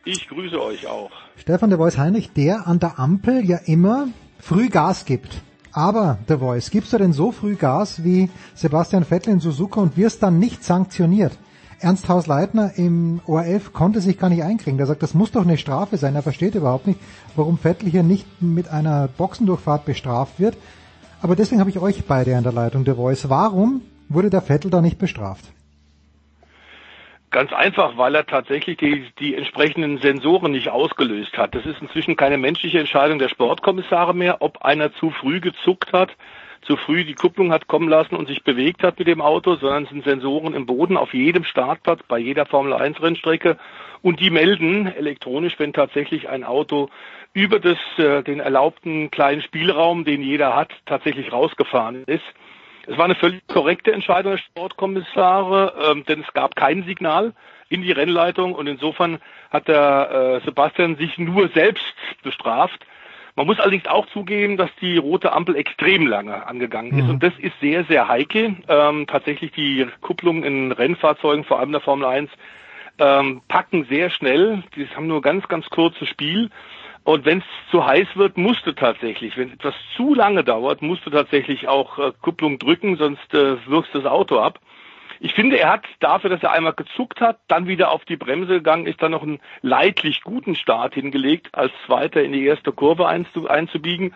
Ich 0.05 0.28
grüße 0.28 0.62
euch 0.62 0.86
auch. 0.86 1.10
Stefan 1.36 1.70
de 1.70 1.78
Voice 1.78 1.98
Heinrich, 1.98 2.32
der 2.32 2.68
an 2.68 2.78
der 2.78 3.01
Ampel 3.01 3.44
ja 3.44 3.59
immer 3.64 4.09
früh 4.39 4.68
Gas 4.68 5.05
gibt. 5.05 5.43
Aber, 5.73 6.18
The 6.28 6.36
Voice, 6.36 6.70
gibst 6.70 6.93
du 6.93 6.98
denn 6.98 7.12
so 7.12 7.32
früh 7.32 7.56
Gas 7.56 8.05
wie 8.05 8.31
Sebastian 8.55 9.05
Vettel 9.05 9.32
in 9.32 9.40
Suzuka 9.40 9.81
und 9.81 9.97
wirst 9.97 10.23
dann 10.23 10.39
nicht 10.39 10.62
sanktioniert? 10.62 11.36
Ernst 11.81 12.09
Haus-Leitner 12.09 12.73
im 12.77 13.20
ORF 13.27 13.73
konnte 13.73 14.01
sich 14.01 14.16
gar 14.16 14.31
nicht 14.31 14.44
einkriegen. 14.44 14.78
Der 14.78 14.86
sagt, 14.86 15.02
das 15.02 15.12
muss 15.12 15.32
doch 15.32 15.43
eine 15.43 15.59
Strafe 15.59 15.97
sein. 15.97 16.14
Er 16.14 16.23
versteht 16.23 16.55
überhaupt 16.55 16.86
nicht, 16.86 17.01
warum 17.35 17.59
Vettel 17.59 17.90
hier 17.90 18.05
nicht 18.05 18.40
mit 18.40 18.68
einer 18.68 19.09
Boxendurchfahrt 19.09 19.85
bestraft 19.85 20.39
wird. 20.39 20.56
Aber 21.20 21.35
deswegen 21.35 21.60
habe 21.60 21.70
ich 21.70 21.81
euch 21.81 22.05
beide 22.06 22.36
an 22.36 22.44
der 22.44 22.52
Leitung 22.52 22.85
der 22.85 22.94
Voice. 22.94 23.28
Warum 23.28 23.82
wurde 24.08 24.30
der 24.30 24.42
Vettel 24.42 24.70
da 24.70 24.80
nicht 24.80 24.98
bestraft? 24.98 25.52
Ganz 27.30 27.52
einfach, 27.52 27.98
weil 27.98 28.14
er 28.14 28.24
tatsächlich 28.24 28.76
die, 28.78 29.04
die 29.18 29.34
entsprechenden 29.34 29.98
Sensoren 29.98 30.52
nicht 30.52 30.68
ausgelöst 30.68 31.36
hat. 31.36 31.54
Das 31.54 31.66
ist 31.66 31.82
inzwischen 31.82 32.16
keine 32.16 32.38
menschliche 32.38 32.78
Entscheidung 32.78 33.18
der 33.18 33.28
Sportkommissare 33.28 34.14
mehr, 34.14 34.40
ob 34.40 34.62
einer 34.62 34.92
zu 34.94 35.10
früh 35.10 35.40
gezuckt 35.40 35.92
hat, 35.92 36.16
zu 36.62 36.76
früh 36.76 37.04
die 37.04 37.14
Kupplung 37.14 37.52
hat 37.52 37.66
kommen 37.66 37.88
lassen 37.88 38.14
und 38.14 38.28
sich 38.28 38.42
bewegt 38.42 38.82
hat 38.82 38.98
mit 38.98 39.08
dem 39.08 39.20
Auto, 39.20 39.56
sondern 39.56 39.84
es 39.84 39.90
sind 39.90 40.04
Sensoren 40.04 40.54
im 40.54 40.66
Boden 40.66 40.96
auf 40.96 41.14
jedem 41.14 41.44
Startplatz 41.44 42.00
bei 42.08 42.18
jeder 42.18 42.46
Formel 42.46 42.72
1 42.72 43.02
Rennstrecke 43.02 43.58
und 44.02 44.20
die 44.20 44.30
melden 44.30 44.86
elektronisch, 44.86 45.58
wenn 45.58 45.72
tatsächlich 45.72 46.28
ein 46.28 46.44
Auto 46.44 46.90
über 47.32 47.60
das, 47.60 47.78
äh, 47.98 48.22
den 48.22 48.40
erlaubten 48.40 49.10
kleinen 49.10 49.42
Spielraum, 49.42 50.04
den 50.04 50.22
jeder 50.22 50.56
hat, 50.56 50.70
tatsächlich 50.86 51.32
rausgefahren 51.32 52.04
ist. 52.06 52.24
Es 52.86 52.96
war 52.96 53.04
eine 53.06 53.16
völlig 53.16 53.46
korrekte 53.48 53.92
Entscheidung 53.92 54.32
der 54.32 54.38
Sportkommissare, 54.38 55.90
ähm, 55.90 56.04
denn 56.04 56.20
es 56.20 56.32
gab 56.32 56.54
kein 56.54 56.84
Signal 56.84 57.32
in 57.68 57.82
die 57.82 57.92
Rennleitung 57.92 58.54
und 58.54 58.66
insofern 58.68 59.18
hat 59.50 59.68
der 59.68 60.40
äh, 60.40 60.44
Sebastian 60.44 60.96
sich 60.96 61.18
nur 61.18 61.48
selbst 61.48 61.94
bestraft. 62.22 62.86
Man 63.34 63.46
muss 63.46 63.60
allerdings 63.60 63.86
auch 63.86 64.06
zugeben, 64.06 64.56
dass 64.56 64.70
die 64.80 64.96
rote 64.96 65.32
Ampel 65.32 65.56
extrem 65.56 66.06
lange 66.06 66.46
angegangen 66.46 66.98
ist 66.98 67.04
mhm. 67.04 67.10
und 67.10 67.22
das 67.22 67.34
ist 67.38 67.58
sehr, 67.60 67.84
sehr 67.84 68.08
heikel. 68.08 68.56
Ähm, 68.68 69.06
tatsächlich 69.06 69.52
die 69.52 69.86
Kupplung 70.00 70.44
in 70.44 70.72
Rennfahrzeugen, 70.72 71.44
vor 71.44 71.58
allem 71.58 71.72
der 71.72 71.82
Formel 71.82 72.06
1, 72.06 72.30
ähm, 72.98 73.42
packen 73.48 73.84
sehr 73.90 74.10
schnell. 74.10 74.62
Die 74.74 74.86
haben 74.88 75.06
nur 75.06 75.20
ganz, 75.20 75.48
ganz 75.48 75.68
kurzes 75.68 76.08
Spiel 76.08 76.50
und 77.06 77.24
wenn 77.24 77.38
es 77.38 77.44
zu 77.70 77.86
heiß 77.86 78.08
wird, 78.16 78.36
musst 78.36 78.66
du 78.66 78.72
tatsächlich, 78.72 79.36
wenn 79.36 79.52
etwas 79.52 79.76
zu 79.96 80.12
lange 80.12 80.42
dauert, 80.42 80.82
musst 80.82 81.06
du 81.06 81.10
tatsächlich 81.10 81.68
auch 81.68 82.00
äh, 82.00 82.10
Kupplung 82.20 82.58
drücken, 82.58 82.96
sonst 82.96 83.32
äh, 83.32 83.64
wirkst 83.68 83.94
das 83.94 84.06
Auto 84.06 84.40
ab. 84.40 84.58
Ich 85.20 85.32
finde, 85.32 85.56
er 85.56 85.70
hat 85.70 85.84
dafür, 86.00 86.30
dass 86.30 86.42
er 86.42 86.50
einmal 86.50 86.72
gezuckt 86.72 87.20
hat, 87.20 87.38
dann 87.46 87.68
wieder 87.68 87.92
auf 87.92 88.04
die 88.06 88.16
Bremse 88.16 88.54
gegangen 88.54 88.88
ist, 88.88 89.00
dann 89.00 89.12
noch 89.12 89.22
einen 89.22 89.38
leidlich 89.62 90.22
guten 90.24 90.56
Start 90.56 90.94
hingelegt, 90.94 91.50
als 91.52 91.70
Zweiter 91.86 92.24
in 92.24 92.32
die 92.32 92.44
erste 92.44 92.72
Kurve 92.72 93.06
einzubiegen. 93.06 94.12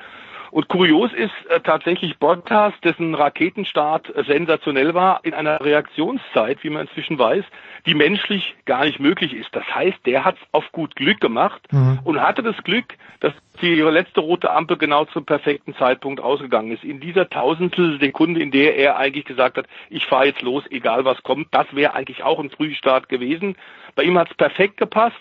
Und 0.51 0.69
kurios 0.69 1.13
ist 1.13 1.33
äh, 1.49 1.61
tatsächlich 1.61 2.19
Bottas, 2.19 2.73
dessen 2.83 3.15
Raketenstart 3.15 4.15
äh, 4.15 4.25
sensationell 4.25 4.95
war, 4.95 5.21
in 5.25 5.35
einer 5.35 5.61
Reaktionszeit, 5.61 6.63
wie 6.63 6.71
man 6.71 6.83
inzwischen 6.83 7.19
weiß, 7.19 7.45
die 7.87 7.95
menschlich 7.95 8.57
gar 8.65 8.85
nicht 8.85 9.01
möglich 9.01 9.35
ist. 9.35 9.55
Das 9.55 9.65
heißt, 9.75 9.99
der 10.07 10.25
hat 10.25 10.37
es 10.37 10.49
auf 10.53 10.71
gut 10.73 10.97
Glück 10.97 11.21
gemacht 11.21 11.61
mhm. 11.71 12.01
und 12.05 12.21
hatte 12.21 12.43
das 12.43 12.57
Glück, 12.65 12.97
dass 13.21 13.33
die 13.61 13.75
letzte 13.75 14.21
rote 14.21 14.51
Ampel 14.51 14.77
genau 14.77 15.05
zum 15.05 15.25
perfekten 15.25 15.75
Zeitpunkt 15.75 16.21
ausgegangen 16.21 16.73
ist. 16.73 16.85
In 16.85 17.01
dieser 17.01 17.29
Tausendstel 17.29 18.01
Sekunde, 18.01 18.41
in 18.41 18.51
der 18.51 18.77
er 18.77 18.97
eigentlich 18.97 19.27
gesagt 19.27 19.59
hat, 19.59 19.67
ich 19.89 20.07
fahre 20.07 20.27
jetzt 20.27 20.43
los, 20.43 20.65
egal 20.71 21.05
was 21.05 21.23
kommt, 21.23 21.49
das 21.53 21.67
wäre 21.73 21.95
eigentlich 21.95 22.23
auch 22.23 22.41
ein 22.41 22.51
Frühstart 22.51 23.09
gewesen. 23.09 23.57
Bei 23.95 24.03
ihm 24.03 24.19
hat 24.19 24.31
es 24.31 24.37
perfekt 24.37 24.79
gepasst 24.79 25.21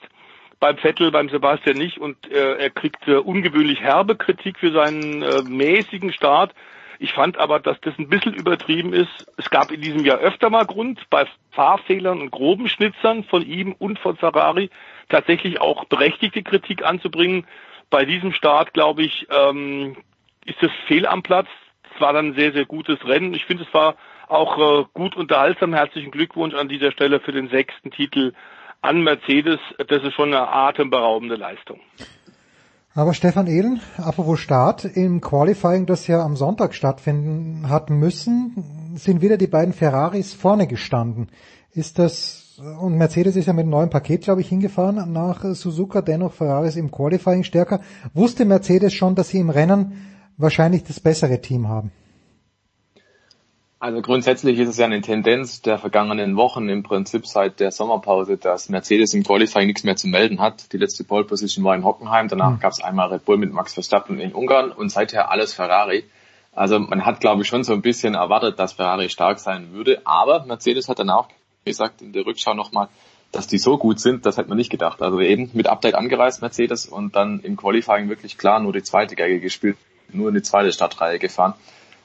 beim 0.59 0.77
Vettel, 0.77 1.11
beim 1.11 1.29
Sebastian 1.29 1.77
nicht 1.77 1.99
und 1.99 2.29
äh, 2.31 2.57
er 2.57 2.69
kriegt 2.69 3.07
äh, 3.07 3.15
ungewöhnlich 3.15 3.79
herbe 3.79 4.15
Kritik 4.15 4.59
für 4.59 4.71
seinen 4.71 5.21
äh, 5.21 5.41
mäßigen 5.43 6.11
Start. 6.11 6.53
Ich 7.01 7.13
fand 7.13 7.37
aber, 7.37 7.61
dass 7.61 7.79
das 7.79 7.97
ein 7.97 8.09
bisschen 8.09 8.33
übertrieben 8.33 8.91
ist. 8.91 9.31
Es 9.37 9.49
gab 9.49 9.71
in 9.71 9.79
diesem 9.79 10.03
Jahr 10.03 10.17
öfter 10.17 10.49
mal 10.49 10.65
Grund, 10.65 10.99
bei 11.09 11.25
Fahrfehlern 11.51 12.19
und 12.19 12.29
groben 12.29 12.67
Schnitzern 12.67 13.23
von 13.23 13.41
ihm 13.41 13.73
und 13.79 13.99
von 13.99 14.17
Ferrari 14.17 14.69
tatsächlich 15.07 15.61
auch 15.61 15.85
berechtigte 15.85 16.43
Kritik 16.43 16.85
anzubringen. 16.85 17.47
Bei 17.89 18.03
diesem 18.03 18.33
Start, 18.33 18.73
glaube 18.73 19.03
ich, 19.03 19.27
ähm, 19.31 19.95
ist 20.45 20.61
es 20.61 20.71
fehl 20.87 21.05
am 21.05 21.23
Platz. 21.23 21.47
Es 21.95 22.01
war 22.01 22.11
dann 22.11 22.27
ein 22.27 22.35
sehr, 22.35 22.51
sehr 22.51 22.65
gutes 22.65 23.03
Rennen. 23.05 23.33
Ich 23.33 23.45
finde, 23.45 23.63
es 23.63 23.73
war 23.73 23.95
auch 24.27 24.57
äh, 24.57 24.85
gut 24.93 25.15
unterhaltsam. 25.15 25.73
Herzlichen 25.73 26.11
Glückwunsch 26.11 26.53
an 26.53 26.67
dieser 26.67 26.91
Stelle 26.91 27.21
für 27.21 27.31
den 27.31 27.47
sechsten 27.47 27.91
Titel 27.91 28.33
an 28.81 29.03
Mercedes, 29.03 29.59
das 29.77 30.03
ist 30.03 30.13
schon 30.13 30.33
eine 30.33 30.47
atemberaubende 30.47 31.35
Leistung. 31.35 31.79
Aber 32.95 33.13
Stefan 33.13 33.47
Ehlen, 33.47 33.81
apropos 33.97 34.39
Start, 34.39 34.83
im 34.83 35.21
Qualifying, 35.21 35.85
das 35.85 36.07
ja 36.07 36.23
am 36.23 36.35
Sonntag 36.35 36.73
stattfinden 36.73 37.69
hat 37.69 37.89
müssen, 37.89 38.95
sind 38.95 39.21
wieder 39.21 39.37
die 39.37 39.47
beiden 39.47 39.73
Ferraris 39.73 40.33
vorne 40.33 40.67
gestanden. 40.67 41.29
Ist 41.71 41.99
das, 41.99 42.59
und 42.81 42.97
Mercedes 42.97 43.35
ist 43.35 43.45
ja 43.45 43.53
mit 43.53 43.63
einem 43.63 43.71
neuen 43.71 43.89
Paket, 43.89 44.23
glaube 44.23 44.41
ich, 44.41 44.49
hingefahren 44.49 45.13
nach 45.13 45.43
Suzuka, 45.53 46.01
dennoch 46.01 46.33
Ferraris 46.33 46.75
im 46.75 46.89
Qualifying 46.89 47.43
stärker. 47.43 47.79
Wusste 48.13 48.43
Mercedes 48.43 48.93
schon, 48.93 49.15
dass 49.15 49.29
sie 49.29 49.39
im 49.39 49.51
Rennen 49.51 49.93
wahrscheinlich 50.37 50.83
das 50.83 50.99
bessere 50.99 51.41
Team 51.41 51.67
haben? 51.67 51.91
Also 53.81 54.01
grundsätzlich 54.01 54.59
ist 54.59 54.67
es 54.67 54.77
ja 54.77 54.85
eine 54.85 54.99
Tendenz 54.99 55.61
der 55.61 55.79
vergangenen 55.79 56.35
Wochen 56.35 56.67
im 56.67 56.83
Prinzip 56.83 57.25
seit 57.25 57.61
der 57.61 57.71
Sommerpause, 57.71 58.35
dass 58.35 58.67
Mercedes 58.67 59.13
im 59.13 59.23
Qualifying 59.23 59.67
nichts 59.67 59.85
mehr 59.85 59.95
zu 59.95 60.07
melden 60.07 60.41
hat. 60.41 60.73
Die 60.73 60.77
letzte 60.77 61.05
Pole 61.05 61.23
Position 61.23 61.63
war 61.63 61.75
in 61.75 61.85
Hockenheim, 61.85 62.27
danach 62.27 62.51
mhm. 62.51 62.59
gab 62.59 62.73
es 62.73 62.83
einmal 62.83 63.07
Red 63.07 63.23
Bull 63.23 63.37
mit 63.37 63.53
Max 63.53 63.73
Verstappen 63.73 64.19
in 64.19 64.33
Ungarn 64.33 64.73
und 64.73 64.89
seither 64.89 65.31
alles 65.31 65.53
Ferrari. 65.53 66.03
Also 66.51 66.77
man 66.77 67.05
hat 67.05 67.21
glaube 67.21 67.43
ich 67.43 67.47
schon 67.47 67.63
so 67.63 67.71
ein 67.71 67.81
bisschen 67.81 68.15
erwartet, 68.15 68.59
dass 68.59 68.73
Ferrari 68.73 69.07
stark 69.07 69.39
sein 69.39 69.71
würde, 69.71 70.01
aber 70.03 70.43
Mercedes 70.45 70.89
hat 70.89 70.99
dann 70.99 71.09
auch 71.09 71.29
gesagt 71.63 72.01
in 72.01 72.11
der 72.11 72.25
Rückschau 72.25 72.53
nochmal, 72.53 72.89
dass 73.31 73.47
die 73.47 73.59
so 73.59 73.77
gut 73.77 74.01
sind, 74.01 74.25
das 74.25 74.35
hätte 74.35 74.49
man 74.49 74.57
nicht 74.57 74.71
gedacht. 74.71 75.01
Also 75.01 75.21
eben 75.21 75.51
mit 75.53 75.67
Update 75.67 75.95
angereist 75.95 76.41
Mercedes 76.41 76.85
und 76.85 77.15
dann 77.15 77.39
im 77.39 77.55
Qualifying 77.55 78.09
wirklich 78.09 78.37
klar 78.37 78.59
nur 78.59 78.73
die 78.73 78.83
zweite 78.83 79.15
Geige 79.15 79.39
gespielt, 79.39 79.77
nur 80.11 80.27
in 80.27 80.35
die 80.35 80.41
zweite 80.41 80.73
Startreihe 80.73 81.17
gefahren. 81.17 81.53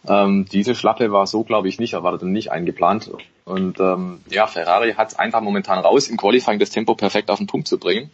Ähm, 0.06 0.46
diese 0.50 0.74
Schlappe 0.74 1.12
war 1.12 1.26
so, 1.26 1.44
glaube 1.44 1.68
ich, 1.68 1.78
nicht 1.78 1.94
erwartet 1.94 2.22
und 2.22 2.32
nicht 2.32 2.52
eingeplant. 2.52 3.10
Und 3.44 3.80
ähm, 3.80 4.20
ja, 4.30 4.46
Ferrari 4.46 4.94
hat 4.94 5.08
es 5.08 5.18
einfach 5.18 5.40
momentan 5.40 5.78
raus, 5.78 6.08
im 6.08 6.16
Qualifying 6.16 6.58
das 6.58 6.70
Tempo 6.70 6.94
perfekt 6.94 7.30
auf 7.30 7.38
den 7.38 7.46
Punkt 7.46 7.68
zu 7.68 7.78
bringen. 7.78 8.10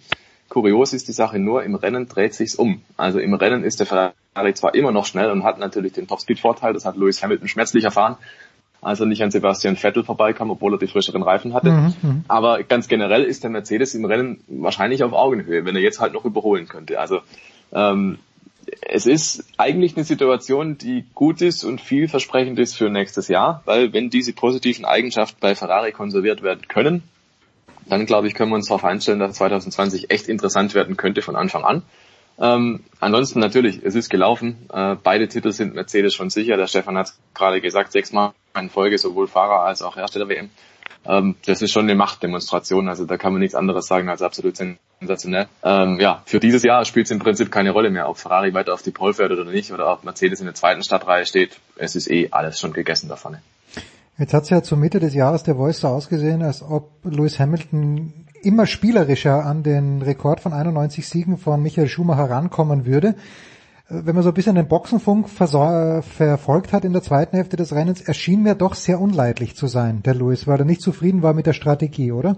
Kurios 0.49 0.93
ist 0.93 1.09
die 1.09 1.13
Sache 1.13 1.39
nur, 1.39 1.63
im 1.63 1.77
Rennen 1.77 2.09
dreht 2.09 2.35
sich's 2.35 2.57
um. 2.57 2.83
Also 2.97 3.21
im 3.21 3.35
Rennen 3.35 3.63
ist 3.65 3.79
der 3.79 3.87
Ferrari 3.87 4.55
zwar 4.55 4.75
immer 4.75 4.93
noch 4.93 5.07
schnell 5.07 5.31
und 5.31 5.45
hat 5.45 5.59
natürlich 5.59 5.93
den 5.93 6.09
Topspeed-Vorteil, 6.09 6.73
das 6.75 6.85
hat 6.85 6.97
Lewis 6.97 7.23
Hamilton 7.23 7.49
schmerzlich 7.49 7.85
erfahren, 7.85 8.17
als 8.83 8.99
er 8.99 9.07
nicht 9.07 9.23
an 9.23 9.31
Sebastian 9.31 9.77
Vettel 9.77 10.05
vorbeikam, 10.05 10.51
obwohl 10.51 10.75
er 10.75 10.79
die 10.79 10.89
frischeren 10.89 11.23
Reifen 11.23 11.55
hatte. 11.55 11.71
Mhm, 11.71 11.95
mhm. 12.03 12.25
Aber 12.29 12.63
ganz 12.65 12.89
generell 12.89 13.25
ist 13.25 13.45
der 13.45 13.51
Mercedes 13.51 13.95
im 13.95 14.05
Rennen 14.05 14.43
wahrscheinlich 14.49 15.05
auf 15.05 15.13
Augenhöhe, 15.13 15.65
wenn 15.65 15.77
er 15.77 15.83
jetzt 15.83 16.01
halt 16.01 16.13
noch 16.13 16.25
überholen 16.25 16.67
könnte. 16.67 16.99
Also 16.99 17.21
ähm, 17.73 18.19
es 18.83 19.07
ist 19.07 19.45
eigentlich 19.57 19.97
eine 19.97 20.05
Situation, 20.05 20.79
die 20.79 21.05
gut 21.15 21.43
ist 21.43 21.65
und 21.65 21.81
vielversprechend 21.81 22.59
ist 22.59 22.77
für 22.77 22.91
nächstes 22.91 23.29
Jahr, 23.29 23.63
weil 23.65 23.93
wenn 23.93 24.11
diese 24.11 24.33
positiven 24.33 24.85
Eigenschaften 24.85 25.39
bei 25.41 25.55
Ferrari 25.55 25.93
konserviert 25.93 26.43
werden 26.43 26.69
können, 26.69 27.03
dann 27.87 28.07
glaube 28.07 28.29
ich, 28.29 28.35
können 28.35 28.51
wir 28.51 28.57
uns 28.57 28.69
darauf 28.69 28.85
einstellen, 28.85 29.19
dass 29.19 29.37
2020 29.37 30.11
echt 30.11 30.29
interessant 30.29 30.75
werden 30.75 30.97
könnte 30.97 31.23
von 31.23 31.37
Anfang 31.37 31.65
an. 31.65 31.83
Ähm, 32.39 32.85
ansonsten 33.01 33.41
natürlich, 33.41 33.81
es 33.83 33.95
ist 33.95 34.09
gelaufen. 34.09 34.69
Äh, 34.73 34.97
beide 35.03 35.29
Titel 35.29 35.53
sind 35.53 35.75
Mercedes 35.75 36.15
schon 36.15 36.31
sicher. 36.31 36.57
Der 36.57 36.69
Stefan 36.69 36.97
hat 36.97 37.13
gerade 37.35 37.61
gesagt, 37.61 37.93
sechsmal 37.93 38.33
in 38.59 38.71
Folge, 38.71 38.97
sowohl 38.97 39.27
Fahrer 39.27 39.63
als 39.63 39.83
auch 39.83 39.97
Hersteller 39.97 40.29
WM 40.29 40.51
ähm, 41.05 41.37
das 41.47 41.63
ist 41.63 41.73
schon 41.73 41.85
eine 41.85 41.95
Machtdemonstration. 41.95 42.89
Also 42.89 43.05
da 43.05 43.17
kann 43.17 43.33
man 43.33 43.41
nichts 43.41 43.55
anderes 43.55 43.87
sagen 43.87 44.09
als 44.09 44.23
absolut 44.23 44.57
sensationell. 44.57 45.49
Ähm, 45.63 45.99
ja, 46.01 46.23
für 46.27 46.41
dieses 46.41 46.63
Jahr 46.63 46.85
spielt 46.85 47.07
es 47.07 47.11
im 47.11 47.19
Prinzip 47.19 47.51
keine 47.51 47.71
Rolle 47.71 47.91
mehr, 47.91 48.09
ob 48.09 48.19
Ferrari 48.19 48.53
weiter 48.55 48.75
auf 48.75 48.83
die 48.83 48.91
Pole 48.91 49.15
fährt 49.15 49.33
oder 49.33 49.45
nicht 49.45 49.73
oder 49.73 49.91
ob 49.91 50.05
Mercedes 50.05 50.41
in 50.41 50.47
der 50.47 50.55
zweiten 50.55 50.83
Stadtreihe 50.83 51.27
steht. 51.27 51.59
Es 51.77 51.97
ist 51.97 52.11
eh 52.11 52.29
alles 52.31 52.61
schon 52.61 52.73
gegessen 52.73 53.09
da 53.09 53.17
vorne. 53.17 53.41
Jetzt 54.19 54.35
hat 54.35 54.43
es 54.43 54.51
ja 54.51 54.63
zur 54.63 54.77
Mitte 54.77 55.01
des 55.01 55.15
Jahres 55.15 55.43
der 55.45 55.57
Voice 55.57 55.81
so 55.81 55.89
ausgesehen, 55.89 56.43
als 56.43 56.63
ob 56.63 56.91
Lewis 57.05 57.39
Hamilton 57.39 58.13
immer 58.43 58.67
spielerischer 58.67 59.45
an 59.47 59.63
den 59.63 60.03
Rekord 60.03 60.41
von 60.41 60.53
91 60.53 61.09
Siegen 61.09 61.39
von 61.39 61.63
Michael 61.63 61.89
Schumacher 61.89 62.29
rankommen 62.29 62.85
würde 62.85 63.15
wenn 63.91 64.15
man 64.15 64.23
so 64.23 64.31
ein 64.31 64.35
bisschen 64.35 64.55
den 64.55 64.69
Boxenfunk 64.69 65.29
verfolgt 65.29 66.73
hat 66.73 66.85
in 66.85 66.93
der 66.93 67.03
zweiten 67.03 67.37
Hälfte 67.37 67.57
des 67.57 67.75
Rennens, 67.75 68.01
erschien 68.01 68.43
mir 68.43 68.55
doch 68.55 68.75
sehr 68.75 69.01
unleidlich 69.01 69.57
zu 69.57 69.67
sein, 69.67 70.03
der 70.05 70.15
Lewis, 70.15 70.47
weil 70.47 70.61
er 70.61 70.65
nicht 70.65 70.81
zufrieden 70.81 71.23
war 71.23 71.35
mit 71.35 71.47
der 71.47 71.53
Strategie, 71.53 72.13
oder? 72.13 72.37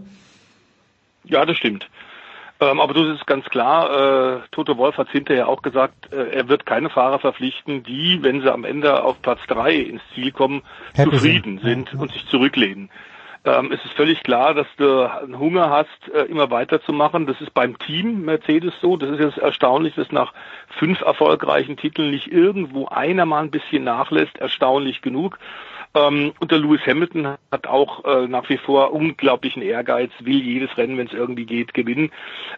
Ja, 1.24 1.44
das 1.44 1.56
stimmt. 1.56 1.88
Ähm, 2.60 2.80
aber 2.80 2.94
du 2.94 3.04
ist 3.12 3.26
ganz 3.26 3.44
klar, 3.46 4.36
äh, 4.36 4.40
Toto 4.50 4.76
Wolf 4.78 4.96
hat 4.96 5.10
hinterher 5.10 5.48
auch 5.48 5.62
gesagt, 5.62 6.12
äh, 6.12 6.30
er 6.30 6.48
wird 6.48 6.64
keine 6.64 6.90
Fahrer 6.90 7.18
verpflichten, 7.18 7.82
die, 7.82 8.18
wenn 8.22 8.40
sie 8.40 8.52
am 8.52 8.64
Ende 8.64 9.02
auf 9.02 9.20
Platz 9.20 9.40
drei 9.48 9.74
ins 9.74 10.02
Ziel 10.14 10.32
kommen, 10.32 10.62
Hätte 10.94 11.10
zufrieden 11.10 11.58
sie. 11.58 11.68
sind 11.68 11.92
ja. 11.92 11.98
und 11.98 12.12
sich 12.12 12.26
zurücklehnen 12.28 12.88
ähm, 13.44 13.72
ist 13.72 13.84
es 13.84 13.90
völlig 13.92 14.22
klar, 14.22 14.54
dass 14.54 14.68
du 14.76 15.10
einen 15.10 15.38
Hunger 15.38 15.68
hast, 15.68 16.14
äh, 16.14 16.22
immer 16.24 16.50
weiterzumachen. 16.50 17.26
Das 17.26 17.40
ist 17.40 17.52
beim 17.52 17.78
Team 17.78 18.24
Mercedes 18.24 18.72
so. 18.80 18.96
Das 18.96 19.10
ist 19.10 19.20
jetzt 19.20 19.38
erstaunlich, 19.38 19.94
dass 19.96 20.12
nach 20.12 20.32
fünf 20.78 21.00
erfolgreichen 21.00 21.76
Titeln 21.76 22.10
nicht 22.12 22.30
irgendwo 22.30 22.86
einer 22.86 23.26
mal 23.26 23.42
ein 23.42 23.50
bisschen 23.50 23.84
nachlässt. 23.84 24.38
Erstaunlich 24.38 25.02
genug. 25.02 25.38
Ähm, 25.94 26.32
und 26.40 26.50
der 26.50 26.58
Lewis 26.58 26.80
Hamilton 26.86 27.36
hat 27.50 27.66
auch 27.66 28.04
äh, 28.04 28.26
nach 28.26 28.48
wie 28.48 28.56
vor 28.56 28.92
unglaublichen 28.92 29.62
Ehrgeiz, 29.62 30.10
will 30.20 30.40
jedes 30.40 30.76
Rennen, 30.78 30.96
wenn 30.96 31.06
es 31.06 31.12
irgendwie 31.12 31.44
geht, 31.44 31.74
gewinnen. 31.74 32.10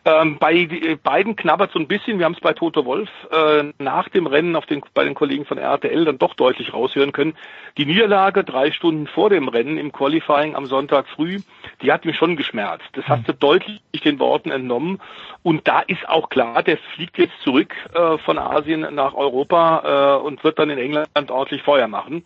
Ähm, 0.04 0.38
bei 0.38 0.54
äh, 0.54 0.96
beiden 1.02 1.34
knabbert 1.34 1.72
so 1.72 1.78
ein 1.78 1.88
bisschen, 1.88 2.18
wir 2.18 2.26
haben 2.26 2.34
es 2.34 2.40
bei 2.40 2.52
Toto 2.52 2.84
Wolf 2.84 3.08
äh, 3.32 3.64
nach 3.78 4.08
dem 4.08 4.26
Rennen 4.26 4.54
auf 4.54 4.66
den, 4.66 4.82
bei 4.94 5.04
den 5.04 5.14
Kollegen 5.14 5.44
von 5.44 5.58
RTL 5.58 6.04
dann 6.04 6.18
doch 6.18 6.34
deutlich 6.34 6.72
raushören 6.72 7.12
können. 7.12 7.34
Die 7.76 7.86
Niederlage 7.86 8.44
drei 8.44 8.70
Stunden 8.70 9.06
vor 9.08 9.30
dem 9.30 9.48
Rennen 9.48 9.78
im 9.78 9.90
Qualifying 9.90 10.54
am 10.54 10.66
Sonntag 10.66 11.08
früh, 11.08 11.40
die 11.82 11.90
hat 11.90 12.04
mich 12.04 12.16
schon 12.16 12.36
geschmerzt. 12.36 12.84
Das 12.92 13.08
hast 13.08 13.28
du 13.28 13.32
deutlich 13.32 13.80
den 14.04 14.18
Worten 14.20 14.50
entnommen. 14.50 15.00
Und 15.42 15.66
da 15.66 15.80
ist 15.80 16.08
auch 16.08 16.28
klar, 16.28 16.62
der 16.62 16.78
fliegt 16.94 17.18
jetzt 17.18 17.40
zurück 17.42 17.74
äh, 17.94 18.18
von 18.18 18.38
Asien 18.38 18.86
nach 18.94 19.14
Europa 19.14 20.18
äh, 20.20 20.22
und 20.24 20.44
wird 20.44 20.58
dann 20.58 20.70
in 20.70 20.78
England 20.78 21.30
ordentlich 21.30 21.62
Feuer 21.62 21.88
machen. 21.88 22.24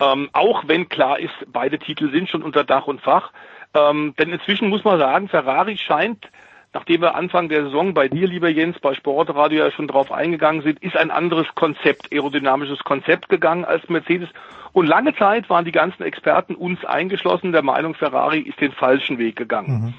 Ähm, 0.00 0.30
auch 0.32 0.64
wenn 0.66 0.88
klar 0.88 1.18
ist, 1.18 1.34
beide 1.52 1.78
Titel 1.78 2.10
sind 2.10 2.28
schon 2.28 2.42
unter 2.42 2.64
Dach 2.64 2.86
und 2.86 3.00
Fach. 3.00 3.32
Ähm, 3.74 4.14
denn 4.18 4.30
inzwischen 4.32 4.68
muss 4.68 4.84
man 4.84 4.98
sagen, 4.98 5.28
Ferrari 5.28 5.76
scheint, 5.76 6.28
nachdem 6.72 7.02
wir 7.02 7.14
Anfang 7.14 7.48
der 7.48 7.64
Saison 7.64 7.94
bei 7.94 8.08
dir, 8.08 8.26
lieber 8.26 8.48
Jens, 8.48 8.78
bei 8.80 8.94
Sportradio 8.94 9.64
ja 9.64 9.70
schon 9.70 9.88
drauf 9.88 10.10
eingegangen 10.10 10.62
sind, 10.62 10.82
ist 10.82 10.96
ein 10.96 11.10
anderes 11.10 11.46
Konzept, 11.54 12.12
aerodynamisches 12.12 12.80
Konzept 12.80 13.28
gegangen 13.28 13.64
als 13.64 13.88
Mercedes. 13.88 14.28
Und 14.72 14.86
lange 14.86 15.14
Zeit 15.16 15.50
waren 15.50 15.64
die 15.64 15.72
ganzen 15.72 16.02
Experten 16.02 16.54
uns 16.54 16.84
eingeschlossen 16.84 17.52
der 17.52 17.62
Meinung, 17.62 17.94
Ferrari 17.94 18.40
ist 18.40 18.60
den 18.60 18.72
falschen 18.72 19.18
Weg 19.18 19.36
gegangen. 19.36 19.80
Mhm. 19.80 19.94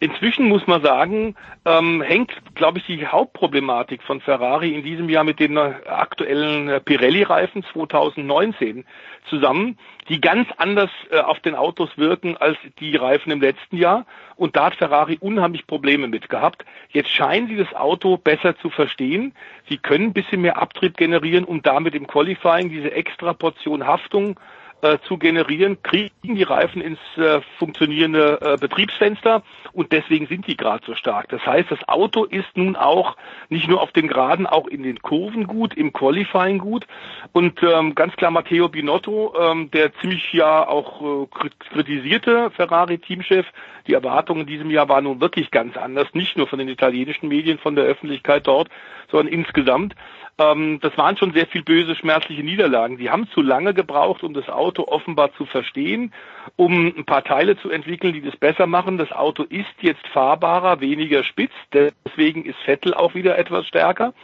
Inzwischen 0.00 0.46
muss 0.46 0.64
man 0.68 0.80
sagen, 0.80 1.34
ähm, 1.64 2.02
hängt, 2.02 2.30
glaube 2.54 2.78
ich, 2.78 2.86
die 2.86 3.04
Hauptproblematik 3.04 4.04
von 4.04 4.20
Ferrari 4.20 4.72
in 4.72 4.84
diesem 4.84 5.08
Jahr 5.08 5.24
mit 5.24 5.40
den 5.40 5.58
aktuellen 5.58 6.80
Pirelli-Reifen 6.84 7.64
2019 7.72 8.84
zusammen, 9.28 9.76
die 10.08 10.20
ganz 10.20 10.48
anders 10.56 10.90
äh, 11.10 11.18
auf 11.18 11.40
den 11.40 11.56
Autos 11.56 11.90
wirken 11.96 12.36
als 12.36 12.56
die 12.78 12.94
Reifen 12.94 13.32
im 13.32 13.40
letzten 13.40 13.76
Jahr. 13.76 14.06
Und 14.36 14.54
da 14.54 14.66
hat 14.66 14.76
Ferrari 14.76 15.18
unheimlich 15.20 15.66
Probleme 15.66 16.06
mit 16.06 16.28
gehabt. 16.28 16.64
Jetzt 16.90 17.10
scheinen 17.10 17.48
sie 17.48 17.56
das 17.56 17.74
Auto 17.74 18.16
besser 18.18 18.56
zu 18.58 18.70
verstehen. 18.70 19.34
Sie 19.68 19.78
können 19.78 20.06
ein 20.06 20.12
bisschen 20.12 20.42
mehr 20.42 20.58
Abtrieb 20.62 20.96
generieren, 20.96 21.44
um 21.44 21.60
damit 21.60 21.96
im 21.96 22.06
Qualifying 22.06 22.70
diese 22.70 22.92
extra 22.92 23.32
Portion 23.32 23.84
Haftung 23.84 24.38
äh, 24.80 24.98
zu 25.06 25.18
generieren, 25.18 25.82
kriegen 25.82 26.12
die 26.22 26.42
Reifen 26.42 26.80
ins 26.80 26.98
äh, 27.16 27.40
funktionierende 27.58 28.38
äh, 28.40 28.56
Betriebsfenster 28.58 29.42
und 29.72 29.92
deswegen 29.92 30.26
sind 30.26 30.46
die 30.46 30.56
gerade 30.56 30.84
so 30.86 30.94
stark. 30.94 31.28
Das 31.30 31.44
heißt, 31.44 31.70
das 31.70 31.88
Auto 31.88 32.24
ist 32.24 32.56
nun 32.56 32.76
auch 32.76 33.16
nicht 33.48 33.68
nur 33.68 33.82
auf 33.82 33.92
den 33.92 34.08
Geraden, 34.08 34.46
auch 34.46 34.68
in 34.68 34.82
den 34.82 35.00
Kurven 35.00 35.46
gut, 35.46 35.74
im 35.74 35.92
Qualifying 35.92 36.58
gut 36.58 36.86
und 37.32 37.62
ähm, 37.62 37.94
ganz 37.94 38.14
klar 38.16 38.30
Matteo 38.30 38.68
Binotto, 38.68 39.34
ähm, 39.38 39.70
der 39.70 39.92
ziemlich 39.94 40.32
ja 40.32 40.66
auch 40.66 41.24
äh, 41.24 41.26
kritisierte 41.72 42.50
Ferrari-Teamchef, 42.50 43.46
die 43.88 43.94
Erwartungen 43.94 44.42
in 44.42 44.46
diesem 44.46 44.70
Jahr 44.70 44.88
waren 44.88 45.04
nun 45.04 45.20
wirklich 45.20 45.50
ganz 45.50 45.76
anders, 45.76 46.08
nicht 46.12 46.36
nur 46.36 46.46
von 46.46 46.58
den 46.58 46.68
italienischen 46.68 47.28
Medien, 47.28 47.58
von 47.58 47.74
der 47.74 47.84
Öffentlichkeit 47.84 48.46
dort, 48.46 48.68
sondern 49.10 49.32
insgesamt. 49.32 49.94
Ähm, 50.38 50.78
das 50.80 50.96
waren 50.96 51.16
schon 51.16 51.32
sehr 51.32 51.46
viel 51.46 51.62
böse, 51.62 51.96
schmerzliche 51.96 52.44
Niederlagen. 52.44 52.96
Sie 52.96 53.10
haben 53.10 53.28
zu 53.28 53.42
lange 53.42 53.74
gebraucht, 53.74 54.22
um 54.22 54.34
das 54.34 54.48
Auto 54.48 54.84
offenbar 54.86 55.32
zu 55.34 55.46
verstehen, 55.46 56.12
um 56.56 56.86
ein 56.96 57.04
paar 57.04 57.24
Teile 57.24 57.56
zu 57.58 57.70
entwickeln, 57.70 58.14
die 58.14 58.22
das 58.22 58.36
besser 58.36 58.66
machen. 58.66 58.98
Das 58.98 59.10
Auto 59.10 59.42
ist 59.42 59.66
jetzt 59.80 60.06
fahrbarer, 60.08 60.80
weniger 60.80 61.24
spitz, 61.24 61.52
deswegen 61.72 62.44
ist 62.44 62.58
Vettel 62.64 62.94
auch 62.94 63.14
wieder 63.14 63.36
etwas 63.36 63.66
stärker. 63.66 64.14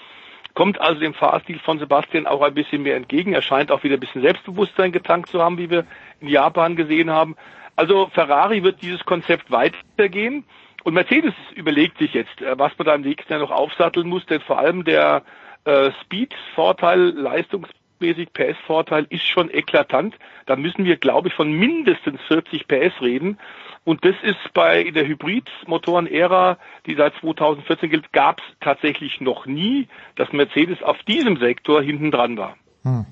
Kommt 0.55 0.81
also 0.81 1.01
dem 1.01 1.15
Fahrstil 1.15 1.59
von 1.59 1.81
Sebastian 1.81 2.28
auch 2.28 2.41
ein 2.41 2.55
bisschen 2.55 2.83
mehr 2.83 2.94
entgegen. 2.94 3.33
Er 3.33 3.43
scheint 3.43 3.73
auch 3.73 3.83
wieder 3.83 3.97
ein 3.97 4.01
bisschen 4.01 4.23
Selbstbewusstsein 4.23 4.93
getankt 4.93 5.31
zu 5.31 5.43
haben, 5.43 5.59
wie 5.59 5.68
wir 5.68 5.84
in 6.20 6.28
Japan 6.28 6.76
gesehen 6.76 7.10
haben. 7.10 7.34
Also 7.75 8.09
Ferrari 8.15 8.62
wird 8.62 8.81
dieses 8.81 9.05
Konzept 9.05 9.51
weitergehen. 9.51 10.44
Und 10.84 10.94
Mercedes 10.94 11.34
überlegt 11.57 11.99
sich 11.99 12.15
jetzt, 12.15 12.41
äh, 12.41 12.57
was 12.57 12.76
man 12.78 12.86
da 12.86 12.94
im 12.94 13.01
nächsten 13.01 13.33
Jahr 13.33 13.41
noch 13.41 13.51
aufsatteln 13.51 14.07
muss, 14.07 14.26
denn 14.26 14.43
vor 14.43 14.59
allem 14.59 14.84
der 14.84 15.23
äh, 15.65 15.91
Speed-Vorteil, 16.02 17.10
leistungsmäßig 17.10 18.33
PS-Vorteil 18.33 19.07
ist 19.10 19.25
schon 19.25 19.51
eklatant. 19.51 20.15
Da 20.47 20.57
müssen 20.57 20.84
wir, 20.84 20.97
glaube 20.97 21.28
ich, 21.28 21.34
von 21.34 21.51
mindestens 21.52 22.20
40 22.28 22.68
PS 22.68 23.01
reden. 23.01 23.39
Und 23.84 24.05
das 24.05 24.15
ist 24.23 24.52
bei 24.55 24.81
in 24.81 24.94
der 24.94 25.07
Hybrid-Motoren-Ära, 25.07 26.59
die 26.86 26.94
seit 26.94 27.15
2014 27.20 27.91
gilt, 27.91 28.12
gab 28.12 28.39
es 28.39 28.44
tatsächlich 28.60 29.20
noch 29.20 29.47
nie, 29.47 29.89
dass 30.17 30.33
Mercedes 30.33 30.83
auf 30.83 31.02
diesem 31.02 31.36
Sektor 31.36 31.83
hinten 31.83 32.10
dran 32.10 32.39
war. 32.39 32.57
Hm. 32.83 33.07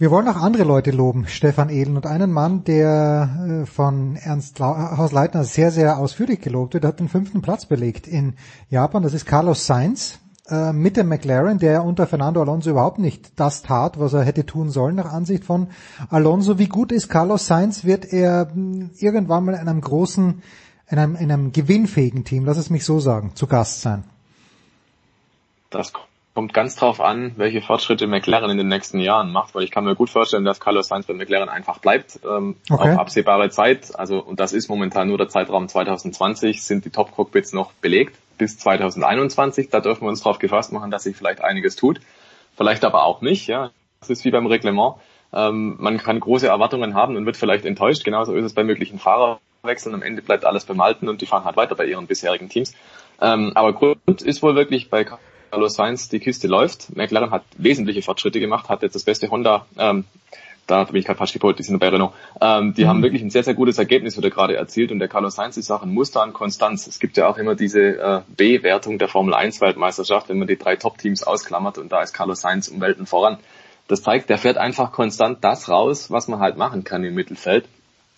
Wir 0.00 0.12
wollen 0.12 0.28
auch 0.28 0.36
andere 0.36 0.62
Leute 0.62 0.92
loben, 0.92 1.26
Stefan 1.26 1.70
Edel, 1.70 1.96
und 1.96 2.06
einen 2.06 2.32
Mann, 2.32 2.62
der 2.62 3.62
äh, 3.62 3.66
von 3.66 4.14
Ernst 4.14 4.60
Hausleitner 4.60 5.42
sehr, 5.42 5.72
sehr 5.72 5.98
ausführlich 5.98 6.40
gelobt 6.40 6.74
wird, 6.74 6.84
hat 6.84 7.00
den 7.00 7.08
fünften 7.08 7.42
Platz 7.42 7.66
belegt 7.66 8.06
in 8.06 8.34
Japan. 8.70 9.02
Das 9.02 9.12
ist 9.12 9.26
Carlos 9.26 9.66
Sainz 9.66 10.20
äh, 10.48 10.72
mit 10.72 10.96
dem 10.96 11.08
McLaren, 11.08 11.58
der 11.58 11.72
ja 11.72 11.80
unter 11.80 12.06
Fernando 12.06 12.40
Alonso 12.40 12.70
überhaupt 12.70 12.98
nicht 12.98 13.38
das 13.38 13.62
tat, 13.62 13.98
was 14.00 14.12
er 14.12 14.22
hätte 14.22 14.46
tun 14.46 14.70
sollen 14.70 14.96
nach 14.96 15.12
Ansicht 15.12 15.44
von 15.44 15.68
Alonso. 16.10 16.58
Wie 16.58 16.68
gut 16.68 16.92
ist 16.92 17.08
Carlos 17.08 17.46
Sainz? 17.46 17.84
Wird 17.84 18.12
er 18.12 18.50
hm, 18.52 18.90
irgendwann 18.98 19.44
mal 19.44 19.54
in 19.54 19.68
einem 19.68 19.80
großen, 19.80 20.42
in 20.88 20.98
einem, 20.98 21.16
in 21.16 21.30
einem 21.30 21.52
gewinnfähigen 21.52 22.24
Team, 22.24 22.44
lass 22.44 22.56
es 22.56 22.70
mich 22.70 22.84
so 22.84 22.98
sagen, 23.00 23.32
zu 23.34 23.46
Gast 23.46 23.82
sein? 23.82 24.04
Das 25.70 25.92
kommt 26.34 26.54
ganz 26.54 26.76
drauf 26.76 27.00
an, 27.00 27.32
welche 27.36 27.60
Fortschritte 27.60 28.06
McLaren 28.06 28.50
in 28.50 28.58
den 28.58 28.68
nächsten 28.68 29.00
Jahren 29.00 29.32
macht, 29.32 29.54
weil 29.54 29.64
ich 29.64 29.70
kann 29.70 29.84
mir 29.84 29.96
gut 29.96 30.10
vorstellen, 30.10 30.44
dass 30.44 30.60
Carlos 30.60 30.88
Sainz 30.88 31.06
bei 31.06 31.14
McLaren 31.14 31.48
einfach 31.48 31.78
bleibt, 31.78 32.20
ähm, 32.24 32.56
okay. 32.70 32.92
auf 32.92 32.98
absehbare 32.98 33.50
Zeit. 33.50 33.98
Also, 33.98 34.20
und 34.22 34.38
das 34.38 34.52
ist 34.52 34.68
momentan 34.68 35.08
nur 35.08 35.18
der 35.18 35.28
Zeitraum 35.28 35.68
2020, 35.68 36.62
sind 36.62 36.84
die 36.84 36.90
Top-Cockpits 36.90 37.52
noch 37.52 37.72
belegt 37.72 38.16
bis 38.38 38.56
2021. 38.58 39.68
Da 39.68 39.80
dürfen 39.80 40.02
wir 40.02 40.08
uns 40.08 40.22
darauf 40.22 40.38
gefasst 40.38 40.72
machen, 40.72 40.90
dass 40.90 41.02
sich 41.02 41.16
vielleicht 41.16 41.42
einiges 41.42 41.76
tut. 41.76 42.00
Vielleicht 42.56 42.84
aber 42.84 43.04
auch 43.04 43.20
nicht, 43.20 43.48
ja. 43.48 43.70
Das 44.00 44.10
ist 44.10 44.24
wie 44.24 44.30
beim 44.30 44.46
Reglement. 44.46 44.94
Ähm, 45.32 45.76
man 45.78 45.98
kann 45.98 46.20
große 46.20 46.46
Erwartungen 46.46 46.94
haben 46.94 47.16
und 47.16 47.26
wird 47.26 47.36
vielleicht 47.36 47.64
enttäuscht. 47.64 48.04
Genauso 48.04 48.34
ist 48.34 48.44
es 48.44 48.54
bei 48.54 48.64
möglichen 48.64 48.98
Fahrerwechseln. 48.98 49.94
Am 49.94 50.02
Ende 50.02 50.22
bleibt 50.22 50.44
alles 50.44 50.64
beim 50.64 50.80
Alten 50.80 51.08
und 51.08 51.20
die 51.20 51.26
fahren 51.26 51.44
halt 51.44 51.56
weiter 51.56 51.74
bei 51.74 51.84
ihren 51.84 52.06
bisherigen 52.06 52.48
Teams. 52.48 52.74
Ähm, 53.20 53.52
aber 53.54 53.72
Grund 53.72 54.22
ist 54.22 54.42
wohl 54.42 54.54
wirklich 54.54 54.90
bei 54.90 55.04
Carlos 55.50 55.74
Sainz, 55.74 56.08
die 56.08 56.20
Kiste 56.20 56.48
läuft. 56.48 56.94
McLaren 56.96 57.30
hat 57.30 57.44
wesentliche 57.56 58.02
Fortschritte 58.02 58.40
gemacht, 58.40 58.68
hat 58.68 58.82
jetzt 58.82 58.94
das 58.94 59.04
beste 59.04 59.30
Honda 59.30 59.66
ähm, 59.76 60.04
da 60.68 60.84
bin 60.84 60.96
ich 60.96 61.06
gerade 61.06 61.18
fast 61.18 61.32
gepolt, 61.32 61.58
die 61.58 61.62
sind 61.62 61.78
bei 61.78 61.88
Renault. 61.88 62.12
Ähm, 62.40 62.74
die 62.74 62.84
mhm. 62.84 62.88
haben 62.88 63.02
wirklich 63.02 63.22
ein 63.22 63.30
sehr, 63.30 63.42
sehr 63.42 63.54
gutes 63.54 63.78
Ergebnis 63.78 64.16
wieder 64.16 64.30
gerade 64.30 64.54
erzielt 64.54 64.92
und 64.92 64.98
der 64.98 65.08
Carlos 65.08 65.34
Sainz 65.34 65.56
ist 65.56 65.70
auch 65.70 65.82
ein 65.82 65.92
Muster 65.92 66.22
an 66.22 66.32
Konstanz. 66.32 66.86
Es 66.86 67.00
gibt 67.00 67.16
ja 67.16 67.26
auch 67.26 67.38
immer 67.38 67.54
diese 67.54 67.80
äh, 67.80 68.20
B-Wertung 68.28 68.98
der 68.98 69.08
Formel 69.08 69.34
1 69.34 69.60
Weltmeisterschaft, 69.60 70.28
wenn 70.28 70.38
man 70.38 70.46
die 70.46 70.58
drei 70.58 70.76
Top-Teams 70.76 71.22
ausklammert 71.22 71.78
und 71.78 71.90
da 71.90 72.02
ist 72.02 72.12
Carlos 72.12 72.42
Sainz 72.42 72.68
um 72.68 72.80
Welten 72.80 73.06
voran. 73.06 73.38
Das 73.88 74.02
zeigt, 74.02 74.28
der 74.28 74.36
fährt 74.36 74.58
einfach 74.58 74.92
konstant 74.92 75.42
das 75.42 75.70
raus, 75.70 76.10
was 76.10 76.28
man 76.28 76.40
halt 76.40 76.58
machen 76.58 76.84
kann 76.84 77.02
im 77.02 77.14
Mittelfeld. 77.14 77.64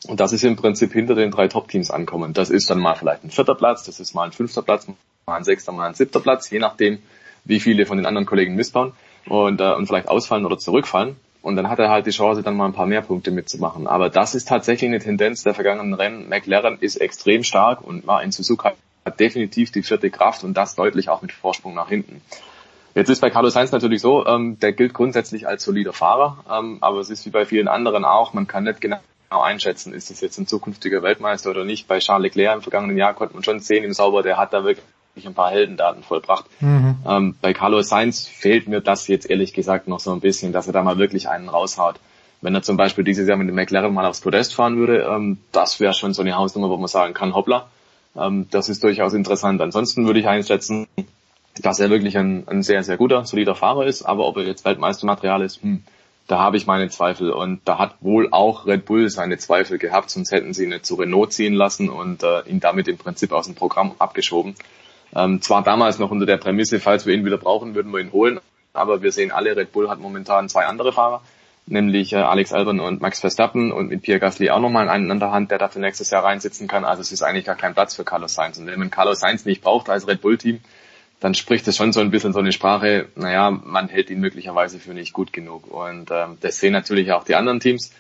Und 0.09 0.19
das 0.19 0.33
ist 0.33 0.43
im 0.43 0.57
Prinzip 0.57 0.93
hinter 0.93 1.15
den 1.15 1.31
drei 1.31 1.47
Top-Teams 1.47 1.91
ankommen. 1.91 2.33
Das 2.33 2.51
ist 2.51 2.69
dann 2.69 2.81
mal 2.81 2.97
vielleicht 2.97 3.23
ein 3.23 3.31
vierter 3.31 3.55
Platz, 3.55 3.85
das 3.85 4.01
ist 4.01 4.15
mal 4.15 4.25
ein 4.25 4.33
fünfter 4.33 4.63
Platz, 4.63 4.89
mal 5.31 5.37
ein 5.37 5.45
sechster, 5.45 5.73
mal 5.73 5.89
ein 5.89 5.95
siebter 5.95 6.21
Platz, 6.21 6.51
je 6.51 6.59
nachdem, 6.59 6.99
wie 7.45 7.61
viele 7.61 7.87
von 7.87 7.97
den 7.97 8.07
anderen 8.07 8.27
Kollegen 8.27 8.55
missbauen 8.55 8.93
und, 9.27 9.61
äh, 9.61 9.73
und 9.73 9.87
vielleicht 9.87 10.09
ausfallen 10.09 10.45
oder 10.45 10.59
zurückfallen. 10.59 11.17
Und 11.43 11.57
dann 11.57 11.71
hat 11.71 11.79
er 11.79 11.89
halt 11.89 12.07
die 12.07 12.11
Chance, 12.11 12.43
dann 12.43 12.57
mal 12.57 12.67
ein 12.67 12.75
paar 12.75 12.87
mehr 12.87 13.01
Punkte 13.01 13.31
mitzumachen. 13.31 13.87
Aber 13.87 14.11
das 14.11 14.35
ist 14.35 14.47
tatsächlich 14.47 14.91
eine 14.91 14.99
Tendenz 14.99 15.43
der 15.43 15.55
vergangenen 15.55 15.95
Rennen. 15.95 16.29
McLaren 16.29 16.77
ist 16.81 16.97
extrem 16.97 17.45
stark 17.45 17.81
und 17.83 18.07
war 18.07 18.23
in 18.23 18.31
Suzuka 18.31 18.75
definitiv 19.19 19.73
die 19.73 19.83
vierte 19.83 20.11
Kraft 20.11 20.45
und 20.45 20.55
das 20.55 20.75
deutlich 20.75 21.09
auch 21.09 21.23
mit 21.23 21.33
Vorsprung 21.33 21.75
nach 21.75 21.89
hinten. 21.89 22.21
Jetzt 22.95 23.09
ist 23.09 23.21
bei 23.21 23.31
Carlos 23.31 23.55
Sainz 23.55 23.73
natürlich 23.73 24.03
so, 24.03 24.27
ähm, 24.27 24.59
der 24.61 24.73
gilt 24.73 24.93
grundsätzlich 24.93 25.47
als 25.49 25.65
solider 25.65 25.93
Fahrer, 25.93 26.45
ähm, 26.51 26.79
aber 26.81 26.99
es 26.99 27.09
ist 27.09 27.25
wie 27.25 27.31
bei 27.31 27.47
vielen 27.47 27.69
anderen 27.69 28.05
auch, 28.05 28.35
man 28.35 28.47
kann 28.47 28.65
nicht 28.65 28.81
genau 28.81 28.99
einschätzen, 29.31 29.95
ist 29.95 30.11
das 30.11 30.21
jetzt 30.21 30.39
ein 30.39 30.49
zukünftiger 30.49 31.03
Weltmeister 31.03 31.51
oder 31.51 31.65
nicht. 31.65 31.87
Bei 31.87 32.01
Charles 32.01 32.35
Leclerc 32.35 32.57
im 32.57 32.63
vergangenen 32.63 32.99
Jahr 32.99 33.15
konnte 33.15 33.35
man 33.35 33.45
schon 33.45 33.61
sehen 33.61 33.85
im 33.85 33.93
Sauber, 33.93 34.23
der 34.23 34.37
hat 34.37 34.53
da 34.53 34.65
wirklich 35.21 35.27
ein 35.27 35.35
paar 35.35 35.51
Heldendaten 35.51 36.03
vollbracht. 36.03 36.47
Mhm. 36.61 36.97
Ähm, 37.07 37.35
bei 37.41 37.53
Carlos 37.53 37.89
Sainz 37.89 38.27
fehlt 38.27 38.69
mir 38.69 38.81
das 38.81 39.07
jetzt 39.09 39.29
ehrlich 39.29 39.53
gesagt 39.53 39.89
noch 39.89 40.01
so 40.01 40.13
ein 40.13 40.21
bisschen, 40.21 40.53
dass 40.53 40.67
er 40.67 40.73
da 40.73 40.83
mal 40.83 40.99
wirklich 40.99 41.29
einen 41.29 41.49
raushaut. 41.49 41.97
Wenn 42.41 42.55
er 42.55 42.63
zum 42.63 42.79
Beispiel 42.79 43.05
dieses 43.05 43.29
Jahr 43.29 43.37
mit 43.37 43.49
dem 43.49 43.55
McLaren 43.55 43.93
mal 43.93 44.07
aufs 44.07 44.23
Podest 44.23 44.55
fahren 44.55 44.79
würde, 44.79 45.03
ähm, 45.03 45.39
das 45.53 45.79
wäre 45.79 45.93
schon 45.93 46.15
so 46.15 46.23
eine 46.23 46.37
Hausnummer, 46.37 46.71
wo 46.71 46.77
man 46.79 46.89
sagen 46.89 47.13
kann, 47.13 47.35
hoppla, 47.35 47.69
ähm, 48.17 48.47
das 48.51 48.71
ist 48.71 48.83
durchaus 48.83 49.13
interessant. 49.13 49.61
Ansonsten 49.61 50.07
würde 50.07 50.21
ich 50.21 50.27
einschätzen, 50.27 50.87
dass 51.61 51.81
er 51.81 51.91
wirklich 51.91 52.17
ein, 52.17 52.45
ein 52.49 52.63
sehr, 52.63 52.83
sehr 52.83 52.97
guter, 52.97 53.27
solider 53.27 53.55
Fahrer 53.55 53.85
ist, 53.85 54.03
aber 54.03 54.27
ob 54.27 54.39
er 54.39 54.45
jetzt 54.45 54.65
Weltmeistermaterial 54.65 55.43
ist, 55.43 55.63
hm, 55.63 55.83
da 56.31 56.39
habe 56.39 56.57
ich 56.57 56.67
meine 56.67 56.89
Zweifel. 56.89 57.31
Und 57.31 57.61
da 57.65 57.79
hat 57.79 57.97
wohl 58.01 58.29
auch 58.31 58.65
Red 58.65 58.85
Bull 58.85 59.11
seine 59.11 59.39
Zweifel 59.39 59.79
gehabt, 59.79 60.11
sonst 60.11 60.31
hätten 60.31 60.55
sie 60.55 60.63
ihn 60.63 60.69
nicht 60.69 60.87
zu 60.87 60.95
Renault 60.95 61.33
ziehen 61.33 61.55
lassen 61.55 61.89
und 61.91 62.23
äh, 62.23 62.43
ihn 62.49 62.61
damit 62.61 62.87
im 62.87 62.99
Prinzip 62.99 63.33
aus 63.33 63.47
dem 63.47 63.57
Programm 63.57 63.97
abgeschoben. 63.99 64.55
Ähm, 65.15 65.43
zwar 65.43 65.63
damals 65.63 65.99
noch 65.99 66.11
unter 66.11 66.27
der 66.27 66.37
Prämisse, 66.37 66.81
falls 66.81 67.07
wir 67.07 67.15
ihn 67.15 67.25
wieder 67.25 67.39
brauchen, 67.39 67.75
würden 67.75 67.93
wir 67.93 68.01
ihn 68.01 68.13
holen, 68.13 68.41
aber 68.73 69.03
wir 69.03 69.13
sehen 69.13 69.33
alle, 69.33 69.57
Red 69.57 69.73
Bull 69.73 69.89
hat 69.89 69.99
momentan 69.99 70.49
zwei 70.49 70.67
andere 70.67 70.93
Fahrer. 70.93 71.23
nämlich 71.67 72.13
äh, 72.13 72.17
Alex 72.17 72.53
Albon 72.53 72.81
und 72.81 73.01
Max 73.01 73.21
Verstappen 73.21 73.73
und 73.73 73.89
mit 73.89 74.03
Pierre 74.03 74.21
Gasly 74.21 74.51
auch 74.51 74.61
nochmal 74.61 74.89
einen 74.89 75.11
an 75.11 75.21
der 75.21 75.31
Hand, 75.31 75.51
der 75.51 75.59
dafür 75.59 75.81
nächstes 75.81 76.11
Jahr 76.11 76.25
reinsitzen 76.25 76.69
kann. 76.69 76.85
Also 76.85 77.01
es 77.01 77.13
ist 77.13 77.23
eigentlich 77.23 77.45
gar 77.45 77.57
kein 77.57 77.75
Platz 77.75 77.95
für 77.95 78.05
Carlos 78.05 78.35
Sainz. 78.35 78.59
Und 78.59 78.67
wenn 78.67 78.79
man 78.79 78.91
Carlos 78.91 79.21
Sainz 79.21 79.45
nicht 79.45 79.63
braucht 79.63 79.89
als 79.89 80.07
Red 80.07 80.21
Bull-Team, 80.21 80.61
dann 81.21 81.35
spricht 81.35 81.69
es 81.69 81.77
schon 81.77 81.93
so 81.93 82.01
ein 82.01 82.11
bisschen 82.11 82.33
so 82.33 82.39
eine 82.39 82.53
Sprache, 82.53 83.09
naja, 83.15 83.51
man 83.51 83.89
hält 83.89 84.11
ihn 84.11 84.21
möglicherweise 84.21 84.79
für 84.79 84.95
nicht 84.95 85.13
gut 85.13 85.33
genug. 85.33 85.71
Und 85.71 86.11
ähm, 86.11 86.39
das 86.41 86.59
sehen 86.59 86.73
natürlich 86.73 87.13
auch 87.13 87.25
die 87.25 87.35
anderen 87.35 87.61
Teams. 87.61 87.93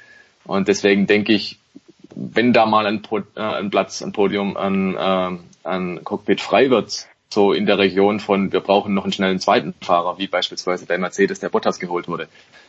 Und 0.45 0.69
deswegen 0.69 1.07
denke 1.07 1.33
ich, 1.33 1.59
wenn 2.15 2.53
da 2.53 2.67
mal 2.67 2.87
ein, 2.87 3.03
Pro, 3.03 3.19
äh, 3.19 3.41
ein 3.41 3.71
Platz, 3.71 4.03
ein 4.03 4.13
Podium, 4.13 4.57
ein, 4.57 4.97
äh, 4.97 5.39
ein 5.65 6.01
Cockpit 6.05 6.41
frei 6.41 6.71
wird, 6.71 7.07
so 7.29 7.53
in 7.53 7.67
der 7.67 7.79
Region 7.79 8.21
von, 8.21 8.53
wir 8.53 8.61
brauchen 8.61 8.95
noch 8.95 9.05
einen 9.05 9.13
schnellen 9.13 9.39
zweiten 9.39 9.75
Fahrer, 9.81 10.19
wie 10.19 10.27
beispielsweise 10.27 10.87
bei 10.87 10.99
Mercedes 10.99 11.41
der 11.41 11.49
Bottas 11.49 11.79
geholt 11.79 12.09
wurde, 12.09 12.29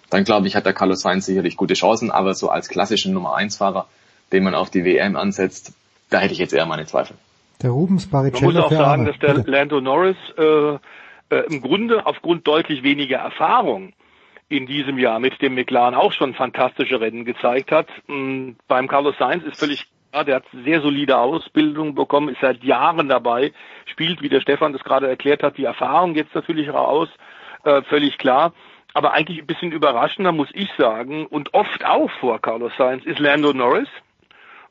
dann 0.09 0.23
glaube 0.23 0.47
ich, 0.47 0.55
hat 0.55 0.65
der 0.65 0.73
Carlos 0.73 1.01
Sainz 1.01 1.25
sicherlich 1.25 1.57
gute 1.57 1.73
Chancen, 1.73 2.11
aber 2.11 2.33
so 2.33 2.49
als 2.49 2.67
klassischen 2.67 3.13
Nummer 3.13 3.35
1 3.35 3.57
Fahrer, 3.57 3.87
den 4.31 4.43
man 4.43 4.55
auf 4.55 4.69
die 4.69 4.85
WM 4.85 5.15
ansetzt, 5.15 5.73
da 6.09 6.19
hätte 6.19 6.33
ich 6.33 6.39
jetzt 6.39 6.53
eher 6.53 6.65
meine 6.65 6.85
Zweifel. 6.85 7.15
Der 7.61 7.71
Rubens 7.71 8.07
Barrichello. 8.07 8.51
Man 8.51 8.55
muss 8.55 8.65
auch 8.65 8.71
sagen, 8.71 9.05
dass 9.05 9.17
der 9.19 9.35
Lando 9.45 9.81
Norris 9.81 10.17
äh, 10.37 10.73
äh, 11.31 11.45
im 11.47 11.61
Grunde 11.61 12.05
aufgrund 12.05 12.47
deutlich 12.47 12.83
weniger 12.83 13.17
Erfahrung 13.17 13.93
in 14.49 14.65
diesem 14.65 14.97
Jahr 14.97 15.19
mit 15.19 15.41
dem 15.41 15.55
McLaren 15.55 15.95
auch 15.95 16.11
schon 16.11 16.33
fantastische 16.33 16.99
Rennen 16.99 17.23
gezeigt 17.23 17.71
hat. 17.71 17.87
Und 18.07 18.57
beim 18.67 18.87
Carlos 18.87 19.15
Sainz 19.17 19.45
ist 19.45 19.59
völlig 19.59 19.87
klar, 20.11 20.25
der 20.25 20.35
hat 20.37 20.45
sehr 20.65 20.81
solide 20.81 21.17
Ausbildung 21.17 21.95
bekommen, 21.95 22.29
ist 22.29 22.41
seit 22.41 22.63
Jahren 22.63 23.09
dabei, 23.09 23.53
spielt, 23.85 24.21
wie 24.21 24.29
der 24.29 24.41
Stefan 24.41 24.73
das 24.73 24.83
gerade 24.83 25.07
erklärt 25.07 25.43
hat, 25.43 25.57
die 25.57 25.65
Erfahrung 25.65 26.15
jetzt 26.15 26.35
natürlich 26.35 26.69
raus, 26.69 27.09
äh, 27.63 27.81
völlig 27.83 28.17
klar. 28.17 28.53
Aber 28.93 29.13
eigentlich 29.13 29.39
ein 29.39 29.47
bisschen 29.47 29.71
überraschender, 29.71 30.33
muss 30.33 30.49
ich 30.53 30.69
sagen, 30.77 31.25
und 31.25 31.53
oft 31.53 31.85
auch 31.85 32.11
vor 32.19 32.41
Carlos 32.41 32.73
Sainz 32.77 33.05
ist 33.05 33.19
Lando 33.19 33.53
Norris. 33.53 33.87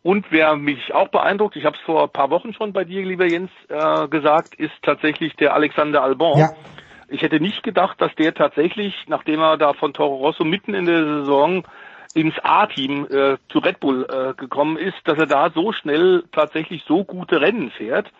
Und 0.02 0.26
wer 0.30 0.56
mich 0.56 0.94
auch 0.94 1.08
beeindruckt, 1.08 1.56
ich 1.56 1.64
habe 1.64 1.76
es 1.76 1.82
vor 1.82 2.04
ein 2.04 2.10
paar 2.10 2.30
Wochen 2.30 2.52
schon 2.52 2.72
bei 2.72 2.84
dir, 2.84 3.04
lieber 3.04 3.26
Jens, 3.26 3.50
äh, 3.68 4.08
gesagt, 4.08 4.54
ist 4.54 4.72
tatsächlich 4.82 5.36
der 5.36 5.54
Alexander 5.54 6.02
Albon. 6.02 6.38
Ja. 6.38 6.50
Ich 7.08 7.22
hätte 7.22 7.40
nicht 7.40 7.62
gedacht, 7.62 8.00
dass 8.00 8.14
der 8.14 8.34
tatsächlich, 8.34 8.94
nachdem 9.08 9.40
er 9.40 9.56
da 9.56 9.72
von 9.72 9.92
Toro 9.92 10.16
Rosso 10.16 10.44
mitten 10.44 10.74
in 10.74 10.86
der 10.86 11.04
Saison 11.04 11.64
ins 12.14 12.34
A-Team 12.42 13.06
äh, 13.06 13.36
zu 13.48 13.58
Red 13.58 13.80
Bull 13.80 14.06
äh, 14.08 14.34
gekommen 14.34 14.76
ist, 14.76 14.96
dass 15.04 15.18
er 15.18 15.26
da 15.26 15.50
so 15.50 15.72
schnell 15.72 16.24
tatsächlich 16.32 16.84
so 16.86 17.04
gute 17.04 17.40
Rennen 17.40 17.70
fährt. 17.70 18.10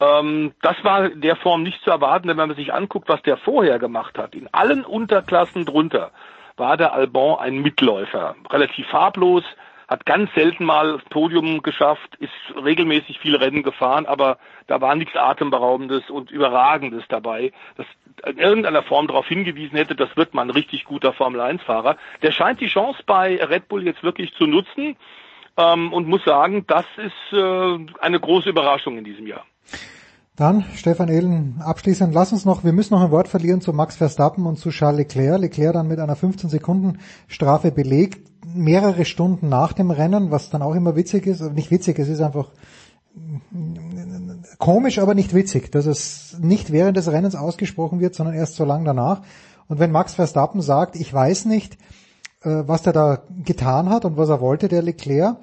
Ähm, 0.00 0.52
das 0.60 0.76
war 0.82 1.10
in 1.10 1.20
der 1.20 1.36
Form 1.36 1.62
nicht 1.62 1.82
zu 1.82 1.90
erwarten, 1.90 2.28
wenn 2.28 2.36
man 2.36 2.54
sich 2.54 2.74
anguckt, 2.74 3.08
was 3.08 3.22
der 3.22 3.36
vorher 3.36 3.78
gemacht 3.78 4.18
hat. 4.18 4.34
In 4.34 4.48
allen 4.52 4.84
Unterklassen 4.84 5.64
drunter 5.64 6.10
war 6.56 6.76
der 6.76 6.92
Albon 6.92 7.38
ein 7.38 7.62
Mitläufer, 7.62 8.36
relativ 8.50 8.86
farblos, 8.88 9.44
hat 9.88 10.06
ganz 10.06 10.32
selten 10.34 10.64
mal 10.64 10.98
Podium 11.10 11.62
geschafft, 11.62 12.16
ist 12.16 12.32
regelmäßig 12.62 13.18
viele 13.20 13.40
Rennen 13.40 13.62
gefahren, 13.62 14.06
aber 14.06 14.38
da 14.66 14.80
war 14.80 14.94
nichts 14.94 15.16
Atemberaubendes 15.16 16.08
und 16.10 16.30
Überragendes 16.30 17.04
dabei, 17.08 17.52
das 17.76 17.86
in 18.26 18.38
irgendeiner 18.38 18.82
Form 18.82 19.06
darauf 19.06 19.26
hingewiesen 19.26 19.76
hätte, 19.76 19.94
das 19.94 20.16
wird 20.16 20.34
man 20.34 20.48
ein 20.48 20.54
richtig 20.54 20.84
guter 20.84 21.12
Formel-1-Fahrer. 21.12 21.96
Der 22.22 22.32
scheint 22.32 22.60
die 22.60 22.68
Chance 22.68 23.02
bei 23.06 23.42
Red 23.42 23.68
Bull 23.68 23.84
jetzt 23.84 24.02
wirklich 24.02 24.32
zu 24.34 24.46
nutzen 24.46 24.96
ähm, 25.56 25.92
und 25.92 26.08
muss 26.08 26.24
sagen, 26.24 26.64
das 26.66 26.86
ist 26.96 27.36
äh, 27.36 27.78
eine 28.00 28.20
große 28.20 28.50
Überraschung 28.50 28.98
in 28.98 29.04
diesem 29.04 29.26
Jahr. 29.26 29.44
Dann, 30.36 30.64
Stefan 30.74 31.08
Ehlen, 31.08 31.60
abschließend, 31.62 32.14
lass 32.14 32.32
uns 32.32 32.46
noch, 32.46 32.64
wir 32.64 32.72
müssen 32.72 32.94
noch 32.94 33.02
ein 33.02 33.10
Wort 33.10 33.28
verlieren 33.28 33.60
zu 33.60 33.74
Max 33.74 33.96
Verstappen 33.96 34.46
und 34.46 34.56
zu 34.56 34.70
Charles 34.70 34.98
Leclerc. 34.98 35.38
Leclerc 35.38 35.74
dann 35.74 35.88
mit 35.88 35.98
einer 35.98 36.16
15 36.16 36.48
Sekunden 36.48 37.00
Strafe 37.28 37.70
belegt, 37.70 38.30
mehrere 38.46 39.04
Stunden 39.04 39.50
nach 39.50 39.74
dem 39.74 39.90
Rennen, 39.90 40.30
was 40.30 40.48
dann 40.48 40.62
auch 40.62 40.74
immer 40.74 40.96
witzig 40.96 41.26
ist, 41.26 41.42
nicht 41.52 41.70
witzig, 41.70 41.98
es 41.98 42.08
ist 42.08 42.22
einfach 42.22 42.48
komisch, 44.58 44.98
aber 44.98 45.14
nicht 45.14 45.34
witzig, 45.34 45.70
dass 45.72 45.86
es 45.86 46.36
nicht 46.40 46.72
während 46.72 46.96
des 46.96 47.10
Rennens 47.10 47.34
ausgesprochen 47.34 48.00
wird, 48.00 48.14
sondern 48.14 48.34
erst 48.34 48.56
so 48.56 48.64
lang 48.64 48.84
danach. 48.84 49.22
Und 49.68 49.78
wenn 49.78 49.90
Max 49.90 50.14
Verstappen 50.14 50.60
sagt, 50.60 50.96
ich 50.96 51.12
weiß 51.12 51.46
nicht, 51.46 51.74
äh, 52.42 52.62
was 52.66 52.82
der 52.82 52.92
da 52.92 53.22
getan 53.44 53.88
hat 53.88 54.04
und 54.04 54.16
was 54.16 54.28
er 54.28 54.40
wollte, 54.40 54.68
der 54.68 54.82
Leclerc, 54.82 55.36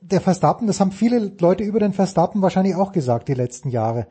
der 0.00 0.20
Verstappen, 0.20 0.66
das 0.66 0.80
haben 0.80 0.92
viele 0.92 1.32
Leute 1.38 1.64
über 1.64 1.80
den 1.80 1.92
Verstappen 1.92 2.40
wahrscheinlich 2.42 2.74
auch 2.74 2.92
gesagt 2.92 3.28
die 3.28 3.34
letzten 3.34 3.68
Jahre. 3.68 4.06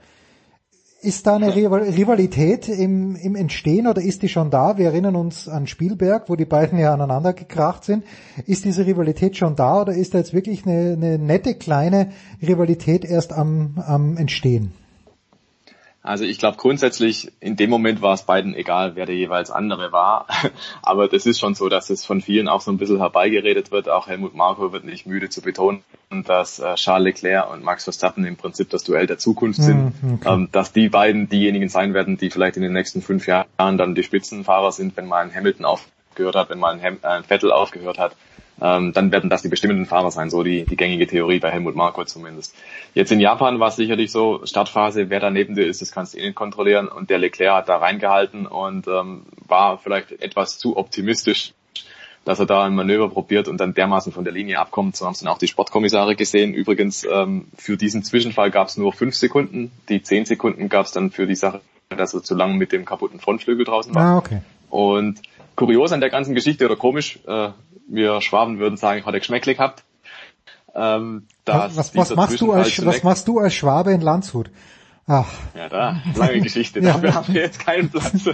Ist 1.07 1.25
da 1.25 1.37
eine 1.37 1.55
Rivalität 1.55 2.67
im, 2.67 3.15
im 3.15 3.37
Entstehen 3.37 3.87
oder 3.87 4.01
ist 4.01 4.23
die 4.23 4.27
schon 4.27 4.51
da? 4.51 4.77
Wir 4.77 4.87
erinnern 4.87 5.15
uns 5.15 5.47
an 5.47 5.65
Spielberg, 5.65 6.27
wo 6.27 6.35
die 6.35 6.43
beiden 6.43 6.77
ja 6.77 6.93
aneinander 6.93 7.31
gekracht 7.31 7.85
sind. 7.85 8.03
Ist 8.45 8.65
diese 8.65 8.85
Rivalität 8.85 9.37
schon 9.37 9.55
da 9.55 9.83
oder 9.83 9.93
ist 9.93 10.13
da 10.13 10.17
jetzt 10.17 10.33
wirklich 10.33 10.65
eine, 10.65 10.97
eine 10.97 11.17
nette 11.17 11.55
kleine 11.55 12.09
Rivalität 12.45 13.05
erst 13.05 13.31
am, 13.31 13.81
am 13.87 14.17
Entstehen? 14.17 14.73
Also 16.07 16.23
ich 16.23 16.39
glaube 16.39 16.57
grundsätzlich, 16.57 17.33
in 17.41 17.57
dem 17.57 17.69
Moment 17.69 18.01
war 18.01 18.13
es 18.13 18.23
beiden 18.23 18.55
egal, 18.55 18.95
wer 18.95 19.05
der 19.05 19.15
jeweils 19.15 19.51
andere 19.51 19.91
war. 19.91 20.27
Aber 20.81 21.07
das 21.09 21.25
ist 21.25 21.39
schon 21.39 21.53
so, 21.53 21.67
dass 21.67 21.89
es 21.89 22.05
von 22.05 22.21
vielen 22.21 22.47
auch 22.47 22.61
so 22.61 22.71
ein 22.71 22.77
bisschen 22.77 22.99
herbeigeredet 22.99 23.71
wird. 23.71 23.89
Auch 23.89 24.07
Helmut 24.07 24.33
Marko 24.33 24.71
wird 24.71 24.85
nicht 24.85 25.05
müde 25.05 25.29
zu 25.29 25.41
betonen, 25.41 25.83
dass 26.09 26.59
äh, 26.59 26.75
Charles 26.75 27.03
Leclerc 27.03 27.51
und 27.51 27.63
Max 27.63 27.83
Verstappen 27.83 28.25
im 28.25 28.37
Prinzip 28.37 28.69
das 28.69 28.85
Duell 28.85 29.05
der 29.05 29.17
Zukunft 29.17 29.61
sind. 29.61 30.01
Mhm, 30.01 30.13
okay. 30.13 30.33
Ähm, 30.33 30.49
dass 30.51 30.71
die 30.71 30.87
beiden 30.87 31.27
diejenigen 31.27 31.67
sein 31.67 31.93
werden, 31.93 32.17
die 32.17 32.29
vielleicht 32.29 32.55
in 32.55 32.63
den 32.63 32.73
nächsten 32.73 33.01
fünf 33.01 33.27
Jahren 33.27 33.47
dann 33.57 33.93
die 33.93 34.03
Spitzenfahrer 34.03 34.71
sind, 34.71 34.95
wenn 34.95 35.07
mal 35.07 35.23
ein 35.23 35.35
Hamilton 35.35 35.65
aufgehört 35.65 36.35
hat, 36.35 36.49
wenn 36.49 36.59
mal 36.59 36.73
ein, 36.73 36.81
äh, 36.81 37.05
ein 37.05 37.25
Vettel 37.25 37.51
aufgehört 37.51 37.99
hat 37.99 38.15
ähm, 38.61 38.93
dann 38.93 39.11
werden 39.11 39.29
das 39.29 39.41
die 39.41 39.49
bestimmenden 39.49 39.85
Fahrer 39.85 40.11
sein, 40.11 40.29
so 40.29 40.43
die, 40.43 40.65
die 40.65 40.75
gängige 40.75 41.07
Theorie 41.07 41.39
bei 41.39 41.51
Helmut 41.51 41.75
Marko 41.75 42.05
zumindest. 42.05 42.55
Jetzt 42.93 43.11
in 43.11 43.19
Japan 43.19 43.59
war 43.59 43.69
es 43.69 43.75
sicherlich 43.75 44.11
so, 44.11 44.41
Startphase, 44.45 45.09
wer 45.09 45.19
da 45.19 45.29
neben 45.29 45.55
dir 45.55 45.65
ist, 45.65 45.81
das 45.81 45.91
kannst 45.91 46.13
du 46.13 46.19
eh 46.19 46.25
nicht 46.25 46.35
kontrollieren 46.35 46.87
und 46.87 47.09
der 47.09 47.19
Leclerc 47.19 47.55
hat 47.55 47.69
da 47.69 47.77
reingehalten 47.77 48.47
und 48.47 48.87
ähm, 48.87 49.23
war 49.47 49.77
vielleicht 49.77 50.11
etwas 50.11 50.57
zu 50.57 50.77
optimistisch, 50.77 51.53
dass 52.25 52.39
er 52.39 52.45
da 52.45 52.65
ein 52.65 52.75
Manöver 52.75 53.09
probiert 53.09 53.47
und 53.47 53.57
dann 53.57 53.73
dermaßen 53.73 54.11
von 54.11 54.23
der 54.23 54.33
Linie 54.33 54.59
abkommt. 54.59 54.97
So 54.97 55.05
haben 55.05 55.13
es 55.13 55.19
dann 55.19 55.29
auch 55.29 55.37
die 55.37 55.47
Sportkommissare 55.47 56.15
gesehen. 56.15 56.53
Übrigens, 56.53 57.05
ähm, 57.09 57.47
für 57.55 57.77
diesen 57.77 58.03
Zwischenfall 58.03 58.51
gab 58.51 58.67
es 58.67 58.75
nur 58.75 58.91
fünf 58.91 59.15
Sekunden. 59.15 59.71
Die 59.87 60.01
zehn 60.01 60.25
Sekunden 60.25 60.67
gab 60.67 60.87
es 60.87 60.91
dann 60.91 61.11
für 61.11 61.25
die 61.25 61.35
Sache, 61.35 61.61
dass 61.89 62.13
er 62.13 62.23
zu 62.23 62.35
lange 62.35 62.55
mit 62.55 62.73
dem 62.73 62.83
kaputten 62.83 63.19
Frontflügel 63.19 63.65
draußen 63.65 63.95
war. 63.95 64.03
Ah, 64.03 64.17
okay. 64.17 64.41
Und 64.69 65.21
kurios 65.55 65.93
an 65.93 66.01
der 66.01 66.09
ganzen 66.09 66.35
Geschichte 66.35 66.65
oder 66.65 66.75
komisch, 66.75 67.19
äh, 67.25 67.49
wir 67.87 68.21
Schwaben 68.21 68.59
würden 68.59 68.77
sagen, 68.77 69.05
hat 69.05 69.13
er 69.13 69.19
Geschmäckle 69.19 69.55
gehabt. 69.55 69.83
Ähm, 70.75 71.25
was, 71.45 71.95
was, 71.95 72.15
machst 72.15 72.39
du 72.39 72.51
als, 72.51 72.85
was 72.85 73.03
machst 73.03 73.27
du 73.27 73.39
als 73.39 73.53
Schwabe 73.53 73.91
in 73.91 74.01
Landshut? 74.01 74.51
Ach. 75.07 75.25
Ja, 75.55 75.69
da, 75.69 76.01
lange 76.15 76.41
Geschichte, 76.41 76.79
ja. 76.81 76.93
dafür 76.93 77.15
haben 77.15 77.33
wir 77.33 77.41
jetzt 77.41 77.59
keinen 77.59 77.89
Platz. 77.89 78.29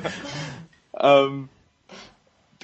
ähm, 0.99 1.49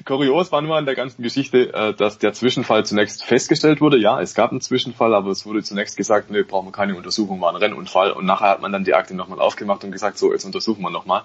kurios 0.06 0.52
war 0.52 0.62
nur 0.62 0.76
an 0.76 0.86
der 0.86 0.96
ganzen 0.96 1.22
Geschichte, 1.22 1.74
äh, 1.74 1.94
dass 1.94 2.18
der 2.18 2.34
Zwischenfall 2.34 2.86
zunächst 2.86 3.24
festgestellt 3.24 3.80
wurde. 3.80 3.98
Ja, 3.98 4.20
es 4.20 4.34
gab 4.34 4.52
einen 4.52 4.62
Zwischenfall, 4.62 5.14
aber 5.14 5.30
es 5.30 5.46
wurde 5.46 5.64
zunächst 5.64 5.98
gesagt, 5.98 6.32
nö, 6.32 6.44
brauchen 6.44 6.68
wir 6.68 6.72
keine 6.72 6.96
Untersuchung, 6.96 7.40
war 7.42 7.52
ein 7.52 7.56
Rennunfall. 7.56 8.12
Und 8.12 8.26
nachher 8.26 8.50
hat 8.50 8.62
man 8.62 8.72
dann 8.72 8.84
die 8.84 8.96
Akte 8.96 9.14
nochmal 9.14 9.40
aufgemacht 9.40 9.84
und 9.84 9.92
gesagt, 9.92 10.18
so, 10.18 10.32
jetzt 10.32 10.46
untersuchen 10.46 10.82
wir 10.82 10.90
nochmal 10.90 11.24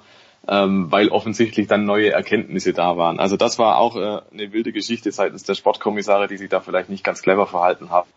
ähm, 0.48 0.90
weil 0.90 1.08
offensichtlich 1.08 1.66
dann 1.66 1.84
neue 1.84 2.12
Erkenntnisse 2.12 2.72
da 2.72 2.96
waren. 2.96 3.18
Also 3.18 3.36
das 3.36 3.58
war 3.58 3.78
auch 3.78 3.96
äh, 3.96 4.20
eine 4.32 4.52
wilde 4.52 4.72
Geschichte 4.72 5.10
seitens 5.12 5.42
der 5.44 5.54
Sportkommissare, 5.54 6.28
die 6.28 6.36
sich 6.36 6.50
da 6.50 6.60
vielleicht 6.60 6.90
nicht 6.90 7.04
ganz 7.04 7.22
clever 7.22 7.46
verhalten 7.46 7.90
haben. 7.90 8.08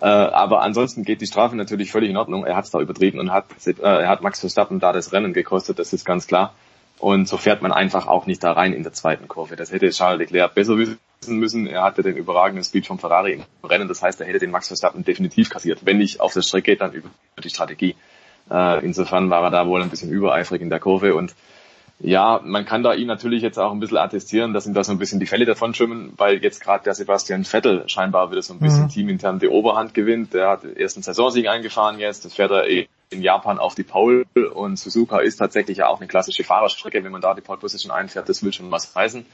Äh, 0.00 0.06
aber 0.06 0.62
ansonsten 0.62 1.04
geht 1.04 1.20
die 1.20 1.26
Strafe 1.26 1.56
natürlich 1.56 1.92
völlig 1.92 2.10
in 2.10 2.16
Ordnung. 2.16 2.44
Er 2.44 2.56
hat 2.56 2.64
es 2.64 2.70
da 2.70 2.80
übertrieben 2.80 3.18
und 3.18 3.32
hat, 3.32 3.46
äh, 3.66 3.72
er 3.80 4.08
hat 4.08 4.22
Max 4.22 4.40
Verstappen 4.40 4.80
da 4.80 4.92
das 4.92 5.12
Rennen 5.12 5.32
gekostet, 5.32 5.78
das 5.78 5.92
ist 5.92 6.04
ganz 6.04 6.26
klar. 6.26 6.54
Und 6.98 7.28
so 7.28 7.36
fährt 7.36 7.62
man 7.62 7.72
einfach 7.72 8.06
auch 8.06 8.26
nicht 8.26 8.44
da 8.44 8.52
rein 8.52 8.72
in 8.72 8.82
der 8.82 8.92
zweiten 8.92 9.26
Kurve. 9.26 9.56
Das 9.56 9.72
hätte 9.72 9.90
Charles 9.90 10.20
Leclerc 10.20 10.54
besser 10.54 10.76
wissen 10.76 10.98
müssen. 11.26 11.66
Er 11.66 11.82
hatte 11.82 12.02
den 12.02 12.16
überragenden 12.16 12.62
Speed 12.64 12.86
vom 12.86 12.98
Ferrari 12.98 13.32
im 13.32 13.68
Rennen. 13.68 13.88
Das 13.88 14.02
heißt, 14.02 14.20
er 14.20 14.26
hätte 14.26 14.38
den 14.38 14.50
Max 14.50 14.68
Verstappen 14.68 15.04
definitiv 15.04 15.50
kassiert. 15.50 15.80
Wenn 15.84 15.98
nicht 15.98 16.20
auf 16.20 16.32
der 16.32 16.42
Strecke, 16.42 16.76
dann 16.76 16.92
über 16.92 17.08
die 17.42 17.50
Strategie. 17.50 17.96
Äh, 18.50 18.84
insofern 18.84 19.30
war 19.30 19.42
er 19.42 19.50
da 19.50 19.66
wohl 19.66 19.82
ein 19.82 19.90
bisschen 19.90 20.10
übereifrig 20.10 20.62
in 20.62 20.70
der 20.70 20.80
Kurve 20.80 21.14
und 21.14 21.34
ja, 22.04 22.40
man 22.44 22.64
kann 22.64 22.82
da 22.82 22.94
ihm 22.94 23.06
natürlich 23.06 23.42
jetzt 23.42 23.58
auch 23.58 23.70
ein 23.70 23.78
bisschen 23.78 23.98
attestieren, 23.98 24.52
dass 24.52 24.66
ihm 24.66 24.74
da 24.74 24.82
so 24.82 24.90
ein 24.90 24.98
bisschen 24.98 25.20
die 25.20 25.26
Fälle 25.26 25.44
davon 25.44 25.72
schwimmen, 25.72 26.12
weil 26.16 26.42
jetzt 26.42 26.60
gerade 26.60 26.82
der 26.82 26.94
Sebastian 26.94 27.44
Vettel 27.44 27.84
scheinbar 27.86 28.32
wieder 28.32 28.42
so 28.42 28.54
ein 28.54 28.58
bisschen 28.58 28.84
mhm. 28.84 28.88
teamintern 28.88 29.38
die 29.38 29.46
Oberhand 29.46 29.94
gewinnt. 29.94 30.34
Der 30.34 30.48
hat 30.48 30.64
den 30.64 30.76
ersten 30.76 31.02
Saisonsieg 31.02 31.46
eingefahren 31.46 32.00
jetzt, 32.00 32.24
das 32.24 32.34
fährt 32.34 32.50
er 32.50 32.66
in 32.66 33.22
Japan 33.22 33.60
auf 33.60 33.76
die 33.76 33.84
Pole 33.84 34.24
und 34.52 34.78
Suzuka 34.78 35.20
ist 35.20 35.36
tatsächlich 35.36 35.78
ja 35.78 35.86
auch 35.86 36.00
eine 36.00 36.08
klassische 36.08 36.42
Fahrerstrecke, 36.42 37.04
wenn 37.04 37.12
man 37.12 37.20
da 37.20 37.34
die 37.34 37.40
Pole 37.40 37.58
Position 37.58 37.92
einfährt, 37.92 38.28
das 38.28 38.42
will 38.42 38.52
schon 38.52 38.70
was 38.72 38.92
heißen. 38.96 39.24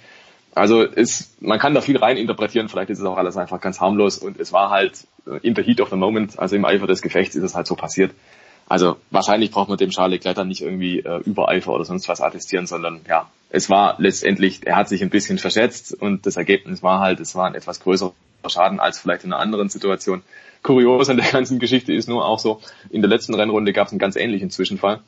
Also 0.55 0.83
ist, 0.83 1.41
man 1.41 1.59
kann 1.59 1.75
da 1.75 1.81
viel 1.81 1.97
rein 1.97 2.17
interpretieren, 2.17 2.69
vielleicht 2.69 2.91
ist 2.91 2.99
es 2.99 3.05
auch 3.05 3.17
alles 3.17 3.37
einfach 3.37 3.61
ganz 3.61 3.81
harmlos 3.81 4.19
und 4.19 4.39
es 4.41 4.53
war 4.53 4.69
halt 4.71 5.07
in 5.43 5.55
the 5.55 5.63
heat 5.63 5.81
of 5.81 5.89
the 5.89 5.97
moment, 5.97 6.39
also 6.39 6.57
im 6.57 6.65
Eifer 6.65 6.87
des 6.87 7.01
Gefechts 7.01 7.35
ist 7.35 7.45
es 7.45 7.55
halt 7.55 7.67
so 7.67 7.77
passiert. 7.77 8.13
Also 8.69 8.97
wahrscheinlich 9.11 9.51
braucht 9.51 9.71
man 9.71 9.79
dem 9.79 9.91
Charles 9.91 10.19
Leclerc 10.19 10.37
dann 10.37 10.49
nicht 10.49 10.61
irgendwie 10.61 11.01
äh, 11.01 11.21
Übereifer 11.25 11.73
oder 11.73 11.85
sonst 11.85 12.09
was 12.09 12.21
attestieren, 12.21 12.67
sondern 12.67 13.01
ja, 13.09 13.31
es 13.51 13.71
war 13.71 13.97
letztendlich, 13.99 14.67
er 14.67 14.77
hat 14.77 14.89
sich 14.91 15.03
ein 15.03 15.09
bisschen 15.09 15.39
verschätzt 15.39 15.95
und 15.95 16.27
das 16.27 16.37
Ergebnis 16.37 16.83
war 16.83 17.01
halt, 17.01 17.19
es 17.21 17.35
war 17.35 17.47
ein 17.47 17.55
etwas 17.55 17.81
größerer 17.81 18.13
Schaden 18.47 18.79
als 18.79 18.99
vielleicht 18.99 19.25
in 19.25 19.33
einer 19.33 19.41
anderen 19.41 19.71
Situation. 19.71 20.23
Kurios 20.63 21.09
an 21.09 21.17
der 21.17 21.31
ganzen 21.31 21.59
Geschichte 21.59 21.95
ist 21.95 22.09
nur 22.09 22.27
auch 22.27 22.39
so, 22.39 22.61
in 22.91 23.01
der 23.01 23.09
letzten 23.09 23.35
Rennrunde 23.35 23.73
gab 23.73 23.87
es 23.87 23.93
einen 23.93 24.01
ganz 24.01 24.17
ähnlichen 24.17 24.51
Zwischenfall 24.51 25.01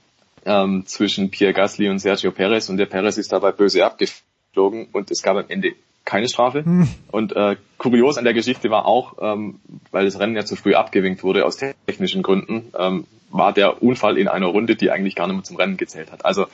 ähm, 0.46 0.86
zwischen 0.86 1.30
Pierre 1.30 1.52
Gasly 1.52 1.90
und 1.90 1.98
Sergio 1.98 2.30
Perez 2.30 2.70
und 2.70 2.78
der 2.78 2.86
Perez 2.86 3.18
ist 3.18 3.32
dabei 3.32 3.52
böse 3.52 3.84
abgeflogen 3.84 4.88
und 4.92 5.10
es 5.10 5.22
gab 5.22 5.36
am 5.36 5.44
Ende 5.48 5.74
keine 6.04 6.28
Strafe. 6.28 6.64
Hm. 6.64 6.88
Und 7.10 7.34
äh, 7.36 7.56
kurios 7.78 8.18
an 8.18 8.24
der 8.24 8.34
Geschichte 8.34 8.70
war 8.70 8.86
auch, 8.86 9.16
ähm, 9.20 9.60
weil 9.90 10.04
das 10.04 10.18
Rennen 10.18 10.36
ja 10.36 10.44
zu 10.44 10.56
früh 10.56 10.74
abgewinkt 10.74 11.22
wurde 11.22 11.44
aus 11.44 11.56
technischen 11.56 12.22
Gründen, 12.22 12.72
ähm, 12.78 13.06
war 13.30 13.52
der 13.52 13.82
Unfall 13.82 14.18
in 14.18 14.28
einer 14.28 14.46
Runde, 14.46 14.76
die 14.76 14.90
eigentlich 14.90 15.14
gar 15.14 15.26
nicht 15.26 15.36
mehr 15.36 15.44
zum 15.44 15.56
Rennen 15.56 15.76
gezählt 15.76 16.10
hat. 16.10 16.24
Also 16.24 16.46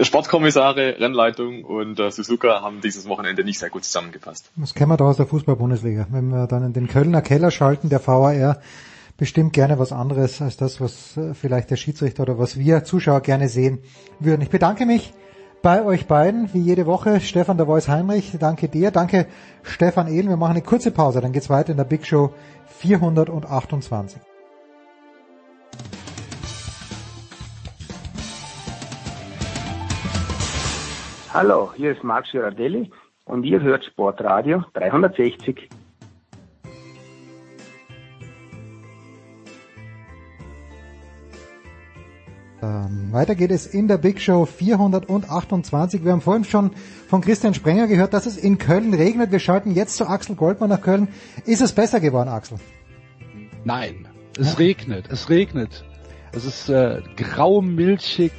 Sportkommissare, 0.00 0.98
Rennleitung 0.98 1.64
und 1.64 2.00
äh, 2.00 2.10
Suzuka 2.10 2.60
haben 2.60 2.80
dieses 2.80 3.08
Wochenende 3.08 3.44
nicht 3.44 3.58
sehr 3.58 3.70
gut 3.70 3.84
zusammengepasst. 3.84 4.50
Das 4.56 4.74
kennen 4.74 4.90
wir 4.90 4.96
doch 4.96 5.06
aus 5.06 5.16
der 5.16 5.26
Fußball-Bundesliga. 5.26 6.06
Wenn 6.10 6.28
wir 6.28 6.46
dann 6.46 6.64
in 6.64 6.72
den 6.72 6.88
Kölner 6.88 7.22
Keller 7.22 7.50
schalten, 7.50 7.88
der 7.88 8.04
VAR 8.04 8.60
bestimmt 9.16 9.52
gerne 9.52 9.78
was 9.78 9.92
anderes 9.92 10.42
als 10.42 10.56
das, 10.56 10.80
was 10.80 11.16
äh, 11.16 11.34
vielleicht 11.34 11.70
der 11.70 11.76
Schiedsrichter 11.76 12.24
oder 12.24 12.38
was 12.38 12.58
wir 12.58 12.84
Zuschauer 12.84 13.20
gerne 13.20 13.48
sehen 13.48 13.78
würden. 14.18 14.42
Ich 14.42 14.50
bedanke 14.50 14.86
mich 14.86 15.12
bei 15.66 15.84
euch 15.84 16.06
beiden, 16.06 16.54
wie 16.54 16.60
jede 16.60 16.86
Woche. 16.86 17.18
Stefan 17.18 17.56
der 17.56 17.66
Voice 17.66 17.88
Heinrich, 17.88 18.38
danke 18.38 18.68
dir. 18.68 18.92
Danke 18.92 19.26
Stefan 19.64 20.06
Ehlen. 20.06 20.28
Wir 20.28 20.36
machen 20.36 20.52
eine 20.52 20.62
kurze 20.62 20.92
Pause, 20.92 21.20
dann 21.20 21.32
geht's 21.32 21.50
weiter 21.50 21.72
in 21.72 21.76
der 21.76 21.82
Big 21.82 22.06
Show 22.06 22.32
428. 22.68 24.20
Hallo, 31.34 31.72
hier 31.74 31.90
ist 31.90 32.04
Marc 32.04 32.30
Girardelli 32.30 32.92
und 33.24 33.42
ihr 33.42 33.60
hört 33.60 33.84
Sportradio 33.84 34.62
360. 34.74 35.68
Ähm, 42.62 43.12
weiter 43.12 43.34
geht 43.34 43.50
es 43.50 43.66
in 43.66 43.86
der 43.86 43.98
Big 43.98 44.20
Show 44.20 44.46
428. 44.46 46.04
Wir 46.04 46.12
haben 46.12 46.22
vorhin 46.22 46.44
schon 46.44 46.70
von 47.08 47.20
Christian 47.20 47.52
Sprenger 47.52 47.86
gehört, 47.86 48.14
dass 48.14 48.24
es 48.26 48.36
in 48.36 48.56
Köln 48.58 48.94
regnet. 48.94 49.30
Wir 49.30 49.40
schalten 49.40 49.72
jetzt 49.74 49.96
zu 49.96 50.06
Axel 50.06 50.36
Goldmann 50.36 50.70
nach 50.70 50.80
Köln. 50.80 51.08
Ist 51.44 51.60
es 51.60 51.72
besser 51.72 52.00
geworden, 52.00 52.28
Axel? 52.28 52.58
Nein, 53.64 54.08
es 54.38 54.52
ja. 54.52 54.58
regnet, 54.58 55.10
es 55.10 55.28
regnet. 55.28 55.84
Es 56.32 56.44
ist 56.44 56.68
äh, 56.68 57.02
grau, 57.16 57.60
milchig 57.60 58.32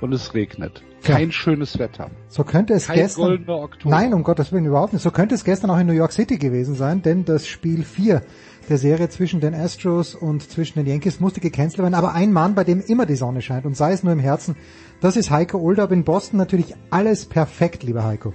und 0.00 0.12
es 0.12 0.34
regnet. 0.34 0.82
Kein 1.02 1.28
ja. 1.28 1.32
schönes 1.32 1.78
Wetter. 1.78 2.10
So 2.28 2.44
könnte 2.44 2.74
es 2.74 2.86
Kein 2.86 2.96
gestern. 2.96 3.46
Nein, 3.84 4.12
um 4.12 4.22
Gottes 4.22 4.52
Willen 4.52 4.66
überhaupt 4.66 4.92
nicht. 4.92 5.02
So 5.02 5.10
könnte 5.10 5.34
es 5.34 5.44
gestern 5.44 5.70
auch 5.70 5.78
in 5.78 5.86
New 5.86 5.94
York 5.94 6.12
City 6.12 6.38
gewesen 6.38 6.74
sein, 6.74 7.02
denn 7.02 7.24
das 7.24 7.46
Spiel 7.46 7.82
4 7.82 8.22
der 8.70 8.78
Serie 8.78 9.08
zwischen 9.08 9.40
den 9.40 9.54
Astros 9.54 10.14
und 10.14 10.48
zwischen 10.48 10.78
den 10.78 10.86
Yankees 10.86 11.20
musste 11.20 11.40
gecancelt 11.40 11.82
werden. 11.82 11.94
Aber 11.94 12.14
ein 12.14 12.32
Mann, 12.32 12.54
bei 12.54 12.64
dem 12.64 12.80
immer 12.80 13.04
die 13.04 13.16
Sonne 13.16 13.42
scheint 13.42 13.66
und 13.66 13.76
sei 13.76 13.92
es 13.92 14.02
nur 14.02 14.12
im 14.12 14.20
Herzen, 14.20 14.56
das 15.00 15.16
ist 15.16 15.30
Heiko 15.30 15.58
Oldab 15.58 15.92
in 15.92 16.04
Boston. 16.04 16.38
Natürlich 16.38 16.74
alles 16.90 17.26
perfekt, 17.26 17.82
lieber 17.82 18.04
Heiko. 18.04 18.32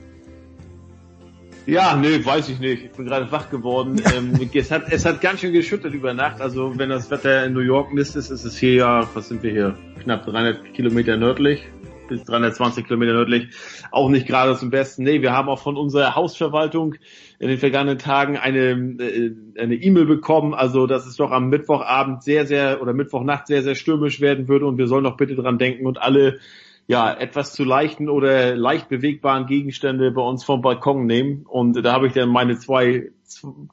Ja, 1.66 1.96
nö, 1.96 2.24
weiß 2.24 2.50
ich 2.50 2.60
nicht. 2.60 2.84
Ich 2.84 2.92
bin 2.92 3.06
gerade 3.06 3.32
wach 3.32 3.50
geworden. 3.50 4.00
ähm, 4.16 4.50
es, 4.54 4.70
hat, 4.70 4.92
es 4.92 5.06
hat 5.06 5.22
ganz 5.22 5.40
schön 5.40 5.54
geschüttet 5.54 5.94
über 5.94 6.14
Nacht. 6.14 6.42
Also 6.42 6.78
wenn 6.78 6.90
das 6.90 7.10
Wetter 7.10 7.46
in 7.46 7.54
New 7.54 7.62
York 7.62 7.94
Mist 7.94 8.16
ist, 8.16 8.30
ist 8.30 8.46
es 8.46 8.58
hier 8.58 8.74
ja, 8.74 9.10
was 9.16 9.30
sind 9.30 9.42
wir 9.42 9.52
hier, 9.52 9.78
knapp 10.04 10.26
300 10.26 10.74
Kilometer 10.74 11.18
nördlich 11.18 11.64
bis 12.08 12.24
320 12.24 12.85
Kilometer 12.85 13.14
nördlich, 13.14 13.50
auch 13.92 14.09
nicht 14.09 14.27
gerade 14.27 14.56
zum 14.56 14.69
Besten. 14.69 15.03
Nee, 15.03 15.22
wir 15.22 15.32
haben 15.32 15.50
auch 15.50 15.59
von 15.59 15.77
unserer 15.77 16.16
Hausverwaltung 16.16 16.95
in 17.40 17.50
den 17.50 17.58
vergangenen 17.58 17.98
Tagen 17.98 18.38
eine 18.38 18.72
äh, 19.00 19.35
eine 19.59 19.75
E-Mail 19.75 20.06
bekommen, 20.06 20.53
also 20.53 20.88
dass 20.88 21.06
es 21.06 21.16
doch 21.17 21.32
am 21.32 21.50
Mittwochabend 21.50 22.24
sehr, 22.24 22.45
sehr 22.45 22.82
oder 22.82 22.93
Mittwochnacht 22.93 23.48
sehr, 23.48 23.64
sehr 23.64 23.75
stürmisch 23.75 24.22
werden 24.22 24.48
würde 24.48 24.66
und 24.66 24.77
wir 24.77 24.88
sollen 24.88 25.03
doch 25.03 25.17
bitte 25.17 25.35
dran 25.35 25.58
denken 25.58 25.85
und 25.85 26.01
alle 26.01 26.40
ja, 26.88 27.11
etwas 27.11 27.53
zu 27.53 27.64
leichten 27.64 28.09
oder 28.09 28.56
leicht 28.56 28.90
bewegbaren 28.90 29.48
Gegenstände 29.48 30.11
bei 30.11 30.22
uns 30.22 30.43
vom 30.43 30.61
Balkon 30.61 31.06
nehmen. 31.06 31.45
Und 31.48 31.82
da 31.84 31.93
habe 31.93 32.08
ich 32.08 32.14
dann 32.14 32.30
meine 32.30 32.58
zwei, 32.58 33.11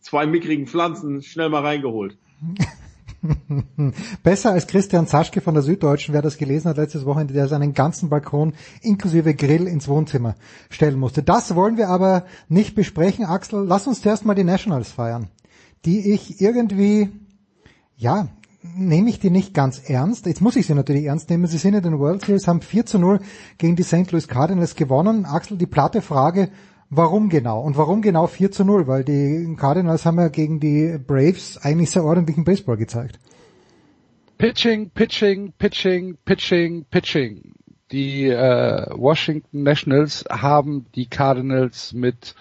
zwei 0.01 0.27
mickrigen 0.27 0.67
Pflanzen 0.67 1.23
schnell 1.23 1.51
mal 1.51 1.63
reingeholt. 1.63 2.17
Besser 4.23 4.53
als 4.53 4.67
Christian 4.67 5.07
Zaschke 5.07 5.41
von 5.41 5.55
der 5.55 5.63
Süddeutschen, 5.63 6.15
wer 6.15 6.23
das 6.23 6.39
gelesen 6.39 6.69
hat 6.69 6.77
letztes 6.77 7.05
Wochenende, 7.05 7.35
der 7.35 7.49
seinen 7.49 7.73
ganzen 7.73 8.09
Balkon 8.09 8.55
inklusive 8.81 9.35
Grill 9.35 9.67
ins 9.67 9.89
Wohnzimmer 9.89 10.35
stellen 10.71 10.99
musste. 10.99 11.23
Das 11.23 11.55
wollen 11.55 11.77
wir 11.77 11.89
aber 11.89 12.25
nicht 12.49 12.75
besprechen, 12.75 13.25
Axel. 13.25 13.65
Lass 13.67 13.87
uns 13.87 14.03
zuerst 14.03 14.25
mal 14.25 14.35
die 14.35 14.45
Nationals 14.45 14.91
feiern, 14.91 15.29
die 15.85 16.13
ich 16.13 16.41
irgendwie, 16.41 17.11
ja, 17.97 18.29
nehme 18.77 19.11
ich 19.11 19.19
die 19.19 19.31
nicht 19.31 19.55
ganz 19.55 19.79
ernst. 19.89 20.27
Jetzt 20.27 20.41
muss 20.41 20.57
ich 20.57 20.67
sie 20.67 20.75
natürlich 20.75 21.05
ernst 21.05 21.31
nehmen. 21.31 21.47
Sie 21.47 21.59
sind 21.59 21.75
in 21.75 21.83
den 21.83 21.99
World 21.99 22.25
Series, 22.25 22.47
haben 22.47 22.61
4 22.61 22.87
zu 22.87 22.99
0 22.99 23.21
gegen 23.59 23.77
die 23.77 23.83
St. 23.83 24.11
Louis 24.11 24.29
Cardinals 24.29 24.75
gewonnen. 24.75 25.27
Axel, 25.27 25.59
die 25.59 25.67
platte 25.67 26.01
Frage, 26.01 26.49
Warum 26.95 27.31
genau? 27.31 27.63
Und 27.63 27.79
warum 27.79 28.03
genau 28.03 28.27
4 28.27 28.53
zu 28.53 28.67
0? 28.67 28.87
Weil 28.87 29.03
die 29.03 29.57
Cardinals 29.59 30.05
haben 30.05 30.19
ja 30.19 30.29
gegen 30.29 30.61
die 30.61 30.99
Braves 30.99 31.57
eigentlich 31.57 31.91
sehr 31.91 32.05
ordentlichen 32.05 32.45
Baseball 32.45 32.77
gezeigt. 32.77 33.19
Pitching, 34.37 34.91
Pitching, 34.91 35.55
Pitching, 35.57 36.19
Pitching, 36.27 36.85
Pitching. 36.91 37.55
Die 37.93 38.29
äh, 38.29 38.87
Washington 38.91 39.63
Nationals 39.63 40.27
haben 40.29 40.85
die 40.95 41.07
Cardinals 41.07 41.95
mit 41.95 42.35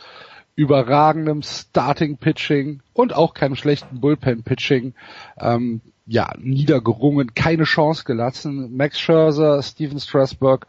überragendem 0.55 1.43
Starting 1.43 2.17
Pitching 2.17 2.81
und 2.91 3.13
auch 3.15 3.33
keinem 3.33 3.55
schlechten 3.55 4.01
Bullpen 4.01 4.43
Pitching 4.43 4.95
ähm, 5.39 5.80
ja 6.05 6.33
niedergerungen, 6.38 7.35
keine 7.35 7.63
Chance 7.63 8.03
gelassen. 8.03 8.75
Max 8.75 8.99
Scherzer, 8.99 9.63
Steven 9.63 10.01
Strasburg 10.01 10.67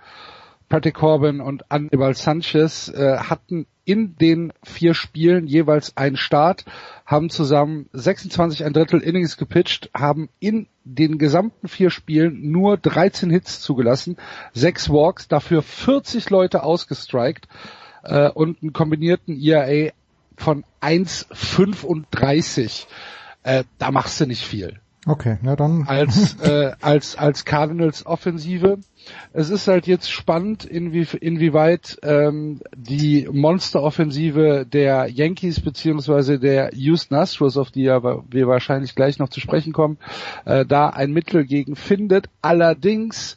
Patrick 0.73 0.95
Corbin 0.95 1.43
und 1.43 1.71
Anibal 1.71 2.15
Sanchez 2.15 2.89
äh, 2.89 3.19
hatten 3.19 3.67
in 3.85 4.17
den 4.17 4.53
vier 4.63 4.95
Spielen 4.95 5.47
jeweils 5.47 5.97
einen 5.97 6.17
Start, 6.17 6.65
haben 7.05 7.31
zusammen 7.31 7.89
26 7.93 8.65
ein 8.65 8.73
Drittel 8.73 9.01
Innings 9.01 9.37
gepitcht, 9.37 9.91
haben 9.95 10.29
in 10.39 10.69
den 10.85 11.19
gesamten 11.19 11.67
vier 11.69 11.91
Spielen 11.91 12.51
nur 12.51 12.77
13 12.77 13.31
Hits 13.31 13.61
zugelassen, 13.61 14.17
sechs 14.53 14.89
Walks, 14.89 15.27
dafür 15.29 15.63
40 15.63 16.31
Leute 16.31 16.63
ausgestrikt 16.63 17.49
äh, 18.05 18.31
und 18.31 18.63
einen 18.63 18.73
kombinierten 18.73 19.37
ERA 19.41 19.91
von 20.37 20.65
1,35. 20.81 22.87
Äh, 23.43 23.65
da 23.79 23.91
machst 23.91 24.21
du 24.21 24.27
nicht 24.27 24.47
viel. 24.47 24.79
Okay, 25.07 25.39
na 25.43 25.57
dann. 25.57 25.89
Als, 25.89 26.35
äh, 26.41 26.73
als, 26.81 27.17
als 27.17 27.45
Cardinals 27.45 28.07
Offensive. 28.07 28.79
Es 29.33 29.51
ist 29.51 29.69
halt 29.69 29.87
jetzt 29.87 30.11
spannend, 30.11 30.65
inwie, 30.65 31.07
inwieweit 31.21 31.99
ähm, 32.03 32.61
die 32.77 33.29
Monster-Offensive 33.31 34.67
der 34.67 35.09
Yankees 35.09 35.61
beziehungsweise 35.61 36.39
der 36.39 36.71
Houston 36.75 37.15
Astros, 37.15 37.57
auf 37.57 37.71
die 37.71 37.83
ja 37.83 38.03
wir 38.03 38.47
wahrscheinlich 38.47 38.95
gleich 38.95 39.19
noch 39.19 39.29
zu 39.29 39.41
sprechen 39.41 39.73
kommen, 39.73 39.99
äh, 40.45 40.67
da 40.67 40.89
ein 40.89 41.13
Mittel 41.13 41.45
gegen 41.45 41.77
findet. 41.77 42.29
Allerdings 42.43 43.37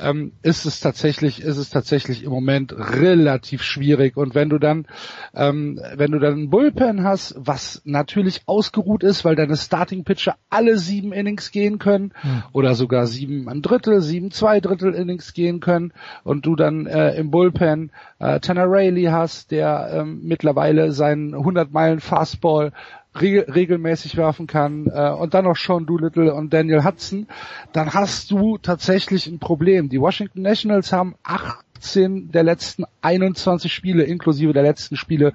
ähm, 0.00 0.32
ist 0.42 0.64
es 0.64 0.80
tatsächlich, 0.80 1.42
ist 1.42 1.56
es 1.56 1.70
tatsächlich 1.70 2.24
im 2.24 2.30
Moment 2.30 2.72
relativ 2.72 3.62
schwierig. 3.62 4.16
Und 4.16 4.34
wenn 4.34 4.48
du 4.48 4.58
dann, 4.58 4.86
ähm, 5.34 5.80
wenn 5.94 6.12
du 6.12 6.18
dann 6.18 6.34
einen 6.34 6.50
Bullpen 6.50 7.04
hast, 7.04 7.34
was 7.38 7.82
natürlich 7.84 8.42
ausgeruht 8.46 9.02
ist, 9.02 9.24
weil 9.24 9.36
deine 9.36 9.56
Starting 9.56 10.04
Pitcher 10.04 10.36
alle 10.50 10.78
sieben 10.78 11.12
Innings 11.12 11.50
gehen 11.50 11.78
können 11.78 12.12
mhm. 12.22 12.42
oder 12.52 12.74
sogar 12.74 13.06
sieben 13.06 13.48
ein 13.48 13.62
Drittel, 13.62 14.00
sieben 14.00 14.30
zwei 14.30 14.60
Drittel 14.60 14.94
Innings 14.94 15.32
gehen 15.32 15.60
können 15.60 15.92
und 16.24 16.46
du 16.46 16.56
dann 16.56 16.86
äh, 16.86 17.14
im 17.14 17.30
Bullpen 17.30 17.92
äh, 18.18 18.40
Tanner 18.40 18.66
Rayleigh 18.66 19.10
hast, 19.10 19.50
der 19.50 19.90
ähm, 19.92 20.20
mittlerweile 20.22 20.92
seinen 20.92 21.34
100 21.34 21.72
Meilen 21.72 22.00
Fastball 22.00 22.72
regelmäßig 23.14 24.16
werfen 24.16 24.46
kann 24.46 24.86
äh, 24.86 25.10
und 25.10 25.34
dann 25.34 25.44
noch 25.44 25.56
Sean 25.56 25.86
Doolittle 25.86 26.34
und 26.34 26.52
Daniel 26.52 26.84
Hudson, 26.84 27.26
dann 27.72 27.94
hast 27.94 28.30
du 28.30 28.58
tatsächlich 28.58 29.26
ein 29.26 29.38
Problem. 29.38 29.88
Die 29.88 30.00
Washington 30.00 30.42
Nationals 30.42 30.92
haben 30.92 31.14
18 31.22 32.30
der 32.30 32.42
letzten 32.42 32.84
21 33.02 33.72
Spiele, 33.72 34.04
inklusive 34.04 34.52
der 34.52 34.62
letzten 34.62 34.96
Spiele 34.96 35.32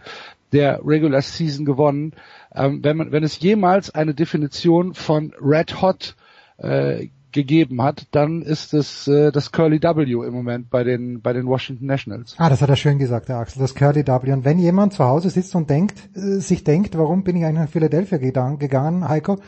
der 0.52 0.82
Regular 0.85 1.22
Season 1.22 1.66
gewonnen. 1.66 2.14
Ähm, 2.56 2.84
wenn, 2.84 2.98
man, 2.98 3.11
wenn 3.11 3.24
es 3.24 3.40
jemals 3.40 3.93
eine 3.93 4.14
Definition 4.14 4.93
von 4.93 5.34
Red 5.42 5.82
Hot 5.82 6.16
äh, 6.58 7.08
gegeben 7.34 7.82
hat, 7.82 8.08
dann 8.12 8.42
ist 8.42 8.74
es 8.74 9.08
äh, 9.08 9.32
das 9.32 9.52
Curly 9.52 9.82
W 9.82 10.26
im 10.26 10.34
Moment 10.34 10.70
bei 10.70 10.84
den 10.84 11.22
bei 11.22 11.34
den 11.34 11.45
Washington 11.45 11.86
Nationals. 11.88 12.36
Ah, 12.38 12.50
das 12.50 12.62
hat 12.62 12.70
er 12.70 12.76
schön 12.76 13.00
gesagt, 13.00 13.30
der 13.30 13.38
Axel, 13.38 13.60
das 13.60 13.76
Curly 13.76 14.08
W. 14.08 14.32
Und 14.32 14.45
wenn 14.45 14.60
jemand 14.60 14.94
zu 14.94 15.03
Hause 15.03 15.30
sitzt 15.30 15.56
und 15.56 15.70
denkt, 15.70 15.98
äh, 16.16 16.40
sich 16.40 16.64
denkt, 16.64 16.98
warum 16.98 17.24
bin 17.24 17.36
ich 17.36 17.45
eigentlich 17.45 17.66
nach 17.66 17.70
Philadelphia 17.70 18.18
gegangen, 18.18 19.10
Heiko, 19.10 19.40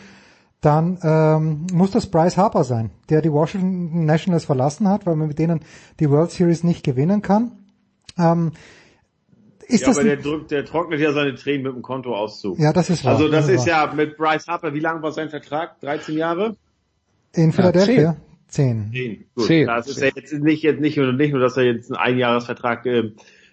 dann 0.61 0.97
ähm, 1.03 1.67
muss 1.71 1.91
das 1.91 2.07
Bryce 2.07 2.37
Harper 2.37 2.63
sein, 2.63 2.89
der 3.09 3.21
die 3.21 3.31
Washington 3.31 4.05
Nationals 4.05 4.45
verlassen 4.45 4.89
hat, 4.89 5.05
weil 5.05 5.15
man 5.15 5.27
mit 5.27 5.37
denen 5.37 5.59
die 5.99 6.09
World 6.09 6.31
Series 6.31 6.63
nicht 6.63 6.83
gewinnen 6.83 7.21
kann. 7.21 7.51
Ähm, 8.17 8.51
ist 9.67 9.81
ja, 9.81 9.87
das 9.87 9.97
aber 9.97 10.07
der, 10.07 10.17
drückt, 10.17 10.51
der 10.51 10.65
trocknet 10.65 10.99
ja 10.99 11.11
seine 11.11 11.35
Tränen 11.35 11.63
mit 11.63 11.73
dem 11.73 11.81
Kontoauszug. 11.81 12.59
Ja, 12.59 12.73
das 12.73 12.89
ist 12.89 13.03
wahr. 13.03 13.13
Also 13.13 13.27
das 13.27 13.45
Das 13.45 13.49
ist 13.49 13.61
ist 13.61 13.67
ja 13.67 13.91
mit 13.93 14.17
Bryce 14.17 14.47
Harper, 14.47 14.73
wie 14.73 14.79
lang 14.79 15.01
war 15.01 15.11
sein 15.11 15.29
Vertrag? 15.29 15.79
13 15.81 16.17
Jahre? 16.17 16.55
In 17.35 17.51
Philadelphia? 17.51 18.17
Zehn. 18.47 18.91
Zehn. 18.91 19.25
Gut. 19.35 19.45
Zehn. 19.45 19.67
Das 19.67 19.87
ist 19.87 20.01
ja 20.01 20.09
jetzt 20.15 20.33
nicht, 20.33 20.63
jetzt 20.63 20.79
nicht, 20.79 20.97
nur, 20.97 21.13
nicht 21.13 21.31
nur, 21.31 21.41
dass 21.41 21.57
er 21.57 21.63
jetzt 21.63 21.91
einen 21.91 21.99
Einjahresvertrag 21.99 22.85
äh, 22.85 23.11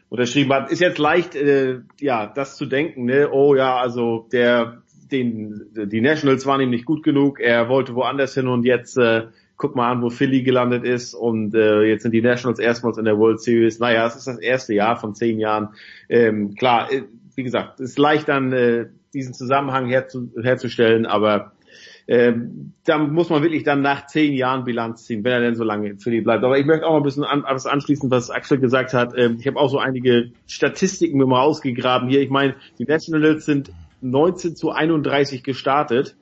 unterschrieben 0.09 0.53
hat. 0.53 0.71
Ist 0.71 0.81
jetzt 0.81 0.99
leicht, 0.99 1.35
äh, 1.35 1.81
ja, 2.01 2.27
das 2.27 2.57
zu 2.57 2.67
denken, 2.67 3.07
ne? 3.07 3.31
Oh 3.33 3.55
ja, 3.55 3.77
also 3.77 4.29
der, 4.33 4.83
den, 5.11 5.63
die 5.75 6.01
Nationals 6.01 6.47
waren 6.47 6.61
ihm 6.61 6.71
nicht 6.71 6.85
gut 6.85 7.03
genug. 7.03 7.41
Er 7.41 7.69
wollte 7.69 7.95
woanders 7.95 8.35
hin 8.35 8.47
und 8.47 8.65
jetzt 8.65 8.97
äh, 8.99 9.27
guck 9.57 9.77
mal 9.77 9.91
an, 9.91 10.03
wo 10.03 10.11
Philly 10.11 10.43
gelandet 10.43 10.85
ist 10.85 11.15
und 11.15 11.55
äh, 11.55 11.83
jetzt 11.83 12.03
sind 12.03 12.13
die 12.13 12.21
Nationals 12.21 12.59
erstmals 12.59 12.99
in 12.99 13.05
der 13.05 13.17
World 13.19 13.41
Series. 13.41 13.79
Naja, 13.79 14.07
es 14.07 14.17
ist 14.17 14.27
das 14.27 14.39
erste 14.39 14.75
Jahr 14.75 14.97
von 14.97 15.15
zehn 15.15 15.39
Jahren. 15.39 15.69
Ähm, 16.09 16.55
klar, 16.55 16.93
äh, 16.93 17.03
wie 17.37 17.45
gesagt, 17.45 17.81
ist 17.81 17.99
leicht 17.99 18.29
dann 18.29 18.53
äh, 18.53 18.87
diesen 19.15 19.35
Zusammenhang 19.35 19.87
herzu, 19.87 20.33
herzustellen, 20.43 21.07
aber 21.07 21.53
ähm, 22.13 22.75
da 22.85 22.99
muss 22.99 23.31
man 23.31 23.43
wirklich 23.43 23.63
dann 23.63 23.81
nach 23.81 24.07
zehn 24.07 24.35
Jahren 24.35 24.65
Bilanz 24.65 25.07
ziehen, 25.07 25.25
wenn 25.25 25.33
er 25.33 25.41
denn 25.41 25.55
so 25.55 25.65
lange 25.65 25.89
in 25.89 25.99
Philly 25.99 26.21
bleibt. 26.21 26.45
Aber 26.45 26.59
ich 26.59 26.67
möchte 26.67 26.85
auch 26.87 26.91
mal 26.91 26.99
ein 26.99 27.03
bisschen 27.05 27.25
an, 27.25 27.43
was 27.49 27.65
anschließen, 27.65 28.11
was 28.11 28.29
Axel 28.29 28.59
gesagt 28.59 28.93
hat. 28.93 29.15
Ähm, 29.17 29.39
ich 29.41 29.47
habe 29.47 29.59
auch 29.59 29.71
so 29.71 29.79
einige 29.79 30.31
Statistiken 30.47 31.17
mir 31.17 31.25
mal 31.25 31.41
ausgegraben 31.41 32.11
hier. 32.11 32.21
Ich 32.21 32.29
meine, 32.29 32.55
die 32.79 32.85
Nationals 32.85 33.47
sind 33.47 33.73
19 34.03 34.57
zu 34.57 34.73
31 34.73 35.43
gestartet. 35.43 36.15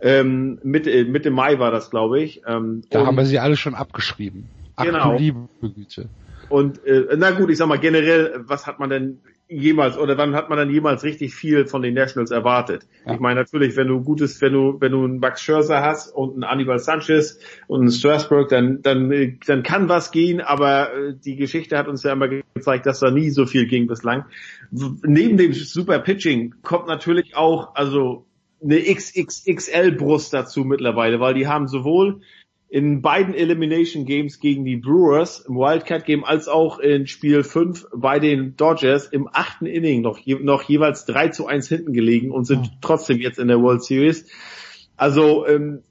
Ähm, 0.00 0.58
Mitte, 0.62 1.06
Mitte 1.06 1.30
Mai 1.30 1.58
war 1.58 1.70
das, 1.70 1.88
glaube 1.90 2.20
ich. 2.20 2.42
Ähm, 2.46 2.82
Da 2.90 3.06
haben 3.06 3.16
wir 3.16 3.24
sie 3.24 3.38
alle 3.38 3.56
schon 3.56 3.74
abgeschrieben. 3.74 4.48
Ach 4.76 4.84
Genau. 4.84 5.16
liebe 5.16 5.48
Güte. 5.62 6.10
und 6.50 6.84
äh, 6.84 7.16
na 7.16 7.30
gut, 7.30 7.48
ich 7.48 7.56
sag 7.56 7.68
mal 7.68 7.78
generell, 7.78 8.42
was 8.46 8.66
hat 8.66 8.78
man 8.78 8.90
denn 8.90 9.20
jemals 9.48 9.96
oder 9.96 10.18
wann 10.18 10.34
hat 10.34 10.48
man 10.48 10.58
dann 10.58 10.70
jemals 10.70 11.04
richtig 11.04 11.34
viel 11.34 11.66
von 11.66 11.82
den 11.82 11.94
Nationals 11.94 12.30
erwartet? 12.30 12.86
Ich 13.06 13.20
meine 13.20 13.40
natürlich, 13.40 13.76
wenn 13.76 13.88
du 13.88 14.02
gutes, 14.02 14.40
wenn 14.40 14.52
du 14.52 14.76
wenn 14.80 14.92
du 14.92 15.04
einen 15.04 15.18
Max 15.18 15.42
Scherzer 15.42 15.82
hast 15.82 16.08
und 16.08 16.34
einen 16.34 16.44
Anibal 16.44 16.78
Sanchez 16.78 17.38
und 17.68 17.82
einen 17.82 17.90
Strasburg, 17.92 18.48
dann 18.48 18.82
dann 18.82 19.38
dann 19.46 19.62
kann 19.62 19.88
was 19.88 20.10
gehen, 20.10 20.40
aber 20.40 20.92
äh, 20.92 21.14
die 21.14 21.36
Geschichte 21.36 21.78
hat 21.78 21.88
uns 21.88 22.02
ja 22.02 22.12
immer 22.12 22.28
gezeigt, 22.28 22.86
dass 22.86 23.00
da 23.00 23.10
nie 23.10 23.30
so 23.30 23.46
viel 23.46 23.66
ging 23.66 23.86
bislang. 23.86 24.24
Neben 24.70 25.36
dem 25.36 25.52
super 25.52 25.98
Pitching 26.00 26.54
kommt 26.62 26.88
natürlich 26.88 27.36
auch 27.36 27.74
also 27.74 28.26
eine 28.62 28.80
XXXL 28.82 29.92
Brust 29.92 30.32
dazu 30.32 30.64
mittlerweile, 30.64 31.20
weil 31.20 31.34
die 31.34 31.46
haben 31.46 31.68
sowohl 31.68 32.20
in 32.68 33.00
beiden 33.00 33.34
Elimination 33.34 34.06
Games 34.06 34.40
gegen 34.40 34.64
die 34.64 34.76
Brewers 34.76 35.40
im 35.40 35.54
Wildcat 35.54 36.04
Game 36.04 36.24
als 36.24 36.48
auch 36.48 36.80
in 36.80 37.06
Spiel 37.06 37.44
5 37.44 37.86
bei 37.94 38.18
den 38.18 38.56
Dodgers 38.56 39.06
im 39.06 39.28
achten 39.32 39.66
Inning 39.66 40.02
noch, 40.02 40.18
je, 40.18 40.34
noch 40.40 40.62
jeweils 40.62 41.04
3 41.04 41.28
zu 41.28 41.46
1 41.46 41.68
hinten 41.68 41.92
gelegen 41.92 42.32
und 42.32 42.44
sind 42.44 42.70
trotzdem 42.80 43.18
jetzt 43.18 43.38
in 43.38 43.48
der 43.48 43.60
World 43.62 43.84
Series. 43.84 44.26
Also 44.96 45.46
ähm, 45.46 45.82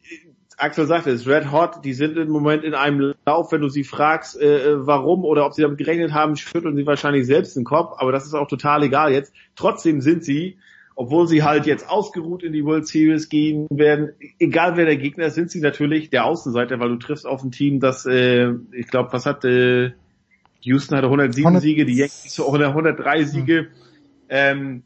Axel 0.58 0.86
sagte 0.86 1.12
es, 1.12 1.28
Red 1.28 1.52
Hot, 1.52 1.84
die 1.86 1.94
sind 1.94 2.18
im 2.18 2.30
Moment 2.30 2.64
in 2.64 2.74
einem 2.74 3.14
Lauf, 3.26 3.52
wenn 3.52 3.62
du 3.62 3.70
sie 3.70 3.84
fragst, 3.84 4.40
äh, 4.40 4.86
warum 4.86 5.24
oder 5.24 5.46
ob 5.46 5.54
sie 5.54 5.62
damit 5.62 5.78
gerechnet 5.78 6.14
haben, 6.14 6.36
schütteln 6.36 6.76
sie 6.76 6.86
wahrscheinlich 6.86 7.26
selbst 7.26 7.56
den 7.56 7.64
Kopf, 7.64 7.94
aber 7.98 8.12
das 8.12 8.26
ist 8.26 8.34
auch 8.34 8.48
total 8.48 8.84
egal 8.84 9.14
jetzt. 9.14 9.34
Trotzdem 9.56 10.02
sind 10.02 10.24
sie 10.24 10.58
obwohl 10.96 11.28
sie 11.28 11.44
halt 11.44 11.66
jetzt 11.66 11.90
ausgeruht 11.90 12.42
in 12.42 12.54
die 12.54 12.64
World 12.64 12.88
Series 12.88 13.30
gehen 13.30 13.68
werden, 13.70 14.14
egal 14.40 14.78
wer 14.78 14.86
der 14.86 14.98
Gegner 14.98 15.26
ist, 15.26 15.36
sind 15.36 15.52
sie 15.52 15.60
natürlich 15.60 16.10
der 16.10 16.26
Außenseiter, 16.26 16.80
weil 16.80 16.90
du 16.90 16.96
triffst 16.96 17.28
auf 17.28 17.44
ein 17.44 17.52
Team, 17.52 17.80
das, 17.80 18.06
äh, 18.06 18.52
ich 18.72 18.88
glaube, 18.88 19.12
was 19.12 19.26
hat 19.26 19.44
äh, 19.44 19.92
Houston 20.62 20.96
hatte 20.96 21.08
107 21.08 21.46
100 21.46 21.62
Siege, 21.62 21.86
die 21.86 21.98
Yankees 21.98 22.40
103 22.40 23.24
Siege. 23.26 23.68
Ähm, 24.30 24.84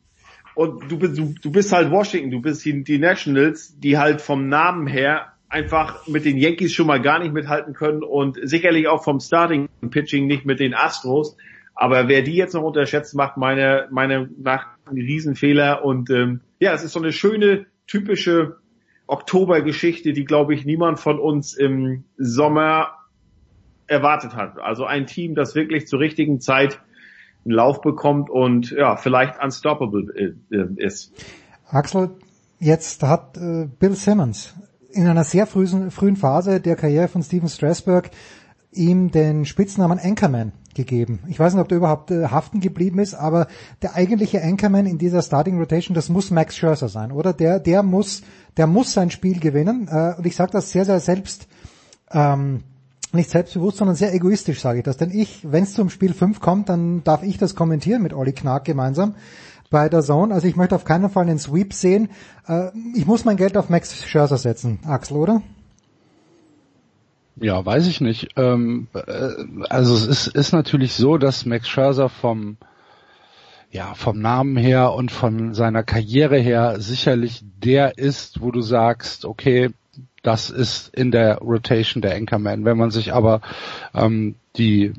und 0.55 0.91
du 0.91 0.97
bist, 0.97 1.17
du, 1.17 1.33
du 1.41 1.51
bist 1.51 1.71
halt 1.71 1.89
Washington, 1.91 2.31
du 2.31 2.41
bist 2.41 2.65
die, 2.65 2.83
die 2.83 2.97
Nationals, 2.97 3.79
die 3.79 3.97
halt 3.97 4.19
vom 4.19 4.49
Namen 4.49 4.87
her 4.87 5.33
einfach 5.47 6.05
mit 6.07 6.25
den 6.25 6.37
Yankees 6.37 6.73
schon 6.73 6.87
mal 6.87 7.01
gar 7.01 7.19
nicht 7.19 7.33
mithalten 7.33 7.73
können 7.73 8.03
und 8.03 8.37
sicherlich 8.43 8.87
auch 8.87 9.03
vom 9.03 9.19
Starting 9.19 9.69
Pitching 9.89 10.27
nicht 10.27 10.45
mit 10.45 10.59
den 10.59 10.73
Astros. 10.73 11.37
Aber 11.75 12.09
wer 12.09 12.23
die 12.23 12.35
jetzt 12.35 12.53
noch 12.53 12.63
unterschätzt, 12.63 13.15
macht 13.15 13.37
meine, 13.37 13.87
meine 13.89 14.29
nach 14.37 14.67
einen 14.89 15.01
Riesenfehler. 15.01 15.83
Und 15.83 16.09
ähm, 16.09 16.41
ja, 16.59 16.73
es 16.73 16.83
ist 16.83 16.93
so 16.93 16.99
eine 16.99 17.11
schöne, 17.11 17.65
typische 17.87 18.57
Oktobergeschichte, 19.07 20.13
die, 20.13 20.25
glaube 20.25 20.53
ich, 20.53 20.65
niemand 20.65 20.99
von 20.99 21.19
uns 21.19 21.53
im 21.53 22.03
Sommer 22.17 22.89
erwartet 23.87 24.35
hat. 24.35 24.59
Also 24.59 24.85
ein 24.85 25.07
Team, 25.07 25.33
das 25.33 25.55
wirklich 25.55 25.87
zur 25.87 25.99
richtigen 25.99 26.39
Zeit 26.39 26.79
einen 27.45 27.55
Lauf 27.55 27.81
bekommt 27.81 28.29
und 28.29 28.71
ja, 28.71 28.95
vielleicht 28.97 29.41
unstoppable 29.43 30.35
äh, 30.51 30.85
ist. 30.85 31.13
Axel, 31.69 32.11
jetzt 32.59 33.01
hat 33.03 33.37
äh, 33.37 33.67
Bill 33.79 33.93
Simmons 33.93 34.53
in 34.91 35.07
einer 35.07 35.23
sehr 35.23 35.47
frühen, 35.47 35.91
frühen 35.91 36.15
Phase 36.15 36.59
der 36.59 36.75
Karriere 36.75 37.07
von 37.07 37.23
Steven 37.23 37.49
Strasberg 37.49 38.11
ihm 38.71 39.11
den 39.11 39.45
Spitznamen 39.45 39.99
Anchorman 39.99 40.51
gegeben. 40.79 41.19
Ich 41.27 41.39
weiß 41.39 41.53
nicht, 41.53 41.61
ob 41.61 41.67
der 41.67 41.77
überhaupt 41.77 42.09
äh, 42.09 42.27
haften 42.27 42.61
geblieben 42.61 42.99
ist, 42.99 43.13
aber 43.13 43.47
der 43.81 43.95
eigentliche 43.95 44.41
Anchorman 44.41 44.85
in 44.85 44.97
dieser 44.97 45.21
Starting 45.21 45.59
Rotation, 45.59 45.93
das 45.93 46.07
muss 46.07 46.31
Max 46.31 46.55
Scherzer 46.55 46.87
sein, 46.87 47.11
oder? 47.11 47.33
Der, 47.33 47.59
der 47.59 47.83
muss, 47.83 48.21
der 48.55 48.65
muss 48.65 48.93
sein 48.93 49.11
Spiel 49.11 49.39
gewinnen. 49.39 49.89
Äh, 49.91 50.15
und 50.17 50.25
ich 50.25 50.35
sage 50.35 50.51
das 50.51 50.71
sehr, 50.71 50.85
sehr 50.85 51.01
selbst, 51.01 51.47
ähm, 52.11 52.63
nicht 53.11 53.29
selbstbewusst, 53.29 53.77
sondern 53.77 53.95
sehr 53.95 54.13
egoistisch 54.13 54.61
sage 54.61 54.79
ich 54.79 54.85
das. 54.85 54.97
Denn 54.97 55.11
ich, 55.11 55.39
wenn 55.43 55.63
es 55.63 55.73
zum 55.73 55.89
Spiel 55.89 56.13
5 56.13 56.39
kommt, 56.39 56.69
dann 56.69 57.03
darf 57.03 57.23
ich 57.23 57.37
das 57.37 57.55
kommentieren 57.55 58.01
mit 58.01 58.13
Olli 58.13 58.31
Knark 58.31 58.63
gemeinsam 58.63 59.15
bei 59.69 59.89
der 59.89 60.01
Zone. 60.01 60.33
Also 60.33 60.47
ich 60.47 60.55
möchte 60.55 60.75
auf 60.75 60.85
keinen 60.85 61.09
Fall 61.09 61.23
einen 61.23 61.39
Sweep 61.39 61.73
sehen. 61.73 62.09
Äh, 62.47 62.69
ich 62.95 63.05
muss 63.05 63.25
mein 63.25 63.35
Geld 63.35 63.57
auf 63.57 63.69
Max 63.69 64.05
Scherzer 64.05 64.37
setzen, 64.37 64.79
Axel, 64.85 65.17
oder? 65.17 65.41
Ja, 67.41 67.65
weiß 67.65 67.87
ich 67.87 68.01
nicht. 68.01 68.29
Ähm, 68.35 68.87
äh, 68.93 69.29
also 69.69 69.93
es 69.93 70.05
ist, 70.05 70.27
ist 70.27 70.51
natürlich 70.51 70.93
so, 70.93 71.17
dass 71.17 71.45
Max 71.45 71.67
Scherzer 71.67 72.09
vom 72.09 72.57
ja, 73.71 73.93
vom 73.93 74.19
Namen 74.19 74.57
her 74.57 74.93
und 74.93 75.11
von 75.11 75.53
seiner 75.53 75.83
Karriere 75.83 76.39
her 76.39 76.79
sicherlich 76.79 77.43
der 77.63 77.99
ist, 77.99 78.41
wo 78.41 78.49
du 78.49 78.61
sagst, 78.61 79.25
okay, 79.25 79.69
das 80.23 80.49
ist 80.49 80.93
in 80.95 81.11
der 81.11 81.37
Rotation 81.37 82.01
der 82.01 82.15
Anchorman. 82.15 82.65
Wenn 82.65 82.77
man 82.77 82.91
sich 82.91 83.13
aber 83.13 83.41
ähm, 83.93 84.35
die 84.57 84.93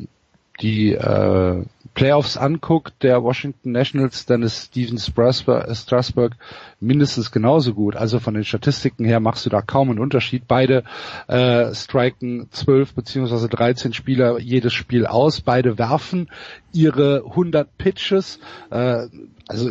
die 0.60 0.92
äh, 0.92 1.64
Playoffs 1.94 2.36
anguckt 2.36 3.02
der 3.02 3.22
Washington 3.22 3.72
Nationals, 3.72 4.26
dann 4.26 4.42
ist 4.42 4.66
Steven 4.66 4.98
Strasburg, 4.98 6.36
mindestens 6.78 7.32
genauso 7.32 7.74
gut. 7.74 7.96
Also 7.96 8.20
von 8.20 8.34
den 8.34 8.44
Statistiken 8.44 9.04
her 9.04 9.20
machst 9.20 9.44
du 9.44 9.50
da 9.50 9.60
kaum 9.60 9.90
einen 9.90 9.98
Unterschied. 9.98 10.46
Beide 10.46 10.84
äh, 11.26 11.74
striken 11.74 12.48
12 12.52 12.94
beziehungsweise 12.94 13.48
13 13.48 13.92
Spieler 13.92 14.38
jedes 14.38 14.72
Spiel 14.72 15.06
aus. 15.06 15.40
Beide 15.40 15.78
werfen 15.78 16.30
ihre 16.72 17.24
100 17.26 17.76
Pitches. 17.76 18.38
Äh, 18.70 19.08
also 19.48 19.70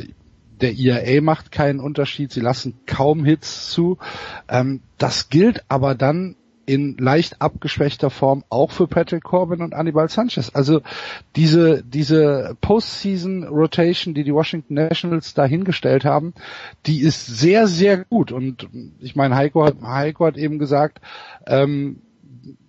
der 0.61 0.73
IAA 0.73 1.21
macht 1.21 1.51
keinen 1.51 1.79
Unterschied. 1.79 2.31
Sie 2.31 2.41
lassen 2.41 2.79
kaum 2.85 3.23
Hits 3.23 3.69
zu. 3.69 3.97
Ähm, 4.49 4.81
das 4.97 5.29
gilt 5.29 5.63
aber 5.69 5.95
dann 5.95 6.35
in 6.69 6.97
leicht 6.97 7.41
abgeschwächter 7.41 8.11
Form 8.11 8.43
auch 8.49 8.69
für 8.69 8.85
Patrick 8.85 9.23
Corbin 9.23 9.61
und 9.61 9.73
Anibal 9.73 10.07
Sanchez. 10.07 10.51
Also 10.53 10.81
diese, 11.35 11.83
diese 11.83 12.55
Postseason 12.61 13.43
Rotation, 13.43 14.13
die 14.13 14.23
die 14.23 14.35
Washington 14.35 14.75
Nationals 14.75 15.33
da 15.33 15.45
hingestellt 15.45 16.05
haben, 16.05 16.35
die 16.85 17.01
ist 17.01 17.25
sehr, 17.25 17.65
sehr 17.65 18.05
gut. 18.05 18.31
Und 18.31 18.67
ich 18.99 19.15
meine, 19.15 19.35
Heiko 19.35 19.65
hat, 19.65 19.81
Heiko 19.81 20.27
hat 20.27 20.37
eben 20.37 20.59
gesagt, 20.59 21.01
ähm, 21.47 22.03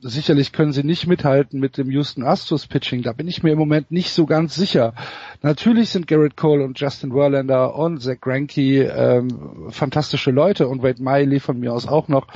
sicherlich 0.01 0.53
können 0.53 0.73
sie 0.73 0.83
nicht 0.83 1.07
mithalten 1.07 1.61
mit 1.61 1.77
dem 1.77 1.91
Houston 1.91 2.23
Astros 2.23 2.67
Pitching. 2.67 3.03
Da 3.03 3.13
bin 3.13 3.29
ich 3.29 3.43
mir 3.43 3.53
im 3.53 3.59
Moment 3.59 3.91
nicht 3.91 4.13
so 4.13 4.25
ganz 4.25 4.55
sicher. 4.55 4.95
Natürlich 5.43 5.91
sind 5.91 6.07
Garrett 6.07 6.39
Cole 6.39 6.65
und 6.65 6.81
Justin 6.81 7.13
Verlander 7.13 7.75
und 7.75 8.01
Zach 8.01 8.19
Greinke 8.19 8.85
ähm, 8.85 9.69
fantastische 9.69 10.31
Leute 10.31 10.69
und 10.69 10.83
Wade 10.83 11.03
Miley 11.03 11.39
von 11.39 11.61
mir 11.61 11.75
aus 11.75 11.87
auch 11.87 12.09
noch. 12.09 12.29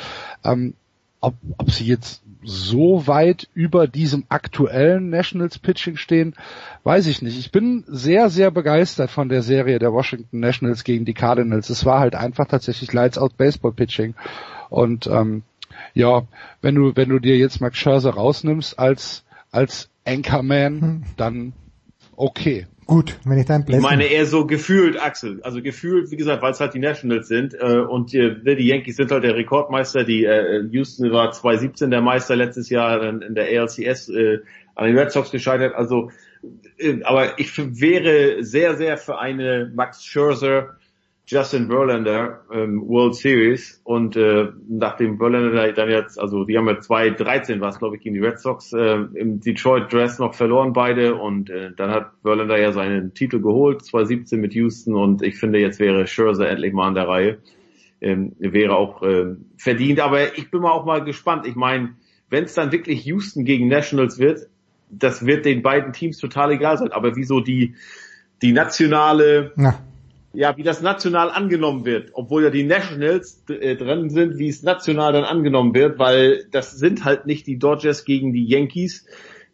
Ähm, 0.45 0.75
ob, 1.25 1.35
ob 1.59 1.71
sie 1.71 1.87
jetzt 1.87 2.23
so 2.43 3.07
weit 3.07 3.49
über 3.55 3.87
diesem 3.87 4.25
aktuellen 4.29 5.09
Nationals 5.09 5.59
Pitching 5.59 5.97
stehen, 5.97 6.35
weiß 6.83 7.07
ich 7.07 7.23
nicht. 7.23 7.39
Ich 7.39 7.51
bin 7.51 7.85
sehr, 7.87 8.29
sehr 8.29 8.51
begeistert 8.51 9.11
von 9.11 9.29
der 9.29 9.43
Serie 9.43 9.79
der 9.79 9.93
Washington 9.93 10.41
Nationals 10.41 10.85
gegen 10.85 11.05
die 11.05 11.15
Cardinals. 11.15 11.71
Es 11.71 11.87
war 11.87 12.01
halt 12.01 12.15
einfach 12.15 12.47
tatsächlich 12.47 12.93
Lights 12.93 13.19
Out 13.19 13.37
Baseball 13.37 13.73
Pitching. 13.73 14.15
Und 14.69 15.07
ähm, 15.07 15.43
ja, 15.95 16.25
wenn 16.61 16.75
du, 16.75 16.95
wenn 16.95 17.09
du 17.09 17.19
dir 17.19 17.37
jetzt 17.39 17.61
Max 17.61 17.79
Scherzer 17.79 18.11
rausnimmst 18.11 18.79
als, 18.79 19.25
als 19.51 19.89
Anchorman, 20.05 21.05
dann 21.17 21.55
okay. 22.17 22.67
Gut, 22.87 23.17
wenn 23.25 23.39
ich 23.39 23.47
dein 23.47 23.61
Ich 23.63 23.67
Blessing... 23.67 23.83
meine 23.83 24.05
eher 24.05 24.27
so 24.27 24.47
gefühlt, 24.47 25.01
Axel. 25.01 25.41
Also 25.43 25.63
gefühlt, 25.63 26.11
wie 26.11 26.17
gesagt, 26.17 26.43
weil 26.43 26.53
es 26.53 26.61
halt 26.61 26.75
die 26.75 26.79
Nationals 26.79 27.29
sind 27.29 27.55
äh, 27.55 27.79
und 27.79 28.13
äh, 28.13 28.57
die 28.57 28.67
Yankees 28.67 28.97
sind 28.97 29.11
halt 29.11 29.25
der 29.25 29.35
Rekordmeister. 29.35 30.05
Die 30.05 30.25
äh, 30.25 30.63
Houston 30.71 31.11
war 31.11 31.33
2017 31.33 31.91
der 31.91 32.03
Meister 32.03 32.37
letztes 32.37 32.69
Jahr 32.69 33.03
in, 33.03 33.23
in 33.23 33.35
der 33.35 33.47
ALCS 33.47 34.11
äh, 34.11 34.41
an 34.75 34.87
den 34.87 34.99
Red 34.99 35.13
Sox 35.13 35.31
gescheitert. 35.31 35.75
Also, 35.75 36.11
äh, 36.77 37.03
aber 37.05 37.39
ich 37.39 37.57
wäre 37.57 38.45
sehr, 38.45 38.77
sehr 38.77 38.99
für 38.99 39.19
eine 39.19 39.71
Max 39.75 40.05
Scherzer 40.05 40.77
Justin 41.27 41.69
Verlander 41.69 42.43
ähm, 42.53 42.87
World 42.87 43.15
Series 43.15 43.81
und 43.85 44.15
äh, 44.15 44.49
nachdem 44.69 45.17
Verlander 45.17 45.73
dann 45.73 45.89
jetzt, 45.89 46.21
also 46.21 46.45
die 46.45 46.59
haben 46.59 46.69
ja 46.69 46.79
2013 46.79 47.63
war 47.63 47.71
es 47.71 47.79
glaube 47.79 47.97
ich 47.97 48.03
gegen 48.03 48.15
die 48.15 48.21
Red 48.21 48.39
Sox 48.39 48.75
äh, 48.75 48.97
im 49.15 49.41
Detroit 49.41 49.91
Dress 49.91 50.19
noch 50.19 50.35
verloren 50.35 50.75
beide 50.75 51.15
und 51.15 51.49
äh, 51.49 51.71
dann 51.75 51.91
hat 51.91 52.11
Verlander 52.21 52.61
ja 52.61 52.73
seinen 52.73 53.15
Titel 53.15 53.41
geholt 53.41 53.83
2017 53.83 54.39
mit 54.39 54.53
Houston 54.53 54.95
und 54.95 55.23
ich 55.23 55.39
finde 55.39 55.61
jetzt 55.61 55.81
wäre 55.81 56.07
Scherzer 56.07 56.49
endlich 56.51 56.75
mal 56.75 56.89
an 56.89 56.95
der 56.95 57.09
Reihe 57.09 57.39
ähm, 58.03 58.37
wäre 58.39 58.77
auch 58.77 59.03
äh, 59.03 59.35
verdient 59.57 60.01
aber 60.01 60.37
ich 60.37 60.51
bin 60.51 60.61
mal 60.61 60.73
auch 60.73 60.85
mal 60.85 61.03
gespannt 61.05 61.47
ich 61.47 61.55
meine 61.55 61.95
wenn 62.29 62.45
es 62.45 62.53
dann 62.53 62.71
wirklich 62.71 63.07
Houston 63.07 63.47
gegen 63.47 63.69
Nationals 63.69 64.19
wird 64.19 64.41
das 64.91 65.25
wird 65.25 65.47
den 65.47 65.63
beiden 65.63 65.95
Teams 65.95 66.19
total 66.19 66.53
egal 66.53 66.77
sein 66.77 66.93
aber 66.93 67.17
wieso 67.17 67.41
die 67.41 67.77
die 68.43 68.53
nationale 68.53 69.53
Na. 69.57 69.79
Ja, 70.35 70.57
wie 70.57 70.63
das 70.63 70.83
national 70.83 71.31
angenommen 71.31 71.85
wird, 71.85 72.11
obwohl 72.13 72.45
ja 72.45 72.51
die 72.51 72.65
Nationals 72.65 73.45
äh, 73.49 73.77
drin 73.77 74.11
sind, 74.11 74.39
wie 74.39 74.49
es 74.49 74.63
national 74.63 75.13
dann 75.13 75.25
angenommen 75.25 75.75
wird, 75.75 75.99
weil 75.99 76.47
das 76.51 76.73
sind 76.73 77.05
halt 77.05 77.27
nicht 77.27 77.47
die 77.47 77.59
Dodgers 77.59 78.05
gegen 78.05 78.33
die 78.33 78.45
Yankees, 78.47 79.07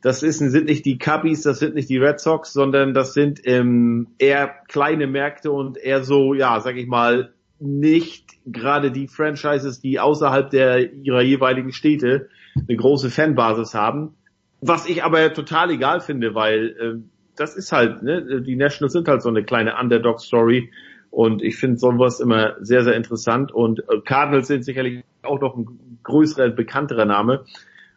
das 0.02 0.22
ist, 0.22 0.38
sind 0.38 0.64
nicht 0.64 0.86
die 0.86 0.98
Cubbies, 0.98 1.42
das 1.42 1.58
sind 1.58 1.74
nicht 1.74 1.90
die 1.90 1.98
Red 1.98 2.20
Sox, 2.20 2.52
sondern 2.52 2.94
das 2.94 3.12
sind 3.12 3.40
ähm, 3.44 4.08
eher 4.18 4.48
kleine 4.68 5.06
Märkte 5.06 5.52
und 5.52 5.76
eher 5.76 6.02
so, 6.04 6.32
ja, 6.32 6.60
sag 6.60 6.76
ich 6.76 6.86
mal, 6.86 7.34
nicht 7.58 8.30
gerade 8.46 8.90
die 8.90 9.08
Franchises, 9.08 9.80
die 9.80 10.00
außerhalb 10.00 10.48
der 10.48 10.94
ihrer 10.94 11.20
jeweiligen 11.20 11.72
Städte 11.72 12.28
eine 12.56 12.76
große 12.76 13.10
Fanbasis 13.10 13.74
haben. 13.74 14.14
Was 14.62 14.88
ich 14.88 15.04
aber 15.04 15.32
total 15.34 15.70
egal 15.70 16.00
finde, 16.00 16.34
weil 16.34 16.76
ähm, 16.80 17.10
das 17.40 17.56
ist 17.56 17.72
halt, 17.72 18.02
ne, 18.02 18.42
die 18.42 18.54
Nationals 18.54 18.92
sind 18.92 19.08
halt 19.08 19.22
so 19.22 19.30
eine 19.30 19.42
kleine 19.42 19.76
Underdog-Story 19.80 20.70
und 21.10 21.42
ich 21.42 21.56
finde 21.56 21.78
sowas 21.78 22.20
immer 22.20 22.56
sehr, 22.60 22.84
sehr 22.84 22.94
interessant 22.94 23.50
und 23.50 23.80
äh, 23.88 24.00
Cardinals 24.04 24.48
sind 24.48 24.64
sicherlich 24.64 25.04
auch 25.22 25.40
noch 25.40 25.56
ein 25.56 25.98
größerer, 26.02 26.50
bekannterer 26.50 27.06
Name. 27.06 27.44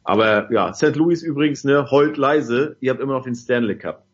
Aber 0.06 0.52
ja, 0.52 0.74
St. 0.74 0.96
Louis 0.96 1.24
übrigens, 1.24 1.64
ne, 1.64 1.92
heult 1.92 2.18
leise, 2.18 2.78
ihr 2.80 2.92
habt 2.92 3.02
immer 3.02 3.14
noch 3.14 3.24
den 3.24 3.36
Stanley 3.36 3.78
Cup. 3.78 4.06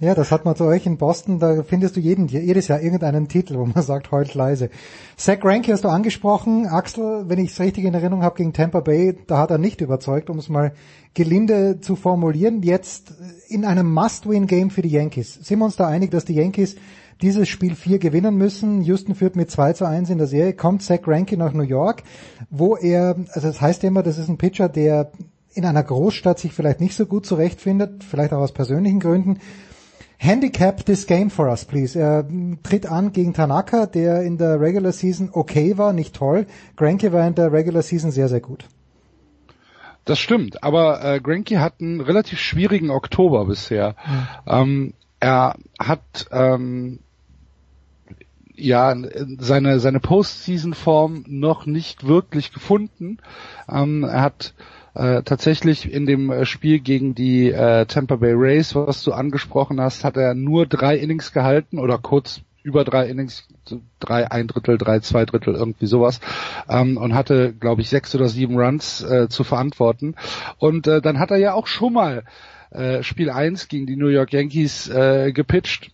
Ja, 0.00 0.14
das 0.14 0.32
hat 0.32 0.44
man 0.44 0.56
zu 0.56 0.64
euch 0.64 0.86
in 0.86 0.96
Boston, 0.96 1.38
da 1.38 1.62
findest 1.62 1.96
du 1.96 2.00
jeden, 2.00 2.28
jedes 2.28 2.68
Jahr 2.68 2.80
irgendeinen 2.80 3.28
Titel, 3.28 3.58
wo 3.58 3.66
man 3.66 3.82
sagt, 3.82 4.10
heult 4.10 4.34
leise. 4.34 4.70
Zach 5.16 5.40
Greinke 5.40 5.72
hast 5.72 5.84
du 5.84 5.88
angesprochen. 5.88 6.66
Axel, 6.66 7.24
wenn 7.28 7.38
ich 7.38 7.50
es 7.50 7.60
richtig 7.60 7.84
in 7.84 7.94
Erinnerung 7.94 8.22
habe, 8.22 8.36
gegen 8.36 8.52
Tampa 8.52 8.80
Bay, 8.80 9.16
da 9.26 9.38
hat 9.38 9.50
er 9.50 9.58
nicht 9.58 9.80
überzeugt, 9.80 10.30
um 10.30 10.38
es 10.38 10.48
mal 10.48 10.72
gelinde 11.14 11.80
zu 11.80 11.96
formulieren. 11.96 12.62
Jetzt 12.62 13.14
in 13.48 13.64
einem 13.64 13.92
Must-Win-Game 13.92 14.70
für 14.70 14.82
die 14.82 14.90
Yankees. 14.90 15.34
Sind 15.34 15.58
wir 15.58 15.64
uns 15.66 15.76
da 15.76 15.86
einig, 15.86 16.10
dass 16.10 16.24
die 16.24 16.34
Yankees 16.34 16.76
dieses 17.22 17.48
Spiel 17.48 17.74
4 17.74 17.98
gewinnen 17.98 18.36
müssen. 18.36 18.82
Houston 18.82 19.14
führt 19.14 19.36
mit 19.36 19.50
2 19.50 19.74
zu 19.74 19.84
1 19.86 20.10
in 20.10 20.18
der 20.18 20.26
Serie, 20.26 20.52
kommt 20.52 20.82
Zach 20.82 21.02
Greinke 21.02 21.36
nach 21.36 21.52
New 21.52 21.62
York, 21.62 22.02
wo 22.50 22.76
er, 22.76 23.16
also 23.32 23.48
das 23.48 23.60
heißt 23.60 23.84
immer, 23.84 24.02
das 24.02 24.18
ist 24.18 24.28
ein 24.28 24.38
Pitcher, 24.38 24.68
der 24.68 25.12
in 25.54 25.64
einer 25.64 25.82
Großstadt 25.82 26.38
sich 26.38 26.52
vielleicht 26.52 26.80
nicht 26.80 26.94
so 26.94 27.06
gut 27.06 27.26
zurechtfindet, 27.26 28.04
vielleicht 28.04 28.32
auch 28.32 28.38
aus 28.40 28.52
persönlichen 28.52 29.00
Gründen. 29.00 29.40
Handicap 30.16 30.84
this 30.86 31.06
game 31.06 31.30
for 31.30 31.48
us, 31.48 31.64
please. 31.64 31.98
Er 31.98 32.26
tritt 32.62 32.86
an 32.86 33.12
gegen 33.12 33.34
Tanaka, 33.34 33.86
der 33.86 34.22
in 34.22 34.38
der 34.38 34.60
Regular 34.60 34.92
Season 34.92 35.30
okay 35.32 35.76
war, 35.76 35.92
nicht 35.92 36.14
toll. 36.14 36.46
Granke 36.76 37.12
war 37.12 37.26
in 37.26 37.34
der 37.34 37.52
Regular 37.52 37.82
Season 37.82 38.10
sehr, 38.10 38.28
sehr 38.28 38.40
gut. 38.40 38.64
Das 40.04 40.18
stimmt, 40.18 40.62
aber 40.62 41.02
äh, 41.02 41.20
Granke 41.20 41.60
hat 41.60 41.80
einen 41.80 42.00
relativ 42.00 42.38
schwierigen 42.38 42.90
Oktober 42.90 43.46
bisher. 43.46 43.96
Mhm. 44.06 44.28
Ähm, 44.46 44.94
er 45.20 45.56
hat 45.78 46.26
ähm, 46.30 47.00
ja 48.54 48.94
seine 49.38 49.80
seine 49.80 50.00
Postseason-Form 50.00 51.24
noch 51.26 51.66
nicht 51.66 52.06
wirklich 52.06 52.52
gefunden. 52.52 53.18
Ähm, 53.68 54.04
er 54.04 54.20
hat 54.22 54.54
äh, 54.94 55.22
tatsächlich 55.22 55.92
in 55.92 56.06
dem 56.06 56.44
Spiel 56.44 56.80
gegen 56.80 57.14
die 57.14 57.50
äh, 57.50 57.86
Tampa 57.86 58.16
Bay 58.16 58.32
Rays, 58.34 58.74
was 58.74 59.02
du 59.02 59.12
angesprochen 59.12 59.80
hast, 59.80 60.04
hat 60.04 60.16
er 60.16 60.34
nur 60.34 60.66
drei 60.66 60.96
Innings 60.96 61.32
gehalten 61.32 61.78
oder 61.78 61.98
kurz 61.98 62.42
über 62.64 62.82
drei 62.84 63.06
Innings, 63.08 63.46
drei 64.00 64.30
ein 64.30 64.46
Drittel, 64.46 64.78
drei 64.78 65.00
zwei 65.00 65.26
Drittel, 65.26 65.54
irgendwie 65.54 65.86
sowas 65.86 66.20
ähm, 66.68 66.96
und 66.96 67.14
hatte, 67.14 67.52
glaube 67.52 67.82
ich, 67.82 67.90
sechs 67.90 68.14
oder 68.14 68.28
sieben 68.28 68.58
Runs 68.58 69.02
äh, 69.02 69.28
zu 69.28 69.44
verantworten. 69.44 70.14
Und 70.58 70.86
äh, 70.86 71.02
dann 71.02 71.18
hat 71.18 71.30
er 71.30 71.36
ja 71.36 71.52
auch 71.52 71.66
schon 71.66 71.92
mal 71.92 72.24
äh, 72.70 73.02
Spiel 73.02 73.30
1 73.30 73.68
gegen 73.68 73.86
die 73.86 73.96
New 73.96 74.08
York 74.08 74.32
Yankees 74.32 74.88
äh, 74.88 75.32
gepitcht 75.32 75.92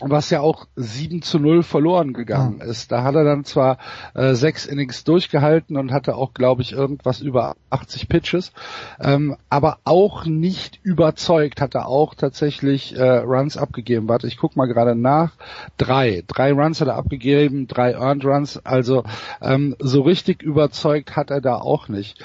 was 0.00 0.30
ja 0.30 0.40
auch 0.40 0.66
7 0.76 1.22
zu 1.22 1.38
0 1.38 1.62
verloren 1.62 2.12
gegangen 2.12 2.60
ist. 2.60 2.92
Da 2.92 3.02
hat 3.02 3.14
er 3.14 3.24
dann 3.24 3.44
zwar 3.44 3.78
äh, 4.14 4.34
sechs 4.34 4.66
Innings 4.66 5.04
durchgehalten 5.04 5.76
und 5.76 5.92
hatte 5.92 6.16
auch, 6.16 6.34
glaube 6.34 6.62
ich, 6.62 6.72
irgendwas 6.72 7.20
über 7.20 7.56
80 7.70 8.08
Pitches, 8.08 8.52
ähm, 9.00 9.36
aber 9.48 9.78
auch 9.84 10.24
nicht 10.24 10.80
überzeugt, 10.82 11.60
hat 11.60 11.74
er 11.74 11.88
auch 11.88 12.14
tatsächlich 12.14 12.96
äh, 12.96 13.18
Runs 13.18 13.56
abgegeben. 13.56 14.08
Warte, 14.08 14.26
ich 14.26 14.36
guck 14.36 14.56
mal 14.56 14.66
gerade 14.66 14.94
nach. 14.94 15.32
Drei. 15.76 16.24
Drei 16.26 16.52
Runs 16.52 16.80
hat 16.80 16.88
er 16.88 16.96
abgegeben, 16.96 17.66
drei 17.66 17.92
Earned 17.92 18.24
Runs, 18.24 18.64
also 18.64 19.04
ähm, 19.40 19.76
so 19.78 20.02
richtig 20.02 20.42
überzeugt 20.42 21.16
hat 21.16 21.30
er 21.30 21.40
da 21.40 21.56
auch 21.56 21.88
nicht. 21.88 22.24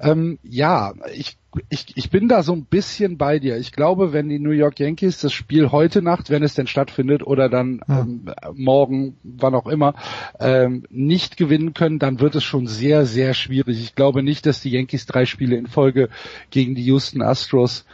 Ähm, 0.00 0.38
ja, 0.42 0.92
ich, 1.14 1.37
ich, 1.70 1.96
ich 1.96 2.10
bin 2.10 2.28
da 2.28 2.42
so 2.42 2.52
ein 2.52 2.64
bisschen 2.64 3.16
bei 3.16 3.38
dir. 3.38 3.56
Ich 3.56 3.72
glaube, 3.72 4.12
wenn 4.12 4.28
die 4.28 4.38
New 4.38 4.50
York 4.50 4.78
Yankees 4.78 5.20
das 5.20 5.32
Spiel 5.32 5.70
heute 5.72 6.02
Nacht, 6.02 6.28
wenn 6.28 6.42
es 6.42 6.54
denn 6.54 6.66
stattfindet, 6.66 7.26
oder 7.26 7.48
dann 7.48 7.80
ja. 7.88 8.00
ähm, 8.00 8.30
morgen, 8.54 9.16
wann 9.22 9.54
auch 9.54 9.66
immer, 9.66 9.94
ähm, 10.40 10.84
nicht 10.90 11.36
gewinnen 11.36 11.72
können, 11.72 11.98
dann 11.98 12.20
wird 12.20 12.34
es 12.34 12.44
schon 12.44 12.66
sehr, 12.66 13.06
sehr 13.06 13.32
schwierig. 13.32 13.80
Ich 13.80 13.94
glaube 13.94 14.22
nicht, 14.22 14.44
dass 14.44 14.60
die 14.60 14.70
Yankees 14.70 15.06
drei 15.06 15.24
Spiele 15.24 15.56
in 15.56 15.66
Folge 15.66 16.10
gegen 16.50 16.74
die 16.74 16.84
Houston 16.84 17.22
Astros 17.22 17.86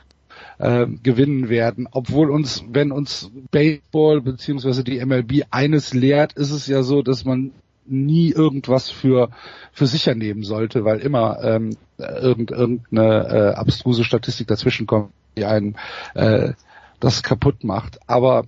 äh, 0.58 0.86
gewinnen 1.02 1.48
werden. 1.48 1.88
Obwohl 1.90 2.30
uns, 2.30 2.64
wenn 2.68 2.90
uns 2.90 3.30
Baseball 3.52 4.20
beziehungsweise 4.20 4.82
die 4.82 5.04
MLB 5.04 5.44
eines 5.50 5.94
lehrt, 5.94 6.32
ist 6.32 6.50
es 6.50 6.66
ja 6.66 6.82
so, 6.82 7.02
dass 7.02 7.24
man 7.24 7.52
nie 7.86 8.30
irgendwas 8.30 8.90
für 8.90 9.30
für 9.72 9.86
sicher 9.86 10.14
nehmen 10.14 10.42
sollte, 10.42 10.84
weil 10.84 10.98
immer 11.00 11.42
ähm, 11.42 11.76
irgend, 11.98 12.50
irgendeine 12.50 13.28
äh, 13.28 13.54
abstruse 13.54 14.04
Statistik 14.04 14.46
dazwischen 14.48 14.86
kommt, 14.86 15.10
die 15.36 15.44
einen 15.44 15.76
äh, 16.14 16.52
das 17.00 17.22
kaputt 17.22 17.64
macht. 17.64 17.98
Aber 18.06 18.44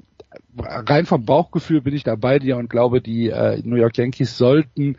rein 0.59 1.07
vom 1.07 1.25
Bauchgefühl 1.25 1.81
bin 1.81 1.95
ich 1.95 2.05
da 2.05 2.15
bei 2.17 2.39
dir 2.39 2.57
und 2.57 2.71
glaube, 2.71 3.01
die 3.01 3.29
äh, 3.29 3.61
New 3.65 3.77
York 3.77 3.97
Yankees 3.97 4.37
sollten 4.39 4.97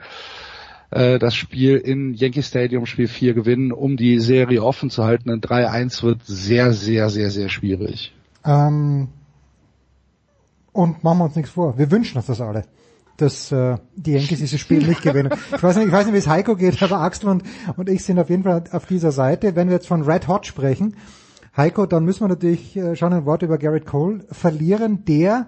äh, 0.91 1.19
das 1.19 1.35
Spiel 1.35 1.77
in 1.77 2.13
Yankee 2.13 2.43
Stadium 2.43 2.85
Spiel 2.85 3.07
4 3.07 3.33
gewinnen, 3.33 3.71
um 3.71 3.97
die 3.97 4.19
Serie 4.19 4.63
offen 4.63 4.89
zu 4.89 5.03
halten. 5.03 5.29
Ein 5.29 5.41
3-1 5.41 6.03
wird 6.03 6.25
sehr, 6.25 6.73
sehr, 6.73 7.09
sehr, 7.09 7.31
sehr 7.31 7.49
schwierig. 7.49 8.13
Ähm, 8.45 9.09
und 10.71 11.03
machen 11.03 11.17
wir 11.19 11.25
uns 11.25 11.35
nichts 11.35 11.51
vor. 11.51 11.77
Wir 11.77 11.89
wünschen 11.91 12.17
uns 12.17 12.27
das 12.27 12.41
alle 12.41 12.65
dass 13.17 13.51
äh, 13.51 13.77
die 13.95 14.13
Yankees 14.13 14.39
dieses 14.39 14.59
Spiel 14.59 14.87
nicht 14.87 15.01
gewinnen. 15.01 15.33
Ich 15.55 15.61
weiß 15.61 15.75
nicht, 15.77 15.87
ich 15.87 15.91
weiß 15.91 16.05
nicht, 16.05 16.13
wie 16.13 16.19
es 16.19 16.27
Heiko 16.27 16.55
geht, 16.55 16.81
aber 16.81 16.99
Axel 16.99 17.29
und, 17.29 17.43
und 17.75 17.89
ich 17.89 18.03
sind 18.03 18.19
auf 18.19 18.29
jeden 18.29 18.43
Fall 18.43 18.63
auf 18.71 18.85
dieser 18.85 19.11
Seite. 19.11 19.55
Wenn 19.55 19.67
wir 19.67 19.75
jetzt 19.75 19.87
von 19.87 20.03
Red 20.03 20.27
Hot 20.27 20.45
sprechen, 20.45 20.95
Heiko, 21.55 21.87
dann 21.87 22.05
müssen 22.05 22.21
wir 22.21 22.27
natürlich 22.27 22.77
äh, 22.77 22.95
schon 22.95 23.13
ein 23.13 23.25
Wort 23.25 23.41
über 23.41 23.57
Garrett 23.57 23.85
Cole 23.85 24.25
verlieren, 24.31 25.03
der 25.05 25.47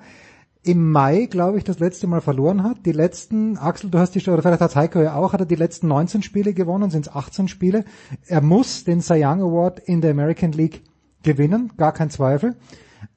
im 0.64 0.92
Mai, 0.92 1.28
glaube 1.28 1.58
ich, 1.58 1.64
das 1.64 1.80
letzte 1.80 2.08
Mal 2.08 2.22
verloren 2.22 2.64
hat. 2.64 2.86
Die 2.86 2.92
letzten, 2.92 3.58
Axel, 3.58 3.90
du 3.90 4.00
hast 4.00 4.14
die, 4.16 4.30
oder 4.30 4.42
vielleicht 4.42 4.62
hat 4.62 4.76
Heiko 4.76 5.02
ja 5.02 5.16
auch, 5.16 5.34
hat 5.34 5.40
er 5.40 5.46
die 5.46 5.56
letzten 5.56 5.88
19 5.88 6.22
Spiele 6.22 6.54
gewonnen, 6.54 6.90
sind 6.90 7.08
es 7.08 7.16
18 7.16 7.48
Spiele. 7.48 7.86
Er 8.26 8.42
muss 8.42 8.84
den 8.84 9.02
Cy 9.02 9.24
Young 9.24 9.42
Award 9.42 9.80
in 9.80 10.02
der 10.02 10.12
American 10.12 10.52
League 10.52 10.82
gewinnen, 11.24 11.72
gar 11.78 11.94
kein 11.94 12.10
Zweifel. 12.10 12.56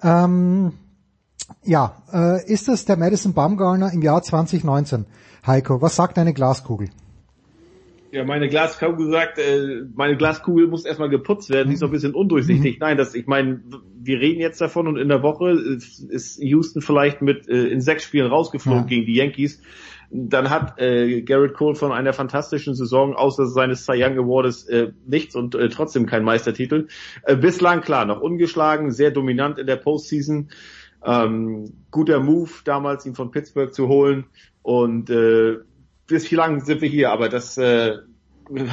Ähm, 0.03 0.73
ja, 1.65 2.03
äh, 2.13 2.45
ist 2.51 2.69
das 2.69 2.85
der 2.85 2.97
Madison 2.97 3.35
Baumgartner 3.35 3.93
im 3.93 4.03
Jahr 4.03 4.23
2019? 4.23 5.07
Heiko, 5.47 5.81
was 5.83 5.97
sagt 5.97 6.17
deine 6.17 6.33
Glaskugel? 6.33 6.91
Ja, 8.13 8.25
meine 8.27 8.51
Glaskugel 8.51 9.11
sagt, 9.11 9.39
äh, 9.39 9.85
meine 9.95 10.19
Glaskugel 10.19 10.69
muss 10.69 10.85
erstmal 10.85 11.09
geputzt 11.09 11.49
werden, 11.49 11.69
die 11.69 11.75
ist 11.75 11.81
noch 11.81 11.89
ein 11.89 11.93
bisschen 11.93 12.15
undurchsichtig. 12.15 12.75
Mhm. 12.75 12.81
Nein, 12.81 12.97
das, 12.99 13.15
ich 13.15 13.27
meine, 13.27 13.63
wir 14.03 14.21
reden 14.21 14.39
jetzt 14.39 14.61
davon 14.61 14.87
und 14.87 14.99
in 14.99 15.09
der 15.09 15.23
Woche 15.23 15.51
ist, 15.51 16.01
ist 16.01 16.39
Houston 16.39 16.83
vielleicht 16.83 17.23
mit 17.23 17.49
äh, 17.49 17.69
in 17.69 17.81
sechs 17.81 18.05
Spielen 18.05 18.27
rausgeflogen 18.27 18.83
ja. 18.83 18.87
gegen 18.87 19.07
die 19.07 19.15
Yankees. 19.15 19.63
Dann 20.11 20.51
hat 20.51 20.79
äh, 20.79 21.23
Garrett 21.23 21.55
Cole 21.55 21.75
von 21.75 21.91
einer 21.91 22.13
fantastischen 22.13 22.75
Saison 22.75 23.15
außer 23.17 23.47
seines 23.47 23.87
Cy 23.87 24.05
Young 24.05 24.19
Awards 24.19 24.65
äh, 24.65 24.93
nichts 25.07 25.35
und 25.35 25.55
äh, 25.55 25.71
trotzdem 25.71 26.05
kein 26.05 26.23
Meistertitel. 26.23 26.89
Äh, 27.23 27.37
bislang 27.37 27.81
klar, 27.81 28.05
noch 28.05 28.21
ungeschlagen, 28.21 28.91
sehr 28.91 29.11
dominant 29.11 29.59
in 29.59 29.67
der 29.67 29.77
Postseason. 29.77 30.51
Ähm, 31.05 31.73
guter 31.91 32.21
Move 32.21 32.51
damals, 32.65 33.07
ihn 33.07 33.15
von 33.15 33.31
Pittsburgh 33.31 33.73
zu 33.73 33.89
holen. 33.89 34.25
Und 34.63 35.11
äh, 35.11 35.59
bis 36.07 36.31
wie 36.31 36.37
lang 36.37 36.61
sind 36.61 36.81
wir 36.81 36.89
hier, 36.89 37.11
aber 37.11 37.29
das 37.29 37.59
äh, 37.59 37.99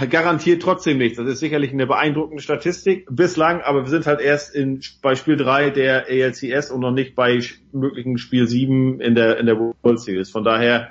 garantiert 0.09 0.61
trotzdem 0.61 0.97
nichts. 0.97 1.17
Das 1.17 1.27
ist 1.27 1.39
sicherlich 1.39 1.71
eine 1.71 1.87
beeindruckende 1.87 2.41
Statistik 2.41 3.07
bislang, 3.09 3.61
aber 3.61 3.83
wir 3.83 3.89
sind 3.89 4.05
halt 4.07 4.19
erst 4.19 4.53
in, 4.53 4.81
bei 5.01 5.15
Spiel 5.15 5.37
3 5.37 5.69
der 5.69 6.07
ALCS 6.07 6.71
und 6.71 6.81
noch 6.81 6.91
nicht 6.91 7.15
bei 7.15 7.39
möglichen 7.71 8.17
Spiel 8.17 8.47
7 8.47 8.99
in 8.99 9.15
der 9.15 9.37
in 9.37 9.45
der 9.45 9.57
World 9.57 9.99
Series. 9.99 10.29
Von 10.29 10.43
daher 10.43 10.89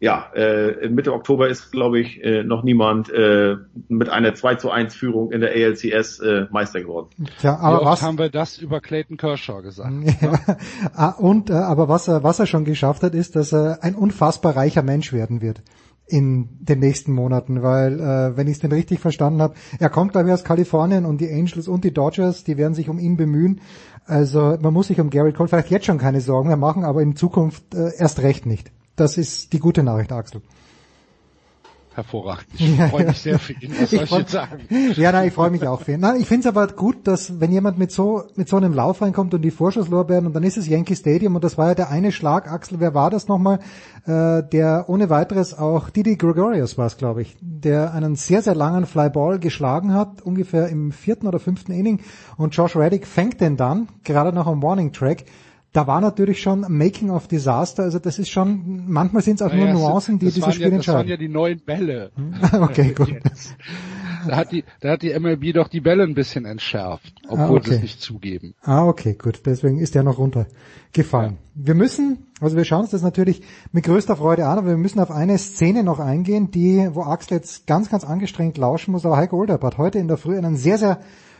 ja, 0.00 0.32
äh, 0.34 0.88
Mitte 0.88 1.12
Oktober 1.12 1.48
ist, 1.48 1.70
glaube 1.72 2.00
ich, 2.00 2.24
äh, 2.24 2.42
noch 2.42 2.62
niemand 2.62 3.12
äh, 3.12 3.56
mit 3.88 4.08
einer 4.08 4.34
2 4.34 4.54
zu 4.54 4.70
1 4.70 4.94
Führung 4.94 5.30
in 5.30 5.42
der 5.42 5.50
ALCS 5.50 6.20
äh, 6.20 6.46
Meister 6.50 6.80
geworden. 6.80 7.10
Tja, 7.38 7.58
aber 7.58 7.84
was 7.84 8.00
haben 8.00 8.18
wir 8.18 8.30
das 8.30 8.56
über 8.56 8.80
Clayton 8.80 9.18
Kershaw 9.18 9.60
gesagt? 9.62 9.92
Ja. 10.20 10.56
Ah, 10.94 11.10
Und 11.10 11.50
äh, 11.50 11.54
aber 11.54 11.88
was 11.88 12.08
er, 12.08 12.22
was 12.22 12.38
er 12.38 12.46
schon 12.46 12.64
geschafft 12.64 13.02
hat, 13.02 13.14
ist, 13.14 13.36
dass 13.36 13.52
er 13.52 13.82
ein 13.82 13.94
unfassbar 13.94 14.56
reicher 14.56 14.82
Mensch 14.82 15.12
werden 15.12 15.40
wird 15.42 15.62
in 16.06 16.48
den 16.60 16.80
nächsten 16.80 17.12
Monaten, 17.12 17.62
weil 17.62 18.00
äh, 18.00 18.36
wenn 18.36 18.46
ich 18.48 18.54
es 18.54 18.58
denn 18.58 18.72
richtig 18.72 19.00
verstanden 19.00 19.40
habe, 19.40 19.54
er 19.78 19.90
kommt 19.90 20.12
glaube 20.12 20.28
ich 20.28 20.34
aus 20.34 20.44
Kalifornien 20.44 21.04
und 21.04 21.20
die 21.20 21.30
Angels 21.30 21.68
und 21.68 21.84
die 21.84 21.92
Dodgers, 21.94 22.42
die 22.44 22.56
werden 22.56 22.74
sich 22.74 22.88
um 22.88 22.98
ihn 22.98 23.16
bemühen. 23.16 23.60
Also 24.06 24.56
man 24.60 24.72
muss 24.72 24.88
sich 24.88 25.00
um 25.00 25.10
Gary 25.10 25.32
Cole 25.32 25.48
vielleicht 25.48 25.70
jetzt 25.70 25.86
schon 25.86 25.98
keine 25.98 26.20
Sorgen 26.20 26.48
mehr 26.48 26.56
machen, 26.56 26.84
aber 26.84 27.02
in 27.02 27.16
Zukunft 27.16 27.74
äh, 27.74 27.92
erst 27.98 28.22
recht 28.22 28.46
nicht. 28.46 28.72
Das 29.00 29.16
ist 29.16 29.54
die 29.54 29.58
gute 29.58 29.82
Nachricht, 29.82 30.12
Axel. 30.12 30.42
Hervorragend. 31.94 32.46
Ich 32.54 32.76
Ja, 32.78 32.88
freue 32.88 33.02
ja. 33.02 33.08
mich 33.08 33.18
sehr 33.18 33.38
für 33.38 33.54
ihn. 33.54 33.72
Was 33.80 33.90
soll 33.90 34.02
ich 34.04 34.08
freu- 34.10 34.18
jetzt 34.18 34.30
sagen? 34.32 34.60
Ja, 34.96 35.10
nein, 35.10 35.28
ich 35.28 35.32
freue 35.34 35.50
mich 35.50 35.66
auch 35.66 35.80
für 35.80 35.92
ihn. 35.92 36.00
Nein, 36.00 36.20
ich 36.20 36.26
finde 36.28 36.46
es 36.48 36.54
aber 36.54 36.68
gut, 36.68 36.98
dass 37.08 37.40
wenn 37.40 37.50
jemand 37.50 37.78
mit 37.78 37.90
so 37.90 38.22
mit 38.36 38.48
so 38.48 38.58
einem 38.58 38.74
Lauf 38.74 39.00
reinkommt 39.00 39.32
und 39.34 39.40
die 39.42 39.50
Vorschusslorbeeren 39.50 40.26
und 40.26 40.34
dann 40.34 40.42
ist 40.44 40.56
es 40.58 40.68
Yankee 40.68 40.94
Stadium 40.94 41.34
und 41.34 41.42
das 41.42 41.56
war 41.58 41.68
ja 41.68 41.74
der 41.74 41.88
eine 41.90 42.12
Schlag, 42.12 42.46
Axel, 42.52 42.78
wer 42.78 42.92
war 42.94 43.08
das 43.10 43.26
nochmal, 43.26 43.58
äh, 44.06 44.42
der 44.52 44.84
ohne 44.88 45.08
weiteres 45.10 45.52
auch 45.58 45.88
Didi 45.90 46.16
Gregorius 46.16 46.76
war 46.78 46.86
es, 46.86 46.96
glaube 46.98 47.22
ich, 47.22 47.36
der 47.40 47.92
einen 47.94 48.14
sehr, 48.16 48.42
sehr 48.42 48.54
langen 48.54 48.84
Flyball 48.86 49.38
geschlagen 49.40 49.92
hat, 49.94 50.20
ungefähr 50.22 50.68
im 50.68 50.92
vierten 50.92 51.26
oder 51.26 51.38
fünften 51.40 51.72
Inning 51.72 52.00
und 52.36 52.54
Josh 52.54 52.76
Reddick 52.76 53.06
fängt 53.06 53.40
den 53.40 53.56
dann, 53.56 53.88
gerade 54.04 54.32
noch 54.34 54.46
am 54.46 54.62
Warning 54.62 54.92
Track. 54.92 55.24
Da 55.72 55.86
war 55.86 56.00
natürlich 56.00 56.42
schon 56.42 56.62
Making 56.68 57.10
of 57.10 57.28
Disaster, 57.28 57.84
also 57.84 58.00
das 58.00 58.18
ist 58.18 58.28
schon, 58.28 58.84
manchmal 58.88 59.22
sind 59.22 59.40
es 59.40 59.42
auch 59.46 59.52
Naja, 59.52 59.72
nur 59.72 59.82
Nuancen, 59.82 60.18
die 60.18 60.26
dieses 60.26 60.52
Spiel 60.54 60.72
ja, 60.72 60.76
Das 60.76 60.88
waren 60.88 60.96
entscheiden. 61.06 61.08
ja 61.10 61.16
die 61.16 61.28
neuen 61.28 61.60
Bälle. 61.60 62.10
Okay, 62.52 62.92
gut. 62.96 63.14
Da 64.26 64.36
hat 64.36 64.50
die, 64.52 64.64
da 64.80 64.90
hat 64.90 65.02
die 65.02 65.16
MLB 65.18 65.54
doch 65.54 65.68
die 65.68 65.80
Bälle 65.80 66.02
ein 66.02 66.14
bisschen 66.14 66.44
entschärft, 66.44 67.14
obwohl 67.28 67.58
Ah, 67.58 67.60
okay. 67.60 67.70
sie 67.70 67.76
es 67.76 67.82
nicht 67.82 68.02
zugeben. 68.02 68.54
Ah, 68.62 68.84
okay, 68.86 69.14
gut. 69.14 69.42
Deswegen 69.46 69.78
ist 69.78 69.94
der 69.94 70.02
noch 70.02 70.18
runtergefallen. 70.18 71.38
Wir 71.54 71.74
müssen, 71.74 72.26
also 72.40 72.56
wir 72.56 72.64
schauen 72.64 72.80
uns 72.82 72.90
das 72.90 73.02
natürlich 73.02 73.40
mit 73.72 73.84
größter 73.84 74.16
Freude 74.16 74.46
an, 74.46 74.58
aber 74.58 74.68
wir 74.70 74.76
müssen 74.76 74.98
auf 75.00 75.10
eine 75.12 75.38
Szene 75.38 75.84
noch 75.84 76.00
eingehen, 76.00 76.50
die, 76.50 76.88
wo 76.92 77.02
Axel 77.02 77.36
jetzt 77.38 77.66
ganz, 77.68 77.88
ganz 77.88 78.04
angestrengt 78.04 78.58
lauschen 78.58 78.90
muss. 78.92 79.06
Aber 79.06 79.16
Heiko 79.16 79.36
Olderb 79.38 79.62
hat 79.62 79.78
heute 79.78 79.98
in 80.00 80.08
der 80.08 80.16
Früh 80.16 80.36
einen 80.36 80.56
sehr, 80.56 80.78
sehr 80.78 80.98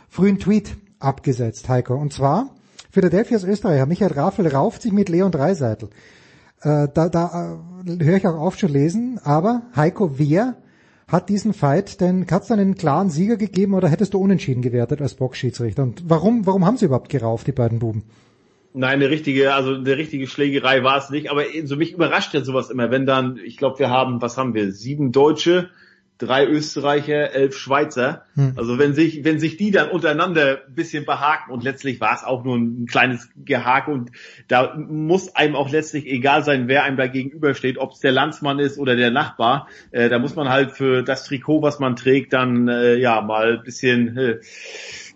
frühen 0.09 0.39
Tweet 0.39 0.75
abgesetzt, 0.99 1.67
Heiko. 1.69 1.95
Und 1.95 2.13
zwar, 2.13 2.49
Philadelphia's 2.91 3.43
Österreicher, 3.43 3.85
Michael 3.85 4.11
Raffel 4.13 4.47
rauft 4.47 4.81
sich 4.81 4.91
mit 4.91 5.09
Leon 5.09 5.31
Dreiseitel. 5.31 5.89
Äh, 6.61 6.87
da 6.93 7.09
da 7.09 7.59
äh, 7.87 8.03
höre 8.03 8.17
ich 8.17 8.27
auch 8.27 8.39
auf 8.39 8.57
zu 8.57 8.67
lesen, 8.67 9.19
aber 9.23 9.63
Heiko, 9.75 10.19
wer 10.19 10.57
hat 11.07 11.29
diesen 11.29 11.53
Fight 11.53 11.99
denn, 11.99 12.25
hat 12.29 12.43
es 12.43 12.51
einen 12.51 12.75
klaren 12.75 13.09
Sieger 13.09 13.37
gegeben 13.37 13.73
oder 13.73 13.89
hättest 13.89 14.13
du 14.13 14.19
unentschieden 14.19 14.61
gewertet 14.61 15.01
als 15.01 15.15
Boxschiedsrichter? 15.15 15.83
Und 15.83 16.03
warum, 16.07 16.45
warum 16.45 16.65
haben 16.65 16.77
sie 16.77 16.85
überhaupt 16.85 17.09
gerauft, 17.09 17.47
die 17.47 17.51
beiden 17.51 17.79
Buben? 17.79 18.03
Nein, 18.73 18.93
eine 18.93 19.09
richtige, 19.09 19.53
also 19.53 19.73
eine 19.73 19.97
richtige 19.97 20.27
Schlägerei 20.27 20.83
war 20.83 20.97
es 20.97 21.09
nicht, 21.09 21.29
aber 21.29 21.43
so 21.65 21.75
mich 21.75 21.91
überrascht 21.91 22.33
ja 22.33 22.43
sowas 22.43 22.69
immer, 22.69 22.89
wenn 22.89 23.05
dann, 23.05 23.37
ich 23.43 23.57
glaube, 23.57 23.79
wir 23.79 23.89
haben, 23.89 24.21
was 24.21 24.37
haben 24.37 24.53
wir, 24.53 24.71
sieben 24.71 25.11
Deutsche, 25.11 25.69
drei 26.21 26.45
Österreicher, 26.45 27.33
elf 27.33 27.57
Schweizer. 27.57 28.25
Hm. 28.35 28.53
Also 28.55 28.77
wenn 28.77 28.93
sich, 28.93 29.23
wenn 29.23 29.39
sich 29.39 29.57
die 29.57 29.71
dann 29.71 29.89
untereinander 29.89 30.61
ein 30.67 30.75
bisschen 30.75 31.05
behaken 31.05 31.51
und 31.51 31.63
letztlich 31.63 31.99
war 31.99 32.13
es 32.13 32.23
auch 32.23 32.43
nur 32.43 32.57
ein 32.57 32.85
kleines 32.85 33.29
Gehake 33.35 33.91
und 33.91 34.11
da 34.47 34.75
muss 34.75 35.35
einem 35.35 35.55
auch 35.55 35.71
letztlich 35.71 36.05
egal 36.05 36.43
sein, 36.43 36.67
wer 36.67 36.83
einem 36.83 36.97
da 36.97 37.07
gegenübersteht, 37.07 37.77
ob 37.77 37.93
es 37.93 37.99
der 37.99 38.11
Landsmann 38.11 38.59
ist 38.59 38.77
oder 38.77 38.95
der 38.95 39.11
Nachbar. 39.11 39.67
Äh, 39.91 40.09
da 40.09 40.19
muss 40.19 40.35
man 40.35 40.49
halt 40.49 40.71
für 40.71 41.03
das 41.03 41.25
Trikot, 41.25 41.61
was 41.61 41.79
man 41.79 41.95
trägt, 41.95 42.33
dann 42.33 42.67
äh, 42.67 42.95
ja 42.95 43.21
mal 43.21 43.57
ein 43.57 43.63
bisschen 43.63 44.17
äh, 44.17 44.39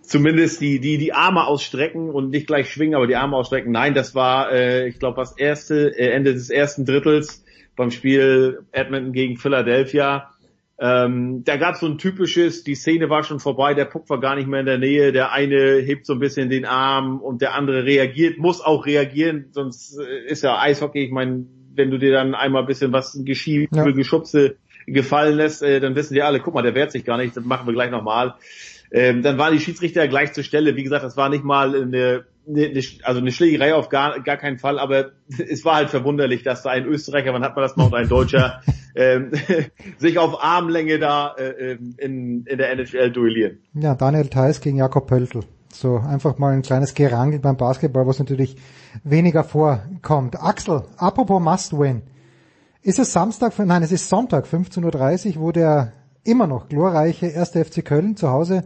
zumindest 0.01 0.61
die, 0.61 0.79
die, 0.79 0.97
die 0.97 1.13
Arme 1.13 1.45
ausstrecken 1.45 2.09
und 2.09 2.29
nicht 2.29 2.47
gleich 2.47 2.71
schwingen, 2.71 2.95
aber 2.95 3.07
die 3.07 3.15
Arme 3.15 3.35
ausstrecken. 3.35 3.71
Nein, 3.71 3.93
das 3.93 4.15
war, 4.15 4.51
äh, 4.51 4.87
ich 4.87 4.99
glaube, 4.99 5.17
das 5.17 5.37
erste, 5.37 5.97
äh, 5.97 6.09
Ende 6.09 6.33
des 6.33 6.49
ersten 6.49 6.85
Drittels 6.85 7.43
beim 7.75 7.91
Spiel 7.91 8.63
Edmonton 8.71 9.13
gegen 9.13 9.37
Philadelphia. 9.37 10.31
Ähm, 10.77 11.43
da 11.45 11.55
gab 11.55 11.75
es 11.75 11.79
so 11.79 11.85
ein 11.85 11.97
typisches, 11.97 12.63
die 12.63 12.75
Szene 12.75 13.09
war 13.09 13.23
schon 13.23 13.39
vorbei, 13.39 13.73
der 13.73 13.85
Puck 13.85 14.09
war 14.09 14.19
gar 14.19 14.35
nicht 14.35 14.47
mehr 14.47 14.59
in 14.59 14.65
der 14.65 14.77
Nähe, 14.77 15.13
der 15.13 15.31
eine 15.31 15.77
hebt 15.77 16.05
so 16.05 16.13
ein 16.13 16.19
bisschen 16.19 16.49
den 16.49 16.65
Arm 16.65 17.21
und 17.21 17.41
der 17.41 17.55
andere 17.55 17.85
reagiert, 17.85 18.37
muss 18.37 18.59
auch 18.59 18.85
reagieren, 18.85 19.47
sonst 19.51 19.97
äh, 19.97 20.25
ist 20.25 20.43
ja 20.43 20.59
Eishockey, 20.59 21.05
ich 21.05 21.11
meine, 21.11 21.45
wenn 21.73 21.91
du 21.91 21.97
dir 21.97 22.11
dann 22.11 22.35
einmal 22.35 22.63
ein 22.63 22.67
bisschen 22.67 22.91
was 22.91 23.17
Geschiebe, 23.23 23.73
Ja. 23.73 23.85
Geschubse 23.91 24.57
gefallen 24.85 25.37
lässt, 25.37 25.63
äh, 25.63 25.79
dann 25.79 25.95
wissen 25.95 26.13
die 26.13 26.21
alle, 26.21 26.41
guck 26.41 26.53
mal, 26.53 26.61
der 26.61 26.75
wehrt 26.75 26.91
sich 26.91 27.05
gar 27.05 27.17
nicht, 27.17 27.37
das 27.37 27.45
machen 27.45 27.67
wir 27.67 27.73
gleich 27.73 27.91
nochmal. 27.91 28.35
Ähm, 28.91 29.23
dann 29.23 29.37
waren 29.37 29.53
die 29.53 29.59
Schiedsrichter 29.59 30.07
gleich 30.07 30.33
zur 30.33 30.43
Stelle. 30.43 30.75
Wie 30.75 30.83
gesagt, 30.83 31.03
das 31.03 31.17
war 31.17 31.29
nicht 31.29 31.43
mal 31.43 31.75
eine, 31.75 32.25
eine, 32.47 32.65
eine 32.65 32.81
also 33.03 33.21
eine 33.21 33.31
Schlägerei 33.31 33.73
auf 33.73 33.89
gar, 33.89 34.21
gar 34.21 34.37
keinen 34.37 34.57
Fall, 34.57 34.79
aber 34.79 35.11
es 35.49 35.65
war 35.65 35.75
halt 35.75 35.89
verwunderlich, 35.89 36.43
dass 36.43 36.63
da 36.63 36.69
ein 36.69 36.85
Österreicher, 36.85 37.33
wann 37.33 37.43
hat 37.43 37.55
man 37.55 37.63
das 37.63 37.75
mal, 37.75 37.85
und 37.85 37.95
ein 37.95 38.09
Deutscher 38.09 38.61
ähm, 38.95 39.31
sich 39.97 40.17
auf 40.17 40.43
Armlänge 40.43 40.99
da 40.99 41.35
äh, 41.37 41.71
ähm, 41.71 41.95
in, 41.97 42.45
in 42.45 42.57
der 42.57 42.71
NHL 42.71 43.11
duellieren. 43.11 43.59
Ja, 43.73 43.95
Daniel 43.95 44.27
Theiss 44.27 44.61
gegen 44.61 44.77
Jakob 44.77 45.07
Pöltl. 45.07 45.41
So 45.73 45.97
einfach 45.97 46.37
mal 46.37 46.53
ein 46.53 46.61
kleines 46.61 46.93
Gerangel 46.93 47.39
beim 47.39 47.57
Basketball, 47.57 48.07
was 48.07 48.19
natürlich 48.19 48.55
weniger 49.03 49.43
vorkommt. 49.43 50.41
Axel, 50.41 50.83
apropos 50.97 51.41
Must 51.41 51.77
Win. 51.77 52.03
Ist 52.81 52.99
es 52.99 53.11
Samstag, 53.11 53.57
nein, 53.59 53.83
es 53.83 53.91
ist 53.91 54.07
Sonntag, 54.07 54.45
15.30 54.45 55.35
Uhr, 55.35 55.41
wo 55.41 55.51
der 55.51 55.91
immer 56.23 56.47
noch 56.47 56.69
glorreiche 56.69 57.25
1. 57.25 57.49
FC 57.51 57.83
Köln 57.83 58.15
zu 58.15 58.29
Hause 58.29 58.63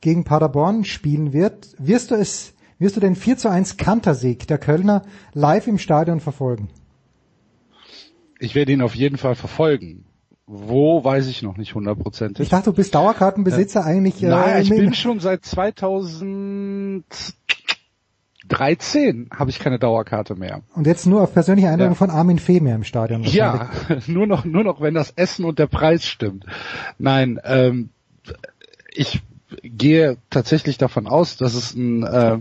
gegen 0.00 0.24
Paderborn 0.24 0.84
spielen 0.84 1.32
wird. 1.32 1.74
Wirst 1.78 2.10
du 2.10 2.16
es, 2.16 2.54
wirst 2.82 2.96
du 2.96 3.00
den 3.00 3.14
4 3.16 3.36
zu 3.38 3.48
1 3.48 3.76
Kantersieg 3.76 4.46
der 4.46 4.58
Kölner 4.58 5.02
live 5.32 5.66
im 5.66 5.78
Stadion 5.78 6.20
verfolgen? 6.20 6.68
Ich 8.38 8.54
werde 8.54 8.72
ihn 8.72 8.82
auf 8.82 8.94
jeden 8.94 9.16
Fall 9.18 9.34
verfolgen. 9.34 10.04
Wo, 10.46 11.02
weiß 11.04 11.28
ich 11.28 11.42
noch 11.42 11.56
nicht 11.56 11.74
hundertprozentig. 11.74 12.42
Ich 12.44 12.50
dachte, 12.50 12.70
du 12.70 12.72
bist 12.76 12.94
Dauerkartenbesitzer 12.94 13.84
eigentlich. 13.84 14.22
äh, 14.22 14.28
Nein, 14.28 14.62
ich 14.62 14.68
bin 14.70 14.92
schon 14.92 15.20
seit 15.20 15.44
2013 15.44 17.04
habe 19.32 19.50
ich 19.50 19.58
keine 19.60 19.78
Dauerkarte 19.78 20.34
mehr. 20.34 20.62
Und 20.74 20.86
jetzt 20.86 21.06
nur 21.06 21.22
auf 21.22 21.32
persönliche 21.32 21.68
Einladung 21.68 21.92
Ja. 21.92 21.98
von 21.98 22.10
Armin 22.10 22.38
Fee 22.38 22.60
mehr 22.60 22.74
im 22.74 22.84
Stadion. 22.84 23.22
Ja, 23.22 23.70
nur 24.08 24.26
noch, 24.26 24.44
nur 24.44 24.64
noch, 24.64 24.80
wenn 24.80 24.94
das 24.94 25.12
Essen 25.12 25.44
und 25.44 25.58
der 25.58 25.68
Preis 25.68 26.04
stimmt. 26.04 26.44
Nein, 26.98 27.40
ähm, 27.44 27.90
ich 28.92 29.22
gehe 29.62 30.16
tatsächlich 30.30 30.78
davon 30.78 31.06
aus, 31.06 31.36
dass 31.36 31.54
es 31.54 31.74
ein, 31.74 32.02
äh, 32.02 32.38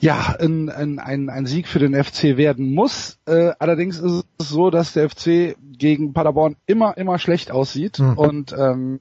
ja, 0.00 0.36
ein, 0.38 0.68
ein, 0.70 0.98
ein, 0.98 1.28
ein 1.28 1.46
Sieg 1.46 1.66
für 1.68 1.78
den 1.78 1.94
FC 1.94 2.36
werden 2.36 2.72
muss. 2.72 3.18
Äh, 3.26 3.52
allerdings 3.58 3.98
ist 3.98 4.24
es 4.38 4.48
so, 4.48 4.70
dass 4.70 4.92
der 4.92 5.10
FC 5.10 5.56
gegen 5.72 6.12
Paderborn 6.12 6.56
immer, 6.66 6.96
immer 6.96 7.18
schlecht 7.18 7.50
aussieht 7.50 7.98
Mhm. 7.98 8.18
und 8.18 8.52
ähm, 8.56 9.00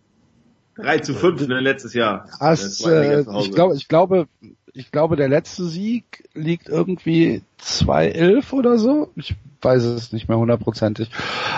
3 0.75 0.99
zu 0.99 1.13
5 1.15 1.47
ne, 1.47 1.59
letztes 1.59 1.93
Jahr. 1.93 2.27
als, 2.39 2.85
äh, 2.85 3.21
ich 3.39 3.51
glaube, 3.51 3.75
ich 3.75 3.87
glaube, 3.87 4.27
ich 4.73 4.91
glaube, 4.91 5.15
der 5.15 5.27
letzte 5.27 5.65
Sieg 5.65 6.29
liegt 6.35 6.69
irgendwie 6.69 7.41
2-11 7.59 8.53
oder 8.53 8.77
so. 8.77 9.11
Ich 9.15 9.35
weiß 9.61 9.83
es 9.83 10.13
nicht 10.13 10.29
mehr 10.29 10.37
hundertprozentig. 10.37 11.09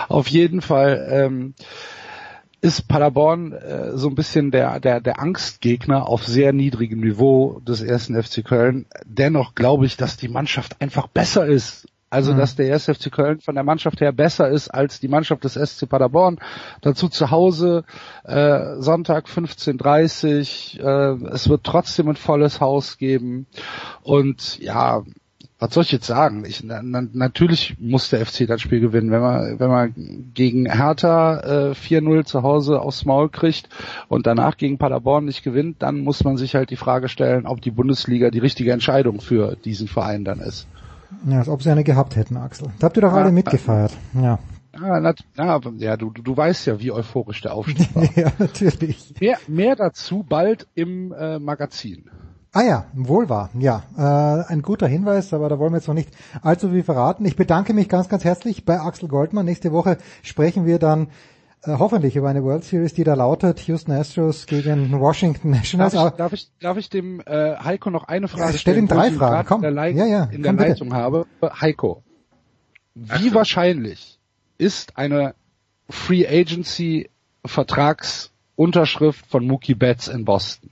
Auf 0.08 0.30
jeden 0.30 0.62
Fall 0.62 1.06
ähm, 1.12 1.54
ist 2.62 2.88
Paderborn 2.88 3.54
äh, 3.54 3.98
so 3.98 4.10
ein 4.10 4.16
bisschen 4.16 4.52
der, 4.52 4.80
der, 4.80 5.02
der 5.02 5.20
Angstgegner 5.20 6.08
auf 6.08 6.26
sehr 6.26 6.54
niedrigem 6.54 7.00
Niveau 7.00 7.62
des 7.62 7.82
ersten 7.82 8.22
FC 8.22 8.44
Köln. 8.44 8.86
Dennoch 9.06 9.56
glaube 9.56 9.86
ich, 9.86 9.98
dass 9.98 10.18
die 10.18 10.28
Mannschaft 10.28 10.82
einfach 10.82 11.08
besser 11.08 11.46
ist. 11.46 11.88
Also, 12.12 12.34
Mhm. 12.34 12.38
dass 12.38 12.56
der 12.56 12.68
erste 12.68 12.96
FC 12.96 13.12
Köln 13.12 13.40
von 13.40 13.54
der 13.54 13.64
Mannschaft 13.64 14.02
her 14.02 14.12
besser 14.12 14.50
ist 14.50 14.70
als 14.70 15.00
die 15.00 15.08
Mannschaft 15.08 15.44
des 15.44 15.54
SC 15.54 15.88
Paderborn. 15.88 16.40
Dazu 16.82 17.08
zu 17.08 17.30
Hause, 17.30 17.84
äh, 18.24 18.78
Sonntag 18.80 19.28
15.30 19.28 20.80
äh, 20.80 21.28
es 21.32 21.50
wird 21.50 21.64
trotzdem 21.64 22.10
ein 22.10 22.16
volles 22.16 22.62
Haus 22.62 22.98
geben. 22.98 23.46
Und 24.02 24.58
ja, 24.60 25.04
was 25.60 25.74
soll 25.74 25.84
ich 25.84 25.92
jetzt 25.92 26.08
sagen? 26.08 26.46
Ich, 26.46 26.64
na, 26.64 26.82
natürlich 26.82 27.76
muss 27.80 28.10
der 28.10 28.26
FC 28.26 28.48
das 28.48 28.62
Spiel 28.62 28.80
gewinnen. 28.80 29.12
Wenn 29.12 29.20
man, 29.20 29.60
wenn 29.60 29.70
man 29.70 29.94
gegen 30.34 30.72
Hertha 30.72 31.72
äh, 31.72 31.72
4-0 31.72 32.24
zu 32.24 32.44
Hause 32.44 32.80
aufs 32.82 33.04
Maul 33.04 33.30
kriegt 33.30 33.68
und 34.08 34.26
danach 34.26 34.56
gegen 34.56 34.78
Paderborn 34.78 35.26
nicht 35.26 35.44
gewinnt, 35.44 35.82
dann 35.82 36.00
muss 36.00 36.24
man 36.24 36.38
sich 36.38 36.56
halt 36.56 36.70
die 36.70 36.78
Frage 36.78 37.10
stellen, 37.10 37.46
ob 37.46 37.60
die 37.60 37.72
Bundesliga 37.72 38.30
die 38.30 38.40
richtige 38.40 38.72
Entscheidung 38.72 39.20
für 39.20 39.58
diesen 39.58 39.90
Verein 39.90 40.24
dann 40.24 40.40
ist. 40.40 40.66
Ja, 41.28 41.40
als 41.40 41.50
ob 41.50 41.62
sie 41.62 41.72
eine 41.72 41.84
gehabt 41.84 42.16
hätten, 42.16 42.38
Axel. 42.38 42.70
Da 42.80 42.86
habt 42.86 42.98
ihr 42.98 43.02
doch 43.02 43.14
alle 43.14 43.32
mitgefeiert. 43.32 43.92
Ja. 44.14 44.40
Ja, 44.82 45.00
na, 45.00 45.14
na, 45.36 45.60
ja 45.78 45.98
du, 45.98 46.12
du 46.12 46.38
weißt 46.38 46.68
ja, 46.68 46.80
wie 46.80 46.92
euphorisch 46.92 47.42
der 47.42 47.54
Aufstieg 47.54 47.94
war. 47.96 48.08
ja, 48.16 48.32
natürlich. 48.38 49.14
Mehr, 49.20 49.38
mehr 49.48 49.76
dazu 49.76 50.24
bald 50.28 50.68
im 50.76 51.12
äh, 51.12 51.40
Magazin. 51.40 52.06
Ah 52.52 52.64
ja, 52.64 52.86
wohl 52.94 53.30
wahr. 53.30 53.50
Ja, 53.54 53.84
äh, 53.96 54.52
ein 54.52 54.64
guter 54.64 54.88
Hinweis, 54.88 55.34
aber 55.34 55.50
da 55.50 55.60
wollen 55.60 55.72
wir 55.72 55.78
jetzt 55.78 55.88
noch 55.88 55.94
nicht 55.94 56.10
allzu 56.42 56.70
viel 56.70 56.84
verraten. 56.84 57.24
Ich 57.26 57.36
bedanke 57.36 57.74
mich 57.74 57.90
ganz, 57.90 58.10
ganz 58.10 58.24
herzlich 58.24 58.66
bei 58.66 58.80
Axel 58.80 59.08
Goldmann. 59.08 59.46
Nächste 59.46 59.72
Woche 59.72 60.00
sprechen 60.24 60.66
wir 60.66 60.80
dann 60.80 61.10
äh, 61.64 61.76
hoffentlich 61.78 62.16
über 62.16 62.28
eine 62.30 62.44
World 62.44 62.64
Series, 62.64 62.96
die 62.96 63.04
da 63.04 63.14
lautet 63.14 63.60
Houston 63.68 63.92
Astros 63.92 64.48
gegen 64.48 65.00
Washington 65.00 65.52
Nationals. 65.52 65.94
Darf 65.94 66.12
ich, 66.12 66.18
darf 66.18 66.34
ich, 66.34 66.52
darf 66.60 66.78
ich 66.78 66.90
dem 66.90 67.22
äh, 67.22 67.56
Heiko 67.58 67.92
noch 67.92 68.06
eine 68.06 68.28
Frage 68.28 68.54
ja, 68.54 68.58
stell 68.58 68.78
ihm 68.78 68.88
drei 68.88 69.12
Fragen, 69.12 69.48
komm. 69.48 69.64
In 69.64 69.76
der, 69.76 69.92
ja, 69.92 70.06
ja, 70.06 70.24
in 70.26 70.42
der 70.42 70.54
Leitung 70.54 70.94
habe. 70.94 71.28
Heiko, 71.44 72.02
wie 72.96 73.12
Axel. 73.12 73.34
wahrscheinlich 73.36 74.20
ist 74.58 74.98
eine 74.98 75.36
Free 75.88 76.28
Agency 76.28 77.12
Vertragsunterschrift 77.46 79.26
von 79.28 79.46
Mookie 79.46 79.76
Betts 79.76 80.08
in 80.08 80.26
Boston? 80.26 80.72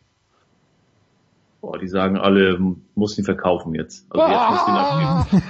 Boah, 1.67 1.77
die 1.77 1.89
sagen 1.89 2.15
alle, 2.15 2.57
muss 2.95 3.17
ihn 3.17 3.25
verkaufen 3.25 3.75
jetzt. 3.75 4.07
Also 4.09 4.25
jetzt 4.31 4.49
muss 4.51 4.61
ihn 4.69 5.41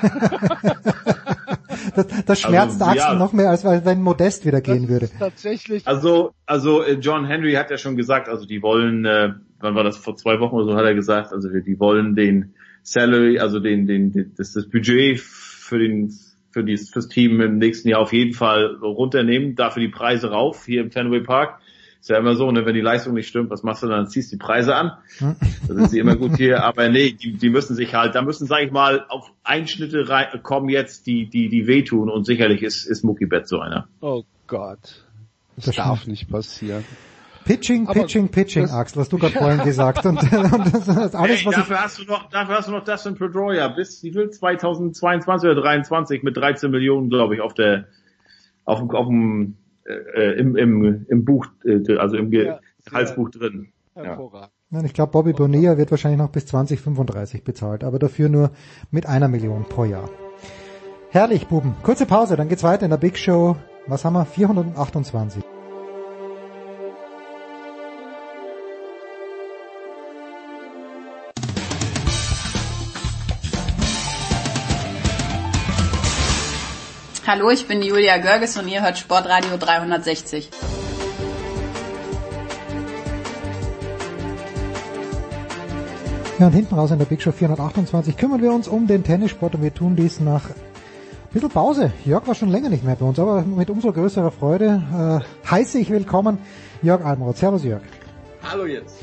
das, 1.96 2.26
das 2.26 2.42
schmerzt 2.42 2.82
also, 2.82 2.86
Axel 2.86 3.14
ja. 3.14 3.20
noch 3.20 3.34
mehr, 3.34 3.52
als 3.52 3.64
wenn 3.64 4.02
Modest 4.02 4.44
wieder 4.44 4.62
gehen 4.62 4.90
würde. 4.90 5.12
Tatsächlich. 5.20 5.88
Also, 5.88 6.32
also 6.48 6.82
äh, 6.82 6.94
John 6.94 7.26
Henry 7.26 7.54
hat 7.54 7.70
ja 7.70 7.78
schon 7.78 7.96
gesagt, 7.96 8.30
also 8.30 8.48
die 8.48 8.64
wollen, 8.64 9.06
äh, 9.06 9.34
wann 9.60 9.76
war 9.76 9.84
das 9.84 9.98
vor 9.98 10.16
zwei 10.16 10.40
Wochen 10.40 10.56
oder 10.56 10.66
so, 10.66 10.76
hat 10.76 10.86
er 10.86 10.96
gesagt, 10.96 11.34
also 11.34 11.50
die 11.50 11.80
wollen 11.80 12.16
den 12.16 12.56
Salary, 12.82 13.38
also 13.38 13.60
den, 13.60 13.86
den, 13.86 14.34
das, 14.36 14.54
das 14.54 14.68
Budget 14.68 15.20
für 15.20 15.78
den 15.78 16.12
für 16.50 16.64
dieses 16.64 16.90
fürs 16.90 17.10
Team 17.10 17.40
im 17.42 17.60
nächsten 17.60 17.90
Jahr 17.90 18.00
auf 18.00 18.12
jeden 18.12 18.34
Fall 18.34 18.78
runternehmen, 18.82 19.54
dafür 19.54 19.84
die 19.84 19.90
Preise 19.90 20.32
rauf 20.32 20.66
hier 20.66 20.82
im 20.82 20.90
Fenway 20.90 21.22
Park. 21.22 21.60
Ist 22.00 22.10
ja 22.10 22.18
immer 22.18 22.36
so, 22.36 22.52
ne, 22.52 22.66
wenn 22.66 22.74
die 22.74 22.82
Leistung 22.82 23.14
nicht 23.14 23.28
stimmt, 23.28 23.50
was 23.50 23.64
machst 23.64 23.84
du 23.84 23.88
dann? 23.88 24.08
Ziehst 24.08 24.32
die 24.32 24.38
Preise 24.38 24.76
an. 24.76 24.92
Da 25.20 25.74
sind 25.74 25.90
sie 25.90 26.00
immer 26.00 26.16
gut 26.16 26.38
hier. 26.38 26.64
Aber 26.64 26.90
nee, 26.90 27.12
die, 27.12 27.34
die 27.34 27.50
müssen 27.50 27.76
sich 27.76 27.94
halt, 27.96 28.16
da 28.16 28.22
müssen, 28.22 28.48
sag 28.48 28.64
ich 28.64 28.72
mal, 28.72 29.06
auf 29.10 29.32
Einschnitte 29.44 30.08
rein, 30.08 30.28
kommen 30.44 30.70
jetzt, 30.70 31.08
die, 31.08 31.28
die, 31.28 31.50
die 31.50 31.68
wehtun. 31.68 32.10
Und 32.10 32.26
sicherlich 32.26 32.62
ist, 32.62 32.86
ist 32.86 33.04
Mookie 33.04 33.26
Betts 33.26 33.50
so 33.50 33.60
einer. 33.60 33.88
Oh 34.02 34.24
Gott. 34.48 35.06
Das, 35.56 35.66
das 35.66 35.76
darf 35.76 36.02
stimmt. 36.02 36.12
nicht 36.12 36.30
passieren. 36.30 36.84
Pitching, 37.48 37.88
Pitching, 37.88 38.24
Aber 38.24 38.32
Pitching, 38.32 38.70
Axel, 38.70 39.02
hast 39.02 39.14
du 39.14 39.18
gerade 39.18 39.34
vorhin 39.34 39.64
gesagt. 39.64 40.06
Und, 40.06 40.22
und 40.22 40.32
das 40.74 40.88
ist 40.88 41.16
alles, 41.16 41.46
was 41.46 41.56
dafür 41.56 41.76
ich 41.76 41.82
hast 41.82 42.00
du 42.00 42.04
noch, 42.04 42.30
dafür 42.30 42.56
hast 42.58 42.68
du 42.68 42.72
noch 42.74 42.84
Dustin 42.84 43.16
Pedroia 43.16 43.70
bis, 43.70 44.04
wie 44.04 44.12
viel, 44.12 44.30
2022 44.30 45.50
oder 45.50 45.62
23 45.62 46.24
mit 46.24 46.36
13 46.36 46.70
Millionen, 46.70 47.10
glaube 47.10 47.36
ich, 47.36 47.42
auf 47.42 47.54
der, 47.54 47.86
auf, 48.66 48.82
auf 48.94 49.08
dem, 49.08 49.56
äh, 49.88 50.40
im, 50.40 50.56
im, 50.56 51.06
im 51.08 51.26
Buch, 51.26 51.48
äh, 51.66 51.98
also 51.98 52.18
im 52.18 52.32
ja, 52.32 52.60
Halsbuch 52.92 53.30
drin. 53.30 53.70
Hervorragend. 53.96 54.52
Ja. 54.72 54.84
Ich 54.84 54.94
glaube, 54.94 55.12
Bobby 55.14 55.34
Bonilla 55.34 55.78
wird 55.78 55.92
wahrscheinlich 55.92 56.20
noch 56.20 56.30
bis 56.30 56.46
2035 56.48 57.44
bezahlt, 57.44 57.84
aber 57.84 58.00
dafür 58.00 58.30
nur 58.30 58.52
mit 58.92 59.06
einer 59.06 59.28
Million 59.28 59.64
pro 59.64 59.86
Jahr. 59.86 60.10
Herrlich, 61.10 61.48
Buben. 61.48 61.76
Kurze 61.84 62.06
Pause, 62.06 62.36
dann 62.36 62.50
geht's 62.50 62.64
weiter 62.64 62.84
in 62.84 62.92
der 62.92 62.98
Big 62.98 63.18
Show. 63.18 63.56
Was 63.88 64.04
haben 64.04 64.14
wir? 64.14 64.26
428. 64.26 65.57
Hallo, 77.28 77.50
ich 77.50 77.68
bin 77.68 77.82
Julia 77.82 78.20
Görges 78.20 78.56
und 78.56 78.70
ihr 78.70 78.82
hört 78.82 78.98
Sportradio 78.98 79.58
360. 79.58 80.50
Ja, 86.40 86.46
und 86.48 86.54
hinten 86.54 86.76
raus 86.76 86.92
in 86.92 87.00
der 87.00 87.06
Big 87.06 87.22
Show 87.22 87.34
428 87.34 88.16
kümmern 88.16 88.42
wir 88.42 88.54
uns 88.54 88.70
um 88.70 88.88
den 88.88 89.04
Tennissport 89.04 89.56
und 89.56 89.62
wir 89.62 89.74
tun 89.74 89.98
dies 89.98 90.22
nach 90.22 90.46
ein 90.46 90.54
bisschen 91.34 91.50
Pause. 91.50 91.92
Jörg 92.06 92.26
war 92.28 92.34
schon 92.34 92.48
länger 92.48 92.70
nicht 92.70 92.86
mehr 92.86 92.96
bei 92.96 93.06
uns, 93.06 93.20
aber 93.20 93.42
mit 93.42 93.70
umso 93.70 93.92
größerer 93.92 94.32
Freude 94.32 95.22
äh, 95.26 95.50
heiße 95.52 95.80
ich 95.80 95.90
willkommen 95.90 96.38
Jörg 96.82 97.04
Almroth. 97.04 97.36
Servus 97.36 97.66
Jörg. 97.66 97.82
Hallo 98.42 98.66
jetzt. 98.66 98.96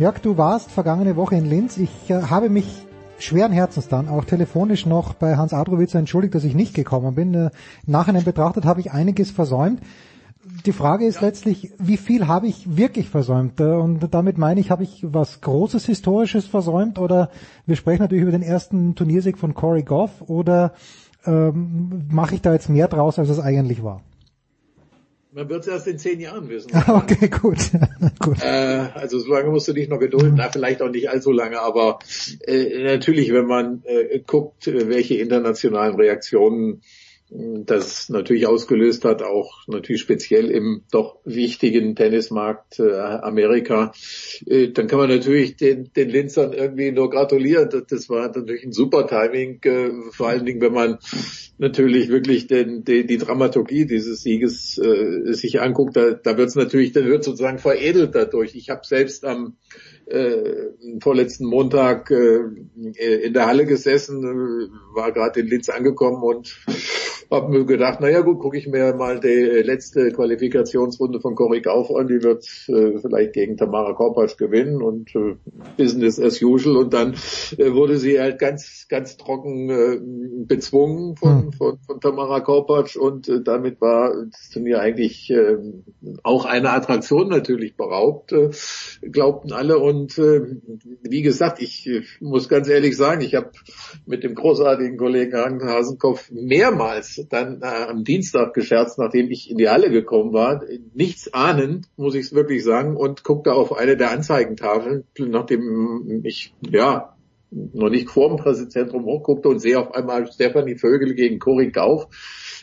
Jörg, 0.00 0.18
du 0.18 0.36
warst 0.36 0.72
vergangene 0.72 1.14
Woche 1.14 1.36
in 1.36 1.48
Linz. 1.48 1.76
Ich 1.76 2.10
äh, 2.10 2.22
habe 2.22 2.50
mich 2.50 2.84
schweren 3.22 3.52
Herzens 3.52 3.88
dann 3.88 4.08
auch 4.08 4.24
telefonisch 4.24 4.86
noch 4.86 5.14
bei 5.14 5.36
Hans 5.36 5.52
Adrowitz 5.52 5.94
entschuldigt, 5.94 6.34
dass 6.34 6.44
ich 6.44 6.54
nicht 6.54 6.74
gekommen 6.74 7.14
bin. 7.14 7.34
Äh, 7.34 7.50
Im 7.86 7.92
Nachhinein 7.92 8.24
betrachtet 8.24 8.64
habe 8.64 8.80
ich 8.80 8.92
einiges 8.92 9.30
versäumt. 9.30 9.80
Die 10.66 10.72
Frage 10.72 11.06
ist 11.06 11.16
ja. 11.16 11.22
letztlich, 11.22 11.72
wie 11.78 11.96
viel 11.96 12.26
habe 12.26 12.48
ich 12.48 12.76
wirklich 12.76 13.08
versäumt? 13.08 13.60
Äh, 13.60 13.64
und 13.64 14.12
damit 14.12 14.38
meine 14.38 14.60
ich, 14.60 14.70
habe 14.70 14.82
ich 14.82 15.06
was 15.08 15.40
Großes 15.40 15.86
Historisches 15.86 16.46
versäumt 16.46 16.98
oder 16.98 17.30
wir 17.66 17.76
sprechen 17.76 18.02
natürlich 18.02 18.22
über 18.22 18.32
den 18.32 18.42
ersten 18.42 18.94
Turniersieg 18.94 19.38
von 19.38 19.54
Corey 19.54 19.82
Goff 19.82 20.22
oder 20.26 20.72
ähm, 21.24 22.08
mache 22.10 22.34
ich 22.34 22.42
da 22.42 22.52
jetzt 22.52 22.68
mehr 22.68 22.88
draus, 22.88 23.18
als 23.18 23.28
es 23.28 23.38
eigentlich 23.38 23.84
war? 23.84 24.00
Man 25.34 25.48
wird 25.48 25.62
es 25.62 25.68
erst 25.68 25.86
in 25.86 25.98
zehn 25.98 26.20
Jahren 26.20 26.50
wissen. 26.50 26.70
Okay, 26.88 27.28
gut. 27.28 27.56
gut. 28.18 28.42
Äh, 28.42 28.88
also 28.94 29.18
so 29.18 29.32
lange 29.32 29.48
musst 29.48 29.66
du 29.66 29.72
dich 29.72 29.88
noch 29.88 29.98
gedulden, 29.98 30.34
na, 30.36 30.50
vielleicht 30.50 30.82
auch 30.82 30.90
nicht 30.90 31.08
allzu 31.08 31.32
lange, 31.32 31.58
aber 31.60 32.00
äh, 32.46 32.84
natürlich, 32.84 33.32
wenn 33.32 33.46
man 33.46 33.82
äh, 33.84 34.20
guckt, 34.26 34.66
äh, 34.66 34.88
welche 34.88 35.14
internationalen 35.14 35.94
Reaktionen 35.94 36.82
das 37.34 38.10
natürlich 38.10 38.46
ausgelöst 38.46 39.04
hat, 39.04 39.22
auch 39.22 39.66
natürlich 39.66 40.02
speziell 40.02 40.50
im 40.50 40.82
doch 40.90 41.16
wichtigen 41.24 41.96
Tennismarkt 41.96 42.78
äh, 42.78 42.92
Amerika, 42.92 43.92
äh, 44.46 44.68
dann 44.68 44.86
kann 44.86 44.98
man 44.98 45.08
natürlich 45.08 45.56
den, 45.56 45.90
den 45.96 46.10
Linzern 46.10 46.52
irgendwie 46.52 46.92
nur 46.92 47.08
gratulieren. 47.08 47.70
Das, 47.70 47.84
das 47.88 48.10
war 48.10 48.28
natürlich 48.28 48.64
ein 48.64 48.72
super 48.72 49.06
Timing, 49.06 49.60
äh, 49.62 49.90
vor 50.12 50.28
allen 50.28 50.44
Dingen, 50.44 50.60
wenn 50.60 50.74
man 50.74 50.98
natürlich 51.56 52.08
wirklich 52.08 52.48
den, 52.48 52.84
die, 52.84 53.06
die 53.06 53.18
Dramaturgie 53.18 53.86
dieses 53.86 54.22
Sieges 54.22 54.76
äh, 54.78 55.32
sich 55.32 55.60
anguckt, 55.60 55.96
da, 55.96 56.12
da 56.12 56.36
wird 56.36 56.48
es 56.48 56.54
natürlich, 56.54 56.92
dann 56.92 57.06
wird 57.06 57.24
sozusagen 57.24 57.58
veredelt 57.58 58.14
dadurch. 58.14 58.54
Ich 58.54 58.68
habe 58.68 58.82
selbst 58.84 59.24
am 59.24 59.56
äh, 60.06 60.70
vorletzten 61.00 61.46
Montag 61.46 62.10
äh, 62.10 62.40
in 63.24 63.32
der 63.32 63.46
Halle 63.46 63.66
gesessen, 63.66 64.22
äh, 64.24 64.96
war 64.96 65.12
gerade 65.12 65.40
in 65.40 65.46
Linz 65.46 65.68
angekommen 65.68 66.22
und 66.22 66.56
habe 67.32 67.50
mir 67.50 67.64
gedacht, 67.64 68.00
naja 68.00 68.20
gut, 68.20 68.40
gucke 68.40 68.58
ich 68.58 68.66
mir 68.66 68.94
mal 68.94 69.18
die 69.18 69.62
letzte 69.64 70.10
Qualifikationsrunde 70.10 71.20
von 71.20 71.34
Cory 71.34 71.62
Gauf 71.62 71.90
an, 71.94 72.06
die 72.06 72.22
wird 72.22 72.44
äh, 72.68 72.98
vielleicht 73.00 73.32
gegen 73.32 73.56
Tamara 73.56 73.94
Korpatsch 73.94 74.36
gewinnen 74.36 74.82
und 74.82 75.14
äh, 75.14 75.36
Business 75.78 76.20
as 76.20 76.42
usual. 76.42 76.76
Und 76.76 76.92
dann 76.92 77.14
äh, 77.56 77.72
wurde 77.72 77.96
sie 77.96 78.20
halt 78.20 78.38
ganz, 78.38 78.86
ganz 78.88 79.16
trocken 79.16 79.70
äh, 79.70 79.98
bezwungen 80.46 81.16
von, 81.16 81.46
mhm. 81.46 81.52
von, 81.52 81.78
von 81.86 82.00
Tamara 82.00 82.40
Korpatsch. 82.40 82.96
Und 82.96 83.28
äh, 83.28 83.42
damit 83.42 83.80
war 83.80 84.12
das 84.30 84.50
Turnier 84.50 84.80
eigentlich 84.80 85.30
äh, 85.30 85.56
auch 86.22 86.44
eine 86.44 86.70
Attraktion 86.70 87.28
natürlich 87.28 87.76
beraubt, 87.76 88.32
äh, 88.32 88.50
glaubten 89.00 89.52
alle. 89.52 89.78
Und 89.78 89.91
äh, 90.18 90.56
wie 91.02 91.22
gesagt, 91.22 91.60
ich 91.60 91.86
äh, 91.86 92.02
muss 92.20 92.48
ganz 92.48 92.68
ehrlich 92.68 92.96
sagen, 92.96 93.20
ich 93.20 93.34
habe 93.34 93.50
mit 94.06 94.24
dem 94.24 94.34
großartigen 94.34 94.96
Kollegen 94.96 95.36
Hagen 95.36 95.64
Hasenkopf 95.64 96.30
mehrmals 96.30 97.24
dann 97.30 97.60
äh, 97.62 97.66
am 97.88 98.04
Dienstag 98.04 98.54
gescherzt, 98.54 98.98
nachdem 98.98 99.30
ich 99.30 99.50
in 99.50 99.58
die 99.58 99.68
Halle 99.68 99.90
gekommen 99.90 100.32
war. 100.32 100.62
Nichts 100.94 101.32
ahnend, 101.32 101.88
muss 101.96 102.14
ich 102.14 102.26
es 102.26 102.34
wirklich 102.34 102.64
sagen, 102.64 102.96
und 102.96 103.24
guckte 103.24 103.52
auf 103.54 103.72
eine 103.72 103.96
der 103.96 104.10
Anzeigentafeln, 104.10 105.04
nachdem 105.18 106.22
ich, 106.24 106.54
ja, 106.68 107.16
noch 107.52 107.90
nicht 107.90 108.08
vor 108.08 108.28
dem 108.28 108.38
Pressezentrum 108.38 109.04
hochguckte 109.04 109.48
und 109.48 109.58
sehe 109.58 109.78
auf 109.78 109.94
einmal 109.94 110.30
Stefanie 110.32 110.76
Vögel 110.76 111.14
gegen 111.14 111.38
Cory 111.38 111.70
Gauch. 111.70 112.08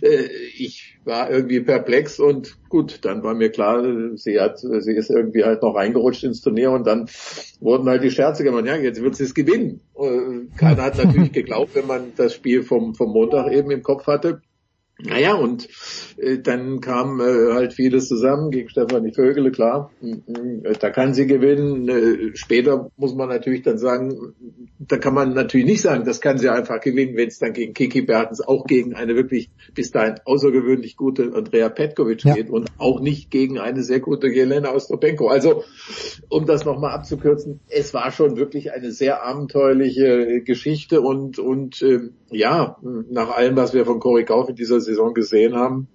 Äh, 0.02 0.28
ich 0.58 0.98
war 1.06 1.30
irgendwie 1.30 1.60
perplex 1.60 2.20
und 2.20 2.58
gut, 2.70 3.00
dann 3.04 3.24
war 3.24 3.34
mir 3.34 3.50
klar, 3.50 3.84
sie 4.16 4.40
hat, 4.40 4.60
sie 4.60 4.94
ist 4.94 5.10
irgendwie 5.10 5.44
halt 5.44 5.62
noch 5.62 5.76
reingerutscht 5.76 6.24
ins 6.24 6.42
Turnier 6.42 6.72
und 6.72 6.86
dann 6.86 7.10
wurden 7.60 7.88
halt 7.90 8.04
die 8.04 8.12
Scherze 8.12 8.44
gemacht, 8.44 8.66
ja, 8.66 8.76
jetzt 8.76 9.02
wird 9.02 9.16
sie 9.16 9.24
es 9.24 9.34
gewinnen. 9.34 9.82
Äh, 9.98 10.58
keiner 10.58 10.84
hat 10.84 10.98
natürlich 11.04 11.32
geglaubt, 11.32 11.76
wenn 11.76 11.88
man 11.88 12.14
das 12.16 12.34
Spiel 12.34 12.64
vom, 12.64 12.96
vom 12.96 13.12
Montag 13.12 13.52
eben 13.52 13.72
im 13.72 13.84
Kopf 13.84 14.08
hatte. 14.08 14.42
Naja, 15.02 15.36
und 15.36 15.70
äh, 16.18 16.40
dann 16.40 16.82
kam 16.82 17.22
äh, 17.22 17.54
halt 17.54 17.74
vieles 17.74 18.10
zusammen 18.10 18.52
gegen 18.52 18.70
Stefanie 18.70 19.14
Vögele, 19.14 19.52
klar. 19.52 19.92
Äh, 20.02 20.74
da 20.78 20.90
kann 20.90 21.14
sie 21.14 21.26
gewinnen. 21.26 21.88
Äh, 21.88 22.36
später 22.36 22.92
muss 22.98 23.16
man 23.16 23.30
natürlich 23.30 23.62
dann 23.62 23.78
sagen, 23.78 24.34
da 24.80 24.98
kann 24.98 25.14
man 25.14 25.34
natürlich 25.34 25.66
nicht 25.66 25.82
sagen, 25.82 26.04
das 26.04 26.20
kann 26.20 26.38
sie 26.38 26.50
einfach 26.50 26.82
gewinnen, 26.82 27.16
wenn 27.16 27.30
es 27.30 27.40
dann 27.40 27.54
gegen 27.54 27.74
Kiki 27.74 28.02
Bertens 28.02 28.42
auch 28.42 28.66
gegen 28.66 28.94
eine 28.94 29.16
wirklich 29.16 29.50
bis 29.74 29.92
dahin 29.92 30.16
außergewöhnlich 30.26 30.98
gute 30.98 31.34
Andrea 31.34 31.70
Petkovic 31.70 32.26
ja. 32.26 32.34
geht 32.34 32.50
und 32.50 32.70
auch 32.78 33.00
nicht 33.00 33.32
gegen 33.32 33.58
eine 33.58 33.84
sehr 33.84 34.02
gute 34.02 34.28
Jelena 34.28 34.74
Ostropenko. 34.74 35.30
Also, 35.30 35.64
um 36.28 36.46
das 36.46 36.66
nochmal 36.66 36.92
abzukürzen, 36.92 37.62
es 37.70 37.94
war 37.94 38.12
schon 38.12 38.36
wirklich 38.36 38.74
eine 38.74 38.92
sehr 38.92 39.24
abenteuerliche 39.24 40.42
Geschichte 40.42 41.00
und, 41.00 41.40
und 41.40 41.82
äh, 41.82 42.10
ja, 42.32 42.78
nach 42.82 43.30
allem, 43.30 43.56
was 43.56 43.74
wir 43.74 43.86
von 43.86 44.00
Cory 44.00 44.24
Gauff 44.24 44.50
in 44.50 44.56
dieser 44.56 44.80
Saison 44.90 45.14
gesehen 45.14 45.56
haben, 45.56 45.88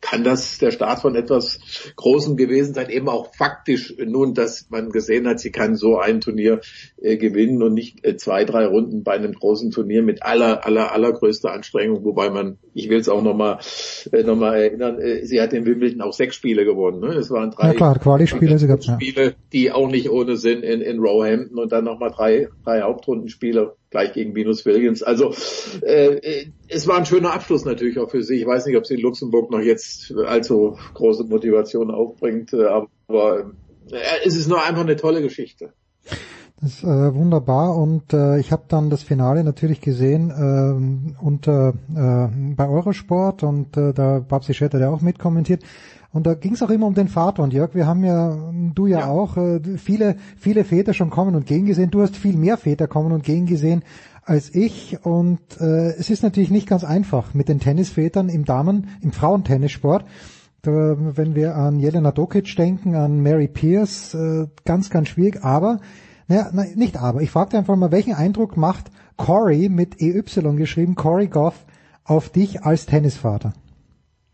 kann 0.00 0.24
das 0.24 0.58
der 0.58 0.70
Start 0.70 1.00
von 1.00 1.14
etwas 1.14 1.60
Großem 1.96 2.36
gewesen 2.36 2.74
sein, 2.74 2.90
eben 2.90 3.08
auch 3.08 3.34
faktisch 3.34 3.94
nun, 3.98 4.34
dass 4.34 4.68
man 4.70 4.90
gesehen 4.90 5.26
hat, 5.28 5.40
sie 5.40 5.50
kann 5.50 5.76
so 5.76 5.98
ein 5.98 6.20
Turnier 6.20 6.60
äh, 7.00 7.16
gewinnen 7.16 7.62
und 7.62 7.74
nicht 7.74 8.04
äh, 8.04 8.16
zwei, 8.16 8.44
drei 8.44 8.66
Runden 8.66 9.04
bei 9.04 9.12
einem 9.12 9.32
großen 9.32 9.70
Turnier 9.70 10.02
mit 10.02 10.22
aller, 10.22 10.64
aller, 10.64 10.92
allergrößter 10.92 11.52
Anstrengung, 11.52 12.04
wobei 12.04 12.30
man, 12.30 12.58
ich 12.74 12.88
will 12.88 12.98
es 12.98 13.08
auch 13.08 13.22
nochmal 13.22 13.58
äh, 14.12 14.22
noch 14.22 14.36
mal 14.36 14.56
erinnern, 14.56 14.98
äh, 14.98 15.24
sie 15.26 15.40
hat 15.40 15.52
in 15.52 15.66
Wimbledon 15.66 16.00
auch 16.00 16.12
sechs 16.12 16.36
Spiele 16.36 16.64
gewonnen. 16.64 17.00
Ne? 17.00 17.08
Es 17.08 17.30
waren 17.30 17.50
drei 17.50 17.68
ja, 17.68 17.74
klar, 17.74 17.98
Quali-Spiele, 17.98 18.58
sie 18.58 18.66
gab, 18.66 18.82
Spiele, 18.82 19.34
die 19.52 19.70
auch 19.70 19.88
nicht 19.88 20.10
ohne 20.10 20.36
sind 20.36 20.62
in, 20.62 20.80
in 20.80 20.98
Roehampton 20.98 21.58
und 21.58 21.72
dann 21.72 21.84
nochmal 21.84 22.10
drei, 22.10 22.48
drei 22.64 22.82
Hauptrundenspiele 22.82 23.76
gleich 23.90 24.12
gegen 24.12 24.34
Venus 24.34 24.64
Williams. 24.64 25.02
Also 25.02 25.34
äh, 25.82 26.46
es 26.68 26.86
war 26.86 26.96
ein 26.96 27.06
schöner 27.06 27.32
Abschluss 27.32 27.64
natürlich 27.64 27.98
auch 27.98 28.10
für 28.10 28.22
sie. 28.22 28.36
Ich 28.36 28.46
weiß 28.46 28.66
nicht, 28.66 28.76
ob 28.76 28.86
sie 28.86 28.94
in 28.94 29.00
Luxemburg 29.00 29.50
noch 29.50 29.60
jetzt 29.60 30.14
allzu 30.16 30.78
große 30.94 31.24
Motivation 31.24 31.90
aufbringt, 31.90 32.52
äh, 32.52 32.66
aber 32.66 33.50
äh, 33.90 33.98
es 34.24 34.36
ist 34.36 34.48
nur 34.48 34.62
einfach 34.62 34.82
eine 34.82 34.96
tolle 34.96 35.22
Geschichte. 35.22 35.72
Das 36.60 36.74
ist 36.74 36.84
äh, 36.84 37.14
wunderbar 37.14 37.74
und 37.74 38.12
äh, 38.12 38.38
ich 38.38 38.52
habe 38.52 38.64
dann 38.68 38.90
das 38.90 39.02
Finale 39.02 39.44
natürlich 39.44 39.80
gesehen 39.80 40.30
äh, 40.30 41.24
unter 41.24 41.72
äh, 41.96 42.54
bei 42.54 42.68
Eurosport 42.68 43.42
und 43.42 43.78
äh, 43.78 43.94
da 43.94 44.18
Babsi 44.20 44.52
Schetter, 44.52 44.78
der 44.78 44.90
auch 44.90 45.00
mitkommentiert. 45.00 45.62
Und 46.12 46.26
da 46.26 46.34
ging 46.34 46.54
es 46.54 46.62
auch 46.62 46.70
immer 46.70 46.86
um 46.86 46.94
den 46.94 47.08
Vater. 47.08 47.42
Und 47.42 47.52
Jörg, 47.52 47.74
wir 47.74 47.86
haben 47.86 48.02
ja, 48.02 48.36
du 48.74 48.86
ja, 48.86 49.00
ja, 49.00 49.06
auch, 49.08 49.36
äh, 49.36 49.60
viele, 49.78 50.16
viele 50.36 50.64
Väter 50.64 50.92
schon 50.92 51.10
kommen 51.10 51.36
und 51.36 51.46
gehen 51.46 51.66
gesehen. 51.66 51.90
Du 51.90 52.02
hast 52.02 52.16
viel 52.16 52.36
mehr 52.36 52.56
Väter 52.56 52.88
kommen 52.88 53.12
und 53.12 53.22
gehen 53.22 53.46
gesehen 53.46 53.84
als 54.24 54.52
ich. 54.54 55.04
Und 55.04 55.40
äh, 55.60 55.92
es 55.92 56.10
ist 56.10 56.22
natürlich 56.22 56.50
nicht 56.50 56.68
ganz 56.68 56.82
einfach 56.82 57.32
mit 57.32 57.48
den 57.48 57.60
Tennisvätern 57.60 58.28
im 58.28 58.44
Damen, 58.44 58.88
im 59.00 59.12
Frauentennissport. 59.12 60.04
Da, 60.62 60.96
wenn 60.98 61.34
wir 61.34 61.56
an 61.56 61.78
Jelena 61.78 62.10
Dokic 62.10 62.54
denken, 62.56 62.94
an 62.94 63.22
Mary 63.22 63.48
Pierce, 63.48 64.14
äh, 64.14 64.46
ganz, 64.64 64.90
ganz 64.90 65.08
schwierig. 65.08 65.44
Aber, 65.44 65.80
naja, 66.26 66.50
na, 66.52 66.64
nicht 66.74 66.96
aber. 67.00 67.22
Ich 67.22 67.30
fragte 67.30 67.56
einfach 67.56 67.76
mal, 67.76 67.92
welchen 67.92 68.14
Eindruck 68.14 68.56
macht 68.56 68.90
Corey 69.16 69.68
mit 69.68 70.00
EY 70.00 70.22
geschrieben, 70.56 70.96
Corey 70.96 71.28
Goff, 71.28 71.64
auf 72.04 72.30
dich 72.30 72.62
als 72.64 72.86
Tennisvater? 72.86 73.52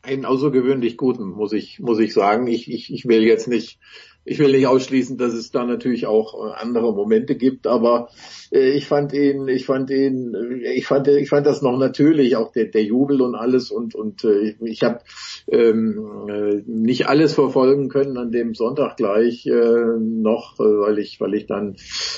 Einen 0.06 0.24
außergewöhnlich 0.24 0.96
guten, 0.96 1.30
muss 1.30 1.52
ich, 1.52 1.80
muss 1.80 1.98
ich 1.98 2.14
sagen. 2.14 2.46
Ich, 2.46 2.70
ich, 2.70 2.92
ich 2.92 3.06
will 3.06 3.22
jetzt 3.22 3.48
nicht, 3.48 3.78
ich 4.24 4.38
will 4.38 4.52
nicht 4.52 4.66
ausschließen, 4.66 5.18
dass 5.18 5.32
es 5.32 5.50
da 5.50 5.64
natürlich 5.64 6.06
auch 6.06 6.34
äh, 6.34 6.52
andere 6.54 6.92
Momente 6.92 7.36
gibt, 7.36 7.66
aber 7.66 8.08
äh, 8.52 8.70
ich 8.70 8.86
fand 8.86 9.12
ihn, 9.12 9.48
ich 9.48 9.66
fand 9.66 9.90
ihn, 9.90 10.34
äh, 10.34 10.72
ich 10.72 10.86
fand, 10.86 11.08
ich 11.08 11.28
fand 11.28 11.46
das 11.46 11.62
noch 11.62 11.78
natürlich, 11.78 12.36
auch 12.36 12.52
der, 12.52 12.66
der 12.66 12.82
Jubel 12.82 13.20
und 13.20 13.34
alles 13.34 13.70
und 13.70 13.94
und 13.94 14.24
äh, 14.24 14.56
ich 14.60 14.82
habe 14.82 15.00
ähm, 15.48 16.28
äh, 16.28 16.62
nicht 16.66 17.08
alles 17.08 17.34
verfolgen 17.34 17.88
können 17.88 18.16
an 18.16 18.32
dem 18.32 18.54
Sonntag 18.54 18.96
gleich 18.96 19.46
äh, 19.46 19.98
noch, 20.00 20.58
äh, 20.58 20.62
weil 20.62 20.98
ich, 20.98 21.20
weil 21.20 21.34
ich 21.34 21.46
dann 21.46 21.76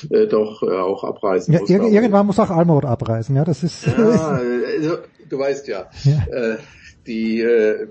äh, 0.09 0.27
doch 0.27 0.63
äh, 0.63 0.71
auch 0.71 1.03
abreisen 1.03 1.53
ja, 1.53 1.59
muss. 1.59 1.69
Irgendwann 1.69 2.25
muss 2.25 2.39
auch 2.39 2.49
Almut 2.49 2.85
abreisen, 2.85 3.35
ja, 3.35 3.45
das 3.45 3.63
ist. 3.63 3.85
Ja, 3.85 4.39
also, 4.77 4.97
du 5.29 5.37
weißt 5.37 5.67
ja. 5.67 5.89
ja. 6.03 6.25
Äh, 6.31 6.57
die 7.09 7.41
äh, 7.41 7.87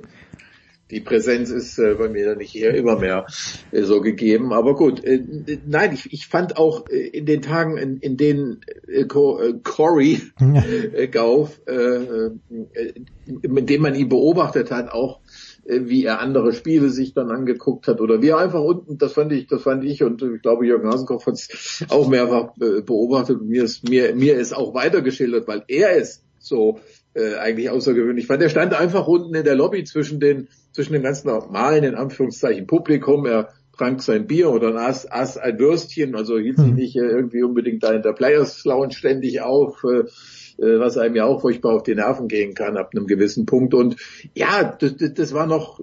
die 0.91 1.01
Präsenz 1.01 1.51
ist 1.51 1.79
äh, 1.79 1.95
bei 1.95 2.09
mir 2.09 2.35
nicht 2.37 2.51
hier 2.51 2.75
immer 2.75 2.99
mehr 2.99 3.27
äh, 3.73 3.83
so 3.83 4.01
gegeben. 4.01 4.53
Aber 4.53 4.75
gut, 4.75 5.05
äh, 5.05 5.23
nein, 5.67 5.93
ich, 5.93 6.13
ich 6.13 6.27
fand 6.27 6.57
auch 6.57 6.89
äh, 6.89 7.09
in 7.09 7.27
den 7.27 7.43
Tagen, 7.43 7.77
in, 7.77 7.99
in 7.99 8.17
denen 8.17 8.61
äh, 8.87 9.05
Corey 9.05 10.23
äh, 10.41 11.09
Gauff, 11.11 11.61
äh, 11.67 11.73
äh, 11.75 12.33
mit 13.27 13.69
dem 13.69 13.83
man 13.83 13.95
ihn 13.95 14.09
beobachtet 14.09 14.71
hat, 14.71 14.91
auch 14.91 15.21
äh, 15.67 15.81
wie 15.85 16.05
er 16.05 16.21
andere 16.21 16.55
Spiele 16.55 16.89
sich 16.89 17.13
dann 17.13 17.31
angeguckt 17.31 17.87
hat 17.87 18.01
oder 18.01 18.23
wie 18.23 18.29
er 18.29 18.39
einfach 18.39 18.63
unten, 18.63 18.97
das 18.97 19.13
fand 19.13 19.33
ich, 19.33 19.47
das 19.47 19.63
fand 19.63 19.85
ich 19.85 20.03
und 20.03 20.23
ich 20.23 20.41
glaube 20.41 20.67
Jürgen 20.67 20.89
Hasenkopf 20.89 21.27
hat 21.27 21.35
es 21.35 21.85
auch 21.91 22.09
mehrfach 22.09 22.57
äh, 22.61 22.81
beobachtet 22.81 23.41
und 23.41 23.49
mir 23.49 23.65
ist, 23.65 23.87
mir, 23.89 24.15
mir 24.15 24.37
ist 24.39 24.57
auch 24.57 24.73
weitergeschildert, 24.73 25.47
weil 25.47 25.65
er 25.69 25.97
ist 25.97 26.25
so 26.39 26.79
äh, 27.19 27.37
eigentlich 27.37 27.71
außergewöhnlich 27.71 28.29
weil 28.29 28.39
Der 28.39 28.49
stand 28.49 28.75
einfach 28.75 29.07
unten 29.07 29.35
in 29.35 29.45
der 29.45 29.57
Lobby 29.57 29.85
zwischen 29.85 30.21
den, 30.21 30.49
zwischen 30.73 30.93
dem 30.93 31.03
ganzen 31.03 31.29
normalen, 31.29 31.85
in 31.85 31.95
Anführungszeichen, 31.95 32.67
Publikum. 32.67 33.27
Er 33.27 33.49
trank 33.77 34.03
sein 34.03 34.27
Bier 34.27 34.51
oder 34.51 34.75
aß, 34.75 35.11
aß 35.11 35.39
ein 35.39 35.59
Würstchen, 35.59 36.15
also 36.15 36.39
hielt 36.39 36.59
sich 36.59 36.69
hm. 36.69 36.75
nicht 36.75 36.97
äh, 36.97 37.01
irgendwie 37.01 37.43
unbedingt 37.43 37.83
da 37.83 37.93
in 37.93 38.03
der 38.03 38.13
Players 38.13 38.65
Lounge 38.65 38.93
ständig 38.93 39.41
auf. 39.41 39.83
Äh, 39.85 39.89
äh, 39.89 40.05
was 40.59 40.99
einem 40.99 41.15
ja 41.15 41.25
auch 41.25 41.41
furchtbar 41.41 41.75
auf 41.75 41.85
die 41.85 41.95
Nerven 41.95 42.27
gehen 42.27 42.55
kann 42.55 42.77
ab 42.77 42.91
einem 42.93 43.07
gewissen 43.07 43.47
Punkt. 43.47 43.75
Und 43.75 43.97
ja, 44.35 44.77
das, 44.79 44.97
das 44.97 45.33
war 45.33 45.47
noch, 45.47 45.81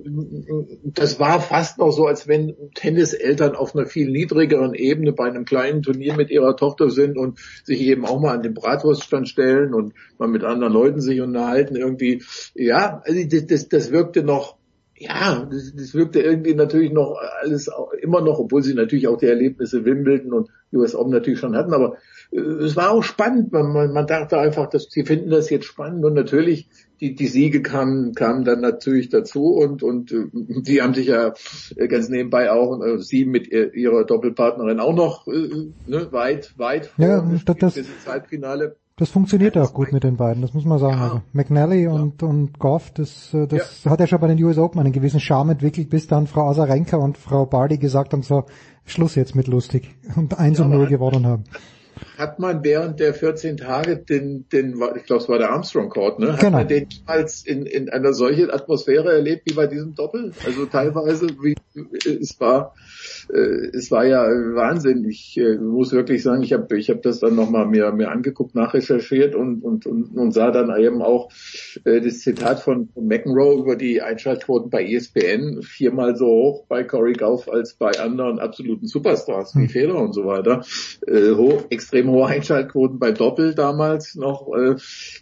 das 0.84 1.20
war 1.20 1.40
fast 1.40 1.78
noch 1.78 1.92
so, 1.92 2.06
als 2.06 2.28
wenn 2.28 2.56
Tenniseltern 2.76 3.56
auf 3.56 3.76
einer 3.76 3.86
viel 3.86 4.10
niedrigeren 4.10 4.74
Ebene 4.74 5.14
bei 5.14 5.26
einem 5.26 5.45
kleinen 5.45 5.82
Turnier 5.82 6.16
mit 6.16 6.30
ihrer 6.30 6.58
Tochter 6.58 6.90
sind 6.90 7.18
und 7.18 7.40
sich 7.64 7.82
eben 7.82 8.06
auch 8.06 8.20
mal 8.20 8.36
an 8.36 8.44
den 8.44 8.54
Bratwurststand 8.54 9.30
stellen 9.30 9.74
und 9.74 9.94
mal 10.18 10.28
mit 10.28 10.44
anderen 10.44 10.74
Leuten 10.74 11.00
sich 11.00 11.22
unterhalten 11.22 11.78
irgendwie. 11.78 12.24
Ja, 12.54 13.02
also 13.06 13.20
das, 13.28 13.48
das, 13.48 13.70
das 13.70 13.92
wirkte 13.92 14.24
noch 14.24 14.58
ja, 14.98 15.45
das, 15.52 15.74
das 15.76 15.94
wirkte 15.94 16.22
irgendwie 16.22 16.54
natürlich 16.54 16.92
noch 16.92 17.18
alles 17.42 17.70
immer 18.02 18.22
noch, 18.22 18.40
obwohl 18.40 18.64
sie 18.64 18.74
natürlich 18.74 19.08
auch 19.08 19.18
die 19.18 19.26
Erlebnisse 19.26 19.84
Wimbledon 19.84 20.32
und 20.32 20.50
US 20.72 20.95
Open 20.95 21.12
natürlich 21.12 21.40
schon 21.40 21.56
hatten, 21.56 21.74
aber 21.74 21.98
es 22.36 22.76
war 22.76 22.92
auch 22.92 23.04
spannend. 23.04 23.52
Man, 23.52 23.72
man, 23.72 23.94
man 23.94 24.08
dachte 24.08 24.38
einfach, 24.38 24.68
dass 24.68 24.88
sie 24.90 25.06
finden 25.06 25.30
das 25.30 25.50
jetzt 25.50 25.66
spannend 25.66 26.04
und 26.04 26.14
natürlich 26.14 26.68
die, 27.00 27.16
die 27.16 27.28
Siege 27.28 27.62
kamen, 27.62 28.14
kamen 28.14 28.46
dann 28.46 28.62
natürlich 28.62 29.10
dazu 29.10 29.54
und 29.56 29.84
und 29.84 30.12
äh, 30.12 30.26
sie 30.64 30.82
haben 30.82 30.94
sich 30.94 31.08
ja 31.08 31.34
ganz 31.90 32.10
nebenbei 32.10 32.52
auch 32.52 32.82
äh, 32.82 33.00
sie 33.00 33.26
mit 33.26 33.48
ihrer 33.48 34.06
Doppelpartnerin 34.06 34.80
auch 34.80 34.96
noch 34.96 35.28
äh, 35.28 35.72
ne, 35.88 36.08
weit 36.12 36.54
weit 36.58 36.88
vor 36.88 37.06
ja, 37.06 37.22
das, 37.60 37.80
Halbfinale. 38.08 38.78
Das 38.98 39.10
funktioniert 39.10 39.58
ja, 39.58 39.64
auch 39.64 39.74
gut 39.74 39.92
mit 39.92 40.06
den 40.06 40.16
beiden, 40.16 40.42
das 40.42 40.54
muss 40.54 40.64
man 40.64 40.80
sagen. 40.80 40.98
Ja. 40.98 41.04
Also 41.04 41.22
McNally 41.34 41.84
ja. 41.84 41.92
und, 41.92 42.24
und 42.24 42.60
Goff, 42.60 42.92
das, 42.92 43.34
äh, 43.34 43.46
das 43.46 43.84
ja. 43.84 43.92
hat 43.92 44.00
ja 44.00 44.08
schon 44.08 44.22
bei 44.22 44.28
den 44.28 44.42
US 44.42 44.58
Open 44.58 44.80
einen 44.80 44.94
gewissen 44.94 45.20
Charme 45.20 45.52
entwickelt, 45.52 45.90
bis 45.90 46.08
dann 46.08 46.28
Frau 46.28 46.48
Asarenka 46.48 46.96
und 46.96 47.18
Frau 47.18 47.46
Bardi 47.46 47.78
gesagt 47.78 48.14
haben, 48.14 48.24
so, 48.24 48.46
Schluss 48.86 49.16
jetzt 49.16 49.36
mit 49.36 49.48
lustig 49.48 49.96
und 50.16 50.40
1 50.40 50.62
und 50.62 50.70
0 50.70 50.88
gewonnen 50.88 51.26
haben 51.26 51.44
hat 52.17 52.40
man 52.40 52.64
während 52.64 52.99
der 52.99 53.14
14 53.14 53.57
Tage 53.57 53.98
den, 53.98 54.48
den 54.49 54.80
ich 54.95 55.03
glaube, 55.03 55.24
es 55.24 55.30
war 55.30 55.38
der 55.38 55.51
Armstrong 55.51 55.90
Court, 55.90 56.19
ne? 56.19 56.33
Hat 56.33 56.40
genau. 56.40 56.57
man 56.57 56.67
den 56.67 56.88
als 57.06 57.45
in, 57.45 57.65
in 57.65 57.90
einer 57.90 58.14
solchen 58.14 58.51
Atmosphäre 58.51 59.14
erlebt 59.14 59.43
wie 59.45 59.53
bei 59.53 59.67
diesem 59.67 59.95
Doppel? 59.95 60.32
Also 60.45 60.65
teilweise, 60.65 61.27
wie 61.41 61.56
es 62.06 62.40
war, 62.40 62.74
äh, 63.33 63.69
es 63.74 63.91
war 63.91 64.06
ja 64.06 64.24
Wahnsinn. 64.24 65.06
Ich 65.06 65.38
äh, 65.38 65.57
muss 65.57 65.91
wirklich 65.91 66.24
sagen, 66.24 66.43
ich 66.43 66.53
habe 66.53 66.77
ich 66.77 66.90
hab 66.90 67.01
das 67.01 67.19
dann 67.19 67.35
nochmal 67.35 67.65
mir, 67.65 67.91
mir 67.91 68.11
angeguckt, 68.11 68.56
nachrecherchiert 68.56 69.35
und, 69.35 69.64
und, 69.64 69.85
und, 69.85 70.15
und 70.15 70.32
sah 70.32 70.51
dann 70.51 70.75
eben 70.80 71.01
auch 71.01 71.30
äh, 71.83 72.01
das 72.01 72.19
Zitat 72.19 72.59
von 72.59 72.90
McEnroe 72.95 73.59
über 73.59 73.75
die 73.75 74.01
Einschaltquoten 74.01 74.69
bei 74.69 74.85
ESPN 74.85 75.61
viermal 75.61 76.15
so 76.15 76.27
hoch 76.27 76.65
bei 76.67 76.83
Corey 76.83 77.14
Gauff 77.14 77.49
als 77.49 77.74
bei 77.74 77.91
anderen 77.99 78.40
absoluten 78.40 78.88
Superstars 78.88 79.56
wie 79.56 79.64
hm. 79.64 79.69
Federer 79.69 80.01
und 80.01 80.14
so 80.14 80.25
weiter. 80.25 80.64
Äh, 81.07 81.32
hoch, 81.32 81.65
extrem 81.86 82.10
hohe 82.10 82.26
Einschaltquoten 82.26 82.98
bei 82.98 83.12
Doppel 83.12 83.54
damals 83.54 84.16
noch. 84.16 84.52
Äh, 84.56 84.76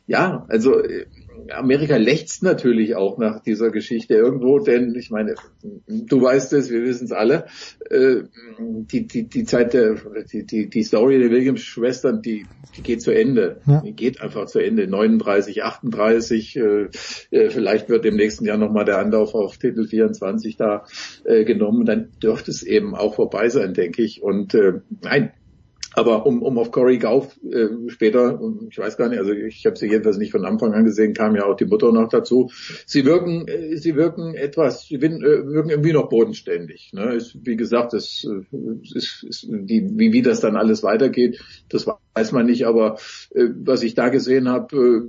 ja, 0.07 0.45
also 0.47 0.79
äh, 0.79 1.05
Amerika 1.51 1.97
lechzt 1.97 2.41
natürlich 2.41 2.95
auch 2.95 3.17
nach 3.17 3.41
dieser 3.41 3.69
Geschichte 3.69 4.13
irgendwo, 4.13 4.59
denn 4.59 4.95
ich 4.95 5.09
meine, 5.09 5.35
du 5.87 6.21
weißt 6.21 6.53
es, 6.53 6.69
wir 6.69 6.83
wissen 6.83 7.05
es 7.05 7.11
alle, 7.11 7.47
äh, 7.89 8.23
die, 8.59 9.07
die, 9.07 9.27
die 9.27 9.43
Zeit 9.43 9.73
der, 9.73 9.97
die, 10.31 10.45
die, 10.45 10.69
die 10.69 10.83
Story 10.83 11.19
der 11.19 11.31
Williams-Schwestern, 11.31 12.21
die, 12.21 12.45
die 12.77 12.81
geht 12.81 13.01
zu 13.01 13.11
Ende. 13.11 13.59
Ja. 13.67 13.81
Die 13.81 13.91
geht 13.91 14.21
einfach 14.21 14.45
zu 14.45 14.59
Ende. 14.59 14.87
39, 14.87 15.63
38, 15.63 16.55
äh, 16.55 16.87
äh, 17.31 17.49
vielleicht 17.49 17.89
wird 17.89 18.05
im 18.05 18.15
nächsten 18.15 18.45
Jahr 18.45 18.57
nochmal 18.57 18.85
der 18.85 18.99
Anlauf 18.99 19.35
auf 19.35 19.57
Titel 19.57 19.85
24 19.85 20.55
da 20.55 20.85
äh, 21.25 21.43
genommen. 21.43 21.85
Dann 21.85 22.09
dürfte 22.21 22.51
es 22.51 22.63
eben 22.63 22.95
auch 22.95 23.15
vorbei 23.15 23.49
sein, 23.49 23.73
denke 23.73 24.01
ich. 24.01 24.23
Und 24.23 24.53
äh, 24.53 24.79
nein, 25.01 25.33
Aber 25.93 26.25
um, 26.25 26.41
um 26.41 26.57
auf 26.57 26.71
Corey 26.71 26.97
Gauff 26.97 27.37
äh, 27.43 27.67
später, 27.87 28.39
ich 28.69 28.77
weiß 28.77 28.97
gar 28.97 29.09
nicht, 29.09 29.19
also 29.19 29.31
ich 29.31 29.65
habe 29.65 29.77
sie 29.77 29.87
jedenfalls 29.87 30.17
nicht 30.17 30.31
von 30.31 30.45
Anfang 30.45 30.73
an 30.73 30.85
gesehen, 30.85 31.13
kam 31.13 31.35
ja 31.35 31.45
auch 31.45 31.55
die 31.55 31.65
Mutter 31.65 31.91
noch 31.91 32.09
dazu. 32.09 32.49
Sie 32.85 33.05
wirken, 33.05 33.47
äh, 33.47 33.77
sie 33.77 33.95
wirken 33.95 34.33
etwas, 34.33 34.87
sie 34.87 35.01
wirken, 35.01 35.21
äh, 35.23 35.45
wirken 35.45 35.69
irgendwie 35.69 35.93
noch 35.93 36.09
bodenständig. 36.09 36.91
Ne? 36.93 37.13
Ist, 37.13 37.37
wie 37.45 37.55
gesagt, 37.55 37.93
das 37.93 38.25
äh, 38.25 38.97
ist, 38.97 39.23
ist 39.23 39.47
die, 39.49 39.87
wie, 39.95 40.13
wie 40.13 40.21
das 40.21 40.39
dann 40.39 40.55
alles 40.55 40.83
weitergeht, 40.83 41.39
das 41.69 41.87
weiß 42.15 42.31
man 42.31 42.45
nicht. 42.45 42.65
Aber 42.65 42.97
äh, 43.35 43.47
was 43.63 43.83
ich 43.83 43.93
da 43.93 44.09
gesehen 44.09 44.49
habe, 44.49 44.75
äh, 44.75 45.01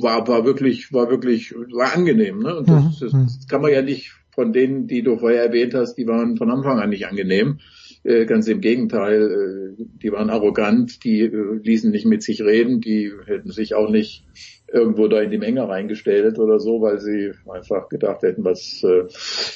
war, 0.00 0.26
war 0.28 0.44
wirklich, 0.44 0.92
war 0.92 1.10
wirklich, 1.10 1.54
war 1.72 1.94
angenehm. 1.94 2.40
Ne? 2.40 2.56
Und 2.56 2.68
das, 2.68 2.98
das, 3.00 3.12
das 3.12 3.48
kann 3.48 3.62
man 3.62 3.72
ja 3.72 3.82
nicht 3.82 4.12
von 4.36 4.52
denen, 4.52 4.86
die 4.86 5.02
du 5.02 5.16
vorher 5.16 5.42
erwähnt 5.42 5.74
hast, 5.74 5.94
die 5.94 6.06
waren 6.06 6.36
von 6.36 6.50
Anfang 6.50 6.78
an 6.78 6.90
nicht 6.90 7.06
angenehm. 7.06 7.58
Äh, 8.06 8.24
ganz 8.24 8.46
im 8.46 8.60
Gegenteil, 8.60 9.74
äh, 9.80 9.84
die 10.00 10.12
waren 10.12 10.30
arrogant, 10.30 11.02
die 11.02 11.22
äh, 11.22 11.58
ließen 11.60 11.90
nicht 11.90 12.06
mit 12.06 12.22
sich 12.22 12.40
reden, 12.40 12.80
die 12.80 13.10
hätten 13.26 13.50
sich 13.50 13.74
auch 13.74 13.90
nicht 13.90 14.24
irgendwo 14.72 15.08
da 15.08 15.20
in 15.20 15.32
die 15.32 15.38
Menge 15.38 15.68
reingestellt 15.68 16.38
oder 16.38 16.60
so, 16.60 16.80
weil 16.80 17.00
sie 17.00 17.32
einfach 17.52 17.88
gedacht 17.88 18.22
hätten, 18.22 18.44
was 18.44 18.84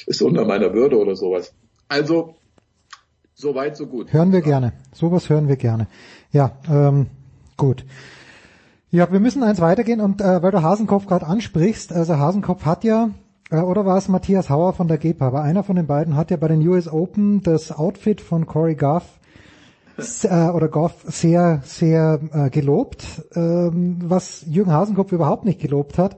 ist 0.05 0.21
unter 0.21 0.45
meiner 0.45 0.73
Würde 0.73 0.97
oder 0.97 1.15
sowas. 1.15 1.53
Also, 1.87 2.35
so 3.33 3.55
weit, 3.55 3.77
so 3.77 3.87
gut. 3.87 4.11
Hören 4.11 4.31
wir 4.31 4.41
gerne. 4.41 4.73
Sowas 4.93 5.29
hören 5.29 5.47
wir 5.47 5.57
gerne. 5.57 5.87
Ja, 6.31 6.57
ähm, 6.69 7.07
gut. 7.57 7.85
Ja, 8.89 9.11
wir 9.11 9.19
müssen 9.21 9.43
eins 9.43 9.61
weitergehen 9.61 10.01
und 10.01 10.19
äh, 10.21 10.41
weil 10.41 10.51
du 10.51 10.61
Hasenkopf 10.61 11.07
gerade 11.07 11.25
ansprichst, 11.25 11.93
also 11.93 12.17
Hasenkopf 12.17 12.65
hat 12.65 12.83
ja 12.83 13.11
oder 13.59 13.85
war 13.85 13.97
es 13.97 14.07
Matthias 14.07 14.49
Hauer 14.49 14.73
von 14.73 14.87
der 14.87 14.97
GEPA? 14.97 15.27
Aber 15.27 15.41
einer 15.41 15.63
von 15.63 15.75
den 15.75 15.87
beiden 15.87 16.15
hat 16.15 16.31
ja 16.31 16.37
bei 16.37 16.47
den 16.47 16.65
US 16.67 16.87
Open 16.87 17.41
das 17.43 17.71
Outfit 17.71 18.21
von 18.21 18.45
Corey 18.45 18.75
Goff 18.75 19.19
äh, 20.23 20.49
oder 20.49 20.67
Goff 20.69 21.03
sehr, 21.07 21.61
sehr 21.63 22.19
äh, 22.31 22.49
gelobt. 22.49 23.05
Ähm, 23.35 23.97
was 24.03 24.45
Jürgen 24.47 24.71
Hasenkopf 24.71 25.11
überhaupt 25.11 25.45
nicht 25.45 25.59
gelobt 25.59 25.97
hat, 25.97 26.17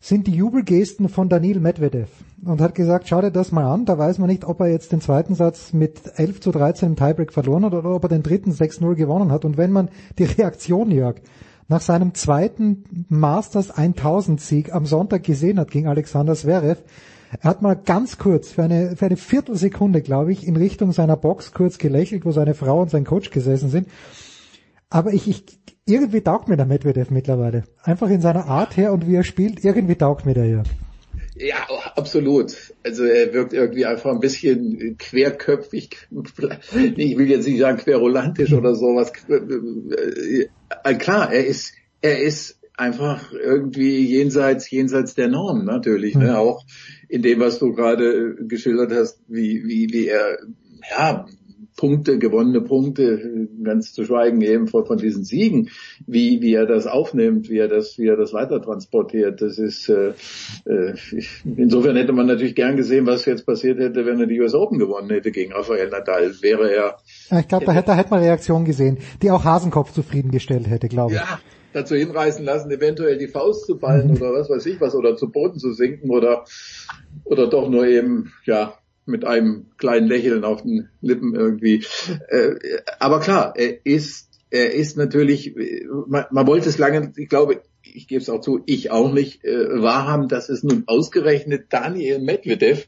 sind 0.00 0.26
die 0.26 0.34
Jubelgesten 0.34 1.08
von 1.08 1.28
Daniil 1.28 1.60
Medvedev. 1.60 2.08
Und 2.44 2.60
hat 2.60 2.74
gesagt, 2.74 3.06
schau 3.08 3.20
dir 3.20 3.30
das 3.30 3.52
mal 3.52 3.72
an, 3.72 3.84
da 3.84 3.96
weiß 3.98 4.18
man 4.18 4.28
nicht, 4.28 4.44
ob 4.44 4.58
er 4.60 4.66
jetzt 4.66 4.90
den 4.90 5.00
zweiten 5.00 5.36
Satz 5.36 5.72
mit 5.72 6.00
11 6.16 6.40
zu 6.40 6.50
13 6.50 6.88
im 6.88 6.96
Tiebreak 6.96 7.32
verloren 7.32 7.64
hat 7.64 7.74
oder 7.74 7.94
ob 7.94 8.02
er 8.04 8.08
den 8.08 8.24
dritten 8.24 8.50
6-0 8.50 8.96
gewonnen 8.96 9.30
hat. 9.30 9.44
Und 9.44 9.56
wenn 9.56 9.70
man 9.70 9.90
die 10.18 10.24
Reaktion, 10.38 10.90
Jörg, 10.90 11.16
nach 11.72 11.80
seinem 11.80 12.12
zweiten 12.12 12.84
Masters 13.08 13.70
1000 13.70 14.40
Sieg 14.40 14.74
am 14.74 14.84
Sonntag 14.84 15.24
gesehen 15.24 15.58
hat 15.58 15.70
gegen 15.70 15.88
Alexander 15.88 16.34
Zverev. 16.34 16.82
Er 17.40 17.48
hat 17.48 17.62
mal 17.62 17.74
ganz 17.74 18.18
kurz, 18.18 18.50
für 18.52 18.62
eine, 18.62 18.94
für 18.94 19.06
eine 19.06 19.16
Viertelsekunde, 19.16 20.02
glaube 20.02 20.32
ich, 20.32 20.46
in 20.46 20.56
Richtung 20.56 20.92
seiner 20.92 21.16
Box 21.16 21.52
kurz 21.52 21.78
gelächelt, 21.78 22.26
wo 22.26 22.30
seine 22.30 22.52
Frau 22.52 22.82
und 22.82 22.90
sein 22.90 23.04
Coach 23.04 23.30
gesessen 23.30 23.70
sind. 23.70 23.88
Aber 24.90 25.14
ich, 25.14 25.26
ich 25.26 25.44
irgendwie 25.86 26.20
taugt 26.20 26.48
mir 26.48 26.58
der 26.58 26.66
Medvedev 26.66 27.10
mittlerweile. 27.10 27.64
Einfach 27.82 28.10
in 28.10 28.20
seiner 28.20 28.48
Art 28.48 28.76
her 28.76 28.92
und 28.92 29.08
wie 29.08 29.14
er 29.14 29.24
spielt, 29.24 29.64
irgendwie 29.64 29.96
taugt 29.96 30.26
mir 30.26 30.34
der 30.34 30.44
hier. 30.44 30.62
Ja, 31.42 31.66
absolut. 31.96 32.54
Also 32.84 33.04
er 33.04 33.32
wirkt 33.34 33.52
irgendwie 33.52 33.84
einfach 33.84 34.12
ein 34.12 34.20
bisschen 34.20 34.96
querköpfig. 34.96 35.96
Ich 36.96 37.18
will 37.18 37.28
jetzt 37.28 37.46
nicht 37.48 37.58
sagen 37.58 37.78
querulantisch 37.78 38.52
oder 38.52 38.76
sowas. 38.76 39.12
Äh, 39.28 40.94
klar, 40.94 41.32
er 41.32 41.44
ist, 41.46 41.74
er 42.00 42.22
ist 42.22 42.60
einfach 42.76 43.32
irgendwie 43.32 44.06
jenseits, 44.06 44.70
jenseits 44.70 45.14
der 45.14 45.28
Norm 45.28 45.64
natürlich, 45.64 46.14
ne? 46.14 46.38
Auch 46.38 46.64
in 47.08 47.22
dem, 47.22 47.40
was 47.40 47.58
du 47.58 47.72
gerade 47.72 48.36
geschildert 48.46 48.92
hast, 48.92 49.20
wie, 49.28 49.64
wie, 49.64 49.88
wie 49.92 50.06
er, 50.06 50.38
ja, 50.90 51.26
Punkte, 51.76 52.18
gewonnene 52.18 52.60
Punkte, 52.60 53.48
ganz 53.62 53.92
zu 53.92 54.04
schweigen 54.04 54.40
eben 54.42 54.68
von, 54.68 54.86
von 54.86 54.98
diesen 54.98 55.24
Siegen, 55.24 55.70
wie, 56.06 56.42
wie 56.42 56.54
er 56.54 56.66
das 56.66 56.86
aufnimmt, 56.86 57.48
wie 57.48 57.58
er 57.58 57.68
das, 57.68 57.98
wie 57.98 58.08
er 58.08 58.16
das 58.16 58.32
weiter 58.32 58.60
transportiert. 58.60 59.40
Das 59.40 59.58
ist 59.58 59.88
äh, 59.88 60.12
äh, 60.66 60.94
insofern 61.44 61.96
hätte 61.96 62.12
man 62.12 62.26
natürlich 62.26 62.54
gern 62.54 62.76
gesehen, 62.76 63.06
was 63.06 63.24
jetzt 63.24 63.46
passiert 63.46 63.78
hätte, 63.78 64.06
wenn 64.06 64.20
er 64.20 64.26
die 64.26 64.40
US 64.40 64.54
Open 64.54 64.78
gewonnen 64.78 65.10
hätte 65.10 65.30
gegen 65.30 65.52
Rafael 65.52 65.88
Nadal. 65.88 66.32
Wäre 66.40 66.70
er. 66.72 66.96
Ja, 67.30 67.40
ich 67.40 67.48
glaube, 67.48 67.64
da 67.64 67.72
hätte, 67.72 67.86
da 67.86 67.96
hätte 67.96 68.10
man 68.10 68.20
Reaktion 68.20 68.64
gesehen, 68.64 68.98
die 69.22 69.30
auch 69.30 69.44
Hasenkopf 69.44 69.92
zufriedengestellt 69.92 70.68
hätte, 70.68 70.88
glaube 70.88 71.12
ich. 71.12 71.18
Ja 71.18 71.38
dazu 71.72 71.94
hinreißen 71.94 72.44
lassen, 72.44 72.70
eventuell 72.70 73.18
die 73.18 73.28
Faust 73.28 73.66
zu 73.66 73.78
ballen 73.78 74.08
mhm. 74.08 74.16
oder 74.16 74.32
was 74.34 74.50
weiß 74.50 74.66
ich 74.66 74.80
was 74.80 74.94
oder 74.94 75.16
zu 75.16 75.30
Boden 75.30 75.58
zu 75.58 75.72
sinken 75.72 76.10
oder 76.10 76.44
oder 77.24 77.48
doch 77.48 77.68
nur 77.68 77.86
eben 77.86 78.32
ja 78.44 78.74
mit 79.06 79.24
einem 79.24 79.66
kleinen 79.78 80.06
Lächeln 80.06 80.44
auf 80.44 80.62
den 80.62 80.88
Lippen 81.00 81.34
irgendwie. 81.34 81.84
Äh, 82.28 82.54
aber 82.98 83.20
klar, 83.20 83.54
er 83.56 83.84
ist, 83.84 84.28
er 84.50 84.74
ist 84.74 84.96
natürlich, 84.96 85.54
man, 86.06 86.26
man 86.30 86.46
wollte 86.46 86.68
es 86.68 86.78
lange, 86.78 87.12
ich 87.16 87.28
glaube, 87.28 87.62
ich 87.82 88.06
gebe 88.06 88.20
es 88.20 88.30
auch 88.30 88.40
zu, 88.40 88.62
ich 88.66 88.90
auch 88.90 89.12
nicht 89.12 89.44
äh, 89.44 89.82
wahrhaben, 89.82 90.28
dass 90.28 90.48
es 90.48 90.62
nun 90.62 90.84
ausgerechnet 90.86 91.66
Daniel 91.70 92.20
Medvedev, 92.20 92.86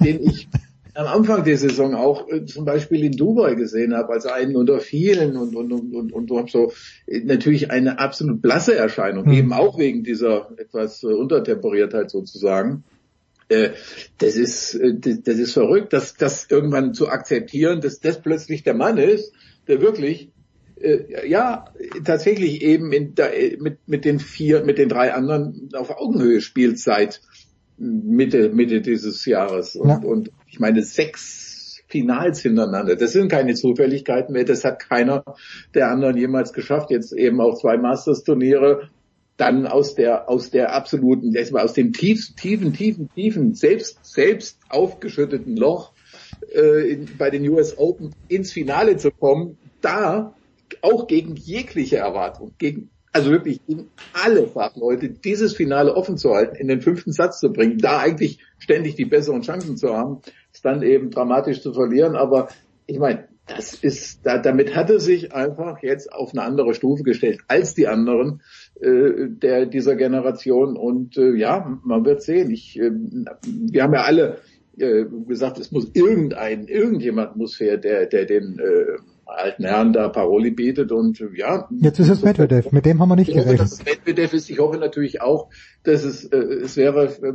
den 0.00 0.22
ich 0.22 0.48
am 0.94 1.06
Anfang 1.06 1.44
der 1.44 1.58
Saison 1.58 1.94
auch 1.94 2.28
äh, 2.28 2.44
zum 2.44 2.64
Beispiel 2.64 3.04
in 3.04 3.12
Dubai 3.12 3.54
gesehen 3.54 3.94
habe, 3.94 4.12
als 4.12 4.26
einen 4.26 4.56
unter 4.56 4.80
vielen 4.80 5.36
und 5.36 5.56
und 5.56 5.72
und 5.72 5.94
und, 5.94 6.12
und, 6.12 6.30
und 6.30 6.50
so 6.50 6.72
äh, 7.06 7.20
natürlich 7.20 7.70
eine 7.70 7.98
absolut 7.98 8.40
blasse 8.40 8.76
Erscheinung, 8.76 9.26
mhm. 9.26 9.32
eben 9.32 9.52
auch 9.52 9.78
wegen 9.78 10.04
dieser 10.04 10.50
etwas 10.56 11.02
äh, 11.02 11.06
Untertemperiertheit 11.08 12.10
sozusagen. 12.10 12.84
Äh, 13.48 13.70
das 14.18 14.36
ist, 14.36 14.74
äh, 14.74 14.94
das 14.98 15.36
ist 15.36 15.52
verrückt, 15.52 15.92
dass 15.92 16.14
das 16.14 16.46
irgendwann 16.50 16.94
zu 16.94 17.08
akzeptieren, 17.08 17.80
dass 17.80 18.00
das 18.00 18.20
plötzlich 18.20 18.62
der 18.62 18.74
Mann 18.74 18.98
ist, 18.98 19.32
der 19.68 19.80
wirklich 19.80 20.30
äh, 20.80 21.28
ja 21.28 21.66
tatsächlich 22.04 22.62
eben 22.62 22.92
in, 22.92 23.14
mit 23.60 23.78
mit 23.86 24.04
den 24.04 24.18
vier, 24.18 24.64
mit 24.64 24.78
den 24.78 24.88
drei 24.88 25.12
anderen 25.12 25.70
auf 25.74 25.90
Augenhöhe 25.90 26.40
spielt 26.40 26.78
seit 26.78 27.20
Mitte 27.76 28.50
Mitte 28.50 28.80
dieses 28.80 29.24
Jahres 29.24 29.76
und, 29.76 29.88
ja. 29.88 29.96
und 29.98 30.30
ich 30.46 30.60
meine 30.60 30.82
sechs 30.82 31.82
Finals 31.88 32.40
hintereinander. 32.40 32.96
Das 32.96 33.12
sind 33.12 33.30
keine 33.30 33.54
Zufälligkeiten 33.54 34.32
mehr. 34.32 34.44
Das 34.44 34.64
hat 34.64 34.80
keiner 34.80 35.22
der 35.74 35.90
anderen 35.90 36.16
jemals 36.16 36.52
geschafft. 36.52 36.90
Jetzt 36.90 37.12
eben 37.12 37.40
auch 37.40 37.56
zwei 37.60 37.76
Masters-Turniere 37.76 38.90
dann 39.36 39.66
aus 39.66 39.94
der 39.94 40.28
aus 40.28 40.50
der 40.50 40.74
absoluten, 40.74 41.34
erstmal 41.34 41.64
aus 41.64 41.72
dem 41.72 41.92
tiefsten, 41.92 42.36
tiefen, 42.36 42.72
tiefen, 42.72 43.08
tiefen, 43.14 43.54
selbst 43.54 43.98
selbst 44.04 44.58
aufgeschütteten 44.68 45.56
Loch 45.56 45.92
äh, 46.54 46.92
in, 46.92 47.08
bei 47.18 47.30
den 47.30 47.48
US 47.48 47.76
Open 47.76 48.14
ins 48.28 48.52
Finale 48.52 48.96
zu 48.96 49.10
kommen, 49.10 49.58
da 49.80 50.34
auch 50.82 51.06
gegen 51.06 51.36
jegliche 51.36 51.96
Erwartung, 51.96 52.52
gegen 52.58 52.90
also 53.12 53.30
wirklich 53.30 53.64
gegen 53.66 53.90
alle 54.12 54.48
Fachleute 54.48 55.08
dieses 55.08 55.54
Finale 55.54 55.94
offen 55.94 56.16
zu 56.16 56.34
halten, 56.34 56.56
in 56.56 56.66
den 56.66 56.80
fünften 56.80 57.12
Satz 57.12 57.38
zu 57.38 57.52
bringen, 57.52 57.78
da 57.78 58.00
eigentlich 58.00 58.40
ständig 58.58 58.96
die 58.96 59.04
besseren 59.04 59.42
Chancen 59.42 59.76
zu 59.76 59.94
haben, 59.96 60.20
es 60.52 60.62
dann 60.62 60.82
eben 60.82 61.10
dramatisch 61.10 61.62
zu 61.62 61.72
verlieren. 61.72 62.16
Aber 62.16 62.48
ich 62.86 62.98
meine, 62.98 63.28
das 63.46 63.74
ist, 63.74 64.24
da, 64.24 64.38
damit 64.38 64.74
hat 64.74 64.88
er 64.90 65.00
sich 65.00 65.34
einfach 65.34 65.82
jetzt 65.82 66.12
auf 66.12 66.32
eine 66.32 66.42
andere 66.42 66.72
Stufe 66.72 67.02
gestellt 67.02 67.40
als 67.46 67.74
die 67.74 67.86
anderen 67.88 68.40
äh, 68.80 69.28
der 69.28 69.66
dieser 69.66 69.96
Generation. 69.96 70.76
Und 70.76 71.18
äh, 71.18 71.34
ja, 71.34 71.78
man 71.84 72.04
wird 72.04 72.22
sehen. 72.22 72.50
Ich, 72.50 72.78
äh, 72.78 72.90
wir 72.90 73.82
haben 73.82 73.94
ja 73.94 74.02
alle 74.02 74.38
äh, 74.78 75.04
gesagt, 75.28 75.58
es 75.58 75.72
muss 75.72 75.90
irgendein, 75.92 76.68
irgendjemand 76.68 77.36
muss 77.36 77.60
her, 77.60 77.76
der, 77.76 78.06
der 78.06 78.24
den 78.24 78.58
äh, 78.58 78.98
alten 79.26 79.64
Herrn 79.64 79.92
da 79.92 80.08
Paroli 80.08 80.50
bietet 80.50 80.92
und 80.92 81.22
ja. 81.34 81.68
Jetzt 81.80 81.98
ist 81.98 82.08
es 82.08 82.22
Medvedev, 82.22 82.72
mit 82.72 82.86
dem 82.86 83.00
haben 83.00 83.08
wir 83.08 83.16
nicht 83.16 83.28
ich 83.28 83.34
gerechnet. 83.34 83.84
Medvedev 83.84 84.32
ist. 84.32 84.50
Ich 84.50 84.58
hoffe 84.58 84.78
natürlich 84.78 85.22
auch, 85.22 85.48
dass 85.82 86.04
es, 86.04 86.24
äh, 86.24 86.36
es 86.36 86.76
wäre 86.76 87.06
äh, 87.06 87.32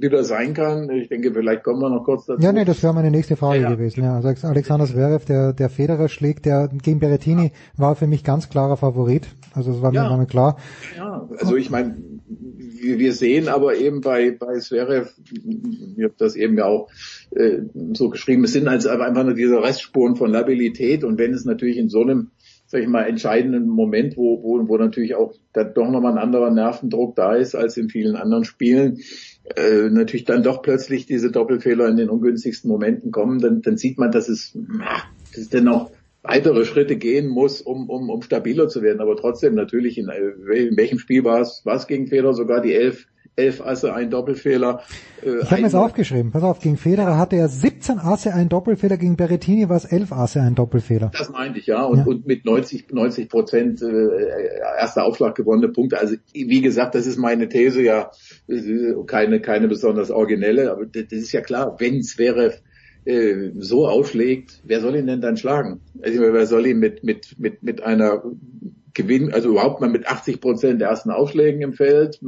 wieder 0.00 0.24
sein 0.24 0.54
kann. 0.54 0.90
Ich 0.90 1.08
denke, 1.08 1.32
vielleicht 1.32 1.64
kommen 1.64 1.80
wir 1.80 1.90
noch 1.90 2.04
kurz 2.04 2.26
dazu. 2.26 2.42
Ja, 2.42 2.52
nee, 2.52 2.64
das 2.64 2.82
wäre 2.82 2.94
meine 2.94 3.10
nächste 3.10 3.36
Frage 3.36 3.62
ja, 3.62 3.70
gewesen. 3.70 4.04
Ja, 4.04 4.16
also 4.16 4.28
Alexander 4.46 4.86
Zverev, 4.86 5.24
der, 5.24 5.52
der 5.52 5.68
Federer 5.68 6.08
schlägt, 6.08 6.46
der 6.46 6.68
gegen 6.68 7.00
Berrettini 7.00 7.52
war 7.76 7.96
für 7.96 8.06
mich 8.06 8.24
ganz 8.24 8.48
klarer 8.48 8.76
Favorit. 8.76 9.28
Also 9.54 9.72
es 9.72 9.82
war 9.82 9.92
ja. 9.92 10.04
mir 10.04 10.08
damit 10.10 10.30
klar. 10.30 10.56
Ja, 10.96 11.28
also 11.38 11.56
ich 11.56 11.70
meine, 11.70 11.96
wir 12.28 13.12
sehen 13.12 13.48
aber 13.48 13.76
eben 13.76 14.00
bei, 14.00 14.30
bei 14.30 14.58
Zverev, 14.58 15.10
ich 15.32 16.04
habe 16.04 16.14
das 16.18 16.36
eben 16.36 16.58
ja 16.58 16.66
auch 16.66 16.90
äh, 17.30 17.60
so 17.94 18.10
geschrieben, 18.10 18.44
es 18.44 18.52
sind 18.52 18.68
also 18.68 18.90
einfach 18.90 19.24
nur 19.24 19.34
diese 19.34 19.62
Restspuren 19.62 20.16
von 20.16 20.30
Labilität 20.30 21.04
und 21.04 21.18
wenn 21.18 21.32
es 21.32 21.44
natürlich 21.44 21.78
in 21.78 21.88
so 21.88 22.02
einem 22.02 22.30
sag 22.70 22.82
ich 22.82 22.88
mal, 22.88 23.04
entscheidenden 23.04 23.66
Moment, 23.66 24.18
wo, 24.18 24.42
wo, 24.42 24.68
wo 24.68 24.76
natürlich 24.76 25.14
auch 25.14 25.32
da 25.54 25.64
doch 25.64 25.90
nochmal 25.90 26.12
ein 26.12 26.18
anderer 26.18 26.50
Nervendruck 26.50 27.16
da 27.16 27.34
ist 27.34 27.54
als 27.54 27.78
in 27.78 27.88
vielen 27.88 28.14
anderen 28.14 28.44
Spielen, 28.44 28.98
äh, 29.56 29.88
natürlich 29.88 30.26
dann 30.26 30.42
doch 30.42 30.60
plötzlich 30.60 31.06
diese 31.06 31.30
Doppelfehler 31.30 31.88
in 31.88 31.96
den 31.96 32.10
ungünstigsten 32.10 32.70
Momenten 32.70 33.10
kommen, 33.10 33.40
dann, 33.40 33.62
dann 33.62 33.78
sieht 33.78 33.96
man, 33.96 34.12
dass 34.12 34.28
es, 34.28 34.52
dass 35.32 35.38
es 35.38 35.48
dennoch 35.48 35.90
weitere 36.22 36.64
Schritte 36.64 36.96
gehen 36.96 37.28
muss, 37.28 37.60
um, 37.60 37.88
um, 37.88 38.10
um 38.10 38.22
stabiler 38.22 38.68
zu 38.68 38.82
werden. 38.82 39.00
Aber 39.00 39.16
trotzdem 39.16 39.54
natürlich, 39.54 39.98
in, 39.98 40.08
in 40.08 40.76
welchem 40.76 40.98
Spiel 40.98 41.24
war 41.24 41.40
es, 41.40 41.62
war 41.64 41.76
es 41.76 41.86
gegen 41.86 42.06
Federer 42.06 42.34
sogar 42.34 42.60
die 42.60 42.74
elf 42.74 43.06
elf 43.38 43.60
Asse, 43.60 43.94
ein 43.94 44.10
Doppelfehler. 44.10 44.82
Äh, 45.24 45.42
ich 45.42 45.50
habe 45.50 45.62
mir 45.62 45.68
das 45.68 45.74
aufgeschrieben. 45.74 46.32
Pass 46.32 46.42
auf, 46.42 46.58
gegen 46.58 46.76
Federer 46.76 47.16
hatte 47.16 47.36
er 47.36 47.48
17 47.48 47.98
Asse, 47.98 48.34
ein 48.34 48.48
Doppelfehler, 48.48 48.96
gegen 48.96 49.16
Berrettini 49.16 49.68
war 49.68 49.76
es 49.76 49.84
11 49.84 50.12
Asse, 50.12 50.40
ein 50.42 50.56
Doppelfehler. 50.56 51.12
Das 51.16 51.30
meinte 51.30 51.60
ich, 51.60 51.66
ja. 51.66 51.84
Und, 51.84 51.98
ja. 51.98 52.04
und 52.04 52.26
mit 52.26 52.44
90, 52.44 52.92
90 52.92 53.28
Prozent 53.28 53.80
äh, 53.80 54.08
erster 54.78 55.04
Aufschlag 55.04 55.36
gewonnene 55.36 55.68
Punkte. 55.68 55.98
Also 56.00 56.16
wie 56.34 56.60
gesagt, 56.60 56.96
das 56.96 57.06
ist 57.06 57.16
meine 57.16 57.48
These 57.48 57.80
ja 57.80 58.10
keine, 59.06 59.40
keine 59.40 59.68
besonders 59.68 60.10
originelle, 60.10 60.72
aber 60.72 60.86
das 60.86 61.04
ist 61.12 61.32
ja 61.32 61.40
klar, 61.40 61.76
wenn 61.78 61.98
es 61.98 62.18
wäre 62.18 62.54
äh, 63.08 63.52
so 63.56 63.88
aufschlägt, 63.88 64.60
wer 64.64 64.80
soll 64.80 64.96
ihn 64.96 65.06
denn 65.06 65.22
dann 65.22 65.38
schlagen? 65.38 65.80
Also 66.02 66.20
wer 66.20 66.46
soll 66.46 66.66
ihn 66.66 66.78
mit, 66.78 67.02
mit, 67.04 67.38
mit, 67.38 67.62
mit 67.62 67.82
einer 67.82 68.22
Gewinn, 68.92 69.32
also 69.32 69.48
überhaupt 69.48 69.80
mal 69.80 69.88
mit 69.88 70.06
80 70.06 70.42
Prozent 70.42 70.80
der 70.80 70.88
ersten 70.88 71.10
Aufschlägen 71.10 71.62
im 71.62 71.72
Feld, 71.72 72.20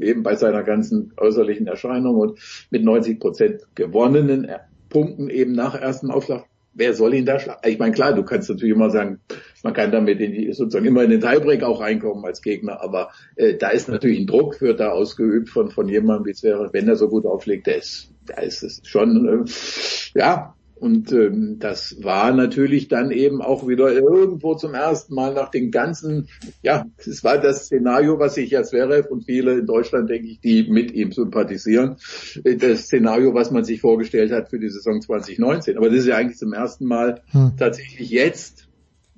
eben 0.00 0.22
bei 0.22 0.34
seiner 0.36 0.62
ganzen 0.62 1.12
äußerlichen 1.18 1.66
Erscheinung 1.66 2.16
und 2.16 2.38
mit 2.70 2.82
90 2.82 3.20
Prozent 3.20 3.62
gewonnenen 3.74 4.50
Punkten 4.88 5.28
eben 5.28 5.52
nach 5.52 5.74
ersten 5.74 6.10
Aufschlag. 6.10 6.46
Wer 6.78 6.92
soll 6.92 7.14
ihn 7.14 7.24
da 7.24 7.38
schlagen? 7.38 7.60
Ich 7.64 7.78
meine, 7.78 7.92
klar, 7.92 8.12
du 8.12 8.22
kannst 8.22 8.50
natürlich 8.50 8.74
immer 8.74 8.90
sagen, 8.90 9.20
man 9.62 9.72
kann 9.72 9.90
damit 9.90 10.20
in 10.20 10.32
die, 10.32 10.52
sozusagen 10.52 10.84
immer 10.84 11.04
in 11.04 11.10
den 11.10 11.20
Tiebreak 11.20 11.62
auch 11.62 11.80
reinkommen 11.80 12.24
als 12.24 12.42
Gegner, 12.42 12.82
aber 12.82 13.10
äh, 13.36 13.54
da 13.54 13.70
ist 13.70 13.88
natürlich 13.88 14.20
ein 14.20 14.26
Druck, 14.26 14.60
wird 14.60 14.80
da 14.80 14.90
ausgeübt 14.90 15.48
von, 15.48 15.70
von 15.70 15.88
jemandem, 15.88 16.26
wie 16.26 16.32
es 16.32 16.42
wäre, 16.42 16.68
wenn 16.72 16.88
er 16.88 16.96
so 16.96 17.08
gut 17.08 17.24
auflegt, 17.24 17.66
der 17.66 17.78
ist, 17.78 18.12
da 18.26 18.42
ist 18.42 18.62
es 18.62 18.82
schon, 18.84 19.46
äh, 19.46 20.18
ja, 20.18 20.55
und 20.78 21.10
ähm, 21.10 21.58
das 21.58 21.96
war 22.02 22.32
natürlich 22.32 22.88
dann 22.88 23.10
eben 23.10 23.40
auch 23.40 23.66
wieder 23.66 23.90
irgendwo 23.92 24.54
zum 24.54 24.74
ersten 24.74 25.14
Mal 25.14 25.32
nach 25.32 25.50
den 25.50 25.70
ganzen, 25.70 26.28
ja, 26.62 26.84
es 26.98 27.24
war 27.24 27.38
das 27.38 27.64
Szenario, 27.64 28.18
was 28.18 28.34
sich 28.34 28.50
jetzt 28.50 28.74
wäre 28.74 29.04
und 29.08 29.24
viele 29.24 29.58
in 29.58 29.66
Deutschland, 29.66 30.10
denke 30.10 30.28
ich, 30.28 30.40
die 30.40 30.68
mit 30.68 30.92
ihm 30.92 31.12
sympathisieren, 31.12 31.96
äh, 32.44 32.56
das 32.56 32.82
Szenario, 32.82 33.32
was 33.32 33.50
man 33.50 33.64
sich 33.64 33.80
vorgestellt 33.80 34.32
hat 34.32 34.50
für 34.50 34.58
die 34.58 34.68
Saison 34.68 35.00
2019. 35.00 35.78
Aber 35.78 35.88
das 35.88 36.00
ist 36.00 36.08
ja 36.08 36.16
eigentlich 36.16 36.38
zum 36.38 36.52
ersten 36.52 36.84
Mal 36.84 37.22
hm. 37.30 37.52
tatsächlich 37.58 38.10
jetzt, 38.10 38.68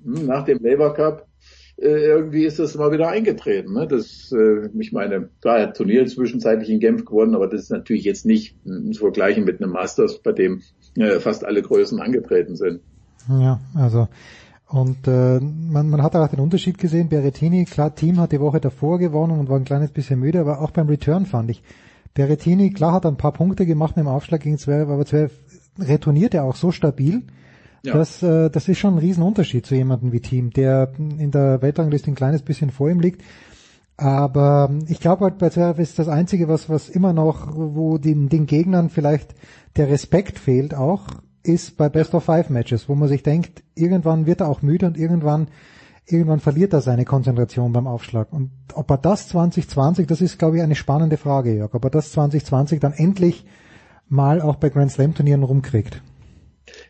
hm, 0.04 0.26
nach 0.26 0.44
dem 0.44 0.58
Labour 0.62 0.94
Cup, 0.94 1.26
äh, 1.80 2.06
irgendwie 2.06 2.44
ist 2.44 2.58
das 2.58 2.76
mal 2.76 2.90
wieder 2.90 3.08
eingetreten. 3.08 3.72
Ne? 3.72 3.86
Das, 3.86 4.32
äh, 4.32 4.68
ich 4.78 4.92
meine, 4.92 5.30
klar, 5.40 5.58
er 5.58 5.68
hat 5.68 5.76
Turnier 5.76 6.06
zwischenzeitlich 6.06 6.70
in 6.70 6.80
Genf 6.80 7.04
gewonnen, 7.04 7.36
aber 7.36 7.46
das 7.46 7.62
ist 7.62 7.70
natürlich 7.70 8.04
jetzt 8.04 8.26
nicht 8.26 8.56
zu 8.64 8.98
vergleichen 8.98 9.44
mit 9.44 9.62
einem 9.62 9.72
Masters, 9.72 10.18
bei 10.20 10.32
dem 10.32 10.62
äh, 10.98 11.20
fast 11.20 11.44
alle 11.44 11.62
Größen 11.62 12.00
angetreten 12.00 12.56
sind. 12.56 12.80
Ja, 13.28 13.60
also 13.74 14.08
und 14.68 15.08
äh, 15.08 15.40
man, 15.40 15.88
man 15.88 16.02
hat 16.02 16.14
auch 16.14 16.28
den 16.28 16.40
Unterschied 16.40 16.76
gesehen. 16.76 17.08
Berrettini, 17.08 17.64
klar, 17.64 17.94
Team 17.94 18.20
hat 18.20 18.32
die 18.32 18.40
Woche 18.40 18.60
davor 18.60 18.98
gewonnen 18.98 19.38
und 19.38 19.48
war 19.48 19.56
ein 19.56 19.64
kleines 19.64 19.90
bisschen 19.90 20.20
müde, 20.20 20.40
aber 20.40 20.60
auch 20.60 20.70
beim 20.70 20.88
Return 20.88 21.24
fand 21.24 21.50
ich. 21.50 21.62
Berrettini, 22.12 22.70
klar, 22.70 22.92
hat 22.92 23.06
ein 23.06 23.16
paar 23.16 23.32
Punkte 23.32 23.64
gemacht 23.64 23.96
mit 23.96 24.04
dem 24.04 24.08
Aufschlag 24.08 24.42
gegen 24.42 24.58
12, 24.58 24.90
aber 24.90 25.06
12 25.06 25.32
retourniert 25.78 26.34
er 26.34 26.44
auch 26.44 26.56
so 26.56 26.70
stabil, 26.70 27.22
ja. 27.84 27.94
Das, 27.94 28.22
äh, 28.22 28.50
das 28.50 28.68
ist 28.68 28.78
schon 28.78 28.94
ein 28.94 28.98
Riesenunterschied 28.98 29.64
zu 29.64 29.74
jemandem 29.74 30.12
wie 30.12 30.20
Team, 30.20 30.50
der 30.50 30.92
in 30.98 31.30
der 31.30 31.62
Weltrangliste 31.62 32.10
ein 32.10 32.16
kleines 32.16 32.42
bisschen 32.42 32.70
vor 32.70 32.90
ihm 32.90 33.00
liegt. 33.00 33.22
Aber 33.98 34.70
ich 34.86 35.00
glaube 35.00 35.24
halt 35.24 35.38
bei 35.38 35.50
Zverev 35.50 35.82
ist 35.82 35.98
das 35.98 36.08
Einzige, 36.08 36.46
was, 36.46 36.70
was 36.70 36.88
immer 36.88 37.12
noch, 37.12 37.48
wo 37.52 37.98
den, 37.98 38.28
den 38.28 38.46
Gegnern 38.46 38.90
vielleicht 38.90 39.34
der 39.76 39.90
Respekt 39.90 40.38
fehlt 40.38 40.72
auch, 40.72 41.08
ist 41.42 41.76
bei 41.76 41.88
Best 41.88 42.14
of 42.14 42.22
Five 42.22 42.48
Matches, 42.48 42.88
wo 42.88 42.94
man 42.94 43.08
sich 43.08 43.24
denkt, 43.24 43.64
irgendwann 43.74 44.26
wird 44.26 44.40
er 44.40 44.48
auch 44.48 44.62
müde 44.62 44.86
und 44.86 44.96
irgendwann, 44.96 45.48
irgendwann 46.06 46.38
verliert 46.38 46.72
er 46.74 46.80
seine 46.80 47.04
Konzentration 47.04 47.72
beim 47.72 47.88
Aufschlag. 47.88 48.32
Und 48.32 48.52
ob 48.72 48.88
er 48.88 48.98
das 48.98 49.28
2020, 49.28 50.06
das 50.06 50.20
ist 50.20 50.38
glaube 50.38 50.58
ich 50.58 50.62
eine 50.62 50.76
spannende 50.76 51.16
Frage, 51.16 51.56
Jörg, 51.56 51.74
ob 51.74 51.82
er 51.82 51.90
das 51.90 52.12
2020 52.12 52.78
dann 52.78 52.92
endlich 52.92 53.46
mal 54.08 54.40
auch 54.40 54.56
bei 54.56 54.68
Grand 54.68 54.92
Slam 54.92 55.14
Turnieren 55.14 55.42
rumkriegt. 55.42 56.02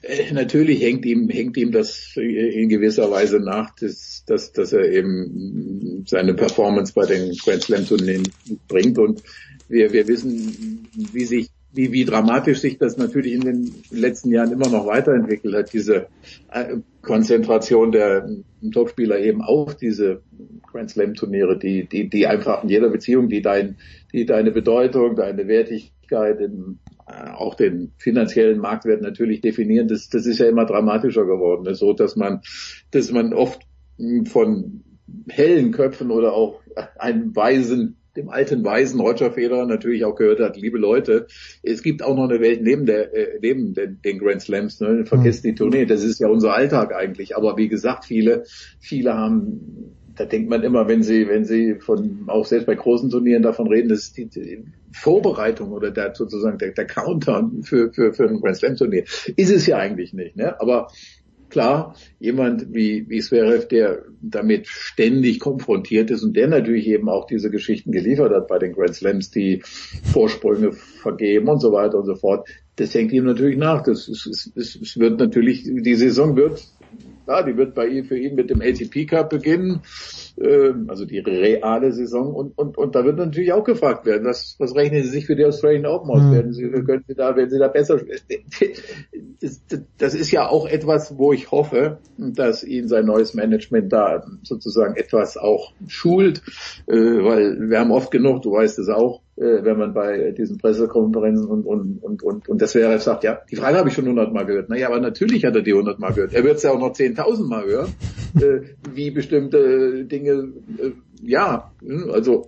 Äh, 0.03 0.33
natürlich 0.33 0.83
hängt 0.83 1.05
ihm, 1.05 1.29
hängt 1.29 1.57
ihm 1.57 1.73
das 1.73 2.13
in 2.17 2.69
gewisser 2.69 3.11
Weise 3.11 3.41
nach, 3.41 3.75
dass, 3.77 4.25
dass, 4.27 4.53
dass 4.53 4.73
er 4.73 4.91
eben 4.91 6.05
seine 6.07 6.35
Performance 6.35 6.93
bei 6.95 7.07
den 7.07 7.35
Grand 7.37 7.63
Slam 7.63 7.87
Turnieren 7.87 8.25
bringt. 8.69 8.99
Und 8.99 9.23
wir, 9.69 9.93
wir 9.93 10.09
wissen, 10.09 10.89
wie 11.13 11.25
sich 11.25 11.51
wie, 11.73 11.93
wie 11.93 12.05
dramatisch 12.05 12.61
sich 12.61 12.79
das 12.79 12.97
natürlich 12.97 13.35
in 13.35 13.43
den 13.43 13.75
letzten 13.91 14.33
Jahren 14.33 14.53
immer 14.53 14.69
noch 14.69 14.87
weiterentwickelt 14.87 15.55
hat, 15.55 15.73
diese 15.73 16.07
äh, 16.51 16.77
Konzentration 17.03 17.93
der 17.93 18.29
Topspieler 18.73 19.19
eben 19.19 19.43
auf 19.43 19.77
diese 19.77 20.23
Grand 20.71 20.91
Slam 20.91 21.15
Turniere, 21.15 21.59
die, 21.59 21.87
die, 21.87 22.09
die 22.09 22.27
einfach 22.27 22.63
in 22.63 22.71
jeder 22.71 22.89
Beziehung, 22.89 23.29
die 23.29 23.43
dein, 23.43 23.77
die 24.13 24.25
deine 24.25 24.51
Bedeutung, 24.51 25.17
deine 25.17 25.47
Wertigkeit 25.47 26.41
äh, 26.41 26.49
auch 27.35 27.55
den 27.55 27.93
finanziellen 27.99 28.59
Marktwert 28.59 29.03
natürlich 29.03 29.41
definieren, 29.41 29.89
das, 29.89 30.09
das 30.09 30.27
ist 30.27 30.39
ja 30.39 30.47
immer 30.47 30.67
dramatischer 30.67 31.25
geworden, 31.25 31.75
so 31.75 31.93
dass 31.93 32.17
man, 32.17 32.41
dass 32.91 33.11
man 33.11 33.33
oft 33.33 33.61
von 34.27 34.85
hellen 35.29 35.73
Köpfen 35.73 36.11
oder 36.11 36.33
auch 36.35 36.61
einem 36.99 37.35
weisen 37.35 37.97
dem 38.17 38.31
alten 38.31 38.65
weisen 38.65 39.01
Roger 39.01 39.31
Federer 39.31 39.65
natürlich 39.65 40.05
auch 40.05 40.17
gehört 40.17 40.41
hat, 40.41 40.57
liebe 40.57 40.77
Leute, 40.77 41.29
es 41.63 41.83
gibt 41.83 42.03
auch 42.03 42.17
noch 42.17 42.29
eine 42.29 42.41
Welt 42.41 42.63
neben 42.63 42.85
der 42.85 43.15
äh, 43.15 43.39
neben 43.41 43.75
den, 43.75 44.01
den 44.03 44.19
Grand 44.19 44.43
Slams, 44.43 44.81
ne? 44.81 45.05
vergesst 45.07 45.45
mhm. 45.45 45.49
die 45.49 45.55
Tournee, 45.55 45.87
das 45.87 46.03
ist 46.03 46.19
ja 46.19 46.29
unser 46.29 46.53
Alltag 46.53 46.93
eigentlich, 46.93 47.37
aber 47.37 47.57
wie 47.57 47.69
gesagt, 47.69 48.07
viele 48.07 48.45
viele 48.81 49.15
haben 49.15 49.95
da 50.19 50.25
denkt 50.25 50.51
man 50.51 50.65
immer, 50.65 50.89
wenn 50.89 51.05
sie, 51.05 51.29
wenn 51.29 51.45
sie 51.45 51.77
von, 51.77 52.25
auch 52.27 52.45
selbst 52.45 52.67
bei 52.67 52.75
großen 52.75 53.09
Turnieren 53.09 53.43
davon 53.43 53.69
reden, 53.69 53.89
das 53.89 54.01
ist 54.01 54.17
die, 54.17 54.27
die 54.27 54.65
Vorbereitung 54.93 55.71
oder 55.71 55.93
der, 55.93 56.15
sozusagen 56.15 56.59
der, 56.59 56.73
der 56.73 56.87
Counter 56.87 57.49
für, 57.63 57.93
für, 57.93 58.13
für 58.13 58.29
ein 58.29 58.41
Grand 58.41 58.57
Slam 58.57 58.77
Turnier. 58.77 59.05
Ist 59.37 59.51
es 59.51 59.67
ja 59.67 59.79
eigentlich 59.79 60.13
nicht, 60.13 60.37
ne? 60.37 60.61
Aber 60.61 60.89
klar, 61.51 61.95
jemand 62.19 62.75
wie, 62.75 63.09
wie 63.09 63.21
Zverev, 63.21 63.69
der 63.69 64.03
damit 64.21 64.67
ständig 64.67 65.39
konfrontiert 65.39 66.11
ist 66.11 66.25
und 66.25 66.37
der 66.37 66.49
natürlich 66.49 66.89
eben 66.89 67.09
auch 67.09 67.27
diese 67.27 67.51
Geschichten 67.51 67.93
geliefert 67.93 68.33
hat 68.33 68.49
bei 68.49 68.59
den 68.59 68.73
Grand 68.73 68.97
Slams, 68.97 69.31
die 69.31 69.63
Vorsprünge 70.13 70.73
vergeben 70.73 71.49
und 71.49 71.61
so 71.61 71.73
weiter 71.73 71.99
und 71.99 72.07
so 72.07 72.17
fort, 72.17 72.49
das 72.75 72.93
hängt 72.93 73.13
ihm 73.13 73.25
natürlich 73.25 73.57
nach. 73.57 73.83
Das 73.83 74.09
ist, 74.09 74.27
es, 74.27 74.77
es 74.81 74.99
wird 74.99 75.21
natürlich, 75.21 75.63
die 75.65 75.95
Saison 75.95 76.37
wird 76.37 76.63
Klar, 77.29 77.45
die 77.45 77.59
wird 77.59 77.75
bei 77.75 77.87
ihm 77.87 78.07
für 78.07 78.17
ihn 78.17 78.37
mit 78.37 78.49
dem 78.49 78.63
ATP 78.63 79.05
Cup 79.05 79.29
beginnen, 79.29 79.83
äh, 80.41 80.73
also 80.87 81.05
die 81.05 81.19
reale 81.19 81.93
Saison. 81.93 82.35
Und, 82.35 82.57
und, 82.57 82.79
und 82.79 82.95
da 82.95 83.05
wird 83.05 83.19
natürlich 83.19 83.53
auch 83.53 83.65
gefragt 83.65 84.07
werden, 84.07 84.25
was, 84.25 84.57
was 84.59 84.75
rechnen 84.75 85.03
Sie 85.03 85.11
sich 85.11 85.27
für 85.27 85.37
die 85.37 85.45
Australian 85.45 85.85
Open 85.85 86.09
aus? 86.09 86.23
Mhm. 86.23 86.33
Werden 86.33 86.53
Sie, 86.55 86.71
können 86.71 87.05
Sie 87.07 87.15
da, 87.15 87.37
werden 87.37 87.51
Sie 87.51 87.59
da 87.59 87.69
besser? 87.69 88.01
Das, 89.41 89.63
das 89.99 90.15
ist 90.15 90.33
ja 90.33 90.49
auch 90.49 90.67
etwas, 90.67 91.17
wo 91.17 91.33
ich 91.33 91.53
hoffe, 91.53 91.99
dass 92.17 92.65
ihn 92.65 92.89
sein 92.89 93.07
neues 93.07 93.35
Management 93.35 93.93
da 93.93 94.27
sozusagen 94.43 94.97
etwas 94.97 95.37
auch 95.37 95.73
schult, 95.87 96.43
äh, 96.89 96.93
weil 96.93 97.71
wir 97.71 97.79
haben 97.79 97.93
oft 97.93 98.11
genug, 98.11 98.43
du 98.43 98.51
weißt 98.51 98.81
es 98.81 98.89
auch, 98.89 99.23
äh, 99.39 99.65
wenn 99.65 99.79
man 99.79 99.95
bei 99.95 100.33
diesen 100.33 100.59
Pressekonferenzen 100.59 101.47
und, 101.47 101.65
und, 101.65 102.03
und, 102.03 102.23
und, 102.23 102.49
und 102.49 102.63
das 102.63 102.75
wäre 102.75 102.99
sagt, 102.99 103.25
ja, 103.25 103.41
die 103.51 103.57
Frage 103.57 103.79
habe 103.79 103.89
ich 103.89 103.95
schon 103.95 104.07
hundertmal 104.07 104.47
gehört. 104.47 104.69
Naja, 104.69 104.89
aber 104.89 105.01
natürlich 105.01 105.45
hat 105.45 105.55
er 105.55 105.63
die 105.63 105.75
hundertmal 105.75 106.13
gehört. 106.13 106.35
Er 106.35 106.45
wird 106.45 106.57
es 106.57 106.65
ja 106.65 106.73
auch 106.73 106.81
noch 106.81 106.93
zehntausend 106.93 107.49
Mal 107.49 107.65
hören, 107.65 107.95
äh, 108.41 108.61
wie 108.93 109.11
bestimmte 109.11 110.05
Dinge 110.05 110.53
äh, 110.79 110.91
ja, 111.23 111.73
also 112.13 112.47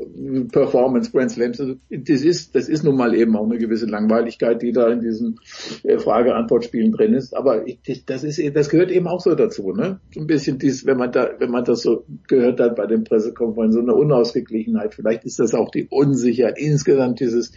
Performance 0.52 1.10
Grand 1.10 1.30
Slams, 1.30 1.58
das 1.58 2.22
ist, 2.22 2.54
das 2.54 2.68
ist 2.68 2.84
nun 2.84 2.96
mal 2.96 3.14
eben 3.14 3.36
auch 3.36 3.44
eine 3.44 3.58
gewisse 3.58 3.86
Langweiligkeit, 3.86 4.62
die 4.62 4.72
da 4.72 4.88
in 4.88 5.00
diesen 5.00 5.40
äh, 5.82 5.98
Frage-Antwort-Spielen 5.98 6.92
drin 6.92 7.14
ist. 7.14 7.34
Aber 7.36 7.64
das 8.06 8.24
ist, 8.24 8.40
das 8.54 8.68
gehört 8.68 8.90
eben 8.90 9.06
auch 9.06 9.20
so 9.20 9.34
dazu, 9.34 9.72
ne? 9.72 10.00
So 10.14 10.20
ein 10.20 10.26
bisschen 10.26 10.58
dies, 10.58 10.86
wenn 10.86 10.98
man 10.98 11.12
da, 11.12 11.30
wenn 11.38 11.50
man 11.50 11.64
das 11.64 11.82
so 11.82 12.04
gehört 12.28 12.60
hat 12.60 12.76
bei 12.76 12.86
den 12.86 13.04
Pressekonferenzen, 13.04 13.80
so 13.80 13.92
eine 13.92 13.94
Unausgeglichenheit. 13.94 14.94
Vielleicht 14.94 15.24
ist 15.24 15.38
das 15.38 15.54
auch 15.54 15.70
die 15.70 15.86
Unsicherheit. 15.88 16.58
Insgesamt 16.58 17.20
dieses 17.20 17.52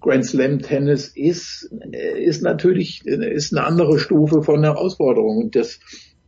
Grand 0.00 0.24
Slam 0.24 0.60
Tennis 0.60 1.12
ist, 1.14 1.70
äh, 1.92 2.22
ist 2.22 2.42
natürlich, 2.42 3.04
ist 3.06 3.56
eine 3.56 3.66
andere 3.66 3.98
Stufe 3.98 4.42
von 4.42 4.62
Herausforderung. 4.62 5.38
Und 5.38 5.56
das, 5.56 5.80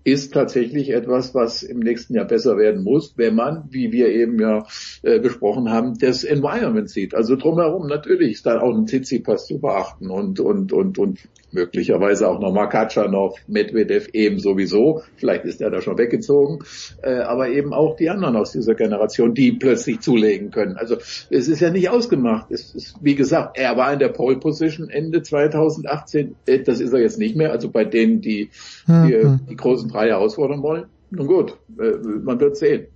ist 0.04 0.32
tatsächlich 0.32 0.90
etwas, 0.90 1.34
was 1.34 1.62
im 1.62 1.80
nächsten 1.80 2.14
Jahr 2.14 2.26
besser 2.26 2.56
werden 2.56 2.82
muss, 2.82 3.14
wenn 3.16 3.34
man, 3.34 3.64
wie 3.70 3.92
wir 3.92 4.08
eben 4.08 4.40
ja 4.40 4.66
äh, 5.02 5.18
besprochen 5.18 5.70
haben, 5.70 5.98
das 5.98 6.24
Environment 6.24 6.88
sieht. 6.88 7.14
Also 7.14 7.36
drumherum 7.36 7.86
natürlich 7.86 8.32
ist 8.32 8.46
da 8.46 8.60
auch 8.60 8.74
ein 8.74 8.86
Tsitsipas 8.86 9.46
zu 9.46 9.58
beachten 9.58 10.10
und 10.10 10.40
und 10.40 10.72
und 10.72 10.98
und 10.98 11.18
möglicherweise 11.52 12.28
auch 12.28 12.40
noch 12.40 12.52
Makachanov, 12.52 13.38
Medvedev 13.46 14.08
eben 14.12 14.38
sowieso. 14.38 15.02
Vielleicht 15.16 15.44
ist 15.44 15.60
er 15.60 15.70
da 15.70 15.80
schon 15.80 15.98
weggezogen, 15.98 16.60
äh, 17.02 17.20
aber 17.20 17.48
eben 17.48 17.72
auch 17.72 17.96
die 17.96 18.10
anderen 18.10 18.36
aus 18.36 18.52
dieser 18.52 18.74
Generation, 18.74 19.34
die 19.34 19.52
plötzlich 19.52 20.00
zulegen 20.00 20.50
können. 20.50 20.76
Also 20.76 20.96
es 21.30 21.48
ist 21.48 21.60
ja 21.60 21.70
nicht 21.70 21.90
ausgemacht. 21.90 22.50
Es 22.50 22.74
ist, 22.74 22.96
wie 23.02 23.14
gesagt, 23.14 23.58
er 23.58 23.76
war 23.76 23.92
in 23.92 23.98
der 23.98 24.08
Pole 24.08 24.36
Position 24.36 24.90
Ende 24.90 25.22
2018. 25.22 26.36
Äh, 26.46 26.60
das 26.60 26.80
ist 26.80 26.92
er 26.92 27.00
jetzt 27.00 27.18
nicht 27.18 27.36
mehr. 27.36 27.52
Also 27.52 27.70
bei 27.70 27.84
denen, 27.84 28.20
die 28.20 28.50
die, 28.86 28.92
mhm. 28.92 29.40
die 29.48 29.56
großen 29.56 29.88
drei 29.88 30.08
herausfordern 30.08 30.62
wollen. 30.62 30.86
Nun 31.10 31.26
gut, 31.26 31.56
äh, 31.78 31.96
man 32.22 32.38
wird 32.40 32.56
sehen. 32.56 32.86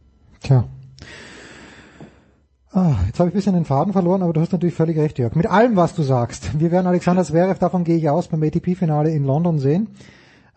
Tja. 0.42 0.68
Ah, 2.75 2.97
jetzt 3.07 3.20
habe 3.20 3.28
ich 3.28 3.34
ein 3.34 3.36
bisschen 3.36 3.55
den 3.55 3.67
Faden 3.67 3.92
verloren, 3.92 4.23
aber 4.23 4.33
du 4.33 4.41
hast 4.41 4.52
natürlich 4.52 4.75
völlig 4.75 4.97
recht, 4.97 5.18
Jörg. 5.18 5.34
Mit 5.34 5.47
allem, 5.47 5.76
was 5.76 5.94
du 5.94 6.02
sagst. 6.02 6.59
Wir 6.59 6.70
werden 6.70 6.86
Alexander 6.86 7.23
Zverev, 7.23 7.59
davon 7.59 7.84
gehe 7.84 7.99
ich 7.99 8.09
aus, 8.09 8.28
beim 8.28 8.42
ATP-Finale 8.42 9.10
in 9.10 9.25
London 9.25 9.59
sehen. 9.59 9.89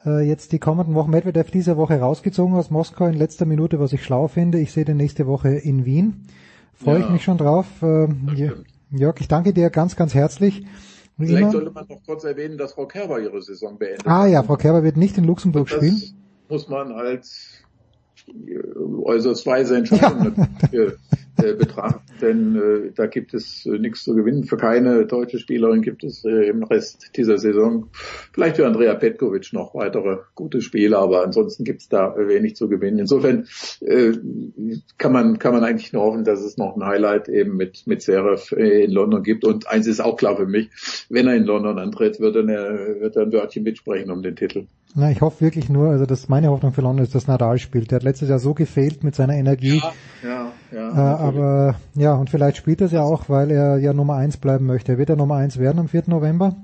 Äh, 0.05 0.21
jetzt 0.25 0.53
die 0.53 0.59
kommenden 0.59 0.95
Wochen 0.95 1.11
Medvedev 1.11 1.51
diese 1.51 1.75
Woche 1.75 1.99
rausgezogen 1.99 2.55
aus 2.55 2.71
Moskau 2.71 3.05
in 3.07 3.15
letzter 3.15 3.45
Minute, 3.45 3.81
was 3.81 3.91
ich 3.91 4.01
schlau 4.01 4.29
finde. 4.29 4.59
Ich 4.59 4.71
sehe 4.71 4.85
den 4.85 4.95
nächste 4.95 5.27
Woche 5.27 5.49
in 5.49 5.83
Wien. 5.83 6.25
Freue 6.73 6.99
ja, 6.99 7.05
ich 7.05 7.11
mich 7.11 7.23
schon 7.23 7.37
drauf. 7.37 7.65
Äh, 7.81 8.07
Jörg, 8.91 9.19
ich 9.19 9.27
danke 9.27 9.51
dir 9.51 9.69
ganz, 9.69 9.97
ganz 9.97 10.13
herzlich. 10.13 10.65
Vielleicht 11.17 11.51
sollte 11.51 11.71
man 11.71 11.85
noch 11.89 12.01
kurz 12.05 12.23
erwähnen, 12.23 12.57
dass 12.57 12.73
Frau 12.73 12.85
Kerber 12.85 13.19
ihre 13.19 13.41
Saison 13.41 13.77
beendet 13.77 14.05
Ah 14.05 14.25
ja, 14.25 14.41
Frau 14.43 14.55
Kerber 14.55 14.83
wird 14.83 14.95
nicht 14.95 15.17
in 15.17 15.25
Luxemburg 15.25 15.67
das 15.69 15.77
spielen. 15.77 16.01
muss 16.47 16.69
man 16.69 16.93
als 16.93 17.61
äußerst 19.03 19.45
weise 19.45 19.77
Entscheidung 19.77 20.33
ja. 20.71 20.85
äh, 21.37 21.53
betrachten, 21.53 22.01
denn 22.21 22.55
äh, 22.55 22.91
da 22.95 23.07
gibt 23.07 23.33
es 23.33 23.65
äh, 23.65 23.77
nichts 23.77 24.03
zu 24.03 24.15
gewinnen. 24.15 24.43
Für 24.43 24.57
keine 24.57 25.05
deutsche 25.05 25.39
Spielerin 25.39 25.81
gibt 25.81 26.03
es 26.03 26.23
äh, 26.25 26.49
im 26.49 26.63
Rest 26.63 27.11
dieser 27.15 27.37
Saison. 27.37 27.89
Vielleicht 28.33 28.57
für 28.57 28.65
Andrea 28.65 28.93
Petkovic 28.95 29.53
noch 29.53 29.75
weitere 29.75 30.17
gute 30.35 30.61
Spiele, 30.61 30.97
aber 30.97 31.23
ansonsten 31.23 31.63
gibt 31.63 31.81
es 31.81 31.89
da 31.89 32.15
wenig 32.17 32.55
zu 32.55 32.69
gewinnen. 32.69 32.99
Insofern 32.99 33.47
äh, 33.81 34.13
kann 34.97 35.11
man 35.11 35.39
kann 35.39 35.53
man 35.53 35.63
eigentlich 35.63 35.93
nur 35.93 36.03
hoffen, 36.03 36.23
dass 36.23 36.41
es 36.41 36.57
noch 36.57 36.75
ein 36.75 36.85
Highlight 36.85 37.29
eben 37.29 37.57
mit 37.57 37.85
mit 37.85 38.01
Serif 38.01 38.51
in 38.51 38.91
London 38.91 39.23
gibt. 39.23 39.45
Und 39.45 39.67
eins 39.67 39.87
ist 39.87 39.99
auch 39.99 40.17
klar 40.17 40.37
für 40.37 40.47
mich: 40.47 40.69
Wenn 41.09 41.27
er 41.27 41.35
in 41.35 41.45
London 41.45 41.79
antritt, 41.79 42.19
wird 42.19 42.35
er, 42.35 42.45
wird 42.99 43.15
er 43.15 43.23
ein 43.23 43.33
Wörtchen 43.33 43.63
mitsprechen 43.63 44.11
um 44.11 44.21
den 44.21 44.35
Titel. 44.35 44.67
Na, 44.97 45.11
ich 45.11 45.19
hoffe 45.19 45.41
wirklich 45.41 45.67
nur, 45.67 45.89
also 45.89 46.05
das 46.05 46.29
meine 46.29 46.49
Hoffnung 46.49 46.71
für 46.71 46.79
London 46.79 47.03
ist, 47.03 47.13
dass 47.13 47.27
Nadal 47.27 47.59
spielt. 47.59 47.91
Der 47.91 47.97
hat 47.97 48.03
letztes 48.03 48.29
Jahr 48.29 48.39
so 48.39 48.53
gefehlt 48.53 49.03
mit 49.03 49.13
seiner 49.13 49.33
Energie. 49.33 49.81
Ja, 49.81 49.93
ja, 50.23 50.51
ja. 50.71 50.89
Äh, 50.89 51.17
aber 51.21 51.75
ja, 51.95 52.15
und 52.15 52.29
vielleicht 52.29 52.57
spielt 52.57 52.81
er 52.81 52.87
es 52.87 52.93
ja 52.93 53.01
auch, 53.01 53.29
weil 53.29 53.51
er 53.51 53.77
ja 53.77 53.93
Nummer 53.93 54.15
eins 54.15 54.37
bleiben 54.37 54.65
möchte. 54.65 54.97
Wird 54.97 55.09
er 55.09 55.15
Nummer 55.15 55.35
eins 55.35 55.57
werden 55.57 55.79
am 55.79 55.87
4. 55.87 56.03
November? 56.07 56.55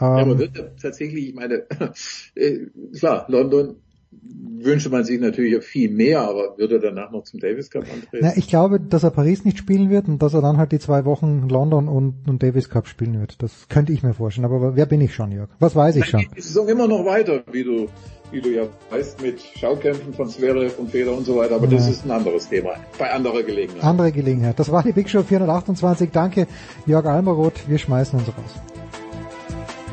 Ja, 0.00 0.06
aber 0.06 0.32
ähm, 0.32 0.38
wird 0.38 0.56
er 0.56 0.76
tatsächlich, 0.76 1.28
ich 1.28 1.34
meine, 1.34 1.64
äh, 2.34 2.66
klar, 2.96 3.26
London 3.28 3.76
wünsche 4.20 4.88
man 4.88 5.04
sich 5.04 5.20
natürlich 5.20 5.62
viel 5.64 5.90
mehr, 5.90 6.22
aber 6.22 6.56
würde 6.56 6.76
er 6.76 6.80
danach 6.80 7.10
noch 7.10 7.24
zum 7.24 7.40
Davis 7.40 7.70
Cup 7.70 7.82
antreten? 7.82 8.18
Na, 8.20 8.36
ich 8.36 8.48
glaube, 8.48 8.80
dass 8.80 9.02
er 9.02 9.10
Paris 9.10 9.44
nicht 9.44 9.58
spielen 9.58 9.90
wird 9.90 10.08
und 10.08 10.22
dass 10.22 10.34
er 10.34 10.42
dann 10.42 10.56
halt 10.56 10.72
die 10.72 10.78
zwei 10.78 11.04
Wochen 11.04 11.48
London 11.48 11.88
und, 11.88 12.28
und 12.28 12.42
Davis 12.42 12.70
Cup 12.70 12.86
spielen 12.86 13.20
wird. 13.20 13.42
Das 13.42 13.68
könnte 13.68 13.92
ich 13.92 14.02
mir 14.02 14.14
vorstellen. 14.14 14.46
Aber 14.46 14.76
wer 14.76 14.86
bin 14.86 15.00
ich 15.00 15.14
schon, 15.14 15.32
Jörg? 15.32 15.50
Was 15.58 15.76
weiß 15.76 15.96
ich 15.96 16.06
schon? 16.06 16.24
Die 16.36 16.40
Saison 16.40 16.68
immer 16.68 16.88
noch 16.88 17.04
weiter, 17.04 17.44
wie 17.52 17.64
du, 17.64 17.88
wie 18.34 18.40
du 18.40 18.50
ja 18.50 18.64
weißt, 18.90 19.22
mit 19.22 19.40
Schaukämpfen 19.40 20.12
von 20.12 20.28
Zverev 20.28 20.76
und 20.78 20.90
Feder 20.90 21.12
und 21.12 21.24
so 21.24 21.36
weiter. 21.36 21.54
Aber 21.54 21.66
ja. 21.66 21.76
das 21.76 21.88
ist 21.88 22.04
ein 22.04 22.10
anderes 22.10 22.48
Thema. 22.48 22.74
Bei 22.98 23.12
anderer 23.12 23.42
Gelegenheit. 23.42 23.84
Andere 23.84 24.12
Gelegenheit. 24.12 24.58
Das 24.58 24.70
war 24.70 24.82
die 24.82 24.92
Big 24.92 25.08
Show 25.08 25.22
428. 25.22 26.10
Danke, 26.10 26.46
Jörg 26.86 27.06
Almeroth. 27.06 27.66
Wir 27.68 27.78
schmeißen 27.78 28.18
uns 28.18 28.28
raus. 28.28 28.60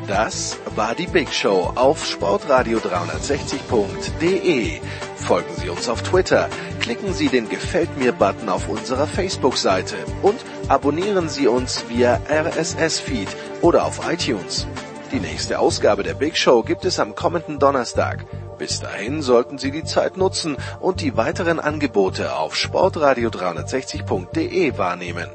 Das 0.08 0.58
war 0.74 0.96
die 0.96 1.06
Big 1.06 1.32
Show 1.32 1.70
auf 1.76 2.04
sportradio360.de. 2.04 4.80
Folgen 5.16 5.54
Sie 5.56 5.68
uns 5.68 5.88
auf 5.88 6.02
Twitter, 6.02 6.48
klicken 6.80 7.14
Sie 7.14 7.28
den 7.28 7.48
Gefällt 7.48 7.96
mir 7.96 8.10
Button 8.10 8.48
auf 8.48 8.68
unserer 8.68 9.06
Facebook-Seite 9.06 9.94
und 10.22 10.44
abonnieren 10.66 11.28
Sie 11.28 11.46
uns 11.46 11.84
via 11.88 12.18
RSS-Feed 12.28 13.28
oder 13.62 13.86
auf 13.86 14.00
iTunes. 14.12 14.66
Die 15.12 15.20
nächste 15.20 15.58
Ausgabe 15.58 16.02
der 16.02 16.14
Big 16.14 16.38
Show 16.38 16.62
gibt 16.62 16.86
es 16.86 16.98
am 16.98 17.14
kommenden 17.14 17.58
Donnerstag. 17.58 18.24
Bis 18.56 18.80
dahin 18.80 19.20
sollten 19.20 19.58
Sie 19.58 19.70
die 19.70 19.84
Zeit 19.84 20.16
nutzen 20.16 20.56
und 20.80 21.02
die 21.02 21.18
weiteren 21.18 21.60
Angebote 21.60 22.34
auf 22.34 22.54
sportradio360.de 22.54 24.78
wahrnehmen. 24.78 25.28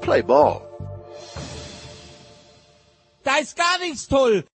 Play 0.00 0.22
Ball! 0.22 0.60
Da 3.24 3.38
ist 3.38 3.56
gar 3.56 3.78
nichts 3.80 4.06
toll. 4.06 4.44